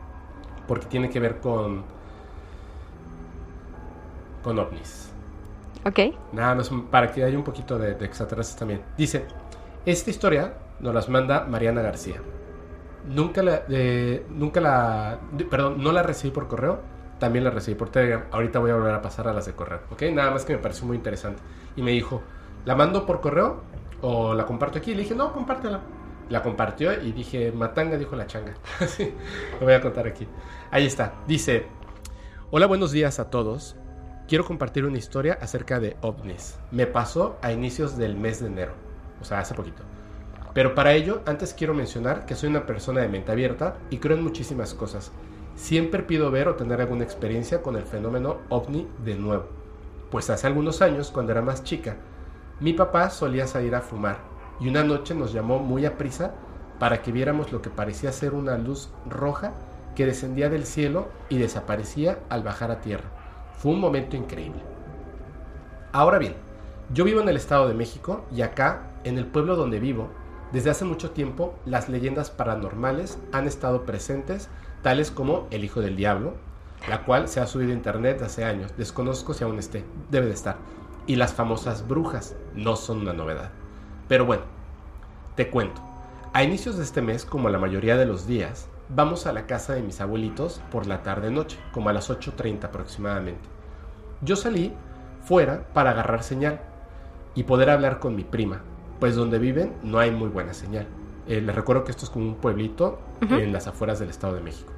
porque 0.66 0.86
tiene 0.86 1.08
que 1.10 1.20
ver 1.20 1.40
con, 1.40 1.84
con 4.42 4.58
ovnis. 4.58 5.12
ok. 5.84 5.98
Nada 6.32 6.54
más 6.54 6.70
para 6.90 7.10
que 7.10 7.24
haya 7.24 7.36
un 7.36 7.44
poquito 7.44 7.78
de, 7.78 7.94
de 7.94 8.04
extraterrestres 8.04 8.56
también. 8.58 8.82
Dice, 8.96 9.26
esta 9.84 10.10
historia 10.10 10.54
nos 10.80 10.94
las 10.94 11.08
manda 11.08 11.44
Mariana 11.44 11.82
García. 11.82 12.20
Nunca 13.06 13.42
la, 13.42 13.62
eh, 13.68 14.26
nunca 14.30 14.60
la, 14.60 15.18
perdón, 15.50 15.82
no 15.82 15.92
la 15.92 16.02
recibí 16.02 16.32
por 16.32 16.46
correo, 16.48 16.80
también 17.18 17.44
la 17.44 17.50
recibí 17.50 17.74
por 17.76 17.88
Telegram. 17.90 18.24
Ahorita 18.30 18.58
voy 18.58 18.70
a 18.70 18.74
volver 18.74 18.94
a 18.94 19.02
pasar 19.02 19.28
a 19.28 19.32
las 19.32 19.46
de 19.46 19.54
correo, 19.54 19.80
¿ok? 19.90 20.02
Nada 20.12 20.30
más 20.30 20.44
que 20.44 20.52
me 20.54 20.58
pareció 20.58 20.86
muy 20.86 20.96
interesante. 20.96 21.42
Y 21.76 21.82
me 21.82 21.92
dijo, 21.92 22.22
¿la 22.64 22.74
mando 22.74 23.06
por 23.06 23.20
correo 23.20 23.62
o 24.02 24.34
la 24.34 24.46
comparto 24.46 24.78
aquí? 24.78 24.94
Le 24.94 25.02
dije, 25.02 25.14
no, 25.14 25.32
compártela. 25.32 25.80
La 26.28 26.42
compartió 26.42 26.92
y 26.92 27.12
dije, 27.12 27.52
matanga, 27.52 27.96
dijo 27.96 28.14
la 28.14 28.26
changa. 28.26 28.54
Lo 29.60 29.66
voy 29.66 29.74
a 29.74 29.80
contar 29.80 30.06
aquí. 30.06 30.26
Ahí 30.70 30.86
está. 30.86 31.14
Dice, 31.26 31.66
hola, 32.50 32.66
buenos 32.66 32.92
días 32.92 33.18
a 33.18 33.30
todos. 33.30 33.76
Quiero 34.28 34.44
compartir 34.44 34.84
una 34.84 34.98
historia 34.98 35.38
acerca 35.40 35.80
de 35.80 35.96
ovnis. 36.02 36.58
Me 36.70 36.86
pasó 36.86 37.38
a 37.40 37.50
inicios 37.50 37.96
del 37.96 38.14
mes 38.14 38.40
de 38.40 38.48
enero, 38.48 38.72
o 39.22 39.24
sea, 39.24 39.38
hace 39.38 39.54
poquito. 39.54 39.82
Pero 40.52 40.74
para 40.74 40.92
ello, 40.92 41.22
antes 41.24 41.54
quiero 41.54 41.72
mencionar 41.72 42.26
que 42.26 42.34
soy 42.34 42.50
una 42.50 42.66
persona 42.66 43.00
de 43.00 43.08
mente 43.08 43.32
abierta 43.32 43.78
y 43.88 43.98
creo 43.98 44.16
en 44.16 44.22
muchísimas 44.22 44.74
cosas. 44.74 45.12
Siempre 45.56 46.02
pido 46.02 46.30
ver 46.30 46.48
o 46.48 46.56
tener 46.56 46.80
alguna 46.80 47.04
experiencia 47.04 47.62
con 47.62 47.76
el 47.76 47.84
fenómeno 47.84 48.38
ovni 48.50 48.86
de 49.02 49.14
nuevo. 49.14 49.46
Pues 50.10 50.28
hace 50.28 50.46
algunos 50.46 50.82
años, 50.82 51.10
cuando 51.10 51.32
era 51.32 51.42
más 51.42 51.64
chica, 51.64 51.96
mi 52.60 52.72
papá 52.72 53.10
solía 53.10 53.46
salir 53.46 53.74
a 53.74 53.80
fumar 53.80 54.18
y 54.60 54.68
una 54.68 54.82
noche 54.82 55.14
nos 55.14 55.32
llamó 55.32 55.60
muy 55.60 55.86
a 55.86 55.96
prisa 55.96 56.34
para 56.80 57.02
que 57.02 57.12
viéramos 57.12 57.52
lo 57.52 57.62
que 57.62 57.70
parecía 57.70 58.10
ser 58.12 58.34
una 58.34 58.58
luz 58.58 58.90
roja 59.08 59.52
que 59.94 60.06
descendía 60.06 60.48
del 60.48 60.64
cielo 60.64 61.08
y 61.28 61.38
desaparecía 61.38 62.18
al 62.28 62.42
bajar 62.42 62.70
a 62.70 62.80
tierra. 62.80 63.10
Fue 63.58 63.72
un 63.72 63.80
momento 63.80 64.16
increíble. 64.16 64.62
Ahora 65.92 66.18
bien, 66.18 66.34
yo 66.92 67.04
vivo 67.04 67.20
en 67.20 67.28
el 67.28 67.36
Estado 67.36 67.68
de 67.68 67.74
México 67.74 68.24
y 68.34 68.42
acá, 68.42 68.90
en 69.04 69.18
el 69.18 69.26
pueblo 69.26 69.56
donde 69.56 69.80
vivo, 69.80 70.08
desde 70.52 70.70
hace 70.70 70.84
mucho 70.84 71.10
tiempo 71.10 71.54
las 71.64 71.88
leyendas 71.88 72.30
paranormales 72.30 73.18
han 73.32 73.46
estado 73.46 73.84
presentes, 73.84 74.48
tales 74.82 75.10
como 75.10 75.46
El 75.50 75.64
Hijo 75.64 75.80
del 75.80 75.96
Diablo, 75.96 76.34
la 76.88 77.04
cual 77.04 77.28
se 77.28 77.40
ha 77.40 77.46
subido 77.46 77.72
a 77.72 77.74
internet 77.74 78.22
hace 78.22 78.44
años, 78.44 78.76
desconozco 78.76 79.34
si 79.34 79.44
aún 79.44 79.58
esté, 79.58 79.84
debe 80.10 80.26
de 80.26 80.32
estar, 80.32 80.56
y 81.08 81.16
las 81.16 81.32
famosas 81.32 81.88
brujas 81.88 82.36
no 82.54 82.76
son 82.76 83.00
una 83.00 83.14
novedad. 83.14 83.50
Pero 84.06 84.26
bueno, 84.26 84.42
te 85.34 85.48
cuento, 85.48 85.80
a 86.34 86.44
inicios 86.44 86.76
de 86.76 86.84
este 86.84 87.02
mes, 87.02 87.24
como 87.24 87.48
la 87.48 87.58
mayoría 87.58 87.96
de 87.96 88.04
los 88.06 88.26
días, 88.26 88.68
vamos 88.90 89.26
a 89.26 89.32
la 89.32 89.46
casa 89.46 89.74
de 89.74 89.82
mis 89.82 90.00
abuelitos 90.00 90.60
por 90.70 90.86
la 90.86 91.02
tarde-noche, 91.02 91.58
como 91.72 91.88
a 91.88 91.94
las 91.94 92.10
8.30 92.10 92.64
aproximadamente. 92.64 93.48
Yo 94.20 94.36
salí 94.36 94.72
fuera 95.24 95.66
para 95.72 95.90
agarrar 95.90 96.22
señal 96.22 96.60
y 97.34 97.44
poder 97.44 97.70
hablar 97.70 98.00
con 98.00 98.14
mi 98.14 98.24
prima, 98.24 98.60
pues 99.00 99.16
donde 99.16 99.38
viven 99.38 99.74
no 99.82 99.98
hay 99.98 100.10
muy 100.10 100.28
buena 100.28 100.52
señal. 100.52 100.86
Eh, 101.26 101.40
les 101.40 101.54
recuerdo 101.54 101.84
que 101.84 101.90
esto 101.90 102.04
es 102.04 102.10
como 102.10 102.26
un 102.26 102.34
pueblito 102.36 102.98
en 103.22 103.52
las 103.52 103.66
afueras 103.66 103.98
del 103.98 104.10
Estado 104.10 104.34
de 104.34 104.42
México. 104.42 104.72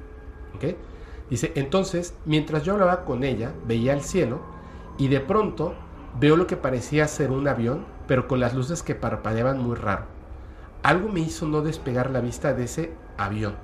Dice, 1.29 1.51
entonces, 1.55 2.13
mientras 2.25 2.63
yo 2.63 2.73
hablaba 2.73 3.03
con 3.03 3.23
ella, 3.23 3.51
veía 3.65 3.93
el 3.93 4.01
cielo 4.01 4.41
y 4.97 5.07
de 5.07 5.19
pronto 5.19 5.73
veo 6.19 6.35
lo 6.35 6.47
que 6.47 6.57
parecía 6.57 7.07
ser 7.07 7.31
un 7.31 7.47
avión, 7.47 7.85
pero 8.07 8.27
con 8.27 8.39
las 8.39 8.53
luces 8.53 8.83
que 8.83 8.95
parpadeaban 8.95 9.59
muy 9.59 9.75
raro. 9.75 10.05
Algo 10.83 11.09
me 11.09 11.19
hizo 11.19 11.47
no 11.47 11.61
despegar 11.61 12.09
la 12.09 12.21
vista 12.21 12.53
de 12.53 12.63
ese 12.63 12.93
avión, 13.17 13.55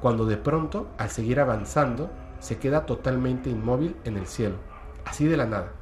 cuando 0.00 0.26
de 0.26 0.36
pronto, 0.36 0.88
al 0.98 1.10
seguir 1.10 1.40
avanzando, 1.40 2.10
se 2.40 2.58
queda 2.58 2.86
totalmente 2.86 3.50
inmóvil 3.50 3.96
en 4.04 4.16
el 4.16 4.26
cielo, 4.26 4.56
así 5.04 5.26
de 5.26 5.36
la 5.36 5.46
nada, 5.46 5.72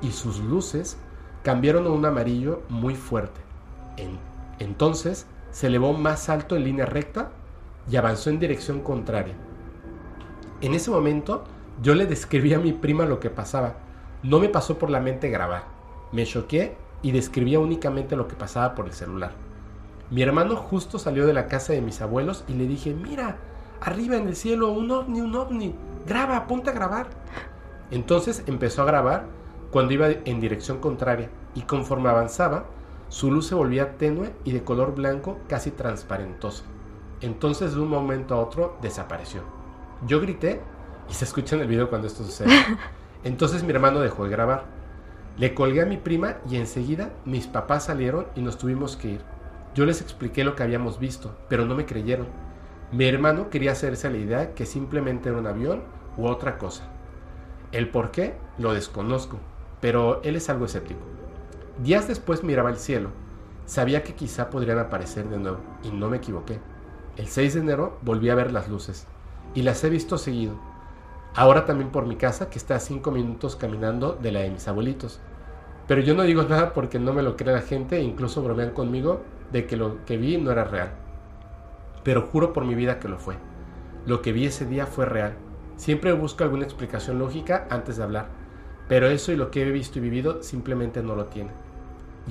y 0.00 0.12
sus 0.12 0.38
luces 0.40 0.96
cambiaron 1.42 1.86
a 1.86 1.90
un 1.90 2.04
amarillo 2.04 2.62
muy 2.68 2.94
fuerte. 2.94 3.40
entonces 4.58 5.26
se 5.50 5.66
elevó 5.66 5.92
más 5.92 6.28
alto 6.28 6.56
en 6.56 6.64
línea 6.64 6.86
recta 6.86 7.30
y 7.90 7.96
avanzó 7.96 8.30
en 8.30 8.38
dirección 8.38 8.80
contraria. 8.80 9.34
En 10.60 10.74
ese 10.74 10.90
momento 10.90 11.44
yo 11.82 11.94
le 11.94 12.06
describí 12.06 12.54
a 12.54 12.58
mi 12.58 12.72
prima 12.72 13.06
lo 13.06 13.20
que 13.20 13.30
pasaba. 13.30 13.76
No 14.22 14.40
me 14.40 14.48
pasó 14.48 14.78
por 14.78 14.90
la 14.90 15.00
mente 15.00 15.30
grabar. 15.30 15.64
Me 16.10 16.24
choqué 16.24 16.76
y 17.02 17.12
describía 17.12 17.60
únicamente 17.60 18.16
lo 18.16 18.26
que 18.26 18.34
pasaba 18.34 18.74
por 18.74 18.86
el 18.86 18.92
celular. 18.92 19.32
Mi 20.10 20.22
hermano 20.22 20.56
justo 20.56 20.98
salió 20.98 21.26
de 21.26 21.34
la 21.34 21.46
casa 21.46 21.72
de 21.72 21.82
mis 21.82 22.00
abuelos 22.00 22.44
y 22.48 22.54
le 22.54 22.66
dije, 22.66 22.94
mira, 22.94 23.36
arriba 23.80 24.16
en 24.16 24.26
el 24.26 24.34
cielo, 24.34 24.72
un 24.72 24.90
ovni, 24.90 25.20
un 25.20 25.34
ovni, 25.36 25.74
graba, 26.06 26.46
ponte 26.46 26.70
a 26.70 26.72
grabar. 26.72 27.08
Entonces 27.90 28.42
empezó 28.46 28.82
a 28.82 28.86
grabar 28.86 29.26
cuando 29.70 29.92
iba 29.92 30.08
en 30.08 30.40
dirección 30.40 30.78
contraria 30.78 31.30
y 31.54 31.62
conforme 31.62 32.08
avanzaba, 32.08 32.64
su 33.08 33.30
luz 33.30 33.46
se 33.46 33.54
volvía 33.54 33.96
tenue 33.96 34.32
y 34.44 34.52
de 34.52 34.64
color 34.64 34.94
blanco 34.94 35.38
casi 35.48 35.70
transparentoso. 35.70 36.64
Entonces 37.20 37.74
de 37.74 37.80
un 37.80 37.88
momento 37.88 38.34
a 38.34 38.40
otro 38.40 38.76
desapareció. 38.82 39.42
Yo 40.06 40.20
grité 40.20 40.60
y 41.08 41.14
se 41.14 41.24
escucha 41.24 41.54
en 41.56 41.62
el 41.62 41.68
video 41.68 41.88
cuando 41.88 42.06
esto 42.06 42.24
sucede. 42.24 42.50
Entonces 43.24 43.62
mi 43.62 43.70
hermano 43.72 44.00
dejó 44.00 44.24
de 44.24 44.30
grabar. 44.30 44.64
Le 45.36 45.54
colgué 45.54 45.82
a 45.82 45.86
mi 45.86 45.96
prima 45.96 46.36
y 46.48 46.56
enseguida 46.56 47.10
mis 47.24 47.46
papás 47.46 47.84
salieron 47.84 48.26
y 48.34 48.42
nos 48.42 48.58
tuvimos 48.58 48.96
que 48.96 49.08
ir. 49.08 49.20
Yo 49.74 49.86
les 49.86 50.00
expliqué 50.00 50.44
lo 50.44 50.56
que 50.56 50.62
habíamos 50.62 50.98
visto, 50.98 51.36
pero 51.48 51.64
no 51.64 51.74
me 51.74 51.86
creyeron. 51.86 52.26
Mi 52.90 53.06
hermano 53.06 53.50
quería 53.50 53.72
hacerse 53.72 54.10
la 54.10 54.16
idea 54.16 54.54
que 54.54 54.66
simplemente 54.66 55.28
era 55.28 55.38
un 55.38 55.46
avión 55.46 55.82
u 56.16 56.26
otra 56.26 56.58
cosa. 56.58 56.88
El 57.70 57.90
por 57.90 58.10
qué 58.10 58.34
lo 58.56 58.72
desconozco, 58.72 59.38
pero 59.80 60.22
él 60.22 60.36
es 60.36 60.48
algo 60.48 60.64
escéptico. 60.64 61.00
Días 61.82 62.08
después 62.08 62.42
miraba 62.42 62.70
el 62.70 62.78
cielo. 62.78 63.10
Sabía 63.66 64.02
que 64.02 64.14
quizá 64.14 64.48
podrían 64.48 64.78
aparecer 64.78 65.28
de 65.28 65.38
nuevo, 65.38 65.58
y 65.82 65.90
no 65.90 66.08
me 66.08 66.16
equivoqué. 66.16 66.58
El 67.16 67.28
6 67.28 67.54
de 67.54 67.60
enero 67.60 67.98
volví 68.00 68.30
a 68.30 68.34
ver 68.34 68.52
las 68.52 68.68
luces, 68.68 69.06
y 69.54 69.62
las 69.62 69.84
he 69.84 69.90
visto 69.90 70.16
seguido. 70.16 70.58
Ahora 71.38 71.64
también 71.64 71.90
por 71.90 72.06
mi 72.06 72.16
casa, 72.16 72.50
que 72.50 72.58
está 72.58 72.74
a 72.74 72.80
5 72.80 73.10
minutos 73.10 73.54
caminando 73.54 74.18
de 74.20 74.32
la 74.32 74.40
de 74.40 74.50
mis 74.50 74.66
abuelitos. 74.66 75.20
Pero 75.86 76.00
yo 76.00 76.14
no 76.14 76.24
digo 76.24 76.42
nada 76.48 76.72
porque 76.74 76.98
no 76.98 77.12
me 77.12 77.22
lo 77.22 77.36
cree 77.36 77.54
la 77.54 77.62
gente 77.62 77.98
e 77.98 78.02
incluso 78.02 78.42
bromean 78.42 78.72
conmigo 78.72 79.22
de 79.52 79.66
que 79.66 79.76
lo 79.76 80.04
que 80.04 80.16
vi 80.16 80.36
no 80.36 80.50
era 80.50 80.64
real. 80.64 80.90
Pero 82.02 82.22
juro 82.22 82.52
por 82.52 82.64
mi 82.64 82.74
vida 82.74 82.98
que 82.98 83.08
lo 83.08 83.18
fue. 83.18 83.36
Lo 84.04 84.20
que 84.20 84.32
vi 84.32 84.46
ese 84.46 84.66
día 84.66 84.86
fue 84.86 85.06
real. 85.06 85.34
Siempre 85.76 86.12
busco 86.12 86.42
alguna 86.42 86.64
explicación 86.64 87.20
lógica 87.20 87.66
antes 87.70 87.96
de 87.96 88.02
hablar 88.02 88.48
pero 88.88 89.08
eso 89.08 89.32
y 89.32 89.36
lo 89.36 89.50
que 89.50 89.62
he 89.62 89.70
visto 89.70 89.98
y 89.98 90.02
vivido 90.02 90.42
simplemente 90.42 91.02
no 91.02 91.14
lo 91.14 91.26
tiene. 91.26 91.50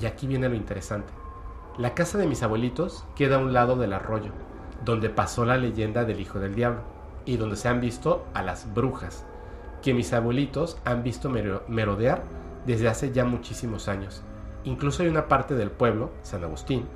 Y 0.00 0.06
aquí 0.06 0.26
viene 0.26 0.48
lo 0.48 0.56
interesante. 0.56 1.12
La 1.78 1.94
casa 1.94 2.18
de 2.18 2.26
mis 2.26 2.42
abuelitos 2.42 3.04
queda 3.14 3.36
a 3.36 3.38
un 3.38 3.52
lado 3.52 3.76
del 3.76 3.92
arroyo, 3.92 4.32
donde 4.84 5.08
pasó 5.08 5.44
la 5.44 5.56
leyenda 5.56 6.04
del 6.04 6.20
hijo 6.20 6.40
del 6.40 6.56
diablo, 6.56 6.80
y 7.28 7.36
donde 7.36 7.56
se 7.56 7.68
han 7.68 7.82
visto 7.82 8.24
a 8.32 8.42
las 8.42 8.72
brujas, 8.72 9.26
que 9.82 9.92
mis 9.92 10.14
abuelitos 10.14 10.78
han 10.86 11.02
visto 11.02 11.28
merodear 11.28 12.22
desde 12.64 12.88
hace 12.88 13.12
ya 13.12 13.26
muchísimos 13.26 13.86
años. 13.86 14.22
Incluso 14.64 15.02
hay 15.02 15.10
una 15.10 15.28
parte 15.28 15.54
del 15.54 15.70
pueblo, 15.70 16.10
San 16.22 16.42
Agustín, 16.42 16.86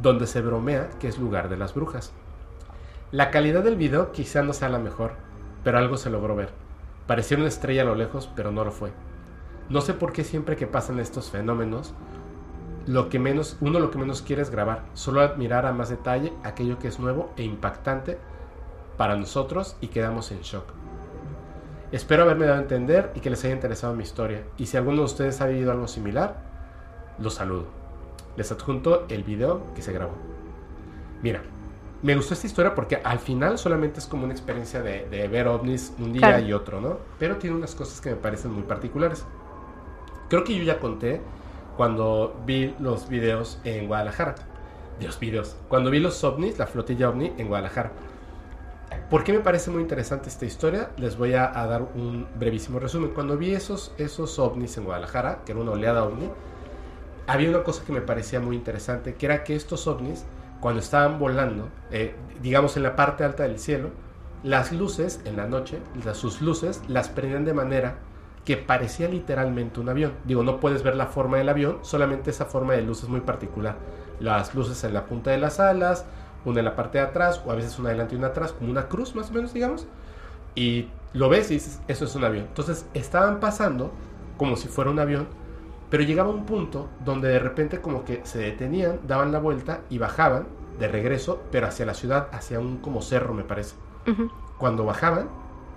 donde 0.00 0.26
se 0.26 0.40
bromea 0.40 0.88
que 0.98 1.06
es 1.06 1.18
lugar 1.18 1.50
de 1.50 1.58
las 1.58 1.74
brujas. 1.74 2.14
La 3.12 3.30
calidad 3.30 3.62
del 3.62 3.76
video 3.76 4.10
quizá 4.10 4.42
no 4.42 4.54
sea 4.54 4.70
la 4.70 4.78
mejor, 4.78 5.16
pero 5.62 5.76
algo 5.76 5.98
se 5.98 6.08
logró 6.08 6.34
ver. 6.34 6.48
Parecía 7.06 7.36
una 7.36 7.48
estrella 7.48 7.82
a 7.82 7.84
lo 7.84 7.94
lejos, 7.94 8.30
pero 8.34 8.50
no 8.52 8.64
lo 8.64 8.72
fue. 8.72 8.90
No 9.68 9.82
sé 9.82 9.92
por 9.92 10.14
qué 10.14 10.24
siempre 10.24 10.56
que 10.56 10.66
pasan 10.66 10.98
estos 10.98 11.30
fenómenos, 11.30 11.92
lo 12.86 13.10
que 13.10 13.18
menos, 13.18 13.58
uno 13.60 13.80
lo 13.80 13.90
que 13.90 13.98
menos 13.98 14.22
quiere 14.22 14.40
es 14.40 14.48
grabar, 14.48 14.86
solo 14.94 15.20
admirar 15.20 15.66
a 15.66 15.74
más 15.74 15.90
detalle 15.90 16.32
aquello 16.42 16.78
que 16.78 16.88
es 16.88 16.98
nuevo 16.98 17.30
e 17.36 17.42
impactante 17.42 18.18
para 18.96 19.16
nosotros 19.16 19.76
y 19.80 19.88
quedamos 19.88 20.30
en 20.32 20.40
shock. 20.40 20.64
Espero 21.92 22.24
haberme 22.24 22.46
dado 22.46 22.58
a 22.58 22.62
entender 22.62 23.12
y 23.14 23.20
que 23.20 23.30
les 23.30 23.44
haya 23.44 23.54
interesado 23.54 23.94
mi 23.94 24.02
historia. 24.02 24.42
Y 24.58 24.66
si 24.66 24.76
alguno 24.76 24.98
de 24.98 25.04
ustedes 25.04 25.40
ha 25.40 25.46
vivido 25.46 25.70
algo 25.70 25.86
similar, 25.86 26.36
los 27.18 27.34
saludo. 27.34 27.66
Les 28.36 28.50
adjunto 28.50 29.06
el 29.08 29.22
video 29.22 29.72
que 29.74 29.82
se 29.82 29.92
grabó. 29.92 30.14
Mira, 31.22 31.42
me 32.02 32.16
gustó 32.16 32.34
esta 32.34 32.46
historia 32.46 32.74
porque 32.74 32.96
al 32.96 33.18
final 33.18 33.58
solamente 33.58 34.00
es 34.00 34.06
como 34.06 34.24
una 34.24 34.32
experiencia 34.32 34.82
de, 34.82 35.28
ver 35.28 35.48
ovnis 35.48 35.94
un 35.98 36.12
día 36.12 36.40
y 36.40 36.52
otro, 36.52 36.80
¿no? 36.80 36.98
Pero 37.18 37.36
tiene 37.36 37.56
unas 37.56 37.74
cosas 37.74 38.00
que 38.00 38.10
me 38.10 38.16
parecen 38.16 38.52
muy 38.52 38.64
particulares. 38.64 39.24
Creo 40.28 40.44
que 40.44 40.56
yo 40.56 40.64
ya 40.64 40.80
conté 40.80 41.20
cuando 41.76 42.36
vi 42.44 42.74
los 42.78 43.08
videos 43.08 43.60
en 43.64 43.86
Guadalajara. 43.86 44.34
Dios 45.00 45.18
videos. 45.18 45.56
Cuando 45.68 45.90
vi 45.90 46.00
los 46.00 46.22
ovnis, 46.24 46.58
la 46.58 46.66
flotilla 46.66 47.08
ovni 47.08 47.32
en 47.38 47.48
Guadalajara. 47.48 47.92
¿Por 49.10 49.24
qué 49.24 49.32
me 49.32 49.40
parece 49.40 49.70
muy 49.70 49.82
interesante 49.82 50.28
esta 50.28 50.44
historia? 50.44 50.90
Les 50.96 51.16
voy 51.16 51.34
a, 51.34 51.48
dar 51.48 51.82
un 51.94 52.26
brevísimo 52.38 52.78
resumen. 52.78 53.10
Cuando 53.10 53.36
vi 53.36 53.54
esos, 53.54 53.92
esos 53.98 54.38
ovnis 54.38 54.76
en 54.76 54.84
Guadalajara, 54.84 55.42
que 55.44 55.52
era 55.52 55.60
una 55.60 55.72
oleada 55.72 56.04
ovni, 56.04 56.30
había 57.26 57.48
una 57.50 57.62
cosa 57.62 57.84
que 57.84 57.92
me 57.92 58.00
parecía 58.00 58.40
muy 58.40 58.56
interesante, 58.56 59.14
que 59.14 59.26
era 59.26 59.44
que 59.44 59.56
estos 59.56 59.86
ovnis 59.86 60.24
cuando 60.60 60.80
estaban 60.80 61.18
volando, 61.18 61.68
eh, 61.90 62.14
digamos 62.42 62.76
en 62.76 62.82
la 62.82 62.96
parte 62.96 63.24
alta 63.24 63.42
del 63.42 63.58
cielo, 63.58 63.90
las 64.42 64.72
luces 64.72 65.20
en 65.24 65.36
la 65.36 65.46
noche, 65.46 65.78
sus 66.12 66.40
luces 66.40 66.82
las 66.88 67.08
prendían 67.08 67.44
de 67.44 67.54
manera 67.54 67.96
que 68.44 68.56
parecía 68.56 69.08
literalmente 69.08 69.80
un 69.80 69.88
avión. 69.88 70.12
Digo, 70.24 70.42
no 70.42 70.60
puedes 70.60 70.82
ver 70.82 70.96
la 70.96 71.06
forma 71.06 71.38
del 71.38 71.48
avión, 71.48 71.78
solamente 71.82 72.30
esa 72.30 72.44
forma 72.44 72.74
de 72.74 72.82
luz 72.82 73.02
es 73.02 73.08
muy 73.08 73.20
particular. 73.20 73.76
Las 74.20 74.54
luces 74.54 74.84
en 74.84 74.94
la 74.94 75.06
punta 75.06 75.30
de 75.30 75.38
las 75.38 75.60
alas, 75.60 76.04
una 76.44 76.60
en 76.60 76.64
la 76.64 76.76
parte 76.76 76.98
de 76.98 77.04
atrás, 77.04 77.42
o 77.44 77.50
a 77.50 77.54
veces 77.54 77.78
una 77.78 77.90
adelante 77.90 78.14
y 78.14 78.18
una 78.18 78.28
atrás, 78.28 78.52
como 78.52 78.70
una 78.70 78.88
cruz 78.88 79.14
más 79.14 79.30
o 79.30 79.34
menos, 79.34 79.52
digamos. 79.52 79.86
Y 80.54 80.88
lo 81.12 81.28
ves 81.28 81.50
y 81.50 81.54
dices, 81.54 81.80
eso 81.88 82.04
es 82.04 82.14
un 82.14 82.24
avión. 82.24 82.46
Entonces 82.46 82.86
estaban 82.94 83.40
pasando 83.40 83.92
como 84.36 84.56
si 84.56 84.68
fuera 84.68 84.90
un 84.90 84.98
avión, 84.98 85.26
pero 85.90 86.02
llegaba 86.02 86.30
un 86.30 86.44
punto 86.44 86.88
donde 87.04 87.28
de 87.28 87.38
repente 87.38 87.80
como 87.80 88.04
que 88.04 88.20
se 88.24 88.38
detenían, 88.38 89.00
daban 89.06 89.32
la 89.32 89.38
vuelta 89.38 89.80
y 89.90 89.98
bajaban 89.98 90.46
de 90.78 90.88
regreso, 90.88 91.40
pero 91.50 91.66
hacia 91.66 91.86
la 91.86 91.94
ciudad, 91.94 92.28
hacia 92.32 92.58
un 92.58 92.78
como 92.78 93.00
cerro 93.00 93.32
me 93.32 93.44
parece. 93.44 93.76
Cuando 94.58 94.84
bajaban, 94.84 95.28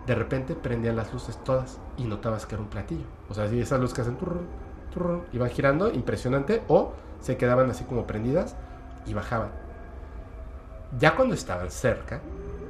de 0.07 0.15
repente 0.15 0.55
prendían 0.55 0.95
las 0.95 1.13
luces 1.13 1.37
todas 1.43 1.79
y 1.97 2.05
notabas 2.05 2.45
que 2.45 2.55
era 2.55 2.63
un 2.63 2.69
platillo. 2.69 3.05
O 3.29 3.33
sea, 3.33 3.43
así 3.43 3.59
esas 3.59 3.79
luces 3.79 3.93
que 3.93 4.01
hacen 4.01 4.17
turrón, 4.17 4.47
turrón, 4.93 5.23
iban 5.33 5.49
girando, 5.49 5.91
impresionante, 5.91 6.63
o 6.67 6.93
se 7.21 7.37
quedaban 7.37 7.69
así 7.69 7.83
como 7.83 8.07
prendidas 8.07 8.55
y 9.05 9.13
bajaban. 9.13 9.49
Ya 10.99 11.15
cuando 11.15 11.35
estaban 11.35 11.71
cerca, 11.71 12.21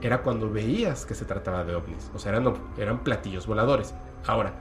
era 0.02 0.22
cuando 0.22 0.50
veías 0.50 1.06
que 1.06 1.16
se 1.16 1.26
trataba 1.26 1.64
de 1.64 1.76
ovnis. 1.76 2.12
O 2.14 2.20
sea, 2.20 2.32
eran, 2.32 2.54
eran 2.78 3.04
platillos 3.04 3.48
voladores. 3.48 3.94
Ahora, 4.26 4.54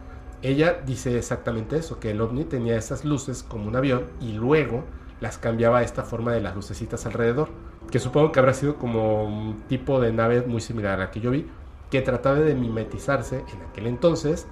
ella 0.43 0.81
dice 0.85 1.16
exactamente 1.16 1.77
eso, 1.77 1.99
que 1.99 2.11
el 2.11 2.20
ovni 2.20 2.45
tenía 2.45 2.77
esas 2.77 3.05
luces 3.05 3.43
como 3.43 3.66
un 3.66 3.77
avión 3.77 4.05
y 4.20 4.33
luego 4.33 4.85
las 5.20 5.39
cambiaba 5.39 5.78
a 5.78 5.83
esta 5.83 6.03
forma 6.03 6.33
de 6.33 6.41
las 6.41 6.55
lucecitas 6.55 7.07
alrededor. 7.07 7.49
que 7.91 7.99
supongo 8.01 8.33
que 8.33 8.41
habrá 8.41 8.53
sido 8.53 8.77
como 8.77 9.24
un 9.24 9.62
tipo 9.69 10.01
de 10.01 10.12
nave 10.12 10.43
muy 10.43 10.61
similar 10.61 10.95
a 10.95 11.05
la 11.05 11.11
que 11.11 11.20
yo 11.20 11.31
vi, 11.31 11.47
que 11.91 12.03
trataba 12.03 12.41
de 12.41 12.55
mimetizarse 12.55 13.39
en 13.39 13.62
aquel 13.70 13.87
entonces 13.87 14.47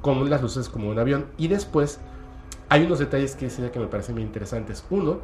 con 0.00 0.28
las 0.30 0.42
luces 0.42 0.68
como 0.68 0.88
un 0.88 0.98
avión. 0.98 1.26
Y 1.36 1.48
después 1.48 2.00
hay 2.68 2.84
unos 2.84 2.98
detalles 3.00 3.36
que 3.36 3.46
decía 3.46 3.70
que 3.70 3.80
me 3.80 3.86
parecen 3.86 4.14
muy 4.14 4.22
interesantes. 4.24 4.84
Uno 4.90 5.18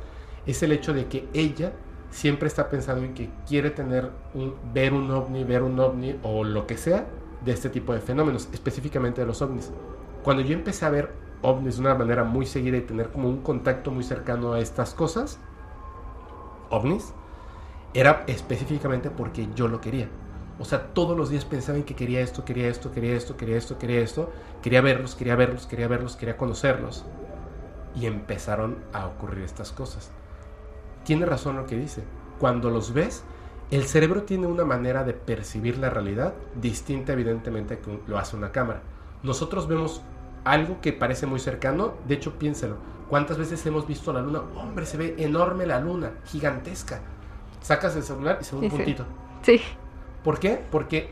es 0.46 0.62
el 0.62 0.72
hecho 0.72 0.92
de 0.92 1.06
que 1.06 1.28
ella 1.32 1.72
siempre 2.10 2.48
está 2.48 2.68
pensando 2.68 3.04
en 3.04 3.14
que 3.14 3.30
quiere 3.46 3.70
tener 3.70 4.10
un, 4.34 4.54
ver 4.72 4.92
un 4.92 5.10
ovni, 5.10 5.44
ver 5.44 5.62
un 5.62 5.78
ovni 5.78 6.18
o 6.22 6.44
lo 6.44 6.66
que 6.66 6.76
sea 6.76 7.06
de 7.44 7.52
este 7.52 7.68
tipo 7.68 7.92
de 7.92 8.00
fenómenos, 8.00 8.48
específicamente 8.52 9.20
de 9.20 9.26
los 9.26 9.42
ovnis. 9.42 9.70
Cuando 10.22 10.42
yo 10.42 10.54
empecé 10.54 10.84
a 10.84 10.90
ver 10.90 11.12
ovnis 11.42 11.76
de 11.76 11.82
una 11.82 11.94
manera 11.94 12.24
muy 12.24 12.46
seguida 12.46 12.76
y 12.76 12.82
tener 12.82 13.10
como 13.10 13.28
un 13.28 13.42
contacto 13.42 13.90
muy 13.90 14.04
cercano 14.04 14.52
a 14.52 14.60
estas 14.60 14.94
cosas, 14.94 15.38
ovnis, 16.70 17.12
era 17.94 18.24
específicamente 18.26 19.10
porque 19.10 19.48
yo 19.54 19.68
lo 19.68 19.80
quería. 19.80 20.08
O 20.60 20.64
sea, 20.64 20.88
todos 20.92 21.16
los 21.16 21.30
días 21.30 21.44
pensaba 21.44 21.78
en 21.78 21.84
que 21.84 21.94
quería 21.94 22.20
esto, 22.20 22.44
quería 22.44 22.68
esto, 22.68 22.90
quería 22.90 23.16
esto, 23.16 23.36
quería 23.36 23.56
esto, 23.56 23.78
quería 23.78 24.00
esto. 24.00 24.32
Quería 24.60 24.80
verlos, 24.80 25.14
quería 25.14 25.36
verlos, 25.36 25.66
quería 25.66 25.86
verlos, 25.86 26.16
quería 26.16 26.36
conocerlos. 26.36 27.04
Y 27.94 28.06
empezaron 28.06 28.78
a 28.92 29.06
ocurrir 29.06 29.44
estas 29.44 29.70
cosas. 29.70 30.10
Tiene 31.08 31.24
razón 31.24 31.56
lo 31.56 31.64
que 31.64 31.74
dice. 31.74 32.04
Cuando 32.38 32.68
los 32.68 32.92
ves, 32.92 33.24
el 33.70 33.84
cerebro 33.84 34.24
tiene 34.24 34.46
una 34.46 34.66
manera 34.66 35.04
de 35.04 35.14
percibir 35.14 35.78
la 35.78 35.88
realidad 35.88 36.34
distinta 36.60 37.14
evidentemente 37.14 37.78
que 37.78 37.98
lo 38.06 38.18
hace 38.18 38.36
una 38.36 38.52
cámara. 38.52 38.82
Nosotros 39.22 39.66
vemos 39.68 40.02
algo 40.44 40.82
que 40.82 40.92
parece 40.92 41.24
muy 41.24 41.40
cercano, 41.40 41.94
de 42.06 42.16
hecho 42.16 42.38
piénselo, 42.38 42.76
¿cuántas 43.08 43.38
veces 43.38 43.64
hemos 43.64 43.86
visto 43.86 44.12
la 44.12 44.20
luna? 44.20 44.42
Hombre, 44.54 44.84
se 44.84 44.98
ve 44.98 45.14
enorme 45.16 45.64
la 45.64 45.80
luna, 45.80 46.10
gigantesca. 46.26 47.00
Sacas 47.62 47.96
el 47.96 48.02
celular 48.02 48.36
y 48.42 48.44
se 48.44 48.54
ve 48.54 48.58
un 48.58 48.64
Sí, 48.64 48.70
sí. 48.70 48.76
puntito. 48.76 49.04
Sí, 49.40 49.60
¿Por 50.22 50.38
qué? 50.38 50.62
Porque 50.70 51.08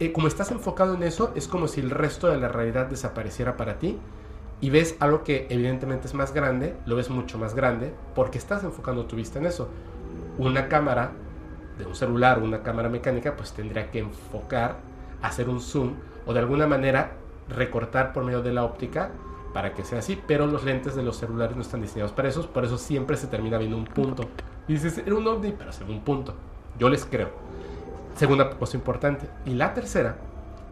eh, 0.00 0.10
como 0.10 0.26
estás 0.26 0.50
enfocado 0.50 0.94
en 0.94 1.04
eso, 1.04 1.30
es 1.36 1.46
como 1.46 1.68
si 1.68 1.80
el 1.80 1.90
resto 1.90 2.26
de 2.26 2.36
la 2.36 2.48
realidad 2.48 2.86
desapareciera 2.86 3.56
para 3.56 3.78
ti 3.78 3.96
y 4.60 4.70
ves 4.70 4.96
algo 5.00 5.24
que 5.24 5.46
evidentemente 5.48 6.06
es 6.06 6.14
más 6.14 6.34
grande, 6.34 6.76
lo 6.86 6.96
ves 6.96 7.10
mucho 7.10 7.38
más 7.38 7.54
grande, 7.54 7.94
porque 8.14 8.38
estás 8.38 8.62
enfocando 8.64 9.06
tu 9.06 9.16
vista 9.16 9.38
en 9.38 9.46
eso. 9.46 9.68
Una 10.38 10.68
cámara 10.68 11.12
de 11.78 11.86
un 11.86 11.94
celular, 11.94 12.40
una 12.40 12.62
cámara 12.62 12.88
mecánica, 12.88 13.36
pues 13.36 13.52
tendría 13.52 13.90
que 13.90 14.00
enfocar, 14.00 14.76
hacer 15.22 15.48
un 15.48 15.60
zoom 15.60 15.94
o 16.26 16.34
de 16.34 16.40
alguna 16.40 16.66
manera 16.66 17.12
recortar 17.48 18.12
por 18.12 18.24
medio 18.24 18.42
de 18.42 18.52
la 18.52 18.64
óptica 18.64 19.10
para 19.54 19.74
que 19.74 19.84
sea 19.84 19.98
así, 19.98 20.20
pero 20.26 20.46
los 20.46 20.64
lentes 20.64 20.94
de 20.94 21.02
los 21.02 21.16
celulares 21.16 21.56
no 21.56 21.62
están 21.62 21.80
diseñados 21.80 22.12
para 22.12 22.28
eso, 22.28 22.48
por 22.50 22.64
eso 22.64 22.78
siempre 22.78 23.16
se 23.16 23.26
termina 23.26 23.58
viendo 23.58 23.76
un 23.76 23.84
punto. 23.84 24.28
Y 24.68 24.74
dices, 24.74 24.98
era 24.98 25.16
un 25.16 25.26
ovni, 25.26 25.52
pero 25.52 25.72
se 25.72 25.82
un 25.84 26.00
punto. 26.00 26.34
Yo 26.78 26.88
les 26.88 27.04
creo. 27.04 27.30
Segunda 28.14 28.50
cosa 28.50 28.76
importante. 28.76 29.26
Y 29.44 29.54
la 29.54 29.74
tercera 29.74 30.18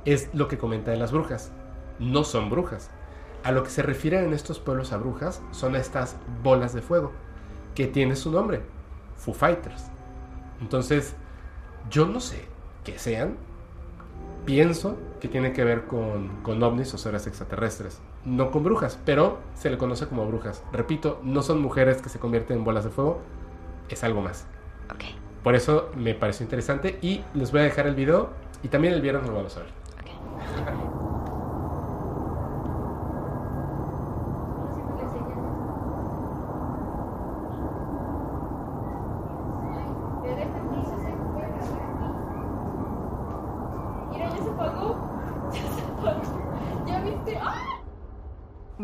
es 0.05 0.32
lo 0.32 0.47
que 0.47 0.59
comenta 0.59 0.90
de 0.90 0.98
las 0.98 1.10
brujas. 1.10 1.51
No 1.98 2.23
son 2.23 2.51
brujas. 2.51 2.90
A 3.44 3.52
lo 3.52 3.62
que 3.62 3.70
se 3.70 3.82
refieren 3.82 4.24
en 4.24 4.32
estos 4.35 4.59
pueblos 4.59 4.93
a 4.93 4.98
brujas 4.98 5.43
son 5.52 5.77
estas 5.77 6.16
bolas 6.43 6.73
de 6.73 6.82
fuego, 6.82 7.12
que 7.74 7.86
tiene 7.86 8.16
su 8.16 8.31
nombre, 8.31 8.62
Foo 9.16 9.35
Fighters. 9.35 9.86
Entonces, 10.60 11.15
yo 11.90 12.06
no 12.06 12.20
sé 12.20 12.44
qué 12.85 12.98
sean. 12.98 13.36
Pienso 14.44 14.97
que 15.20 15.28
tiene 15.28 15.52
que 15.52 15.62
ver 15.62 15.86
con, 15.86 16.43
con 16.43 16.62
ovnis 16.62 16.93
o 16.94 16.98
seres 16.98 17.27
extraterrestres. 17.27 18.01
No 18.24 18.51
con 18.51 18.65
brujas, 18.65 18.98
pero 19.05 19.39
se 19.55 19.70
le 19.70 19.78
conoce 19.78 20.06
como 20.06 20.27
brujas. 20.27 20.65
Repito, 20.73 21.20
no 21.23 21.43
son 21.43 21.60
mujeres 21.60 22.02
que 22.02 22.09
se 22.09 22.19
convierten 22.19 22.59
en 22.59 22.65
bolas 22.65 22.85
de 22.85 22.90
fuego, 22.90 23.20
es 23.89 24.05
algo 24.05 24.20
más. 24.20 24.47
Por 25.43 25.55
eso 25.55 25.90
me 25.97 26.15
pareció 26.15 26.44
interesante 26.44 26.98
y 27.01 27.23
les 27.35 27.52
voy 27.52 27.60
a 27.60 27.65
dejar 27.65 27.86
el 27.86 27.94
video 27.94 28.31
y 28.62 28.69
también 28.69 28.94
el 28.94 29.01
viernes 29.01 29.27
lo 29.27 29.35
vamos 29.35 29.56
a 29.56 29.60
ver. 29.60 29.69
ok. 30.01 31.07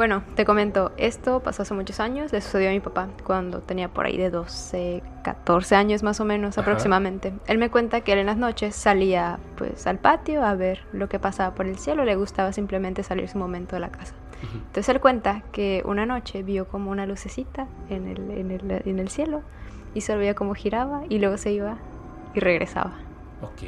Bueno, 0.05 0.23
te 0.35 0.45
comento, 0.45 0.93
esto 0.99 1.41
pasó 1.41 1.63
hace 1.63 1.73
muchos 1.73 1.99
años, 1.99 2.31
le 2.31 2.43
sucedió 2.43 2.69
a 2.69 2.73
mi 2.73 2.81
papá 2.81 3.09
cuando 3.25 3.63
tenía 3.63 3.89
por 3.89 4.05
ahí 4.05 4.19
de 4.19 4.29
12, 4.29 5.03
14 5.23 5.77
años 5.77 6.03
más 6.03 6.21
o 6.21 6.27
menos 6.27 6.59
Ajá. 6.59 6.61
aproximadamente. 6.61 7.33
Él 7.47 7.57
me 7.57 7.71
cuenta 7.71 8.03
que 8.03 8.13
él 8.13 8.19
en 8.19 8.27
las 8.27 8.37
noches 8.37 8.77
salía 8.77 9.39
pues 9.57 9.87
al 9.87 9.99
patio 9.99 10.45
a 10.45 10.55
ver 10.57 10.81
lo 10.93 11.09
que 11.09 11.19
pasaba 11.19 11.55
por 11.55 11.65
el 11.65 11.79
cielo, 11.79 12.05
le 12.05 12.17
gustaba 12.17 12.53
simplemente 12.53 13.03
salir 13.03 13.31
su 13.31 13.39
momento 13.39 13.77
de 13.77 13.81
la 13.81 13.89
casa. 13.89 14.13
Entonces 14.53 14.91
él 14.91 15.01
cuenta 15.01 15.41
que 15.53 15.83
una 15.87 16.05
noche 16.05 16.43
vio 16.43 16.69
como 16.69 16.91
una 16.91 17.07
lucecita 17.07 17.67
en 17.89 18.07
el, 18.07 18.31
en 18.31 18.51
el, 18.51 18.83
en 18.85 18.99
el 18.99 19.09
cielo 19.09 19.41
y 19.95 20.03
se 20.03 20.15
veía 20.17 20.35
como 20.35 20.55
giraba 20.55 21.01
y 21.09 21.19
luego 21.19 21.39
se 21.39 21.51
iba 21.51 21.79
y 22.35 22.41
regresaba 22.41 22.93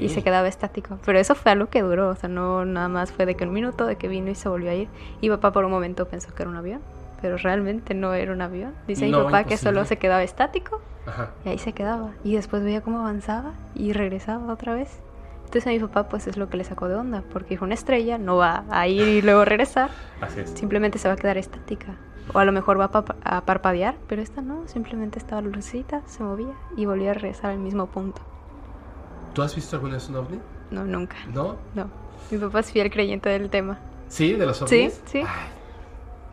Y 0.00 0.08
se 0.08 0.22
quedaba 0.22 0.48
estático. 0.48 0.98
Pero 1.04 1.18
eso 1.18 1.34
fue 1.34 1.52
algo 1.52 1.68
que 1.68 1.82
duró, 1.82 2.08
o 2.10 2.14
sea, 2.16 2.28
no 2.28 2.64
nada 2.64 2.88
más 2.88 3.12
fue 3.12 3.26
de 3.26 3.34
que 3.34 3.44
un 3.44 3.52
minuto, 3.52 3.86
de 3.86 3.96
que 3.96 4.08
vino 4.08 4.30
y 4.30 4.34
se 4.34 4.48
volvió 4.48 4.70
a 4.70 4.74
ir. 4.74 4.88
Y 5.20 5.28
papá 5.30 5.52
por 5.52 5.64
un 5.64 5.70
momento 5.70 6.06
pensó 6.08 6.34
que 6.34 6.42
era 6.42 6.50
un 6.50 6.56
avión, 6.56 6.80
pero 7.20 7.36
realmente 7.36 7.94
no 7.94 8.14
era 8.14 8.32
un 8.32 8.42
avión. 8.42 8.74
Dice 8.86 9.08
No, 9.08 9.18
mi 9.18 9.24
papá 9.26 9.44
que 9.44 9.56
solo 9.56 9.84
se 9.84 9.98
quedaba 9.98 10.22
estático 10.22 10.80
Ajá. 11.06 11.30
y 11.44 11.50
ahí 11.50 11.58
se 11.58 11.72
quedaba. 11.72 12.10
Y 12.24 12.34
después 12.36 12.62
veía 12.62 12.80
cómo 12.80 13.00
avanzaba 13.00 13.52
y 13.74 13.92
regresaba 13.92 14.52
otra 14.52 14.74
vez. 14.74 15.00
Entonces 15.44 15.66
a 15.66 15.70
mi 15.70 15.78
papá 15.78 16.08
pues 16.08 16.26
es 16.26 16.36
lo 16.36 16.48
que 16.48 16.56
le 16.56 16.64
sacó 16.64 16.88
de 16.88 16.96
onda, 16.96 17.22
porque 17.32 17.50
dijo 17.50 17.64
una 17.64 17.74
estrella 17.74 18.18
no 18.18 18.36
va 18.36 18.64
a 18.68 18.88
ir 18.88 19.06
y 19.06 19.22
luego 19.22 19.44
regresar, 19.44 19.90
Así 20.20 20.40
es. 20.40 20.50
simplemente 20.50 20.98
se 20.98 21.06
va 21.06 21.14
a 21.14 21.16
quedar 21.16 21.38
estática. 21.38 21.94
O 22.34 22.40
a 22.40 22.44
lo 22.44 22.50
mejor 22.50 22.80
va 22.80 22.90
a, 22.92 23.36
a 23.36 23.40
parpadear, 23.42 23.94
pero 24.08 24.20
esta 24.20 24.42
no, 24.42 24.66
simplemente 24.66 25.20
estaba 25.20 25.40
la 25.42 25.48
lucecita, 25.48 26.02
se 26.06 26.24
movía 26.24 26.52
y 26.76 26.84
volvía 26.86 27.12
a 27.12 27.14
regresar 27.14 27.52
al 27.52 27.58
mismo 27.58 27.86
punto. 27.86 28.20
¿Tú 29.36 29.42
has 29.42 29.54
visto 29.54 29.76
alguna 29.76 29.96
vez 29.96 30.08
un 30.08 30.16
ovni? 30.16 30.40
No, 30.70 30.82
nunca. 30.86 31.16
¿No? 31.30 31.56
No. 31.74 31.90
Mi 32.30 32.38
papá 32.38 32.60
es 32.60 32.72
fiel 32.72 32.90
creyente 32.90 33.28
del 33.28 33.50
tema. 33.50 33.78
¿Sí? 34.08 34.32
¿De 34.32 34.46
los 34.46 34.56
Sí, 34.56 34.64
ovnis? 34.64 35.02
sí. 35.04 35.18
Ay. 35.18 35.50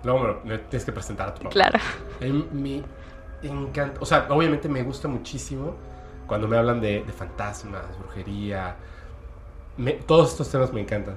Luego 0.06 0.40
me, 0.46 0.54
lo- 0.54 0.60
tienes 0.62 0.86
que 0.86 0.94
presentar 0.94 1.28
a 1.28 1.34
tu 1.34 1.40
papá. 1.44 1.50
Claro. 1.52 1.80
Mí 2.22 2.82
me 3.42 3.50
encanta, 3.50 4.00
o 4.00 4.06
sea, 4.06 4.26
obviamente 4.30 4.70
me 4.70 4.84
gusta 4.84 5.10
muchísimo 5.10 5.76
cuando 6.28 6.48
me 6.48 6.56
hablan 6.58 6.80
de, 6.80 7.04
de 7.04 7.12
fantasmas, 7.12 7.84
brujería. 8.00 8.78
Me- 9.76 9.92
todos 9.94 10.32
estos 10.32 10.50
temas 10.50 10.72
me 10.72 10.80
encantan. 10.80 11.16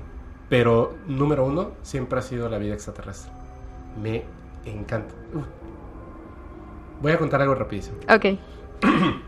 Pero 0.49 0.97
número 1.07 1.45
uno 1.45 1.71
siempre 1.83 2.19
ha 2.19 2.23
sido 2.23 2.49
la 2.49 2.59
vida 2.59 2.75
extraterrestre. 2.75 3.31
Me 4.03 4.25
encanta. 4.65 5.15
Voy 7.01 7.13
a 7.13 7.19
contar 7.19 7.43
algo 7.43 7.55
rapidísimo. 7.55 7.99
Ok. 8.13 8.39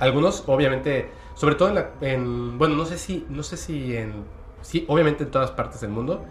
Algunos, 0.00 0.44
obviamente, 0.48 1.10
sobre 1.34 1.54
todo 1.54 1.68
en, 1.68 1.74
la- 1.76 1.90
en- 2.00 2.58
bueno, 2.58 2.76
no 2.76 2.84
sé 2.86 2.98
si, 2.98 3.26
no 3.28 3.42
sé 3.42 3.56
si 3.56 3.96
en, 3.96 4.24
sí, 4.62 4.84
obviamente 4.88 5.24
en 5.24 5.30
todas 5.30 5.50
partes 5.52 5.80
del 5.80 5.90
mundo, 5.90 6.24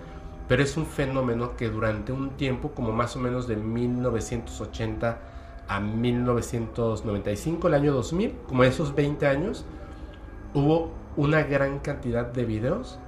pero 0.48 0.64
es 0.64 0.76
un 0.78 0.86
fenómeno 0.86 1.56
que 1.56 1.70
durante 1.70 2.12
un 2.12 2.32
tiempo, 2.32 2.72
como 2.72 2.92
más 2.92 3.16
o 3.16 3.20
menos 3.20 3.48
de 3.48 3.56
1980 3.56 5.20
a 5.68 5.80
1995, 5.80 7.68
el 7.70 7.74
año 7.76 7.94
2000, 7.94 8.36
como 8.48 8.64
esos 8.64 8.94
20 8.96 9.28
años, 9.28 9.66
hubo 10.54 10.92
una 11.16 11.44
gran 11.44 11.80
cantidad 11.80 12.26
de 12.26 12.46
videos 12.46 13.00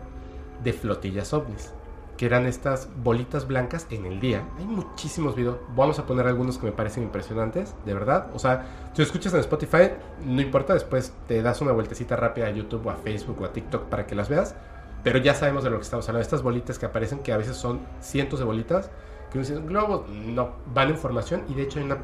de 0.63 0.73
flotillas 0.73 1.33
ovnis, 1.33 1.73
que 2.17 2.25
eran 2.25 2.45
estas 2.45 2.89
bolitas 3.03 3.47
blancas 3.47 3.87
en 3.89 4.05
el 4.05 4.19
día. 4.19 4.43
Hay 4.57 4.65
muchísimos 4.65 5.35
videos, 5.35 5.57
vamos 5.75 5.99
a 5.99 6.05
poner 6.05 6.27
algunos 6.27 6.57
que 6.57 6.65
me 6.67 6.71
parecen 6.71 7.03
impresionantes, 7.03 7.75
de 7.85 7.93
verdad. 7.93 8.27
O 8.33 8.39
sea, 8.39 8.65
si 8.93 9.01
lo 9.01 9.05
escuchas 9.05 9.33
en 9.33 9.39
Spotify, 9.39 9.89
no 10.23 10.39
importa, 10.39 10.73
después 10.75 11.13
te 11.27 11.41
das 11.41 11.61
una 11.61 11.71
vueltecita 11.71 12.15
rápida 12.15 12.45
a 12.45 12.51
YouTube 12.51 12.85
o 12.85 12.91
a 12.91 12.95
Facebook 12.95 13.41
o 13.41 13.45
a 13.45 13.51
TikTok 13.51 13.85
para 13.85 14.05
que 14.05 14.13
las 14.13 14.29
veas. 14.29 14.55
Pero 15.03 15.17
ya 15.17 15.33
sabemos 15.33 15.63
de 15.63 15.71
lo 15.71 15.77
que 15.77 15.83
estamos 15.83 16.07
hablando. 16.07 16.21
Estas 16.21 16.43
bolitas 16.43 16.77
que 16.77 16.85
aparecen, 16.85 17.19
que 17.19 17.33
a 17.33 17.37
veces 17.37 17.57
son 17.57 17.81
cientos 18.01 18.37
de 18.37 18.45
bolitas, 18.45 18.91
que 19.31 19.39
uno 19.39 19.47
dice, 19.47 19.59
globos, 19.61 20.07
no, 20.09 20.51
van 20.73 20.89
en 20.89 20.97
formación 20.97 21.43
y 21.49 21.55
de 21.55 21.63
hecho 21.63 21.79
hay 21.79 21.85
una 21.85 21.97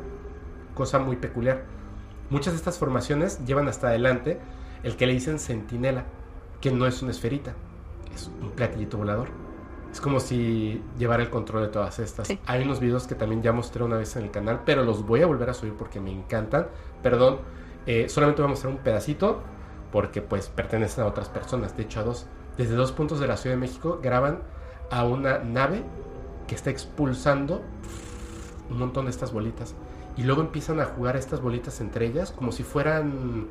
cosa 0.74 0.98
muy 0.98 1.16
peculiar. 1.16 1.64
Muchas 2.32 2.53
de 2.53 2.57
estas 2.57 2.80
formaciones 2.80 3.45
llevan 3.45 3.68
hasta 3.68 3.90
adelante 3.90 4.40
el 4.82 4.98
que 4.98 5.06
le 5.06 5.14
dicen 5.14 5.38
centinela, 5.38 6.06
que 6.60 6.72
no 6.72 6.88
es 6.88 7.03
una 7.03 7.11
esferita, 7.11 7.53
es 8.16 8.32
un 8.41 8.49
platillito 8.52 8.98
volador. 8.98 9.30
Es 9.91 10.02
como 10.02 10.20
si 10.20 10.84
llevara 10.98 11.24
el 11.24 11.30
control 11.30 11.64
de 11.64 11.70
todas 11.70 11.99
estas. 11.99 12.28
Sí. 12.28 12.40
Hay 12.45 12.64
unos 12.64 12.80
videos 12.80 13.07
que 13.07 13.16
también 13.16 13.41
ya 13.41 13.52
mostré 13.52 13.84
una 13.84 13.98
vez 13.98 14.16
en 14.16 14.24
el 14.24 14.32
canal, 14.32 14.61
pero 14.66 14.84
los 14.84 15.06
voy 15.06 15.22
a 15.22 15.28
volver 15.28 15.49
a 15.49 15.53
subir 15.53 15.74
porque 15.74 15.99
me 15.99 16.11
encantan. 16.11 16.68
Perdón, 17.02 17.40
eh, 17.86 18.07
solamente 18.07 18.41
voy 18.41 18.49
a 18.49 18.52
mostrar 18.52 18.72
un 18.74 18.80
pedacito 18.80 19.41
porque 19.91 20.22
pues 20.22 20.48
pertenecen 20.48 21.03
a 21.03 21.07
otras 21.07 21.30
personas, 21.30 21.76
de 21.76 21.84
hecho 21.84 22.02
a 22.02 22.03
dos. 22.03 22.28
Desde 22.57 22.76
dos 22.76 22.91
puntos 22.91 23.20
de 23.20 23.28
la 23.28 23.38
Ciudad 23.38 23.56
de 23.56 23.61
México 23.61 23.99
graban 24.02 24.41
a 24.91 25.06
una 25.06 25.40
nave 25.40 25.84
que 26.48 26.56
está 26.56 26.70
expulsando 26.70 27.61
un 28.70 28.78
montón 28.78 29.06
de 29.06 29.11
estas 29.11 29.32
bolitas. 29.32 29.76
y 30.18 30.24
luego 30.24 30.41
empiezan 30.41 30.80
a 30.82 30.86
jugar 30.86 31.16
estas 31.16 31.40
bolitas 31.40 31.80
entre 31.80 32.06
ellas 32.06 32.32
como 32.32 32.52
si 32.52 32.64
fueran 32.64 33.48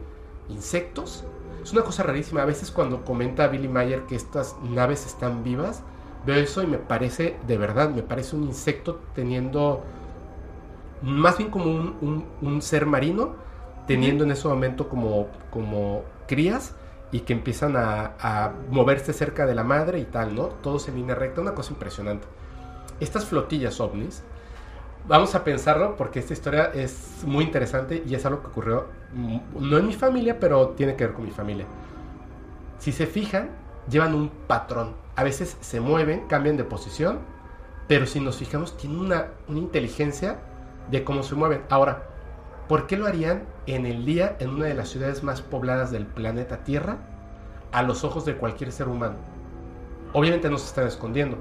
insectos. 0.48 1.24
Es 1.62 1.72
una 1.72 1.82
cosa 1.82 2.02
rarísima. 2.02 2.42
A 2.42 2.44
veces 2.44 2.70
cuando 2.70 3.04
comenta 3.04 3.48
Billy 3.48 3.68
Mayer 3.68 4.02
que 4.02 4.16
estas 4.16 4.56
naves 4.62 5.06
están 5.06 5.42
vivas, 5.42 5.82
veo 6.26 6.36
eso 6.36 6.62
y 6.62 6.66
me 6.66 6.78
parece, 6.78 7.36
de 7.46 7.58
verdad, 7.58 7.90
me 7.90 8.02
parece 8.02 8.36
un 8.36 8.44
insecto 8.44 9.00
teniendo, 9.14 9.82
más 11.02 11.38
bien 11.38 11.50
como 11.50 11.66
un, 11.66 12.26
un, 12.40 12.62
ser 12.62 12.86
marino, 12.86 13.34
teniendo 13.86 14.24
en 14.24 14.32
ese 14.32 14.46
momento 14.48 14.88
como, 14.88 15.28
como 15.50 16.02
crías 16.26 16.74
y 17.10 17.20
que 17.20 17.32
empiezan 17.32 17.76
a, 17.76 18.12
a, 18.20 18.52
moverse 18.70 19.12
cerca 19.12 19.46
de 19.46 19.54
la 19.54 19.64
madre 19.64 19.98
y 19.98 20.04
tal, 20.04 20.34
¿no? 20.34 20.46
Todos 20.46 20.88
en 20.88 20.96
línea 20.96 21.14
recta, 21.14 21.40
una 21.40 21.54
cosa 21.54 21.72
impresionante. 21.72 22.26
Estas 23.00 23.24
flotillas 23.24 23.80
ovnis, 23.80 24.22
vamos 25.06 25.34
a 25.34 25.42
pensarlo 25.42 25.96
porque 25.96 26.18
esta 26.18 26.34
historia 26.34 26.70
es 26.74 27.22
muy 27.24 27.44
interesante 27.44 28.02
y 28.06 28.14
es 28.14 28.26
algo 28.26 28.42
que 28.42 28.48
ocurrió 28.48 28.86
mm, 29.14 29.38
no 29.60 29.78
en 29.78 29.86
mi 29.86 29.94
familia, 29.94 30.38
pero 30.38 30.70
tiene 30.70 30.96
que 30.96 31.06
ver 31.06 31.14
con 31.14 31.24
mi 31.24 31.30
familia. 31.30 31.66
Si 32.78 32.92
se 32.92 33.06
fijan, 33.06 33.50
llevan 33.90 34.14
un 34.14 34.30
patrón. 34.46 34.94
A 35.16 35.24
veces 35.24 35.56
se 35.60 35.80
mueven, 35.80 36.26
cambian 36.28 36.56
de 36.56 36.64
posición, 36.64 37.20
pero 37.86 38.06
si 38.06 38.20
nos 38.20 38.36
fijamos, 38.36 38.76
tienen 38.76 39.00
una, 39.00 39.28
una 39.48 39.58
inteligencia 39.58 40.38
de 40.90 41.04
cómo 41.04 41.22
se 41.22 41.34
mueven. 41.34 41.62
Ahora, 41.70 42.04
¿por 42.68 42.86
qué 42.86 42.96
lo 42.96 43.06
harían 43.06 43.44
en 43.66 43.86
el 43.86 44.04
día 44.04 44.36
en 44.40 44.50
una 44.50 44.66
de 44.66 44.74
las 44.74 44.90
ciudades 44.90 45.22
más 45.22 45.42
pobladas 45.42 45.90
del 45.90 46.06
planeta 46.06 46.64
Tierra 46.64 46.98
a 47.72 47.82
los 47.82 48.04
ojos 48.04 48.24
de 48.24 48.36
cualquier 48.36 48.72
ser 48.72 48.88
humano? 48.88 49.16
Obviamente 50.12 50.48
no 50.50 50.58
se 50.58 50.66
están 50.66 50.86
escondiendo. 50.86 51.38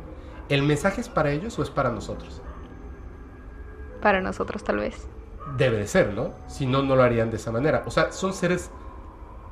¿El 0.50 0.64
mensaje 0.64 1.02
es 1.02 1.10
para 1.10 1.32
ellos 1.32 1.58
o 1.60 1.64
es 1.64 1.70
para 1.70 1.92
nosotros? 1.92 2.42
Para 4.02 4.22
nosotros 4.22 4.64
tal 4.64 4.78
vez. 4.78 5.08
Debe 5.58 5.78
de 5.78 5.88
ser, 5.88 6.14
¿no? 6.14 6.34
Si 6.48 6.66
no, 6.66 6.82
no 6.84 6.96
lo 6.96 7.04
harían 7.04 7.30
de 7.30 7.38
esa 7.38 7.52
manera. 7.52 7.84
O 7.86 7.92
sea, 7.92 8.12
son 8.12 8.34
seres 8.34 8.70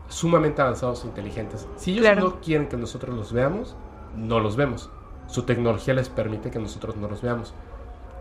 sumamente 0.08 0.62
avanzados 0.62 1.04
e 1.04 1.08
inteligentes. 1.08 1.68
Si 1.78 1.98
ellos 1.98 2.18
no 2.18 2.42
quieren 2.42 2.68
que 2.68 2.78
nosotros 2.78 3.16
los 3.16 3.34
veamos, 3.34 3.76
no 4.16 4.40
los 4.40 4.56
vemos. 4.56 4.90
Su 5.28 5.44
tecnología 5.44 5.94
les 5.94 6.10
permite 6.10 6.52
que 6.52 6.60
nosotros 6.60 6.96
no 6.96 7.08
los 7.08 7.22
veamos. 7.22 7.54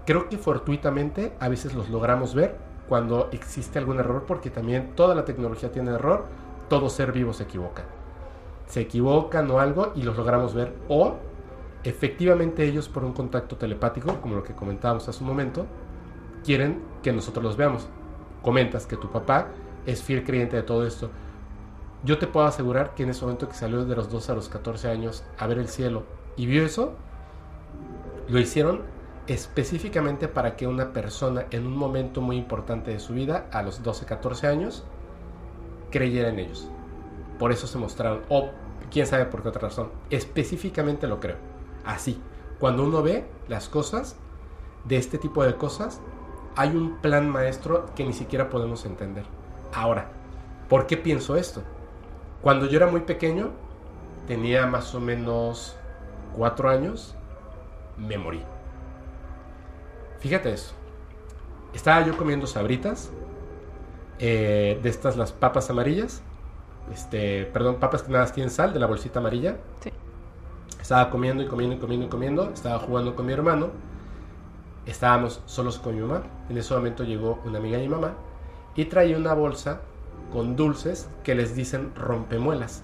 Creo 0.06 0.28
que 0.28 0.38
fortuitamente 0.38 1.34
a 1.40 1.48
veces 1.48 1.74
los 1.74 1.88
logramos 1.88 2.34
ver 2.34 2.56
cuando 2.88 3.28
existe 3.32 3.78
algún 3.78 3.98
error, 3.98 4.24
porque 4.26 4.50
también 4.50 4.92
toda 4.94 5.14
la 5.14 5.24
tecnología 5.24 5.72
tiene 5.72 5.92
error, 5.92 6.26
todo 6.68 6.90
ser 6.90 7.12
vivo 7.12 7.32
se 7.32 7.44
equivoca. 7.44 7.84
Se 8.66 8.80
equivocan 8.80 9.50
o 9.50 9.60
algo 9.60 9.92
y 9.94 10.02
los 10.02 10.16
logramos 10.16 10.54
ver. 10.54 10.74
O 10.88 11.14
efectivamente 11.82 12.64
ellos 12.64 12.88
por 12.88 13.04
un 13.04 13.12
contacto 13.12 13.56
telepático, 13.56 14.20
como 14.20 14.36
lo 14.36 14.42
que 14.42 14.54
comentábamos 14.54 15.08
hace 15.08 15.22
un 15.22 15.28
momento, 15.28 15.66
quieren 16.44 16.82
que 17.02 17.12
nosotros 17.12 17.44
los 17.44 17.56
veamos. 17.56 17.88
Comentas 18.42 18.86
que 18.86 18.96
tu 18.96 19.10
papá 19.10 19.48
es 19.86 20.02
fiel 20.02 20.24
creyente 20.24 20.56
de 20.56 20.62
todo 20.62 20.86
esto. 20.86 21.10
Yo 22.04 22.18
te 22.18 22.26
puedo 22.26 22.46
asegurar 22.46 22.94
que 22.94 23.04
en 23.04 23.10
ese 23.10 23.22
momento 23.22 23.48
que 23.48 23.54
salió 23.54 23.84
de 23.86 23.96
los 23.96 24.10
12 24.10 24.32
a 24.32 24.34
los 24.34 24.50
14 24.50 24.90
años 24.90 25.24
a 25.38 25.46
ver 25.46 25.58
el 25.58 25.68
cielo 25.68 26.02
y 26.36 26.44
vio 26.44 26.64
eso, 26.64 26.92
lo 28.28 28.38
hicieron 28.38 28.82
específicamente 29.26 30.28
para 30.28 30.54
que 30.54 30.66
una 30.66 30.92
persona 30.92 31.46
en 31.50 31.66
un 31.66 31.76
momento 31.76 32.20
muy 32.20 32.36
importante 32.36 32.90
de 32.90 33.00
su 33.00 33.14
vida, 33.14 33.46
a 33.52 33.62
los 33.62 33.82
12, 33.82 34.04
14 34.04 34.46
años, 34.46 34.84
creyera 35.90 36.28
en 36.28 36.40
ellos. 36.40 36.68
Por 37.38 37.52
eso 37.52 37.66
se 37.66 37.78
mostraron, 37.78 38.20
o 38.28 38.50
quién 38.90 39.06
sabe 39.06 39.24
por 39.24 39.42
qué 39.42 39.48
otra 39.48 39.62
razón, 39.62 39.90
específicamente 40.10 41.06
lo 41.06 41.20
creo. 41.20 41.36
Así, 41.86 42.20
cuando 42.60 42.84
uno 42.84 43.02
ve 43.02 43.24
las 43.48 43.70
cosas, 43.70 44.16
de 44.84 44.98
este 44.98 45.16
tipo 45.16 45.42
de 45.42 45.54
cosas, 45.54 46.00
hay 46.56 46.76
un 46.76 46.98
plan 46.98 47.28
maestro 47.30 47.86
que 47.94 48.04
ni 48.04 48.12
siquiera 48.12 48.50
podemos 48.50 48.84
entender. 48.84 49.24
Ahora, 49.72 50.08
¿por 50.68 50.86
qué 50.86 50.98
pienso 50.98 51.36
esto? 51.36 51.62
Cuando 52.44 52.66
yo 52.66 52.76
era 52.76 52.86
muy 52.86 53.00
pequeño, 53.00 53.50
tenía 54.28 54.66
más 54.66 54.94
o 54.94 55.00
menos 55.00 55.76
cuatro 56.36 56.68
años, 56.68 57.16
me 57.96 58.18
morí. 58.18 58.42
Fíjate 60.20 60.52
eso. 60.52 60.74
Estaba 61.72 62.06
yo 62.06 62.16
comiendo 62.16 62.46
sabritas, 62.46 63.10
eh, 64.20 64.78
de 64.80 64.88
estas 64.88 65.16
las 65.16 65.32
papas 65.32 65.70
amarillas, 65.70 66.22
este, 66.92 67.46
perdón, 67.46 67.76
papas 67.76 68.02
que 68.02 68.12
nada 68.12 68.26
tienen 68.26 68.50
sal, 68.50 68.72
de 68.72 68.78
la 68.78 68.86
bolsita 68.86 69.18
amarilla. 69.18 69.56
Sí. 69.80 69.90
Estaba 70.80 71.10
comiendo 71.10 71.42
y 71.42 71.46
comiendo 71.48 71.76
y 71.76 71.78
comiendo 71.78 72.06
y 72.06 72.08
comiendo, 72.08 72.50
estaba 72.50 72.78
jugando 72.78 73.16
con 73.16 73.26
mi 73.26 73.32
hermano 73.32 73.70
Estábamos 74.86 75.40
solos 75.46 75.78
con 75.78 75.94
mi 75.94 76.02
mamá. 76.02 76.22
En 76.50 76.58
ese 76.58 76.74
momento 76.74 77.04
llegó 77.04 77.40
una 77.46 77.58
amiga 77.58 77.78
de 77.78 77.84
mi 77.84 77.88
mamá 77.88 78.12
y 78.76 78.84
traía 78.84 79.16
una 79.16 79.32
bolsa 79.32 79.80
con 80.32 80.56
dulces 80.56 81.08
que 81.22 81.34
les 81.34 81.54
dicen 81.54 81.94
rompemuelas, 81.94 82.82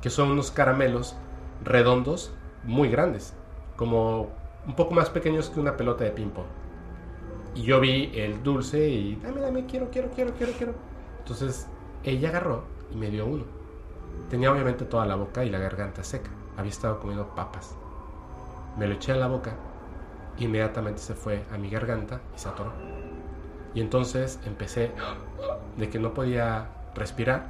que 0.00 0.10
son 0.10 0.30
unos 0.30 0.50
caramelos 0.50 1.16
redondos 1.64 2.32
muy 2.64 2.88
grandes, 2.88 3.34
como 3.76 4.30
un 4.66 4.74
poco 4.76 4.94
más 4.94 5.10
pequeños 5.10 5.50
que 5.50 5.60
una 5.60 5.76
pelota 5.76 6.04
de 6.04 6.10
ping-pong. 6.10 6.46
Y 7.54 7.62
yo 7.62 7.80
vi 7.80 8.10
el 8.14 8.42
dulce 8.42 8.88
y 8.88 9.16
dame, 9.16 9.40
dame, 9.40 9.66
quiero, 9.66 9.90
quiero, 9.90 10.10
quiero, 10.10 10.32
quiero, 10.34 10.52
quiero. 10.52 10.74
Entonces 11.18 11.66
ella 12.04 12.28
agarró 12.28 12.64
y 12.92 12.96
me 12.96 13.10
dio 13.10 13.26
uno. 13.26 13.44
Tenía 14.30 14.52
obviamente 14.52 14.84
toda 14.84 15.06
la 15.06 15.16
boca 15.16 15.44
y 15.44 15.50
la 15.50 15.58
garganta 15.58 16.04
seca. 16.04 16.30
Había 16.56 16.70
estado 16.70 17.00
comiendo 17.00 17.34
papas. 17.34 17.74
Me 18.76 18.86
lo 18.86 18.94
eché 18.94 19.12
a 19.12 19.16
la 19.16 19.26
boca 19.26 19.56
inmediatamente 20.44 21.00
se 21.00 21.14
fue 21.14 21.44
a 21.52 21.58
mi 21.58 21.68
garganta 21.68 22.20
y 22.34 22.38
se 22.38 22.48
atoró. 22.48 22.72
Y 23.78 23.80
entonces 23.80 24.40
empecé 24.44 24.90
de 25.76 25.88
que 25.88 26.00
no 26.00 26.12
podía 26.12 26.66
respirar. 26.96 27.46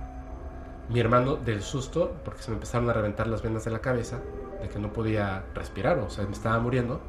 Mi 0.90 1.00
hermano 1.00 1.36
del 1.36 1.62
susto, 1.62 2.16
porque 2.22 2.42
se 2.42 2.50
me 2.50 2.56
empezaron 2.56 2.90
a 2.90 2.92
reventar 2.92 3.28
las 3.28 3.40
venas 3.40 3.64
de 3.64 3.70
la 3.70 3.78
cabeza, 3.78 4.18
de 4.60 4.68
que 4.68 4.78
no 4.78 4.92
podía 4.92 5.46
respirar, 5.54 5.98
o 6.00 6.10
sea, 6.10 6.26
me 6.26 6.32
estaba 6.32 6.58
muriendo, 6.58 7.00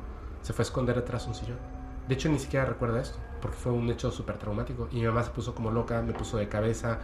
se 0.42 0.54
fue 0.54 0.64
a 0.64 0.68
esconder 0.68 0.96
detrás 0.96 1.24
de 1.24 1.32
un 1.32 1.36
sillón. 1.36 1.58
De 2.08 2.14
hecho, 2.14 2.30
ni 2.30 2.40
siquiera 2.40 2.66
recuerda 2.66 3.02
esto, 3.02 3.18
porque 3.42 3.58
fue 3.58 3.74
un 3.74 3.90
hecho 3.90 4.10
súper 4.10 4.38
traumático. 4.38 4.88
Y 4.90 5.02
mi 5.02 5.08
mamá 5.08 5.22
se 5.24 5.32
puso 5.32 5.54
como 5.54 5.70
loca, 5.70 6.02
me 6.02 6.14
puso 6.14 6.38
de 6.38 6.48
cabeza, 6.48 7.00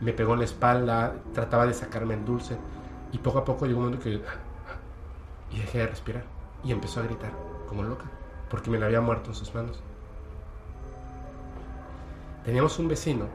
me 0.00 0.12
pegó 0.12 0.34
en 0.34 0.38
la 0.38 0.44
espalda, 0.44 1.16
trataba 1.34 1.66
de 1.66 1.74
sacarme 1.74 2.14
el 2.14 2.24
dulce. 2.24 2.56
Y 3.10 3.18
poco 3.18 3.38
a 3.40 3.44
poco 3.44 3.66
llegó 3.66 3.80
un 3.80 3.86
momento 3.86 4.04
que... 4.04 4.22
Y 5.50 5.58
dejé 5.58 5.78
de 5.78 5.88
respirar. 5.88 6.22
Y 6.62 6.70
empezó 6.70 7.00
a 7.00 7.02
gritar 7.02 7.32
como 7.66 7.82
loca, 7.82 8.04
porque 8.48 8.70
me 8.70 8.78
la 8.78 8.86
había 8.86 9.00
muerto 9.00 9.30
en 9.30 9.34
sus 9.34 9.52
manos. 9.52 9.82
Teníamos 12.44 12.78
un 12.78 12.88
vecino 12.88 13.26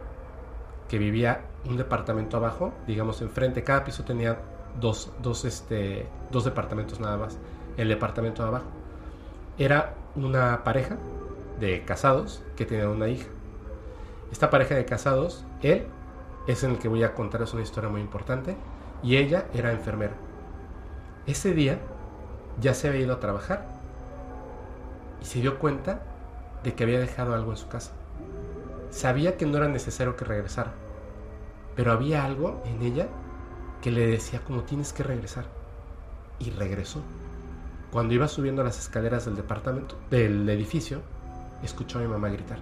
que 0.87 0.97
vivía 0.97 1.41
un 1.65 1.77
departamento 1.77 2.37
abajo, 2.37 2.73
digamos 2.87 3.21
enfrente, 3.21 3.63
cada 3.63 3.83
piso 3.83 4.03
tenía 4.03 4.39
dos, 4.79 5.11
dos, 5.21 5.45
este, 5.45 6.07
dos 6.31 6.45
departamentos 6.45 6.99
nada 6.99 7.17
más, 7.17 7.37
el 7.77 7.87
departamento 7.87 8.43
de 8.43 8.49
abajo. 8.49 8.67
Era 9.57 9.95
una 10.15 10.63
pareja 10.63 10.97
de 11.59 11.83
casados 11.85 12.43
que 12.55 12.65
tenían 12.65 12.89
una 12.89 13.07
hija. 13.07 13.27
Esta 14.31 14.49
pareja 14.49 14.75
de 14.75 14.85
casados, 14.85 15.45
él 15.61 15.87
es 16.47 16.63
en 16.63 16.71
el 16.71 16.79
que 16.79 16.87
voy 16.87 17.03
a 17.03 17.13
contarles 17.13 17.53
una 17.53 17.63
historia 17.63 17.89
muy 17.89 18.01
importante, 18.01 18.55
y 19.01 19.17
ella 19.17 19.45
era 19.53 19.71
enfermera. 19.71 20.13
Ese 21.27 21.53
día 21.53 21.79
ya 22.59 22.73
se 22.73 22.87
había 22.87 23.01
ido 23.01 23.13
a 23.13 23.19
trabajar 23.19 23.67
y 25.21 25.25
se 25.25 25.41
dio 25.41 25.59
cuenta 25.59 26.01
de 26.63 26.73
que 26.73 26.83
había 26.83 26.99
dejado 26.99 27.33
algo 27.33 27.51
en 27.51 27.57
su 27.57 27.67
casa. 27.67 27.91
Sabía 28.95 29.35
que 29.35 29.45
no 29.45 29.57
era 29.57 29.67
necesario 29.67 30.15
que 30.15 30.23
regresara, 30.23 30.71
pero 31.75 31.91
había 31.91 32.23
algo 32.23 32.63
en 32.63 32.81
ella 32.81 33.09
que 33.81 33.91
le 33.91 34.07
decía 34.07 34.39
como 34.39 34.63
tienes 34.63 34.93
que 34.93 35.03
regresar. 35.03 35.47
Y 36.39 36.51
regresó. 36.51 37.01
Cuando 37.91 38.13
iba 38.13 38.29
subiendo 38.29 38.63
las 38.63 38.79
escaleras 38.79 39.25
del 39.25 39.35
departamento, 39.35 39.97
del 40.09 40.47
edificio, 40.47 41.01
escuchó 41.61 41.99
a 41.99 42.03
mi 42.03 42.07
mamá 42.07 42.29
gritar. 42.29 42.59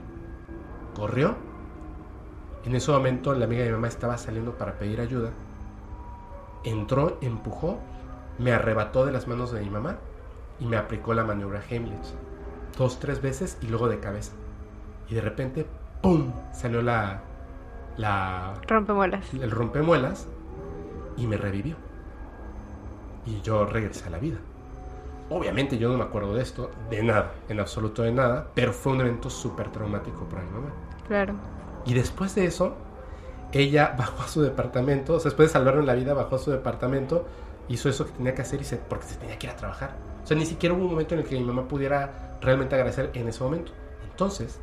Corrió. 0.96 1.36
En 2.66 2.74
ese 2.74 2.90
momento 2.90 3.36
la 3.36 3.46
amiga 3.46 3.62
de 3.62 3.70
mi 3.70 3.76
mamá 3.76 3.90
estaba 3.90 4.18
saliendo 4.18 4.58
para 4.58 4.80
pedir 4.80 5.02
ayuda. 5.02 5.30
Entró, 6.64 7.20
empujó, 7.22 7.78
me 8.40 8.54
arrebató 8.54 9.06
de 9.06 9.12
las 9.12 9.28
manos 9.28 9.52
de 9.52 9.62
mi 9.62 9.70
mamá 9.70 10.00
y 10.60 10.66
me 10.66 10.78
aplicó 10.78 11.14
la 11.14 11.24
maniobra 11.24 11.62
Heimlich 11.70 12.16
dos, 12.76 13.00
tres 13.00 13.22
veces 13.22 13.60
y 13.62 13.68
luego 13.68 13.88
de 13.88 14.00
cabeza. 14.00 14.32
Y 15.08 15.14
de 15.14 15.22
repente, 15.22 15.68
¡pum! 16.04 16.32
salió 16.52 16.84
la... 16.84 17.22
la 17.98 18.54
rompemuelas. 18.68 19.34
El 19.34 19.50
rompemuelas 19.50 20.28
y 21.18 21.26
me 21.26 21.38
revivió. 21.38 21.78
Y 23.26 23.42
yo 23.42 23.66
regresé 23.66 24.08
a 24.08 24.12
la 24.12 24.20
vida. 24.20 24.38
Obviamente 25.30 25.78
yo 25.78 25.90
no 25.90 25.98
me 25.98 26.04
acuerdo 26.04 26.36
de 26.36 26.44
esto, 26.44 26.70
de 26.90 27.02
nada, 27.02 27.32
en 27.48 27.60
absoluto 27.60 28.04
de 28.04 28.12
nada, 28.12 28.50
pero 28.54 28.74
fue 28.74 28.92
un 28.92 29.02
evento 29.02 29.30
súper 29.30 29.72
traumático 29.72 30.26
para 30.26 30.44
mi 30.44 30.52
mamá. 30.52 30.74
Claro. 31.08 31.34
Y 31.86 31.94
después 31.94 32.36
de 32.36 32.46
eso, 32.46 32.76
ella 33.54 33.96
bajó 33.98 34.24
a 34.24 34.28
su 34.28 34.42
departamento, 34.42 35.16
o 35.16 35.20
sea, 35.20 35.30
después 35.30 35.50
de 35.50 35.54
salvarme 35.54 35.86
la 35.86 35.96
vida, 35.96 36.14
bajó 36.14 36.36
a 36.36 36.40
su 36.40 36.52
departamento, 36.52 37.26
hizo 37.70 37.88
eso 37.88 38.06
que 38.06 38.12
tenía 38.12 38.36
que 38.36 38.42
hacer 38.42 38.62
y 38.62 38.66
se, 38.66 38.76
porque 38.76 39.06
se 39.06 39.16
tenía 39.16 39.40
que 39.40 39.48
ir 39.48 39.54
a 39.54 39.56
trabajar. 39.56 39.96
O 40.22 40.28
sea, 40.28 40.38
ni 40.38 40.46
siquiera 40.46 40.76
hubo 40.76 40.84
un 40.84 40.92
momento 40.92 41.16
en 41.16 41.22
el 41.22 41.26
que 41.26 41.40
mi 41.40 41.46
mamá 41.46 41.68
pudiera 41.68 42.38
realmente 42.42 42.76
agradecer 42.76 43.10
en 43.14 43.28
ese 43.30 43.42
momento. 43.42 43.72
Entonces, 44.12 44.60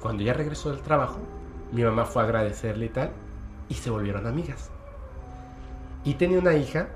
cuando 0.00 0.22
ya 0.22 0.32
regresó 0.32 0.70
del 0.70 0.80
trabajo, 0.80 1.18
mi 1.72 1.82
mamá 1.82 2.04
fue 2.04 2.22
a 2.22 2.24
agradecerle 2.24 2.86
y 2.86 2.88
tal, 2.88 3.10
y 3.68 3.74
se 3.74 3.90
volvieron 3.90 4.26
amigas. 4.26 4.70
Y 6.04 6.14
tenía 6.14 6.38
una 6.38 6.54
hija 6.54 6.88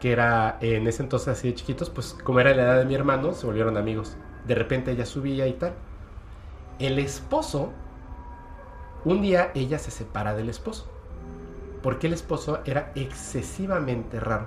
que 0.00 0.12
era 0.12 0.58
en 0.60 0.86
ese 0.86 1.02
entonces 1.02 1.28
así 1.28 1.48
de 1.48 1.54
chiquitos, 1.54 1.90
pues 1.90 2.16
como 2.24 2.40
era 2.40 2.54
la 2.54 2.62
edad 2.62 2.78
de 2.78 2.84
mi 2.86 2.94
hermano, 2.94 3.32
se 3.34 3.46
volvieron 3.46 3.76
amigos. 3.76 4.16
De 4.46 4.54
repente 4.54 4.90
ella 4.90 5.06
subía 5.06 5.46
y 5.46 5.52
tal. 5.52 5.74
El 6.78 6.98
esposo, 6.98 7.70
un 9.04 9.22
día 9.22 9.52
ella 9.54 9.78
se 9.78 9.90
separa 9.90 10.34
del 10.34 10.48
esposo, 10.48 10.90
porque 11.82 12.06
el 12.06 12.14
esposo 12.14 12.60
era 12.64 12.90
excesivamente 12.94 14.18
raro. 14.18 14.46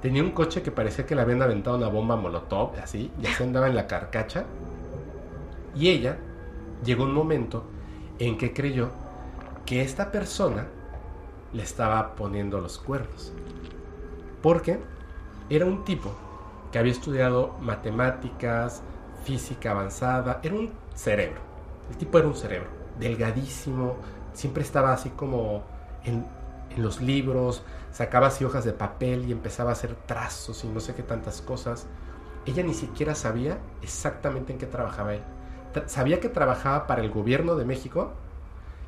Tenía 0.00 0.22
un 0.22 0.30
coche 0.30 0.62
que 0.62 0.70
parecía 0.70 1.06
que 1.06 1.14
le 1.14 1.22
habían 1.22 1.42
aventado 1.42 1.76
una 1.76 1.88
bomba 1.88 2.16
molotov, 2.16 2.74
así, 2.82 3.10
y 3.20 3.26
así 3.26 3.42
andaba 3.42 3.68
en 3.68 3.76
la 3.76 3.86
carcacha. 3.86 4.44
Y 5.74 5.88
ella 5.88 6.18
llegó 6.84 7.04
un 7.04 7.14
momento 7.14 7.64
en 8.18 8.38
que 8.38 8.52
creyó 8.52 8.90
que 9.66 9.82
esta 9.82 10.10
persona 10.10 10.66
le 11.52 11.62
estaba 11.62 12.14
poniendo 12.14 12.60
los 12.60 12.78
cuernos. 12.78 13.32
Porque 14.42 14.80
era 15.50 15.66
un 15.66 15.84
tipo 15.84 16.12
que 16.70 16.78
había 16.78 16.92
estudiado 16.92 17.54
matemáticas, 17.60 18.82
física 19.24 19.70
avanzada, 19.70 20.40
era 20.42 20.54
un 20.54 20.72
cerebro. 20.94 21.40
El 21.90 21.96
tipo 21.96 22.18
era 22.18 22.26
un 22.26 22.34
cerebro, 22.34 22.68
delgadísimo, 22.98 23.96
siempre 24.32 24.62
estaba 24.62 24.92
así 24.92 25.10
como 25.10 25.62
en, 26.04 26.26
los 26.76 27.02
libros, 27.02 27.62
sacaba 27.90 28.28
así 28.28 28.46
hojas 28.46 28.64
de 28.64 28.72
papel 28.72 29.28
y 29.28 29.32
empezaba 29.32 29.68
a 29.68 29.72
hacer 29.74 29.94
trazos 30.06 30.64
y 30.64 30.68
no 30.68 30.80
sé 30.80 30.94
qué 30.94 31.02
tantas 31.02 31.42
cosas. 31.42 31.86
Ella 32.46 32.62
ni 32.62 32.72
siquiera 32.72 33.14
sabía 33.14 33.58
exactamente 33.82 34.54
en 34.54 34.58
qué 34.58 34.64
trabajaba 34.64 35.14
él. 35.14 35.22
Sabía 35.86 36.20
que 36.20 36.28
trabajaba 36.28 36.86
para 36.86 37.02
el 37.02 37.10
gobierno 37.10 37.56
de 37.56 37.64
México 37.64 38.12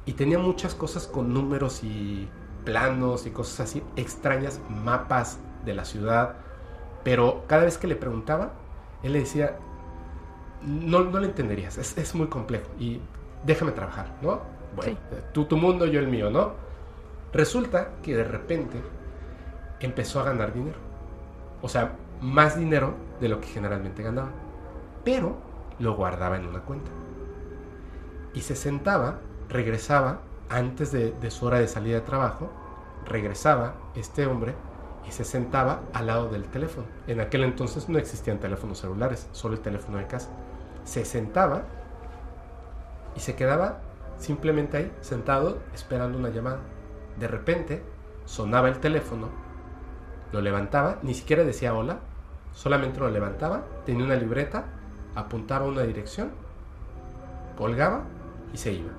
y 0.07 0.13
tenía 0.13 0.39
muchas 0.39 0.75
cosas 0.75 1.07
con 1.07 1.33
números 1.33 1.83
y 1.83 2.29
planos 2.65 3.27
y 3.27 3.31
cosas 3.31 3.61
así 3.61 3.83
extrañas, 3.97 4.61
mapas 4.69 5.39
de 5.65 5.75
la 5.75 5.85
ciudad. 5.85 6.37
Pero 7.03 7.45
cada 7.47 7.65
vez 7.65 7.79
que 7.79 7.87
le 7.87 7.97
preguntaba, 7.97 8.53
él 9.03 9.13
le 9.13 9.21
decía, 9.21 9.57
no, 10.63 11.05
no 11.05 11.21
le 11.21 11.27
entenderías, 11.27 11.79
es, 11.79 11.97
es 11.99 12.15
muy 12.15 12.29
complejo 12.29 12.67
y 12.79 13.01
déjame 13.45 13.73
trabajar, 13.73 14.17
¿no? 14.23 14.41
Bueno, 14.75 14.99
tú 15.33 15.45
tu 15.45 15.57
mundo, 15.57 15.87
yo 15.87 16.01
el 16.01 16.09
mío, 16.09 16.31
¿no? 16.31 16.53
Resulta 17.33 17.91
que 18.03 18.17
de 18.17 18.25
repente 18.25 18.81
empezó 19.81 20.21
a 20.21 20.25
ganar 20.25 20.53
dinero. 20.53 20.79
O 21.63 21.69
sea, 21.69 21.93
más 22.21 22.59
dinero 22.59 22.95
de 23.21 23.29
lo 23.29 23.41
que 23.41 23.47
generalmente 23.47 24.03
ganaba. 24.03 24.31
Pero 25.05 25.37
lo 25.79 25.95
guardaba 25.95 26.37
en 26.37 26.47
una 26.47 26.61
cuenta. 26.61 26.91
Y 28.33 28.41
se 28.41 28.57
sentaba, 28.57 29.19
regresaba 29.49 30.21
antes 30.49 30.93
de, 30.93 31.13
de, 31.13 31.31
su 31.31 31.47
hora 31.47 31.59
de 31.59 31.69
salida 31.69 31.97
de 31.97 32.01
trabajo, 32.03 32.51
regresaba 33.07 33.75
este 33.95 34.27
hombre 34.27 34.55
y 35.07 35.13
se 35.13 35.25
sentaba 35.25 35.83
al 35.93 36.07
lado 36.07 36.29
del 36.29 36.45
teléfono. 36.45 36.87
En 37.07 37.21
aquel 37.21 37.45
entonces 37.45 37.89
no 37.89 37.99
existían 37.99 38.39
teléfonos 38.39 38.79
celulares, 38.79 39.29
solo 39.33 39.55
el 39.55 39.61
teléfono 39.61 39.99
de 39.99 40.07
casa. 40.07 40.31
Se 40.85 41.05
sentaba 41.05 41.63
y 43.15 43.21
se 43.21 43.35
quedaba 43.35 43.81
simplemente 44.19 44.77
ahí, 44.77 44.93
sentado, 45.01 45.59
esperando 45.75 46.19
una 46.19 46.31
llamada. 46.31 46.61
De 47.19 47.29
repente 47.29 47.83
sonaba 48.25 48.69
el 48.69 48.79
teléfono, 48.79 49.29
lo 50.33 50.41
levantaba, 50.41 50.99
ni 51.03 51.15
siquiera 51.15 51.45
decía 51.45 51.75
hola, 51.75 51.99
solamente 52.53 53.01
lo 53.01 53.11
levantaba, 53.11 53.65
tenía 53.85 54.05
una 54.05 54.17
libreta, 54.17 54.65
apuntaba 55.15 55.67
una 55.67 55.83
dirección, 55.83 56.31
colgaba 57.57 58.05
y 58.53 58.57
se 58.57 58.73
iba. 58.73 58.91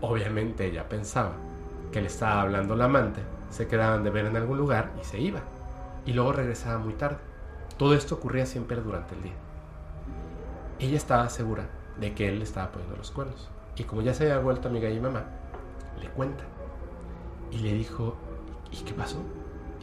Obviamente 0.00 0.66
ella 0.66 0.88
pensaba 0.88 1.32
que 1.92 2.00
le 2.00 2.08
estaba 2.08 2.42
hablando 2.42 2.76
la 2.76 2.84
amante, 2.84 3.22
se 3.50 3.66
quedaban 3.66 4.04
de 4.04 4.10
ver 4.10 4.26
en 4.26 4.36
algún 4.36 4.58
lugar 4.58 4.92
y 5.00 5.04
se 5.04 5.20
iba. 5.20 5.40
Y 6.04 6.12
luego 6.12 6.32
regresaba 6.32 6.78
muy 6.78 6.94
tarde. 6.94 7.18
Todo 7.78 7.94
esto 7.94 8.14
ocurría 8.14 8.46
siempre 8.46 8.76
durante 8.76 9.14
el 9.14 9.22
día. 9.22 9.34
Ella 10.78 10.96
estaba 10.96 11.28
segura 11.28 11.68
de 11.98 12.14
que 12.14 12.28
él 12.28 12.38
le 12.38 12.44
estaba 12.44 12.70
poniendo 12.70 12.96
los 12.96 13.10
cuernos. 13.10 13.48
Y 13.76 13.84
como 13.84 14.02
ya 14.02 14.14
se 14.14 14.24
había 14.24 14.38
vuelto 14.38 14.68
amiga 14.68 14.88
mi 14.88 15.00
mamá, 15.00 15.24
le 16.00 16.08
cuenta. 16.10 16.44
Y 17.50 17.58
le 17.58 17.72
dijo, 17.72 18.16
¿y 18.70 18.76
qué 18.84 18.92
pasó? 18.94 19.18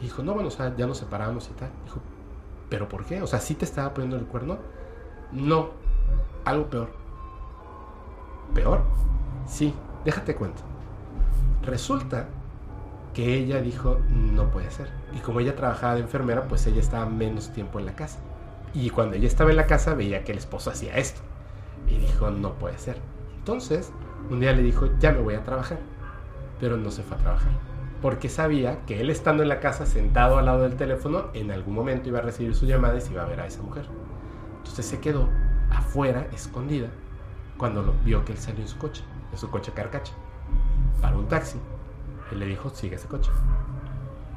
Y 0.00 0.04
dijo, 0.04 0.22
no, 0.22 0.34
bueno, 0.34 0.48
o 0.48 0.50
sea, 0.50 0.74
ya 0.76 0.86
nos 0.86 0.98
separamos 0.98 1.48
y 1.50 1.52
tal. 1.54 1.70
Dijo, 1.84 2.00
¿pero 2.68 2.88
por 2.88 3.04
qué? 3.04 3.22
O 3.22 3.26
sea, 3.26 3.40
¿sí 3.40 3.54
te 3.54 3.64
estaba 3.64 3.94
poniendo 3.94 4.16
el 4.16 4.26
cuerno? 4.26 4.58
No, 5.32 5.70
algo 6.44 6.66
peor. 6.66 6.88
¿Peor? 8.54 8.82
Sí, 9.46 9.74
déjate 10.04 10.34
cuento. 10.34 10.62
Resulta 11.64 12.28
que 13.14 13.34
ella 13.34 13.60
dijo, 13.60 13.98
no 14.08 14.50
puede 14.50 14.70
ser. 14.70 14.90
Y 15.14 15.20
como 15.20 15.40
ella 15.40 15.56
trabajaba 15.56 15.94
de 15.94 16.00
enfermera, 16.00 16.48
pues 16.48 16.66
ella 16.66 16.80
estaba 16.80 17.06
menos 17.06 17.50
tiempo 17.52 17.78
en 17.78 17.86
la 17.86 17.94
casa. 17.94 18.18
Y 18.74 18.90
cuando 18.90 19.16
ella 19.16 19.28
estaba 19.28 19.50
en 19.50 19.56
la 19.56 19.66
casa 19.66 19.94
veía 19.94 20.24
que 20.24 20.32
el 20.32 20.38
esposo 20.38 20.70
hacía 20.70 20.96
esto. 20.96 21.20
Y 21.88 21.96
dijo, 21.96 22.30
no 22.30 22.54
puede 22.54 22.76
ser. 22.78 22.96
Entonces, 23.38 23.92
un 24.30 24.40
día 24.40 24.52
le 24.52 24.62
dijo, 24.62 24.88
ya 24.98 25.12
me 25.12 25.20
voy 25.20 25.34
a 25.34 25.44
trabajar. 25.44 25.78
Pero 26.60 26.76
no 26.76 26.90
se 26.90 27.02
fue 27.02 27.16
a 27.16 27.20
trabajar. 27.20 27.52
Porque 28.02 28.28
sabía 28.28 28.84
que 28.84 29.00
él 29.00 29.10
estando 29.10 29.42
en 29.42 29.48
la 29.48 29.60
casa 29.60 29.86
sentado 29.86 30.36
al 30.36 30.46
lado 30.46 30.62
del 30.62 30.76
teléfono, 30.76 31.26
en 31.34 31.50
algún 31.50 31.74
momento 31.74 32.08
iba 32.08 32.18
a 32.18 32.22
recibir 32.22 32.54
su 32.54 32.66
llamada 32.66 32.98
y 32.98 33.00
se 33.00 33.12
iba 33.12 33.22
a 33.22 33.26
ver 33.26 33.40
a 33.40 33.46
esa 33.46 33.62
mujer. 33.62 33.86
Entonces 34.64 34.86
se 34.86 34.98
quedó 34.98 35.28
afuera, 35.70 36.26
escondida, 36.32 36.88
cuando 37.58 37.94
vio 38.02 38.24
que 38.24 38.32
él 38.32 38.38
salió 38.38 38.62
en 38.62 38.68
su 38.68 38.78
coche, 38.78 39.04
en 39.30 39.38
su 39.38 39.50
coche 39.50 39.72
carcacha, 39.72 40.14
para 41.02 41.16
un 41.16 41.28
taxi. 41.28 41.58
Él 42.32 42.40
le 42.40 42.46
dijo, 42.46 42.70
sigue 42.70 42.96
ese 42.96 43.06
coche. 43.06 43.30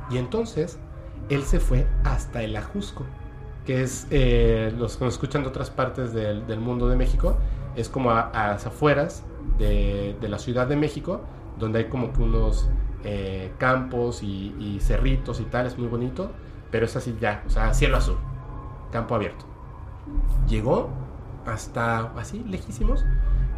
Y 0.10 0.18
entonces 0.18 0.78
él 1.30 1.44
se 1.44 1.60
fue 1.60 1.88
hasta 2.04 2.44
el 2.44 2.56
Ajusco, 2.56 3.06
que 3.66 3.84
es, 3.84 4.08
eh, 4.12 4.74
los 4.78 4.98
que 4.98 5.06
nos 5.06 5.16
escuchan 5.16 5.44
de 5.44 5.50
otras 5.50 5.70
partes 5.70 6.14
del, 6.14 6.60
mundo 6.60 6.88
de 6.90 6.98
México, 6.98 7.38
es 7.76 7.90
como 7.90 8.12
a, 8.12 8.32
las 8.34 8.66
afueras 8.66 9.24
de, 9.58 10.16
de, 10.20 10.30
la 10.30 10.40
Ciudad 10.40 10.68
de 10.68 10.76
México, 10.76 11.22
donde 11.58 11.80
hay 11.80 11.86
como 11.86 12.14
que 12.14 12.22
unos 12.22 12.70
eh, 13.04 13.52
campos 13.58 14.24
y, 14.24 14.54
y, 14.60 14.80
cerritos 14.82 15.40
y 15.40 15.46
tal, 15.46 15.68
es 15.68 15.78
muy 15.78 15.88
bonito, 15.88 16.32
pero 16.72 16.86
es 16.86 16.96
así 16.96 17.16
ya, 17.20 17.44
o 17.48 17.50
sea, 17.50 17.74
cielo 17.74 17.98
azul, 17.98 18.18
campo 18.92 19.16
abierto. 19.16 19.46
Llegó 20.48 20.90
hasta 21.46 22.12
así, 22.18 22.44
lejísimos, 22.48 23.06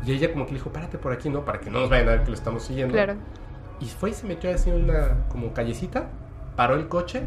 y 0.06 0.12
ella 0.12 0.32
como 0.32 0.46
que 0.46 0.54
le 0.54 0.60
dijo, 0.60 0.72
párate 0.72 0.98
por 0.98 1.12
aquí, 1.12 1.30
¿no? 1.30 1.46
Para 1.46 1.60
que 1.60 1.70
no 1.70 1.80
nos 1.80 1.90
vayan 1.90 2.08
a 2.08 2.12
ver 2.12 2.24
que 2.24 2.30
lo 2.30 2.36
estamos 2.36 2.64
siguiendo. 2.64 2.94
Claro. 2.94 3.16
Y 3.80 3.86
fue 3.86 4.12
y 4.12 4.14
se 4.14 4.28
metió 4.28 4.54
así 4.54 4.70
en 4.70 4.84
una 4.84 5.26
como 5.30 5.54
callecita, 5.54 6.10
paró 6.56 6.76
el 6.76 6.88
coche, 6.88 7.24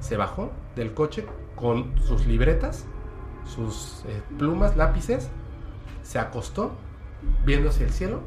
se 0.00 0.16
bajó 0.16 0.50
del 0.76 0.94
coche 0.94 1.26
con 1.56 1.98
sus 2.00 2.26
libretas, 2.26 2.86
sus 3.44 4.04
eh, 4.06 4.22
plumas, 4.38 4.76
lápices, 4.76 5.28
se 6.02 6.18
acostó 6.18 6.72
viendo 7.44 7.68
hacia 7.68 7.86
el 7.86 7.92
cielo 7.92 8.20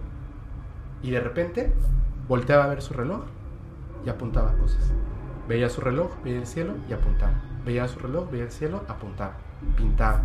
y 1.02 1.12
de 1.12 1.20
repente 1.20 1.74
volteaba 2.28 2.66
a 2.66 2.68
ver 2.68 2.82
su 2.82 2.94
reloj 2.94 3.22
y 4.06 4.10
apuntaba 4.10 4.54
cosas. 4.54 4.92
Veía 5.48 5.70
su 5.70 5.82
reloj, 5.82 6.12
veía 6.24 6.40
el 6.40 6.48
cielo 6.48 6.74
y 6.90 6.94
apuntaba. 6.94 7.34
Veía 7.66 7.88
su 7.88 8.00
reloj, 8.00 8.30
veía 8.32 8.46
el 8.46 8.52
cielo, 8.52 8.84
apuntaba, 8.88 9.38
pintaba. 9.76 10.22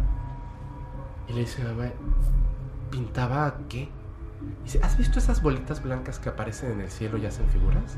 Y 1.29 1.33
le 1.33 1.41
dice, 1.41 1.63
mamá, 1.63 1.91
¿pintaba 2.91 3.55
qué? 3.69 3.89
Dice, 4.65 4.81
¿has 4.83 4.97
visto 4.97 5.19
esas 5.19 5.43
bolitas 5.43 5.83
blancas 5.83 6.19
que 6.19 6.29
aparecen 6.29 6.73
en 6.73 6.81
el 6.81 6.91
cielo 6.91 7.19
y 7.19 7.27
hacen 7.27 7.47
figuras? 7.49 7.97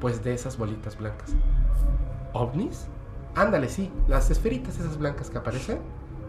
Pues 0.00 0.22
de 0.22 0.34
esas 0.34 0.58
bolitas 0.58 0.98
blancas. 0.98 1.34
¿OVNIs? 2.32 2.86
Ándale, 3.34 3.68
sí, 3.68 3.90
las 4.06 4.30
esferitas 4.30 4.78
esas 4.78 4.98
blancas 4.98 5.30
que 5.30 5.38
aparecen, 5.38 5.80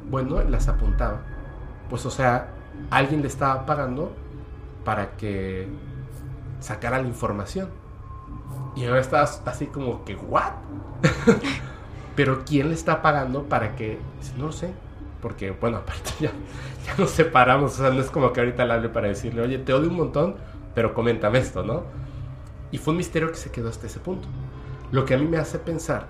bueno, 0.10 0.42
las 0.44 0.68
apuntaba. 0.68 1.22
Pues 1.90 2.06
o 2.06 2.12
sea, 2.12 2.50
alguien 2.90 3.22
le 3.22 3.28
estaba 3.28 3.66
pagando 3.66 4.16
para 4.84 5.16
que 5.18 5.68
sacara 6.60 7.02
la 7.02 7.08
información. 7.08 7.70
Y 8.76 8.86
ahora 8.86 9.02
estás 9.02 9.42
así 9.46 9.68
como 9.68 10.04
que, 10.04 10.16
¿what? 10.16 10.54
Pero 12.16 12.44
¿quién 12.46 12.70
le 12.70 12.76
está 12.76 13.02
pagando 13.02 13.44
para 13.44 13.76
que.? 13.76 14.00
No 14.38 14.48
lo 14.48 14.52
sé. 14.52 14.72
Porque, 15.22 15.52
bueno, 15.52 15.78
aparte 15.84 16.12
ya, 16.20 16.32
ya 16.86 16.96
nos 16.98 17.12
separamos. 17.12 17.74
O 17.74 17.84
sea, 17.84 17.92
no 17.92 18.02
es 18.02 18.10
como 18.10 18.32
que 18.34 18.40
ahorita 18.40 18.66
le 18.66 18.74
hable 18.74 18.90
para 18.90 19.08
decirle, 19.08 19.42
oye, 19.42 19.58
te 19.58 19.74
odio 19.74 19.90
un 19.90 19.96
montón, 19.96 20.36
pero 20.74 20.94
coméntame 20.94 21.40
esto, 21.40 21.64
¿no? 21.64 21.84
Y 22.72 22.78
fue 22.78 22.92
un 22.92 22.98
misterio 22.98 23.30
que 23.30 23.38
se 23.38 23.52
quedó 23.52 23.70
hasta 23.70 23.88
ese 23.88 24.00
punto. 24.00 24.28
Lo 24.92 25.06
que 25.06 25.14
a 25.14 25.18
mí 25.18 25.26
me 25.26 25.38
hace 25.38 25.60
pensar 25.60 26.08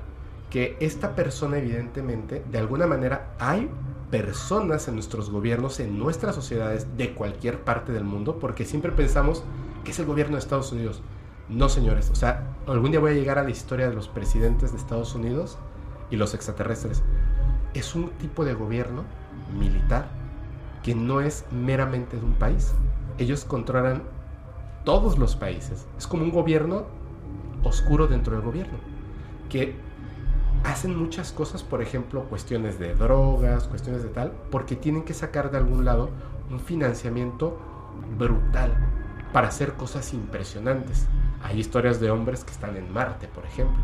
que 0.50 0.78
esta 0.80 1.16
persona, 1.16 1.58
evidentemente, 1.58 2.44
de 2.52 2.58
alguna 2.58 2.88
manera, 2.88 3.36
hay 3.40 3.70
personas 4.12 4.88
en 4.88 4.96
nuestros 4.96 5.30
gobiernos, 5.30 5.80
en 5.80 5.98
nuestras 5.98 6.36
sociedades, 6.36 6.98
de 6.98 7.14
cualquier 7.14 7.60
parte 7.60 7.92
del 7.92 8.04
mundo, 8.04 8.40
porque 8.40 8.66
siempre 8.66 8.92
pensamos 8.92 9.44
que 9.84 9.92
es 9.92 10.00
el 10.00 10.06
gobierno 10.06 10.36
de 10.36 10.40
Estados 10.40 10.72
Unidos. 10.72 11.02
No, 11.50 11.70
señores. 11.70 12.10
O 12.12 12.16
sea, 12.16 12.56
algún 12.68 12.92
día 12.92 13.00
voy 13.00 13.12
a 13.12 13.16
llegar 13.16 13.38
a 13.38 13.44
la 13.44 13.50
historia 13.50 13.88
de 13.88 13.96
los 13.96 14.08
presidentes 14.08 14.72
de 14.72 14.78
Estados 14.78 15.14
Unidos 15.16 15.58
y 16.10 16.16
los 16.16 16.34
extraterrestres. 16.34 17.04
Es 17.74 17.96
un 17.96 18.10
tipo 18.12 18.46
de 18.46 18.54
gobierno 18.54 19.04
militar 19.58 20.08
que 20.84 20.96
no 20.96 21.22
es 21.22 21.46
meramente 21.52 22.18
de 22.18 22.26
un 22.26 22.34
país. 22.34 22.74
Ellos 23.18 23.46
controlan 23.46 24.04
todos 24.84 25.18
los 25.18 25.36
países. 25.36 25.88
Es 25.98 26.08
como 26.08 26.24
un 26.24 26.32
gobierno 26.32 26.86
oscuro 27.64 28.08
dentro 28.08 28.36
del 28.36 28.46
gobierno, 28.46 28.78
que 29.50 29.76
hacen 30.64 30.98
muchas 30.98 31.32
cosas, 31.32 31.64
por 31.64 31.82
ejemplo, 31.82 32.24
cuestiones 32.26 32.80
de 32.80 32.96
drogas, 32.96 33.68
cuestiones 33.68 34.04
de 34.04 34.10
tal, 34.10 34.32
porque 34.52 34.76
tienen 34.76 35.04
que 35.04 35.14
sacar 35.14 35.52
de 35.52 35.58
algún 35.58 35.86
lado 35.86 36.10
un 36.50 36.60
financiamiento 36.60 37.58
brutal 38.18 38.72
para 39.34 39.48
hacer 39.48 39.74
cosas 39.74 40.14
impresionantes. 40.14 41.08
Hay 41.44 41.60
historias 41.60 42.00
de 42.00 42.12
hombres 42.12 42.44
que 42.44 42.52
están 42.52 42.78
en 42.78 42.92
Marte, 42.92 43.28
por 43.28 43.46
ejemplo, 43.46 43.82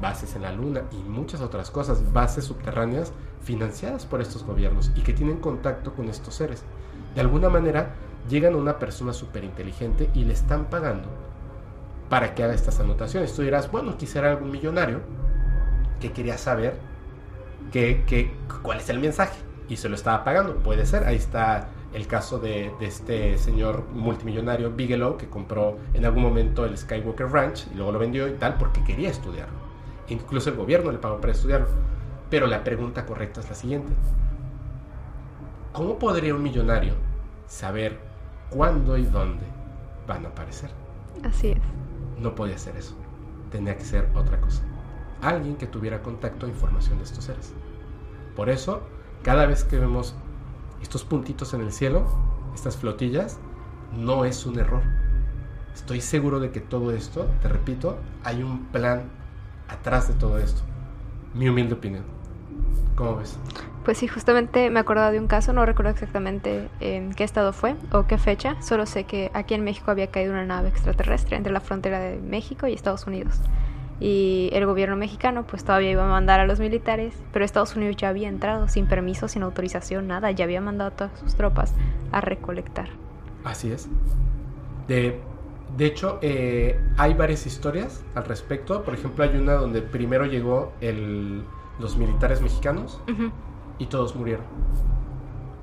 bases 0.00 0.34
en 0.36 0.42
la 0.42 0.52
Luna 0.52 0.82
y 0.92 1.08
muchas 1.08 1.40
otras 1.40 1.70
cosas, 1.70 2.12
bases 2.12 2.44
subterráneas 2.44 3.12
financiadas 3.42 4.06
por 4.06 4.20
estos 4.20 4.44
gobiernos 4.44 4.90
y 4.94 5.00
que 5.00 5.12
tienen 5.12 5.38
contacto 5.38 5.94
con 5.94 6.08
estos 6.08 6.34
seres. 6.34 6.62
De 7.14 7.20
alguna 7.20 7.48
manera 7.48 7.94
llegan 8.28 8.54
a 8.54 8.58
una 8.58 8.78
persona 8.78 9.12
súper 9.12 9.44
inteligente 9.44 10.10
y 10.14 10.24
le 10.24 10.34
están 10.34 10.66
pagando 10.66 11.08
para 12.08 12.34
que 12.34 12.42
haga 12.42 12.54
estas 12.54 12.80
anotaciones. 12.80 13.34
Tú 13.34 13.42
dirás, 13.42 13.70
bueno, 13.70 13.96
quisiera 13.96 14.30
algún 14.30 14.50
millonario 14.50 15.00
que 16.00 16.12
quería 16.12 16.38
saber 16.38 16.74
que, 17.72 18.32
cuál 18.62 18.78
es 18.78 18.88
el 18.88 18.98
mensaje 18.98 19.38
y 19.68 19.76
se 19.76 19.88
lo 19.88 19.94
estaba 19.94 20.24
pagando. 20.24 20.56
Puede 20.56 20.86
ser, 20.86 21.04
ahí 21.04 21.16
está 21.16 21.68
el 21.92 22.06
caso 22.06 22.38
de, 22.38 22.72
de, 22.78 22.86
este 22.86 23.38
señor 23.38 23.84
multimillonario 23.92 24.70
Bigelow 24.70 25.16
que 25.16 25.28
compró 25.28 25.78
en 25.94 26.04
algún 26.04 26.22
momento 26.22 26.64
el 26.64 26.76
Skywalker 26.76 27.30
Ranch 27.30 27.66
y 27.72 27.76
luego 27.76 27.92
lo 27.92 27.98
vendió 27.98 28.28
y 28.28 28.32
tal 28.32 28.56
porque 28.58 28.84
quería 28.84 29.10
estudiarlo. 29.10 29.67
Incluso 30.08 30.50
el 30.50 30.56
gobierno 30.56 30.92
le 30.92 30.98
pagó 30.98 31.20
para 31.20 31.32
estudiarlo. 31.32 31.68
Pero 32.30 32.46
la 32.46 32.64
pregunta 32.64 33.06
correcta 33.06 33.40
es 33.40 33.48
la 33.48 33.54
siguiente. 33.54 33.92
¿Cómo 35.72 35.98
podría 35.98 36.34
un 36.34 36.42
millonario 36.42 36.94
saber 37.46 37.98
cuándo 38.50 38.96
y 38.96 39.04
dónde 39.04 39.44
van 40.06 40.24
a 40.26 40.28
aparecer? 40.28 40.70
Así 41.24 41.48
es. 41.48 41.58
No 42.18 42.34
podía 42.34 42.58
ser 42.58 42.76
eso. 42.76 42.94
Tenía 43.50 43.76
que 43.76 43.84
ser 43.84 44.08
otra 44.14 44.40
cosa 44.40 44.62
alguien 45.22 45.56
que 45.56 45.66
tuviera 45.66 46.02
contacto 46.02 46.46
a 46.46 46.48
información 46.48 46.98
de 46.98 47.04
estos 47.04 47.24
seres. 47.24 47.52
Por 48.36 48.48
eso, 48.48 48.82
cada 49.22 49.46
vez 49.46 49.64
que 49.64 49.78
vemos 49.78 50.14
estos 50.82 51.04
puntitos 51.04 51.54
en 51.54 51.62
el 51.62 51.72
cielo, 51.72 52.06
estas 52.54 52.76
flotillas, 52.76 53.38
no 53.92 54.24
es 54.24 54.46
un 54.46 54.58
error. 54.58 54.82
Estoy 55.74 56.00
seguro 56.00 56.40
de 56.40 56.50
que 56.50 56.60
todo 56.60 56.92
esto, 56.92 57.26
te 57.42 57.48
repito, 57.48 57.98
hay 58.24 58.42
un 58.42 58.66
plan 58.66 59.10
atrás 59.68 60.08
de 60.08 60.14
todo 60.14 60.38
esto. 60.38 60.62
Mi 61.34 61.48
humilde 61.48 61.74
opinión. 61.74 62.04
¿Cómo 62.96 63.16
ves? 63.16 63.38
Pues 63.84 63.98
sí, 63.98 64.08
justamente 64.08 64.70
me 64.70 64.80
acordaba 64.80 65.10
de 65.10 65.20
un 65.20 65.28
caso, 65.28 65.52
no 65.52 65.64
recuerdo 65.64 65.92
exactamente 65.92 66.68
en 66.80 67.14
qué 67.14 67.24
estado 67.24 67.52
fue 67.52 67.76
o 67.92 68.06
qué 68.06 68.18
fecha, 68.18 68.60
solo 68.60 68.86
sé 68.86 69.04
que 69.04 69.30
aquí 69.34 69.54
en 69.54 69.64
México 69.64 69.90
había 69.90 70.08
caído 70.08 70.32
una 70.32 70.44
nave 70.44 70.68
extraterrestre 70.68 71.36
entre 71.36 71.52
la 71.52 71.60
frontera 71.60 72.00
de 72.00 72.18
México 72.18 72.66
y 72.66 72.74
Estados 72.74 73.06
Unidos 73.06 73.40
y 74.00 74.50
el 74.52 74.64
gobierno 74.66 74.96
mexicano 74.96 75.44
pues 75.46 75.64
todavía 75.64 75.90
iba 75.90 76.04
a 76.04 76.08
mandar 76.08 76.40
a 76.40 76.46
los 76.46 76.60
militares, 76.60 77.14
pero 77.32 77.44
Estados 77.44 77.74
Unidos 77.74 77.96
ya 77.96 78.08
había 78.08 78.28
entrado 78.28 78.68
sin 78.68 78.86
permiso, 78.86 79.28
sin 79.28 79.42
autorización, 79.42 80.06
nada, 80.06 80.30
ya 80.30 80.44
había 80.44 80.60
mandado 80.60 80.90
a 80.90 80.94
todas 80.94 81.18
sus 81.18 81.34
tropas 81.34 81.74
a 82.12 82.20
recolectar. 82.20 82.88
Así 83.44 83.72
es. 83.72 83.88
De, 84.86 85.20
de 85.78 85.86
hecho, 85.86 86.18
eh, 86.22 86.76
hay 86.96 87.14
varias 87.14 87.46
historias 87.46 88.02
al 88.16 88.24
respecto. 88.24 88.82
Por 88.82 88.94
ejemplo, 88.94 89.22
hay 89.22 89.36
una 89.36 89.52
donde 89.52 89.80
primero 89.80 90.26
llegó 90.26 90.72
el, 90.80 91.44
los 91.78 91.96
militares 91.96 92.40
mexicanos 92.40 93.00
y 93.78 93.86
todos 93.86 94.16
murieron. 94.16 94.44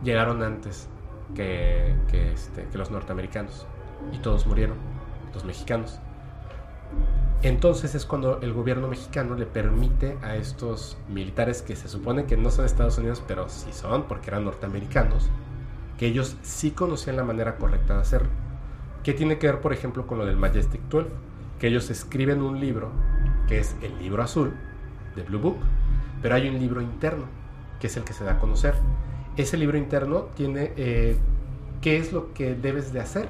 Llegaron 0.05 0.41
antes 0.41 0.87
que, 1.35 1.93
que, 2.07 2.31
este, 2.31 2.63
que 2.63 2.77
los 2.77 2.91
norteamericanos 2.91 3.67
y 4.13 4.19
todos 4.19 4.47
murieron, 4.47 4.77
los 5.33 5.43
mexicanos. 5.43 5.99
Entonces 7.41 7.93
es 7.93 8.05
cuando 8.05 8.39
el 8.39 8.53
gobierno 8.53 8.87
mexicano 8.87 9.35
le 9.35 9.45
permite 9.45 10.17
a 10.21 10.37
estos 10.37 10.97
militares 11.09 11.61
que 11.61 11.75
se 11.75 11.89
supone 11.89 12.23
que 12.23 12.37
no 12.37 12.51
son 12.51 12.61
de 12.61 12.67
Estados 12.67 12.97
Unidos, 12.97 13.21
pero 13.27 13.49
sí 13.49 13.73
son 13.73 14.03
porque 14.03 14.29
eran 14.29 14.45
norteamericanos, 14.45 15.29
que 15.97 16.07
ellos 16.07 16.37
sí 16.41 16.71
conocían 16.71 17.17
la 17.17 17.25
manera 17.25 17.57
correcta 17.57 17.95
de 17.95 17.99
hacerlo. 17.99 18.44
¿Qué 19.05 19.13
tiene 19.13 19.37
que 19.37 19.45
ver, 19.45 19.61
por 19.61 19.71
ejemplo, 19.71 20.07
con 20.07 20.17
lo 20.17 20.25
del 20.25 20.35
Majestic 20.35 20.81
12? 20.89 21.09
Que 21.59 21.67
ellos 21.67 21.91
escriben 21.91 22.41
un 22.41 22.59
libro, 22.59 22.89
que 23.47 23.59
es 23.59 23.75
el 23.83 23.95
libro 23.99 24.23
azul 24.23 24.51
de 25.15 25.21
Blue 25.21 25.37
Book, 25.37 25.57
pero 26.23 26.33
hay 26.33 26.49
un 26.49 26.57
libro 26.57 26.81
interno, 26.81 27.25
que 27.79 27.85
es 27.85 27.95
el 27.97 28.03
que 28.03 28.13
se 28.13 28.23
da 28.23 28.31
a 28.31 28.39
conocer. 28.39 28.73
Ese 29.37 29.57
libro 29.57 29.77
interno 29.77 30.21
tiene 30.33 30.73
eh, 30.75 31.17
qué 31.81 31.97
es 31.97 32.13
lo 32.13 32.33
que 32.33 32.55
debes 32.55 32.93
de 32.93 32.99
hacer 32.99 33.29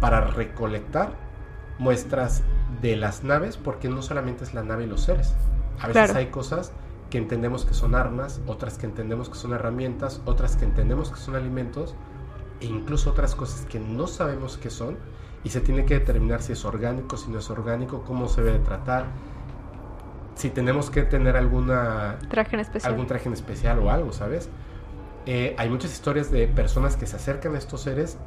para 0.00 0.22
recolectar 0.22 1.12
muestras 1.78 2.42
de 2.80 2.96
las 2.96 3.24
naves, 3.24 3.58
porque 3.58 3.90
no 3.90 4.00
solamente 4.00 4.44
es 4.44 4.54
la 4.54 4.62
nave 4.62 4.84
y 4.84 4.86
los 4.86 5.02
seres. 5.02 5.34
A 5.80 5.88
veces 5.88 6.16
hay 6.16 6.28
cosas 6.28 6.72
que 7.10 7.18
entendemos 7.18 7.66
que 7.66 7.74
son 7.74 7.94
armas, 7.94 8.40
otras 8.46 8.78
que 8.78 8.86
entendemos 8.86 9.28
que 9.28 9.36
son 9.36 9.52
herramientas, 9.52 10.22
otras 10.24 10.56
que 10.56 10.64
entendemos 10.64 11.10
que 11.10 11.18
son 11.18 11.36
alimentos, 11.36 11.94
e 12.60 12.66
incluso 12.66 13.10
otras 13.10 13.34
cosas 13.34 13.66
que 13.66 13.78
no 13.78 14.06
sabemos 14.06 14.56
qué 14.56 14.70
son, 14.70 14.96
y 15.42 15.50
se 15.50 15.60
tiene 15.60 15.84
que 15.84 15.94
determinar 15.94 16.42
si 16.42 16.52
es 16.52 16.64
orgánico, 16.64 17.16
si 17.16 17.30
no 17.30 17.38
es 17.38 17.50
orgánico, 17.50 18.02
cómo 18.06 18.28
se 18.28 18.42
debe 18.42 18.58
tratar, 18.60 19.06
si 20.34 20.50
tenemos 20.50 20.90
que 20.90 21.02
tener 21.02 21.36
alguna 21.36 22.18
traje 22.30 22.56
en 22.56 22.60
especial. 22.60 22.92
algún 22.92 23.06
traje 23.06 23.28
en 23.28 23.34
especial 23.34 23.78
o 23.78 23.90
algo, 23.90 24.12
¿sabes? 24.12 24.48
Eh, 25.26 25.54
hay 25.58 25.70
muchas 25.70 25.92
historias 25.92 26.30
de 26.30 26.46
personas 26.48 26.96
que 26.96 27.06
se 27.06 27.16
acercan 27.16 27.54
a 27.54 27.58
estos 27.58 27.82
seres 27.82 28.18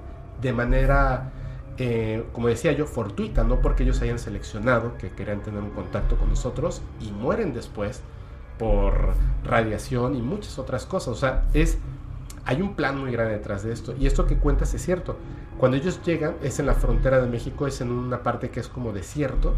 de 0.42 0.54
manera 0.54 1.32
eh, 1.80 2.24
como 2.34 2.48
decía 2.48 2.72
yo, 2.72 2.88
fortuita, 2.88 3.44
no 3.44 3.60
porque 3.62 3.84
ellos 3.84 4.02
hayan 4.02 4.18
seleccionado 4.18 4.98
que 4.98 5.12
querían 5.12 5.42
tener 5.42 5.62
un 5.62 5.70
contacto 5.70 6.18
con 6.18 6.30
nosotros 6.30 6.82
y 7.00 7.12
mueren 7.12 7.54
después 7.54 8.02
por 8.58 9.14
radiación 9.44 10.16
y 10.16 10.22
muchas 10.24 10.58
otras 10.58 10.88
cosas. 10.88 11.10
O 11.10 11.16
sea, 11.16 11.46
es, 11.54 11.78
hay 12.48 12.62
un 12.62 12.76
plan 12.76 12.98
muy 12.98 13.12
grande 13.12 13.34
detrás 13.34 13.64
de 13.64 13.74
esto. 13.74 13.94
Y 14.00 14.08
esto 14.08 14.26
que 14.26 14.38
cuentas 14.38 14.74
es 14.74 14.82
cierto. 14.82 15.18
Cuando 15.58 15.76
ellos 15.76 16.02
llegan, 16.06 16.36
es 16.42 16.60
en 16.60 16.66
la 16.66 16.76
frontera 16.76 17.20
de 17.20 17.28
México, 17.28 17.68
es 17.68 17.82
en 17.82 17.92
una 17.92 18.24
parte 18.24 18.50
que 18.50 18.62
es 18.62 18.70
como 18.70 18.94
desierto. 18.94 19.54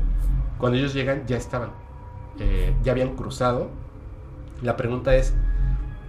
Cuando 0.58 0.80
ellos 0.80 0.96
llegan, 0.96 1.28
ya 1.28 1.38
estaban, 1.38 1.70
eh, 2.40 2.74
ya 2.82 2.94
habían 2.94 3.16
cruzado. 3.16 3.70
La 4.64 4.76
pregunta 4.76 5.16
es, 5.16 5.36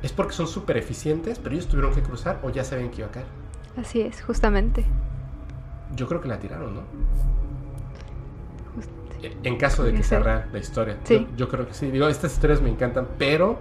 ¿es 0.03 0.13
porque 0.13 0.33
son 0.33 0.49
súper 0.49 0.79
eficientes, 0.79 1.39
pero 1.39 1.55
ellos 1.55 1.69
tuvieron 1.69 1.95
que 1.95 2.03
cruzar 2.03 2.41
o 2.43 2.49
ya 2.49 2.65
sabían 2.65 2.91
que 2.91 3.03
iba 3.03 3.09
a 3.09 3.13
caer? 3.13 3.27
Así 3.77 4.01
es, 4.01 4.23
justamente. 4.23 4.87
Yo 5.95 6.09
creo 6.09 6.23
que 6.23 6.29
la 6.29 6.39
tiraron, 6.39 6.77
¿no? 6.77 6.83
En 9.43 9.59
caso 9.59 9.85
de 9.85 9.93
que 9.93 10.03
sea 10.03 10.21
real 10.21 10.49
la 10.51 10.59
historia. 10.59 10.97
Sí. 11.05 11.29
Yo, 11.37 11.47
creo 11.51 11.69
que 11.69 11.75
sí. 11.75 11.91
Digo, 11.91 12.09
estas 12.09 12.33
historias 12.33 12.63
me 12.63 12.71
encantan, 12.71 13.07
pero 13.19 13.59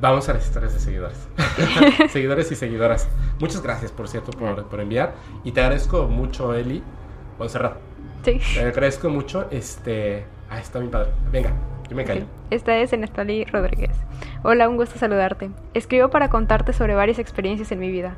vamos 0.00 0.28
a 0.28 0.34
las 0.34 0.46
historias 0.46 0.74
de 0.74 0.80
seguidores. 0.80 1.28
seguidores 2.10 2.50
y 2.52 2.56
seguidoras. 2.56 3.08
Muchas 3.40 3.62
gracias, 3.62 3.92
por 3.92 4.08
cierto, 4.08 4.32
por, 4.32 4.80
enviar. 4.80 5.14
Y 5.44 5.52
te 5.52 5.60
agradezco 5.60 6.06
mucho, 6.08 6.54
Eli. 6.54 6.82
cerrar. 7.48 7.78
Sí. 8.24 8.40
Te 8.54 8.60
agradezco 8.60 9.08
mucho. 9.08 9.48
Este. 9.50 10.24
Ah, 10.50 10.58
está 10.58 10.80
mi 10.80 10.88
padre. 10.88 11.10
Venga, 11.30 11.52
yo 11.88 11.96
me 11.96 12.04
callo. 12.04 12.24
Esta 12.50 12.76
es 12.78 12.92
Enestali 12.92 13.44
Rodríguez. 13.44 13.96
Hola, 14.42 14.68
un 14.68 14.76
gusto 14.76 14.98
saludarte. 14.98 15.50
Escribo 15.74 16.08
para 16.08 16.30
contarte 16.30 16.72
sobre 16.72 16.94
varias 16.94 17.18
experiencias 17.18 17.72
en 17.72 17.80
mi 17.80 17.90
vida 17.90 18.14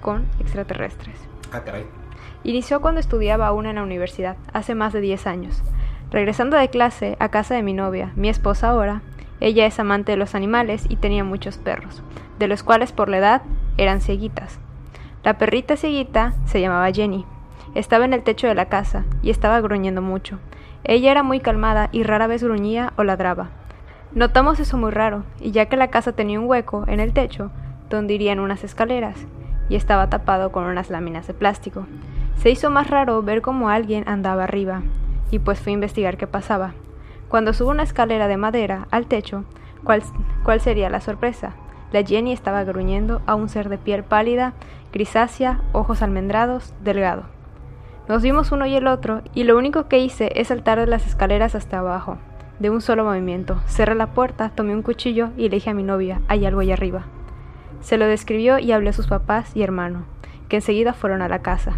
con 0.00 0.26
extraterrestres. 0.40 1.16
Ah, 1.52 1.62
caray. 1.64 1.84
Inició 2.44 2.80
cuando 2.80 3.00
estudiaba 3.00 3.48
aún 3.48 3.66
en 3.66 3.76
la 3.76 3.82
universidad, 3.82 4.36
hace 4.52 4.74
más 4.74 4.92
de 4.92 5.00
10 5.00 5.26
años. 5.26 5.62
Regresando 6.10 6.56
de 6.56 6.68
clase 6.68 7.16
a 7.18 7.28
casa 7.30 7.54
de 7.54 7.62
mi 7.62 7.74
novia, 7.74 8.12
mi 8.16 8.28
esposa 8.28 8.70
ahora, 8.70 9.02
ella 9.40 9.66
es 9.66 9.78
amante 9.78 10.12
de 10.12 10.18
los 10.18 10.34
animales 10.34 10.86
y 10.88 10.96
tenía 10.96 11.24
muchos 11.24 11.58
perros, 11.58 12.02
de 12.38 12.48
los 12.48 12.62
cuales 12.62 12.92
por 12.92 13.08
la 13.08 13.18
edad 13.18 13.42
eran 13.76 14.00
cieguitas. 14.00 14.58
La 15.22 15.38
perrita 15.38 15.76
cieguita 15.76 16.34
se 16.46 16.60
llamaba 16.60 16.90
Jenny. 16.90 17.24
Estaba 17.74 18.04
en 18.04 18.12
el 18.12 18.22
techo 18.22 18.46
de 18.46 18.54
la 18.54 18.66
casa 18.66 19.04
y 19.22 19.30
estaba 19.30 19.60
gruñendo 19.60 20.02
mucho. 20.02 20.38
Ella 20.84 21.10
era 21.10 21.22
muy 21.22 21.40
calmada 21.40 21.88
y 21.92 22.02
rara 22.02 22.26
vez 22.26 22.42
gruñía 22.42 22.92
o 22.96 23.04
ladraba. 23.04 23.50
Notamos 24.12 24.58
eso 24.58 24.78
muy 24.78 24.90
raro, 24.90 25.24
y 25.38 25.50
ya 25.50 25.66
que 25.66 25.76
la 25.76 25.88
casa 25.88 26.12
tenía 26.12 26.40
un 26.40 26.46
hueco 26.46 26.84
en 26.88 26.98
el 26.98 27.12
techo, 27.12 27.50
donde 27.90 28.14
irían 28.14 28.40
unas 28.40 28.64
escaleras, 28.64 29.16
y 29.68 29.76
estaba 29.76 30.08
tapado 30.08 30.50
con 30.50 30.64
unas 30.64 30.88
láminas 30.88 31.26
de 31.26 31.34
plástico. 31.34 31.86
Se 32.36 32.48
hizo 32.50 32.70
más 32.70 32.88
raro 32.88 33.22
ver 33.22 33.42
cómo 33.42 33.68
alguien 33.68 34.08
andaba 34.08 34.44
arriba, 34.44 34.82
y 35.30 35.40
pues 35.40 35.60
fui 35.60 35.72
a 35.72 35.74
investigar 35.74 36.16
qué 36.16 36.26
pasaba. 36.26 36.72
Cuando 37.28 37.52
subo 37.52 37.70
una 37.70 37.82
escalera 37.82 38.26
de 38.26 38.38
madera 38.38 38.88
al 38.90 39.06
techo, 39.06 39.44
¿cuál, 39.84 40.02
cuál 40.44 40.60
sería 40.60 40.88
la 40.88 41.02
sorpresa? 41.02 41.52
La 41.92 42.02
Jenny 42.02 42.32
estaba 42.32 42.64
gruñendo 42.64 43.20
a 43.26 43.34
un 43.34 43.50
ser 43.50 43.68
de 43.68 43.76
piel 43.76 44.02
pálida, 44.02 44.54
grisácea, 44.92 45.60
ojos 45.72 46.00
almendrados, 46.00 46.72
delgado. 46.82 47.24
Nos 48.08 48.22
vimos 48.22 48.50
uno 48.50 48.64
y 48.64 48.74
el 48.74 48.86
otro, 48.86 49.20
y 49.34 49.44
lo 49.44 49.58
único 49.58 49.88
que 49.88 49.98
hice 49.98 50.32
es 50.36 50.48
saltar 50.48 50.80
de 50.80 50.86
las 50.86 51.06
escaleras 51.06 51.54
hasta 51.54 51.80
abajo, 51.80 52.16
de 52.58 52.70
un 52.70 52.80
solo 52.80 53.04
movimiento. 53.04 53.60
Cerré 53.66 53.94
la 53.94 54.06
puerta, 54.08 54.50
tomé 54.54 54.74
un 54.74 54.82
cuchillo 54.82 55.28
y 55.36 55.42
le 55.42 55.56
dije 55.56 55.68
a 55.68 55.74
mi 55.74 55.82
novia, 55.82 56.22
hay 56.28 56.46
algo 56.46 56.60
allá 56.60 56.72
arriba. 56.74 57.04
Se 57.82 57.98
lo 57.98 58.06
describió 58.06 58.58
y 58.58 58.72
habló 58.72 58.88
a 58.88 58.94
sus 58.94 59.06
papás 59.06 59.54
y 59.54 59.62
hermano, 59.62 60.04
que 60.48 60.56
enseguida 60.56 60.94
fueron 60.94 61.20
a 61.20 61.28
la 61.28 61.40
casa. 61.40 61.74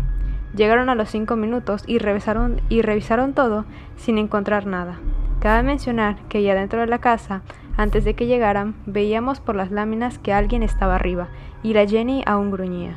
Llegaron 0.54 0.88
a 0.88 0.94
los 0.94 1.10
cinco 1.10 1.34
minutos 1.34 1.82
y 1.88 1.98
revisaron, 1.98 2.60
y 2.68 2.82
revisaron 2.82 3.32
todo 3.32 3.64
sin 3.96 4.16
encontrar 4.16 4.66
nada. 4.66 4.98
Cabe 5.40 5.62
mencionar 5.62 6.16
que 6.28 6.42
ya 6.42 6.54
dentro 6.54 6.80
de 6.80 6.86
la 6.86 6.98
casa, 6.98 7.40
antes 7.78 8.04
de 8.04 8.12
que 8.12 8.26
llegaran, 8.26 8.74
veíamos 8.84 9.40
por 9.40 9.56
las 9.56 9.70
láminas 9.70 10.18
que 10.18 10.34
alguien 10.34 10.62
estaba 10.62 10.96
arriba 10.96 11.28
y 11.62 11.72
la 11.72 11.86
Jenny 11.86 12.22
aún 12.26 12.50
gruñía. 12.50 12.96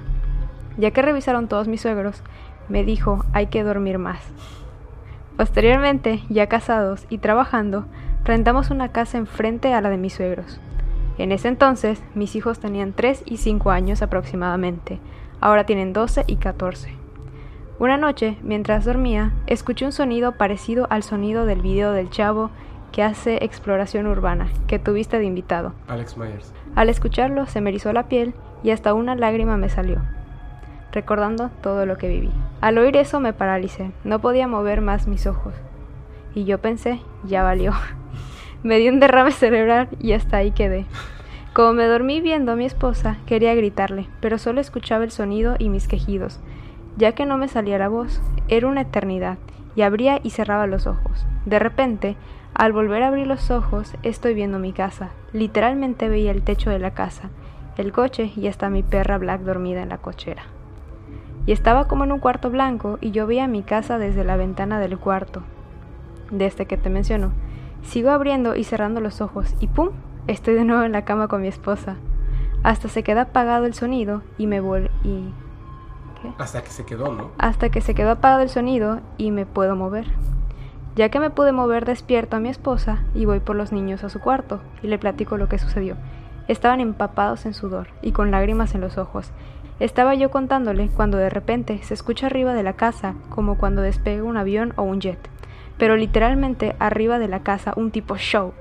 Ya 0.77 0.91
que 0.91 1.01
revisaron 1.01 1.47
todos 1.47 1.69
mis 1.69 1.79
suegros, 1.79 2.21
me 2.67 2.83
dijo 2.83 3.23
hay 3.31 3.47
que 3.47 3.63
dormir 3.63 3.97
más. 3.97 4.19
Posteriormente, 5.37 6.21
ya 6.27 6.47
casados 6.47 7.05
y 7.09 7.19
trabajando, 7.19 7.85
rentamos 8.25 8.71
una 8.71 8.89
casa 8.89 9.17
enfrente 9.17 9.73
a 9.73 9.79
la 9.79 9.89
de 9.89 9.97
mis 9.97 10.13
suegros. 10.13 10.59
En 11.17 11.31
ese 11.31 11.47
entonces, 11.47 12.03
mis 12.13 12.35
hijos 12.35 12.59
tenían 12.59 12.91
3 12.91 13.23
y 13.25 13.37
5 13.37 13.71
años 13.71 14.01
aproximadamente, 14.01 14.99
ahora 15.39 15.65
tienen 15.65 15.93
12 15.93 16.25
y 16.27 16.35
14. 16.35 17.02
Una 17.83 17.97
noche, 17.97 18.37
mientras 18.43 18.85
dormía, 18.85 19.33
escuché 19.45 19.83
un 19.83 19.91
sonido 19.91 20.37
parecido 20.37 20.87
al 20.89 21.03
sonido 21.03 21.45
del 21.45 21.61
video 21.61 21.91
del 21.91 22.09
chavo 22.09 22.49
que 22.93 23.03
hace 23.03 23.43
exploración 23.43 24.07
urbana, 24.07 24.47
que 24.67 24.79
tuviste 24.79 25.19
de 25.19 25.25
invitado. 25.25 25.73
Alex 25.89 26.15
Myers. 26.15 26.53
Al 26.75 26.87
escucharlo 26.87 27.45
se 27.45 27.59
me 27.59 27.71
erizó 27.71 27.91
la 27.91 28.07
piel 28.07 28.35
y 28.63 28.69
hasta 28.69 28.93
una 28.93 29.15
lágrima 29.15 29.57
me 29.57 29.67
salió, 29.67 29.97
recordando 30.93 31.49
todo 31.61 31.85
lo 31.85 31.97
que 31.97 32.07
viví. 32.07 32.29
Al 32.61 32.77
oír 32.77 32.95
eso 32.95 33.19
me 33.19 33.33
paralicé, 33.33 33.91
no 34.05 34.19
podía 34.19 34.47
mover 34.47 34.79
más 34.79 35.05
mis 35.05 35.27
ojos. 35.27 35.53
Y 36.33 36.45
yo 36.45 36.59
pensé, 36.59 37.01
ya 37.25 37.43
valió. 37.43 37.73
me 38.63 38.77
di 38.77 38.87
un 38.87 39.01
derrame 39.01 39.31
cerebral 39.31 39.89
y 39.99 40.13
hasta 40.13 40.37
ahí 40.37 40.51
quedé. 40.51 40.85
Como 41.51 41.73
me 41.73 41.83
dormí 41.83 42.21
viendo 42.21 42.53
a 42.53 42.55
mi 42.55 42.63
esposa, 42.63 43.17
quería 43.25 43.53
gritarle, 43.55 44.07
pero 44.21 44.37
solo 44.37 44.61
escuchaba 44.61 45.03
el 45.03 45.11
sonido 45.11 45.57
y 45.59 45.67
mis 45.67 45.89
quejidos 45.89 46.39
ya 46.97 47.13
que 47.13 47.25
no 47.25 47.37
me 47.37 47.47
salía 47.47 47.77
la 47.77 47.89
voz. 47.89 48.21
Era 48.47 48.67
una 48.67 48.81
eternidad, 48.81 49.37
y 49.75 49.81
abría 49.81 50.19
y 50.23 50.29
cerraba 50.29 50.67
los 50.67 50.87
ojos. 50.87 51.25
De 51.45 51.59
repente, 51.59 52.15
al 52.53 52.71
volver 52.71 53.03
a 53.03 53.07
abrir 53.07 53.27
los 53.27 53.49
ojos, 53.51 53.95
estoy 54.03 54.33
viendo 54.33 54.59
mi 54.59 54.73
casa. 54.73 55.09
Literalmente 55.31 56.09
veía 56.09 56.31
el 56.31 56.43
techo 56.43 56.69
de 56.69 56.79
la 56.79 56.91
casa, 56.91 57.29
el 57.77 57.91
coche 57.91 58.31
y 58.35 58.47
hasta 58.47 58.69
mi 58.69 58.83
perra 58.83 59.17
Black 59.17 59.41
dormida 59.41 59.81
en 59.81 59.89
la 59.89 59.97
cochera. 59.97 60.43
Y 61.45 61.51
estaba 61.51 61.87
como 61.87 62.03
en 62.03 62.11
un 62.11 62.19
cuarto 62.19 62.49
blanco 62.49 62.97
y 63.01 63.11
yo 63.11 63.27
veía 63.27 63.47
mi 63.47 63.63
casa 63.63 63.97
desde 63.97 64.23
la 64.23 64.37
ventana 64.37 64.79
del 64.79 64.97
cuarto, 64.97 65.41
de 66.31 66.45
este 66.45 66.65
que 66.67 66.77
te 66.77 66.89
menciono. 66.89 67.31
Sigo 67.81 68.11
abriendo 68.11 68.55
y 68.55 68.63
cerrando 68.63 69.01
los 69.01 69.19
ojos 69.19 69.55
y 69.59 69.67
¡pum! 69.67 69.89
Estoy 70.27 70.53
de 70.53 70.63
nuevo 70.63 70.83
en 70.83 70.93
la 70.93 71.03
cama 71.03 71.27
con 71.27 71.41
mi 71.41 71.49
esposa. 71.49 71.97
Hasta 72.61 72.87
se 72.87 73.03
queda 73.03 73.23
apagado 73.23 73.65
el 73.65 73.73
sonido 73.73 74.21
y 74.37 74.47
me 74.47 74.61
vuelve 74.61 74.89
y 75.03 75.33
hasta 76.37 76.61
que 76.61 76.69
se 76.69 76.85
quedó, 76.85 77.11
¿no? 77.11 77.31
Hasta 77.37 77.69
que 77.69 77.81
se 77.81 77.95
quedó 77.95 78.11
apagado 78.11 78.41
el 78.41 78.49
sonido 78.49 79.01
y 79.17 79.31
me 79.31 79.45
puedo 79.45 79.75
mover. 79.75 80.05
Ya 80.95 81.09
que 81.09 81.19
me 81.19 81.31
pude 81.31 81.51
mover, 81.51 81.85
despierto 81.85 82.37
a 82.37 82.39
mi 82.39 82.49
esposa 82.49 83.03
y 83.15 83.25
voy 83.25 83.39
por 83.39 83.55
los 83.55 83.71
niños 83.71 84.03
a 84.03 84.09
su 84.09 84.19
cuarto 84.19 84.61
y 84.83 84.87
le 84.87 84.99
platico 84.99 85.37
lo 85.37 85.49
que 85.49 85.57
sucedió. 85.57 85.95
Estaban 86.47 86.81
empapados 86.81 87.45
en 87.45 87.53
sudor 87.53 87.87
y 88.01 88.11
con 88.11 88.29
lágrimas 88.29 88.75
en 88.75 88.81
los 88.81 88.97
ojos. 88.97 89.31
Estaba 89.79 90.13
yo 90.13 90.29
contándole 90.29 90.89
cuando 90.89 91.17
de 91.17 91.29
repente 91.29 91.81
se 91.81 91.95
escucha 91.95 92.27
arriba 92.27 92.53
de 92.53 92.63
la 92.63 92.73
casa 92.73 93.15
como 93.29 93.57
cuando 93.57 93.81
despega 93.81 94.23
un 94.23 94.37
avión 94.37 94.73
o 94.75 94.83
un 94.83 95.01
jet, 95.01 95.17
pero 95.77 95.97
literalmente 95.97 96.75
arriba 96.79 97.17
de 97.17 97.27
la 97.27 97.41
casa 97.41 97.73
un 97.75 97.89
tipo 97.89 98.15
show, 98.17 98.53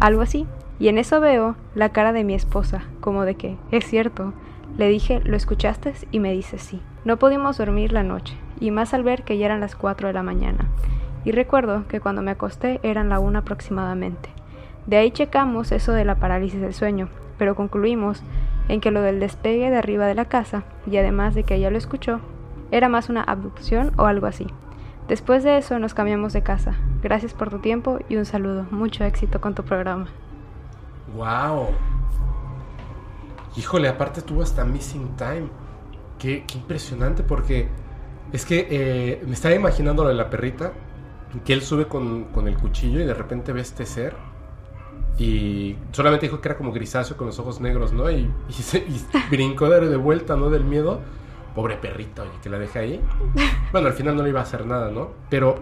algo 0.00 0.22
así, 0.22 0.46
y 0.78 0.88
en 0.88 0.98
eso 0.98 1.20
veo 1.20 1.56
la 1.74 1.90
cara 1.90 2.12
de 2.12 2.24
mi 2.24 2.34
esposa, 2.34 2.82
como 3.00 3.24
de 3.24 3.36
que, 3.36 3.56
es 3.70 3.86
cierto, 3.86 4.32
le 4.78 4.88
dije, 4.88 5.20
¿lo 5.24 5.36
escuchaste? 5.36 5.94
y 6.10 6.20
me 6.20 6.32
dice 6.32 6.58
sí. 6.58 6.80
No 7.04 7.18
pudimos 7.18 7.58
dormir 7.58 7.92
la 7.92 8.02
noche, 8.02 8.36
y 8.60 8.70
más 8.70 8.94
al 8.94 9.02
ver 9.02 9.22
que 9.22 9.38
ya 9.38 9.46
eran 9.46 9.60
las 9.60 9.76
4 9.76 10.08
de 10.08 10.14
la 10.14 10.22
mañana. 10.22 10.66
Y 11.24 11.32
recuerdo 11.32 11.86
que 11.88 12.00
cuando 12.00 12.22
me 12.22 12.30
acosté 12.30 12.80
eran 12.82 13.08
la 13.08 13.18
1 13.18 13.38
aproximadamente. 13.38 14.28
De 14.86 14.96
ahí 14.96 15.10
checamos 15.10 15.72
eso 15.72 15.92
de 15.92 16.04
la 16.04 16.16
parálisis 16.16 16.60
del 16.60 16.74
sueño, 16.74 17.08
pero 17.38 17.54
concluimos 17.54 18.22
en 18.68 18.80
que 18.80 18.90
lo 18.90 19.00
del 19.00 19.20
despegue 19.20 19.70
de 19.70 19.76
arriba 19.76 20.06
de 20.06 20.14
la 20.14 20.26
casa, 20.26 20.64
y 20.90 20.96
además 20.96 21.34
de 21.34 21.44
que 21.44 21.54
ella 21.54 21.70
lo 21.70 21.78
escuchó, 21.78 22.20
era 22.70 22.88
más 22.88 23.08
una 23.08 23.22
abducción 23.22 23.92
o 23.96 24.06
algo 24.06 24.26
así. 24.26 24.46
Después 25.08 25.44
de 25.44 25.56
eso 25.56 25.78
nos 25.78 25.94
cambiamos 25.94 26.32
de 26.32 26.42
casa. 26.42 26.74
Gracias 27.02 27.32
por 27.32 27.48
tu 27.48 27.60
tiempo 27.60 28.00
y 28.08 28.16
un 28.16 28.24
saludo. 28.24 28.66
Mucho 28.72 29.04
éxito 29.04 29.40
con 29.40 29.54
tu 29.54 29.62
programa. 29.62 30.08
¡Wow! 31.14 31.68
Híjole, 33.56 33.88
aparte 33.88 34.22
tuvo 34.22 34.42
hasta 34.42 34.64
Missing 34.64 35.16
Time. 35.16 35.48
Qué, 36.18 36.44
impresionante 36.54 37.22
porque 37.22 37.68
es 38.32 38.44
que 38.44 38.66
eh, 38.70 39.22
me 39.26 39.34
estaba 39.34 39.54
imaginando 39.54 40.02
lo 40.02 40.10
de 40.10 40.14
la 40.14 40.30
perrita, 40.30 40.72
que 41.44 41.52
él 41.52 41.62
sube 41.62 41.86
con, 41.86 42.28
el 42.46 42.56
cuchillo 42.56 43.00
y 43.00 43.04
de 43.04 43.14
repente 43.14 43.52
ve 43.52 43.60
este 43.60 43.86
ser. 43.86 44.14
Y 45.18 45.76
solamente 45.92 46.26
dijo 46.26 46.40
que 46.40 46.48
era 46.48 46.58
como 46.58 46.72
grisáceo 46.72 47.16
con 47.16 47.28
los 47.28 47.38
ojos 47.38 47.60
negros, 47.60 47.92
¿no? 47.92 48.10
Y, 48.10 48.30
brincó 49.30 49.70
de, 49.70 49.88
de 49.88 49.96
vuelta, 49.96 50.36
¿no? 50.36 50.50
Del 50.50 50.64
miedo. 50.64 51.00
Pobre 51.56 51.76
perrita, 51.76 52.22
oye, 52.22 52.30
que 52.40 52.48
la 52.48 52.58
deja 52.58 52.80
ahí. 52.80 53.00
Bueno, 53.72 53.88
al 53.88 53.94
final 53.94 54.16
no 54.16 54.22
le 54.22 54.28
iba 54.28 54.38
a 54.38 54.44
hacer 54.44 54.64
nada, 54.64 54.90
¿no? 54.90 55.10
Pero 55.28 55.56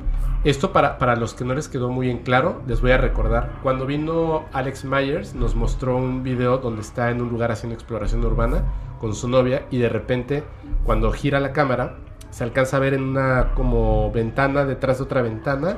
esto 0.45 0.73
para, 0.73 0.99
para 0.99 1.17
los 1.17 1.33
que 1.33 1.45
no 1.45 1.55
les 1.55 1.69
quedó 1.69 1.89
muy 1.89 2.11
en 2.11 2.19
claro, 2.19 2.61
les 2.67 2.83
voy 2.83 2.91
a 2.91 2.99
recordar. 2.99 3.51
Cuando 3.63 3.87
vino 3.87 4.45
Alex 4.53 4.85
Myers, 4.85 5.35
nos 5.35 5.55
mostró 5.55 5.97
un 5.97 6.23
video 6.23 6.59
donde 6.59 6.83
está 6.83 7.11
en 7.11 7.23
un 7.23 7.31
lugar 7.31 7.51
haciendo 7.51 7.75
exploración 7.75 8.23
urbana 8.25 8.65
con 9.01 9.15
su 9.15 9.27
novia 9.27 9.65
y 9.71 9.79
de 9.79 9.89
repente, 9.89 10.45
cuando 10.85 11.11
gira 11.13 11.41
la 11.41 11.53
cámara, 11.53 11.97
se 12.35 12.43
alcanza 12.43 12.77
a 12.79 12.81
ver 12.81 12.95
en 12.95 13.05
una 13.05 13.53
como 13.55 14.11
ventana 14.11 14.65
detrás 14.65 14.99
de 14.99 15.05
otra 15.05 15.23
ventana 15.23 15.77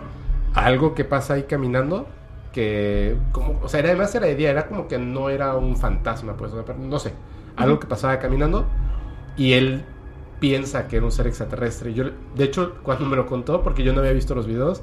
algo 0.54 0.94
que 0.94 1.04
pasa 1.04 1.34
ahí 1.34 1.42
caminando 1.42 2.06
que 2.50 3.18
como 3.30 3.60
o 3.62 3.68
sea 3.68 3.80
era, 3.80 3.90
además 3.90 4.14
era 4.14 4.24
de 4.24 4.36
día 4.36 4.50
era 4.52 4.66
como 4.66 4.88
que 4.88 4.96
no 4.96 5.28
era 5.28 5.54
un 5.54 5.76
fantasma 5.76 6.34
pues 6.38 6.52
no 6.78 6.98
sé 6.98 7.12
algo 7.56 7.78
que 7.78 7.86
pasaba 7.86 8.18
caminando 8.18 8.64
y 9.36 9.52
él 9.52 9.84
piensa 10.40 10.88
que 10.88 10.96
era 10.96 11.06
un 11.06 11.12
ser 11.12 11.26
extraterrestre. 11.26 11.94
Yo, 11.94 12.04
de 12.34 12.44
hecho, 12.44 12.74
cuando 12.82 13.06
me 13.06 13.16
lo 13.16 13.26
contó, 13.26 13.62
porque 13.62 13.82
yo 13.82 13.92
no 13.92 14.00
había 14.00 14.12
visto 14.12 14.34
los 14.34 14.46
videos, 14.46 14.82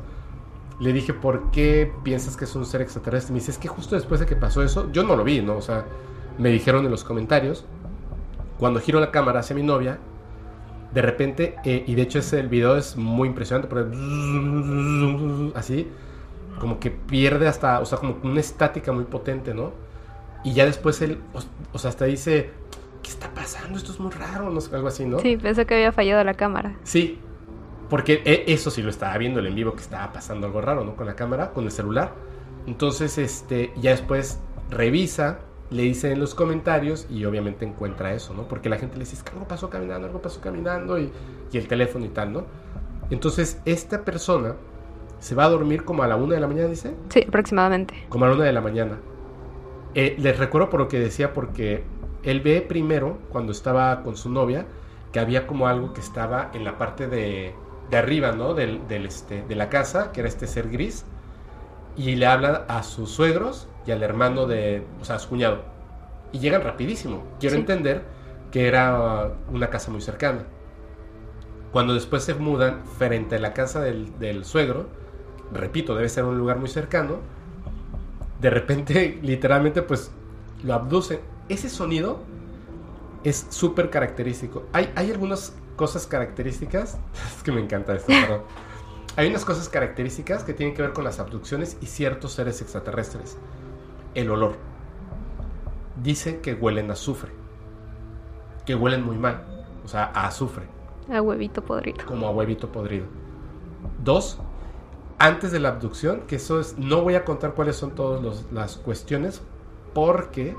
le 0.79 0.93
dije, 0.93 1.13
¿por 1.13 1.51
qué 1.51 1.91
piensas 2.03 2.35
que 2.35 2.45
es 2.45 2.55
un 2.55 2.65
ser 2.65 2.81
extraterrestre? 2.81 3.33
Me 3.33 3.39
dice, 3.39 3.51
es 3.51 3.57
que 3.57 3.67
justo 3.67 3.95
después 3.95 4.19
de 4.19 4.25
que 4.25 4.35
pasó 4.35 4.63
eso, 4.63 4.91
yo 4.91 5.03
no 5.03 5.15
lo 5.15 5.23
vi, 5.23 5.41
¿no? 5.41 5.57
O 5.57 5.61
sea, 5.61 5.85
me 6.37 6.49
dijeron 6.49 6.85
en 6.85 6.91
los 6.91 7.03
comentarios, 7.03 7.65
cuando 8.57 8.79
giro 8.79 8.99
la 8.99 9.11
cámara 9.11 9.41
hacia 9.41 9.55
mi 9.55 9.63
novia, 9.63 9.99
de 10.93 11.01
repente, 11.01 11.55
eh, 11.63 11.83
y 11.87 11.95
de 11.95 12.01
hecho 12.03 12.19
ese 12.19 12.41
video 12.43 12.77
es 12.77 12.95
muy 12.95 13.27
impresionante, 13.27 13.67
porque 13.67 13.89
así, 15.55 15.87
como 16.59 16.79
que 16.79 16.91
pierde 16.91 17.47
hasta, 17.47 17.79
o 17.79 17.85
sea, 17.85 17.97
como 17.97 18.17
una 18.23 18.39
estática 18.39 18.91
muy 18.91 19.05
potente, 19.05 19.53
¿no? 19.53 19.71
Y 20.43 20.53
ya 20.53 20.65
después 20.65 21.01
él, 21.01 21.19
o 21.71 21.79
sea, 21.79 21.89
hasta 21.89 22.05
dice, 22.05 22.51
¿qué 23.03 23.09
está 23.09 23.29
pasando? 23.33 23.77
Esto 23.77 23.91
es 23.91 23.99
muy 23.99 24.11
raro, 24.11 24.49
no 24.49 24.61
sé, 24.61 24.73
algo 24.73 24.87
así, 24.87 25.05
¿no? 25.05 25.19
Sí, 25.19 25.37
pensó 25.37 25.65
que 25.67 25.75
había 25.75 25.91
fallado 25.91 26.23
la 26.23 26.33
cámara. 26.33 26.75
Sí, 26.83 27.19
porque 27.89 28.21
e, 28.25 28.45
eso 28.47 28.71
sí 28.71 28.81
lo 28.81 28.89
estaba 28.89 29.15
viendo 29.17 29.39
el 29.39 29.47
en 29.47 29.55
vivo, 29.55 29.73
que 29.73 29.81
estaba 29.81 30.11
pasando 30.11 30.47
algo 30.47 30.61
raro, 30.61 30.83
¿no? 30.83 30.95
Con 30.95 31.05
la 31.05 31.15
cámara, 31.15 31.51
con 31.51 31.65
el 31.65 31.71
celular. 31.71 32.13
Entonces, 32.65 33.17
este, 33.17 33.71
ya 33.75 33.91
después 33.91 34.39
revisa, 34.71 35.39
le 35.69 35.83
dice 35.83 36.11
en 36.11 36.19
los 36.19 36.33
comentarios 36.33 37.07
y 37.09 37.25
obviamente 37.25 37.65
encuentra 37.65 38.13
eso, 38.13 38.33
¿no? 38.33 38.47
Porque 38.47 38.69
la 38.69 38.77
gente 38.77 38.95
le 38.95 39.01
dice, 39.01 39.17
es 39.17 39.23
que 39.23 39.31
algo 39.31 39.47
pasó 39.47 39.69
caminando, 39.69 40.07
algo 40.07 40.21
pasó 40.21 40.39
caminando 40.39 40.97
y, 40.97 41.11
y 41.51 41.57
el 41.57 41.67
teléfono 41.67 42.05
y 42.05 42.09
tal, 42.09 42.31
¿no? 42.31 42.45
Entonces, 43.09 43.61
esta 43.65 44.05
persona 44.05 44.55
se 45.19 45.35
va 45.35 45.45
a 45.45 45.49
dormir 45.49 45.83
como 45.83 46.03
a 46.03 46.07
la 46.07 46.15
una 46.15 46.35
de 46.35 46.41
la 46.41 46.47
mañana, 46.47 46.69
dice. 46.69 46.95
Sí, 47.09 47.25
aproximadamente. 47.27 47.93
Como 48.09 48.25
a 48.25 48.29
la 48.29 48.35
una 48.35 48.45
de 48.45 48.53
la 48.53 48.61
mañana. 48.61 48.99
Eh, 49.95 50.15
les 50.17 50.37
recuerdo 50.37 50.69
por 50.69 50.79
lo 50.79 50.87
que 50.87 50.99
decía, 50.99 51.33
porque 51.33 51.83
él 52.23 52.41
ve 52.41 52.61
primero, 52.61 53.19
cuando 53.29 53.51
estaba 53.51 54.01
con 54.03 54.15
su 54.15 54.29
novia, 54.29 54.65
que 55.11 55.19
había 55.19 55.45
como 55.45 55.67
algo 55.67 55.93
que 55.93 56.01
estaba 56.01 56.49
en 56.53 56.63
la 56.63 56.77
parte 56.77 57.07
de, 57.07 57.53
de 57.89 57.97
arriba, 57.97 58.31
¿no? 58.31 58.53
Del, 58.53 58.81
este, 58.89 59.43
de 59.43 59.55
la 59.55 59.69
casa, 59.69 60.11
que 60.11 60.21
era 60.21 60.29
este 60.29 60.47
ser 60.47 60.69
gris. 60.69 61.05
Y 61.95 62.15
le 62.15 62.25
habla 62.25 62.65
a 62.67 62.81
sus 62.83 63.11
suegros 63.11 63.67
y 63.85 63.91
al 63.91 64.01
hermano 64.01 64.47
de, 64.47 64.83
o 65.01 65.05
sea, 65.05 65.17
a 65.17 65.19
su 65.19 65.29
cuñado. 65.29 65.61
Y 66.31 66.39
llegan 66.39 66.63
rapidísimo. 66.63 67.23
Quiero 67.39 67.55
entender 67.55 68.03
que 68.51 68.67
era 68.67 69.33
una 69.51 69.69
casa 69.69 69.91
muy 69.91 70.01
cercana. 70.01 70.45
Cuando 71.71 71.93
después 71.93 72.23
se 72.23 72.33
mudan 72.35 72.85
frente 72.97 73.35
a 73.35 73.39
la 73.39 73.53
casa 73.53 73.81
del, 73.81 74.17
del 74.19 74.45
suegro, 74.45 74.87
repito, 75.51 75.95
debe 75.95 76.09
ser 76.09 76.23
un 76.23 76.37
lugar 76.37 76.57
muy 76.57 76.69
cercano, 76.69 77.17
de 78.39 78.49
repente, 78.49 79.19
literalmente, 79.23 79.81
pues 79.81 80.11
lo 80.63 80.73
abducen 80.73 81.19
ese 81.49 81.69
sonido 81.69 82.19
es 83.23 83.47
súper 83.49 83.89
característico. 83.89 84.65
Hay, 84.73 84.91
hay 84.95 85.11
algunas 85.11 85.55
cosas 85.75 86.07
características, 86.07 86.99
es 87.37 87.43
que 87.43 87.51
me 87.51 87.61
encanta 87.61 87.93
esto, 87.95 88.07
perdón. 88.19 88.43
Hay 89.15 89.27
unas 89.29 89.45
cosas 89.45 89.69
características 89.69 90.43
que 90.43 90.53
tienen 90.53 90.75
que 90.75 90.81
ver 90.81 90.93
con 90.93 91.03
las 91.03 91.19
abducciones 91.19 91.77
y 91.81 91.85
ciertos 91.87 92.33
seres 92.33 92.61
extraterrestres. 92.61 93.37
El 94.15 94.31
olor. 94.31 94.57
Dicen 95.95 96.41
que 96.41 96.53
huelen 96.55 96.89
a 96.89 96.93
azufre. 96.93 97.31
que 98.65 98.75
huelen 98.75 99.03
muy 99.03 99.17
mal, 99.17 99.45
o 99.83 99.87
sea, 99.87 100.05
a 100.13 100.27
azufre, 100.27 100.67
A 101.09 101.21
huevito 101.21 101.63
podrido. 101.63 102.05
como 102.05 102.27
a 102.27 102.31
huevito 102.31 102.71
podrido. 102.71 103.05
Dos, 103.97 104.39
antes 105.19 105.51
de 105.51 105.59
la 105.59 105.69
abducción, 105.69 106.21
que 106.27 106.37
eso 106.37 106.59
es, 106.59 106.77
no 106.77 107.01
voy 107.01 107.15
a 107.15 107.25
contar 107.25 107.53
cuáles 107.55 107.75
son 107.75 107.91
todas 107.95 108.45
las 108.51 108.77
cuestiones, 108.77 109.41
porque 109.93 110.55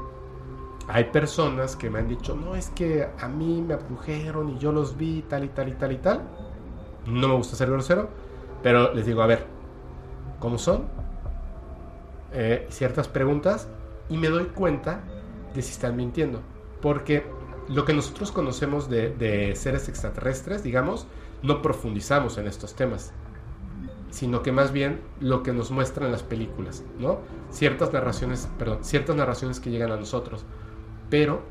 hay 0.88 1.04
personas 1.04 1.76
que 1.76 1.88
me 1.90 1.98
han 1.98 2.08
dicho, 2.08 2.34
no, 2.34 2.54
es 2.56 2.68
que 2.70 3.08
a 3.18 3.28
mí 3.28 3.62
me 3.62 3.74
abdujeron 3.74 4.50
y 4.50 4.58
yo 4.58 4.72
los 4.72 4.96
vi, 4.96 5.22
tal 5.22 5.44
y 5.44 5.48
tal 5.48 5.68
y 5.68 5.72
tal 5.72 5.92
y 5.92 5.96
tal. 5.96 6.22
No 7.06 7.28
me 7.28 7.34
gusta 7.34 7.56
ser 7.56 7.70
grosero, 7.70 8.10
pero 8.62 8.92
les 8.92 9.06
digo, 9.06 9.22
a 9.22 9.26
ver, 9.26 9.46
¿cómo 10.38 10.58
son? 10.58 10.86
Eh, 12.32 12.66
ciertas 12.70 13.08
preguntas 13.08 13.68
y 14.08 14.16
me 14.16 14.28
doy 14.28 14.44
cuenta 14.46 15.02
de 15.54 15.62
si 15.62 15.72
están 15.72 15.96
mintiendo. 15.96 16.42
Porque 16.82 17.26
lo 17.68 17.84
que 17.84 17.94
nosotros 17.94 18.30
conocemos 18.30 18.90
de, 18.90 19.10
de 19.10 19.56
seres 19.56 19.88
extraterrestres, 19.88 20.62
digamos, 20.62 21.06
no 21.42 21.62
profundizamos 21.62 22.36
en 22.38 22.46
estos 22.46 22.74
temas 22.74 23.12
sino 24.14 24.42
que 24.42 24.52
más 24.52 24.70
bien 24.70 25.00
lo 25.18 25.42
que 25.42 25.52
nos 25.52 25.72
muestran 25.72 26.12
las 26.12 26.22
películas, 26.22 26.84
¿no? 27.00 27.18
Ciertas 27.50 27.92
narraciones, 27.92 28.48
perdón, 28.60 28.84
ciertas 28.84 29.16
narraciones 29.16 29.58
que 29.58 29.70
llegan 29.70 29.90
a 29.90 29.96
nosotros, 29.96 30.44
pero 31.14 31.42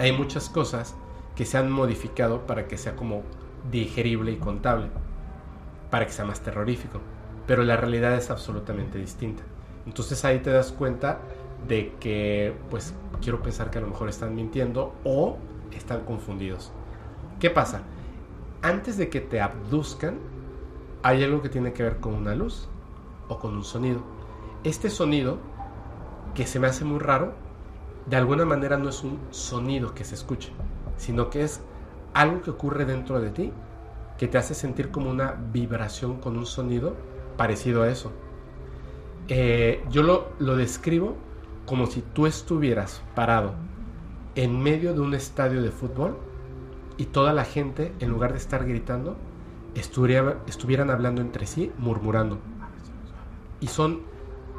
hay 0.00 0.10
muchas 0.10 0.50
cosas 0.50 0.96
que 1.36 1.44
se 1.44 1.56
han 1.56 1.70
modificado 1.70 2.48
para 2.48 2.66
que 2.66 2.76
sea 2.76 2.96
como 2.96 3.22
digerible 3.70 4.32
y 4.32 4.38
contable, 4.38 4.88
para 5.88 6.04
que 6.04 6.12
sea 6.12 6.24
más 6.24 6.40
terrorífico, 6.40 6.98
pero 7.46 7.62
la 7.62 7.76
realidad 7.76 8.16
es 8.16 8.28
absolutamente 8.28 8.98
distinta. 8.98 9.44
Entonces 9.86 10.24
ahí 10.24 10.40
te 10.40 10.50
das 10.50 10.72
cuenta 10.72 11.20
de 11.68 11.92
que, 12.00 12.56
pues, 12.68 12.92
quiero 13.22 13.40
pensar 13.40 13.70
que 13.70 13.78
a 13.78 13.82
lo 13.82 13.86
mejor 13.86 14.08
están 14.08 14.34
mintiendo 14.34 14.96
o 15.04 15.36
están 15.70 16.00
confundidos. 16.00 16.72
¿Qué 17.38 17.50
pasa? 17.50 17.82
Antes 18.62 18.96
de 18.96 19.08
que 19.10 19.20
te 19.20 19.40
abduzcan, 19.40 20.18
hay 21.04 21.22
algo 21.22 21.40
que 21.40 21.50
tiene 21.50 21.72
que 21.72 21.84
ver 21.84 21.98
con 21.98 22.14
una 22.14 22.34
luz 22.34 22.68
o 23.28 23.38
con 23.38 23.54
un 23.54 23.62
sonido. 23.62 24.02
Este 24.64 24.90
sonido, 24.90 25.38
que 26.34 26.48
se 26.48 26.58
me 26.58 26.66
hace 26.66 26.84
muy 26.84 26.98
raro, 26.98 27.45
de 28.06 28.16
alguna 28.16 28.44
manera 28.44 28.76
no 28.76 28.88
es 28.88 29.02
un 29.02 29.18
sonido 29.30 29.94
que 29.94 30.04
se 30.04 30.14
escuche, 30.14 30.52
sino 30.96 31.28
que 31.30 31.42
es 31.42 31.60
algo 32.14 32.40
que 32.42 32.50
ocurre 32.50 32.84
dentro 32.84 33.20
de 33.20 33.30
ti 33.30 33.52
que 34.18 34.28
te 34.28 34.38
hace 34.38 34.54
sentir 34.54 34.90
como 34.90 35.10
una 35.10 35.32
vibración 35.52 36.20
con 36.20 36.36
un 36.38 36.46
sonido 36.46 36.94
parecido 37.36 37.82
a 37.82 37.88
eso. 37.88 38.12
Eh, 39.28 39.84
yo 39.90 40.02
lo, 40.02 40.28
lo 40.38 40.56
describo 40.56 41.16
como 41.66 41.86
si 41.86 42.00
tú 42.00 42.26
estuvieras 42.26 43.02
parado 43.14 43.54
en 44.36 44.62
medio 44.62 44.94
de 44.94 45.00
un 45.00 45.14
estadio 45.14 45.62
de 45.62 45.70
fútbol 45.70 46.16
y 46.96 47.06
toda 47.06 47.32
la 47.32 47.44
gente, 47.44 47.92
en 47.98 48.08
lugar 48.10 48.32
de 48.32 48.38
estar 48.38 48.64
gritando, 48.66 49.16
estuviera- 49.74 50.38
estuvieran 50.46 50.90
hablando 50.90 51.20
entre 51.20 51.46
sí, 51.46 51.72
murmurando. 51.76 52.38
Y 53.60 53.66
son 53.66 54.02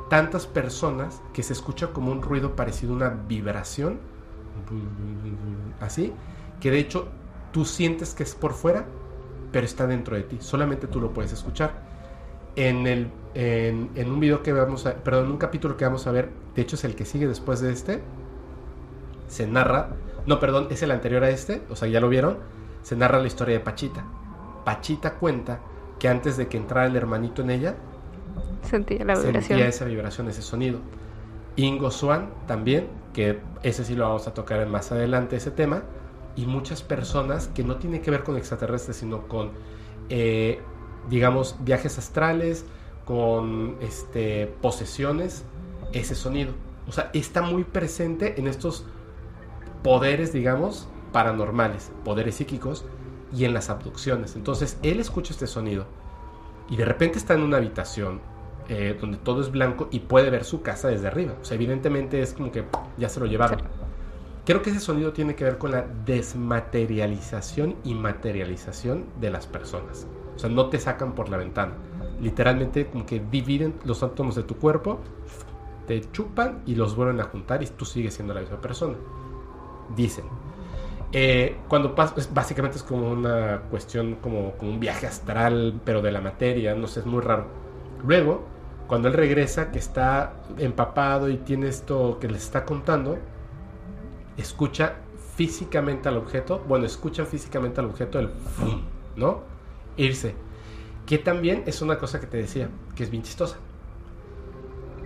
tantas 0.10 0.48
personas 0.48 1.22
que 1.34 1.44
se 1.44 1.54
escucha 1.54 1.88
como 1.88 2.12
un 2.12 2.22
ruido 2.22 2.56
parecido 2.56 2.94
a 2.94 2.96
una 2.96 3.10
vibración, 3.10 4.00
así, 5.80 6.14
que 6.60 6.72
de 6.72 6.80
hecho 6.80 7.08
tú 7.52 7.66
sientes 7.66 8.14
que 8.14 8.24
es 8.24 8.36
por 8.36 8.54
fuera, 8.54 8.86
pero 9.52 9.66
está 9.66 9.88
dentro 9.88 10.16
de 10.16 10.24
ti. 10.24 10.38
Solamente 10.40 10.88
tú 10.88 11.00
lo 11.00 11.14
puedes 11.14 11.32
escuchar. 11.32 11.86
En, 12.56 12.88
el, 12.88 13.12
en, 13.36 13.92
en 13.96 14.12
un 14.12 14.20
video 14.20 14.42
que 14.42 14.52
vamos 14.52 14.86
a, 14.88 14.96
perdón, 14.96 15.32
un 15.32 15.38
capítulo 15.38 15.78
que 15.78 15.86
vamos 15.86 16.08
a 16.08 16.12
ver, 16.12 16.32
de 16.56 16.62
hecho 16.64 16.76
es 16.76 16.84
el 16.84 16.96
que 16.96 17.06
sigue 17.06 17.28
después 17.28 17.60
de 17.60 17.72
este, 17.72 18.02
se 19.28 19.46
narra, 19.46 19.90
no, 20.26 20.40
perdón, 20.40 20.68
es 20.72 20.82
el 20.82 20.92
anterior 20.92 21.24
a 21.24 21.30
este, 21.30 21.62
o 21.70 21.76
sea, 21.76 21.88
ya 21.88 22.00
lo 22.00 22.10
vieron, 22.10 22.38
se 22.82 22.96
narra 22.96 23.20
la 23.20 23.28
historia 23.28 23.54
de 23.54 23.60
Pachita. 23.60 24.06
Pachita 24.66 25.16
cuenta 25.16 25.60
que 26.00 26.10
antes 26.10 26.36
de 26.36 26.48
que 26.48 26.58
entrara 26.58 26.88
el 26.88 26.96
hermanito 26.96 27.44
en 27.44 27.52
ella, 27.52 27.76
Sentía 28.64 29.06
la 29.06 29.16
vibración. 29.16 29.44
sentía 29.44 29.68
esa 29.68 29.86
vibración, 29.86 30.30
ese 30.30 30.42
sonido. 30.42 30.80
Ingo 31.56 31.92
Swan 31.92 32.30
también, 32.48 32.88
que 33.14 33.40
ese 33.64 33.84
sí 33.84 33.96
lo 33.96 34.04
vamos 34.04 34.28
a 34.28 34.34
tocar 34.34 34.66
más 34.68 34.92
adelante, 34.92 35.36
ese 35.36 35.52
tema, 35.52 35.84
y 36.36 36.46
muchas 36.46 36.84
personas 36.84 37.48
que 37.48 37.64
no 37.64 37.78
tiene 37.78 38.02
que 38.02 38.12
ver 38.12 38.24
con 38.24 38.38
extraterrestres, 38.38 38.98
sino 38.98 39.28
con, 39.28 39.52
eh, 40.10 40.60
digamos, 41.10 41.56
viajes 41.62 41.98
astrales, 41.98 42.66
con 43.06 43.78
este, 43.82 44.54
posesiones, 44.62 45.44
ese 45.94 46.14
sonido. 46.14 46.52
O 46.88 46.92
sea, 46.92 47.10
está 47.14 47.42
muy 47.42 47.64
presente 47.64 48.36
en 48.38 48.48
estos 48.48 48.86
poderes, 49.84 50.32
digamos, 50.32 50.88
paranormales, 51.12 51.92
poderes 52.04 52.36
psíquicos, 52.36 52.86
y 53.36 53.46
en 53.46 53.54
las 53.54 53.70
abducciones. 53.70 54.36
Entonces, 54.36 54.78
él 54.84 55.00
escucha 55.00 55.34
este 55.34 55.48
sonido 55.48 55.86
y 56.70 56.76
de 56.76 56.86
repente 56.86 57.18
está 57.18 57.34
en 57.34 57.42
una 57.42 57.58
habitación 57.58 58.20
eh, 58.70 58.98
donde 59.00 59.18
todo 59.18 59.42
es 59.42 59.50
blanco 59.50 59.88
y 59.92 60.00
puede 60.00 60.30
ver 60.30 60.44
su 60.44 60.62
casa 60.62 60.90
desde 60.90 61.08
arriba. 61.08 61.34
O 61.42 61.46
sea, 61.46 61.56
evidentemente 61.56 62.22
es 62.22 62.34
como 62.34 62.52
que 62.52 62.66
ya 62.98 63.08
se 63.08 63.20
lo 63.20 63.26
llevaron. 63.26 63.62
Creo 64.46 64.62
que 64.62 64.70
ese 64.70 64.80
sonido 64.80 65.14
tiene 65.14 65.36
que 65.36 65.44
ver 65.44 65.58
con 65.58 65.72
la 65.72 65.86
desmaterialización 66.06 67.76
y 67.84 67.94
materialización 67.94 69.06
de 69.20 69.30
las 69.30 69.48
personas. 69.48 70.08
O 70.36 70.40
sea, 70.40 70.50
no 70.50 70.68
te 70.68 70.80
sacan 70.80 71.16
por 71.16 71.30
la 71.30 71.38
ventana. 71.38 71.74
Literalmente 72.22 72.88
como 72.88 73.06
que 73.06 73.20
dividen 73.20 73.76
los 73.86 74.04
átomos 74.04 74.36
de 74.36 74.44
tu 74.44 74.56
cuerpo, 74.56 75.00
te 75.88 76.02
chupan 76.12 76.62
y 76.66 76.76
los 76.76 76.96
vuelven 76.96 77.20
a 77.22 77.26
juntar 77.26 77.64
y 77.64 77.68
tú 77.68 77.86
sigues 77.86 78.14
siendo 78.14 78.34
la 78.34 78.42
misma 78.42 78.60
persona. 78.60 78.96
Dicen. 79.96 80.26
Eh, 81.14 81.58
cuando 81.70 81.96
pasa, 81.96 82.16
es- 82.18 82.34
básicamente 82.34 82.78
es 82.78 82.84
como 82.84 83.10
una 83.12 83.62
cuestión, 83.70 84.16
como, 84.16 84.54
como 84.58 84.72
un 84.72 84.80
viaje 84.80 85.08
astral, 85.08 85.82
pero 85.86 86.02
de 86.02 86.12
la 86.12 86.22
materia, 86.22 86.76
no 86.76 86.88
sé, 86.88 87.00
es 87.02 87.06
muy 87.06 87.22
raro. 87.22 87.48
Luego, 88.04 88.46
cuando 88.88 89.08
él 89.08 89.14
regresa, 89.14 89.72
que 89.72 89.80
está 89.80 90.34
empapado 90.58 91.30
y 91.30 91.38
tiene 91.38 91.68
esto 91.70 92.18
que 92.20 92.28
les 92.30 92.44
está 92.44 92.66
contando, 92.66 93.18
escucha 94.38 94.96
físicamente 95.36 96.10
al 96.10 96.18
objeto, 96.18 96.64
bueno, 96.68 96.86
escuchan 96.86 97.28
físicamente 97.28 97.80
al 97.80 97.88
objeto 97.88 98.20
el 98.20 98.30
fum, 98.30 98.82
¿no? 99.16 99.44
Irse. 99.98 100.36
Que 101.06 101.18
también 101.18 101.64
es 101.68 101.82
una 101.82 101.98
cosa 102.00 102.20
que 102.20 102.28
te 102.28 102.38
decía, 102.38 102.70
que 102.96 103.04
es 103.04 103.10
bien 103.12 103.24
chistosa. 103.24 103.60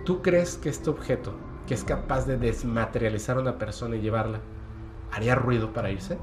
¿Tú 0.04 0.22
crees 0.22 0.56
que 0.58 0.68
este 0.68 0.90
objeto, 0.90 1.40
que 1.66 1.74
es 1.74 1.84
capaz 1.84 2.26
de 2.26 2.36
desmaterializar 2.36 3.36
a 3.36 3.40
una 3.40 3.58
persona 3.58 3.96
y 3.96 4.00
llevarla, 4.00 4.40
haría 5.12 5.34
ruido 5.34 5.72
para 5.72 5.90
irse? 5.90 6.18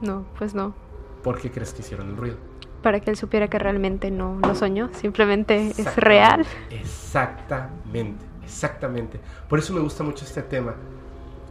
No, 0.00 0.24
pues 0.38 0.54
no. 0.54 0.74
¿Por 1.22 1.38
qué 1.40 1.50
crees 1.50 1.72
que 1.72 1.82
hicieron 1.82 2.10
el 2.10 2.16
ruido? 2.16 2.36
Para 2.82 3.00
que 3.00 3.10
él 3.10 3.16
supiera 3.16 3.48
que 3.48 3.58
realmente 3.58 4.10
no 4.10 4.38
lo 4.40 4.54
soñó, 4.54 4.90
simplemente 4.92 5.72
es 5.76 5.96
real. 5.96 6.46
Exactamente, 6.70 8.24
exactamente. 8.44 9.20
Por 9.48 9.58
eso 9.58 9.72
me 9.72 9.80
gusta 9.80 10.04
mucho 10.04 10.24
este 10.24 10.42
tema 10.42 10.74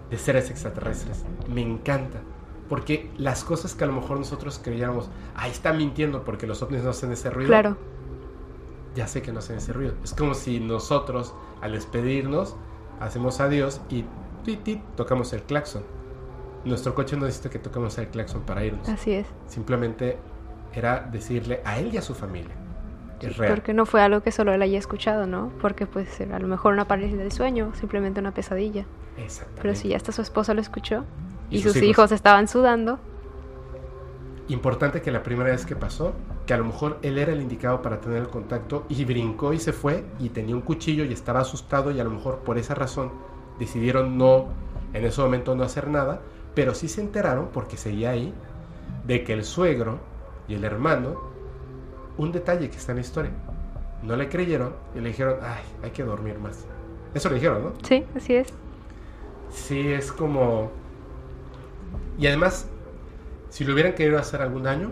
de 0.09 0.17
seres 0.17 0.49
extraterrestres. 0.49 1.25
Me 1.47 1.61
encanta. 1.61 2.19
Porque 2.69 3.11
las 3.17 3.43
cosas 3.43 3.75
que 3.75 3.83
a 3.83 3.87
lo 3.87 3.93
mejor 3.93 4.17
nosotros 4.17 4.59
creíamos, 4.63 5.09
ahí 5.35 5.51
está 5.51 5.71
mintiendo 5.73 6.23
porque 6.23 6.47
los 6.47 6.61
ovnis 6.63 6.83
no 6.83 6.89
hacen 6.91 7.11
ese 7.11 7.29
ruido. 7.29 7.49
Claro, 7.49 7.77
Ya 8.95 9.07
sé 9.07 9.21
que 9.21 9.31
no 9.31 9.39
hacen 9.39 9.57
ese 9.57 9.73
ruido. 9.73 9.93
Es 10.03 10.13
como 10.13 10.33
si 10.33 10.59
nosotros, 10.59 11.35
al 11.61 11.73
despedirnos, 11.73 12.55
hacemos 12.99 13.39
adiós 13.41 13.81
y 13.89 14.05
tit, 14.43 14.63
tit, 14.63 14.81
tocamos 14.95 15.33
el 15.33 15.43
claxon. 15.43 15.83
Nuestro 16.65 16.93
coche 16.95 17.15
no 17.15 17.25
necesita 17.25 17.49
que 17.49 17.59
toquemos 17.59 17.97
el 17.97 18.07
claxon 18.07 18.41
para 18.41 18.63
irnos. 18.65 18.87
así 18.89 19.11
es. 19.13 19.27
Simplemente 19.47 20.17
era 20.73 20.99
decirle 21.11 21.61
a 21.63 21.79
él 21.79 21.93
y 21.93 21.97
a 21.97 22.01
su 22.01 22.13
familia. 22.13 22.55
Es 23.21 23.37
real. 23.37 23.53
Porque 23.53 23.73
no 23.73 23.85
fue 23.85 24.01
algo 24.01 24.21
que 24.21 24.31
solo 24.31 24.53
él 24.53 24.61
haya 24.61 24.77
escuchado, 24.77 25.25
¿no? 25.25 25.51
Porque 25.61 25.85
pues 25.87 26.19
a 26.21 26.39
lo 26.39 26.47
mejor 26.47 26.73
una 26.73 26.87
parálisis 26.87 27.17
del 27.17 27.31
sueño, 27.31 27.71
simplemente 27.75 28.19
una 28.19 28.33
pesadilla. 28.33 28.85
Exactamente. 29.17 29.61
Pero 29.61 29.75
si 29.75 29.87
ya 29.89 29.97
hasta 29.97 30.11
su 30.11 30.21
esposa 30.21 30.53
lo 30.53 30.61
escuchó 30.61 31.05
y, 31.49 31.57
Y 31.57 31.61
sus, 31.61 31.73
sus 31.73 31.81
hijos. 31.81 31.89
hijos. 31.89 32.11
estaban 32.11 32.47
sudando, 32.47 32.99
Importante 34.47 35.01
que 35.01 35.11
la 35.11 35.23
primera 35.23 35.49
vez 35.49 35.65
que 35.65 35.75
pasó, 35.75 36.13
que 36.45 36.53
a 36.53 36.57
lo 36.57 36.65
mejor 36.65 36.99
él 37.01 37.17
era 37.17 37.33
el 37.33 37.41
indicado 37.41 37.81
para 37.81 37.99
tener 37.99 38.19
el 38.19 38.27
contacto 38.29 38.85
y 38.89 39.03
brincó 39.03 39.53
y 39.53 39.59
se 39.59 39.73
fue 39.73 40.05
y 40.19 40.29
tenía 40.29 40.55
un 40.55 40.61
cuchillo 40.61 41.03
y 41.03 41.11
estaba 41.11 41.39
asustado 41.39 41.89
y 41.89 41.99
a 41.99 42.03
lo 42.03 42.11
mejor 42.11 42.39
por 42.39 42.59
esa 42.59 42.75
razón 42.75 43.11
decidieron 43.57 44.19
no, 44.19 44.49
en 44.93 45.03
ese 45.03 45.19
momento 45.21 45.55
no 45.55 45.63
hacer 45.63 45.87
nada, 45.87 46.21
pero 46.55 46.73
sí 46.73 46.87
se 46.87 47.01
enteraron 47.01 47.49
porque 47.53 47.77
seguía 47.77 48.11
ahí 48.11 48.33
de 49.05 49.23
que 49.23 49.33
el 49.33 49.43
suegro 49.43 49.99
y 50.47 50.55
el 50.55 50.63
hermano, 50.63 51.15
un 52.17 52.31
detalle 52.31 52.69
que 52.69 52.77
está 52.77 52.91
en 52.93 52.97
la 52.97 53.01
historia, 53.01 53.31
no 54.03 54.15
le 54.15 54.29
creyeron 54.29 54.73
y 54.95 54.99
le 54.99 55.09
dijeron, 55.09 55.37
ay, 55.41 55.63
hay 55.83 55.91
que 55.91 56.03
dormir 56.03 56.39
más. 56.39 56.65
Eso 57.13 57.29
le 57.29 57.35
dijeron, 57.35 57.63
¿no? 57.63 57.73
sí, 57.83 58.05
así 58.15 58.35
es. 58.35 58.53
Sí, 59.51 59.87
es 59.91 60.11
como... 60.11 60.71
Y 62.17 62.27
además, 62.27 62.67
si 63.49 63.63
lo 63.65 63.73
hubieran 63.73 63.93
querido 63.93 64.17
hacer 64.19 64.41
algún 64.41 64.63
daño, 64.63 64.91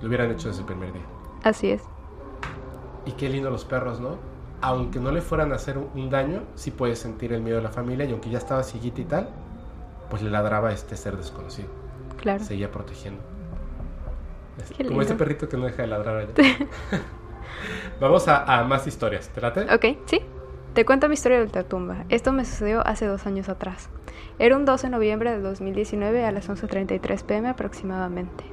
lo 0.00 0.08
hubieran 0.08 0.30
hecho 0.30 0.48
desde 0.48 0.60
el 0.60 0.66
primer 0.66 0.92
día. 0.92 1.02
Así 1.42 1.70
es. 1.70 1.82
Y 3.06 3.12
qué 3.12 3.28
lindo 3.28 3.50
los 3.50 3.64
perros, 3.64 4.00
¿no? 4.00 4.16
Aunque 4.60 4.98
no 5.00 5.12
le 5.12 5.20
fueran 5.22 5.52
a 5.52 5.56
hacer 5.56 5.78
un- 5.78 6.10
daño, 6.10 6.42
sí 6.54 6.70
puedes 6.70 6.98
sentir 6.98 7.32
el 7.32 7.40
miedo 7.42 7.56
de 7.58 7.62
la 7.62 7.70
familia 7.70 8.04
y 8.06 8.12
aunque 8.12 8.28
ya 8.30 8.38
estaba 8.38 8.62
cieguita 8.62 9.00
y 9.00 9.04
tal, 9.04 9.30
pues 10.10 10.22
le 10.22 10.30
ladraba 10.30 10.70
a 10.70 10.72
este 10.72 10.96
ser 10.96 11.16
desconocido. 11.16 11.68
Claro. 12.20 12.42
Seguía 12.44 12.70
protegiendo. 12.70 13.20
Es 14.62 14.70
Qué 14.70 14.84
como 14.84 15.00
este 15.02 15.12
lindo. 15.14 15.24
perrito 15.24 15.48
que 15.48 15.56
no 15.56 15.66
deja 15.66 15.82
de 15.82 15.88
ladrar 15.88 16.16
allá. 16.16 16.32
Vamos 18.00 18.28
a, 18.28 18.44
a 18.60 18.64
más 18.64 18.86
historias. 18.86 19.28
¿Te 19.28 19.40
late? 19.40 19.62
Ok, 19.74 19.98
sí. 20.06 20.20
Te 20.74 20.84
cuento 20.84 21.08
mi 21.08 21.14
historia 21.14 21.38
de 21.38 21.44
ultratumba. 21.44 22.04
Esto 22.08 22.32
me 22.32 22.44
sucedió 22.44 22.86
hace 22.86 23.06
dos 23.06 23.26
años 23.26 23.48
atrás. 23.48 23.88
Era 24.38 24.56
un 24.56 24.64
12 24.64 24.86
de 24.86 24.90
noviembre 24.90 25.30
de 25.32 25.40
2019 25.40 26.24
a 26.24 26.30
las 26.32 26.48
11.33 26.48 27.22
pm 27.24 27.48
aproximadamente. 27.48 28.44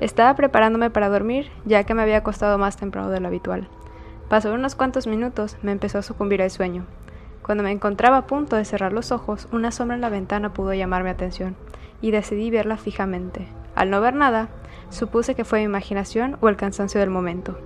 Estaba 0.00 0.34
preparándome 0.36 0.90
para 0.90 1.08
dormir, 1.08 1.50
ya 1.64 1.84
que 1.84 1.94
me 1.94 2.02
había 2.02 2.18
acostado 2.18 2.58
más 2.58 2.76
temprano 2.76 3.10
de 3.10 3.20
lo 3.20 3.28
habitual. 3.28 3.68
Pasaron 4.28 4.58
unos 4.60 4.74
cuantos 4.74 5.06
minutos, 5.06 5.56
me 5.62 5.72
empezó 5.72 5.98
a 5.98 6.02
sucumbir 6.02 6.40
el 6.40 6.50
sueño. 6.50 6.84
Cuando 7.46 7.62
me 7.62 7.70
encontraba 7.70 8.16
a 8.16 8.26
punto 8.26 8.56
de 8.56 8.64
cerrar 8.64 8.92
los 8.92 9.12
ojos, 9.12 9.46
una 9.52 9.70
sombra 9.70 9.94
en 9.94 10.00
la 10.00 10.08
ventana 10.08 10.52
pudo 10.52 10.74
llamar 10.74 11.04
mi 11.04 11.10
atención, 11.10 11.54
y 12.00 12.10
decidí 12.10 12.50
verla 12.50 12.76
fijamente. 12.76 13.46
Al 13.76 13.88
no 13.88 14.00
ver 14.00 14.16
nada, 14.16 14.48
supuse 14.90 15.36
que 15.36 15.44
fue 15.44 15.60
mi 15.60 15.66
imaginación 15.66 16.38
o 16.40 16.48
el 16.48 16.56
cansancio 16.56 16.98
del 16.98 17.10
momento. 17.10 17.56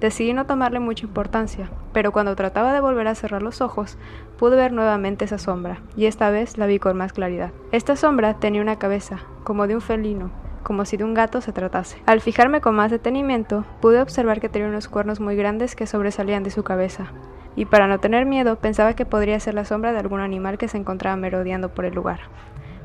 Decidí 0.00 0.34
no 0.34 0.44
tomarle 0.44 0.80
mucha 0.80 1.06
importancia, 1.06 1.70
pero 1.94 2.12
cuando 2.12 2.36
trataba 2.36 2.74
de 2.74 2.82
volver 2.82 3.08
a 3.08 3.14
cerrar 3.14 3.40
los 3.40 3.62
ojos, 3.62 3.96
pude 4.36 4.56
ver 4.56 4.74
nuevamente 4.74 5.24
esa 5.24 5.38
sombra, 5.38 5.78
y 5.96 6.04
esta 6.04 6.28
vez 6.28 6.58
la 6.58 6.66
vi 6.66 6.78
con 6.78 6.98
más 6.98 7.14
claridad. 7.14 7.52
Esta 7.70 7.96
sombra 7.96 8.34
tenía 8.34 8.60
una 8.60 8.78
cabeza, 8.78 9.20
como 9.44 9.66
de 9.66 9.76
un 9.76 9.80
felino, 9.80 10.30
como 10.62 10.84
si 10.84 10.98
de 10.98 11.04
un 11.04 11.14
gato 11.14 11.40
se 11.40 11.54
tratase. 11.54 12.02
Al 12.04 12.20
fijarme 12.20 12.60
con 12.60 12.74
más 12.74 12.90
detenimiento, 12.90 13.64
pude 13.80 14.02
observar 14.02 14.42
que 14.42 14.50
tenía 14.50 14.68
unos 14.68 14.88
cuernos 14.88 15.20
muy 15.20 15.36
grandes 15.36 15.74
que 15.74 15.86
sobresalían 15.86 16.42
de 16.42 16.50
su 16.50 16.64
cabeza, 16.64 17.12
y 17.56 17.66
para 17.66 17.86
no 17.86 18.00
tener 18.00 18.26
miedo 18.26 18.56
pensaba 18.56 18.94
que 18.94 19.06
podría 19.06 19.38
ser 19.40 19.54
la 19.54 19.64
sombra 19.64 19.92
de 19.92 19.98
algún 19.98 20.20
animal 20.20 20.58
que 20.58 20.68
se 20.68 20.78
encontraba 20.78 21.16
merodeando 21.16 21.68
por 21.74 21.84
el 21.84 21.94
lugar. 21.94 22.20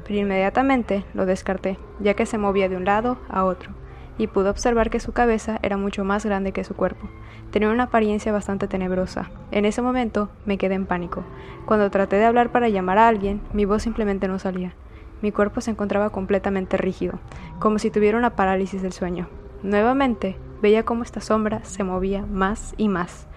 Pero 0.05 0.19
inmediatamente 0.19 1.03
lo 1.13 1.25
descarté, 1.25 1.77
ya 1.99 2.13
que 2.13 2.25
se 2.25 2.37
movía 2.37 2.69
de 2.69 2.77
un 2.77 2.85
lado 2.85 3.17
a 3.29 3.43
otro, 3.43 3.71
y 4.17 4.27
pude 4.27 4.49
observar 4.49 4.89
que 4.89 4.99
su 4.99 5.11
cabeza 5.11 5.59
era 5.61 5.77
mucho 5.77 6.03
más 6.03 6.25
grande 6.25 6.51
que 6.51 6.63
su 6.63 6.75
cuerpo. 6.75 7.09
Tenía 7.51 7.69
una 7.69 7.83
apariencia 7.83 8.31
bastante 8.31 8.67
tenebrosa. 8.67 9.29
En 9.51 9.65
ese 9.65 9.81
momento 9.81 10.29
me 10.45 10.57
quedé 10.57 10.75
en 10.75 10.85
pánico. 10.85 11.23
Cuando 11.65 11.89
traté 11.91 12.17
de 12.17 12.25
hablar 12.25 12.51
para 12.51 12.69
llamar 12.69 12.97
a 12.97 13.07
alguien, 13.07 13.41
mi 13.53 13.65
voz 13.65 13.83
simplemente 13.83 14.27
no 14.27 14.39
salía. 14.39 14.73
Mi 15.21 15.31
cuerpo 15.31 15.61
se 15.61 15.71
encontraba 15.71 16.09
completamente 16.09 16.77
rígido, 16.77 17.19
como 17.59 17.79
si 17.79 17.89
tuviera 17.89 18.17
una 18.17 18.35
parálisis 18.35 18.81
del 18.81 18.93
sueño. 18.93 19.27
Nuevamente 19.63 20.37
veía 20.61 20.83
cómo 20.83 21.03
esta 21.03 21.21
sombra 21.21 21.63
se 21.63 21.83
movía 21.83 22.25
más 22.25 22.75
y 22.77 22.87
más, 22.87 23.27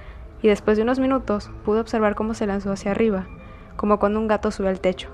y 0.43 0.49
después 0.49 0.77
de 0.77 0.83
unos 0.83 0.99
minutos 0.99 1.51
pude 1.65 1.81
observar 1.81 2.15
cómo 2.15 2.35
se 2.35 2.47
lanzó 2.47 2.73
hacia 2.73 2.91
arriba, 2.91 3.27
como 3.77 3.99
cuando 3.99 4.19
un 4.19 4.29
gato 4.29 4.51
sube 4.51 4.69
al 4.69 4.81
techo. 4.81 5.09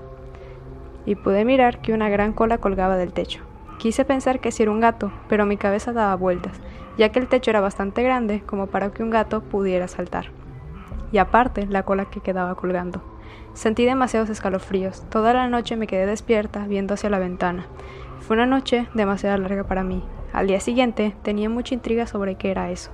Y 1.05 1.15
pude 1.15 1.45
mirar 1.45 1.81
que 1.81 1.93
una 1.93 2.09
gran 2.09 2.33
cola 2.33 2.57
colgaba 2.57 2.97
del 2.97 3.13
techo. 3.13 3.41
Quise 3.77 4.05
pensar 4.05 4.39
que 4.39 4.51
si 4.51 4.63
era 4.63 4.71
un 4.71 4.79
gato, 4.79 5.11
pero 5.29 5.45
mi 5.45 5.57
cabeza 5.57 5.93
daba 5.93 6.15
vueltas, 6.15 6.59
ya 6.97 7.09
que 7.09 7.19
el 7.19 7.27
techo 7.27 7.51
era 7.51 7.61
bastante 7.61 8.03
grande 8.03 8.41
como 8.41 8.67
para 8.67 8.91
que 8.91 9.03
un 9.03 9.09
gato 9.09 9.41
pudiera 9.41 9.87
saltar. 9.87 10.31
Y 11.11 11.19
aparte, 11.19 11.67
la 11.67 11.83
cola 11.83 12.05
que 12.05 12.19
quedaba 12.19 12.55
colgando. 12.55 13.01
Sentí 13.53 13.85
demasiados 13.85 14.29
escalofríos. 14.29 15.03
Toda 15.09 15.33
la 15.33 15.47
noche 15.47 15.77
me 15.77 15.87
quedé 15.87 16.05
despierta 16.05 16.67
viendo 16.67 16.93
hacia 16.93 17.09
la 17.09 17.19
ventana. 17.19 17.65
Fue 18.19 18.35
una 18.35 18.45
noche 18.45 18.87
demasiado 18.93 19.37
larga 19.37 19.63
para 19.63 19.83
mí. 19.83 20.03
Al 20.33 20.47
día 20.47 20.59
siguiente 20.59 21.15
tenía 21.23 21.49
mucha 21.49 21.73
intriga 21.73 22.05
sobre 22.07 22.35
qué 22.35 22.51
era 22.51 22.71
eso. 22.71 22.91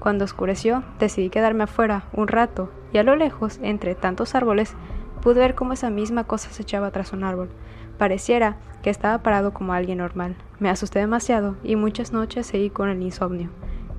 Cuando 0.00 0.24
oscureció, 0.24 0.82
decidí 0.98 1.28
quedarme 1.28 1.64
afuera 1.64 2.04
un 2.14 2.26
rato 2.26 2.72
y 2.90 2.98
a 2.98 3.02
lo 3.02 3.16
lejos, 3.16 3.60
entre 3.62 3.94
tantos 3.94 4.34
árboles, 4.34 4.74
pude 5.20 5.40
ver 5.40 5.54
cómo 5.54 5.74
esa 5.74 5.90
misma 5.90 6.24
cosa 6.24 6.50
se 6.50 6.62
echaba 6.62 6.90
tras 6.90 7.12
un 7.12 7.22
árbol. 7.22 7.50
Pareciera 7.98 8.56
que 8.82 8.88
estaba 8.88 9.22
parado 9.22 9.52
como 9.52 9.74
alguien 9.74 9.98
normal. 9.98 10.36
Me 10.58 10.70
asusté 10.70 11.00
demasiado 11.00 11.56
y 11.62 11.76
muchas 11.76 12.12
noches 12.12 12.46
seguí 12.46 12.70
con 12.70 12.88
el 12.88 13.02
insomnio 13.02 13.50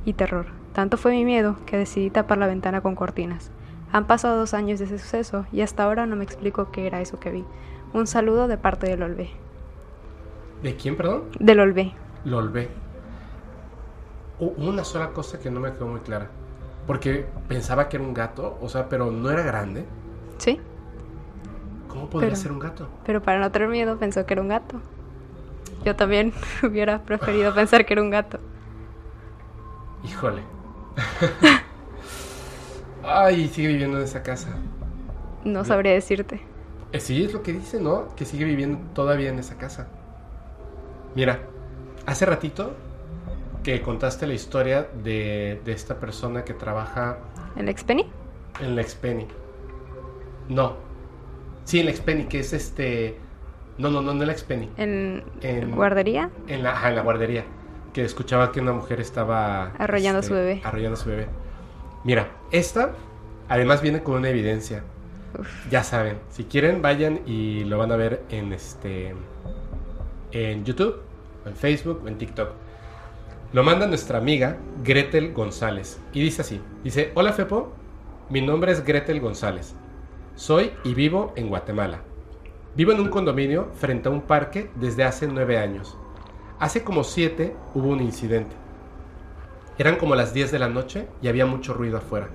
y 0.03 0.13
terror. 0.13 0.47
Tanto 0.73 0.97
fue 0.97 1.11
mi 1.11 1.23
miedo 1.23 1.57
que 1.67 1.77
decidí 1.77 2.09
tapar 2.09 2.39
la 2.39 2.47
ventana 2.47 2.81
con 2.81 2.95
cortinas. 2.95 3.51
Han 3.91 4.07
pasado 4.07 4.37
dos 4.37 4.55
años 4.55 4.79
de 4.79 4.85
ese 4.85 4.97
suceso 4.97 5.45
y 5.51 5.61
hasta 5.61 5.83
ahora 5.83 6.07
no 6.07 6.15
me 6.15 6.23
explico 6.23 6.71
qué 6.71 6.87
era 6.87 7.01
eso 7.01 7.19
que 7.19 7.29
vi. 7.29 7.45
Un 7.93 8.07
saludo 8.07 8.47
de 8.47 8.57
parte 8.57 8.87
del 8.87 9.03
Olvé. 9.03 9.29
¿De 10.63 10.75
quién, 10.75 10.97
perdón? 10.97 11.25
Del 11.39 11.59
Olvé. 11.59 11.93
Una 14.41 14.83
sola 14.83 15.09
cosa 15.09 15.39
que 15.39 15.49
no 15.51 15.59
me 15.59 15.71
quedó 15.71 15.87
muy 15.87 15.99
clara. 16.01 16.27
Porque 16.87 17.25
pensaba 17.47 17.87
que 17.87 17.97
era 17.97 18.03
un 18.05 18.13
gato, 18.13 18.57
o 18.59 18.67
sea, 18.67 18.89
pero 18.89 19.11
no 19.11 19.29
era 19.29 19.43
grande. 19.43 19.85
Sí, 20.39 20.59
¿Cómo 21.87 22.09
podría 22.09 22.29
Pero- 22.29 22.41
ser 22.41 22.51
un 22.53 22.59
gato? 22.59 22.87
pero 23.05 23.21
para 23.21 23.39
no 23.39 23.51
tener 23.51 23.67
miedo 23.67 23.97
pensó 23.97 24.25
que 24.25 24.33
era 24.33 24.41
un 24.41 24.47
gato. 24.47 24.79
Yo 25.85 25.95
también 25.95 26.33
hubiera 26.63 27.03
preferido 27.03 27.53
pensar 27.53 27.85
que 27.85 27.93
era 27.93 28.01
un 28.01 28.09
gato. 28.09 28.39
Híjole. 30.03 30.41
Ay, 33.03 33.47
sigue 33.49 33.67
viviendo 33.69 33.97
en 33.97 34.03
esa 34.03 34.23
casa. 34.23 34.49
No 35.43 35.65
sabría 35.65 35.93
decirte. 35.93 36.41
Eh, 36.91 36.99
sí, 36.99 37.23
es 37.25 37.33
lo 37.33 37.41
que 37.41 37.53
dice, 37.53 37.79
¿no? 37.79 38.15
Que 38.15 38.25
sigue 38.25 38.45
viviendo 38.45 38.79
todavía 38.93 39.29
en 39.29 39.39
esa 39.39 39.57
casa. 39.57 39.87
Mira, 41.15 41.39
hace 42.05 42.25
ratito 42.25 42.73
que 43.63 43.81
contaste 43.81 44.25
la 44.27 44.33
historia 44.33 44.87
de, 45.03 45.61
de 45.63 45.71
esta 45.71 45.99
persona 45.99 46.43
que 46.43 46.53
trabaja 46.53 47.17
¿En 47.55 47.69
Expenny? 47.69 48.05
en 48.59 48.75
la 48.75 48.81
Expenny. 48.81 49.27
No. 50.49 50.75
Sí, 51.63 51.79
en 51.79 51.85
la 51.85 51.91
Expenny, 51.91 52.25
que 52.25 52.39
es 52.39 52.53
este... 52.53 53.17
No, 53.77 53.89
no, 53.89 54.01
no, 54.01 54.13
no 54.13 54.21
en 54.21 54.27
la 54.27 54.33
Expenny. 54.33 54.69
¿En, 54.77 55.23
En- 55.41 55.71
guardería? 55.75 56.29
En 56.47 56.63
la, 56.63 56.71
ajá, 56.73 56.89
en 56.89 56.95
la 56.95 57.01
guardería. 57.03 57.45
Que 57.93 58.03
escuchaba 58.03 58.51
que 58.51 58.59
una 58.61 58.73
mujer 58.73 58.99
estaba... 58.99 59.69
este, 59.71 59.83
Arrollando 59.83 60.19
a 60.19 60.23
su 60.23 60.33
bebé. 60.33 60.61
Arrollando 60.63 60.97
a 60.97 61.01
su 61.01 61.09
bebé. 61.09 61.27
Mira, 62.03 62.27
esta 62.51 62.91
además 63.47 63.81
viene 63.81 64.01
con 64.01 64.15
una 64.15 64.29
evidencia. 64.29 64.83
Ya 65.69 65.83
saben, 65.83 66.17
si 66.29 66.43
quieren 66.45 66.81
vayan 66.81 67.21
y 67.25 67.63
lo 67.65 67.77
van 67.77 67.91
a 67.91 67.95
ver 67.95 68.23
en 68.29 68.53
este... 68.53 69.13
En 70.31 70.63
YouTube, 70.65 71.01
en 71.45 71.55
Facebook, 71.55 72.01
o 72.03 72.07
en 72.07 72.17
TikTok. 72.17 72.49
Lo 73.53 73.63
manda 73.63 73.85
nuestra 73.87 74.17
amiga 74.17 74.57
Gretel 74.83 75.33
González. 75.33 75.99
Y 76.13 76.21
dice 76.21 76.41
así. 76.41 76.61
Dice, 76.83 77.11
hola 77.15 77.33
Fepo, 77.33 77.73
mi 78.29 78.41
nombre 78.41 78.71
es 78.71 78.83
Gretel 78.85 79.19
González. 79.19 79.75
Soy 80.35 80.71
y 80.83 80.93
vivo 80.93 81.33
en 81.35 81.49
Guatemala. 81.49 81.99
Vivo 82.75 82.93
en 82.93 83.01
un 83.01 83.09
condominio 83.09 83.69
frente 83.75 84.07
a 84.07 84.11
un 84.11 84.21
parque 84.21 84.69
desde 84.75 85.03
hace 85.03 85.27
nueve 85.27 85.57
años. 85.57 85.97
Hace 86.59 86.83
como 86.83 87.03
siete 87.03 87.55
hubo 87.73 87.89
un 87.89 88.01
incidente. 88.01 88.55
Eran 89.77 89.97
como 89.97 90.15
las 90.15 90.33
10 90.33 90.51
de 90.51 90.59
la 90.59 90.69
noche 90.69 91.07
y 91.21 91.27
había 91.27 91.45
mucho 91.45 91.73
ruido 91.73 91.97
afuera. 91.97 92.29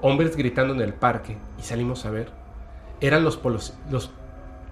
Hombres 0.00 0.36
gritando 0.36 0.72
en 0.72 0.80
el 0.80 0.94
parque 0.94 1.36
y 1.58 1.62
salimos 1.62 2.06
a 2.06 2.10
ver. 2.10 2.30
Eran 3.00 3.24
los, 3.24 3.40
los- 3.90 4.12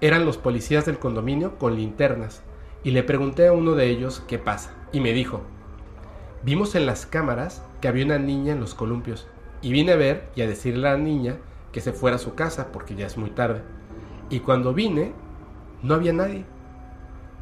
eran 0.01 0.25
los 0.25 0.37
policías 0.37 0.85
del 0.85 0.97
condominio 0.97 1.57
con 1.59 1.75
linternas 1.75 2.41
y 2.83 2.91
le 2.91 3.03
pregunté 3.03 3.47
a 3.47 3.53
uno 3.53 3.73
de 3.73 3.87
ellos 3.89 4.23
qué 4.27 4.39
pasa 4.39 4.71
y 4.91 4.99
me 4.99 5.13
dijo, 5.13 5.41
vimos 6.45 6.75
en 6.75 6.85
las 6.85 7.07
cámaras 7.07 7.63
que 7.81 7.87
había 7.87 8.05
una 8.05 8.19
niña 8.19 8.53
en 8.53 8.59
los 8.59 8.75
columpios 8.75 9.27
y 9.63 9.71
vine 9.71 9.93
a 9.93 9.95
ver 9.95 10.29
y 10.35 10.43
a 10.43 10.47
decirle 10.47 10.87
a 10.87 10.91
la 10.91 10.97
niña 10.99 11.37
que 11.71 11.81
se 11.81 11.91
fuera 11.91 12.17
a 12.17 12.19
su 12.19 12.35
casa 12.35 12.71
porque 12.71 12.95
ya 12.95 13.07
es 13.07 13.17
muy 13.17 13.31
tarde. 13.31 13.63
Y 14.29 14.41
cuando 14.41 14.71
vine, 14.71 15.13
no 15.81 15.95
había 15.95 16.13
nadie. 16.13 16.45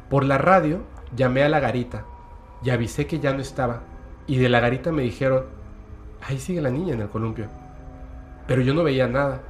Por 0.08 0.24
la 0.24 0.38
radio 0.38 0.80
llamé 1.14 1.42
a 1.42 1.50
la 1.50 1.60
garita 1.60 2.06
y 2.64 2.70
avisé 2.70 3.06
que 3.06 3.20
ya 3.20 3.34
no 3.34 3.42
estaba. 3.42 3.82
Y 4.26 4.38
de 4.38 4.48
la 4.48 4.60
garita 4.60 4.90
me 4.90 5.02
dijeron, 5.02 5.44
ahí 6.22 6.38
sigue 6.38 6.62
la 6.62 6.70
niña 6.70 6.94
en 6.94 7.02
el 7.02 7.10
columpio. 7.10 7.48
Pero 8.46 8.62
yo 8.62 8.72
no 8.72 8.84
veía 8.84 9.06
nada. 9.06 9.42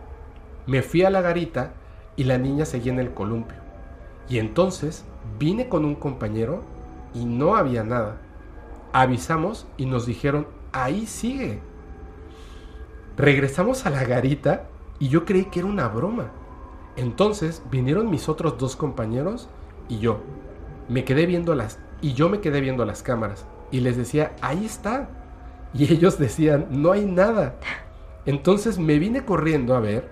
Me 0.67 0.83
fui 0.83 1.05
a 1.05 1.11
la 1.11 1.21
garita 1.21 1.75
y 2.17 2.25
la 2.25 2.39
niña 2.39 2.65
seguía 2.65 2.93
en 2.93 2.99
el 2.99 3.15
columpio. 3.15 3.59
Y 4.29 4.39
entonces 4.39 5.05
vine 5.39 5.69
con 5.69 5.85
un 5.85 5.95
compañero 5.95 6.65
y 7.15 7.25
no 7.25 7.55
había 7.55 7.85
nada. 7.85 8.19
Avisamos 8.97 9.67
y 9.77 9.87
nos 9.87 10.07
dijeron, 10.07 10.47
ahí 10.71 11.07
sigue. 11.07 11.59
Regresamos 13.17 13.87
a 13.87 13.91
la 13.91 14.05
garita 14.05 14.69
y 15.01 15.09
yo 15.09 15.25
creí 15.25 15.47
que 15.47 15.59
era 15.59 15.69
una 15.69 15.89
broma. 15.89 16.31
Entonces 16.95 17.61
vinieron 17.73 18.09
mis 18.09 18.29
otros 18.29 18.57
dos 18.57 18.77
compañeros 18.77 19.49
y 19.89 19.99
yo. 19.99 20.21
Me 20.89 21.03
quedé 21.03 21.27
viendo 21.27 21.57
las 21.57 21.81
y 22.03 22.13
yo 22.13 22.29
me 22.29 22.41
quedé 22.41 22.61
viendo 22.61 22.85
las 22.85 23.03
cámaras 23.03 23.47
y 23.73 23.81
les 23.81 23.97
decía, 23.97 24.37
"Ahí 24.41 24.65
está." 24.65 25.09
Y 25.73 25.85
ellos 25.93 26.17
decían, 26.17 26.69
"No 26.71 26.93
hay 26.93 27.05
nada." 27.05 27.57
Entonces 28.27 28.79
me 28.79 29.01
vine 29.01 29.25
corriendo 29.25 29.75
a 29.75 29.81
ver 29.81 30.09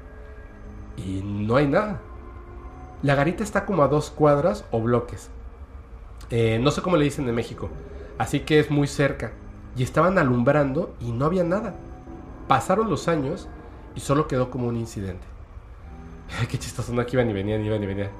y 0.96 1.22
no 1.22 1.54
hay 1.54 1.68
nada. 1.68 2.00
La 3.00 3.14
garita 3.14 3.44
está 3.44 3.64
como 3.64 3.84
a 3.84 3.88
dos 3.88 4.10
cuadras 4.10 4.64
o 4.72 4.80
bloques. 4.80 5.30
Eh, 6.30 6.58
no 6.60 6.72
sé 6.72 6.82
cómo 6.82 6.96
le 6.96 7.04
dicen 7.04 7.28
en 7.28 7.34
México. 7.36 7.68
Así 8.18 8.40
que 8.40 8.58
es 8.58 8.70
muy 8.70 8.86
cerca. 8.86 9.32
Y 9.76 9.82
estaban 9.82 10.18
alumbrando 10.18 10.94
y 11.00 11.12
no 11.12 11.24
había 11.24 11.44
nada. 11.44 11.74
Pasaron 12.48 12.90
los 12.90 13.08
años 13.08 13.48
y 13.94 14.00
solo 14.00 14.28
quedó 14.28 14.50
como 14.50 14.68
un 14.68 14.76
incidente. 14.76 15.26
Qué 16.50 16.58
chistoso, 16.58 16.92
no 16.92 17.04
que 17.06 17.16
iban 17.16 17.30
y 17.30 17.32
venían, 17.32 17.64
iban 17.64 17.82
y 17.82 17.86
venían. 17.86 18.10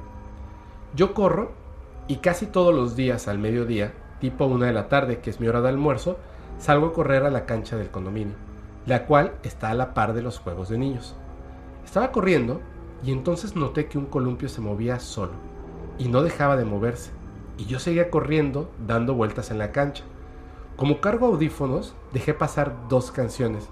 Yo 0.95 1.15
corro 1.15 1.53
y 2.09 2.17
casi 2.17 2.47
todos 2.47 2.75
los 2.75 2.97
días 2.97 3.29
al 3.29 3.39
mediodía, 3.39 3.93
tipo 4.21 4.47
una 4.47 4.67
de 4.67 4.73
la 4.73 4.89
tarde, 4.89 5.21
que 5.21 5.31
es 5.31 5.41
mi 5.41 5.49
hora 5.49 5.61
de 5.61 5.69
almuerzo, 5.69 6.19
salgo 6.59 6.89
a 6.89 6.93
correr 6.93 7.25
a 7.25 7.31
la 7.31 7.47
cancha 7.47 7.77
del 7.77 7.91
condominio, 7.91 8.35
la 8.87 9.07
cual 9.07 9.33
está 9.43 9.71
a 9.71 9.75
la 9.75 9.95
par 9.95 10.13
de 10.13 10.23
los 10.23 10.39
juegos 10.39 10.69
de 10.69 10.79
niños. 10.79 11.17
Estaba 11.85 12.13
corriendo 12.13 12.61
y 13.03 13.13
entonces 13.13 13.57
noté 13.57 13.87
que 13.87 13.99
un 13.99 14.07
columpio 14.07 14.49
se 14.49 14.61
movía 14.61 14.99
solo 15.01 15.33
y 15.99 16.09
no 16.09 16.23
dejaba 16.23 16.57
de 16.57 16.65
moverse, 16.65 17.11
y 17.63 17.67
yo 17.67 17.79
seguía 17.79 18.11
corriendo 18.11 18.69
dando 18.89 19.15
vueltas 19.15 19.53
en 19.53 19.59
la 19.59 19.71
cancha. 19.71 20.03
Como 20.75 21.01
cargo 21.01 21.27
audífonos, 21.27 21.95
dejé 22.13 22.35
pasar 22.35 22.75
dos 22.89 23.13
canciones 23.13 23.69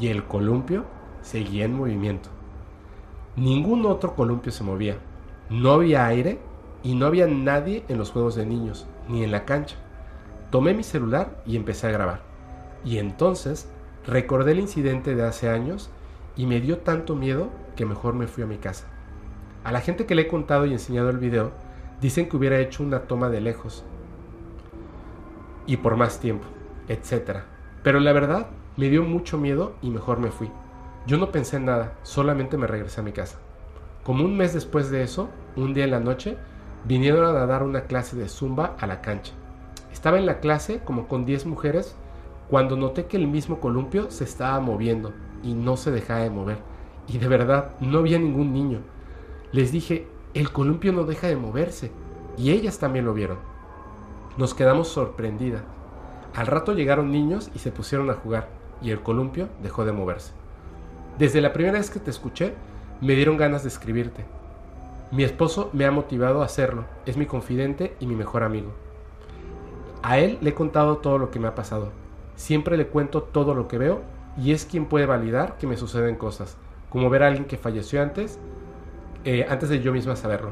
y 0.00 0.08
el 0.08 0.24
columpio 0.24 0.86
seguía 1.20 1.66
en 1.66 1.74
movimiento. 1.74 2.30
Ningún 3.36 3.84
otro 3.84 4.14
columpio 4.14 4.50
se 4.50 4.64
movía. 4.64 4.96
No 5.50 5.72
había 5.72 6.06
aire 6.06 6.38
y 6.82 6.94
no 6.94 7.04
había 7.04 7.26
nadie 7.26 7.84
en 7.88 7.98
los 7.98 8.12
juegos 8.12 8.34
de 8.34 8.46
niños, 8.46 8.86
ni 9.10 9.22
en 9.22 9.30
la 9.30 9.44
cancha. 9.44 9.76
Tomé 10.50 10.72
mi 10.72 10.82
celular 10.82 11.42
y 11.44 11.56
empecé 11.56 11.88
a 11.88 11.92
grabar. 11.92 12.22
Y 12.82 12.96
entonces 12.96 13.68
recordé 14.06 14.52
el 14.52 14.60
incidente 14.60 15.14
de 15.14 15.26
hace 15.26 15.50
años 15.50 15.90
y 16.34 16.46
me 16.46 16.62
dio 16.62 16.78
tanto 16.78 17.14
miedo 17.14 17.50
que 17.76 17.84
mejor 17.84 18.14
me 18.14 18.26
fui 18.26 18.42
a 18.42 18.46
mi 18.46 18.56
casa. 18.56 18.86
A 19.64 19.72
la 19.72 19.82
gente 19.82 20.06
que 20.06 20.14
le 20.14 20.22
he 20.22 20.28
contado 20.28 20.64
y 20.64 20.72
enseñado 20.72 21.10
el 21.10 21.18
video, 21.18 21.52
dicen 22.00 22.28
que 22.28 22.36
hubiera 22.36 22.58
hecho 22.58 22.82
una 22.82 23.00
toma 23.00 23.28
de 23.28 23.40
lejos 23.40 23.84
y 25.66 25.76
por 25.78 25.96
más 25.96 26.20
tiempo, 26.20 26.46
etc. 26.88 27.40
Pero 27.82 28.00
la 28.00 28.12
verdad, 28.12 28.48
me 28.76 28.88
dio 28.88 29.04
mucho 29.04 29.38
miedo 29.38 29.74
y 29.82 29.90
mejor 29.90 30.18
me 30.18 30.30
fui. 30.30 30.50
Yo 31.06 31.16
no 31.16 31.32
pensé 31.32 31.56
en 31.56 31.66
nada, 31.66 31.94
solamente 32.02 32.56
me 32.56 32.66
regresé 32.66 33.00
a 33.00 33.04
mi 33.04 33.12
casa. 33.12 33.38
Como 34.02 34.24
un 34.24 34.36
mes 34.36 34.54
después 34.54 34.90
de 34.90 35.02
eso, 35.02 35.28
un 35.56 35.74
día 35.74 35.84
en 35.84 35.90
la 35.90 36.00
noche, 36.00 36.36
vinieron 36.84 37.24
a 37.24 37.46
dar 37.46 37.62
una 37.62 37.82
clase 37.82 38.16
de 38.16 38.28
zumba 38.28 38.76
a 38.78 38.86
la 38.86 39.00
cancha. 39.00 39.32
Estaba 39.92 40.18
en 40.18 40.26
la 40.26 40.40
clase 40.40 40.80
como 40.84 41.08
con 41.08 41.24
10 41.24 41.46
mujeres 41.46 41.96
cuando 42.48 42.76
noté 42.76 43.06
que 43.06 43.16
el 43.16 43.26
mismo 43.26 43.60
columpio 43.60 44.10
se 44.10 44.24
estaba 44.24 44.60
moviendo 44.60 45.12
y 45.42 45.54
no 45.54 45.76
se 45.76 45.90
dejaba 45.90 46.20
de 46.20 46.30
mover. 46.30 46.58
Y 47.06 47.18
de 47.18 47.28
verdad, 47.28 47.72
no 47.80 47.98
había 47.98 48.18
ningún 48.18 48.52
niño. 48.52 48.80
Les 49.52 49.72
dije, 49.72 50.06
el 50.34 50.52
columpio 50.52 50.92
no 50.92 51.04
deja 51.04 51.26
de 51.26 51.36
moverse. 51.36 51.90
Y 52.36 52.50
ellas 52.52 52.78
también 52.78 53.04
lo 53.04 53.14
vieron. 53.14 53.38
Nos 54.36 54.54
quedamos 54.54 54.88
sorprendidas. 54.88 55.62
Al 56.34 56.46
rato 56.46 56.72
llegaron 56.72 57.10
niños 57.10 57.50
y 57.54 57.58
se 57.58 57.72
pusieron 57.72 58.10
a 58.10 58.14
jugar, 58.14 58.48
y 58.80 58.90
el 58.90 59.00
columpio 59.00 59.48
dejó 59.62 59.84
de 59.84 59.92
moverse. 59.92 60.32
Desde 61.18 61.40
la 61.40 61.52
primera 61.52 61.78
vez 61.78 61.90
que 61.90 61.98
te 61.98 62.10
escuché, 62.10 62.54
me 63.00 63.14
dieron 63.14 63.36
ganas 63.36 63.62
de 63.62 63.68
escribirte. 63.68 64.24
Mi 65.10 65.24
esposo 65.24 65.70
me 65.72 65.84
ha 65.84 65.90
motivado 65.90 66.42
a 66.42 66.44
hacerlo, 66.44 66.84
es 67.06 67.16
mi 67.16 67.26
confidente 67.26 67.96
y 67.98 68.06
mi 68.06 68.14
mejor 68.14 68.44
amigo. 68.44 68.72
A 70.02 70.18
él 70.18 70.38
le 70.40 70.50
he 70.50 70.54
contado 70.54 70.98
todo 70.98 71.18
lo 71.18 71.30
que 71.30 71.40
me 71.40 71.48
ha 71.48 71.54
pasado. 71.56 71.90
Siempre 72.36 72.76
le 72.76 72.86
cuento 72.86 73.22
todo 73.22 73.54
lo 73.54 73.66
que 73.66 73.78
veo 73.78 74.02
y 74.36 74.52
es 74.52 74.64
quien 74.64 74.86
puede 74.86 75.06
validar 75.06 75.58
que 75.58 75.66
me 75.66 75.76
suceden 75.76 76.14
cosas, 76.14 76.56
como 76.90 77.10
ver 77.10 77.24
a 77.24 77.26
alguien 77.26 77.46
que 77.46 77.56
falleció 77.56 78.00
antes, 78.00 78.38
eh, 79.24 79.46
antes 79.48 79.68
de 79.68 79.80
yo 79.80 79.92
misma 79.92 80.16
saberlo. 80.16 80.50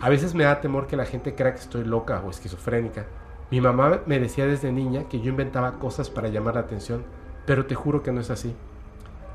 A 0.00 0.08
veces 0.08 0.34
me 0.34 0.44
da 0.44 0.60
temor 0.60 0.86
que 0.86 0.96
la 0.96 1.04
gente 1.04 1.34
crea 1.34 1.52
que 1.52 1.60
estoy 1.60 1.84
loca 1.84 2.22
o 2.24 2.30
esquizofrénica. 2.30 3.06
Mi 3.50 3.60
mamá 3.60 4.00
me 4.06 4.18
decía 4.18 4.46
desde 4.46 4.72
niña 4.72 5.04
que 5.08 5.20
yo 5.20 5.30
inventaba 5.30 5.78
cosas 5.78 6.08
para 6.08 6.28
llamar 6.28 6.54
la 6.54 6.60
atención, 6.60 7.04
pero 7.46 7.66
te 7.66 7.74
juro 7.74 8.02
que 8.02 8.12
no 8.12 8.20
es 8.20 8.30
así. 8.30 8.54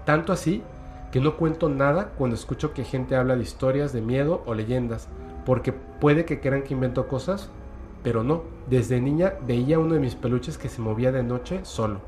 Tanto 0.06 0.32
así 0.34 0.64
que 1.12 1.20
no 1.20 1.38
cuento 1.38 1.70
nada 1.70 2.12
cuando 2.18 2.36
escucho 2.36 2.74
que 2.74 2.84
gente 2.84 3.16
habla 3.16 3.36
de 3.36 3.44
historias 3.44 3.94
de 3.94 4.02
miedo 4.02 4.44
o 4.46 4.54
leyendas, 4.54 5.08
porque 5.46 5.74
puede 5.74 6.26
que 6.26 6.40
crean 6.40 6.64
que 6.64 6.74
invento 6.74 7.08
cosas, 7.08 7.50
pero 8.04 8.24
no. 8.24 8.44
Desde 8.70 9.02
niña 9.02 9.34
veía 9.46 9.80
uno 9.80 9.94
de 9.94 10.00
mis 10.00 10.16
peluches 10.16 10.58
que 10.58 10.70
se 10.70 10.82
movía 10.82 11.12
de 11.12 11.24
noche 11.24 11.60
solo. 11.64 12.00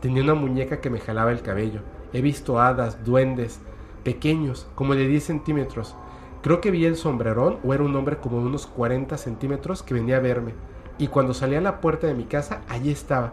Tenía 0.00 0.22
una 0.22 0.34
muñeca 0.34 0.80
que 0.80 0.90
me 0.90 1.00
jalaba 1.00 1.32
el 1.32 1.42
cabello. 1.42 1.80
He 2.12 2.22
visto 2.22 2.60
hadas, 2.60 3.04
duendes, 3.04 3.60
pequeños, 4.02 4.66
como 4.74 4.94
de 4.94 5.06
10 5.06 5.24
centímetros. 5.24 5.94
Creo 6.42 6.60
que 6.60 6.70
vi 6.70 6.86
el 6.86 6.96
sombrerón 6.96 7.58
o 7.64 7.74
era 7.74 7.82
un 7.82 7.94
hombre 7.96 8.18
como 8.18 8.38
de 8.40 8.46
unos 8.46 8.66
40 8.66 9.16
centímetros 9.18 9.82
que 9.82 9.94
venía 9.94 10.16
a 10.16 10.20
verme. 10.20 10.54
Y 10.98 11.08
cuando 11.08 11.34
salí 11.34 11.56
a 11.56 11.60
la 11.60 11.80
puerta 11.80 12.06
de 12.06 12.14
mi 12.14 12.24
casa, 12.24 12.62
allí 12.68 12.90
estaba. 12.90 13.32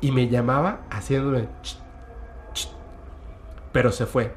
Y 0.00 0.12
me 0.12 0.28
llamaba 0.28 0.80
haciéndome... 0.90 1.48
Pero 3.72 3.92
se 3.92 4.06
fue. 4.06 4.32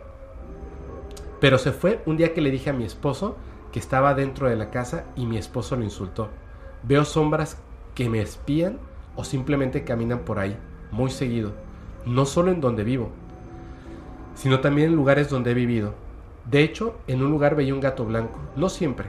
Pero 1.40 1.58
se 1.58 1.72
fue 1.72 2.02
un 2.06 2.18
día 2.18 2.34
que 2.34 2.42
le 2.42 2.52
dije 2.52 2.70
a 2.70 2.74
mi 2.74 2.84
esposo 2.84 3.38
que 3.72 3.80
estaba 3.80 4.14
dentro 4.14 4.50
de 4.50 4.56
la 4.56 4.70
casa 4.70 5.06
y 5.16 5.26
mi 5.26 5.38
esposo 5.38 5.76
lo 5.76 5.84
insultó. 5.84 6.30
Veo 6.84 7.06
sombras 7.06 7.58
que 7.96 8.10
me 8.10 8.22
espían 8.22 8.78
o 9.16 9.24
simplemente 9.24 9.84
caminan 9.84 10.20
por 10.20 10.40
ahí, 10.40 10.58
muy 10.92 11.10
seguido, 11.10 11.54
no 12.06 12.26
solo 12.26 12.52
en 12.52 12.62
donde 12.62 12.84
vivo, 12.84 13.10
sino 14.36 14.60
también 14.60 14.90
en 14.90 14.96
lugares 14.96 15.30
donde 15.30 15.52
he 15.52 15.56
vivido. 15.56 15.94
De 16.46 16.64
hecho, 16.64 16.98
en 17.08 17.22
un 17.22 17.30
lugar 17.30 17.56
veía 17.56 17.74
un 17.74 17.80
gato 17.80 18.06
blanco, 18.06 18.40
no 18.56 18.70
siempre, 18.70 19.08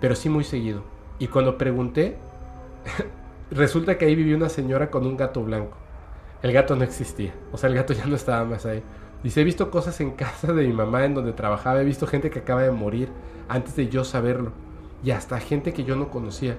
pero 0.00 0.14
sí 0.14 0.28
muy 0.28 0.44
seguido. 0.44 0.82
Y 1.18 1.28
cuando 1.28 1.56
pregunté, 1.56 2.16
resulta 3.50 3.96
que 3.96 4.04
ahí 4.04 4.14
vivía 4.14 4.36
una 4.36 4.48
señora 4.48 4.90
con 4.90 5.06
un 5.06 5.16
gato 5.16 5.42
blanco. 5.42 5.76
El 6.42 6.52
gato 6.52 6.74
no 6.74 6.82
existía, 6.82 7.32
o 7.52 7.56
sea, 7.56 7.68
el 7.68 7.76
gato 7.76 7.92
ya 7.92 8.06
no 8.06 8.16
estaba 8.16 8.44
más 8.44 8.66
ahí. 8.66 8.82
Dice, 9.22 9.40
he 9.40 9.44
visto 9.44 9.70
cosas 9.70 10.00
en 10.00 10.10
casa 10.10 10.52
de 10.52 10.66
mi 10.66 10.72
mamá 10.72 11.04
en 11.04 11.14
donde 11.14 11.32
trabajaba, 11.32 11.80
he 11.80 11.84
visto 11.84 12.06
gente 12.06 12.30
que 12.30 12.40
acaba 12.40 12.62
de 12.62 12.72
morir 12.72 13.08
antes 13.48 13.76
de 13.76 13.88
yo 13.88 14.02
saberlo, 14.04 14.52
y 15.04 15.12
hasta 15.12 15.38
gente 15.38 15.72
que 15.72 15.84
yo 15.84 15.94
no 15.94 16.10
conocía. 16.10 16.58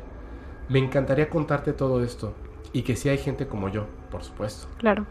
Me 0.69 0.79
encantaría 0.79 1.29
contarte 1.29 1.73
todo 1.73 2.01
esto, 2.01 2.33
y 2.71 2.83
que 2.83 2.95
si 2.95 3.09
hay 3.09 3.17
gente 3.17 3.47
como 3.47 3.67
yo, 3.67 3.85
por 4.09 4.23
supuesto. 4.23 4.67
Claro. 4.77 5.05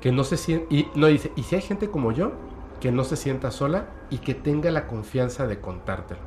Que 0.00 0.10
no 0.10 0.24
se 0.24 0.36
siente, 0.36 0.66
y 0.74 0.88
no 0.96 1.06
dice, 1.06 1.30
y 1.36 1.44
si 1.44 1.54
hay 1.54 1.62
gente 1.62 1.88
como 1.88 2.10
yo, 2.10 2.32
que 2.86 2.92
no 2.92 3.02
se 3.02 3.16
sienta 3.16 3.50
sola 3.50 3.86
y 4.10 4.18
que 4.18 4.32
tenga 4.32 4.70
la 4.70 4.86
confianza 4.86 5.48
de 5.48 5.58
contártelo. 5.58 6.20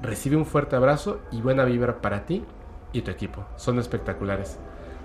Recibe 0.00 0.36
un 0.36 0.46
fuerte 0.46 0.74
abrazo 0.74 1.20
y 1.30 1.42
buena 1.42 1.66
vibra 1.66 2.00
para 2.00 2.24
ti 2.24 2.46
y 2.94 3.02
tu 3.02 3.10
equipo. 3.10 3.44
Son 3.56 3.78
espectaculares. 3.78 4.58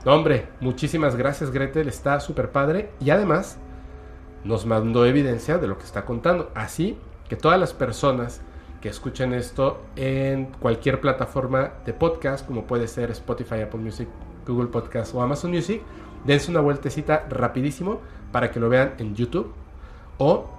No, 0.06 0.16
hombre, 0.16 0.48
muchísimas 0.62 1.18
gracias 1.18 1.52
Gretel, 1.52 1.90
está 1.90 2.22
súper 2.22 2.54
padre. 2.54 2.92
Y 3.02 3.10
además, 3.10 3.58
nos 4.46 4.66
mandó 4.66 5.06
evidencia 5.06 5.58
de 5.58 5.68
lo 5.68 5.78
que 5.78 5.84
está 5.84 6.06
contando. 6.06 6.54
Así 6.56 6.98
que 7.28 7.36
todas 7.36 7.60
las 7.60 7.74
personas 7.74 8.40
que 8.80 8.88
escuchen 8.88 9.34
esto 9.34 9.82
en 9.98 10.46
cualquier 10.46 11.02
plataforma 11.02 11.74
de 11.86 11.92
podcast, 11.92 12.48
como 12.48 12.64
puede 12.64 12.88
ser 12.88 13.12
Spotify, 13.12 13.60
Apple 13.64 13.82
Music, 13.82 14.08
Google 14.48 14.68
Podcast 14.68 15.14
o 15.14 15.22
Amazon 15.22 15.52
Music, 15.52 15.82
dense 16.24 16.50
una 16.50 16.62
vueltecita 16.62 17.28
rapidísimo 17.30 18.00
para 18.32 18.52
que 18.52 18.62
lo 18.62 18.70
vean 18.70 18.94
en 19.00 19.16
YouTube 19.16 19.52
o 20.18 20.57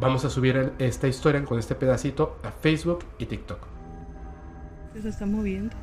vamos 0.00 0.24
a 0.24 0.30
subir 0.30 0.72
esta 0.78 1.08
historia 1.08 1.44
con 1.44 1.58
este 1.58 1.74
pedacito 1.74 2.36
a 2.42 2.50
Facebook 2.50 3.04
y 3.18 3.26
TikTok. 3.26 3.58
Se 5.00 5.08
está 5.08 5.26
moviendo. 5.26 5.74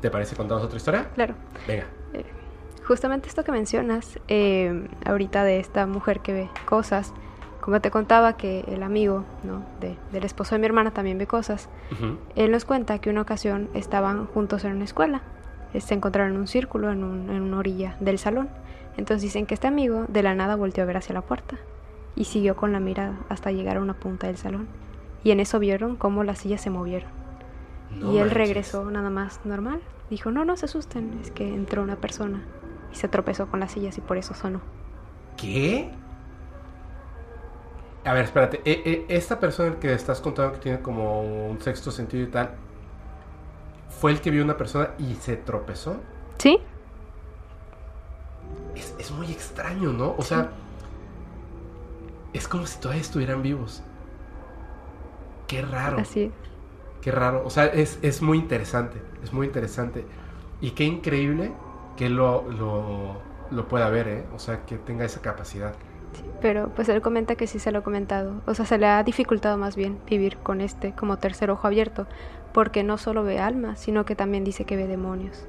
¿Te 0.00 0.10
parece 0.10 0.36
contamos 0.36 0.62
otra 0.62 0.76
historia? 0.76 1.10
Claro. 1.14 1.34
Venga. 1.66 1.84
Eh, 2.14 2.24
justamente 2.86 3.28
esto 3.28 3.42
que 3.42 3.50
mencionas, 3.50 4.18
eh, 4.28 4.88
ahorita 5.04 5.42
de 5.42 5.58
esta 5.58 5.86
mujer 5.86 6.20
que 6.20 6.32
ve 6.32 6.50
cosas, 6.66 7.12
como 7.68 7.82
te 7.82 7.90
contaba 7.90 8.32
que 8.38 8.60
el 8.68 8.82
amigo 8.82 9.24
¿no? 9.44 9.62
de, 9.78 9.94
del 10.10 10.24
esposo 10.24 10.54
de 10.54 10.58
mi 10.58 10.64
hermana 10.64 10.90
también 10.92 11.18
ve 11.18 11.26
cosas, 11.26 11.68
él 12.34 12.50
nos 12.50 12.64
cuenta 12.64 12.98
que 12.98 13.10
una 13.10 13.20
ocasión 13.20 13.68
estaban 13.74 14.24
juntos 14.26 14.64
en 14.64 14.72
una 14.76 14.84
escuela, 14.84 15.20
eh, 15.74 15.82
se 15.82 15.92
encontraron 15.92 16.32
en 16.32 16.38
un 16.40 16.46
círculo 16.46 16.90
en, 16.90 17.04
un- 17.04 17.28
en 17.28 17.42
una 17.42 17.58
orilla 17.58 17.96
del 18.00 18.18
salón. 18.18 18.48
Entonces 18.96 19.20
dicen 19.20 19.44
que 19.44 19.52
este 19.52 19.66
amigo 19.66 20.06
de 20.08 20.22
la 20.22 20.34
nada 20.34 20.56
volteó 20.56 20.82
a 20.82 20.86
ver 20.86 20.96
hacia 20.96 21.12
la 21.12 21.20
puerta 21.20 21.56
y 22.16 22.24
siguió 22.24 22.56
con 22.56 22.72
la 22.72 22.80
mirada 22.80 23.16
hasta 23.28 23.52
llegar 23.52 23.76
a 23.76 23.80
una 23.82 23.92
punta 23.94 24.28
del 24.28 24.38
salón. 24.38 24.66
Y 25.22 25.30
en 25.32 25.40
eso 25.40 25.58
vieron 25.58 25.96
cómo 25.96 26.24
las 26.24 26.38
sillas 26.38 26.62
se 26.62 26.70
movieron. 26.70 27.10
No 28.00 28.12
y 28.12 28.16
él 28.16 28.28
manches. 28.28 28.34
regresó 28.34 28.90
nada 28.90 29.10
más 29.10 29.40
normal. 29.44 29.80
Dijo, 30.08 30.30
no, 30.30 30.46
no 30.46 30.56
se 30.56 30.64
asusten, 30.64 31.18
es 31.22 31.30
que 31.30 31.52
entró 31.52 31.82
una 31.82 31.96
persona 31.96 32.40
y 32.92 32.96
se 32.96 33.08
tropezó 33.08 33.46
con 33.48 33.60
las 33.60 33.72
sillas 33.72 33.98
y 33.98 34.00
por 34.00 34.16
eso 34.16 34.32
sonó. 34.32 34.62
¿Qué? 35.36 35.90
A 38.08 38.14
ver, 38.14 38.24
espérate. 38.24 38.62
e- 38.64 38.82
e- 38.86 39.16
esta 39.16 39.38
persona 39.38 39.78
que 39.78 39.92
estás 39.92 40.22
contando 40.22 40.54
que 40.54 40.60
tiene 40.60 40.80
como 40.80 41.20
un 41.50 41.60
sexto 41.60 41.90
sentido 41.90 42.24
y 42.24 42.30
tal, 42.30 42.52
¿fue 44.00 44.12
el 44.12 44.22
que 44.22 44.30
vio 44.30 44.42
una 44.42 44.56
persona 44.56 44.90
y 44.98 45.14
se 45.16 45.36
tropezó? 45.36 45.96
¿Sí? 46.38 46.58
Es, 48.74 48.94
es 48.98 49.10
muy 49.10 49.30
extraño, 49.30 49.92
¿no? 49.92 50.14
O 50.16 50.22
sea, 50.22 50.50
es 52.32 52.48
como 52.48 52.66
si 52.66 52.80
todavía 52.80 53.02
estuvieran 53.02 53.42
vivos. 53.42 53.82
Qué 55.46 55.60
raro. 55.60 55.98
Así 55.98 56.22
es. 56.24 56.32
Qué 57.02 57.10
raro. 57.10 57.42
O 57.44 57.50
sea, 57.50 57.66
es, 57.66 57.98
es 58.00 58.22
muy 58.22 58.38
interesante. 58.38 59.02
Es 59.22 59.34
muy 59.34 59.46
interesante. 59.46 60.06
Y 60.62 60.70
qué 60.70 60.84
increíble 60.84 61.52
que 61.98 62.08
lo, 62.08 62.50
lo, 62.50 63.16
lo 63.50 63.68
pueda 63.68 63.90
ver, 63.90 64.08
¿eh? 64.08 64.24
O 64.34 64.38
sea, 64.38 64.64
que 64.64 64.78
tenga 64.78 65.04
esa 65.04 65.20
capacidad. 65.20 65.74
Pero 66.40 66.70
pues 66.74 66.88
él 66.88 67.00
comenta 67.00 67.34
que 67.34 67.46
sí 67.46 67.58
se 67.58 67.72
lo 67.72 67.80
ha 67.80 67.82
comentado. 67.82 68.40
O 68.46 68.54
sea, 68.54 68.64
se 68.64 68.78
le 68.78 68.86
ha 68.86 69.02
dificultado 69.02 69.58
más 69.58 69.76
bien 69.76 69.98
vivir 70.08 70.36
con 70.38 70.60
este 70.60 70.92
como 70.92 71.18
tercer 71.18 71.50
ojo 71.50 71.66
abierto, 71.66 72.06
porque 72.52 72.84
no 72.84 72.98
solo 72.98 73.24
ve 73.24 73.38
almas, 73.38 73.80
sino 73.80 74.04
que 74.04 74.14
también 74.14 74.44
dice 74.44 74.64
que 74.64 74.76
ve 74.76 74.86
demonios. 74.86 75.46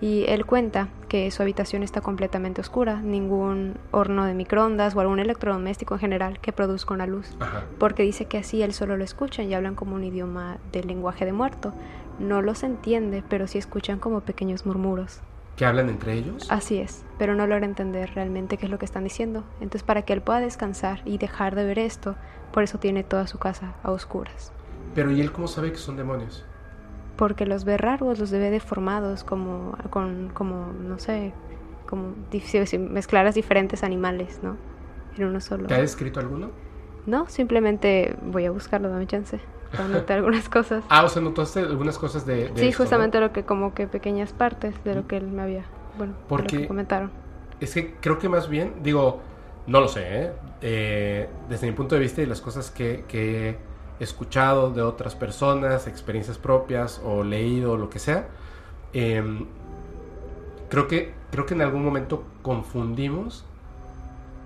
Y 0.00 0.26
él 0.28 0.46
cuenta 0.46 0.88
que 1.08 1.28
su 1.32 1.42
habitación 1.42 1.82
está 1.82 2.00
completamente 2.00 2.60
oscura, 2.60 3.00
ningún 3.00 3.74
horno 3.90 4.26
de 4.26 4.34
microondas 4.34 4.94
o 4.94 5.00
algún 5.00 5.18
electrodoméstico 5.18 5.94
en 5.94 6.00
general 6.00 6.38
que 6.38 6.52
produzca 6.52 6.94
una 6.94 7.06
luz, 7.06 7.36
Ajá. 7.40 7.64
porque 7.78 8.04
dice 8.04 8.26
que 8.26 8.38
así 8.38 8.62
él 8.62 8.72
solo 8.72 8.96
lo 8.96 9.02
escucha 9.02 9.42
y 9.42 9.54
hablan 9.54 9.74
como 9.74 9.96
un 9.96 10.04
idioma 10.04 10.58
del 10.70 10.86
lenguaje 10.86 11.24
de 11.24 11.32
muerto. 11.32 11.72
No 12.20 12.42
los 12.42 12.62
entiende, 12.62 13.24
pero 13.28 13.48
sí 13.48 13.58
escuchan 13.58 13.98
como 13.98 14.20
pequeños 14.20 14.66
murmuros. 14.66 15.20
¿Que 15.58 15.66
hablan 15.66 15.88
entre 15.88 16.12
ellos? 16.12 16.46
Así 16.50 16.78
es, 16.78 17.04
pero 17.18 17.34
no 17.34 17.46
logra 17.48 17.66
entender 17.66 18.12
realmente 18.14 18.56
qué 18.56 18.66
es 18.66 18.70
lo 18.70 18.78
que 18.78 18.84
están 18.84 19.02
diciendo. 19.02 19.42
Entonces, 19.60 19.82
para 19.82 20.02
que 20.02 20.12
él 20.12 20.22
pueda 20.22 20.38
descansar 20.40 21.00
y 21.04 21.18
dejar 21.18 21.56
de 21.56 21.64
ver 21.64 21.80
esto, 21.80 22.14
por 22.52 22.62
eso 22.62 22.78
tiene 22.78 23.02
toda 23.02 23.26
su 23.26 23.38
casa 23.38 23.74
a 23.82 23.90
oscuras. 23.90 24.52
Pero 24.94 25.10
¿y 25.10 25.20
él 25.20 25.32
cómo 25.32 25.48
sabe 25.48 25.72
que 25.72 25.78
son 25.78 25.96
demonios? 25.96 26.44
Porque 27.16 27.44
los 27.44 27.64
ve 27.64 27.76
raros, 27.76 28.20
los 28.20 28.30
ve 28.30 28.38
deformados, 28.38 29.24
como, 29.24 29.76
con, 29.90 30.30
como 30.32 30.72
no 30.72 31.00
sé, 31.00 31.32
como 31.88 32.14
dif- 32.30 32.42
si- 32.44 32.64
si 32.66 32.78
mezclar 32.78 33.26
a 33.26 33.32
diferentes 33.32 33.82
animales, 33.82 34.38
¿no? 34.42 34.56
En 35.16 35.24
uno 35.24 35.40
solo. 35.40 35.66
¿Te 35.66 35.74
ha 35.74 35.80
descrito 35.80 36.20
alguno? 36.20 36.50
No, 37.06 37.26
simplemente 37.28 38.14
voy 38.22 38.44
a 38.46 38.52
buscarlo, 38.52 38.90
dame 38.90 39.06
chance. 39.08 39.40
Anotar 39.76 40.18
algunas 40.18 40.48
cosas. 40.48 40.84
Ah, 40.88 41.04
o 41.04 41.08
sea, 41.08 41.20
notaste 41.20 41.60
algunas 41.60 41.98
cosas 41.98 42.24
de, 42.24 42.48
de 42.48 42.60
sí, 42.60 42.68
esto, 42.68 42.82
¿no? 42.82 42.86
justamente 42.86 43.20
lo 43.20 43.32
que, 43.32 43.42
como 43.44 43.74
que 43.74 43.86
pequeñas 43.86 44.32
partes 44.32 44.74
de 44.84 44.94
lo 44.94 45.06
que 45.06 45.16
él 45.18 45.26
me 45.28 45.42
había, 45.42 45.64
bueno, 45.98 46.14
lo 46.20 46.26
Porque- 46.28 46.58
que 46.60 46.68
comentaron. 46.68 47.10
Es 47.60 47.74
que 47.74 47.96
creo 48.00 48.18
que 48.18 48.28
más 48.28 48.48
bien, 48.48 48.74
digo, 48.82 49.20
no 49.66 49.80
lo 49.80 49.88
sé, 49.88 50.02
¿eh? 50.24 50.32
Eh, 50.62 51.28
desde 51.48 51.66
mi 51.66 51.72
punto 51.72 51.94
de 51.96 52.00
vista 52.00 52.22
y 52.22 52.26
las 52.26 52.40
cosas 52.40 52.70
que, 52.70 53.04
que 53.08 53.56
he 54.00 54.04
escuchado 54.04 54.70
de 54.70 54.80
otras 54.82 55.14
personas, 55.16 55.86
experiencias 55.88 56.38
propias 56.38 57.00
o 57.04 57.22
leído 57.24 57.72
o 57.72 57.76
lo 57.76 57.90
que 57.90 57.98
sea, 57.98 58.28
em, 58.92 59.44
creo, 60.70 60.86
que, 60.88 61.12
creo 61.32 61.46
que 61.46 61.54
en 61.54 61.62
algún 61.62 61.84
momento 61.84 62.22
confundimos 62.42 63.44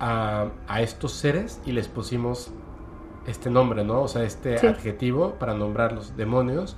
a, 0.00 0.46
a 0.66 0.80
estos 0.82 1.12
seres 1.12 1.60
y 1.66 1.72
les 1.72 1.88
pusimos 1.88 2.50
este 3.26 3.50
nombre, 3.50 3.84
¿no? 3.84 4.02
O 4.02 4.08
sea, 4.08 4.22
este 4.24 4.58
Sí. 4.58 4.66
adjetivo 4.66 5.34
para 5.38 5.54
nombrar 5.54 5.92
los 5.92 6.16
demonios, 6.16 6.76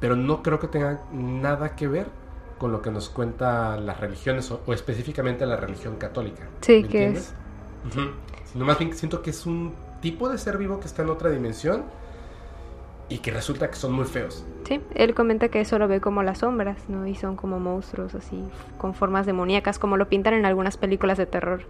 pero 0.00 0.16
no 0.16 0.42
creo 0.42 0.58
que 0.58 0.68
tenga 0.68 1.02
nada 1.12 1.76
que 1.76 1.88
ver 1.88 2.08
con 2.58 2.72
lo 2.72 2.82
que 2.82 2.90
nos 2.90 3.08
cuenta 3.08 3.76
las 3.76 4.00
religiones 4.00 4.50
o, 4.50 4.60
o 4.66 4.72
específicamente 4.72 5.46
la 5.46 5.56
religión 5.56 5.96
católica. 5.96 6.48
Sí, 6.60 6.82
¿me 6.82 6.88
que 6.88 7.04
entiendes? 7.06 7.34
Ujú. 7.90 8.10
Sino 8.44 8.64
más 8.64 8.78
bien 8.78 8.94
siento 8.94 9.22
que 9.22 9.30
es 9.30 9.46
un 9.46 9.74
tipo 10.00 10.28
de 10.28 10.38
ser 10.38 10.58
vivo 10.58 10.80
que 10.80 10.86
está 10.86 11.02
en 11.02 11.10
otra 11.10 11.30
dimensión 11.30 11.84
y 13.08 13.18
que 13.18 13.30
resulta 13.30 13.68
que 13.70 13.76
son 13.76 13.92
muy 13.92 14.04
feos. 14.04 14.44
Sí, 14.66 14.80
él 14.94 15.14
comenta 15.14 15.48
que 15.48 15.60
eso 15.60 15.78
lo 15.78 15.88
ve 15.88 16.00
como 16.00 16.22
las 16.22 16.38
sombras, 16.38 16.88
¿no? 16.88 17.06
Y 17.06 17.14
son 17.14 17.36
como 17.36 17.60
monstruos 17.60 18.14
así, 18.14 18.42
con 18.78 18.94
formas 18.94 19.26
demoníacas, 19.26 19.78
como 19.78 19.96
lo 19.96 20.08
pintan 20.08 20.34
en 20.34 20.46
algunas 20.46 20.76
películas 20.76 21.18
de 21.18 21.26
terror. 21.26 21.62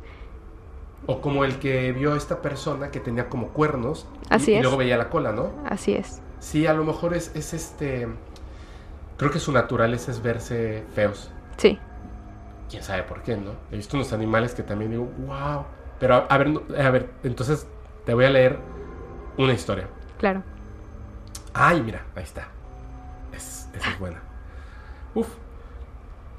O 1.06 1.20
como 1.20 1.44
el 1.44 1.59
que 1.59 1.93
vio 1.93 2.14
a 2.14 2.16
esta 2.16 2.40
persona 2.40 2.90
que 2.90 2.98
tenía 3.01 3.28
como 3.28 3.48
cuernos 3.48 4.06
y- 4.31 4.35
Así 4.35 4.52
y, 4.52 4.55
es. 4.56 4.62
luego 4.62 4.76
veía 4.78 4.97
la 4.97 5.10
cola, 5.10 5.32
¿no? 5.32 5.51
Así 5.68 5.93
es. 5.94 6.20
Sí, 6.40 6.66
a 6.66 6.72
lo 6.74 6.85
mejor 6.85 7.14
es, 7.14 7.31
es 7.35 7.52
este... 7.55 8.09
Creo 9.18 9.31
que 9.31 9.39
su 9.39 9.52
naturaleza 9.52 10.10
es 10.10 10.22
verse 10.22 10.85
feos. 10.94 11.31
Sí, 11.56 11.78
quién 12.68 12.82
sabe 12.82 13.02
por 13.05 13.22
qué, 13.22 13.36
¿no? 13.36 13.52
He 13.70 13.76
visto 13.76 13.97
unos 13.97 14.12
animales 14.12 14.55
que 14.55 14.62
también 14.62 14.90
digo, 14.90 15.05
wow. 15.26 15.64
Pero 16.01 16.14
a, 16.16 16.18
a 16.18 16.39
ver, 16.39 16.60
a 16.78 16.90
ver, 16.90 17.10
entonces 17.22 17.66
te 18.05 18.12
voy 18.14 18.24
a 18.24 18.31
leer 18.31 18.59
una 19.39 19.52
historia. 19.52 19.89
claro. 20.18 20.43
Ay, 21.56 21.81
mira, 21.82 22.05
ahí 22.16 22.24
está. 22.24 22.48
Es, 23.32 23.68
esa 23.74 23.90
es 23.90 23.98
buena. 24.01 24.20
Uf. 25.14 25.28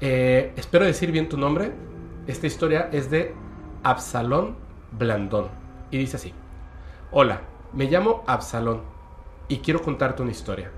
Eh, 0.00 0.52
espero 0.56 0.84
decir 0.84 1.10
bien 1.10 1.26
tu 1.28 1.38
nombre. 1.38 1.72
Esta 2.26 2.46
historia 2.46 2.90
es 2.92 3.10
de 3.10 3.34
Absalón 3.86 4.56
Blandón. 4.98 5.46
Y 5.92 5.98
dice 5.98 6.16
así. 6.16 6.34
Hola, 7.12 7.42
me 7.72 7.84
llamo 7.84 8.24
Absalón 8.26 8.80
y 9.46 9.58
quiero 9.58 9.80
contarte 9.80 10.22
una 10.22 10.32
historia. 10.32 10.72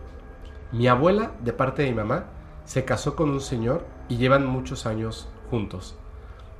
Mi 0.72 0.88
abuela, 0.88 1.32
de 1.40 1.54
parte 1.54 1.80
de 1.80 1.88
mi 1.88 1.94
mamá, 1.94 2.26
se 2.66 2.84
casó 2.84 3.16
con 3.16 3.30
un 3.30 3.40
señor 3.40 3.86
y 4.10 4.18
llevan 4.18 4.46
muchos 4.46 4.84
años 4.84 5.26
juntos. 5.50 5.96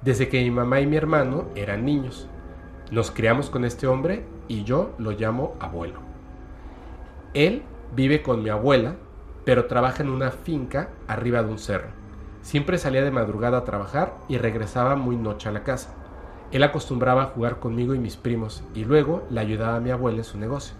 Desde 0.00 0.30
que 0.30 0.42
mi 0.42 0.50
mamá 0.50 0.80
y 0.80 0.86
mi 0.86 0.96
hermano 0.96 1.48
eran 1.54 1.84
niños. 1.84 2.30
Nos 2.90 3.10
criamos 3.10 3.50
con 3.50 3.66
este 3.66 3.86
hombre 3.86 4.24
y 4.48 4.64
yo 4.64 4.94
lo 4.96 5.10
llamo 5.10 5.54
abuelo. 5.60 6.00
Él 7.34 7.62
vive 7.94 8.22
con 8.22 8.42
mi 8.42 8.48
abuela, 8.48 8.96
pero 9.44 9.66
trabaja 9.66 10.02
en 10.02 10.08
una 10.08 10.30
finca 10.30 10.88
arriba 11.08 11.42
de 11.42 11.50
un 11.50 11.58
cerro. 11.58 11.88
Siempre 12.40 12.78
salía 12.78 13.04
de 13.04 13.10
madrugada 13.10 13.58
a 13.58 13.64
trabajar 13.64 14.16
y 14.28 14.38
regresaba 14.38 14.96
muy 14.96 15.16
noche 15.16 15.50
a 15.50 15.52
la 15.52 15.62
casa. 15.62 15.97
Él 16.50 16.62
acostumbraba 16.62 17.22
a 17.22 17.26
jugar 17.26 17.58
conmigo 17.58 17.94
y 17.94 17.98
mis 17.98 18.16
primos 18.16 18.62
y 18.74 18.84
luego 18.84 19.24
le 19.30 19.40
ayudaba 19.40 19.76
a 19.76 19.80
mi 19.80 19.90
abuela 19.90 20.18
en 20.18 20.24
su 20.24 20.38
negocio. 20.38 20.74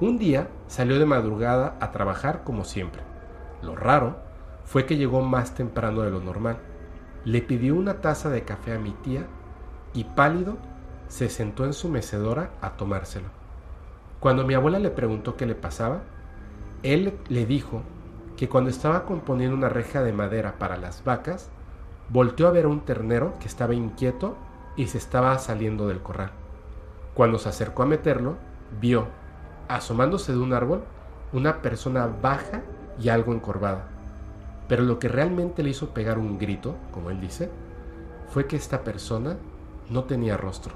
Un 0.00 0.18
día 0.18 0.48
salió 0.66 0.98
de 0.98 1.06
madrugada 1.06 1.76
a 1.80 1.90
trabajar 1.90 2.44
como 2.44 2.64
siempre. 2.64 3.02
Lo 3.62 3.74
raro 3.74 4.16
fue 4.64 4.86
que 4.86 4.96
llegó 4.96 5.20
más 5.22 5.54
temprano 5.54 6.02
de 6.02 6.10
lo 6.10 6.20
normal. 6.20 6.58
Le 7.24 7.42
pidió 7.42 7.74
una 7.74 8.00
taza 8.00 8.30
de 8.30 8.42
café 8.42 8.74
a 8.74 8.78
mi 8.78 8.92
tía 8.92 9.26
y 9.94 10.04
pálido 10.04 10.56
se 11.08 11.28
sentó 11.28 11.64
en 11.64 11.72
su 11.72 11.88
mecedora 11.88 12.50
a 12.60 12.70
tomárselo. 12.76 13.26
Cuando 14.20 14.46
mi 14.46 14.54
abuela 14.54 14.78
le 14.78 14.90
preguntó 14.90 15.36
qué 15.36 15.46
le 15.46 15.54
pasaba, 15.54 16.02
él 16.82 17.18
le 17.28 17.46
dijo 17.46 17.82
que 18.36 18.48
cuando 18.48 18.70
estaba 18.70 19.04
componiendo 19.04 19.56
una 19.56 19.68
reja 19.68 20.02
de 20.02 20.12
madera 20.12 20.58
para 20.58 20.76
las 20.76 21.04
vacas, 21.04 21.50
volteó 22.08 22.48
a 22.48 22.50
ver 22.50 22.64
a 22.64 22.68
un 22.68 22.80
ternero 22.80 23.34
que 23.38 23.48
estaba 23.48 23.74
inquieto 23.74 24.36
y 24.76 24.86
se 24.86 24.98
estaba 24.98 25.38
saliendo 25.38 25.88
del 25.88 26.02
corral. 26.02 26.30
Cuando 27.14 27.38
se 27.38 27.48
acercó 27.48 27.82
a 27.82 27.86
meterlo, 27.86 28.36
vio, 28.80 29.06
asomándose 29.68 30.32
de 30.32 30.38
un 30.38 30.52
árbol, 30.52 30.82
una 31.32 31.62
persona 31.62 32.06
baja 32.06 32.62
y 33.00 33.08
algo 33.08 33.32
encorvada. 33.32 33.88
Pero 34.68 34.82
lo 34.82 34.98
que 34.98 35.08
realmente 35.08 35.62
le 35.62 35.70
hizo 35.70 35.90
pegar 35.90 36.18
un 36.18 36.38
grito, 36.38 36.76
como 36.92 37.10
él 37.10 37.20
dice, 37.20 37.50
fue 38.28 38.46
que 38.46 38.56
esta 38.56 38.82
persona 38.82 39.36
no 39.90 40.04
tenía 40.04 40.36
rostro. 40.36 40.74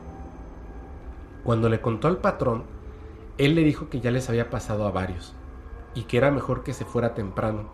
Cuando 1.44 1.68
le 1.68 1.80
contó 1.80 2.08
al 2.08 2.18
patrón, 2.18 2.64
él 3.38 3.54
le 3.54 3.62
dijo 3.62 3.88
que 3.88 4.00
ya 4.00 4.10
les 4.10 4.28
había 4.28 4.50
pasado 4.50 4.86
a 4.86 4.90
varios 4.90 5.34
y 5.94 6.02
que 6.02 6.18
era 6.18 6.30
mejor 6.30 6.62
que 6.62 6.74
se 6.74 6.84
fuera 6.84 7.14
temprano, 7.14 7.70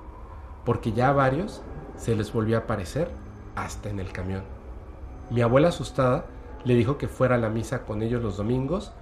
porque 0.64 0.92
ya 0.92 1.08
a 1.08 1.12
varios 1.12 1.62
se 1.96 2.14
les 2.14 2.32
volvió 2.32 2.56
a 2.56 2.60
aparecer 2.60 3.10
hasta 3.56 3.90
en 3.90 3.98
el 4.00 4.12
camión. 4.12 4.53
Mi 5.30 5.40
abuela 5.40 5.68
asustada 5.68 6.26
le 6.64 6.74
dijo 6.74 6.98
que 6.98 7.08
fuera 7.08 7.36
a 7.36 7.38
la 7.38 7.50
misa 7.50 7.84
con 7.84 8.02
ellos 8.02 8.22
los 8.22 8.36
domingos 8.36 8.92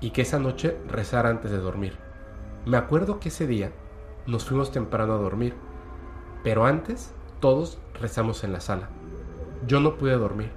y 0.00 0.10
que 0.10 0.22
esa 0.22 0.38
noche 0.38 0.76
rezara 0.88 1.30
antes 1.30 1.50
de 1.50 1.58
dormir. 1.58 1.96
Me 2.66 2.76
acuerdo 2.76 3.20
que 3.20 3.28
ese 3.28 3.46
día 3.46 3.72
nos 4.26 4.44
fuimos 4.44 4.70
temprano 4.70 5.14
a 5.14 5.18
dormir, 5.18 5.54
pero 6.44 6.64
antes 6.64 7.12
todos 7.40 7.78
rezamos 8.00 8.44
en 8.44 8.52
la 8.52 8.60
sala. 8.60 8.88
Yo 9.66 9.80
no 9.80 9.96
pude 9.96 10.16
dormir 10.16 10.50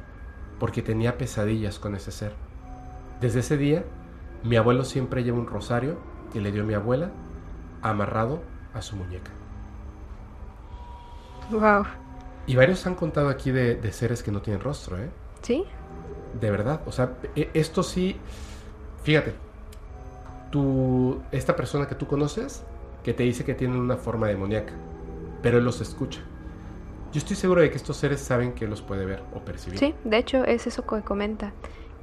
porque 0.59 0.81
tenía 0.81 1.17
pesadillas 1.17 1.79
con 1.79 1.95
ese 1.95 2.11
ser. 2.11 2.33
Desde 3.21 3.39
ese 3.39 3.57
día, 3.57 3.85
mi 4.43 4.55
abuelo 4.55 4.83
siempre 4.83 5.23
lleva 5.23 5.37
un 5.37 5.47
rosario 5.47 5.97
que 6.31 6.41
le 6.41 6.51
dio 6.51 6.63
mi 6.63 6.73
abuela 6.73 7.11
amarrado 7.81 8.41
a 8.73 8.81
su 8.81 8.95
muñeca. 8.95 9.31
Wow. 11.51 11.85
Y 12.47 12.55
varios 12.55 12.85
han 12.85 12.95
contado 12.95 13.29
aquí 13.29 13.51
de, 13.51 13.75
de 13.75 13.91
seres 13.91 14.21
que 14.23 14.31
no 14.31 14.41
tienen 14.41 14.61
rostro, 14.61 14.97
¿eh? 14.97 15.09
¿Sí? 15.41 15.65
De 16.39 16.51
verdad. 16.51 16.81
O 16.85 16.91
sea, 16.91 17.13
e- 17.35 17.49
esto 17.53 17.83
sí. 17.83 18.17
Fíjate. 19.03 19.33
Tú, 20.51 21.21
esta 21.31 21.55
persona 21.55 21.87
que 21.87 21.95
tú 21.95 22.07
conoces, 22.07 22.63
que 23.03 23.13
te 23.13 23.23
dice 23.23 23.43
que 23.43 23.55
tienen 23.55 23.77
una 23.77 23.97
forma 23.97 24.27
demoníaca, 24.27 24.73
pero 25.41 25.57
él 25.57 25.65
los 25.65 25.81
escucha. 25.81 26.21
Yo 27.11 27.19
estoy 27.19 27.35
seguro 27.35 27.61
de 27.61 27.69
que 27.69 27.77
estos 27.77 27.97
seres 27.97 28.21
saben 28.21 28.53
que 28.53 28.67
los 28.67 28.81
puede 28.81 29.05
ver 29.05 29.21
o 29.33 29.39
percibir. 29.39 29.79
Sí, 29.79 29.95
de 30.03 30.17
hecho 30.17 30.45
es 30.45 30.65
eso 30.67 30.85
que 30.85 31.01
comenta, 31.01 31.51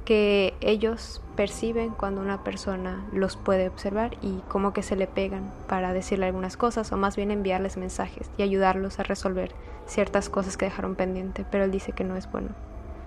que 0.05 0.53
ellos 0.61 1.21
perciben 1.35 1.91
cuando 1.91 2.21
una 2.21 2.43
persona 2.43 3.03
los 3.11 3.37
puede 3.37 3.67
observar 3.69 4.17
y 4.21 4.39
como 4.49 4.71
que 4.73 4.83
se 4.83 4.95
le 4.95 5.07
pegan 5.07 5.51
para 5.67 5.93
decirle 5.93 6.27
algunas 6.27 6.57
cosas 6.57 6.91
o 6.91 6.97
más 6.97 7.15
bien 7.15 7.31
enviarles 7.31 7.77
mensajes 7.77 8.29
y 8.37 8.43
ayudarlos 8.43 8.99
a 8.99 9.03
resolver 9.03 9.51
ciertas 9.87 10.29
cosas 10.29 10.57
que 10.57 10.65
dejaron 10.65 10.95
pendiente, 10.95 11.45
pero 11.49 11.63
él 11.63 11.71
dice 11.71 11.91
que 11.91 12.03
no 12.03 12.15
es 12.15 12.29
bueno, 12.31 12.49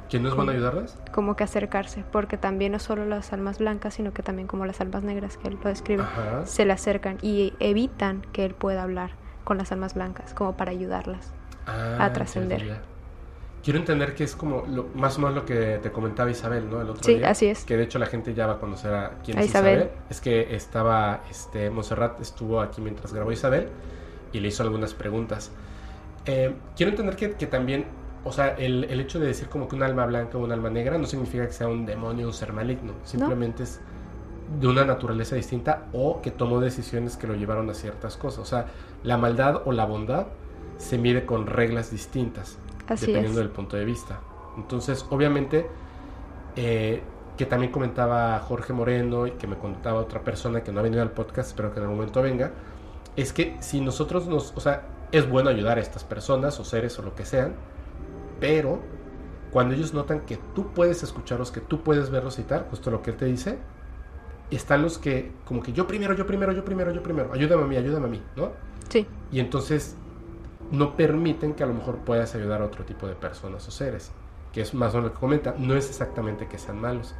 ¿Que 0.08 0.20
no 0.20 0.28
es 0.28 0.34
bueno 0.34 0.52
ayudarles? 0.52 0.96
como 1.12 1.34
que 1.36 1.44
acercarse, 1.44 2.04
porque 2.12 2.36
también 2.36 2.72
no 2.72 2.78
solo 2.78 3.04
las 3.06 3.32
almas 3.32 3.58
blancas, 3.58 3.94
sino 3.94 4.12
que 4.12 4.22
también 4.22 4.46
como 4.48 4.64
las 4.66 4.80
almas 4.80 5.02
negras 5.02 5.36
que 5.36 5.48
él 5.48 5.58
lo 5.62 5.68
describe, 5.68 6.02
Ajá. 6.02 6.46
se 6.46 6.64
le 6.64 6.72
acercan 6.72 7.18
y 7.22 7.54
evitan 7.60 8.22
que 8.32 8.44
él 8.44 8.54
pueda 8.54 8.82
hablar 8.82 9.10
con 9.44 9.58
las 9.58 9.72
almas 9.72 9.94
blancas, 9.94 10.32
como 10.34 10.56
para 10.56 10.70
ayudarlas. 10.72 11.32
Ah, 11.68 11.96
a 12.04 12.12
trascender. 12.12 12.80
quiero 13.64 13.80
entender 13.80 14.14
que 14.14 14.22
es 14.22 14.36
como 14.36 14.62
lo, 14.68 14.86
más 14.94 15.16
o 15.18 15.20
menos 15.20 15.34
lo 15.34 15.44
que 15.44 15.80
te 15.82 15.90
comentaba 15.90 16.30
Isabel, 16.30 16.70
¿no? 16.70 16.80
El 16.80 16.90
otro 16.90 17.02
Sí, 17.02 17.16
día. 17.16 17.28
así 17.30 17.46
es. 17.46 17.64
Que 17.64 17.76
de 17.76 17.82
hecho 17.82 17.98
la 17.98 18.06
gente 18.06 18.32
ya 18.34 18.46
va 18.46 18.52
a 18.54 18.58
conocer 18.60 18.94
a 18.94 19.14
quién 19.24 19.36
A 19.38 19.40
es 19.40 19.48
Isabel. 19.48 19.78
Isabel. 19.78 19.90
Es 20.08 20.20
que 20.20 20.54
estaba, 20.54 21.22
este, 21.28 21.70
Monserrat 21.70 22.20
estuvo 22.20 22.60
aquí 22.60 22.80
mientras 22.80 23.12
grabó 23.12 23.32
Isabel 23.32 23.68
y 24.32 24.38
le 24.38 24.46
hizo 24.46 24.62
algunas 24.62 24.94
preguntas. 24.94 25.50
Eh, 26.26 26.54
quiero 26.76 26.90
entender 26.90 27.16
que, 27.16 27.32
que 27.32 27.46
también, 27.46 27.86
o 28.24 28.32
sea, 28.32 28.48
el, 28.56 28.84
el 28.84 29.00
hecho 29.00 29.18
de 29.18 29.28
decir 29.28 29.48
como 29.48 29.68
que 29.68 29.76
un 29.76 29.82
alma 29.82 30.06
blanca 30.06 30.38
o 30.38 30.42
un 30.42 30.52
alma 30.52 30.70
negra 30.70 30.98
no 30.98 31.06
significa 31.06 31.46
que 31.46 31.52
sea 31.52 31.68
un 31.68 31.86
demonio 31.86 32.26
o 32.26 32.28
un 32.30 32.34
ser 32.34 32.52
maligno. 32.52 32.94
Simplemente 33.04 33.62
es 33.62 33.80
de 34.60 34.68
una 34.68 34.84
naturaleza 34.84 35.36
distinta 35.36 35.86
o 35.92 36.22
que 36.22 36.30
tomó 36.30 36.60
decisiones 36.60 37.16
que 37.16 37.26
lo 37.26 37.34
llevaron 37.34 37.68
a 37.70 37.74
ciertas 37.74 38.16
cosas. 38.16 38.40
O 38.40 38.44
sea, 38.44 38.66
la 39.02 39.16
maldad 39.16 39.62
o 39.64 39.72
la 39.72 39.84
bondad 39.84 40.26
se 40.78 40.98
mide 40.98 41.24
con 41.24 41.46
reglas 41.46 41.90
distintas 41.90 42.58
Así 42.88 43.06
dependiendo 43.06 43.40
es. 43.40 43.46
del 43.46 43.50
punto 43.54 43.76
de 43.76 43.84
vista. 43.84 44.20
Entonces, 44.56 45.04
obviamente, 45.10 45.66
eh, 46.54 47.02
que 47.36 47.46
también 47.46 47.72
comentaba 47.72 48.38
Jorge 48.40 48.72
Moreno 48.72 49.26
y 49.26 49.32
que 49.32 49.46
me 49.46 49.56
contaba 49.56 50.00
otra 50.00 50.20
persona 50.20 50.62
que 50.62 50.72
no 50.72 50.80
ha 50.80 50.82
venido 50.82 51.02
al 51.02 51.10
podcast, 51.10 51.50
espero 51.50 51.72
que 51.72 51.78
en 51.78 51.84
algún 51.84 51.98
momento 51.98 52.22
venga, 52.22 52.52
es 53.16 53.32
que 53.32 53.56
si 53.60 53.80
nosotros 53.80 54.26
nos, 54.26 54.52
o 54.56 54.60
sea, 54.60 54.82
es 55.18 55.28
bueno 55.28 55.50
ayudar 55.50 55.78
a 55.78 55.80
estas 55.80 56.04
personas 56.04 56.58
o 56.60 56.64
seres 56.64 56.98
o 56.98 57.02
lo 57.02 57.14
que 57.14 57.24
sean, 57.24 57.54
pero 58.40 58.80
cuando 59.50 59.74
ellos 59.74 59.94
notan 59.94 60.20
que 60.20 60.38
tú 60.54 60.72
puedes 60.72 61.02
escucharlos, 61.02 61.50
que 61.50 61.60
tú 61.60 61.82
puedes 61.82 62.10
verlos 62.10 62.38
y 62.38 62.42
tal, 62.42 62.66
justo 62.70 62.90
lo 62.90 63.02
que 63.02 63.10
él 63.10 63.16
te 63.16 63.24
dice, 63.26 63.58
están 64.50 64.82
los 64.82 64.98
que, 64.98 65.32
como 65.44 65.62
que 65.62 65.72
yo 65.72 65.86
primero, 65.86 66.14
yo 66.14 66.26
primero, 66.26 66.52
yo 66.52 66.64
primero, 66.64 66.92
yo 66.92 67.02
primero, 67.02 67.32
ayúdame 67.32 67.62
a 67.62 67.66
mí, 67.66 67.76
ayúdame 67.76 68.06
a 68.06 68.10
mí, 68.10 68.22
¿no? 68.36 68.52
Sí, 68.88 69.06
Y 69.32 69.40
entonces 69.40 69.96
no 70.70 70.96
permiten 70.96 71.54
que 71.54 71.62
a 71.62 71.66
lo 71.66 71.74
mejor 71.74 71.98
puedas 71.98 72.34
ayudar 72.34 72.62
a 72.62 72.66
otro 72.66 72.84
tipo 72.84 73.06
de 73.06 73.14
personas 73.14 73.66
o 73.66 73.70
seres, 73.70 74.12
que 74.52 74.60
es 74.60 74.74
más 74.74 74.92
o 74.94 74.98
menos 74.98 75.10
lo 75.10 75.14
que 75.14 75.20
comenta, 75.20 75.54
no 75.58 75.74
es 75.74 75.88
exactamente 75.88 76.48
que 76.48 76.58
sean 76.58 76.80
malos. 76.80 77.14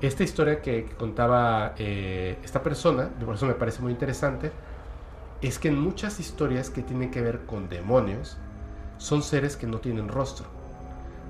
Esta 0.00 0.22
historia 0.22 0.62
que, 0.62 0.86
que 0.86 0.94
contaba 0.96 1.74
eh, 1.78 2.38
esta 2.42 2.62
persona, 2.62 3.10
por 3.24 3.34
eso 3.34 3.46
me 3.46 3.54
parece 3.54 3.82
muy 3.82 3.92
interesante, 3.92 4.50
es 5.42 5.58
que 5.58 5.68
en 5.68 5.80
muchas 5.80 6.20
historias 6.20 6.70
que 6.70 6.82
tienen 6.82 7.10
que 7.10 7.22
ver 7.22 7.46
con 7.46 7.68
demonios, 7.68 8.36
son 8.98 9.22
seres 9.22 9.56
que 9.56 9.66
no 9.66 9.78
tienen 9.78 10.08
rostro, 10.08 10.46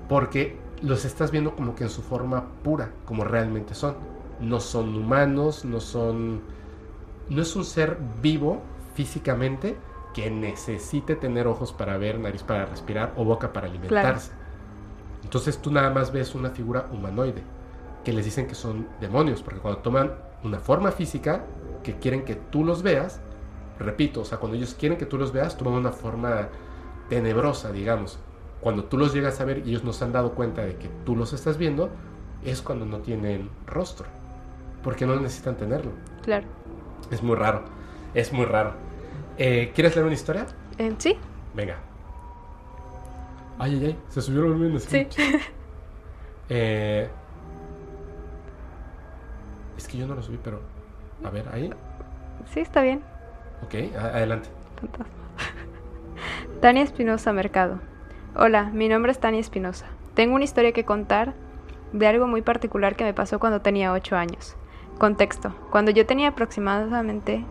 porque 0.09 0.57
los 0.81 1.05
estás 1.05 1.31
viendo 1.31 1.55
como 1.55 1.75
que 1.75 1.85
en 1.85 1.89
su 1.89 2.01
forma 2.01 2.45
pura, 2.63 2.91
como 3.05 3.23
realmente 3.23 3.73
son. 3.75 3.95
No 4.39 4.59
son 4.59 4.95
humanos, 4.95 5.63
no 5.63 5.79
son... 5.79 6.41
No 7.29 7.41
es 7.41 7.55
un 7.55 7.63
ser 7.63 7.97
vivo 8.21 8.61
físicamente 8.95 9.77
que 10.13 10.29
necesite 10.29 11.15
tener 11.15 11.47
ojos 11.47 11.71
para 11.71 11.97
ver, 11.97 12.19
nariz 12.19 12.43
para 12.43 12.65
respirar 12.65 13.13
o 13.15 13.23
boca 13.23 13.53
para 13.53 13.67
alimentarse. 13.67 14.31
Entonces 15.23 15.59
tú 15.59 15.71
nada 15.71 15.91
más 15.91 16.11
ves 16.11 16.35
una 16.35 16.49
figura 16.49 16.87
humanoide, 16.91 17.43
que 18.03 18.11
les 18.11 18.25
dicen 18.25 18.47
que 18.47 18.55
son 18.55 18.87
demonios, 18.99 19.41
porque 19.43 19.59
cuando 19.59 19.79
toman 19.79 20.11
una 20.43 20.59
forma 20.59 20.91
física, 20.91 21.45
que 21.83 21.97
quieren 21.97 22.25
que 22.25 22.35
tú 22.35 22.65
los 22.65 22.81
veas, 22.81 23.21
repito, 23.79 24.21
o 24.21 24.25
sea, 24.25 24.37
cuando 24.37 24.57
ellos 24.57 24.75
quieren 24.77 24.97
que 24.97 25.05
tú 25.05 25.17
los 25.17 25.31
veas, 25.31 25.57
toman 25.57 25.73
una 25.73 25.91
forma 25.91 26.49
tenebrosa, 27.09 27.71
digamos. 27.71 28.19
Cuando 28.61 28.83
tú 28.85 28.97
los 28.97 29.13
llegas 29.13 29.41
a 29.41 29.45
ver 29.45 29.59
y 29.59 29.69
ellos 29.69 29.83
no 29.83 29.91
se 29.93 30.03
han 30.05 30.11
dado 30.11 30.33
cuenta 30.33 30.61
de 30.63 30.75
que 30.75 30.87
tú 31.05 31.15
los 31.15 31.33
estás 31.33 31.57
viendo, 31.57 31.89
es 32.43 32.61
cuando 32.61 32.85
no 32.85 32.99
tienen 32.99 33.49
rostro, 33.65 34.07
porque 34.83 35.05
no 35.05 35.15
necesitan 35.15 35.55
tenerlo. 35.57 35.91
claro. 36.23 36.45
Es 37.09 37.21
muy 37.21 37.35
raro, 37.35 37.63
es 38.13 38.31
muy 38.31 38.45
raro. 38.45 38.73
Eh, 39.37 39.71
¿Quieres 39.75 39.95
leer 39.95 40.05
una 40.05 40.13
historia? 40.13 40.45
Eh, 40.77 40.93
sí, 40.97 41.17
Venga. 41.53 41.77
Ay, 43.59 43.73
ay, 43.75 43.85
ay, 43.87 43.97
se 44.07 44.21
subió 44.21 44.41
el 44.45 44.53
volumen. 44.53 44.79
Sí. 44.79 45.07
Eh, 46.53 47.07
es 49.77 49.87
que 49.87 49.97
yo 49.97 50.05
no 50.05 50.15
lo 50.15 50.21
subí, 50.21 50.37
pero... 50.43 50.59
A 51.23 51.29
ver, 51.29 51.47
ahí. 51.49 51.69
sí, 52.53 52.59
está 52.59 52.81
bien. 52.81 53.01
Ok, 53.65 53.95
adelante. 53.97 54.49
Tania 56.61 56.83
Espinosa 56.83 57.33
Mercado. 57.33 57.79
Hola, 58.35 58.65
mi 58.65 58.87
nombre 58.87 59.11
es 59.11 59.19
Tania 59.19 59.39
Espinosa. 59.39 59.87
Tengo 60.13 60.35
una 60.35 60.43
historia 60.43 60.71
que 60.71 60.85
contar 60.85 61.33
de 61.93 62.07
algo 62.07 62.27
muy 62.27 62.41
particular 62.41 62.95
que 62.95 63.03
me 63.03 63.13
pasó 63.13 63.39
cuando 63.39 63.61
tenía 63.61 63.91
8 63.93 64.15
años. 64.15 64.55
Contexto. 64.97 65.55
Cuando 65.71 65.91
yo 65.91 66.05
tenía 66.05 66.29
aproximadamente... 66.29 67.45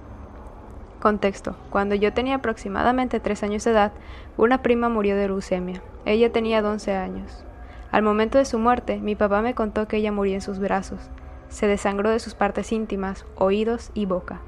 Contexto. 1.01 1.57
Cuando 1.71 1.95
yo 1.95 2.13
tenía 2.13 2.37
aproximadamente 2.37 3.21
3 3.21 3.43
años 3.43 3.65
de 3.65 3.71
edad, 3.71 3.93
una 4.37 4.63
prima 4.63 4.89
murió 4.89 5.17
de 5.17 5.29
leucemia. 5.29 5.83
Ella 6.05 6.31
tenía 6.31 6.61
11 6.61 6.95
años. 6.95 7.45
Al 7.91 8.03
momento 8.03 8.39
de 8.39 8.45
su 8.45 8.59
muerte, 8.59 8.99
mi 8.99 9.17
papá 9.17 9.43
me 9.43 9.55
contó 9.55 9.89
que 9.89 9.97
ella 9.97 10.13
murió 10.13 10.35
en 10.35 10.41
sus 10.41 10.59
brazos. 10.59 11.11
Se 11.49 11.67
desangró 11.67 12.11
de 12.11 12.21
sus 12.21 12.35
partes 12.35 12.71
íntimas, 12.71 13.27
oídos 13.35 13.91
y 13.95 14.07
boca. 14.07 14.41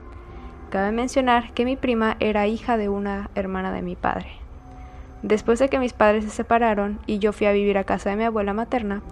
Cabe 0.73 0.91
mencionar 0.91 1.53
que 1.53 1.67
mi 1.67 1.77
prima 1.77 2.17
era 2.19 2.47
hija 2.47 2.79
de 2.79 2.89
una 2.89 3.29
hermana 3.35 3.73
de 3.73 3.83
mi 3.83 3.95
padre. 3.95 4.29
Después 5.23 5.59
de 5.59 5.69
que 5.69 5.79
mis 5.79 5.93
padres 5.93 6.25
se 6.25 6.31
separaron 6.31 6.99
y 7.05 7.19
yo 7.19 7.35
fui 7.35 7.47
a 7.47 7.53
vivir 7.53 7.77
a 7.77 7.85
casa 7.85 8.09
de 8.09 8.17
mi 8.17 8.25
abuela 8.25 8.55
materna, 8.55 9.03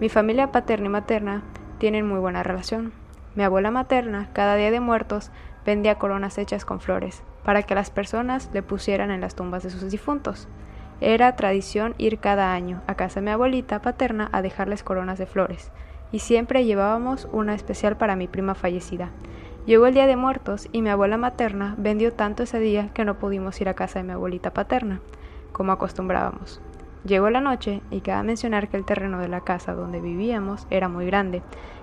mi 0.00 0.08
familia 0.08 0.52
paterna 0.52 0.86
y 0.86 0.90
materna 0.90 1.42
tienen 1.78 2.06
muy 2.06 2.20
buena 2.20 2.44
relación. 2.44 2.92
Mi 3.34 3.42
abuela 3.42 3.72
materna, 3.72 4.28
cada 4.32 4.54
día 4.54 4.70
de 4.70 4.78
muertos, 4.78 5.32
vendía 5.66 5.96
coronas 5.96 6.38
hechas 6.38 6.64
con 6.64 6.78
flores, 6.78 7.24
para 7.42 7.64
que 7.64 7.74
las 7.74 7.90
personas 7.90 8.48
le 8.52 8.62
pusieran 8.62 9.10
en 9.10 9.20
las 9.20 9.34
tumbas 9.34 9.64
de 9.64 9.70
sus 9.70 9.90
difuntos. 9.90 10.46
Era 11.00 11.34
tradición 11.34 11.96
ir 11.98 12.20
cada 12.20 12.52
año 12.52 12.80
a 12.86 12.94
casa 12.94 13.18
de 13.18 13.24
mi 13.24 13.32
abuelita 13.32 13.82
paterna 13.82 14.28
a 14.30 14.40
dejarles 14.40 14.84
coronas 14.84 15.18
de 15.18 15.26
flores, 15.26 15.72
y 16.12 16.20
siempre 16.20 16.64
llevábamos 16.64 17.26
una 17.32 17.56
especial 17.56 17.96
para 17.96 18.14
mi 18.14 18.28
prima 18.28 18.54
fallecida. 18.54 19.10
Llegó 19.68 19.86
el 19.86 19.92
día 19.92 20.06
de 20.06 20.16
muertos 20.16 20.66
y 20.72 20.80
mi 20.80 20.88
abuela 20.88 21.18
materna 21.18 21.74
vendió 21.76 22.14
tanto 22.14 22.44
ese 22.44 22.58
día 22.58 22.88
que 22.94 23.04
no 23.04 23.18
pudimos 23.18 23.60
ir 23.60 23.68
a 23.68 23.74
casa 23.74 23.98
de 23.98 24.02
mi 24.02 24.12
abuelita 24.12 24.54
paterna, 24.54 25.02
como 25.52 25.72
acostumbrábamos. 25.72 26.62
Llegó 27.04 27.28
la 27.28 27.42
noche 27.42 27.82
y 27.90 28.00
cabe 28.00 28.22
mencionar 28.22 28.68
que 28.68 28.78
el 28.78 28.86
terreno 28.86 29.18
de 29.18 29.28
la 29.28 29.42
casa 29.42 29.74
donde 29.74 30.00
vivíamos 30.00 30.66
era 30.70 30.88
muy 30.88 31.04
grande 31.04 31.42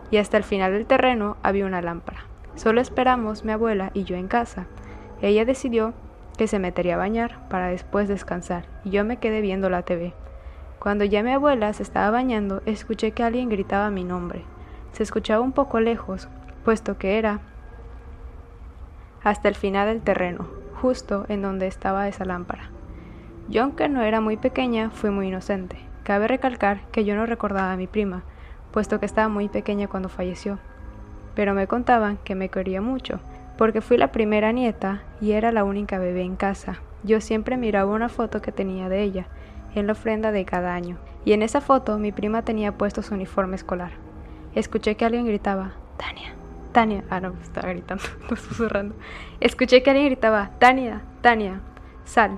y 0.09 0.17
hasta 0.17 0.35
el 0.35 0.43
final 0.43 0.71
del 0.71 0.87
terreno 0.87 1.37
había 1.43 1.67
una 1.67 1.83
lámpara. 1.83 2.25
Solo 2.55 2.81
esperamos 2.81 3.45
mi 3.45 3.51
abuela 3.51 3.91
y 3.93 4.03
yo 4.03 4.15
en 4.15 4.29
casa. 4.29 4.65
Ella 5.21 5.45
decidió 5.45 5.93
que 6.39 6.47
se 6.47 6.57
metería 6.57 6.95
a 6.95 6.97
bañar 6.97 7.47
para 7.49 7.67
después 7.67 8.07
descansar 8.07 8.65
y 8.83 8.89
yo 8.89 9.05
me 9.05 9.17
quedé 9.17 9.41
viendo 9.41 9.69
la 9.69 9.83
TV. 9.83 10.15
Cuando 10.79 11.05
ya 11.05 11.21
mi 11.21 11.33
abuela 11.33 11.71
se 11.71 11.83
estaba 11.83 12.09
bañando, 12.09 12.63
escuché 12.65 13.11
que 13.11 13.21
alguien 13.21 13.47
gritaba 13.47 13.91
mi 13.91 14.03
nombre. 14.03 14.43
Se 14.91 15.03
escuchaba 15.03 15.41
un 15.41 15.51
poco 15.51 15.79
lejos, 15.79 16.29
puesto 16.63 16.97
que 16.97 17.19
era 17.19 17.41
hasta 19.25 19.49
el 19.49 19.55
final 19.55 19.87
del 19.87 20.01
terreno, 20.01 20.47
justo 20.81 21.25
en 21.27 21.41
donde 21.41 21.65
estaba 21.67 22.07
esa 22.07 22.23
lámpara. 22.25 22.69
Yo, 23.49 23.63
aunque 23.63 23.89
no 23.89 24.03
era 24.03 24.21
muy 24.21 24.37
pequeña, 24.37 24.91
fui 24.91 25.09
muy 25.09 25.27
inocente. 25.27 25.77
Cabe 26.03 26.27
recalcar 26.27 26.81
que 26.91 27.03
yo 27.05 27.15
no 27.15 27.25
recordaba 27.25 27.73
a 27.73 27.77
mi 27.77 27.87
prima, 27.87 28.23
puesto 28.71 28.99
que 28.99 29.07
estaba 29.07 29.27
muy 29.27 29.49
pequeña 29.49 29.87
cuando 29.87 30.09
falleció. 30.09 30.59
Pero 31.33 31.55
me 31.55 31.67
contaban 31.67 32.17
que 32.23 32.35
me 32.35 32.49
quería 32.49 32.81
mucho, 32.81 33.19
porque 33.57 33.81
fui 33.81 33.97
la 33.97 34.11
primera 34.11 34.51
nieta 34.51 35.01
y 35.19 35.31
era 35.31 35.51
la 35.51 35.63
única 35.63 35.97
bebé 35.97 36.21
en 36.21 36.35
casa. 36.35 36.75
Yo 37.03 37.19
siempre 37.19 37.57
miraba 37.57 37.91
una 37.91 38.09
foto 38.09 38.43
que 38.43 38.51
tenía 38.51 38.89
de 38.89 39.01
ella, 39.01 39.25
en 39.73 39.87
la 39.87 39.93
ofrenda 39.93 40.31
de 40.31 40.45
cada 40.45 40.75
año, 40.75 40.97
y 41.25 41.33
en 41.33 41.41
esa 41.41 41.61
foto 41.61 41.97
mi 41.97 42.11
prima 42.11 42.43
tenía 42.43 42.77
puesto 42.77 43.01
su 43.01 43.15
uniforme 43.15 43.55
escolar. 43.55 43.91
Escuché 44.53 44.95
que 44.95 45.05
alguien 45.05 45.25
gritaba, 45.25 45.73
Tania, 45.97 46.35
Tania. 46.75 47.05
Ah, 47.09 47.21
no, 47.21 47.33
estaba 47.41 47.69
gritando, 47.69 48.03
no 48.29 48.35
susurrando. 48.35 48.95
Escuché 49.39 49.81
que 49.81 49.91
alguien 49.91 50.07
gritaba, 50.07 50.51
Tania, 50.59 51.03
Tania, 51.21 51.61
sal. 52.03 52.37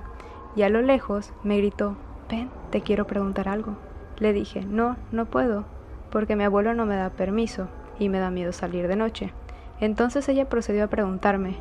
Y 0.54 0.62
a 0.62 0.68
lo 0.68 0.80
lejos 0.80 1.32
me 1.42 1.56
gritó, 1.56 1.96
ven, 2.30 2.48
te 2.70 2.80
quiero 2.82 3.04
preguntar 3.04 3.48
algo. 3.48 3.76
Le 4.20 4.32
dije, 4.32 4.60
no, 4.64 4.96
no 5.10 5.26
puedo, 5.26 5.64
porque 6.12 6.36
mi 6.36 6.44
abuelo 6.44 6.72
no 6.72 6.86
me 6.86 6.94
da 6.94 7.10
permiso 7.10 7.66
y 7.98 8.10
me 8.10 8.20
da 8.20 8.30
miedo 8.30 8.52
salir 8.52 8.86
de 8.86 8.94
noche. 8.94 9.32
Entonces 9.80 10.28
ella 10.28 10.48
procedió 10.48 10.84
a 10.84 10.88
preguntarme, 10.88 11.56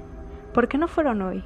¿por 0.53 0.67
qué 0.67 0.77
no 0.77 0.87
fueron 0.87 1.23
hoy? 1.23 1.43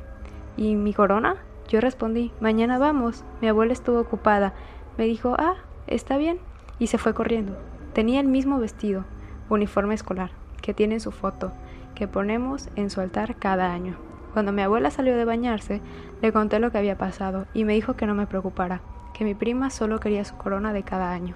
¿Y 0.57 0.75
mi 0.75 0.93
corona? 0.93 1.37
Yo 1.69 1.79
respondí, 1.79 2.33
mañana 2.41 2.77
vamos. 2.77 3.23
Mi 3.39 3.47
abuela 3.47 3.71
estuvo 3.71 4.01
ocupada. 4.01 4.51
Me 4.97 5.05
dijo, 5.05 5.37
ah, 5.39 5.55
está 5.87 6.17
bien. 6.17 6.39
Y 6.77 6.87
se 6.87 6.97
fue 6.97 7.13
corriendo. 7.13 7.57
Tenía 7.93 8.19
el 8.19 8.27
mismo 8.27 8.59
vestido, 8.59 9.05
uniforme 9.49 9.93
escolar, 9.93 10.31
que 10.61 10.73
tiene 10.73 10.95
en 10.95 10.99
su 11.01 11.11
foto, 11.11 11.51
que 11.95 12.07
ponemos 12.07 12.69
en 12.75 12.89
su 12.89 13.01
altar 13.01 13.35
cada 13.35 13.73
año. 13.73 13.95
Cuando 14.33 14.51
mi 14.51 14.61
abuela 14.61 14.91
salió 14.91 15.17
de 15.17 15.25
bañarse, 15.25 15.81
le 16.21 16.31
conté 16.31 16.59
lo 16.59 16.71
que 16.71 16.77
había 16.77 16.97
pasado 16.97 17.45
y 17.53 17.65
me 17.65 17.73
dijo 17.73 17.95
que 17.95 18.05
no 18.05 18.15
me 18.15 18.27
preocupara, 18.27 18.81
que 19.13 19.25
mi 19.25 19.35
prima 19.35 19.69
solo 19.69 19.99
quería 19.99 20.23
su 20.23 20.35
corona 20.35 20.73
de 20.73 20.83
cada 20.83 21.11
año. 21.11 21.35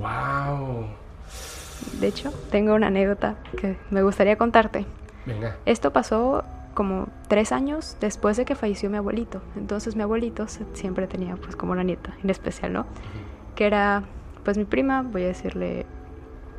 ¡Wow! 0.00 0.86
De 2.00 2.06
hecho, 2.06 2.32
tengo 2.50 2.74
una 2.74 2.86
anécdota 2.86 3.36
que 3.58 3.76
me 3.90 4.02
gustaría 4.02 4.36
contarte. 4.36 4.86
Venga. 5.26 5.56
Esto 5.66 5.92
pasó 5.92 6.44
como 6.74 7.08
tres 7.28 7.52
años 7.52 7.96
después 8.00 8.36
de 8.36 8.44
que 8.44 8.54
falleció 8.54 8.88
mi 8.90 8.98
abuelito. 8.98 9.42
Entonces 9.56 9.96
mi 9.96 10.02
abuelito 10.02 10.46
siempre 10.74 11.06
tenía 11.06 11.36
pues 11.36 11.56
como 11.56 11.72
una 11.72 11.82
nieta, 11.82 12.14
en 12.22 12.30
especial, 12.30 12.72
¿no? 12.72 12.86
Que 13.54 13.66
era 13.66 14.04
pues 14.44 14.56
mi 14.56 14.64
prima, 14.64 15.02
voy 15.02 15.24
a 15.24 15.26
decirle, 15.26 15.86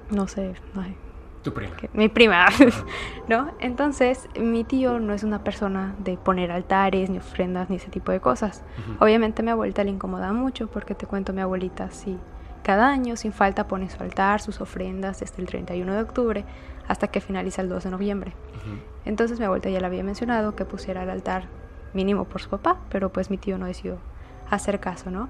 no 0.10 0.28
sé, 0.28 0.56
ay, 0.76 0.98
Tu 1.44 1.54
prima. 1.54 1.76
que- 1.78 1.90
mi 1.94 2.10
prima, 2.10 2.48
¿no? 3.28 3.52
Entonces 3.60 4.28
mi 4.40 4.64
tío 4.64 5.00
no 5.00 5.14
es 5.14 5.24
una 5.24 5.44
persona 5.44 5.96
de 6.00 6.18
poner 6.18 6.52
altares, 6.52 7.10
ni 7.10 7.18
ofrendas, 7.20 7.70
ni 7.70 7.78
ese 7.78 7.90
tipo 7.90 8.12
de 8.12 8.20
cosas. 8.20 8.64
Obviamente 9.00 9.42
a 9.42 9.46
mi 9.46 9.52
abuelita 9.52 9.84
le 9.84 9.92
incomoda 9.92 10.34
mucho 10.34 10.68
porque 10.68 10.96
te 10.96 11.06
cuento, 11.06 11.34
mi 11.34 11.42
abuelita 11.42 11.90
sí, 11.92 12.18
cada 12.64 12.90
año 12.90 13.16
sin 13.16 13.32
falta 13.32 13.68
pone 13.68 13.90
su 13.90 14.02
altar, 14.04 14.42
sus 14.42 14.60
ofrendas 14.60 15.20
desde 15.22 15.42
el 15.42 15.48
31 15.48 15.94
de 15.94 16.02
octubre 16.02 16.44
hasta 16.88 17.08
que 17.08 17.22
finaliza 17.22 17.62
el 17.62 17.70
2 17.70 17.84
de 17.86 17.92
noviembre. 17.92 18.34
Entonces 19.06 19.40
mi 19.40 19.46
abuelita 19.46 19.70
ya 19.70 19.80
le 19.80 19.86
había 19.86 20.04
mencionado 20.04 20.56
que 20.56 20.66
pusiera 20.66 21.04
el 21.04 21.10
altar 21.10 21.44
mínimo 21.94 22.26
por 22.26 22.42
su 22.42 22.50
papá, 22.50 22.78
pero 22.90 23.10
pues 23.14 23.30
mi 23.30 23.38
tío 23.38 23.58
no 23.58 23.66
decidió 23.68 24.00
hacer 24.50 24.80
caso, 24.82 25.12
¿no? 25.12 25.30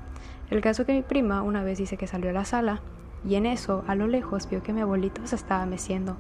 El 0.49 0.61
caso 0.61 0.85
que 0.85 0.93
mi 0.93 1.01
prima 1.03 1.41
una 1.43 1.61
vez 1.63 1.77
dice 1.77 1.97
que 1.97 2.07
salió 2.07 2.29
a 2.31 2.33
la 2.33 2.45
sala 2.45 2.81
y 3.27 3.35
en 3.35 3.45
eso, 3.45 3.83
a 3.87 3.95
lo 3.95 4.07
lejos, 4.07 4.49
vio 4.49 4.63
que 4.63 4.71
mi 4.71 4.81
abuelito 4.81 5.25
se 5.27 5.35
estaba 5.35 5.65
meciendo 5.65 6.15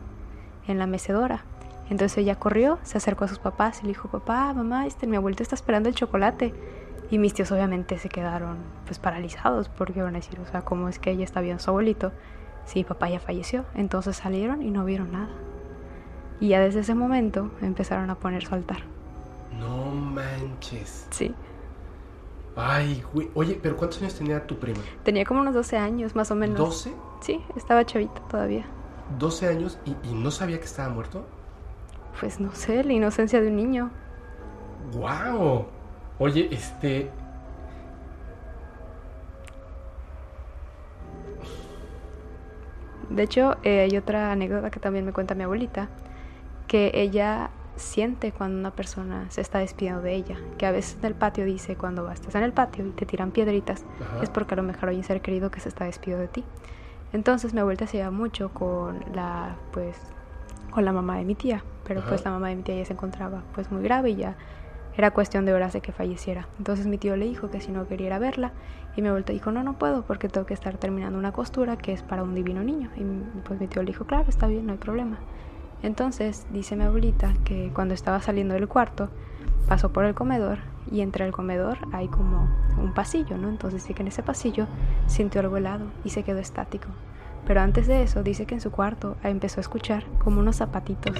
en 0.67 0.77
la 0.77 0.87
mecedora. 0.87 1.45
Entonces 1.89 2.17
ella 2.17 2.35
corrió, 2.35 2.79
se 2.83 2.97
acercó 2.97 3.23
a 3.23 3.27
sus 3.29 3.39
papás 3.39 3.79
y 3.79 3.83
le 3.83 3.89
dijo, 3.89 4.09
papá, 4.09 4.53
mamá, 4.53 4.85
este, 4.85 5.07
mi 5.07 5.15
abuelito 5.15 5.41
está 5.41 5.55
esperando 5.55 5.87
el 5.87 5.95
chocolate. 5.95 6.53
Y 7.09 7.19
mis 7.19 7.33
tíos 7.33 7.49
obviamente 7.53 7.97
se 7.97 8.09
quedaron 8.09 8.57
pues 8.85 8.99
paralizados 8.99 9.69
porque 9.69 9.99
iban 9.99 10.15
a 10.15 10.19
decir, 10.19 10.37
o 10.41 10.45
sea, 10.45 10.63
¿cómo 10.63 10.89
es 10.89 10.99
que 10.99 11.11
ella 11.11 11.23
está 11.23 11.39
viendo 11.39 11.61
a 11.61 11.63
su 11.63 11.69
abuelito? 11.69 12.11
Mi 12.75 12.83
papá 12.83 13.09
ya 13.09 13.21
falleció. 13.21 13.63
Entonces 13.75 14.17
salieron 14.17 14.61
y 14.61 14.69
no 14.71 14.83
vieron 14.83 15.13
nada. 15.13 15.29
Y 16.41 16.49
ya 16.49 16.59
desde 16.59 16.81
ese 16.81 16.93
momento 16.93 17.49
empezaron 17.61 18.09
a 18.09 18.15
poner 18.15 18.43
su 18.45 18.53
altar. 18.53 18.79
No 19.57 19.85
manches. 19.85 21.07
Sí. 21.11 21.33
Ay, 22.59 23.03
güey. 23.13 23.29
Oye, 23.35 23.59
pero 23.61 23.77
¿cuántos 23.77 24.01
años 24.01 24.15
tenía 24.15 24.45
tu 24.47 24.57
prima? 24.57 24.79
Tenía 25.03 25.23
como 25.25 25.41
unos 25.41 25.53
12 25.53 25.77
años, 25.77 26.15
más 26.15 26.31
o 26.31 26.35
menos. 26.35 26.59
¿12? 26.59 26.91
Sí, 27.21 27.39
estaba 27.55 27.85
chavita 27.85 28.19
todavía. 28.27 28.65
12 29.19 29.47
años 29.47 29.77
y, 29.85 29.95
y 30.09 30.15
no 30.15 30.31
sabía 30.31 30.57
que 30.57 30.65
estaba 30.65 30.89
muerto. 30.89 31.23
Pues 32.19 32.39
no 32.39 32.51
sé, 32.55 32.83
la 32.83 32.93
inocencia 32.93 33.39
de 33.41 33.49
un 33.49 33.57
niño. 33.57 33.91
¡Wow! 34.93 35.67
Oye, 36.17 36.49
este. 36.51 37.11
De 43.09 43.23
hecho, 43.23 43.55
eh, 43.63 43.81
hay 43.81 43.97
otra 43.97 44.31
anécdota 44.31 44.71
que 44.71 44.79
también 44.79 45.05
me 45.05 45.13
cuenta 45.13 45.35
mi 45.35 45.43
abuelita, 45.43 45.89
que 46.67 46.91
ella 46.95 47.51
siente 47.77 48.31
cuando 48.31 48.59
una 48.59 48.71
persona 48.71 49.25
se 49.29 49.41
está 49.41 49.59
despidiendo 49.59 50.01
de 50.01 50.13
ella, 50.15 50.37
que 50.57 50.65
a 50.65 50.71
veces 50.71 50.97
en 50.99 51.05
el 51.05 51.15
patio 51.15 51.45
dice 51.45 51.75
cuando 51.75 52.09
estás 52.11 52.35
en 52.35 52.43
el 52.43 52.51
patio 52.51 52.85
y 52.85 52.91
te 52.91 53.05
tiran 53.05 53.31
piedritas, 53.31 53.85
Ajá. 54.01 54.23
es 54.23 54.29
porque 54.29 54.55
a 54.55 54.57
lo 54.57 54.63
mejor 54.63 54.89
hay 54.89 54.97
un 54.97 55.03
ser 55.03 55.21
querido 55.21 55.51
que 55.51 55.59
se 55.59 55.69
está 55.69 55.85
despidiendo 55.85 56.21
de 56.21 56.27
ti. 56.27 56.43
Entonces 57.13 57.53
mi 57.53 57.59
abuelita 57.59 57.87
se 57.87 57.97
lleva 57.97 58.11
mucho 58.11 58.49
con 58.49 58.99
la, 59.13 59.55
pues, 59.71 59.97
con 60.71 60.83
la 60.85 60.91
mamá 60.91 61.17
de 61.17 61.25
mi 61.25 61.35
tía, 61.35 61.63
pero 61.85 62.01
Ajá. 62.01 62.09
pues 62.09 62.25
la 62.25 62.31
mamá 62.31 62.49
de 62.49 62.55
mi 62.55 62.63
tía 62.63 62.75
ya 62.75 62.85
se 62.85 62.93
encontraba 62.93 63.43
pues 63.53 63.71
muy 63.71 63.81
grave 63.81 64.09
y 64.09 64.15
ya 64.17 64.35
era 64.97 65.11
cuestión 65.11 65.45
de 65.45 65.53
horas 65.53 65.73
de 65.73 65.81
que 65.81 65.91
falleciera. 65.91 66.47
Entonces 66.57 66.87
mi 66.87 66.97
tío 66.97 67.15
le 67.15 67.25
dijo 67.25 67.49
que 67.49 67.61
si 67.61 67.71
no 67.71 67.87
quería 67.87 68.07
ir 68.07 68.13
a 68.13 68.19
verla 68.19 68.51
y 68.95 69.01
mi 69.01 69.07
abuelita 69.09 69.31
dijo 69.31 69.51
no, 69.51 69.61
no 69.63 69.77
puedo 69.77 70.01
porque 70.03 70.27
tengo 70.27 70.47
que 70.47 70.55
estar 70.55 70.77
terminando 70.77 71.19
una 71.19 71.31
costura 71.31 71.77
que 71.77 71.93
es 71.93 72.01
para 72.01 72.23
un 72.23 72.33
divino 72.33 72.63
niño. 72.63 72.89
Y 72.95 73.03
pues 73.41 73.59
mi 73.59 73.67
tío 73.67 73.83
le 73.83 73.87
dijo 73.87 74.05
claro, 74.05 74.25
está 74.27 74.47
bien, 74.47 74.65
no 74.65 74.73
hay 74.73 74.79
problema. 74.79 75.19
Entonces 75.83 76.45
dice 76.51 76.75
mi 76.75 76.83
abuelita 76.83 77.33
que 77.43 77.71
cuando 77.73 77.93
estaba 77.93 78.21
saliendo 78.21 78.53
del 78.55 78.67
cuarto 78.67 79.09
pasó 79.67 79.91
por 79.91 80.05
el 80.05 80.15
comedor 80.15 80.59
y 80.91 81.01
entre 81.01 81.25
el 81.25 81.31
comedor 81.31 81.77
hay 81.91 82.07
como 82.07 82.49
un 82.77 82.93
pasillo, 82.93 83.37
¿no? 83.37 83.49
Entonces 83.49 83.83
dice 83.83 83.93
que 83.93 84.01
en 84.01 84.07
ese 84.07 84.23
pasillo 84.23 84.67
sintió 85.07 85.41
algo 85.41 85.57
helado 85.57 85.85
y 86.03 86.09
se 86.09 86.23
quedó 86.23 86.39
estático. 86.39 86.87
Pero 87.45 87.61
antes 87.61 87.87
de 87.87 88.03
eso 88.03 88.23
dice 88.23 88.45
que 88.45 88.55
en 88.55 88.61
su 88.61 88.71
cuarto 88.71 89.15
empezó 89.23 89.59
a 89.59 89.61
escuchar 89.61 90.03
como 90.19 90.39
unos 90.39 90.57
zapatitos, 90.57 91.15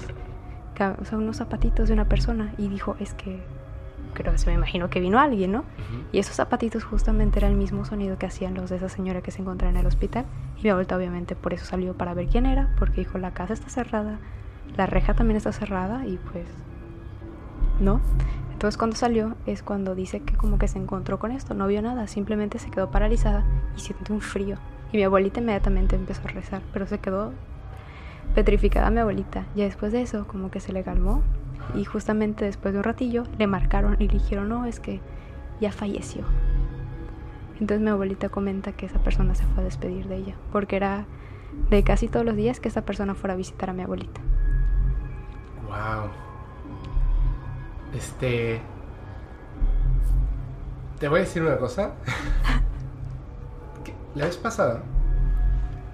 o 1.00 1.06
sea, 1.06 1.18
unos 1.18 1.38
zapatitos 1.38 1.88
de 1.88 1.94
una 1.94 2.06
persona 2.06 2.54
y 2.58 2.68
dijo, 2.68 2.96
es 3.00 3.14
que 3.14 3.42
creo 4.14 4.32
que 4.32 4.38
se 4.38 4.48
me 4.48 4.54
imagino 4.54 4.90
que 4.90 5.00
vino 5.00 5.20
alguien, 5.20 5.52
¿no? 5.52 5.64
Y 6.12 6.20
esos 6.20 6.36
zapatitos 6.36 6.84
justamente 6.84 7.40
era 7.40 7.48
el 7.48 7.56
mismo 7.56 7.86
sonido 7.86 8.18
que 8.18 8.26
hacían 8.26 8.56
los 8.56 8.70
de 8.70 8.78
esa 8.78 8.90
señora 8.90 9.22
que 9.22 9.32
se 9.32 9.42
encontraba 9.42 9.72
en 9.72 9.78
el 9.78 9.86
hospital. 9.86 10.26
Y 10.58 10.64
mi 10.64 10.70
abuelita 10.70 10.98
obviamente 10.98 11.36
por 11.36 11.54
eso 11.54 11.66
salió 11.66 11.96
para 11.96 12.14
ver 12.14 12.28
quién 12.28 12.46
era, 12.46 12.74
porque 12.78 13.02
dijo 13.02 13.18
la 13.18 13.34
casa 13.34 13.54
está 13.54 13.70
cerrada, 13.70 14.20
la 14.76 14.86
reja 14.86 15.14
también 15.14 15.38
está 15.38 15.52
cerrada 15.52 16.06
y 16.06 16.18
pues 16.18 16.46
no. 17.80 18.02
Entonces 18.52 18.78
cuando 18.78 18.96
salió 18.96 19.36
es 19.46 19.62
cuando 19.62 19.94
dice 19.94 20.22
que 20.22 20.36
como 20.36 20.58
que 20.58 20.68
se 20.68 20.80
encontró 20.80 21.20
con 21.20 21.32
esto, 21.32 21.54
no 21.54 21.68
vio 21.68 21.82
nada, 21.82 22.08
simplemente 22.08 22.60
se 22.60 22.72
quedó 22.72 22.90
paralizada 22.90 23.44
y 23.76 23.80
sintió 23.80 24.16
un 24.16 24.22
frío. 24.22 24.58
Y 24.92 24.98
mi 24.98 25.04
abuelita 25.04 25.40
inmediatamente 25.40 25.96
empezó 25.96 26.22
a 26.24 26.32
rezar, 26.32 26.62
pero 26.74 26.88
se 26.88 27.00
quedó 27.00 27.34
petrificada 28.34 28.90
mi 28.90 29.00
abuelita. 29.00 29.46
Ya 29.56 29.66
después 29.66 29.92
de 29.92 30.02
eso 30.02 30.28
como 30.28 30.50
que 30.50 30.60
se 30.60 30.74
le 30.74 30.84
calmó 30.84 31.22
y 31.76 31.86
justamente 31.86 32.46
después 32.46 32.74
de 32.74 32.80
un 32.80 32.84
ratillo 32.84 33.24
le 33.38 33.48
marcaron 33.48 33.96
y 34.00 34.08
le 34.08 34.14
dijeron, 34.14 34.50
no, 34.50 34.66
es 34.66 34.80
que 34.80 35.02
ya 35.60 35.72
falleció. 35.72 36.24
Entonces 37.60 37.82
mi 37.82 37.90
abuelita 37.90 38.30
comenta 38.30 38.72
que 38.72 38.86
esa 38.86 39.00
persona 39.00 39.36
se 39.36 39.44
fue 39.46 39.62
a 39.62 39.66
despedir 39.66 40.08
de 40.08 40.18
ella, 40.18 40.36
porque 40.52 40.76
era 40.76 41.06
de 41.70 41.84
casi 41.84 42.08
todos 42.08 42.26
los 42.26 42.36
días 42.36 42.60
que 42.60 42.70
esa 42.70 42.84
persona 42.86 43.16
fuera 43.16 43.34
a 43.34 43.38
visitar 43.38 43.70
a 43.70 43.74
mi 43.74 43.84
abuelita. 43.84 44.22
Wow. 45.68 46.10
Este. 47.94 48.62
Te 51.00 51.08
voy 51.08 51.20
a 51.20 51.24
decir 51.24 51.44
una 51.44 51.58
cosa. 51.58 51.94
La 54.16 54.26
vez 54.26 54.38
pasada 54.38 54.82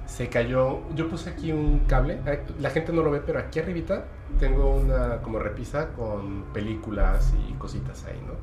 se 0.05 0.29
cayó. 0.29 0.79
Yo 0.95 1.09
puse 1.09 1.29
aquí 1.29 1.51
un 1.51 1.79
cable. 1.87 2.21
La 2.59 2.69
gente 2.69 2.93
no 2.93 3.01
lo 3.01 3.11
ve, 3.11 3.21
pero 3.25 3.39
aquí 3.39 3.59
arribita 3.59 4.05
tengo 4.39 4.75
una 4.75 5.21
como 5.21 5.39
repisa 5.39 5.89
con 5.89 6.43
películas 6.53 7.33
y 7.47 7.53
cositas 7.53 8.05
ahí, 8.05 8.21
¿no? 8.25 8.33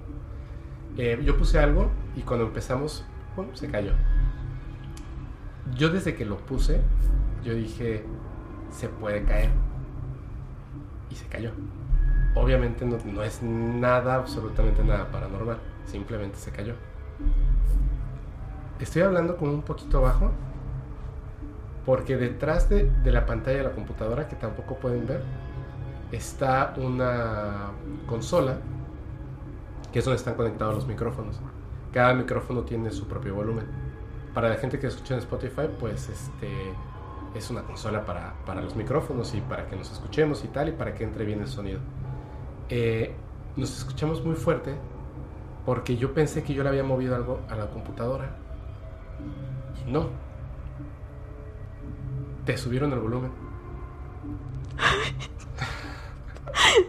Eh, 0.96 1.20
yo 1.24 1.36
puse 1.36 1.58
algo 1.58 1.90
y 2.16 2.22
cuando 2.22 2.46
empezamos, 2.46 3.04
¡pum! 3.36 3.46
se 3.54 3.70
cayó. 3.70 3.92
Yo 5.76 5.88
desde 5.88 6.14
que 6.14 6.24
lo 6.24 6.36
puse, 6.38 6.80
yo 7.44 7.54
dije, 7.54 8.04
se 8.70 8.88
puede 8.88 9.22
caer. 9.24 9.50
Y 11.10 11.14
se 11.16 11.26
cayó. 11.26 11.50
Obviamente 12.34 12.84
no, 12.84 12.96
no 13.04 13.22
es 13.22 13.42
nada, 13.42 14.14
absolutamente 14.14 14.84
nada 14.84 15.10
paranormal. 15.10 15.58
Simplemente 15.86 16.36
se 16.36 16.50
cayó. 16.50 16.74
Estoy 18.78 19.02
hablando 19.02 19.36
como 19.36 19.52
un 19.52 19.62
poquito 19.62 20.00
bajo. 20.00 20.30
Porque 21.84 22.16
detrás 22.16 22.68
de, 22.68 22.90
de 22.90 23.10
la 23.10 23.26
pantalla 23.26 23.58
de 23.58 23.64
la 23.64 23.72
computadora, 23.72 24.28
que 24.28 24.36
tampoco 24.36 24.76
pueden 24.76 25.06
ver, 25.06 25.22
está 26.12 26.74
una 26.76 27.70
consola, 28.06 28.58
que 29.92 29.98
es 29.98 30.04
donde 30.04 30.16
están 30.16 30.34
conectados 30.34 30.74
los 30.74 30.86
micrófonos. 30.86 31.40
Cada 31.92 32.14
micrófono 32.14 32.62
tiene 32.62 32.90
su 32.90 33.08
propio 33.08 33.34
volumen. 33.34 33.66
Para 34.34 34.48
la 34.48 34.56
gente 34.56 34.78
que 34.78 34.86
escucha 34.86 35.14
en 35.14 35.20
Spotify, 35.20 35.68
pues 35.80 36.08
este 36.08 36.48
es 37.34 37.50
una 37.50 37.62
consola 37.62 38.04
para, 38.04 38.34
para 38.44 38.60
los 38.60 38.74
micrófonos 38.76 39.34
y 39.34 39.40
para 39.40 39.66
que 39.66 39.76
nos 39.76 39.90
escuchemos 39.90 40.44
y 40.44 40.48
tal, 40.48 40.68
y 40.68 40.72
para 40.72 40.94
que 40.94 41.04
entre 41.04 41.24
bien 41.24 41.40
el 41.40 41.48
sonido. 41.48 41.80
Eh, 42.68 43.14
nos 43.56 43.78
escuchamos 43.78 44.24
muy 44.24 44.34
fuerte 44.34 44.74
porque 45.64 45.96
yo 45.96 46.12
pensé 46.12 46.42
que 46.42 46.54
yo 46.54 46.62
le 46.62 46.68
había 46.68 46.84
movido 46.84 47.14
algo 47.14 47.40
a 47.48 47.56
la 47.56 47.68
computadora. 47.68 48.36
No. 49.86 50.08
Te 52.44 52.56
subieron 52.56 52.92
el 52.92 53.00
volumen. 53.00 53.30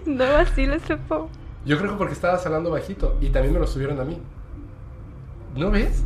No, 0.06 0.24
así 0.24 0.66
lo 0.66 0.80
supo. 0.80 1.30
Yo 1.66 1.78
creo 1.78 1.92
que 1.92 1.98
porque 1.98 2.14
estabas 2.14 2.46
hablando 2.46 2.72
bajito 2.72 3.18
y 3.22 3.30
también 3.30 3.54
me 3.54 3.60
lo 3.60 3.68
subieron 3.68 4.00
a 4.00 4.04
mí. 4.04 4.20
¿No 5.56 5.72
ves? 5.72 6.04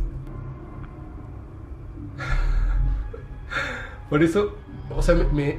Por 4.08 4.22
eso, 4.22 4.56
o 4.88 5.02
sea, 5.02 5.14
me, 5.32 5.58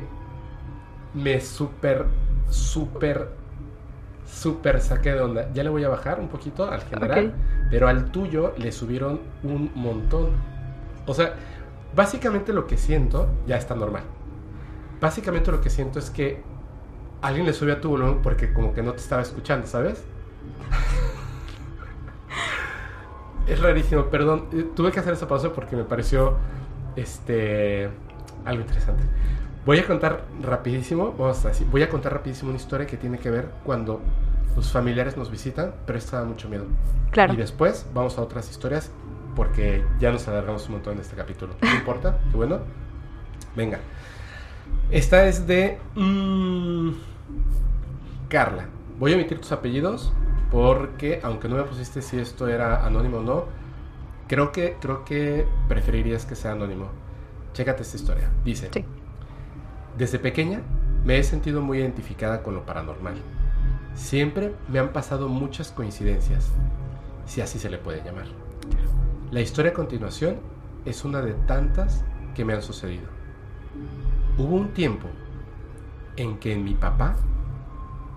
me, 1.14 1.42
súper, 1.42 2.06
súper, 2.50 3.30
súper 4.26 4.82
saqué 4.82 5.14
de 5.14 5.22
onda. 5.22 5.52
Ya 5.54 5.64
le 5.64 5.70
voy 5.70 5.84
a 5.84 5.90
bajar 5.90 6.20
un 6.20 6.30
poquito 6.30 6.70
al 6.72 6.82
general, 6.84 7.34
pero 7.70 7.88
al 7.88 8.12
tuyo 8.12 8.54
le 8.58 8.72
subieron 8.72 9.22
un 9.44 9.72
montón. 9.76 10.32
O 11.06 11.14
sea, 11.14 11.36
básicamente 11.96 12.54
lo 12.54 12.68
que 12.68 12.78
siento 12.78 13.30
ya 13.48 13.58
está 13.58 13.76
normal. 13.76 14.04
Básicamente 15.02 15.52
lo 15.52 15.62
que 15.62 15.70
siento 15.70 16.00
es 16.00 16.10
que 16.12 16.44
alguien 17.22 17.46
le 17.48 17.54
subió 17.54 17.76
a 17.76 17.82
tu 17.82 17.90
volumen 17.90 18.22
porque 18.22 18.54
como 18.54 18.74
que 18.74 18.84
no 18.84 18.94
te 18.94 19.00
estaba 19.02 19.22
escuchando, 19.24 19.66
¿sabes? 19.68 20.06
es 23.46 23.60
rarísimo, 23.62 24.06
perdón. 24.10 24.48
eh, 24.52 24.66
Tuve 24.76 24.92
que 24.92 25.00
hacer 25.00 25.14
esa 25.14 25.28
pausa 25.28 25.54
porque 25.54 25.76
me 25.76 25.84
pareció 25.84 26.38
este 26.96 27.90
algo 28.48 28.62
interesante. 28.62 29.04
Voy 29.66 29.80
a 29.80 29.86
contar 29.86 30.24
rapidísimo, 30.42 31.14
vamos 31.18 31.44
a 31.46 31.50
decir, 31.50 31.68
voy 31.68 31.84
a 31.84 31.90
contar 31.90 32.14
rapidísimo 32.14 32.50
una 32.50 32.58
historia 32.58 32.88
que 32.88 32.98
tiene 32.98 33.20
que 33.20 33.30
ver 33.30 33.50
cuando 33.64 34.02
los 34.56 34.72
familiares 34.72 35.18
nos 35.18 35.30
visitan, 35.30 35.74
pero 35.86 36.00
esto 36.00 36.16
da 36.16 36.24
mucho 36.24 36.50
miedo. 36.50 36.66
Claro. 37.12 37.34
Y 37.34 37.38
después 37.38 37.86
vamos 37.94 38.18
a 38.18 38.22
otras 38.22 38.50
historias 38.50 38.92
porque 39.36 39.84
ya 40.00 40.12
nos 40.12 40.28
alargamos 40.28 40.66
un 40.68 40.74
montón 40.74 40.94
en 40.94 41.02
este 41.02 41.16
capítulo. 41.16 41.54
No 41.62 41.76
importa, 41.76 42.18
qué 42.32 42.38
bueno. 42.38 42.60
Venga. 43.56 43.80
Esta 44.90 45.28
es 45.28 45.46
de 45.46 45.78
mm, 45.96 46.92
Carla. 48.30 48.66
Voy 49.00 49.12
a 49.12 49.16
omitir 49.16 49.40
tus 49.40 49.52
apellidos 49.52 50.12
porque 50.50 51.20
aunque 51.24 51.50
no 51.50 51.58
me 51.58 51.64
pusiste 51.64 52.02
si 52.02 52.18
esto 52.18 52.48
era 52.48 52.86
anónimo 52.86 53.18
o 53.18 53.22
no, 53.22 53.46
creo 54.28 54.52
que 54.52 54.78
creo 54.80 55.04
que 55.06 55.46
preferirías 55.68 56.26
que 56.26 56.36
sea 56.36 56.54
anónimo. 56.54 56.88
Chécate 57.58 57.82
esta 57.82 57.98
historia. 57.98 58.30
Dice: 58.46 58.70
Sí. 58.72 58.86
Desde 59.98 60.20
pequeña 60.20 60.62
me 61.04 61.18
he 61.18 61.24
sentido 61.24 61.60
muy 61.60 61.80
identificada 61.80 62.44
con 62.44 62.54
lo 62.54 62.68
paranormal. 62.68 63.16
Siempre 63.96 64.54
me 64.70 64.78
han 64.78 64.94
pasado 64.94 65.28
muchas 65.28 65.72
coincidencias, 65.72 66.52
si 67.26 67.42
así 67.42 67.58
se 67.58 67.72
le 67.72 67.80
puede 67.80 68.04
llamar. 68.04 68.28
La 69.32 69.42
historia 69.42 69.72
a 69.72 69.74
continuación 69.74 70.36
es 70.86 71.04
una 71.04 71.24
de 71.24 71.34
tantas 71.34 72.06
que 72.36 72.46
me 72.46 72.54
han 72.54 72.62
sucedido. 72.62 73.08
Hubo 74.38 74.56
un 74.56 74.76
tiempo 74.76 75.08
en 76.16 76.38
que 76.38 76.56
mi 76.58 76.76
papá 76.76 77.16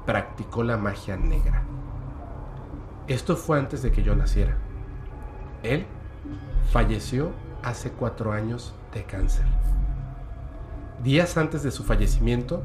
practicó 0.05 0.65
la 0.65 0.77
magia 0.77 1.17
negra. 1.17 1.63
Esto 3.07 3.37
fue 3.37 3.59
antes 3.59 3.81
de 3.81 3.91
que 3.91 4.03
yo 4.03 4.15
naciera. 4.15 4.59
Él 5.63 5.87
falleció 6.71 7.31
hace 7.63 7.91
cuatro 7.91 8.33
años 8.33 8.75
de 8.93 9.05
cáncer. 9.05 9.45
Días 11.03 11.37
antes 11.37 11.63
de 11.63 11.71
su 11.71 11.85
fallecimiento, 11.85 12.63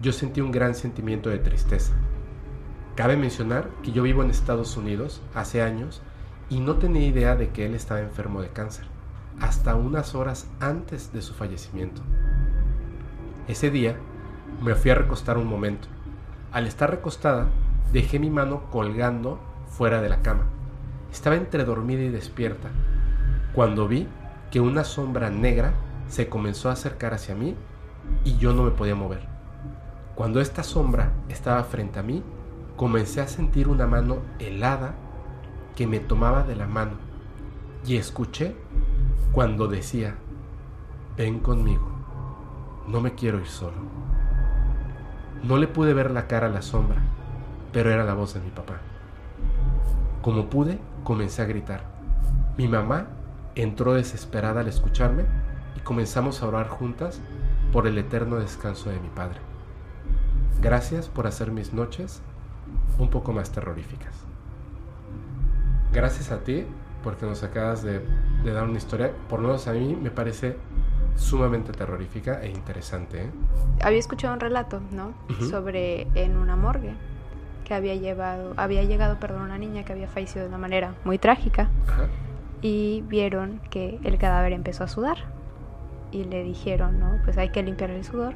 yo 0.00 0.12
sentí 0.12 0.40
un 0.40 0.52
gran 0.52 0.74
sentimiento 0.74 1.30
de 1.30 1.38
tristeza. 1.38 1.94
Cabe 2.94 3.16
mencionar 3.16 3.68
que 3.82 3.92
yo 3.92 4.02
vivo 4.02 4.22
en 4.22 4.30
Estados 4.30 4.76
Unidos 4.76 5.22
hace 5.34 5.62
años 5.62 6.02
y 6.50 6.60
no 6.60 6.76
tenía 6.76 7.06
idea 7.06 7.36
de 7.36 7.50
que 7.50 7.66
él 7.66 7.74
estaba 7.74 8.00
enfermo 8.00 8.42
de 8.42 8.48
cáncer, 8.48 8.86
hasta 9.40 9.74
unas 9.74 10.14
horas 10.14 10.48
antes 10.60 11.12
de 11.12 11.22
su 11.22 11.34
fallecimiento. 11.34 12.02
Ese 13.46 13.70
día 13.70 13.96
me 14.62 14.74
fui 14.74 14.90
a 14.90 14.96
recostar 14.96 15.38
un 15.38 15.46
momento. 15.46 15.88
Al 16.52 16.66
estar 16.66 16.90
recostada, 16.90 17.48
dejé 17.92 18.18
mi 18.18 18.30
mano 18.30 18.64
colgando 18.70 19.38
fuera 19.68 20.00
de 20.02 20.08
la 20.08 20.22
cama. 20.22 20.46
Estaba 21.12 21.36
entre 21.36 21.64
dormida 21.64 22.02
y 22.02 22.08
despierta, 22.08 22.68
cuando 23.54 23.88
vi 23.88 24.06
que 24.50 24.60
una 24.60 24.84
sombra 24.84 25.30
negra 25.30 25.72
se 26.08 26.28
comenzó 26.28 26.70
a 26.70 26.72
acercar 26.72 27.14
hacia 27.14 27.34
mí 27.34 27.54
y 28.24 28.36
yo 28.38 28.52
no 28.52 28.62
me 28.62 28.70
podía 28.70 28.94
mover. 28.94 29.26
Cuando 30.14 30.40
esta 30.40 30.62
sombra 30.62 31.12
estaba 31.28 31.62
frente 31.64 31.98
a 31.98 32.02
mí, 32.02 32.22
comencé 32.76 33.20
a 33.20 33.28
sentir 33.28 33.68
una 33.68 33.86
mano 33.86 34.18
helada 34.38 34.94
que 35.76 35.86
me 35.86 36.00
tomaba 36.00 36.42
de 36.42 36.56
la 36.56 36.66
mano 36.66 36.92
y 37.86 37.96
escuché 37.96 38.56
cuando 39.32 39.68
decía, 39.68 40.16
ven 41.16 41.40
conmigo, 41.40 41.88
no 42.88 43.00
me 43.00 43.14
quiero 43.14 43.38
ir 43.38 43.46
solo. 43.46 43.76
No 45.42 45.56
le 45.56 45.68
pude 45.68 45.94
ver 45.94 46.10
la 46.10 46.26
cara 46.26 46.46
a 46.46 46.50
la 46.50 46.62
sombra, 46.62 47.00
pero 47.72 47.92
era 47.92 48.04
la 48.04 48.14
voz 48.14 48.34
de 48.34 48.40
mi 48.40 48.50
papá. 48.50 48.78
Como 50.22 50.50
pude, 50.50 50.80
comencé 51.04 51.42
a 51.42 51.46
gritar. 51.46 51.84
Mi 52.56 52.66
mamá 52.66 53.06
entró 53.62 53.94
desesperada 53.94 54.60
al 54.60 54.68
escucharme 54.68 55.24
y 55.76 55.80
comenzamos 55.80 56.42
a 56.42 56.46
orar 56.46 56.68
juntas 56.68 57.20
por 57.72 57.86
el 57.86 57.98
eterno 57.98 58.36
descanso 58.36 58.90
de 58.90 59.00
mi 59.00 59.08
padre. 59.08 59.40
Gracias 60.60 61.08
por 61.08 61.26
hacer 61.26 61.50
mis 61.50 61.72
noches 61.72 62.22
un 62.98 63.10
poco 63.10 63.32
más 63.32 63.50
terroríficas. 63.50 64.14
Gracias 65.92 66.30
a 66.30 66.40
ti 66.40 66.64
porque 67.02 67.26
nos 67.26 67.42
acabas 67.42 67.82
de, 67.82 68.00
de 68.44 68.52
dar 68.52 68.64
una 68.64 68.78
historia, 68.78 69.12
por 69.28 69.40
lo 69.40 69.48
menos 69.48 69.66
a 69.68 69.72
mí 69.72 69.96
me 70.00 70.10
parece 70.10 70.56
sumamente 71.16 71.72
terrorífica 71.72 72.42
e 72.42 72.50
interesante. 72.50 73.24
¿eh? 73.24 73.30
Había 73.82 73.98
escuchado 73.98 74.34
un 74.34 74.40
relato, 74.40 74.80
¿no? 74.92 75.14
Ujú. 75.30 75.48
Sobre 75.48 76.02
en 76.14 76.36
una 76.36 76.56
morgue 76.56 76.94
que 77.64 77.74
había 77.74 77.94
llevado, 77.94 78.54
había 78.56 78.84
llegado, 78.84 79.18
perdón, 79.18 79.42
una 79.42 79.58
niña 79.58 79.84
que 79.84 79.92
había 79.92 80.08
fallecido 80.08 80.42
de 80.42 80.48
una 80.48 80.58
manera 80.58 80.94
muy 81.04 81.18
trágica 81.18 81.68
Ajá. 81.86 82.08
Y 82.62 83.02
vieron 83.08 83.60
que 83.70 83.98
el 84.04 84.18
cadáver 84.18 84.52
empezó 84.52 84.84
a 84.84 84.88
sudar 84.88 85.16
y 86.10 86.24
le 86.24 86.42
dijeron, 86.42 86.98
¿no? 86.98 87.18
Pues 87.24 87.38
hay 87.38 87.50
que 87.50 87.62
limpiar 87.62 87.90
el 87.90 88.04
sudor, 88.04 88.34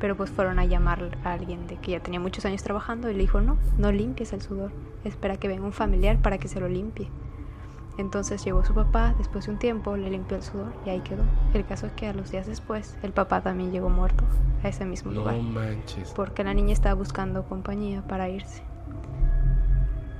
pero 0.00 0.16
pues 0.16 0.30
fueron 0.30 0.58
a 0.58 0.64
llamar 0.64 1.18
a 1.24 1.32
alguien 1.32 1.66
de 1.66 1.76
que 1.76 1.92
ya 1.92 2.00
tenía 2.00 2.20
muchos 2.20 2.44
años 2.44 2.62
trabajando 2.62 3.10
y 3.10 3.14
le 3.14 3.20
dijo, 3.20 3.40
no, 3.40 3.58
no 3.78 3.92
limpies 3.92 4.32
el 4.32 4.40
sudor, 4.40 4.72
espera 5.04 5.36
que 5.36 5.46
venga 5.48 5.64
un 5.64 5.72
familiar 5.72 6.18
para 6.18 6.38
que 6.38 6.48
se 6.48 6.58
lo 6.60 6.68
limpie. 6.68 7.08
Entonces 7.98 8.42
llegó 8.44 8.64
su 8.64 8.72
papá, 8.72 9.14
después 9.18 9.44
de 9.44 9.52
un 9.52 9.58
tiempo 9.58 9.96
le 9.96 10.08
limpió 10.08 10.36
el 10.38 10.42
sudor 10.42 10.72
y 10.86 10.90
ahí 10.90 11.00
quedó. 11.00 11.22
El 11.52 11.66
caso 11.66 11.86
es 11.86 11.92
que 11.92 12.06
a 12.06 12.14
los 12.14 12.30
días 12.30 12.46
después 12.46 12.96
el 13.02 13.12
papá 13.12 13.42
también 13.42 13.72
llegó 13.72 13.90
muerto 13.90 14.24
a 14.64 14.68
ese 14.68 14.86
mismo 14.86 15.12
No 15.12 15.20
lugar. 15.20 15.38
manches. 15.42 16.10
Porque 16.16 16.42
la 16.42 16.54
niña 16.54 16.72
estaba 16.72 16.94
buscando 16.94 17.42
compañía 17.44 18.00
para 18.02 18.28
irse. 18.30 18.62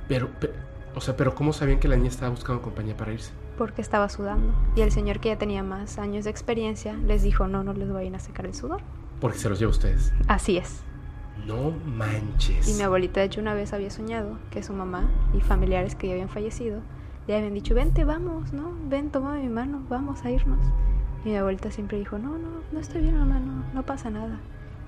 Pero, 0.07 0.29
pe- 0.39 0.51
o 0.93 1.01
sea, 1.01 1.15
pero 1.17 1.33
¿cómo 1.33 1.53
sabían 1.53 1.79
que 1.79 1.87
la 1.87 1.95
niña 1.95 2.09
estaba 2.09 2.29
buscando 2.29 2.61
compañía 2.61 2.95
para 2.95 3.13
irse? 3.13 3.31
Porque 3.61 3.83
estaba 3.83 4.09
sudando. 4.09 4.55
Y 4.75 4.81
el 4.81 4.91
señor 4.91 5.19
que 5.19 5.29
ya 5.29 5.37
tenía 5.37 5.61
más 5.61 5.99
años 5.99 6.23
de 6.23 6.31
experiencia 6.31 6.93
les 6.93 7.21
dijo, 7.21 7.45
no, 7.45 7.63
no 7.63 7.73
les 7.73 7.93
vayan 7.93 8.15
a 8.15 8.19
secar 8.19 8.47
el 8.47 8.55
sudor. 8.55 8.81
Porque 9.19 9.37
se 9.37 9.49
los 9.49 9.59
lleva 9.59 9.69
a 9.69 9.75
ustedes. 9.75 10.11
Así 10.27 10.57
es. 10.57 10.81
No 11.45 11.69
manches. 11.85 12.67
Y 12.67 12.73
mi 12.73 12.81
abuelita, 12.81 13.19
de 13.19 13.27
hecho, 13.27 13.39
una 13.39 13.53
vez 13.53 13.71
había 13.71 13.91
soñado 13.91 14.39
que 14.49 14.63
su 14.63 14.73
mamá 14.73 15.11
y 15.35 15.41
familiares 15.41 15.93
que 15.93 16.07
ya 16.07 16.13
habían 16.13 16.29
fallecido 16.29 16.81
le 17.27 17.37
habían 17.37 17.53
dicho, 17.53 17.75
vente, 17.75 18.03
vamos, 18.03 18.51
¿no? 18.51 18.73
Ven, 18.89 19.11
toma 19.11 19.35
mi 19.35 19.47
mano, 19.47 19.83
vamos 19.87 20.25
a 20.25 20.31
irnos. 20.31 20.65
Y 21.23 21.29
mi 21.29 21.37
abuelita 21.37 21.69
siempre 21.69 21.99
dijo, 21.99 22.17
no, 22.17 22.39
no, 22.39 22.63
no 22.71 22.79
estoy 22.79 23.01
bien, 23.01 23.15
mamá, 23.15 23.39
no, 23.39 23.63
no 23.75 23.83
pasa 23.83 24.09
nada. 24.09 24.39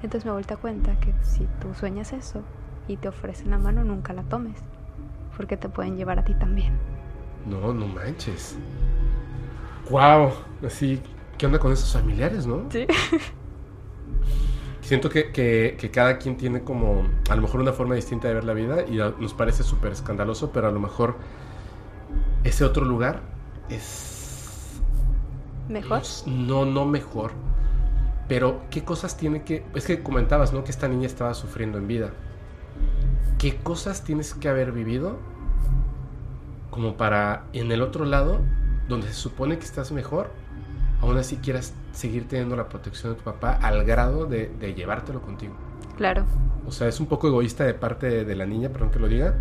Entonces 0.01 0.25
mi 0.25 0.29
abuelita 0.29 0.57
cuenta 0.57 0.99
que 0.99 1.13
si 1.21 1.47
tú 1.61 1.75
sueñas 1.75 2.11
eso 2.11 2.41
y 2.87 2.97
te 2.97 3.07
ofrecen 3.07 3.51
la 3.51 3.59
mano, 3.59 3.83
nunca 3.83 4.13
la 4.13 4.23
tomes, 4.23 4.57
porque 5.37 5.57
te 5.57 5.69
pueden 5.69 5.95
llevar 5.95 6.17
a 6.17 6.25
ti 6.25 6.33
también. 6.33 6.73
No, 7.45 7.73
no 7.73 7.87
manches. 7.87 8.55
Wow. 9.89 10.31
Así, 10.65 11.01
¿qué 11.37 11.45
onda 11.45 11.59
con 11.59 11.71
esos 11.71 11.91
familiares, 11.91 12.45
no? 12.47 12.65
Sí. 12.71 12.87
Siento 14.81 15.09
que, 15.09 15.31
que- 15.31 15.77
que 15.79 15.91
cada 15.91 16.17
quien 16.17 16.35
tiene 16.37 16.63
como 16.63 17.07
a 17.29 17.35
lo 17.35 17.41
mejor 17.41 17.61
una 17.61 17.71
forma 17.71 17.95
distinta 17.95 18.27
de 18.27 18.33
ver 18.33 18.43
la 18.43 18.53
vida 18.53 18.85
y 18.85 18.99
a- 18.99 19.13
nos 19.17 19.33
parece 19.33 19.63
súper 19.63 19.93
escandaloso, 19.93 20.51
pero 20.51 20.67
a 20.67 20.71
lo 20.71 20.79
mejor 20.79 21.15
ese 22.43 22.65
otro 22.65 22.83
lugar 22.85 23.21
es... 23.69 24.81
¿Mejor? 25.69 26.01
No, 26.27 26.65
no 26.65 26.85
mejor. 26.85 27.31
Pero, 28.27 28.61
¿qué 28.69 28.83
cosas 28.83 29.15
tiene 29.15 29.43
que...? 29.43 29.65
Es 29.73 29.85
que 29.85 30.03
comentabas, 30.03 30.51
¿no? 30.53 30.63
Que 30.65 30.71
esta 30.71 30.87
niña 30.89 31.07
estaba 31.07 31.33
sufriendo 31.33 31.77
en 31.77 31.87
vida. 31.87 32.11
¿Qué 33.37 33.55
cosas 33.57 34.03
tienes 34.03 34.33
que 34.33 34.49
haber 34.49 34.73
vivido 34.73 35.17
como 36.73 36.97
para 36.97 37.43
en 37.53 37.71
el 37.71 37.83
otro 37.83 38.03
lado, 38.03 38.39
donde 38.89 39.05
se 39.07 39.13
supone 39.13 39.59
que 39.59 39.63
estás 39.63 39.91
mejor, 39.91 40.31
aún 41.01 41.15
así 41.19 41.37
quieras 41.37 41.71
seguir 41.91 42.27
teniendo 42.27 42.55
la 42.55 42.67
protección 42.67 43.13
de 43.13 43.19
tu 43.19 43.23
papá 43.23 43.59
al 43.61 43.85
grado 43.85 44.25
de, 44.25 44.47
de 44.47 44.73
llevártelo 44.73 45.21
contigo? 45.21 45.53
Claro. 45.97 46.25
O 46.65 46.71
sea, 46.71 46.87
es 46.87 46.99
un 46.99 47.05
poco 47.05 47.27
egoísta 47.27 47.63
de 47.63 47.75
parte 47.75 48.07
de, 48.09 48.25
de 48.25 48.35
la 48.35 48.47
niña, 48.47 48.69
perdón 48.69 48.89
que 48.89 48.97
lo 48.97 49.07
diga, 49.07 49.35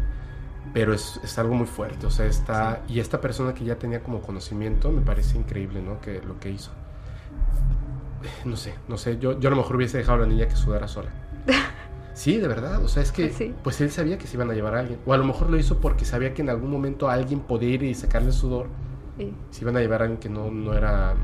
pero 0.74 0.92
es, 0.92 1.18
es 1.24 1.38
algo 1.38 1.54
muy 1.54 1.66
fuerte. 1.66 2.06
O 2.06 2.10
sea, 2.10 2.26
está. 2.26 2.82
Y 2.86 3.00
esta 3.00 3.22
persona 3.22 3.54
que 3.54 3.64
ya 3.64 3.76
tenía 3.76 4.02
como 4.02 4.20
conocimiento, 4.20 4.92
me 4.92 5.00
parece 5.00 5.38
increíble, 5.38 5.80
¿no? 5.80 6.02
Que 6.02 6.20
lo 6.20 6.38
que 6.38 6.50
hizo. 6.50 6.70
No 8.44 8.56
sé, 8.56 8.74
no 8.88 8.98
sé. 8.98 9.18
Yo, 9.18 9.40
yo 9.40 9.48
a 9.48 9.50
lo 9.50 9.56
mejor 9.56 9.76
hubiese 9.76 9.96
dejado 9.96 10.18
a 10.18 10.20
la 10.20 10.26
niña 10.26 10.48
que 10.48 10.56
sudara 10.56 10.86
sola. 10.86 11.10
Sí, 12.14 12.38
de 12.38 12.48
verdad. 12.48 12.82
O 12.84 12.88
sea, 12.88 13.02
es 13.02 13.12
que. 13.12 13.24
Pues 13.26 13.36
sí. 13.36 13.54
Pues 13.64 13.80
él 13.80 13.90
sabía 13.90 14.18
que 14.18 14.26
se 14.26 14.36
iban 14.36 14.50
a 14.50 14.54
llevar 14.54 14.74
a 14.74 14.80
alguien. 14.80 14.98
O 15.06 15.12
a 15.12 15.16
lo 15.16 15.24
mejor 15.24 15.50
lo 15.50 15.56
hizo 15.56 15.78
porque 15.80 16.04
sabía 16.04 16.34
que 16.34 16.42
en 16.42 16.50
algún 16.50 16.70
momento 16.70 17.08
alguien 17.08 17.40
podía 17.40 17.70
ir 17.70 17.82
y 17.82 17.94
sacarle 17.94 18.32
sudor. 18.32 18.66
Y 19.18 19.32
Se 19.50 19.62
iban 19.62 19.76
a 19.76 19.80
llevar 19.80 20.00
a 20.02 20.04
alguien 20.04 20.20
que 20.20 20.28
no, 20.28 20.50
no 20.50 20.74
era. 20.74 21.14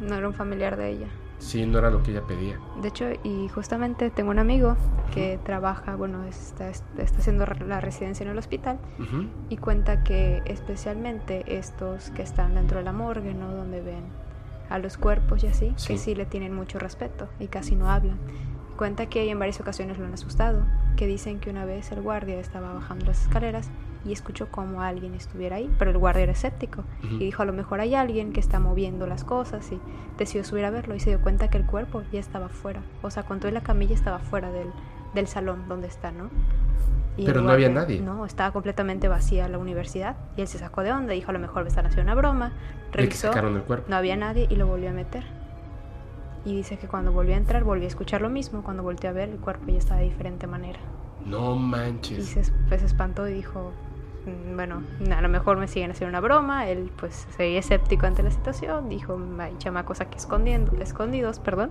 no 0.00 0.14
era 0.14 0.26
un 0.28 0.34
familiar 0.34 0.76
de 0.76 0.90
ella. 0.90 1.06
Sí, 1.38 1.66
no 1.66 1.80
era 1.80 1.90
lo 1.90 2.04
que 2.04 2.12
ella 2.12 2.22
pedía. 2.22 2.56
De 2.80 2.86
hecho, 2.88 3.06
y 3.24 3.48
justamente 3.48 4.10
tengo 4.10 4.30
un 4.30 4.38
amigo 4.38 4.76
que 5.12 5.40
trabaja, 5.44 5.96
bueno, 5.96 6.24
está, 6.26 6.68
está 6.70 7.18
haciendo 7.18 7.44
la 7.66 7.80
residencia 7.80 8.22
en 8.22 8.30
el 8.30 8.38
hospital 8.38 8.78
y 9.48 9.56
cuenta 9.56 10.04
que 10.04 10.40
especialmente 10.44 11.42
estos 11.58 12.10
que 12.10 12.22
están 12.22 12.54
dentro 12.54 12.78
de 12.78 12.84
la 12.84 12.92
morgue, 12.92 13.34
¿no? 13.34 13.50
Donde 13.52 13.80
ven 13.80 14.04
a 14.70 14.78
los 14.78 14.96
cuerpos 14.96 15.42
y 15.42 15.48
así, 15.48 15.72
Sí. 15.74 15.94
que 15.94 15.98
sí 15.98 16.14
le 16.14 16.26
tienen 16.26 16.54
mucho 16.54 16.78
respeto 16.78 17.26
y 17.40 17.48
casi 17.48 17.74
no 17.74 17.90
hablan. 17.90 18.18
Cuenta 18.82 19.06
que 19.06 19.30
en 19.30 19.38
varias 19.38 19.60
ocasiones 19.60 19.96
lo 19.96 20.06
han 20.06 20.14
asustado, 20.14 20.64
que 20.96 21.06
dicen 21.06 21.38
que 21.38 21.50
una 21.50 21.64
vez 21.64 21.92
el 21.92 22.02
guardia 22.02 22.40
estaba 22.40 22.72
bajando 22.72 23.06
las 23.06 23.22
escaleras 23.22 23.70
y 24.04 24.12
escuchó 24.12 24.48
como 24.50 24.82
alguien 24.82 25.14
estuviera 25.14 25.54
ahí, 25.54 25.72
pero 25.78 25.92
el 25.92 25.98
guardia 25.98 26.24
era 26.24 26.32
escéptico 26.32 26.82
y 27.04 27.18
dijo 27.18 27.42
a 27.42 27.44
lo 27.44 27.52
mejor 27.52 27.78
hay 27.78 27.94
alguien 27.94 28.32
que 28.32 28.40
está 28.40 28.58
moviendo 28.58 29.06
las 29.06 29.22
cosas 29.22 29.70
y 29.70 29.78
decidió 30.18 30.42
subir 30.42 30.64
a 30.64 30.70
verlo 30.70 30.96
y 30.96 30.98
se 30.98 31.10
dio 31.10 31.20
cuenta 31.20 31.48
que 31.48 31.58
el 31.58 31.64
cuerpo 31.64 32.02
ya 32.10 32.18
estaba 32.18 32.48
fuera, 32.48 32.82
o 33.02 33.10
sea, 33.12 33.22
cuando 33.22 33.46
en 33.46 33.54
la 33.54 33.60
camilla 33.60 33.94
estaba 33.94 34.18
fuera 34.18 34.50
del, 34.50 34.66
del 35.14 35.28
salón 35.28 35.68
donde 35.68 35.86
está, 35.86 36.10
¿no? 36.10 36.28
Y 37.16 37.24
Pero 37.24 37.40
no 37.40 37.52
había 37.52 37.68
nadie. 37.68 38.00
No, 38.00 38.26
estaba 38.26 38.50
completamente 38.50 39.06
vacía 39.06 39.46
la 39.46 39.58
universidad. 39.58 40.16
Y 40.36 40.40
él 40.40 40.48
se 40.48 40.58
sacó 40.58 40.82
de 40.82 40.90
onda, 40.90 41.12
dijo 41.12 41.30
a 41.30 41.34
lo 41.34 41.38
mejor 41.38 41.62
me 41.62 41.68
están 41.68 41.86
haciendo 41.86 42.10
una 42.10 42.14
broma. 42.14 42.52
Revisó, 42.90 43.28
sacaron 43.28 43.54
el 43.54 43.62
cuerpo. 43.62 43.84
no 43.88 43.94
había 43.94 44.16
nadie 44.16 44.48
y 44.50 44.56
lo 44.56 44.66
volvió 44.66 44.90
a 44.90 44.92
meter. 44.92 45.22
Y 46.44 46.56
dice 46.56 46.76
que 46.76 46.88
cuando 46.88 47.12
volvió 47.12 47.34
a 47.34 47.38
entrar, 47.38 47.62
volvió 47.64 47.84
a 47.84 47.88
escuchar 47.88 48.20
lo 48.20 48.28
mismo. 48.28 48.62
Cuando 48.62 48.82
volteó 48.82 49.10
a 49.10 49.12
ver, 49.12 49.28
el 49.28 49.38
cuerpo 49.38 49.66
ya 49.68 49.78
estaba 49.78 50.00
de 50.00 50.06
diferente 50.06 50.46
manera. 50.46 50.80
No 51.24 51.54
Y 51.54 51.58
manches. 51.60 52.26
se, 52.26 52.40
es- 52.40 52.52
pues, 52.68 52.80
se 52.80 52.86
espantó 52.86 53.28
y 53.28 53.32
dijo, 53.32 53.72
"Mm, 54.26 54.56
bueno, 54.56 54.82
a 55.16 55.20
lo 55.20 55.28
mejor 55.28 55.56
me 55.58 55.68
siguen 55.68 55.92
haciendo 55.92 56.10
una 56.10 56.20
broma. 56.20 56.66
Él 56.68 56.90
pues 56.98 57.26
se 57.30 57.38
veía 57.42 57.60
escéptico 57.60 58.06
ante 58.06 58.22
la 58.24 58.30
situación. 58.32 58.88
Dijo, 58.88 59.18
hay 59.38 59.54
chamacos 59.58 60.00
aquí 60.00 60.18
escondiendo, 60.18 60.72
escondidos, 60.80 61.38
perdón. 61.38 61.70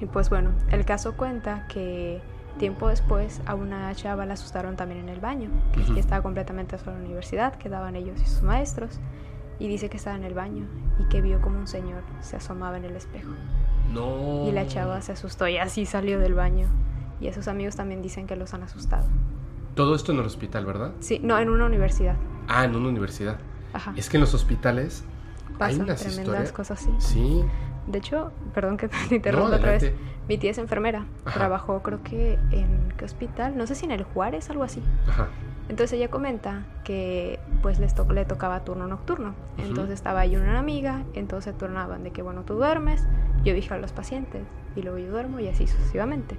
Y 0.00 0.06
pues 0.06 0.30
bueno, 0.30 0.50
el 0.70 0.84
caso 0.84 1.16
cuenta 1.16 1.66
que 1.66 2.20
tiempo 2.58 2.88
después 2.88 3.40
a 3.46 3.54
una 3.54 3.92
chava 3.94 4.26
la 4.26 4.34
asustaron 4.34 4.76
también 4.76 5.00
en 5.00 5.08
el 5.08 5.20
baño, 5.20 5.50
que 5.72 5.80
Ujú. 5.80 5.94
que 5.94 6.00
estaba 6.00 6.22
completamente 6.22 6.78
sola 6.78 6.92
en 6.96 7.02
la 7.02 7.06
universidad, 7.06 7.54
quedaban 7.54 7.96
ellos 7.96 8.20
y 8.20 8.26
sus 8.26 8.42
maestros. 8.42 9.00
Y 9.58 9.68
dice 9.68 9.88
que 9.88 9.96
estaba 9.96 10.16
en 10.16 10.24
el 10.24 10.34
baño 10.34 10.66
y 11.00 11.04
que 11.08 11.20
vio 11.20 11.40
como 11.40 11.58
un 11.58 11.66
señor 11.66 12.02
se 12.20 12.36
asomaba 12.36 12.76
en 12.76 12.84
el 12.84 12.94
espejo. 12.96 13.30
No. 13.92 14.46
Y 14.46 14.52
la 14.52 14.66
chava 14.66 15.00
se 15.00 15.12
asustó 15.12 15.48
y 15.48 15.58
así 15.58 15.86
salió 15.86 16.18
del 16.18 16.34
baño. 16.34 16.66
Y 17.20 17.26
esos 17.26 17.48
amigos 17.48 17.74
también 17.74 18.00
dicen 18.02 18.26
que 18.26 18.36
los 18.36 18.54
han 18.54 18.62
asustado. 18.62 19.06
Todo 19.74 19.94
esto 19.94 20.12
en 20.12 20.18
el 20.18 20.26
hospital, 20.26 20.66
¿verdad? 20.66 20.92
Sí, 21.00 21.20
no, 21.22 21.38
en 21.38 21.50
una 21.50 21.64
universidad. 21.66 22.16
Ah, 22.48 22.64
en 22.64 22.74
una 22.76 22.88
universidad. 22.88 23.38
Ajá. 23.72 23.92
Es 23.96 24.08
que 24.08 24.16
en 24.16 24.22
los 24.22 24.34
hospitales 24.34 25.04
hay 25.52 25.56
Pasan 25.58 25.82
unas 25.82 26.00
tremendas 26.00 26.18
historias. 26.26 26.52
cosas 26.52 26.82
así. 26.82 26.90
Sí. 26.98 27.44
De 27.86 27.98
hecho, 27.98 28.32
perdón 28.54 28.76
que 28.76 28.88
te 29.08 29.16
interrumpa 29.16 29.50
No, 29.50 29.56
otra 29.56 29.72
vez. 29.72 29.92
Mi 30.28 30.36
tía 30.38 30.50
es 30.50 30.58
enfermera. 30.58 31.06
Ajá. 31.24 31.38
Trabajó 31.38 31.82
creo 31.82 32.02
que 32.02 32.38
en 32.52 32.92
qué 32.96 33.04
hospital, 33.04 33.56
no 33.56 33.66
sé 33.66 33.74
si 33.74 33.86
en 33.86 33.92
el 33.92 34.04
Juárez, 34.04 34.50
algo 34.50 34.62
así. 34.62 34.82
Ajá. 35.08 35.28
Entonces 35.68 35.92
ella 35.98 36.08
comenta 36.08 36.64
que 36.84 37.38
pues 37.62 37.78
les 37.78 37.94
to- 37.94 38.10
le 38.10 38.24
tocaba 38.24 38.60
turno 38.64 38.86
nocturno. 38.86 39.34
Entonces 39.58 39.94
estaba 39.94 40.20
ahí 40.20 40.36
una 40.36 40.58
amiga, 40.58 41.02
entonces 41.14 41.56
turnaban 41.56 42.04
de 42.04 42.10
que 42.10 42.22
bueno, 42.22 42.42
tú 42.42 42.54
duermes, 42.54 43.04
yo 43.44 43.52
vigilo 43.54 43.74
a 43.76 43.78
los 43.78 43.92
pacientes 43.92 44.42
y 44.76 44.82
luego 44.82 44.98
yo 44.98 45.10
duermo 45.10 45.40
y 45.40 45.48
así 45.48 45.66
sucesivamente. 45.66 46.36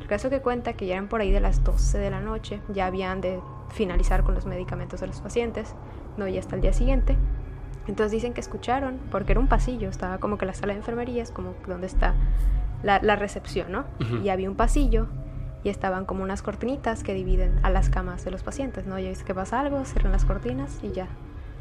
El 0.00 0.06
caso 0.06 0.30
que 0.30 0.40
cuenta 0.40 0.74
que 0.74 0.86
ya 0.86 0.94
eran 0.94 1.08
por 1.08 1.20
ahí 1.20 1.32
de 1.32 1.40
las 1.40 1.64
12 1.64 1.98
de 1.98 2.10
la 2.10 2.20
noche, 2.20 2.60
ya 2.72 2.86
habían 2.86 3.20
de 3.20 3.40
finalizar 3.70 4.22
con 4.22 4.34
los 4.34 4.46
medicamentos 4.46 5.00
de 5.00 5.08
los 5.08 5.20
pacientes, 5.20 5.74
no 6.16 6.28
ya 6.28 6.38
hasta 6.40 6.54
el 6.54 6.62
día 6.62 6.72
siguiente. 6.72 7.16
Entonces 7.88 8.12
dicen 8.12 8.32
que 8.32 8.40
escucharon, 8.40 8.98
porque 9.10 9.32
era 9.32 9.40
un 9.40 9.48
pasillo, 9.48 9.88
estaba 9.88 10.18
como 10.18 10.38
que 10.38 10.46
la 10.46 10.54
sala 10.54 10.72
de 10.74 10.78
enfermería 10.78 11.22
es 11.22 11.30
como 11.32 11.54
donde 11.66 11.86
está 11.88 12.14
la, 12.82 13.00
la 13.02 13.16
recepción, 13.16 13.72
¿no? 13.72 13.84
Ujú. 14.00 14.16
Y 14.22 14.28
había 14.28 14.48
un 14.48 14.56
pasillo 14.56 15.08
y 15.68 15.70
estaban 15.70 16.06
como 16.06 16.22
unas 16.22 16.40
cortinitas 16.40 17.02
que 17.02 17.12
dividen 17.12 17.60
a 17.62 17.68
las 17.68 17.90
camas 17.90 18.24
de 18.24 18.30
los 18.30 18.42
pacientes, 18.42 18.86
¿no? 18.86 18.98
Ya 18.98 19.10
viste 19.10 19.24
que 19.24 19.34
pasa 19.34 19.60
algo, 19.60 19.84
cierran 19.84 20.12
las 20.12 20.24
cortinas 20.24 20.78
y 20.82 20.92
ya. 20.92 21.06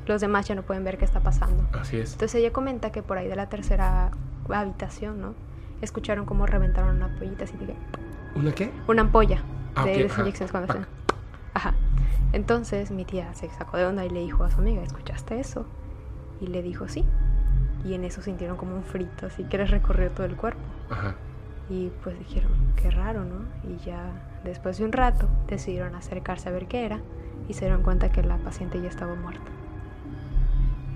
Los 0.06 0.22
demás 0.22 0.48
ya 0.48 0.56
no 0.56 0.62
pueden 0.64 0.86
ver 0.86 0.98
qué 0.98 1.04
está 1.04 1.20
pasando. 1.20 1.68
Así 1.78 1.98
es. 1.98 2.14
Entonces 2.14 2.36
ella 2.40 2.54
comenta 2.54 2.92
que 2.94 3.04
por 3.04 3.18
ahí 3.18 3.28
de 3.28 3.36
la 3.36 3.50
tercera 3.50 4.12
habitación, 4.50 5.20
¿no? 5.20 5.34
Escucharon 5.82 6.26
cómo 6.26 6.46
reventaron 6.46 6.96
una 6.96 7.06
ampollita 7.08 7.44
así 7.44 7.58
de 7.58 7.66
que- 7.68 7.76
¿Una 8.36 8.52
qué? 8.54 8.72
una 8.88 9.02
ampolla 9.02 9.42
Ah, 9.76 9.84
de 9.84 9.92
ok, 9.96 10.02
las 10.04 10.12
ajá. 10.14 10.22
inyecciones 10.22 10.52
cuando 10.52 10.68
Pac. 10.68 10.78
están. 10.78 10.90
Ajá. 11.54 11.74
Entonces 12.32 12.90
mi 12.92 13.04
tía 13.04 13.34
se 13.34 13.50
sacó 13.50 13.76
de 13.76 13.86
onda 13.86 14.06
y 14.06 14.10
le 14.10 14.22
dijo 14.22 14.46
a 14.46 14.52
su 14.52 14.60
amiga, 14.62 14.82
¿escuchaste 14.84 15.40
eso? 15.42 15.66
Y 16.40 16.48
le 16.48 16.62
dijo 16.62 16.88
sí. 16.88 17.04
Y 17.84 17.94
en 17.94 18.06
eso 18.06 18.22
sintieron 18.22 18.56
como 18.56 18.74
un 18.76 18.84
frito, 18.84 19.26
así 19.28 19.44
que 19.44 19.58
les 19.58 19.70
recorrió 19.70 20.10
todo 20.12 20.26
el 20.26 20.36
cuerpo. 20.38 20.60
Ajá. 20.90 21.16
Y 21.70 21.90
pues 22.04 22.18
dijeron, 22.20 22.52
qué 22.76 22.90
raro, 22.92 23.26
¿no? 23.26 23.40
Y 23.70 23.78
ya 23.86 24.00
después 24.44 24.78
de 24.78 24.86
un 24.86 24.92
rato 24.94 25.28
decidieron 25.48 25.96
acercarse 25.96 26.48
a 26.50 26.52
ver 26.52 26.68
qué 26.68 26.86
era 26.86 27.00
y 27.50 27.54
se 27.54 27.66
dieron 27.66 27.84
cuenta 27.84 28.12
que 28.12 28.24
la 28.24 28.38
paciente 28.38 28.82
ya 28.82 28.88
estaba 28.90 29.16
muerta. 29.16 29.50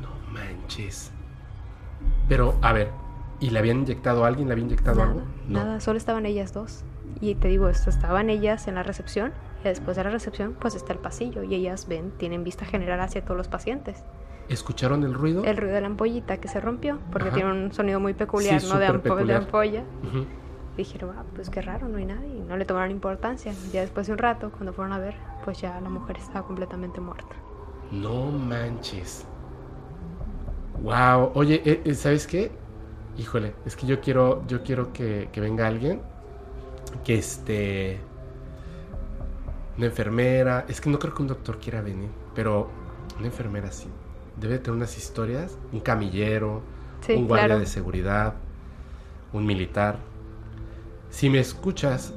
No 0.01 0.09
manches. 0.31 1.11
Pero, 2.29 2.55
a 2.61 2.71
ver, 2.73 2.89
¿y 3.39 3.49
le 3.49 3.59
habían 3.59 3.79
inyectado 3.79 4.23
a 4.23 4.27
alguien? 4.27 4.47
¿Le 4.47 4.53
había 4.53 4.63
inyectado 4.65 4.97
Nada, 4.99 5.09
algo? 5.11 5.21
No. 5.47 5.59
nada, 5.59 5.79
solo 5.81 5.97
estaban 5.97 6.25
ellas 6.25 6.53
dos. 6.53 6.83
Y 7.19 7.35
te 7.35 7.49
digo 7.49 7.67
esto, 7.69 7.89
estaban 7.89 8.29
ellas 8.29 8.67
en 8.67 8.75
la 8.75 8.83
recepción 8.83 9.33
y 9.61 9.65
después 9.65 9.97
de 9.97 10.03
la 10.05 10.09
recepción 10.09 10.55
pues 10.59 10.73
está 10.75 10.93
el 10.93 10.99
pasillo 10.99 11.43
y 11.43 11.53
ellas 11.53 11.87
ven, 11.87 12.11
tienen 12.17 12.43
vista 12.43 12.65
general 12.65 12.99
hacia 13.01 13.23
todos 13.23 13.37
los 13.37 13.47
pacientes. 13.47 14.03
¿Escucharon 14.49 15.03
el 15.03 15.13
ruido? 15.13 15.43
El 15.43 15.57
ruido 15.57 15.75
de 15.75 15.81
la 15.81 15.87
ampollita 15.87 16.37
que 16.37 16.47
se 16.47 16.59
rompió 16.59 16.97
porque 17.11 17.27
Ajá. 17.27 17.35
tiene 17.35 17.51
un 17.51 17.71
sonido 17.73 17.99
muy 17.99 18.13
peculiar, 18.13 18.59
Sí, 18.61 18.67
¿no? 18.71 18.79
De, 18.79 18.87
ampo- 18.87 18.93
de 18.93 18.99
peculiar. 19.01 19.41
ampolla. 19.43 19.83
Ujú. 20.07 20.25
Dijeron, 20.83 21.15
ah, 21.17 21.23
pues 21.35 21.49
qué 21.51 21.61
raro, 21.61 21.87
no 21.87 21.97
hay 21.99 22.05
nadie. 22.05 22.37
Y 22.37 22.39
no 22.41 22.57
le 22.57 22.65
tomaron 22.65 22.89
importancia. 22.91 23.53
Ya 23.71 23.81
después 23.81 24.07
de 24.07 24.13
un 24.13 24.19
rato, 24.19 24.51
cuando 24.51 24.73
fueron 24.73 24.93
a 24.93 24.99
ver, 24.99 25.15
pues 25.43 25.61
ya 25.61 25.79
la 25.79 25.89
mujer 25.89 26.17
estaba 26.17 26.45
completamente 26.47 26.99
muerta. 27.01 27.35
No 27.91 28.31
manches. 28.31 29.27
Wow. 30.81 31.31
Oye, 31.35 31.61
eh, 31.65 31.81
eh, 31.85 31.93
¿sabes 31.93 32.25
qué? 32.27 32.51
Híjole, 33.17 33.55
es 33.65 33.75
que 33.75 33.85
yo 33.85 34.01
quiero, 34.01 34.45
yo 34.47 34.63
quiero 34.63 34.93
que, 34.93 35.29
que 35.31 35.41
venga 35.41 35.67
alguien 35.67 36.01
que 37.03 37.15
este. 37.17 38.07
Una 39.77 39.87
enfermera. 39.87 40.65
Es 40.67 40.81
que 40.81 40.89
no 40.89 40.99
creo 40.99 41.13
que 41.13 41.21
un 41.21 41.27
doctor 41.27 41.59
quiera 41.59 41.81
venir, 41.81 42.09
pero 42.35 42.69
una 43.17 43.27
enfermera 43.27 43.71
sí. 43.71 43.87
Debe 44.37 44.59
tener 44.59 44.77
unas 44.77 44.97
historias. 44.97 45.57
Un 45.71 45.81
camillero, 45.81 46.63
Sí, 47.01 47.13
un 47.13 47.27
guardia 47.27 47.47
claro. 47.47 47.59
de 47.59 47.65
seguridad, 47.67 48.35
un 49.33 49.45
militar. 49.45 49.97
Si 51.11 51.29
me 51.29 51.39
escuchas 51.39 52.13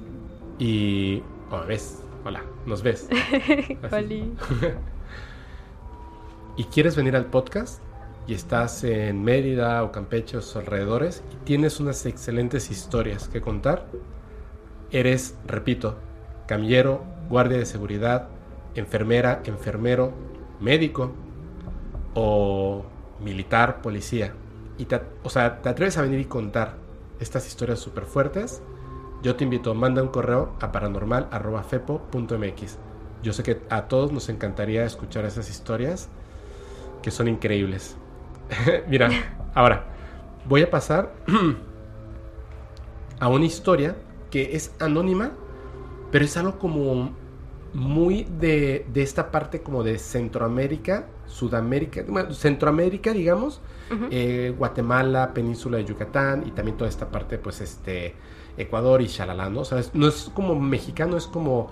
y. 0.58 1.22
Oh, 1.50 1.60
ves. 1.66 2.02
Hola, 2.24 2.42
nos 2.64 2.82
ves. 2.82 3.08
Y 6.56 6.64
quieres 6.66 6.94
venir 6.94 7.16
al 7.16 7.26
podcast 7.26 7.82
y 8.28 8.34
estás 8.34 8.84
en 8.84 9.24
Mérida 9.24 9.82
o 9.82 9.90
Campeche 9.90 10.36
o 10.36 10.40
sus 10.40 10.54
alrededores 10.54 11.24
y 11.32 11.44
tienes 11.44 11.80
unas 11.80 12.06
excelentes 12.06 12.70
historias 12.70 13.26
que 13.26 13.40
contar, 13.40 13.86
eres, 14.92 15.36
repito, 15.48 15.98
camillero, 16.46 17.02
guardia 17.28 17.58
de 17.58 17.66
seguridad, 17.66 18.28
enfermera, 18.76 19.42
enfermero, 19.46 20.12
médico 20.60 21.10
o 22.14 22.84
militar, 23.20 23.82
policía, 23.82 24.32
y 24.78 24.84
te, 24.84 25.00
o 25.24 25.30
sea, 25.30 25.60
te 25.60 25.70
atreves 25.70 25.98
a 25.98 26.02
venir 26.02 26.20
y 26.20 26.24
contar 26.26 26.76
estas 27.18 27.48
historias 27.48 27.80
súper 27.80 28.04
fuertes, 28.04 28.62
yo 29.24 29.34
te 29.36 29.44
invito, 29.44 29.74
manda 29.74 30.02
un 30.02 30.08
correo 30.08 30.52
a 30.60 30.70
paranormal.fepo.mx. 30.70 32.78
Yo 33.22 33.32
sé 33.32 33.42
que 33.42 33.62
a 33.70 33.88
todos 33.88 34.12
nos 34.12 34.28
encantaría 34.28 34.84
escuchar 34.84 35.24
esas 35.24 35.48
historias 35.48 36.10
que 37.02 37.10
son 37.10 37.28
increíbles. 37.28 37.96
Mira, 38.86 39.08
ahora 39.54 39.86
voy 40.46 40.60
a 40.60 40.70
pasar 40.70 41.14
a 43.18 43.28
una 43.28 43.46
historia 43.46 43.96
que 44.30 44.56
es 44.56 44.74
anónima, 44.78 45.32
pero 46.10 46.26
es 46.26 46.36
algo 46.36 46.58
como 46.58 47.12
muy 47.72 48.24
de, 48.24 48.84
de 48.92 49.02
esta 49.02 49.30
parte 49.30 49.62
como 49.62 49.82
de 49.82 49.98
Centroamérica, 49.98 51.06
Sudamérica, 51.26 52.04
bueno, 52.06 52.34
Centroamérica, 52.34 53.14
digamos, 53.14 53.62
eh, 54.10 54.54
Guatemala, 54.56 55.32
península 55.32 55.78
de 55.78 55.86
Yucatán 55.86 56.46
y 56.46 56.50
también 56.50 56.76
toda 56.76 56.90
esta 56.90 57.10
parte, 57.10 57.38
pues, 57.38 57.62
este, 57.62 58.14
Ecuador 58.56 59.02
y 59.02 59.06
Shalala, 59.06 59.50
¿no? 59.50 59.60
O 59.60 59.64
sea, 59.64 59.80
no 59.94 60.06
es 60.06 60.30
como 60.34 60.54
mexicano, 60.54 61.16
es 61.16 61.26
como 61.26 61.70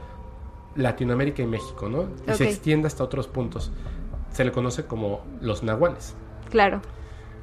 Latinoamérica 0.74 1.42
y 1.42 1.46
México, 1.46 1.88
¿no? 1.88 2.06
Y 2.26 2.34
se 2.34 2.48
extiende 2.48 2.86
hasta 2.86 3.04
otros 3.04 3.28
puntos. 3.28 3.70
Se 4.30 4.44
le 4.44 4.52
conoce 4.52 4.86
como 4.86 5.22
los 5.40 5.62
nahuales. 5.62 6.14
Claro. 6.50 6.80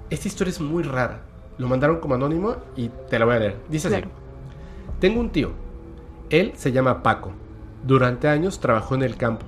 Esta 0.10 0.28
historia 0.28 0.52
es 0.52 0.60
muy 0.60 0.84
rara. 0.84 1.22
Lo 1.58 1.68
mandaron 1.68 2.00
como 2.00 2.16
anónimo 2.16 2.56
y 2.76 2.90
te 3.10 3.20
la 3.20 3.26
voy 3.26 3.36
a 3.36 3.40
leer. 3.40 3.58
Dice 3.70 3.88
así. 3.88 4.08
Tengo 5.00 5.20
un 5.20 5.30
tío. 5.30 5.52
Él 6.30 6.54
se 6.56 6.72
llama 6.72 7.04
Paco. 7.04 7.32
Durante 7.84 8.28
años 8.28 8.60
trabajó 8.60 8.96
en 8.96 9.04
el 9.04 9.18
campo 9.18 9.46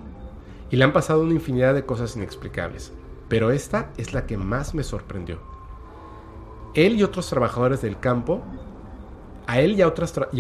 y 0.70 0.78
le 0.78 0.84
han 0.84 0.94
pasado 0.94 1.24
una 1.24 1.34
infinidad 1.34 1.74
de 1.74 1.86
cosas 1.86 2.16
inexplicables. 2.16 2.94
Pero 3.28 3.52
esta 3.52 3.92
es 3.98 4.14
la 4.14 4.26
que 4.26 4.38
más 4.38 4.74
me 4.74 4.84
sorprendió. 4.84 5.40
Él 6.74 6.96
y 6.96 7.04
otros 7.04 7.30
trabajadores 7.30 7.82
del 7.82 8.00
campo, 8.00 8.42
a 9.48 9.60
él 9.60 9.78
y 9.78 9.82
a, 9.82 9.88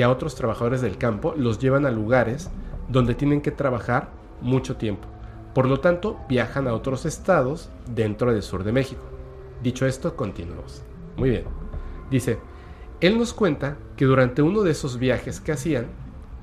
otros 0.09 0.35
trabajadores 0.35 0.81
del 0.81 0.97
campo 0.97 1.33
los 1.35 1.59
llevan 1.59 1.85
a 1.85 1.91
lugares 1.91 2.49
donde 2.87 3.15
tienen 3.15 3.41
que 3.41 3.51
trabajar 3.51 4.09
mucho 4.41 4.77
tiempo. 4.77 5.07
Por 5.53 5.67
lo 5.67 5.79
tanto, 5.79 6.19
viajan 6.29 6.67
a 6.67 6.73
otros 6.73 7.05
estados 7.05 7.69
dentro 7.93 8.31
del 8.31 8.41
sur 8.41 8.63
de 8.63 8.71
México. 8.71 9.01
Dicho 9.61 9.85
esto, 9.85 10.15
continuamos. 10.15 10.81
Muy 11.17 11.29
bien. 11.29 11.43
Dice, 12.09 12.39
él 13.01 13.17
nos 13.17 13.33
cuenta 13.33 13.77
que 13.97 14.05
durante 14.05 14.41
uno 14.41 14.61
de 14.61 14.71
esos 14.71 14.97
viajes 14.97 15.39
que 15.39 15.51
hacían, 15.51 15.87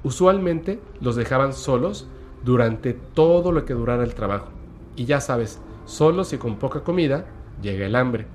usualmente 0.02 0.80
los 1.00 1.16
dejaban 1.16 1.52
solos 1.52 2.06
durante 2.44 2.92
todo 2.92 3.52
lo 3.52 3.64
que 3.64 3.74
durara 3.74 4.04
el 4.04 4.14
trabajo. 4.14 4.48
Y 4.96 5.04
ya 5.04 5.20
sabes, 5.20 5.60
solos 5.84 6.32
y 6.32 6.38
con 6.38 6.56
poca 6.56 6.80
comida, 6.82 7.26
llega 7.62 7.86
el 7.86 7.96
hambre. 7.96 8.26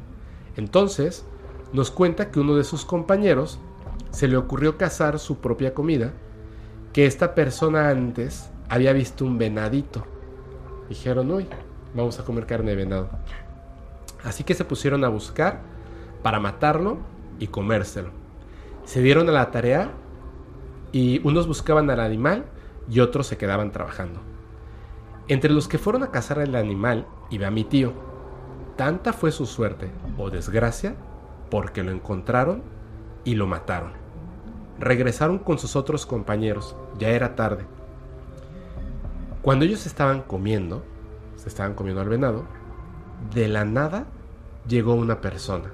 Entonces, 0.55 1.25
nos 1.71 1.91
cuenta 1.91 2.31
que 2.31 2.39
uno 2.39 2.55
de 2.55 2.63
sus 2.63 2.85
compañeros 2.85 3.59
se 4.13 4.27
le 4.27 4.37
ocurrió 4.37 4.77
cazar 4.77 5.17
su 5.17 5.39
propia 5.39 5.73
comida 5.73 6.13
que 6.93 7.07
esta 7.07 7.33
persona 7.33 7.89
antes 7.89 8.51
había 8.69 8.93
visto 8.93 9.25
un 9.25 9.39
venadito. 9.39 10.05
Dijeron, 10.87 11.31
uy, 11.31 11.47
vamos 11.95 12.19
a 12.19 12.23
comer 12.23 12.45
carne 12.45 12.71
de 12.71 12.77
venado. 12.77 13.09
Así 14.23 14.43
que 14.43 14.53
se 14.53 14.65
pusieron 14.65 15.03
a 15.03 15.09
buscar 15.09 15.61
para 16.21 16.39
matarlo 16.39 16.99
y 17.39 17.47
comérselo. 17.47 18.11
Se 18.85 19.01
dieron 19.01 19.27
a 19.29 19.31
la 19.31 19.49
tarea 19.49 19.89
y 20.91 21.19
unos 21.27 21.47
buscaban 21.47 21.89
al 21.89 21.99
animal 21.99 22.45
y 22.87 22.99
otros 22.99 23.25
se 23.25 23.37
quedaban 23.37 23.71
trabajando. 23.71 24.19
Entre 25.27 25.49
los 25.49 25.67
que 25.67 25.79
fueron 25.79 26.03
a 26.03 26.11
cazar 26.11 26.37
al 26.37 26.55
animal 26.55 27.07
iba 27.31 27.49
mi 27.49 27.63
tío. 27.63 27.93
Tanta 28.75 29.11
fue 29.11 29.31
su 29.31 29.47
suerte 29.47 29.89
o 30.19 30.29
desgracia 30.29 30.95
porque 31.49 31.81
lo 31.81 31.91
encontraron 31.91 32.61
y 33.23 33.33
lo 33.33 33.47
mataron. 33.47 34.02
Regresaron 34.83 35.39
con 35.39 35.57
sus 35.59 35.75
otros 35.75 36.05
compañeros, 36.05 36.75
ya 36.99 37.09
era 37.09 37.35
tarde. 37.35 37.63
Cuando 39.41 39.65
ellos 39.65 39.85
estaban 39.85 40.21
comiendo, 40.21 40.83
se 41.35 41.49
estaban 41.49 41.73
comiendo 41.73 42.01
al 42.01 42.09
venado, 42.09 42.43
de 43.33 43.47
la 43.47 43.65
nada 43.65 44.05
llegó 44.67 44.93
una 44.93 45.21
persona. 45.21 45.71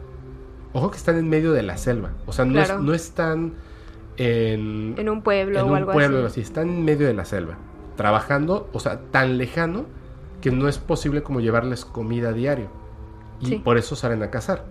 Ojo 0.74 0.92
que 0.92 0.98
están 0.98 1.18
en 1.18 1.28
medio 1.30 1.52
de 1.54 1.64
la 1.64 1.78
selva, 1.78 2.12
o 2.28 2.34
sea, 2.34 2.46
no, 2.46 2.60
es- 2.62 2.80
no 2.80 2.94
están 2.94 3.54
en, 4.18 4.96
En 4.98 5.10
un 5.10 5.22
pueblo 5.24 5.60
en 5.60 5.66
o 5.66 5.68
un 5.70 5.76
algo 5.78 5.92
pueblo, 5.92 6.18
así. 6.20 6.28
así, 6.28 6.42
están 6.42 6.70
en 6.70 6.86
medio 6.86 7.08
de 7.08 7.14
la 7.14 7.26
selva, 7.26 7.56
trabajando, 7.96 8.70
o 8.74 8.80
sea, 8.80 9.00
tan 9.12 9.38
lejano 9.38 9.86
que 10.42 10.52
no 10.52 10.68
es 10.68 10.78
posible 10.78 11.24
como 11.24 11.40
llevarles 11.40 11.86
comida 11.86 12.30
a 12.30 12.34
diario. 12.34 12.68
Y 13.42 13.46
Sí. 13.48 13.56
por 13.56 13.78
eso 13.78 13.96
salen 13.96 14.22
a 14.24 14.30
cazar. 14.30 14.66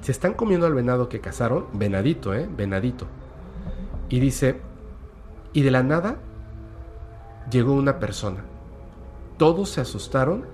Se 0.00 0.10
están 0.12 0.34
comiendo 0.34 0.66
al 0.66 0.74
venado 0.74 1.08
que 1.08 1.20
cazaron, 1.20 1.66
venadito, 1.74 2.34
¿eh? 2.34 2.48
Venadito. 2.56 3.06
Y 4.08 4.20
dice, 4.20 4.60
y 5.52 5.62
de 5.62 5.70
la 5.70 5.82
nada 5.82 6.18
llegó 7.50 7.72
una 7.72 7.98
persona. 7.98 8.44
Todos 9.38 9.70
se 9.70 9.80
asustaron 9.80 10.44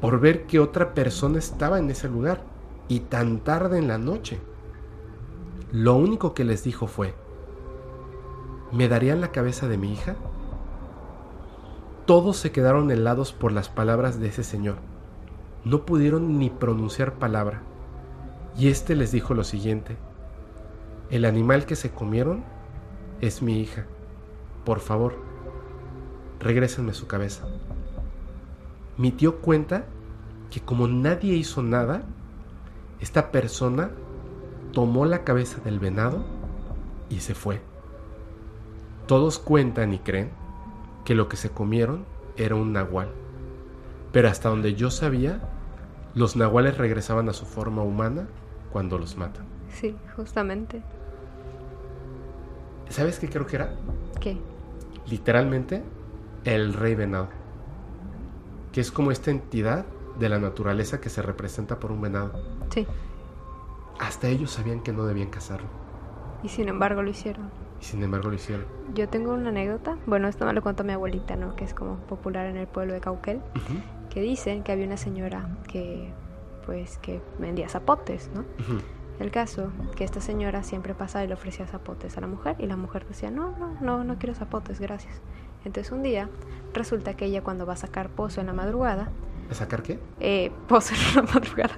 por 0.00 0.20
ver 0.20 0.46
que 0.46 0.60
otra 0.60 0.94
persona 0.94 1.38
estaba 1.38 1.78
en 1.78 1.90
ese 1.90 2.08
lugar 2.08 2.42
y 2.88 3.00
tan 3.00 3.40
tarde 3.40 3.78
en 3.78 3.88
la 3.88 3.98
noche. 3.98 4.40
Lo 5.72 5.94
único 5.96 6.34
que 6.34 6.44
les 6.44 6.64
dijo 6.64 6.86
fue, 6.86 7.14
¿me 8.72 8.88
darían 8.88 9.20
la 9.20 9.30
cabeza 9.30 9.68
de 9.68 9.78
mi 9.78 9.92
hija? 9.92 10.16
Todos 12.06 12.38
se 12.38 12.50
quedaron 12.50 12.90
helados 12.90 13.32
por 13.32 13.52
las 13.52 13.68
palabras 13.68 14.18
de 14.18 14.28
ese 14.28 14.42
señor. 14.42 14.76
No 15.64 15.84
pudieron 15.86 16.38
ni 16.38 16.50
pronunciar 16.50 17.14
palabra. 17.14 17.62
Y 18.58 18.68
este 18.68 18.96
les 18.96 19.12
dijo 19.12 19.34
lo 19.34 19.44
siguiente, 19.44 19.96
el 21.10 21.24
animal 21.24 21.66
que 21.66 21.76
se 21.76 21.90
comieron 21.90 22.42
es 23.20 23.42
mi 23.42 23.60
hija. 23.60 23.86
Por 24.64 24.80
favor, 24.80 25.16
regrésenme 26.38 26.94
su 26.94 27.06
cabeza. 27.06 27.46
Mi 28.96 29.12
tío 29.12 29.40
cuenta 29.40 29.84
que 30.50 30.60
como 30.60 30.88
nadie 30.88 31.34
hizo 31.34 31.62
nada, 31.62 32.02
esta 33.00 33.30
persona 33.30 33.90
tomó 34.72 35.06
la 35.06 35.24
cabeza 35.24 35.60
del 35.60 35.78
venado 35.78 36.24
y 37.08 37.20
se 37.20 37.34
fue. 37.34 37.60
Todos 39.06 39.38
cuentan 39.38 39.92
y 39.92 39.98
creen 39.98 40.30
que 41.04 41.14
lo 41.14 41.28
que 41.28 41.36
se 41.36 41.50
comieron 41.50 42.04
era 42.36 42.54
un 42.54 42.72
nahual. 42.72 43.08
Pero 44.12 44.28
hasta 44.28 44.48
donde 44.48 44.74
yo 44.74 44.90
sabía, 44.90 45.40
los 46.14 46.36
nahuales 46.36 46.76
regresaban 46.78 47.28
a 47.28 47.32
su 47.32 47.46
forma 47.46 47.82
humana 47.82 48.28
cuando 48.72 48.98
los 48.98 49.16
matan. 49.16 49.46
Sí, 49.72 49.96
justamente. 50.16 50.82
¿Sabes 52.90 53.20
qué 53.20 53.28
creo 53.28 53.46
que 53.46 53.56
era? 53.56 53.72
¿Qué? 54.20 54.36
Literalmente, 55.08 55.82
el 56.44 56.74
rey 56.74 56.94
venado. 56.96 57.28
Que 58.72 58.80
es 58.80 58.90
como 58.90 59.12
esta 59.12 59.30
entidad 59.30 59.86
de 60.18 60.28
la 60.28 60.38
naturaleza 60.38 61.00
que 61.00 61.08
se 61.08 61.22
representa 61.22 61.78
por 61.78 61.92
un 61.92 62.00
venado. 62.02 62.32
Sí. 62.70 62.86
Hasta 63.98 64.28
ellos 64.28 64.50
sabían 64.50 64.80
que 64.82 64.92
no 64.92 65.04
debían 65.04 65.30
cazarlo. 65.30 65.68
Y 66.42 66.48
sin 66.48 66.68
embargo 66.68 67.02
lo 67.02 67.10
hicieron. 67.10 67.50
Y 67.80 67.84
sin 67.84 68.02
embargo 68.02 68.28
lo 68.28 68.34
hicieron. 68.34 68.66
Yo 68.94 69.08
tengo 69.08 69.32
una 69.32 69.50
anécdota. 69.50 69.96
Bueno, 70.06 70.26
esto 70.26 70.44
me 70.44 70.52
lo 70.52 70.60
contó 70.60 70.82
mi 70.82 70.92
abuelita, 70.92 71.36
¿no? 71.36 71.54
Que 71.54 71.64
es 71.64 71.74
como 71.74 71.96
popular 71.96 72.46
en 72.46 72.56
el 72.56 72.66
pueblo 72.66 72.92
de 72.92 73.00
Cauquel. 73.00 73.40
Que 74.10 74.20
dicen 74.20 74.64
que 74.64 74.72
había 74.72 74.86
una 74.86 74.96
señora 74.96 75.48
que, 75.68 76.12
pues, 76.66 76.98
que 76.98 77.20
vendía 77.38 77.68
zapotes, 77.68 78.30
¿no? 78.34 78.40
ujú. 78.40 78.80
El 79.20 79.30
caso 79.30 79.70
que 79.96 80.02
esta 80.04 80.20
señora 80.20 80.62
siempre 80.62 80.94
pasaba 80.94 81.24
y 81.24 81.28
le 81.28 81.34
ofrecía 81.34 81.66
zapotes 81.66 82.16
a 82.16 82.20
la 82.22 82.26
mujer 82.26 82.56
y 82.58 82.66
la 82.66 82.76
mujer 82.76 83.06
decía, 83.06 83.30
no, 83.30 83.54
no, 83.58 83.76
no, 83.80 84.02
no 84.02 84.18
quiero 84.18 84.34
zapotes, 84.34 84.80
gracias. 84.80 85.20
Entonces 85.64 85.92
un 85.92 86.02
día 86.02 86.28
resulta 86.72 87.14
que 87.14 87.26
ella 87.26 87.42
cuando 87.42 87.66
va 87.66 87.74
a 87.74 87.76
sacar 87.76 88.08
pozo 88.08 88.40
en 88.40 88.46
la 88.46 88.54
madrugada, 88.54 89.10
¿A 89.50 89.54
sacar 89.54 89.82
qué? 89.82 89.98
eh, 90.20 90.50
pozo 90.68 90.94
en 91.10 91.16
la 91.26 91.32
madrugada, 91.34 91.74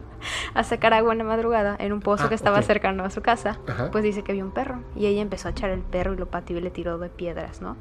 a 0.54 0.62
sacar 0.62 0.94
agua 0.94 1.12
en 1.12 1.18
la 1.18 1.24
madrugada 1.24 1.74
en 1.80 1.92
un 1.92 2.00
pozo 2.00 2.24
Ah, 2.26 2.28
que 2.28 2.34
estaba 2.36 2.62
cercano 2.62 3.02
a 3.04 3.10
su 3.10 3.22
casa, 3.22 3.58
Ajá. 3.66 3.90
pues 3.90 4.04
dice 4.04 4.22
que 4.22 4.32
vio 4.34 4.44
un 4.44 4.52
perro 4.52 4.78
y 4.94 5.06
ella 5.06 5.20
empezó 5.20 5.48
a 5.48 5.50
echar 5.50 5.70
el 5.70 5.80
perro 5.80 6.12
y 6.14 6.16
lo 6.18 6.26
pateó 6.30 6.58
y 6.58 6.60
le 6.60 6.70
tiró 6.70 6.98
de 6.98 7.08
piedras, 7.08 7.60
¿no? 7.60 7.76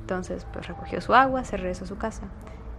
Entonces 0.00 0.46
pues 0.52 0.66
recogió 0.66 1.00
su 1.00 1.14
agua, 1.14 1.44
se 1.44 1.56
regresó 1.56 1.84
a 1.84 1.86
su 1.88 1.96
casa. 1.96 2.22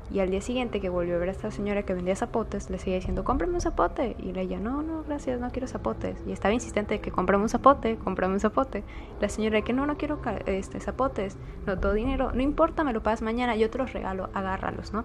Y 0.10 0.20
al 0.20 0.30
día 0.30 0.40
siguiente 0.40 0.80
que 0.80 0.90
volvió 0.90 1.16
a 1.16 1.20
ver 1.20 1.30
a 1.30 1.32
esta 1.34 1.52
señora 1.52 1.84
que 1.84 1.94
vendía 1.94 2.16
zapotes, 2.16 2.70
le 2.70 2.78
seguía 2.78 2.96
diciendo, 2.96 3.26
cómprame 3.26 3.56
un 3.56 3.62
zapote. 3.62 4.16
Y 4.20 4.38
ella, 4.38 4.60
no, 4.60 4.82
no, 4.82 5.04
gracias, 5.04 5.40
no 5.40 5.52
quiero 5.52 5.68
zapotes. 5.68 6.24
Y 6.26 6.32
estaba 6.32 6.54
insistente 6.54 6.96
de 6.96 7.02
que 7.02 7.12
cómprame 7.12 7.44
un 7.44 7.50
zapote, 7.50 7.98
cómprame 7.98 8.34
un 8.34 8.40
zapote. 8.40 8.84
La 9.20 9.28
señora 9.28 9.62
que 9.62 9.74
no, 9.74 9.86
no 9.86 9.98
quiero 9.98 10.20
este, 10.46 10.80
zapotes, 10.80 11.38
no 11.66 11.78
todo 11.78 11.94
dinero, 11.94 12.32
no 12.32 12.42
importa, 12.42 12.86
me 12.86 12.94
lo 12.94 13.04
pagas 13.04 13.22
mañana, 13.22 13.56
yo 13.58 13.70
te 13.70 13.78
los 13.78 13.92
regalo, 13.92 14.30
agárralos, 14.34 14.94
¿no? 14.94 15.04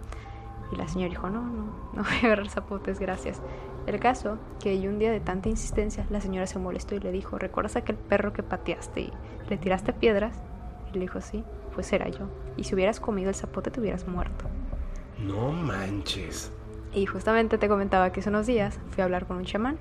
Y 0.70 0.76
la 0.76 0.86
señora 0.86 1.10
dijo, 1.10 1.28
no, 1.31 1.42
no, 1.42 1.64
no 1.94 2.02
voy 2.02 2.12
a 2.22 2.26
agarrar 2.26 2.48
zapotes, 2.48 3.00
gracias. 3.00 3.42
El 3.86 3.98
caso, 3.98 4.39
que 4.60 4.89
un 4.89 5.00
día 5.00 5.10
de 5.10 5.18
tanta 5.18 5.48
insistencia, 5.48 6.06
la 6.10 6.20
señora 6.20 6.47
se 6.47 6.60
molestó 6.60 6.94
y 6.94 7.00
le 7.00 7.10
dijo, 7.10 7.39
¿recuerdas 7.39 7.74
aquel 7.74 7.97
perro 7.97 8.32
que 8.32 8.44
pateaste 8.44 9.00
y 9.00 9.12
le 9.48 9.58
tiraste 9.58 9.92
piedras? 9.92 10.40
Y 10.90 10.94
le 10.94 11.00
dijo, 11.00 11.20
sí, 11.20 11.42
pues 11.74 11.92
era 11.92 12.08
yo. 12.08 12.28
Y 12.56 12.64
si 12.64 12.74
hubieras 12.74 13.00
comido 13.00 13.28
el 13.31 13.34
zapote 13.34 13.72
te 13.72 13.81
hubieras 13.81 14.06
muerto. 14.06 14.47
No 15.26 15.52
manches. 15.52 16.52
Y 16.92 17.07
justamente 17.07 17.59
te 17.59 17.68
comentaba 17.68 18.10
que 18.10 18.20
hace 18.20 18.28
unos 18.28 18.47
días 18.47 18.78
fui 18.91 19.02
a 19.02 19.05
hablar 19.05 19.26
con 19.26 19.36
un 19.36 19.44
chamán. 19.44 19.78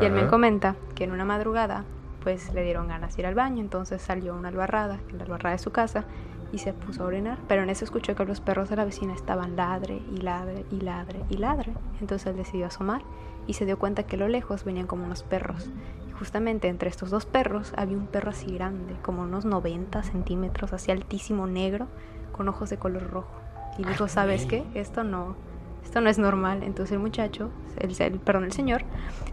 Y 0.00 0.04
él 0.04 0.12
me 0.12 0.26
comenta 0.26 0.76
que 0.94 1.04
en 1.04 1.12
una 1.12 1.24
madrugada, 1.24 1.84
pues 2.22 2.52
le 2.52 2.64
dieron 2.64 2.88
ganas 2.88 3.16
de 3.16 3.22
ir 3.22 3.26
al 3.26 3.34
baño, 3.34 3.60
entonces 3.60 4.02
salió 4.02 4.34
una 4.34 4.48
albarrada, 4.48 5.00
la 5.12 5.24
albarrada 5.24 5.56
de 5.56 5.62
su 5.62 5.70
casa, 5.70 6.04
y 6.52 6.58
se 6.58 6.72
puso 6.72 7.02
a 7.02 7.06
orinar. 7.06 7.38
Pero 7.48 7.62
en 7.62 7.70
eso 7.70 7.84
escuchó 7.84 8.14
que 8.14 8.24
los 8.24 8.40
perros 8.40 8.68
de 8.68 8.76
la 8.76 8.84
vecina 8.84 9.14
estaban 9.14 9.56
ladre 9.56 10.02
y 10.12 10.18
ladre 10.18 10.64
y 10.70 10.80
ladre 10.80 11.20
y 11.30 11.36
ladre. 11.36 11.72
Entonces 12.00 12.26
él 12.26 12.36
decidió 12.36 12.66
asomar 12.66 13.02
y 13.46 13.54
se 13.54 13.64
dio 13.64 13.78
cuenta 13.78 14.02
que 14.02 14.16
a 14.16 14.18
lo 14.18 14.28
lejos 14.28 14.64
venían 14.64 14.86
como 14.86 15.04
unos 15.04 15.22
perros. 15.22 15.70
Y 16.08 16.12
justamente 16.12 16.68
entre 16.68 16.90
estos 16.90 17.10
dos 17.10 17.26
perros 17.26 17.72
había 17.76 17.96
un 17.96 18.06
perro 18.06 18.30
así 18.30 18.52
grande, 18.52 18.96
como 19.02 19.22
unos 19.22 19.44
90 19.44 20.02
centímetros, 20.02 20.72
así 20.72 20.90
altísimo, 20.90 21.46
negro, 21.46 21.86
con 22.32 22.48
ojos 22.48 22.70
de 22.70 22.78
color 22.78 23.08
rojo. 23.10 23.39
Y 23.80 23.84
dijo, 23.84 24.08
¿sabes 24.08 24.44
qué? 24.46 24.64
Esto 24.74 25.04
no, 25.04 25.36
esto 25.82 26.00
no 26.00 26.10
es 26.10 26.18
normal. 26.18 26.62
Entonces 26.62 26.92
el 26.92 26.98
muchacho, 26.98 27.50
el, 27.78 27.94
el- 28.00 28.18
perdón, 28.20 28.44
el 28.44 28.52
señor, 28.52 28.82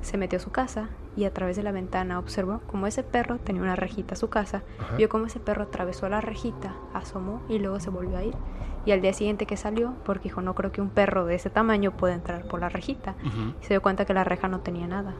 se 0.01 0.17
metió 0.17 0.37
a 0.37 0.41
su 0.41 0.51
casa 0.51 0.89
y 1.15 1.25
a 1.25 1.33
través 1.33 1.57
de 1.57 1.63
la 1.63 1.71
ventana 1.71 2.19
observó 2.19 2.61
cómo 2.67 2.87
ese 2.87 3.03
perro 3.03 3.39
tenía 3.39 3.61
una 3.61 3.75
rejita 3.75 4.13
a 4.13 4.17
su 4.17 4.29
casa. 4.29 4.63
Ajá. 4.79 4.95
Vio 4.95 5.09
cómo 5.09 5.25
ese 5.25 5.39
perro 5.39 5.63
atravesó 5.63 6.07
la 6.09 6.21
rejita, 6.21 6.73
asomó 6.93 7.41
y 7.49 7.59
luego 7.59 7.79
se 7.79 7.89
volvió 7.89 8.17
a 8.17 8.23
ir. 8.23 8.35
Y 8.85 8.91
al 8.91 9.01
día 9.01 9.11
siguiente 9.11 9.45
que 9.45 9.57
salió, 9.57 9.95
porque 10.05 10.23
dijo, 10.29 10.41
no 10.41 10.55
creo 10.55 10.71
que 10.71 10.79
un 10.81 10.89
perro 10.89 11.25
de 11.25 11.35
ese 11.35 11.49
tamaño 11.49 11.91
pueda 11.91 12.13
entrar 12.13 12.47
por 12.47 12.61
la 12.61 12.69
rejita, 12.69 13.15
y 13.61 13.65
se 13.65 13.73
dio 13.73 13.81
cuenta 13.81 14.05
que 14.05 14.13
la 14.13 14.23
reja 14.23 14.47
no 14.47 14.61
tenía 14.61 14.87
nada. 14.87 15.13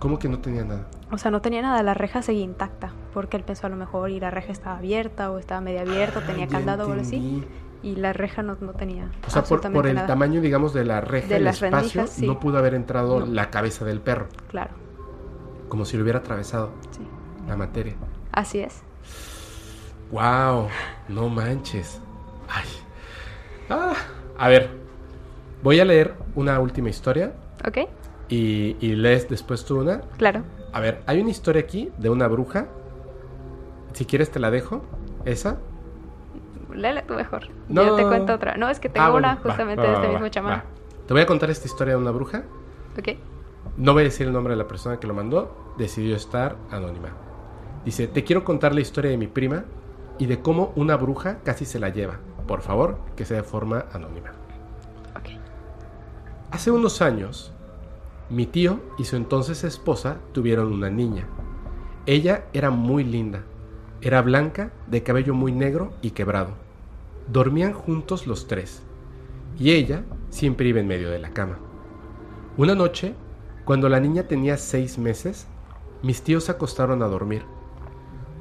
¿Cómo 0.00 0.18
que 0.18 0.28
no 0.28 0.40
tenía 0.40 0.64
nada? 0.64 0.86
O 1.12 1.18
sea, 1.18 1.30
no 1.30 1.40
tenía 1.40 1.62
nada, 1.62 1.82
la 1.84 1.94
reja 1.94 2.22
seguía 2.22 2.42
intacta, 2.42 2.92
porque 3.14 3.36
él 3.36 3.44
pensó 3.44 3.66
a 3.66 3.70
lo 3.70 3.76
mejor 3.76 4.10
y 4.10 4.18
la 4.18 4.30
reja 4.30 4.50
estaba 4.50 4.78
abierta 4.78 5.30
o 5.30 5.38
estaba 5.38 5.60
media 5.60 5.82
abierta, 5.82 6.20
Ah, 6.22 6.26
tenía 6.26 6.48
candado 6.48 6.88
o 6.88 6.90
algo 6.92 7.02
así, 7.02 7.44
y 7.82 7.96
la 7.96 8.12
reja 8.12 8.42
no, 8.42 8.56
no 8.60 8.72
tenía 8.72 9.10
O 9.26 9.30
sea, 9.30 9.42
por, 9.42 9.86
el 9.86 9.94
nada. 9.94 10.06
tamaño, 10.06 10.40
digamos, 10.40 10.72
de 10.74 10.84
la 10.84 11.00
reja, 11.00 11.28
De 11.28 11.36
el 11.36 11.44
las 11.44 11.56
espacio, 11.62 11.78
rendijas, 11.78 12.10
sí. 12.10 12.26
no 12.26 12.40
pudo 12.40 12.58
haber 12.58 12.74
entrado 12.74 13.20
No. 13.20 13.26
la 13.26 13.50
cabeza 13.50 13.84
del 13.84 14.00
perro. 14.00 14.26
Claro, 14.48 14.70
Como 15.68 15.84
si 15.84 15.96
lo 15.98 16.02
hubiera 16.02 16.18
atravesado 16.20 16.70
sí. 16.92 17.06
la 17.46 17.56
materia. 17.56 17.94
Así 18.32 18.60
es. 18.60 18.82
¡Wow! 20.10 20.68
No 21.08 21.28
manches. 21.28 22.00
Ay. 22.48 22.64
Ah, 23.68 23.92
a 24.38 24.48
ver, 24.48 24.70
voy 25.62 25.78
a 25.78 25.84
leer 25.84 26.14
una 26.34 26.58
última 26.58 26.88
historia 26.88 27.32
¿Ok? 27.66 27.78
Y, 28.30 28.76
y 28.80 28.94
lees 28.94 29.28
después 29.28 29.64
tú 29.66 29.80
una. 29.80 30.00
Claro. 30.16 30.42
A 30.72 30.80
ver, 30.80 31.02
hay 31.06 31.20
una 31.20 31.30
historia 31.30 31.60
aquí 31.62 31.90
de 31.98 32.08
una 32.08 32.28
bruja. 32.28 32.68
Si 33.92 34.06
quieres 34.06 34.30
te 34.30 34.38
la 34.38 34.50
dejo. 34.50 34.82
Esa. 35.24 35.58
Léela 36.72 37.02
tú 37.02 37.14
mejor. 37.14 37.48
No. 37.68 37.84
Yo 37.84 37.96
te 37.96 38.04
cuento 38.04 38.32
otra. 38.34 38.56
No, 38.56 38.68
es 38.70 38.78
que 38.80 38.88
tengo 38.88 39.06
Ah, 39.06 39.10
bueno, 39.10 39.28
una 39.28 39.36
justamente 39.36 39.82
va, 39.82 39.88
de 39.88 39.94
este 39.94 40.06
va, 40.06 40.12
mismo 40.12 40.28
chamán. 40.28 40.62
Te 41.06 41.12
voy 41.12 41.22
a 41.22 41.26
contar 41.26 41.50
esta 41.50 41.66
historia 41.66 41.94
de 41.94 42.00
una 42.00 42.12
bruja. 42.12 42.44
¿Ok? 42.98 43.08
No 43.76 43.92
voy 43.92 44.02
a 44.02 44.04
decir 44.04 44.26
el 44.28 44.32
nombre 44.32 44.52
de 44.54 44.58
la 44.58 44.68
persona 44.68 44.98
que 45.00 45.06
lo 45.08 45.14
mandó. 45.14 45.74
Decidió 45.76 46.14
estar 46.14 46.56
anónima. 46.70 47.08
Dice, 47.84 48.06
te 48.06 48.22
quiero 48.24 48.44
contar 48.44 48.74
la 48.74 48.80
historia 48.80 49.10
de 49.10 49.16
mi 49.16 49.26
prima 49.26 49.64
y 50.18 50.26
de 50.26 50.40
cómo 50.40 50.72
una 50.76 50.96
bruja 50.96 51.38
casi 51.42 51.64
se 51.64 51.80
la 51.80 51.88
lleva. 51.88 52.18
Por 52.46 52.60
favor, 52.60 52.98
que 53.16 53.24
sea 53.24 53.38
de 53.38 53.42
forma 53.42 53.86
anónima. 53.92 54.30
Ok. 55.16 55.30
Hace 56.52 56.70
unos 56.70 57.00
años, 57.02 57.52
mi 58.30 58.46
tío 58.46 58.80
y 58.96 59.04
su 59.04 59.16
entonces 59.16 59.64
esposa 59.64 60.18
tuvieron 60.32 60.72
una 60.72 60.88
niña. 60.88 61.26
Ella 62.06 62.46
era 62.52 62.70
muy 62.70 63.04
linda. 63.04 63.42
Era 64.00 64.22
blanca, 64.22 64.72
de 64.86 65.02
cabello 65.02 65.34
muy 65.34 65.52
negro 65.52 65.92
y 66.00 66.12
quebrado. 66.12 66.52
Dormían 67.30 67.72
juntos 67.72 68.26
los 68.26 68.46
tres. 68.46 68.82
Y 69.58 69.72
ella 69.72 70.04
siempre 70.30 70.68
iba 70.68 70.80
en 70.80 70.86
medio 70.86 71.10
de 71.10 71.18
la 71.18 71.30
cama. 71.30 71.58
Una 72.56 72.74
noche, 72.74 73.14
cuando 73.64 73.88
la 73.88 74.00
niña 74.00 74.22
tenía 74.24 74.56
seis 74.56 74.96
meses, 74.96 75.46
mis 76.02 76.22
tíos 76.22 76.44
se 76.44 76.52
acostaron 76.52 77.02
a 77.02 77.08
dormir. 77.08 77.42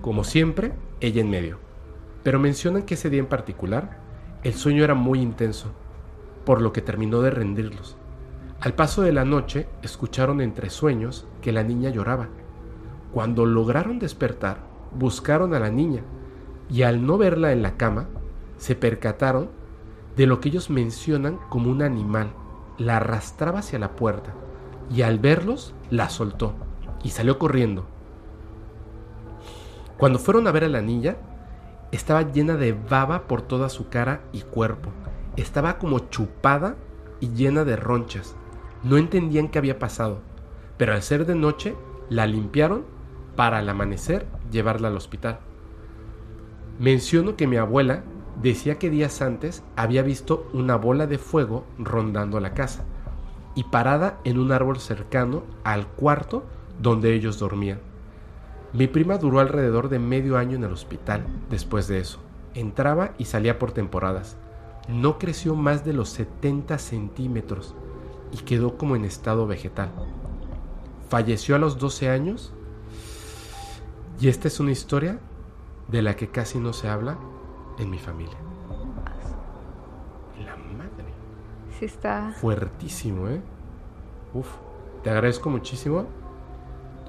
Como 0.01 0.23
siempre, 0.23 0.71
ella 1.01 1.21
en 1.21 1.29
medio. 1.29 1.57
Pero 2.23 2.39
mencionan 2.39 2.83
que 2.83 2.93
ese 2.93 3.09
día 3.09 3.19
en 3.19 3.27
particular, 3.27 3.99
el 4.43 4.53
sueño 4.53 4.83
era 4.83 4.93
muy 4.93 5.19
intenso, 5.19 5.71
por 6.45 6.61
lo 6.61 6.71
que 6.71 6.81
terminó 6.81 7.21
de 7.21 7.31
rendirlos. 7.31 7.98
Al 8.61 8.73
paso 8.73 9.01
de 9.01 9.13
la 9.13 9.23
noche, 9.23 9.69
escucharon 9.83 10.41
entre 10.41 10.69
sueños 10.69 11.25
que 11.41 11.53
la 11.53 11.63
niña 11.63 11.91
lloraba. 11.91 12.27
Cuando 13.13 13.45
lograron 13.45 13.99
despertar, 13.99 14.57
buscaron 14.93 15.53
a 15.53 15.59
la 15.59 15.69
niña 15.69 16.01
y 16.69 16.81
al 16.81 17.05
no 17.05 17.17
verla 17.17 17.53
en 17.53 17.61
la 17.61 17.77
cama, 17.77 18.07
se 18.57 18.75
percataron 18.75 19.49
de 20.17 20.27
lo 20.27 20.41
que 20.41 20.49
ellos 20.49 20.69
mencionan 20.69 21.39
como 21.47 21.71
un 21.71 21.81
animal. 21.81 22.33
La 22.77 22.97
arrastraba 22.97 23.59
hacia 23.59 23.79
la 23.79 23.95
puerta 23.95 24.33
y 24.93 25.03
al 25.03 25.19
verlos 25.19 25.73
la 25.89 26.09
soltó 26.09 26.53
y 27.01 27.11
salió 27.11 27.39
corriendo. 27.39 27.85
Cuando 29.97 30.19
fueron 30.19 30.47
a 30.47 30.51
ver 30.51 30.65
a 30.65 30.69
la 30.69 30.81
niña, 30.81 31.15
estaba 31.93 32.23
llena 32.23 32.55
de 32.55 32.73
baba 32.73 33.21
por 33.21 33.41
toda 33.41 33.69
su 33.69 33.87
cara 33.87 34.19
y 34.33 34.41
cuerpo. 34.41 34.89
Estaba 35.37 35.77
como 35.77 35.99
chupada 36.09 36.75
y 37.21 37.29
llena 37.29 37.63
de 37.63 37.77
ronchas. 37.77 38.35
No 38.83 38.97
entendían 38.97 39.49
qué 39.49 39.57
había 39.57 39.77
pasado, 39.77 40.19
pero 40.77 40.93
al 40.93 41.01
ser 41.01 41.25
de 41.25 41.35
noche 41.35 41.75
la 42.09 42.25
limpiaron 42.25 42.85
para 43.35 43.57
al 43.57 43.69
amanecer 43.69 44.25
llevarla 44.51 44.87
al 44.87 44.95
hospital. 44.95 45.39
Menciono 46.79 47.35
que 47.35 47.47
mi 47.47 47.57
abuela 47.57 48.03
decía 48.41 48.79
que 48.79 48.89
días 48.89 49.21
antes 49.21 49.63
había 49.75 50.01
visto 50.01 50.49
una 50.53 50.77
bola 50.77 51.07
de 51.07 51.17
fuego 51.17 51.65
rondando 51.77 52.39
la 52.39 52.53
casa 52.53 52.85
y 53.53 53.65
parada 53.65 54.19
en 54.23 54.39
un 54.39 54.53
árbol 54.53 54.79
cercano 54.79 55.43
al 55.65 55.87
cuarto 55.87 56.45
donde 56.81 57.13
ellos 57.13 57.37
dormían. 57.37 57.79
Mi 58.71 58.87
prima 58.87 59.17
duró 59.17 59.41
alrededor 59.41 59.89
de 59.89 59.99
medio 59.99 60.37
año 60.37 60.55
en 60.55 60.63
el 60.63 60.71
hospital 60.71 61.25
después 61.49 61.87
de 61.89 61.99
eso. 61.99 62.19
Entraba 62.53 63.11
y 63.17 63.25
salía 63.25 63.59
por 63.59 63.73
temporadas. 63.73 64.37
No 64.87 65.17
creció 65.19 65.55
más 65.55 65.83
de 65.83 65.93
los 65.93 66.09
70 66.09 66.77
centímetros 66.77 67.75
y 68.31 68.37
quedó 68.37 68.77
como 68.77 68.95
en 68.95 69.05
estado 69.05 69.47
vegetal. 69.47 69.91
Falleció 71.09 71.55
a 71.55 71.59
los 71.59 71.77
12 71.79 72.09
años 72.09 72.53
y 74.19 74.27
esta 74.27 74.47
es 74.47 74.59
una 74.59 74.71
historia 74.71 75.19
de 75.87 76.01
la 76.01 76.15
que 76.15 76.29
casi 76.29 76.59
no 76.59 76.73
se 76.73 76.87
habla 76.87 77.17
en 77.79 77.89
mi 77.89 77.97
familia. 77.97 78.37
La 80.45 80.55
madre. 80.55 81.05
Sí 81.77 81.85
está. 81.85 82.33
Fuertísimo, 82.39 83.27
¿eh? 83.29 83.41
Uf, 84.33 84.47
te 85.03 85.09
agradezco 85.09 85.49
muchísimo. 85.49 86.05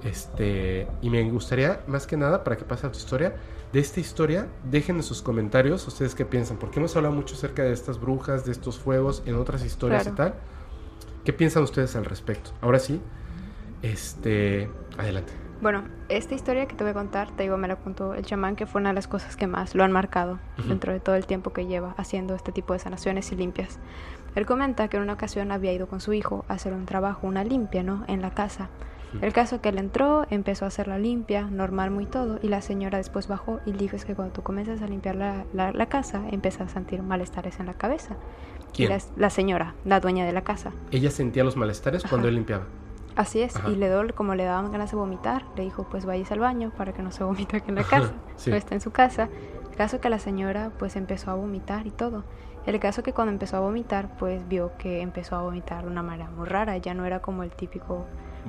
Este, 0.02 0.88
y 1.02 1.10
me 1.10 1.28
gustaría, 1.30 1.84
más 1.86 2.06
que 2.06 2.16
nada, 2.16 2.42
para 2.42 2.56
que 2.56 2.64
pase 2.64 2.86
a 2.86 2.92
tu 2.92 2.96
historia, 2.96 3.36
de 3.72 3.80
esta 3.80 4.00
historia, 4.00 4.48
dejen 4.64 4.96
en 4.96 5.02
sus 5.02 5.22
comentarios 5.22 5.86
ustedes 5.86 6.14
qué 6.14 6.24
piensan. 6.24 6.56
Porque 6.56 6.78
hemos 6.78 6.96
hablado 6.96 7.14
mucho 7.14 7.34
acerca 7.34 7.62
de 7.62 7.72
estas 7.72 8.00
brujas, 8.00 8.44
de 8.44 8.52
estos 8.52 8.78
fuegos, 8.78 9.22
en 9.26 9.36
otras 9.36 9.64
historias 9.64 10.06
y 10.06 10.10
tal. 10.12 10.34
¿Qué 11.24 11.32
piensan 11.32 11.62
ustedes 11.62 11.96
al 11.96 12.04
respecto? 12.04 12.50
Ahora 12.60 12.78
sí, 12.78 13.00
este, 13.82 14.68
adelante. 14.98 15.32
Bueno, 15.60 15.84
esta 16.08 16.34
historia 16.34 16.66
que 16.66 16.74
te 16.74 16.84
voy 16.84 16.92
a 16.92 16.94
contar, 16.94 17.30
te 17.36 17.42
digo, 17.42 17.58
me 17.58 17.68
la 17.68 17.76
contó 17.76 18.14
el 18.14 18.24
chamán, 18.24 18.56
que 18.56 18.64
fue 18.66 18.80
una 18.80 18.90
de 18.90 18.94
las 18.94 19.06
cosas 19.06 19.36
que 19.36 19.46
más 19.46 19.74
lo 19.74 19.84
han 19.84 19.92
marcado 19.92 20.38
dentro 20.66 20.92
de 20.92 21.00
todo 21.00 21.16
el 21.16 21.26
tiempo 21.26 21.52
que 21.52 21.66
lleva 21.66 21.94
haciendo 21.98 22.34
este 22.34 22.50
tipo 22.50 22.72
de 22.72 22.78
sanaciones 22.78 23.30
y 23.32 23.36
limpias. 23.36 23.78
Él 24.34 24.46
comenta 24.46 24.88
que 24.88 24.96
en 24.96 25.02
una 25.02 25.12
ocasión 25.14 25.52
había 25.52 25.72
ido 25.72 25.86
con 25.86 26.00
su 26.00 26.14
hijo 26.14 26.46
a 26.48 26.54
hacer 26.54 26.72
un 26.72 26.86
trabajo, 26.86 27.26
una 27.26 27.44
limpia, 27.44 27.82
¿no? 27.82 28.04
En 28.08 28.22
la 28.22 28.30
casa. 28.30 28.68
El 29.20 29.32
caso 29.32 29.60
que 29.60 29.70
él 29.70 29.78
entró, 29.78 30.24
empezó 30.30 30.64
a 30.64 30.68
hacer 30.68 30.86
la 30.86 30.96
limpia, 30.96 31.42
normal 31.42 31.90
muy 31.90 32.06
todo, 32.06 32.38
y 32.42 32.48
la 32.48 32.62
señora 32.62 32.96
después 32.98 33.26
bajó 33.26 33.60
y 33.66 33.72
dijo 33.72 33.96
es 33.96 34.04
que 34.04 34.14
cuando 34.14 34.32
tú 34.32 34.42
comienzas 34.42 34.80
a 34.82 34.86
limpiar 34.86 35.16
la, 35.16 35.44
la- 35.52 35.72
la 35.72 35.86
casa, 35.86 36.22
empiezas 36.30 36.70
a 36.70 36.72
sentir 36.72 37.02
malestares 37.02 37.58
en 37.58 37.66
la 37.66 37.74
cabeza. 37.74 38.16
¿Quién? 38.72 38.90
la, 38.90 38.98
la 39.16 39.30
señora, 39.30 39.74
la 39.84 40.00
dueña 40.00 40.24
de 40.26 40.32
la 40.32 40.42
casa. 40.42 40.72
Ella 40.90 41.10
sentía 41.10 41.44
los 41.44 41.56
malestares 41.56 42.04
cuando 42.04 42.28
él 42.28 42.34
limpiaba. 42.34 42.64
Así 43.16 43.42
es, 43.42 43.56
Ajá. 43.56 43.68
y 43.70 43.76
le 43.76 43.88
dio, 43.88 44.14
como 44.14 44.34
le 44.34 44.44
daban 44.44 44.70
ganas 44.72 44.90
de 44.92 44.96
vomitar, 44.96 45.44
le 45.56 45.64
dijo, 45.64 45.84
pues 45.90 46.06
vayas 46.06 46.30
al 46.32 46.38
baño 46.38 46.70
para 46.76 46.92
que 46.92 47.02
no 47.02 47.10
se 47.10 47.24
vomite 47.24 47.56
aquí 47.58 47.68
en 47.70 47.74
la 47.74 47.84
casa, 47.84 48.12
Sí. 48.36 48.50
no 48.50 48.56
está 48.56 48.74
en 48.74 48.80
su 48.80 48.92
casa. 48.92 49.28
El 49.70 49.76
caso 49.76 50.00
que 50.00 50.08
la 50.10 50.18
señora 50.18 50.70
pues 50.78 50.96
empezó 50.96 51.30
a 51.30 51.34
vomitar 51.34 51.86
y 51.86 51.90
todo. 51.90 52.24
El 52.66 52.78
caso 52.78 53.02
que 53.02 53.12
cuando 53.12 53.32
empezó 53.32 53.56
a 53.56 53.60
vomitar, 53.60 54.16
pues 54.18 54.46
vio 54.46 54.72
que 54.78 55.00
empezó 55.00 55.34
a 55.36 55.42
vomitar 55.42 55.84
de 55.84 55.90
una 55.90 56.02
manera 56.02 56.30
muy 56.30 56.46
rara, 56.46 56.76
ya 56.76 56.92
no 56.94 57.04
era 57.06 57.20
como 57.20 57.42
el 57.42 57.50
típico 57.50 58.06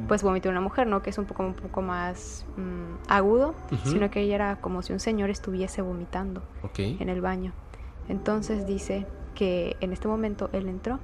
pues 0.07 0.23
vómito 0.23 0.47
de 0.47 0.51
una 0.51 0.61
mujer, 0.61 0.87
¿no? 0.87 1.01
Que 1.01 1.09
es 1.09 1.17
un 1.17 1.25
poco 1.25 1.43
un 1.43 1.53
poco 1.53 1.81
más 1.81 2.45
mm, 2.55 3.09
agudo, 3.11 3.55
sino 3.83 4.09
que 4.09 4.21
ella 4.21 4.35
era 4.35 4.55
como 4.61 4.81
si 4.83 4.93
un 4.93 4.99
señor 4.99 5.29
estuviese 5.29 5.81
vomitando 5.81 6.41
en 6.77 7.09
el 7.09 7.19
baño. 7.21 7.51
Entonces 8.09 8.65
dice 8.67 9.05
que 9.35 9.77
en 9.81 9.93
este 9.93 10.07
momento 10.07 10.49
él 10.53 10.67
entró, 10.67 10.99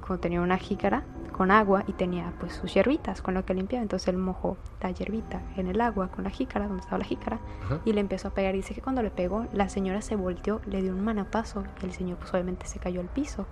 como 0.00 0.18
tenía 0.18 0.40
una 0.40 0.56
jícara 0.56 1.04
con 1.32 1.50
agua 1.50 1.84
y 1.86 1.92
tenía 1.92 2.32
pues 2.40 2.52
sus 2.54 2.72
hierbitas 2.74 3.22
con 3.22 3.34
lo 3.34 3.44
que 3.44 3.54
limpiaba, 3.54 3.82
entonces 3.82 4.08
él 4.08 4.16
mojó 4.16 4.56
la 4.80 4.90
hierbita 4.90 5.42
en 5.56 5.68
el 5.68 5.80
agua 5.80 6.08
con 6.08 6.24
la 6.24 6.30
jícara, 6.30 6.66
donde 6.66 6.80
estaba 6.80 6.98
la 6.98 7.04
jícara, 7.04 7.38
Ajá. 7.64 7.78
y 7.84 7.92
le 7.92 8.00
empezó 8.00 8.28
a 8.28 8.30
pegar. 8.32 8.54
Y 8.54 8.58
dice 8.58 8.74
que 8.74 8.80
cuando 8.80 9.02
le 9.02 9.10
pegó, 9.10 9.46
la 9.52 9.68
señora 9.68 10.00
se 10.00 10.16
volteó, 10.16 10.60
le 10.66 10.82
dio 10.82 10.92
un 10.92 11.04
manotazo 11.04 11.64
y 11.82 11.86
el 11.86 11.92
señor 11.92 12.18
pues 12.18 12.32
obviamente 12.32 12.66
se 12.66 12.78
cayó 12.78 13.00
al 13.00 13.08
piso. 13.08 13.46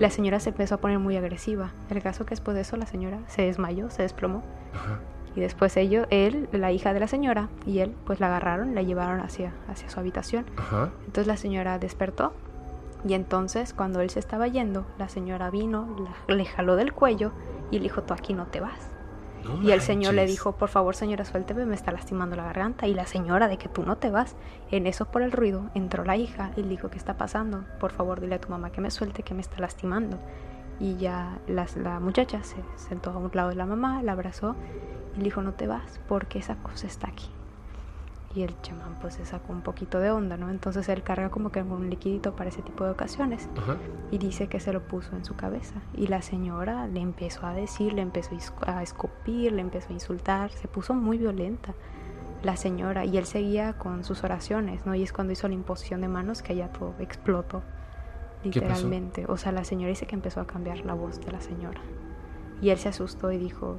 La 0.00 0.10
señora 0.10 0.40
se 0.40 0.50
empezó 0.50 0.74
a 0.74 0.78
poner 0.78 0.98
muy 0.98 1.16
agresiva. 1.16 1.72
El 1.88 2.02
caso 2.02 2.24
que 2.26 2.30
después 2.30 2.56
de 2.56 2.62
eso 2.62 2.76
la 2.76 2.86
señora 2.86 3.20
se 3.28 3.42
desmayó, 3.42 3.90
se 3.90 4.02
desplomó. 4.02 4.42
Ajá. 4.74 4.98
Y 5.36 5.40
después 5.40 5.76
ellos, 5.76 6.06
él, 6.10 6.48
la 6.52 6.72
hija 6.72 6.92
de 6.92 7.00
la 7.00 7.06
señora 7.08 7.48
y 7.66 7.80
él, 7.80 7.94
pues 8.04 8.20
la 8.20 8.26
agarraron, 8.28 8.74
la 8.74 8.82
llevaron 8.82 9.20
hacia, 9.20 9.52
hacia 9.68 9.88
su 9.88 10.00
habitación. 10.00 10.46
Ajá. 10.56 10.90
Entonces 11.06 11.26
la 11.26 11.36
señora 11.36 11.78
despertó 11.78 12.32
y 13.04 13.14
entonces 13.14 13.74
cuando 13.74 14.00
él 14.00 14.10
se 14.10 14.18
estaba 14.18 14.48
yendo, 14.48 14.86
la 14.98 15.08
señora 15.08 15.50
vino, 15.50 15.94
la- 16.28 16.34
le 16.34 16.44
jaló 16.44 16.76
del 16.76 16.92
cuello 16.92 17.32
y 17.70 17.76
le 17.78 17.84
dijo, 17.84 18.02
tú 18.02 18.14
aquí 18.14 18.34
no 18.34 18.46
te 18.46 18.60
vas. 18.60 18.90
No 19.44 19.62
Y 19.62 19.72
el 19.72 19.80
señor 19.82 20.14
le 20.14 20.22
dijo, 20.26 20.52
por 20.52 20.70
favor 20.70 20.96
señora, 20.96 21.24
suélteme, 21.26 21.66
me 21.66 21.74
está 21.74 21.92
lastimando 21.92 22.34
la 22.34 22.44
garganta. 22.44 22.86
Y 22.86 22.94
la 22.94 23.04
señora, 23.06 23.46
de 23.46 23.58
que 23.58 23.68
tú 23.68 23.82
no 23.84 23.96
te 23.98 24.10
vas. 24.10 24.36
En 24.70 24.86
eso 24.86 25.04
por 25.04 25.20
el 25.20 25.32
ruido 25.32 25.64
entró 25.74 26.02
la 26.02 26.16
hija 26.16 26.52
y 26.56 26.62
le 26.62 26.68
dijo, 26.68 26.88
¿qué 26.88 26.96
está 26.96 27.18
pasando? 27.18 27.62
Por 27.78 27.92
favor 27.92 28.20
dile 28.22 28.36
a 28.36 28.40
tu 28.40 28.48
mamá 28.48 28.70
que 28.70 28.80
me 28.80 28.90
suelte, 28.90 29.22
que 29.22 29.34
me 29.34 29.42
está 29.42 29.58
lastimando. 29.60 30.18
Y 30.80 30.96
ya 30.96 31.38
las- 31.46 31.76
la 31.76 32.00
muchacha 32.00 32.42
se 32.42 32.56
sentó 32.76 33.10
a 33.10 33.18
un 33.18 33.30
lado 33.34 33.50
de 33.50 33.54
la 33.56 33.66
mamá, 33.66 34.02
la 34.02 34.12
abrazó 34.12 34.56
y 35.14 35.18
le 35.18 35.24
dijo, 35.24 35.42
no 35.42 35.52
te 35.52 35.66
vas 35.66 36.00
porque 36.08 36.38
esa 36.38 36.56
cosa 36.56 36.86
está 36.86 37.08
aquí. 37.08 37.28
Y 38.34 38.42
el 38.42 38.60
chamán 38.62 38.96
pues 39.00 39.14
se 39.14 39.24
sacó 39.24 39.52
un 39.52 39.62
poquito 39.62 40.00
de 40.00 40.10
onda, 40.10 40.36
¿no? 40.36 40.50
Entonces 40.50 40.88
él 40.88 41.02
carga 41.02 41.30
como 41.30 41.52
que 41.52 41.62
un 41.62 41.88
liquidito 41.88 42.34
para 42.34 42.50
ese 42.50 42.62
tipo 42.62 42.84
de 42.84 42.90
ocasiones 42.90 43.48
Ajá. 43.56 43.76
y 44.10 44.18
dice 44.18 44.48
que 44.48 44.58
se 44.58 44.72
lo 44.72 44.82
puso 44.82 45.14
en 45.14 45.24
su 45.24 45.36
cabeza. 45.36 45.74
Y 45.94 46.08
la 46.08 46.20
señora 46.20 46.88
le 46.88 47.00
empezó 47.00 47.46
a 47.46 47.54
decir, 47.54 47.92
le 47.92 48.02
empezó 48.02 48.30
a 48.66 48.82
escupir, 48.82 49.52
le 49.52 49.60
empezó 49.60 49.90
a 49.90 49.92
insultar, 49.92 50.50
se 50.50 50.66
puso 50.66 50.94
muy 50.94 51.18
violenta 51.18 51.74
la 52.44 52.56
señora 52.56 53.04
y 53.04 53.16
él 53.16 53.26
seguía 53.26 53.72
con 53.74 54.04
sus 54.04 54.22
oraciones, 54.22 54.84
¿no? 54.86 54.94
Y 54.94 55.02
es 55.02 55.12
cuando 55.12 55.32
hizo 55.32 55.48
la 55.48 55.54
imposición 55.54 56.00
de 56.00 56.08
manos 56.08 56.42
que 56.42 56.54
ya 56.54 56.68
todo 56.68 56.94
explotó, 56.98 57.62
literalmente. 58.44 59.24
O 59.28 59.36
sea, 59.36 59.52
la 59.52 59.64
señora 59.64 59.88
dice 59.88 60.06
que 60.06 60.14
empezó 60.14 60.40
a 60.40 60.46
cambiar 60.46 60.84
la 60.84 60.94
voz 60.94 61.20
de 61.24 61.32
la 61.32 61.40
señora. 61.40 61.80
Y 62.60 62.70
él 62.70 62.78
se 62.78 62.88
asustó 62.88 63.32
y 63.32 63.38
dijo, 63.38 63.76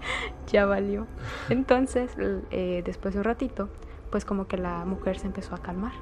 ya 0.52 0.66
valió. 0.66 1.06
Entonces, 1.48 2.12
eh, 2.50 2.82
después 2.84 3.14
de 3.14 3.20
un 3.20 3.24
ratito, 3.24 3.68
pues 4.10 4.24
como 4.24 4.46
que 4.46 4.56
la 4.56 4.84
mujer 4.84 5.18
se 5.18 5.26
empezó 5.26 5.54
a 5.54 5.58
calmar. 5.58 5.92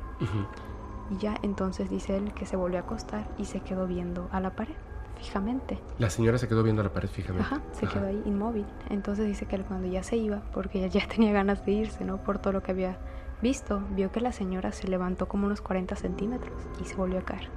Y 1.10 1.18
ya 1.18 1.36
entonces 1.42 1.90
dice 1.90 2.16
él 2.16 2.32
que 2.32 2.46
se 2.46 2.56
volvió 2.56 2.78
a 2.78 2.82
acostar 2.82 3.28
y 3.38 3.44
se 3.44 3.60
quedó 3.60 3.86
viendo 3.86 4.28
a 4.32 4.40
la 4.40 4.50
pared, 4.50 4.74
fijamente. 5.18 5.78
La 5.98 6.10
señora 6.10 6.38
se 6.38 6.48
quedó 6.48 6.62
viendo 6.62 6.80
a 6.80 6.84
la 6.84 6.92
pared 6.92 7.08
fijamente. 7.08 7.44
Ajá, 7.46 7.60
se 7.72 7.86
Ajá. 7.86 7.94
quedó 7.94 8.06
ahí 8.06 8.22
inmóvil. 8.24 8.66
Entonces 8.88 9.26
dice 9.26 9.46
que 9.46 9.58
cuando 9.60 9.86
ya 9.88 10.02
se 10.02 10.16
iba, 10.16 10.42
porque 10.52 10.78
ella 10.78 10.88
ya 10.88 11.08
tenía 11.08 11.32
ganas 11.32 11.64
de 11.66 11.72
irse, 11.72 12.04
¿no? 12.04 12.18
Por 12.18 12.38
todo 12.38 12.52
lo 12.52 12.62
que 12.62 12.72
había 12.72 12.98
visto, 13.42 13.82
vio 13.90 14.10
que 14.10 14.20
la 14.20 14.32
señora 14.32 14.72
se 14.72 14.88
levantó 14.88 15.28
como 15.28 15.46
unos 15.46 15.60
40 15.60 15.96
centímetros 15.96 16.54
y 16.80 16.84
se 16.84 16.94
volvió 16.94 17.18
a 17.18 17.22
caer. 17.22 17.50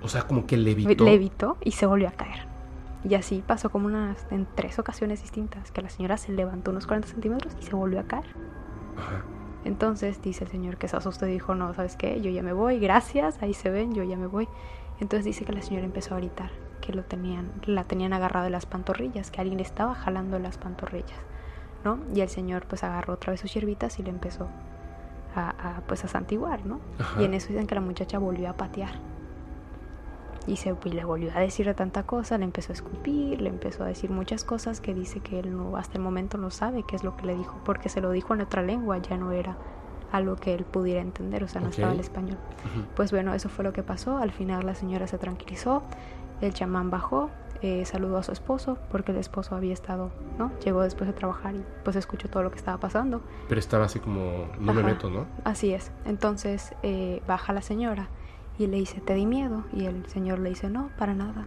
O 0.00 0.08
sea, 0.08 0.22
como 0.22 0.46
que 0.46 0.56
levitó. 0.56 1.04
Levitó 1.04 1.56
y 1.62 1.72
se 1.72 1.84
volvió 1.86 2.08
a 2.08 2.12
caer. 2.12 2.46
Y 3.04 3.14
así 3.14 3.44
pasó 3.46 3.70
como 3.70 3.86
unas, 3.86 4.26
en 4.30 4.46
tres 4.54 4.78
ocasiones 4.78 5.22
distintas, 5.22 5.70
que 5.70 5.82
la 5.82 5.88
señora 5.88 6.16
se 6.16 6.32
levantó 6.32 6.72
unos 6.72 6.86
40 6.86 7.08
centímetros 7.08 7.56
y 7.60 7.64
se 7.64 7.74
volvió 7.74 8.00
a 8.00 8.04
caer. 8.04 8.26
Ajá. 8.96 9.22
Entonces 9.64 10.22
dice 10.22 10.44
el 10.44 10.50
señor 10.50 10.76
que 10.76 10.88
se 10.88 10.96
asustó 10.96 11.26
y 11.26 11.32
dijo, 11.32 11.54
no, 11.54 11.74
¿sabes 11.74 11.96
qué? 11.96 12.20
Yo 12.20 12.30
ya 12.30 12.42
me 12.42 12.52
voy, 12.52 12.78
gracias, 12.78 13.42
ahí 13.42 13.54
se 13.54 13.70
ven, 13.70 13.92
yo 13.92 14.02
ya 14.02 14.16
me 14.16 14.26
voy. 14.26 14.48
Entonces 15.00 15.24
dice 15.24 15.44
que 15.44 15.52
la 15.52 15.62
señora 15.62 15.84
empezó 15.84 16.14
a 16.14 16.18
gritar, 16.18 16.50
que 16.80 16.92
lo 16.92 17.04
tenían, 17.04 17.52
la 17.66 17.84
tenían 17.84 18.12
agarrado 18.12 18.44
de 18.44 18.50
las 18.50 18.66
pantorrillas, 18.66 19.30
que 19.30 19.40
alguien 19.40 19.58
le 19.58 19.64
estaba 19.64 19.94
jalando 19.94 20.38
las 20.38 20.58
pantorrillas, 20.58 21.18
¿no? 21.84 21.98
Y 22.14 22.20
el 22.20 22.28
señor 22.28 22.66
pues 22.66 22.82
agarró 22.84 23.14
otra 23.14 23.32
vez 23.32 23.40
sus 23.40 23.52
hierbitas 23.52 23.98
y 23.98 24.02
le 24.02 24.10
empezó 24.10 24.48
a, 25.34 25.50
a, 25.50 25.80
pues 25.82 26.04
a 26.04 26.08
santiguar, 26.08 26.64
¿no? 26.64 26.80
Ajá. 26.98 27.20
Y 27.20 27.24
en 27.24 27.34
eso 27.34 27.48
dicen 27.48 27.66
que 27.66 27.74
la 27.74 27.80
muchacha 27.80 28.18
volvió 28.18 28.48
a 28.48 28.54
patear. 28.54 29.00
Y 30.48 30.56
se 30.56 30.74
y 30.84 30.88
le 30.90 31.04
volvió 31.04 31.30
a 31.36 31.40
decir 31.40 31.72
tanta 31.74 32.04
cosa, 32.04 32.38
le 32.38 32.44
empezó 32.44 32.72
a 32.72 32.74
escupir, 32.74 33.42
le 33.42 33.50
empezó 33.50 33.84
a 33.84 33.86
decir 33.86 34.08
muchas 34.10 34.44
cosas 34.44 34.80
que 34.80 34.94
dice 34.94 35.20
que 35.20 35.38
él 35.38 35.54
no, 35.54 35.76
hasta 35.76 35.98
el 35.98 36.02
momento 36.02 36.38
no 36.38 36.50
sabe 36.50 36.84
qué 36.88 36.96
es 36.96 37.04
lo 37.04 37.16
que 37.16 37.26
le 37.26 37.36
dijo, 37.36 37.60
porque 37.64 37.90
se 37.90 38.00
lo 38.00 38.10
dijo 38.10 38.32
en 38.32 38.40
otra 38.40 38.62
lengua, 38.62 38.96
ya 38.96 39.18
no 39.18 39.30
era 39.32 39.58
algo 40.10 40.36
que 40.36 40.54
él 40.54 40.64
pudiera 40.64 41.02
entender, 41.02 41.44
o 41.44 41.48
sea, 41.48 41.60
no 41.60 41.68
estaba 41.68 41.92
el 41.92 42.00
español. 42.00 42.38
Pues 42.96 43.12
bueno, 43.12 43.34
eso 43.34 43.50
fue 43.50 43.62
lo 43.62 43.74
que 43.74 43.82
pasó. 43.82 44.16
Al 44.16 44.32
final 44.32 44.64
la 44.64 44.74
señora 44.74 45.06
se 45.06 45.18
tranquilizó, 45.18 45.82
el 46.40 46.54
chamán 46.54 46.88
bajó, 46.88 47.28
eh, 47.60 47.84
saludó 47.84 48.16
a 48.16 48.22
su 48.22 48.32
esposo, 48.32 48.78
porque 48.90 49.12
el 49.12 49.18
esposo 49.18 49.54
había 49.54 49.74
estado, 49.74 50.10
¿no? 50.38 50.50
Llegó 50.64 50.80
después 50.80 51.08
de 51.08 51.12
trabajar 51.12 51.56
y 51.56 51.64
pues 51.84 51.94
escuchó 51.96 52.30
todo 52.30 52.42
lo 52.42 52.50
que 52.50 52.56
estaba 52.56 52.78
pasando. 52.78 53.20
Pero 53.50 53.58
estaba 53.58 53.84
así 53.84 53.98
como, 53.98 54.48
no 54.58 54.72
me 54.72 54.80
Ajá. 54.80 54.88
meto, 54.88 55.10
¿no? 55.10 55.26
Así 55.44 55.74
es. 55.74 55.90
Entonces 56.06 56.72
eh, 56.82 57.20
baja 57.26 57.52
la 57.52 57.60
señora 57.60 58.08
y 58.58 58.66
le 58.66 58.76
dice, 58.78 59.00
¿te 59.00 59.14
di 59.14 59.24
miedo? 59.26 59.64
Y 59.72 59.84
el 59.84 60.06
señor 60.06 60.40
le 60.40 60.50
dice, 60.50 60.68
no, 60.68 60.90
para 60.98 61.14
nada. 61.14 61.46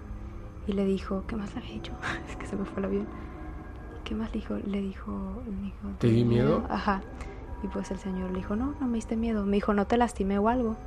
Y 0.67 0.73
le 0.73 0.85
dijo, 0.85 1.23
¿qué 1.27 1.35
más 1.35 1.53
le 1.53 1.61
había 1.61 1.75
hecho? 1.75 1.93
es 2.29 2.35
que 2.37 2.45
se 2.45 2.55
me 2.55 2.65
fue 2.65 2.79
el 2.79 2.85
avión. 2.85 3.07
¿Qué 4.03 4.15
más 4.15 4.29
le 4.33 4.39
dijo? 4.39 4.55
Le 4.55 4.81
dijo, 4.81 5.43
dijo, 5.61 5.87
¿Te 5.99 6.07
di 6.07 6.23
miedo? 6.23 6.65
Ajá. 6.69 7.01
Y 7.63 7.67
pues 7.67 7.91
el 7.91 7.97
señor 7.97 8.31
le 8.31 8.37
dijo, 8.37 8.55
no, 8.55 8.75
no 8.79 8.87
me 8.87 8.95
diste 8.95 9.15
miedo. 9.15 9.45
Me 9.45 9.57
dijo, 9.57 9.73
no 9.73 9.85
te 9.85 9.97
lastimé 9.97 10.39
o 10.39 10.47
algo. 10.49 10.77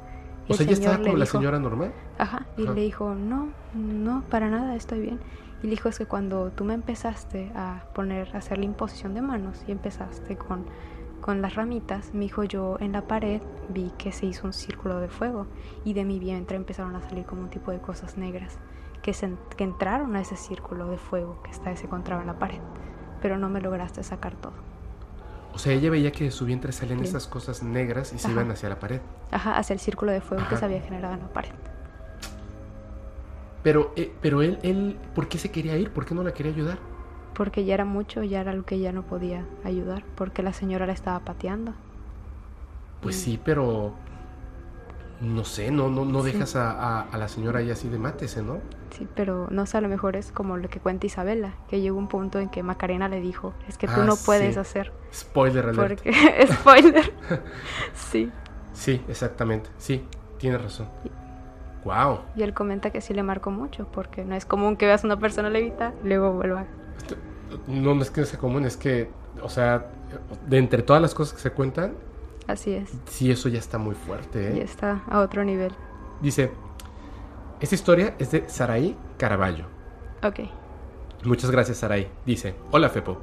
Y 0.48 0.52
O 0.52 0.56
sea, 0.56 0.66
ya 0.66 0.74
señor 0.76 0.90
estaba 0.92 1.04
como 1.04 1.16
la 1.16 1.26
señora 1.26 1.58
normal. 1.58 1.92
Ajá, 2.18 2.46
y 2.56 2.64
Ajá. 2.64 2.72
le 2.74 2.80
dijo, 2.82 3.14
no, 3.14 3.48
no, 3.74 4.24
para 4.28 4.50
nada, 4.50 4.74
estoy 4.74 5.00
bien. 5.00 5.20
Y 5.62 5.66
le 5.66 5.70
dijo, 5.70 5.88
es 5.88 5.98
que 5.98 6.06
cuando 6.06 6.50
tú 6.50 6.64
me 6.64 6.74
empezaste 6.74 7.50
a 7.54 7.84
poner, 7.94 8.34
a 8.34 8.38
hacer 8.38 8.58
la 8.58 8.64
imposición 8.64 9.14
de 9.14 9.22
manos 9.22 9.64
y 9.66 9.72
empezaste 9.72 10.36
con, 10.36 10.66
con 11.24 11.40
las 11.40 11.54
ramitas, 11.54 12.12
me 12.12 12.20
dijo, 12.24 12.44
yo 12.44 12.76
en 12.80 12.92
la 12.92 13.00
pared 13.08 13.40
vi 13.70 13.90
que 13.96 14.12
se 14.12 14.26
hizo 14.26 14.46
un 14.46 14.52
círculo 14.52 15.00
de 15.00 15.08
fuego 15.08 15.46
y 15.82 15.94
de 15.94 16.04
mi 16.04 16.18
vientre 16.18 16.54
empezaron 16.54 16.94
a 16.96 17.00
salir 17.00 17.24
como 17.24 17.40
un 17.40 17.48
tipo 17.48 17.70
de 17.70 17.78
cosas 17.78 18.18
negras 18.18 18.58
que, 19.00 19.14
se, 19.14 19.30
que 19.56 19.64
entraron 19.64 20.14
a 20.16 20.20
ese 20.20 20.36
círculo 20.36 20.86
de 20.90 20.98
fuego 20.98 21.40
que 21.42 21.50
está, 21.50 21.74
se 21.76 21.86
encontraba 21.86 22.20
en 22.20 22.26
la 22.26 22.38
pared, 22.38 22.60
pero 23.22 23.38
no 23.38 23.48
me 23.48 23.62
lograste 23.62 24.02
sacar 24.02 24.34
todo. 24.34 24.52
O 25.54 25.58
sea, 25.58 25.72
ella 25.72 25.88
veía 25.88 26.12
que 26.12 26.24
de 26.24 26.30
su 26.30 26.44
vientre 26.44 26.72
salían 26.72 26.98
Sí. 26.98 27.06
esas 27.06 27.26
cosas 27.26 27.62
negras 27.62 28.12
y 28.12 28.18
se 28.18 28.26
Ajá. 28.26 28.34
iban 28.34 28.50
hacia 28.50 28.68
la 28.68 28.78
pared. 28.78 29.00
Ajá, 29.30 29.56
hacia 29.56 29.72
el 29.72 29.80
círculo 29.80 30.12
de 30.12 30.20
fuego 30.20 30.44
que 30.50 30.58
se 30.58 30.64
había 30.66 30.82
generado 30.82 31.14
en 31.14 31.20
la 31.20 31.28
pared. 31.32 31.52
Pero, 33.62 33.92
eh, 33.96 34.12
pero 34.20 34.42
él, 34.42 34.58
él, 34.62 34.98
¿por 35.14 35.26
qué 35.28 35.38
se 35.38 35.50
quería 35.50 35.78
ir? 35.78 35.90
¿Por 35.90 36.04
qué 36.04 36.14
no 36.14 36.22
la 36.22 36.34
quería 36.34 36.52
ayudar? 36.52 36.78
Porque 37.34 37.64
ya 37.64 37.74
era 37.74 37.84
mucho, 37.84 38.22
ya 38.22 38.40
era 38.40 38.52
lo 38.52 38.64
que 38.64 38.78
ya 38.78 38.92
no 38.92 39.02
podía 39.02 39.44
ayudar, 39.64 40.04
porque 40.14 40.42
la 40.42 40.52
señora 40.52 40.86
la 40.86 40.92
estaba 40.92 41.20
pateando. 41.20 41.72
Pues 43.00 43.16
sí, 43.16 43.40
pero 43.44 43.92
no 45.20 45.44
sé, 45.44 45.70
no, 45.70 45.88
no, 45.88 46.04
no 46.04 46.22
Sí. 46.22 46.32
dejas 46.32 46.56
a, 46.56 46.70
a- 46.70 47.02
a 47.02 47.18
la 47.18 47.28
señora 47.28 47.58
ahí 47.60 47.70
así 47.70 47.88
de 47.88 47.98
mátese, 47.98 48.42
¿no? 48.42 48.58
Sí, 48.90 49.08
pero 49.16 49.48
no 49.50 49.66
sé, 49.66 49.78
a 49.78 49.80
lo 49.80 49.88
mejor 49.88 50.16
es 50.16 50.30
como 50.32 50.56
lo 50.56 50.68
que 50.68 50.78
cuenta 50.80 51.06
Isabela, 51.06 51.54
que 51.68 51.80
llegó 51.80 51.98
un 51.98 52.06
punto 52.08 52.38
en 52.38 52.48
que 52.48 52.62
Macarena 52.62 53.08
le 53.08 53.20
dijo, 53.20 53.52
es 53.68 53.76
que 53.78 53.88
tú 53.88 54.00
Ah, 54.00 54.04
no 54.04 54.14
puedes 54.16 54.54
sí. 54.54 54.60
hacer, 54.60 54.92
Spoiler 55.12 55.66
alert. 55.66 55.96
porque, 56.02 56.46
spoiler, 56.52 57.12
sí. 57.94 58.30
Sí, 58.72 59.02
exactamente. 59.08 59.70
Sí, 59.78 60.04
tienes 60.38 60.62
razón. 60.62 60.86
Wow. 61.84 62.20
Y 62.36 62.42
él 62.42 62.54
comenta 62.54 62.90
que 62.90 63.00
sí 63.00 63.12
le 63.12 63.22
marcó 63.22 63.50
mucho, 63.50 63.86
porque 63.92 64.24
no 64.24 64.34
es 64.34 64.46
común 64.46 64.76
que 64.76 64.86
veas 64.86 65.04
a 65.04 65.06
una 65.06 65.18
persona 65.18 65.50
levita 65.50 65.92
y 66.04 66.08
luego 66.08 66.32
vuelva. 66.32 66.64
No, 67.66 67.94
no 67.94 68.02
es 68.02 68.10
que 68.10 68.24
sea 68.24 68.38
común, 68.38 68.64
es 68.64 68.76
que, 68.76 69.10
o 69.42 69.48
sea, 69.48 69.90
de 70.46 70.58
entre 70.58 70.82
todas 70.82 71.00
las 71.00 71.14
cosas 71.14 71.34
que 71.34 71.40
se 71.40 71.50
cuentan, 71.50 71.94
Así 72.46 72.74
es, 72.74 72.90
sí, 73.06 73.30
eso 73.30 73.48
ya 73.48 73.58
está 73.58 73.78
muy 73.78 73.94
fuerte. 73.94 74.48
¿eh? 74.48 74.56
y 74.58 74.60
está 74.60 75.02
a 75.08 75.20
otro 75.20 75.44
nivel. 75.44 75.72
Dice, 76.20 76.50
esta 77.60 77.74
historia 77.74 78.14
es 78.18 78.30
de 78.32 78.48
Saraí 78.48 78.96
Caraballo. 79.16 79.64
Ok, 80.22 80.40
Muchas 81.24 81.50
gracias, 81.50 81.78
Saraí. 81.78 82.06
Dice, 82.26 82.54
hola 82.70 82.90
Fepo, 82.90 83.18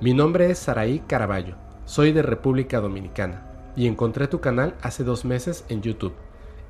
mi 0.00 0.14
nombre 0.14 0.50
es 0.50 0.58
Saraí 0.58 1.00
Caraballo, 1.00 1.56
soy 1.84 2.12
de 2.12 2.22
República 2.22 2.80
Dominicana 2.80 3.72
y 3.74 3.88
encontré 3.88 4.28
tu 4.28 4.40
canal 4.40 4.76
hace 4.82 5.02
dos 5.02 5.24
meses 5.24 5.64
en 5.68 5.82
YouTube. 5.82 6.14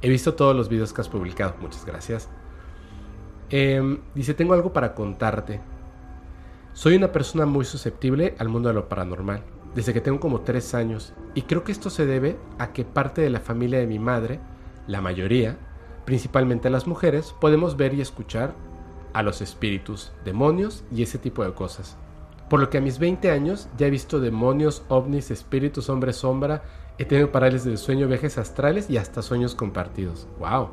He 0.00 0.08
visto 0.08 0.34
todos 0.34 0.56
los 0.56 0.70
videos 0.70 0.94
que 0.94 1.02
has 1.02 1.08
publicado, 1.10 1.54
muchas 1.60 1.84
gracias. 1.84 2.30
Em, 3.50 4.00
dice, 4.14 4.32
tengo 4.32 4.54
algo 4.54 4.72
para 4.72 4.94
contarte. 4.94 5.60
Soy 6.72 6.94
una 6.94 7.10
persona 7.10 7.46
muy 7.46 7.64
susceptible 7.64 8.36
al 8.38 8.48
mundo 8.48 8.68
de 8.68 8.74
lo 8.74 8.88
paranormal, 8.88 9.42
desde 9.74 9.92
que 9.92 10.00
tengo 10.00 10.20
como 10.20 10.42
tres 10.42 10.72
años, 10.72 11.12
y 11.34 11.42
creo 11.42 11.64
que 11.64 11.72
esto 11.72 11.90
se 11.90 12.06
debe 12.06 12.38
a 12.58 12.72
que 12.72 12.84
parte 12.84 13.20
de 13.22 13.30
la 13.30 13.40
familia 13.40 13.80
de 13.80 13.88
mi 13.88 13.98
madre, 13.98 14.38
la 14.86 15.00
mayoría, 15.00 15.58
principalmente 16.04 16.70
las 16.70 16.86
mujeres, 16.86 17.34
podemos 17.40 17.76
ver 17.76 17.94
y 17.94 18.00
escuchar 18.00 18.54
a 19.12 19.22
los 19.22 19.40
espíritus, 19.40 20.12
demonios 20.24 20.84
y 20.92 21.02
ese 21.02 21.18
tipo 21.18 21.44
de 21.44 21.54
cosas. 21.54 21.96
Por 22.48 22.60
lo 22.60 22.70
que 22.70 22.78
a 22.78 22.80
mis 22.80 23.00
20 23.00 23.30
años 23.32 23.68
ya 23.76 23.88
he 23.88 23.90
visto 23.90 24.20
demonios, 24.20 24.84
ovnis, 24.88 25.32
espíritus, 25.32 25.88
hombres 25.88 26.16
sombra, 26.16 26.62
he 26.98 27.04
tenido 27.04 27.32
parálisis 27.32 27.64
del 27.64 27.78
sueño, 27.78 28.06
viajes 28.06 28.38
astrales 28.38 28.88
y 28.88 28.96
hasta 28.96 29.22
sueños 29.22 29.56
compartidos. 29.56 30.28
¡Wow! 30.38 30.70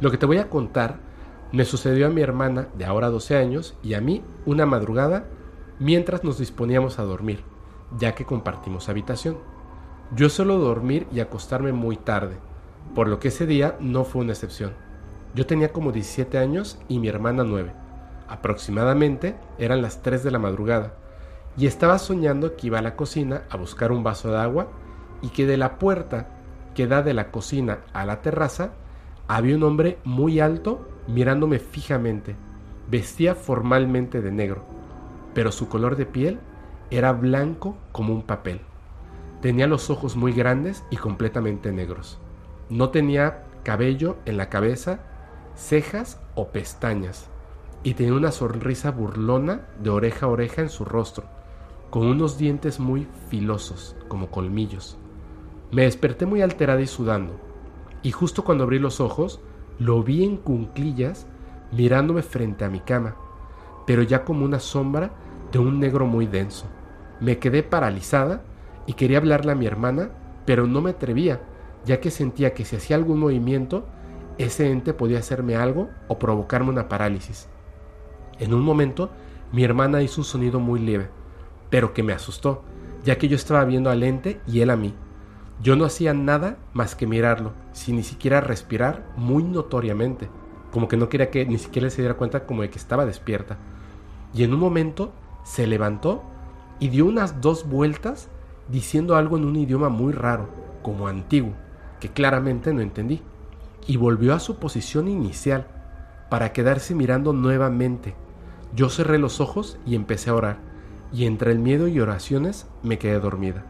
Lo 0.00 0.10
que 0.10 0.18
te 0.18 0.26
voy 0.26 0.38
a 0.38 0.48
contar 0.48 0.98
me 1.52 1.66
sucedió 1.66 2.06
a 2.06 2.10
mi 2.10 2.22
hermana 2.22 2.68
de 2.74 2.86
ahora 2.86 3.10
12 3.10 3.36
años 3.36 3.76
y 3.82 3.92
a 3.94 4.00
mí 4.00 4.24
una 4.46 4.64
madrugada 4.64 5.26
mientras 5.78 6.24
nos 6.24 6.38
disponíamos 6.38 6.98
a 6.98 7.02
dormir, 7.02 7.44
ya 7.98 8.14
que 8.14 8.24
compartimos 8.24 8.88
habitación. 8.88 9.36
Yo 10.16 10.30
suelo 10.30 10.58
dormir 10.58 11.06
y 11.12 11.20
acostarme 11.20 11.72
muy 11.72 11.96
tarde, 11.96 12.36
por 12.94 13.06
lo 13.08 13.18
que 13.18 13.28
ese 13.28 13.46
día 13.46 13.76
no 13.80 14.04
fue 14.04 14.22
una 14.22 14.32
excepción. 14.32 14.72
Yo 15.34 15.46
tenía 15.46 15.72
como 15.72 15.92
17 15.92 16.38
años 16.38 16.78
y 16.88 16.98
mi 16.98 17.08
hermana 17.08 17.44
9. 17.44 17.72
Aproximadamente 18.28 19.36
eran 19.58 19.82
las 19.82 20.02
3 20.02 20.24
de 20.24 20.30
la 20.30 20.38
madrugada 20.38 20.94
y 21.56 21.66
estaba 21.66 21.98
soñando 21.98 22.56
que 22.56 22.68
iba 22.68 22.78
a 22.78 22.82
la 22.82 22.96
cocina 22.96 23.42
a 23.50 23.58
buscar 23.58 23.92
un 23.92 24.02
vaso 24.02 24.30
de 24.30 24.38
agua 24.38 24.68
y 25.20 25.28
que 25.28 25.46
de 25.46 25.58
la 25.58 25.78
puerta 25.78 26.28
que 26.74 26.86
da 26.86 27.02
de 27.02 27.12
la 27.12 27.30
cocina 27.30 27.80
a 27.92 28.06
la 28.06 28.22
terraza 28.22 28.72
había 29.28 29.56
un 29.56 29.62
hombre 29.64 29.98
muy 30.04 30.40
alto 30.40 30.88
mirándome 31.06 31.58
fijamente. 31.58 32.36
Vestía 32.90 33.34
formalmente 33.34 34.20
de 34.20 34.32
negro, 34.32 34.64
pero 35.34 35.52
su 35.52 35.68
color 35.68 35.96
de 35.96 36.06
piel 36.06 36.40
era 36.90 37.12
blanco 37.12 37.76
como 37.92 38.12
un 38.12 38.22
papel. 38.22 38.60
Tenía 39.40 39.66
los 39.66 39.90
ojos 39.90 40.14
muy 40.14 40.32
grandes 40.32 40.84
y 40.90 40.96
completamente 40.96 41.72
negros. 41.72 42.18
No 42.68 42.90
tenía 42.90 43.44
cabello 43.62 44.16
en 44.24 44.36
la 44.36 44.48
cabeza, 44.48 45.00
cejas 45.54 46.20
o 46.34 46.48
pestañas, 46.48 47.28
y 47.82 47.94
tenía 47.94 48.14
una 48.14 48.30
sonrisa 48.30 48.90
burlona 48.90 49.66
de 49.82 49.90
oreja 49.90 50.26
a 50.26 50.28
oreja 50.28 50.62
en 50.62 50.68
su 50.68 50.84
rostro, 50.84 51.24
con 51.90 52.06
unos 52.06 52.38
dientes 52.38 52.78
muy 52.78 53.06
filosos, 53.28 53.96
como 54.08 54.30
colmillos. 54.30 54.96
Me 55.70 55.82
desperté 55.82 56.26
muy 56.26 56.42
alterada 56.42 56.80
y 56.80 56.86
sudando, 56.86 57.34
y 58.02 58.10
justo 58.12 58.44
cuando 58.44 58.64
abrí 58.64 58.78
los 58.78 59.00
ojos, 59.00 59.40
lo 59.78 60.02
vi 60.02 60.24
en 60.24 60.36
cunclillas 60.36 61.26
mirándome 61.72 62.22
frente 62.22 62.64
a 62.64 62.68
mi 62.68 62.80
cama, 62.80 63.16
pero 63.86 64.02
ya 64.02 64.24
como 64.24 64.44
una 64.44 64.60
sombra 64.60 65.12
de 65.50 65.58
un 65.58 65.80
negro 65.80 66.06
muy 66.06 66.26
denso. 66.26 66.66
Me 67.20 67.38
quedé 67.38 67.62
paralizada 67.62 68.42
y 68.86 68.94
quería 68.94 69.18
hablarle 69.18 69.52
a 69.52 69.56
mi 69.56 69.66
hermana, 69.66 70.10
pero 70.44 70.66
no 70.66 70.80
me 70.80 70.90
atrevía, 70.90 71.40
ya 71.84 72.00
que 72.00 72.10
sentía 72.10 72.54
que 72.54 72.64
si 72.64 72.76
hacía 72.76 72.96
algún 72.96 73.18
movimiento, 73.18 73.86
ese 74.38 74.70
ente 74.70 74.94
podía 74.94 75.18
hacerme 75.18 75.56
algo 75.56 75.88
o 76.08 76.18
provocarme 76.18 76.70
una 76.70 76.88
parálisis. 76.88 77.48
En 78.38 78.54
un 78.54 78.62
momento, 78.62 79.10
mi 79.52 79.64
hermana 79.64 80.02
hizo 80.02 80.20
un 80.20 80.24
sonido 80.24 80.58
muy 80.58 80.80
leve, 80.80 81.08
pero 81.70 81.92
que 81.92 82.02
me 82.02 82.12
asustó, 82.12 82.62
ya 83.04 83.18
que 83.18 83.28
yo 83.28 83.36
estaba 83.36 83.64
viendo 83.64 83.90
al 83.90 84.02
ente 84.02 84.40
y 84.46 84.60
él 84.60 84.70
a 84.70 84.76
mí. 84.76 84.94
Yo 85.62 85.76
no 85.76 85.84
hacía 85.84 86.12
nada 86.12 86.56
más 86.72 86.96
que 86.96 87.06
mirarlo, 87.06 87.52
sin 87.72 87.94
ni 87.94 88.02
siquiera 88.02 88.40
respirar 88.40 89.06
muy 89.16 89.44
notoriamente, 89.44 90.28
como 90.72 90.88
que 90.88 90.96
no 90.96 91.08
quería 91.08 91.30
que 91.30 91.46
ni 91.46 91.56
siquiera 91.56 91.88
se 91.88 92.02
diera 92.02 92.16
cuenta 92.16 92.46
como 92.46 92.62
de 92.62 92.70
que 92.70 92.78
estaba 92.78 93.06
despierta. 93.06 93.58
Y 94.34 94.42
en 94.42 94.54
un 94.54 94.58
momento 94.58 95.12
se 95.44 95.68
levantó 95.68 96.24
y 96.80 96.88
dio 96.88 97.06
unas 97.06 97.40
dos 97.40 97.68
vueltas 97.68 98.28
diciendo 98.68 99.14
algo 99.14 99.36
en 99.36 99.44
un 99.44 99.54
idioma 99.54 99.88
muy 99.88 100.12
raro, 100.12 100.48
como 100.82 101.06
antiguo, 101.06 101.52
que 102.00 102.08
claramente 102.08 102.74
no 102.74 102.80
entendí, 102.80 103.22
y 103.86 103.96
volvió 103.98 104.34
a 104.34 104.40
su 104.40 104.56
posición 104.56 105.06
inicial 105.06 105.68
para 106.28 106.52
quedarse 106.52 106.92
mirando 106.96 107.32
nuevamente. 107.32 108.16
Yo 108.74 108.88
cerré 108.88 109.18
los 109.18 109.40
ojos 109.40 109.78
y 109.86 109.94
empecé 109.94 110.30
a 110.30 110.34
orar, 110.34 110.56
y 111.12 111.26
entre 111.26 111.52
el 111.52 111.60
miedo 111.60 111.86
y 111.86 112.00
oraciones 112.00 112.66
me 112.82 112.98
quedé 112.98 113.20
dormida. 113.20 113.64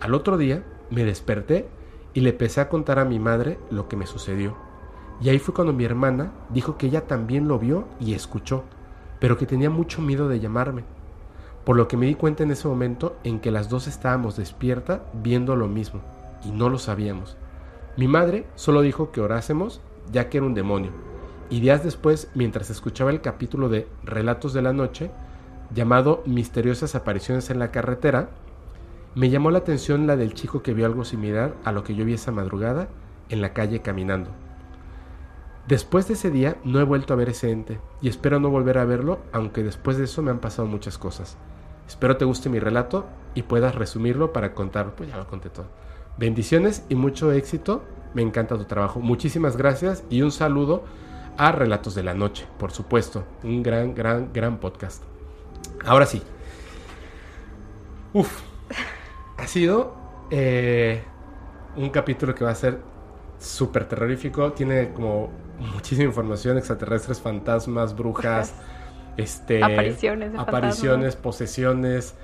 Al 0.00 0.14
otro 0.14 0.36
día 0.36 0.62
me 0.90 1.04
desperté 1.04 1.68
y 2.14 2.20
le 2.20 2.30
empecé 2.30 2.60
a 2.60 2.68
contar 2.68 2.98
a 2.98 3.04
mi 3.04 3.18
madre 3.18 3.58
lo 3.70 3.88
que 3.88 3.96
me 3.96 4.06
sucedió. 4.06 4.56
Y 5.20 5.28
ahí 5.28 5.38
fue 5.38 5.54
cuando 5.54 5.72
mi 5.72 5.84
hermana 5.84 6.32
dijo 6.50 6.78
que 6.78 6.86
ella 6.86 7.06
también 7.06 7.48
lo 7.48 7.58
vio 7.58 7.86
y 8.00 8.14
escuchó, 8.14 8.64
pero 9.20 9.36
que 9.36 9.46
tenía 9.46 9.70
mucho 9.70 10.00
miedo 10.00 10.28
de 10.28 10.40
llamarme. 10.40 10.84
Por 11.64 11.76
lo 11.76 11.88
que 11.88 11.96
me 11.96 12.06
di 12.06 12.14
cuenta 12.14 12.44
en 12.44 12.50
ese 12.50 12.68
momento 12.68 13.16
en 13.24 13.40
que 13.40 13.50
las 13.50 13.68
dos 13.68 13.88
estábamos 13.88 14.36
despiertas 14.36 15.00
viendo 15.12 15.56
lo 15.56 15.66
mismo, 15.66 16.00
y 16.44 16.50
no 16.50 16.68
lo 16.68 16.78
sabíamos. 16.78 17.36
Mi 17.96 18.06
madre 18.06 18.46
solo 18.54 18.80
dijo 18.80 19.10
que 19.10 19.20
orásemos, 19.20 19.80
ya 20.12 20.28
que 20.28 20.38
era 20.38 20.46
un 20.46 20.54
demonio, 20.54 20.92
y 21.50 21.60
días 21.60 21.82
después, 21.82 22.30
mientras 22.34 22.70
escuchaba 22.70 23.10
el 23.10 23.20
capítulo 23.20 23.68
de 23.68 23.88
Relatos 24.04 24.52
de 24.52 24.62
la 24.62 24.72
Noche, 24.72 25.10
llamado 25.74 26.22
Misteriosas 26.26 26.94
Apariciones 26.94 27.50
en 27.50 27.58
la 27.58 27.70
Carretera, 27.70 28.30
me 29.18 29.30
llamó 29.30 29.50
la 29.50 29.58
atención 29.58 30.06
la 30.06 30.16
del 30.16 30.32
chico 30.32 30.62
que 30.62 30.72
vio 30.72 30.86
algo 30.86 31.04
similar 31.04 31.52
a 31.64 31.72
lo 31.72 31.82
que 31.82 31.96
yo 31.96 32.04
vi 32.04 32.14
esa 32.14 32.30
madrugada 32.30 32.86
en 33.30 33.40
la 33.40 33.52
calle 33.52 33.82
caminando. 33.82 34.30
Después 35.66 36.06
de 36.06 36.14
ese 36.14 36.30
día 36.30 36.56
no 36.62 36.78
he 36.78 36.84
vuelto 36.84 37.14
a 37.14 37.16
ver 37.16 37.30
ese 37.30 37.50
ente 37.50 37.80
y 38.00 38.08
espero 38.08 38.38
no 38.38 38.48
volver 38.48 38.78
a 38.78 38.84
verlo, 38.84 39.18
aunque 39.32 39.64
después 39.64 39.96
de 39.96 40.04
eso 40.04 40.22
me 40.22 40.30
han 40.30 40.38
pasado 40.38 40.68
muchas 40.68 40.98
cosas. 40.98 41.36
Espero 41.88 42.16
te 42.16 42.26
guste 42.26 42.48
mi 42.48 42.60
relato 42.60 43.06
y 43.34 43.42
puedas 43.42 43.74
resumirlo 43.74 44.32
para 44.32 44.54
contarlo. 44.54 44.94
Pues 44.94 45.08
ya 45.08 45.16
lo 45.16 45.26
conté 45.26 45.50
todo. 45.50 45.66
Bendiciones 46.16 46.84
y 46.88 46.94
mucho 46.94 47.32
éxito. 47.32 47.82
Me 48.14 48.22
encanta 48.22 48.56
tu 48.56 48.66
trabajo. 48.66 49.00
Muchísimas 49.00 49.56
gracias 49.56 50.04
y 50.10 50.22
un 50.22 50.30
saludo 50.30 50.84
a 51.36 51.50
Relatos 51.50 51.96
de 51.96 52.04
la 52.04 52.14
Noche, 52.14 52.46
por 52.56 52.70
supuesto. 52.70 53.24
Un 53.42 53.64
gran, 53.64 53.96
gran, 53.96 54.32
gran 54.32 54.58
podcast. 54.58 55.02
Ahora 55.84 56.06
sí. 56.06 56.22
Uf. 58.12 58.46
Ha 59.38 59.46
sido 59.46 59.94
eh, 60.30 61.02
un 61.76 61.90
capítulo 61.90 62.34
que 62.34 62.44
va 62.44 62.50
a 62.50 62.54
ser 62.54 62.78
súper 63.38 63.86
terrorífico. 63.88 64.52
Tiene 64.52 64.92
como 64.92 65.30
muchísima 65.58 66.08
información, 66.08 66.58
extraterrestres, 66.58 67.20
fantasmas, 67.20 67.96
brujas, 67.96 68.54
este, 69.16 69.62
Apariciones 69.62 70.32
de 70.32 70.38
apariciones, 70.38 71.16
posesiones. 71.16 72.14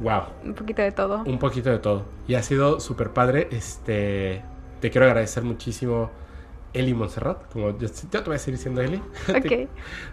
Wow, 0.00 0.24
Un 0.44 0.54
poquito 0.54 0.82
de 0.82 0.92
todo. 0.92 1.22
un 1.24 1.38
poquito 1.38 1.70
de 1.70 1.78
todo. 1.78 2.04
Y 2.28 2.34
ha 2.34 2.42
sido 2.42 2.80
súper 2.80 3.10
padre. 3.10 3.48
Este, 3.50 4.42
te 4.80 4.90
quiero 4.90 5.06
agradecer 5.06 5.42
muchísimo 5.42 6.10
Eli 6.72 6.94
Montserrat, 6.94 7.50
como 7.52 7.70
yo, 7.78 7.88
yo 7.88 7.88
te 7.88 8.20
voy 8.20 8.36
a 8.36 8.38
seguir 8.38 8.56
diciendo 8.58 8.80
Eli. 8.80 9.02
Te- 9.26 9.36
Ok. 9.66 9.68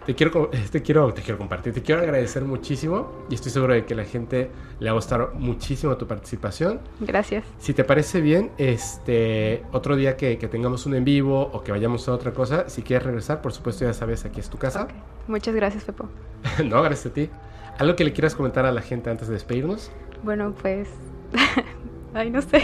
te 0.06 0.14
quiero, 0.14 0.50
te, 0.70 0.82
quiero, 0.82 1.14
te 1.14 1.22
quiero 1.22 1.38
compartir, 1.38 1.72
te 1.72 1.82
quiero 1.82 2.00
agradecer 2.02 2.44
muchísimo 2.44 3.24
y 3.30 3.34
estoy 3.34 3.52
seguro 3.52 3.74
de 3.74 3.84
que 3.84 3.94
la 3.94 4.04
gente 4.04 4.50
le 4.80 4.86
va 4.86 4.90
a 4.92 4.94
gustar 4.94 5.34
muchísimo 5.34 5.96
tu 5.96 6.06
participación. 6.06 6.80
Gracias. 7.00 7.44
Si 7.58 7.74
te 7.74 7.84
parece 7.84 8.20
bien, 8.20 8.50
este 8.58 9.62
otro 9.72 9.94
día 9.96 10.16
que, 10.16 10.38
que 10.38 10.48
tengamos 10.48 10.84
un 10.86 10.94
en 10.94 11.04
vivo 11.04 11.42
o 11.52 11.62
que 11.62 11.70
vayamos 11.72 12.08
a 12.08 12.12
otra 12.12 12.32
cosa, 12.32 12.68
si 12.68 12.82
quieres 12.82 13.06
regresar, 13.06 13.40
por 13.40 13.52
supuesto 13.52 13.84
ya 13.84 13.92
sabes, 13.92 14.24
aquí 14.24 14.40
es 14.40 14.48
tu 14.50 14.58
casa. 14.58 14.82
Ok. 14.84 14.90
Muchas 15.28 15.54
gracias, 15.54 15.84
Pepo. 15.84 16.08
no, 16.64 16.82
gracias 16.82 17.06
a 17.06 17.14
ti. 17.14 17.30
¿Algo 17.78 17.94
que 17.94 18.02
le 18.04 18.12
quieras 18.12 18.34
comentar 18.34 18.66
a 18.66 18.72
la 18.72 18.82
gente 18.82 19.08
antes 19.10 19.28
de 19.28 19.34
despedirnos? 19.34 19.92
Bueno, 20.24 20.52
pues. 20.60 20.88
Ay, 22.14 22.30
no 22.30 22.42
sé. 22.42 22.62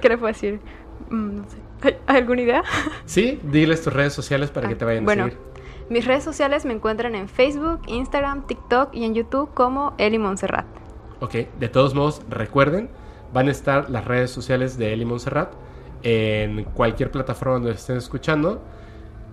¿Qué 0.00 0.08
le 0.08 0.18
puedo 0.18 0.32
decir? 0.32 0.58
Mm, 1.10 1.36
no 1.36 1.44
sé. 1.48 1.56
¿Hay 1.82 1.96
hay 2.06 2.16
alguna 2.16 2.42
idea? 2.42 2.62
Sí, 3.04 3.40
diles 3.42 3.82
tus 3.82 3.92
redes 3.92 4.12
sociales 4.12 4.50
para 4.50 4.68
que 4.68 4.74
te 4.74 4.84
vayan 4.84 5.04
bueno, 5.04 5.24
a 5.24 5.28
seguir. 5.30 5.40
mis 5.88 6.04
redes 6.04 6.24
sociales 6.24 6.64
me 6.64 6.74
encuentran 6.74 7.14
en 7.14 7.28
Facebook, 7.28 7.82
Instagram, 7.86 8.46
TikTok 8.46 8.94
y 8.94 9.04
en 9.04 9.14
YouTube 9.14 9.52
como 9.54 9.94
Eli 9.98 10.18
Montserrat. 10.18 10.66
Ok, 11.20 11.34
de 11.58 11.68
todos 11.68 11.94
modos, 11.94 12.22
recuerden, 12.28 12.90
van 13.32 13.48
a 13.48 13.50
estar 13.50 13.90
las 13.90 14.04
redes 14.04 14.30
sociales 14.30 14.78
de 14.78 14.92
Eli 14.92 15.04
Montserrat 15.04 15.52
en 16.02 16.64
cualquier 16.64 17.10
plataforma 17.10 17.54
donde 17.54 17.72
estén 17.72 17.96
escuchando, 17.96 18.62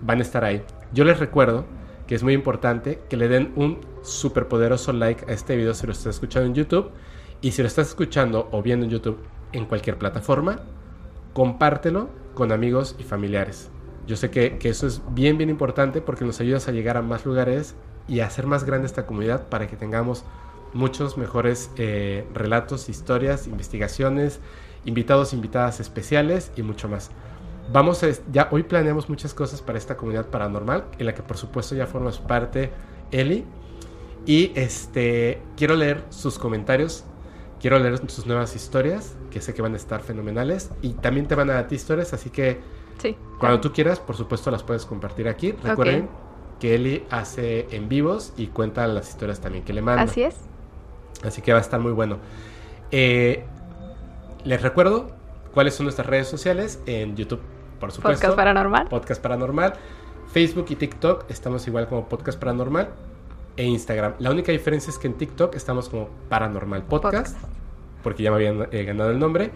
van 0.02 0.18
a 0.18 0.22
estar 0.22 0.44
ahí. 0.44 0.62
Yo 0.92 1.04
les 1.04 1.18
recuerdo 1.18 1.64
que 2.06 2.14
es 2.14 2.22
muy 2.22 2.32
importante 2.32 3.00
que 3.08 3.16
le 3.16 3.28
den 3.28 3.52
un 3.56 3.80
súper 4.02 4.48
poderoso 4.48 4.92
like 4.92 5.30
a 5.30 5.34
este 5.34 5.56
video 5.56 5.74
si 5.74 5.86
lo 5.86 5.92
estás 5.92 6.14
escuchando 6.16 6.46
en 6.46 6.54
YouTube 6.54 6.90
y 7.40 7.52
si 7.52 7.62
lo 7.62 7.68
estás 7.68 7.88
escuchando 7.88 8.48
o 8.52 8.62
viendo 8.62 8.84
en 8.86 8.90
YouTube 8.90 9.18
en 9.52 9.66
cualquier 9.66 9.98
plataforma, 9.98 10.60
compártelo 11.32 12.08
con 12.36 12.52
amigos 12.52 12.94
y 13.00 13.02
familiares. 13.02 13.70
Yo 14.06 14.14
sé 14.14 14.30
que, 14.30 14.56
eso 14.62 14.86
es 14.86 15.02
bien, 15.10 15.38
bien 15.38 15.50
importante 15.50 16.00
porque 16.00 16.24
nos 16.24 16.38
ayudas 16.38 16.68
a 16.68 16.72
llegar 16.72 16.96
a 16.96 17.02
más 17.02 17.24
lugares 17.26 17.74
y 18.06 18.20
a 18.20 18.26
hacer 18.26 18.46
más 18.46 18.62
grande 18.62 18.86
esta 18.86 19.06
comunidad 19.06 19.48
para 19.48 19.66
que 19.66 19.76
tengamos 19.76 20.22
muchos 20.72 21.16
mejores 21.16 21.70
eh, 21.76 22.24
relatos, 22.32 22.88
historias, 22.88 23.48
investigaciones, 23.48 24.38
invitados, 24.84 25.32
invitadas 25.32 25.80
especiales 25.80 26.52
y 26.56 26.62
mucho 26.62 26.88
más. 26.88 27.10
Vamos 27.72 28.04
a, 28.04 28.08
ya 28.30 28.48
hoy 28.52 28.62
planeamos 28.62 29.08
muchas 29.08 29.34
cosas 29.34 29.60
para 29.60 29.78
esta 29.78 29.96
comunidad 29.96 30.26
paranormal, 30.26 30.84
en 30.98 31.06
la 31.06 31.14
que 31.14 31.22
por 31.22 31.38
supuesto 31.38 31.74
ya 31.74 31.86
formas 31.86 32.18
parte 32.18 32.70
Eli. 33.10 33.44
Y 34.26 34.52
este 34.54 35.42
quiero 35.56 35.74
leer 35.74 36.04
sus 36.10 36.38
comentarios, 36.38 37.04
quiero 37.60 37.78
leer 37.78 37.98
sus 38.10 38.26
nuevas 38.26 38.54
historias, 38.56 39.16
que 39.30 39.40
sé 39.40 39.54
que 39.54 39.62
van 39.62 39.74
a 39.74 39.76
estar 39.76 40.02
fenomenales. 40.02 40.70
Y 40.82 40.90
también 40.94 41.26
te 41.26 41.34
van 41.34 41.50
a 41.50 41.54
dar 41.54 41.72
historias, 41.72 42.12
así 42.12 42.30
que 42.30 42.60
Sí. 42.98 43.16
cuando 43.38 43.60
tú 43.60 43.72
quieras, 43.72 44.00
por 44.00 44.16
supuesto, 44.16 44.50
las 44.50 44.62
puedes 44.62 44.86
compartir 44.86 45.28
aquí. 45.28 45.52
Recuerden 45.52 46.08
que 46.60 46.74
Eli 46.74 47.04
hace 47.10 47.66
en 47.74 47.88
vivos 47.88 48.32
y 48.36 48.46
cuenta 48.48 48.86
las 48.86 49.08
historias 49.10 49.40
también 49.40 49.64
que 49.64 49.72
le 49.72 49.82
manda. 49.82 50.02
Así 50.02 50.22
es. 50.22 50.36
Así 51.24 51.42
que 51.42 51.52
va 51.52 51.58
a 51.58 51.62
estar 51.62 51.80
muy 51.80 51.92
bueno. 51.92 52.18
Eh, 52.90 53.44
les 54.44 54.62
recuerdo 54.62 55.10
cuáles 55.52 55.74
son 55.74 55.84
nuestras 55.84 56.06
redes 56.06 56.28
sociales 56.28 56.80
en 56.86 57.16
YouTube, 57.16 57.40
por 57.80 57.92
supuesto. 57.92 58.20
Podcast 58.20 58.36
paranormal. 58.36 58.88
Podcast 58.88 59.22
Paranormal. 59.22 59.72
Facebook 60.32 60.66
y 60.70 60.76
TikTok 60.76 61.24
estamos 61.30 61.66
igual 61.66 61.88
como 61.88 62.08
Podcast 62.08 62.38
Paranormal. 62.38 62.90
E 63.56 63.64
Instagram. 63.64 64.14
La 64.18 64.30
única 64.30 64.52
diferencia 64.52 64.90
es 64.90 64.98
que 64.98 65.06
en 65.06 65.14
TikTok 65.14 65.54
estamos 65.54 65.88
como 65.88 66.08
Paranormal 66.28 66.84
Podcast. 66.84 67.34
Podcast. 67.34 67.56
Porque 68.02 68.22
ya 68.22 68.30
me 68.30 68.36
habían 68.36 68.68
eh, 68.70 68.84
ganado 68.84 69.10
el 69.10 69.18
nombre. 69.18 69.50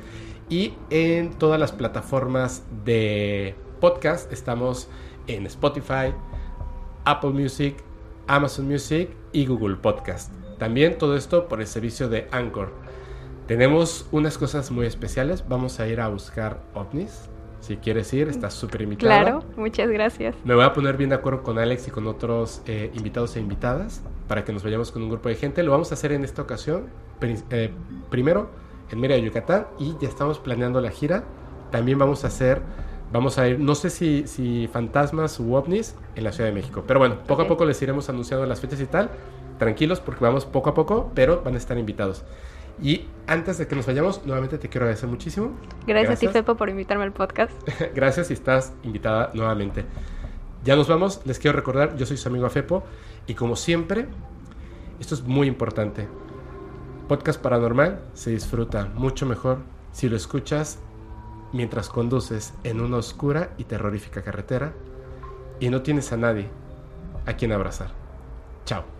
Y 0.49 0.75
en 0.91 1.31
todas 1.31 1.61
las 1.61 1.73
plataformas 1.73 2.65
de 2.85 3.55
podcast 3.81 4.33
estamos 4.33 4.89
en 5.27 5.47
Spotify, 5.47 6.13
Apple 7.05 7.31
Music, 7.31 7.77
Amazon 8.27 8.69
Music 8.69 9.11
y 9.33 9.47
Google 9.47 9.77
Podcast. 9.77 10.33
También 10.59 10.99
todo 10.99 11.17
esto 11.17 11.49
por 11.49 11.61
el 11.61 11.67
servicio 11.67 12.09
de 12.09 12.27
Anchor. 12.33 12.73
Tenemos 13.47 14.07
unas 14.13 14.39
cosas 14.39 14.71
muy 14.71 14.87
especiales. 14.87 15.45
Vamos 15.49 15.81
a 15.81 15.89
ir 15.89 16.01
a 16.01 16.09
buscar 16.09 16.63
ovnis. 16.75 17.29
Si 17.61 17.77
quieres 17.77 18.13
ir, 18.15 18.29
estás 18.29 18.55
súper 18.55 18.83
invitado. 18.83 19.09
Claro, 19.09 19.45
muchas 19.57 19.89
gracias. 19.91 20.35
Me 20.45 20.55
voy 20.55 20.65
a 20.65 20.73
poner 20.73 20.97
bien 20.97 21.11
de 21.11 21.17
acuerdo 21.17 21.43
con 21.43 21.59
Alex 21.59 21.89
y 21.89 21.91
con 21.91 22.07
otros 22.07 22.63
eh, 22.67 22.91
invitados 22.95 23.37
e 23.37 23.41
invitadas 23.41 24.03
para 24.29 24.45
que 24.45 24.53
nos 24.53 24.63
vayamos 24.65 24.91
con 24.93 25.03
un 25.03 25.11
grupo 25.11 25.29
de 25.29 25.35
gente. 25.35 25.63
Lo 25.63 25.71
vamos 25.71 25.91
a 25.91 25.95
hacer 25.95 26.13
en 26.13 26.25
esta 26.25 26.41
ocasión, 26.43 26.87
eh, 27.51 27.71
primero 28.11 28.49
en 28.91 28.99
Mérida, 28.99 29.19
Yucatán, 29.19 29.67
y 29.79 29.95
ya 30.01 30.09
estamos 30.09 30.39
planeando 30.39 30.81
la 30.81 30.91
gira. 30.91 31.25
También 31.71 31.99
vamos 31.99 32.25
a 32.25 32.29
hacer, 32.29 32.63
vamos 33.13 33.39
a 33.39 33.47
ir, 33.47 33.61
no 33.61 33.75
sé 33.75 33.91
si, 33.91 34.27
si 34.27 34.69
fantasmas 34.73 35.39
u 35.39 35.55
ovnis 35.55 35.95
en 36.17 36.25
la 36.25 36.33
Ciudad 36.33 36.49
de 36.49 36.55
México, 36.55 36.83
pero 36.87 36.99
bueno, 36.99 37.19
poco 37.27 37.43
Ok. 37.43 37.47
a 37.47 37.49
poco 37.49 37.65
les 37.67 37.81
iremos 37.83 38.09
anunciando 38.09 38.47
las 38.47 38.61
fechas 38.61 38.81
y 38.81 38.87
tal. 38.87 39.11
Tranquilos 39.59 40.01
porque 40.01 40.25
vamos 40.25 40.47
poco 40.47 40.71
a 40.71 40.75
poco, 40.75 41.11
pero 41.15 41.43
van 41.45 41.55
a 41.55 41.59
estar 41.59 41.77
invitados. 41.77 42.25
Y 42.83 43.07
antes 43.27 43.59
de 43.59 43.67
que 43.67 43.77
nos 43.77 43.87
vayamos, 43.87 44.25
nuevamente 44.25 44.59
te 44.59 44.69
quiero 44.69 44.87
agradecer 44.87 45.09
muchísimo. 45.09 45.53
Gracias, 45.87 46.17
a 46.17 46.21
ti, 46.21 46.27
Gracias. 46.27 46.33
Pepo, 46.33 46.57
por 46.57 46.69
invitarme 46.69 47.05
al 47.05 47.13
podcast. 47.13 47.53
Gracias 47.95 48.31
y 48.31 48.35
estás 48.35 48.73
invitada 48.83 49.31
nuevamente. 49.35 49.85
Ya 50.65 50.77
nos 50.77 50.89
vamos, 50.89 51.23
les 51.25 51.39
quiero 51.39 51.57
recordar, 51.57 51.97
yo 51.97 52.05
soy 52.05 52.17
su 52.17 52.29
amigo 52.29 52.47
Afepo 52.47 52.83
y 53.27 53.35
como 53.35 53.57
siempre, 53.57 54.09
esto 54.99 55.15
es 55.15 55.23
muy 55.23 55.47
importante. 55.47 56.07
Podcast 57.09 57.41
paranormal 57.41 58.01
se 58.15 58.31
disfruta 58.31 58.87
mucho 58.95 59.27
mejor 59.27 59.59
si 59.93 60.09
lo 60.09 60.17
escuchas 60.17 60.79
mientras 61.53 61.89
conduces 61.89 62.55
en 62.63 62.81
una 62.81 62.99
oscura 62.99 63.51
y 63.59 63.65
terrorífica 63.65 64.23
carretera 64.23 64.73
y 65.59 65.71
no 65.71 65.83
tienes 65.83 66.13
a 66.13 66.17
nadie 66.17 66.49
a 67.27 67.35
quien 67.35 67.53
abrazar. 67.53 67.91
Chao. 68.65 69.00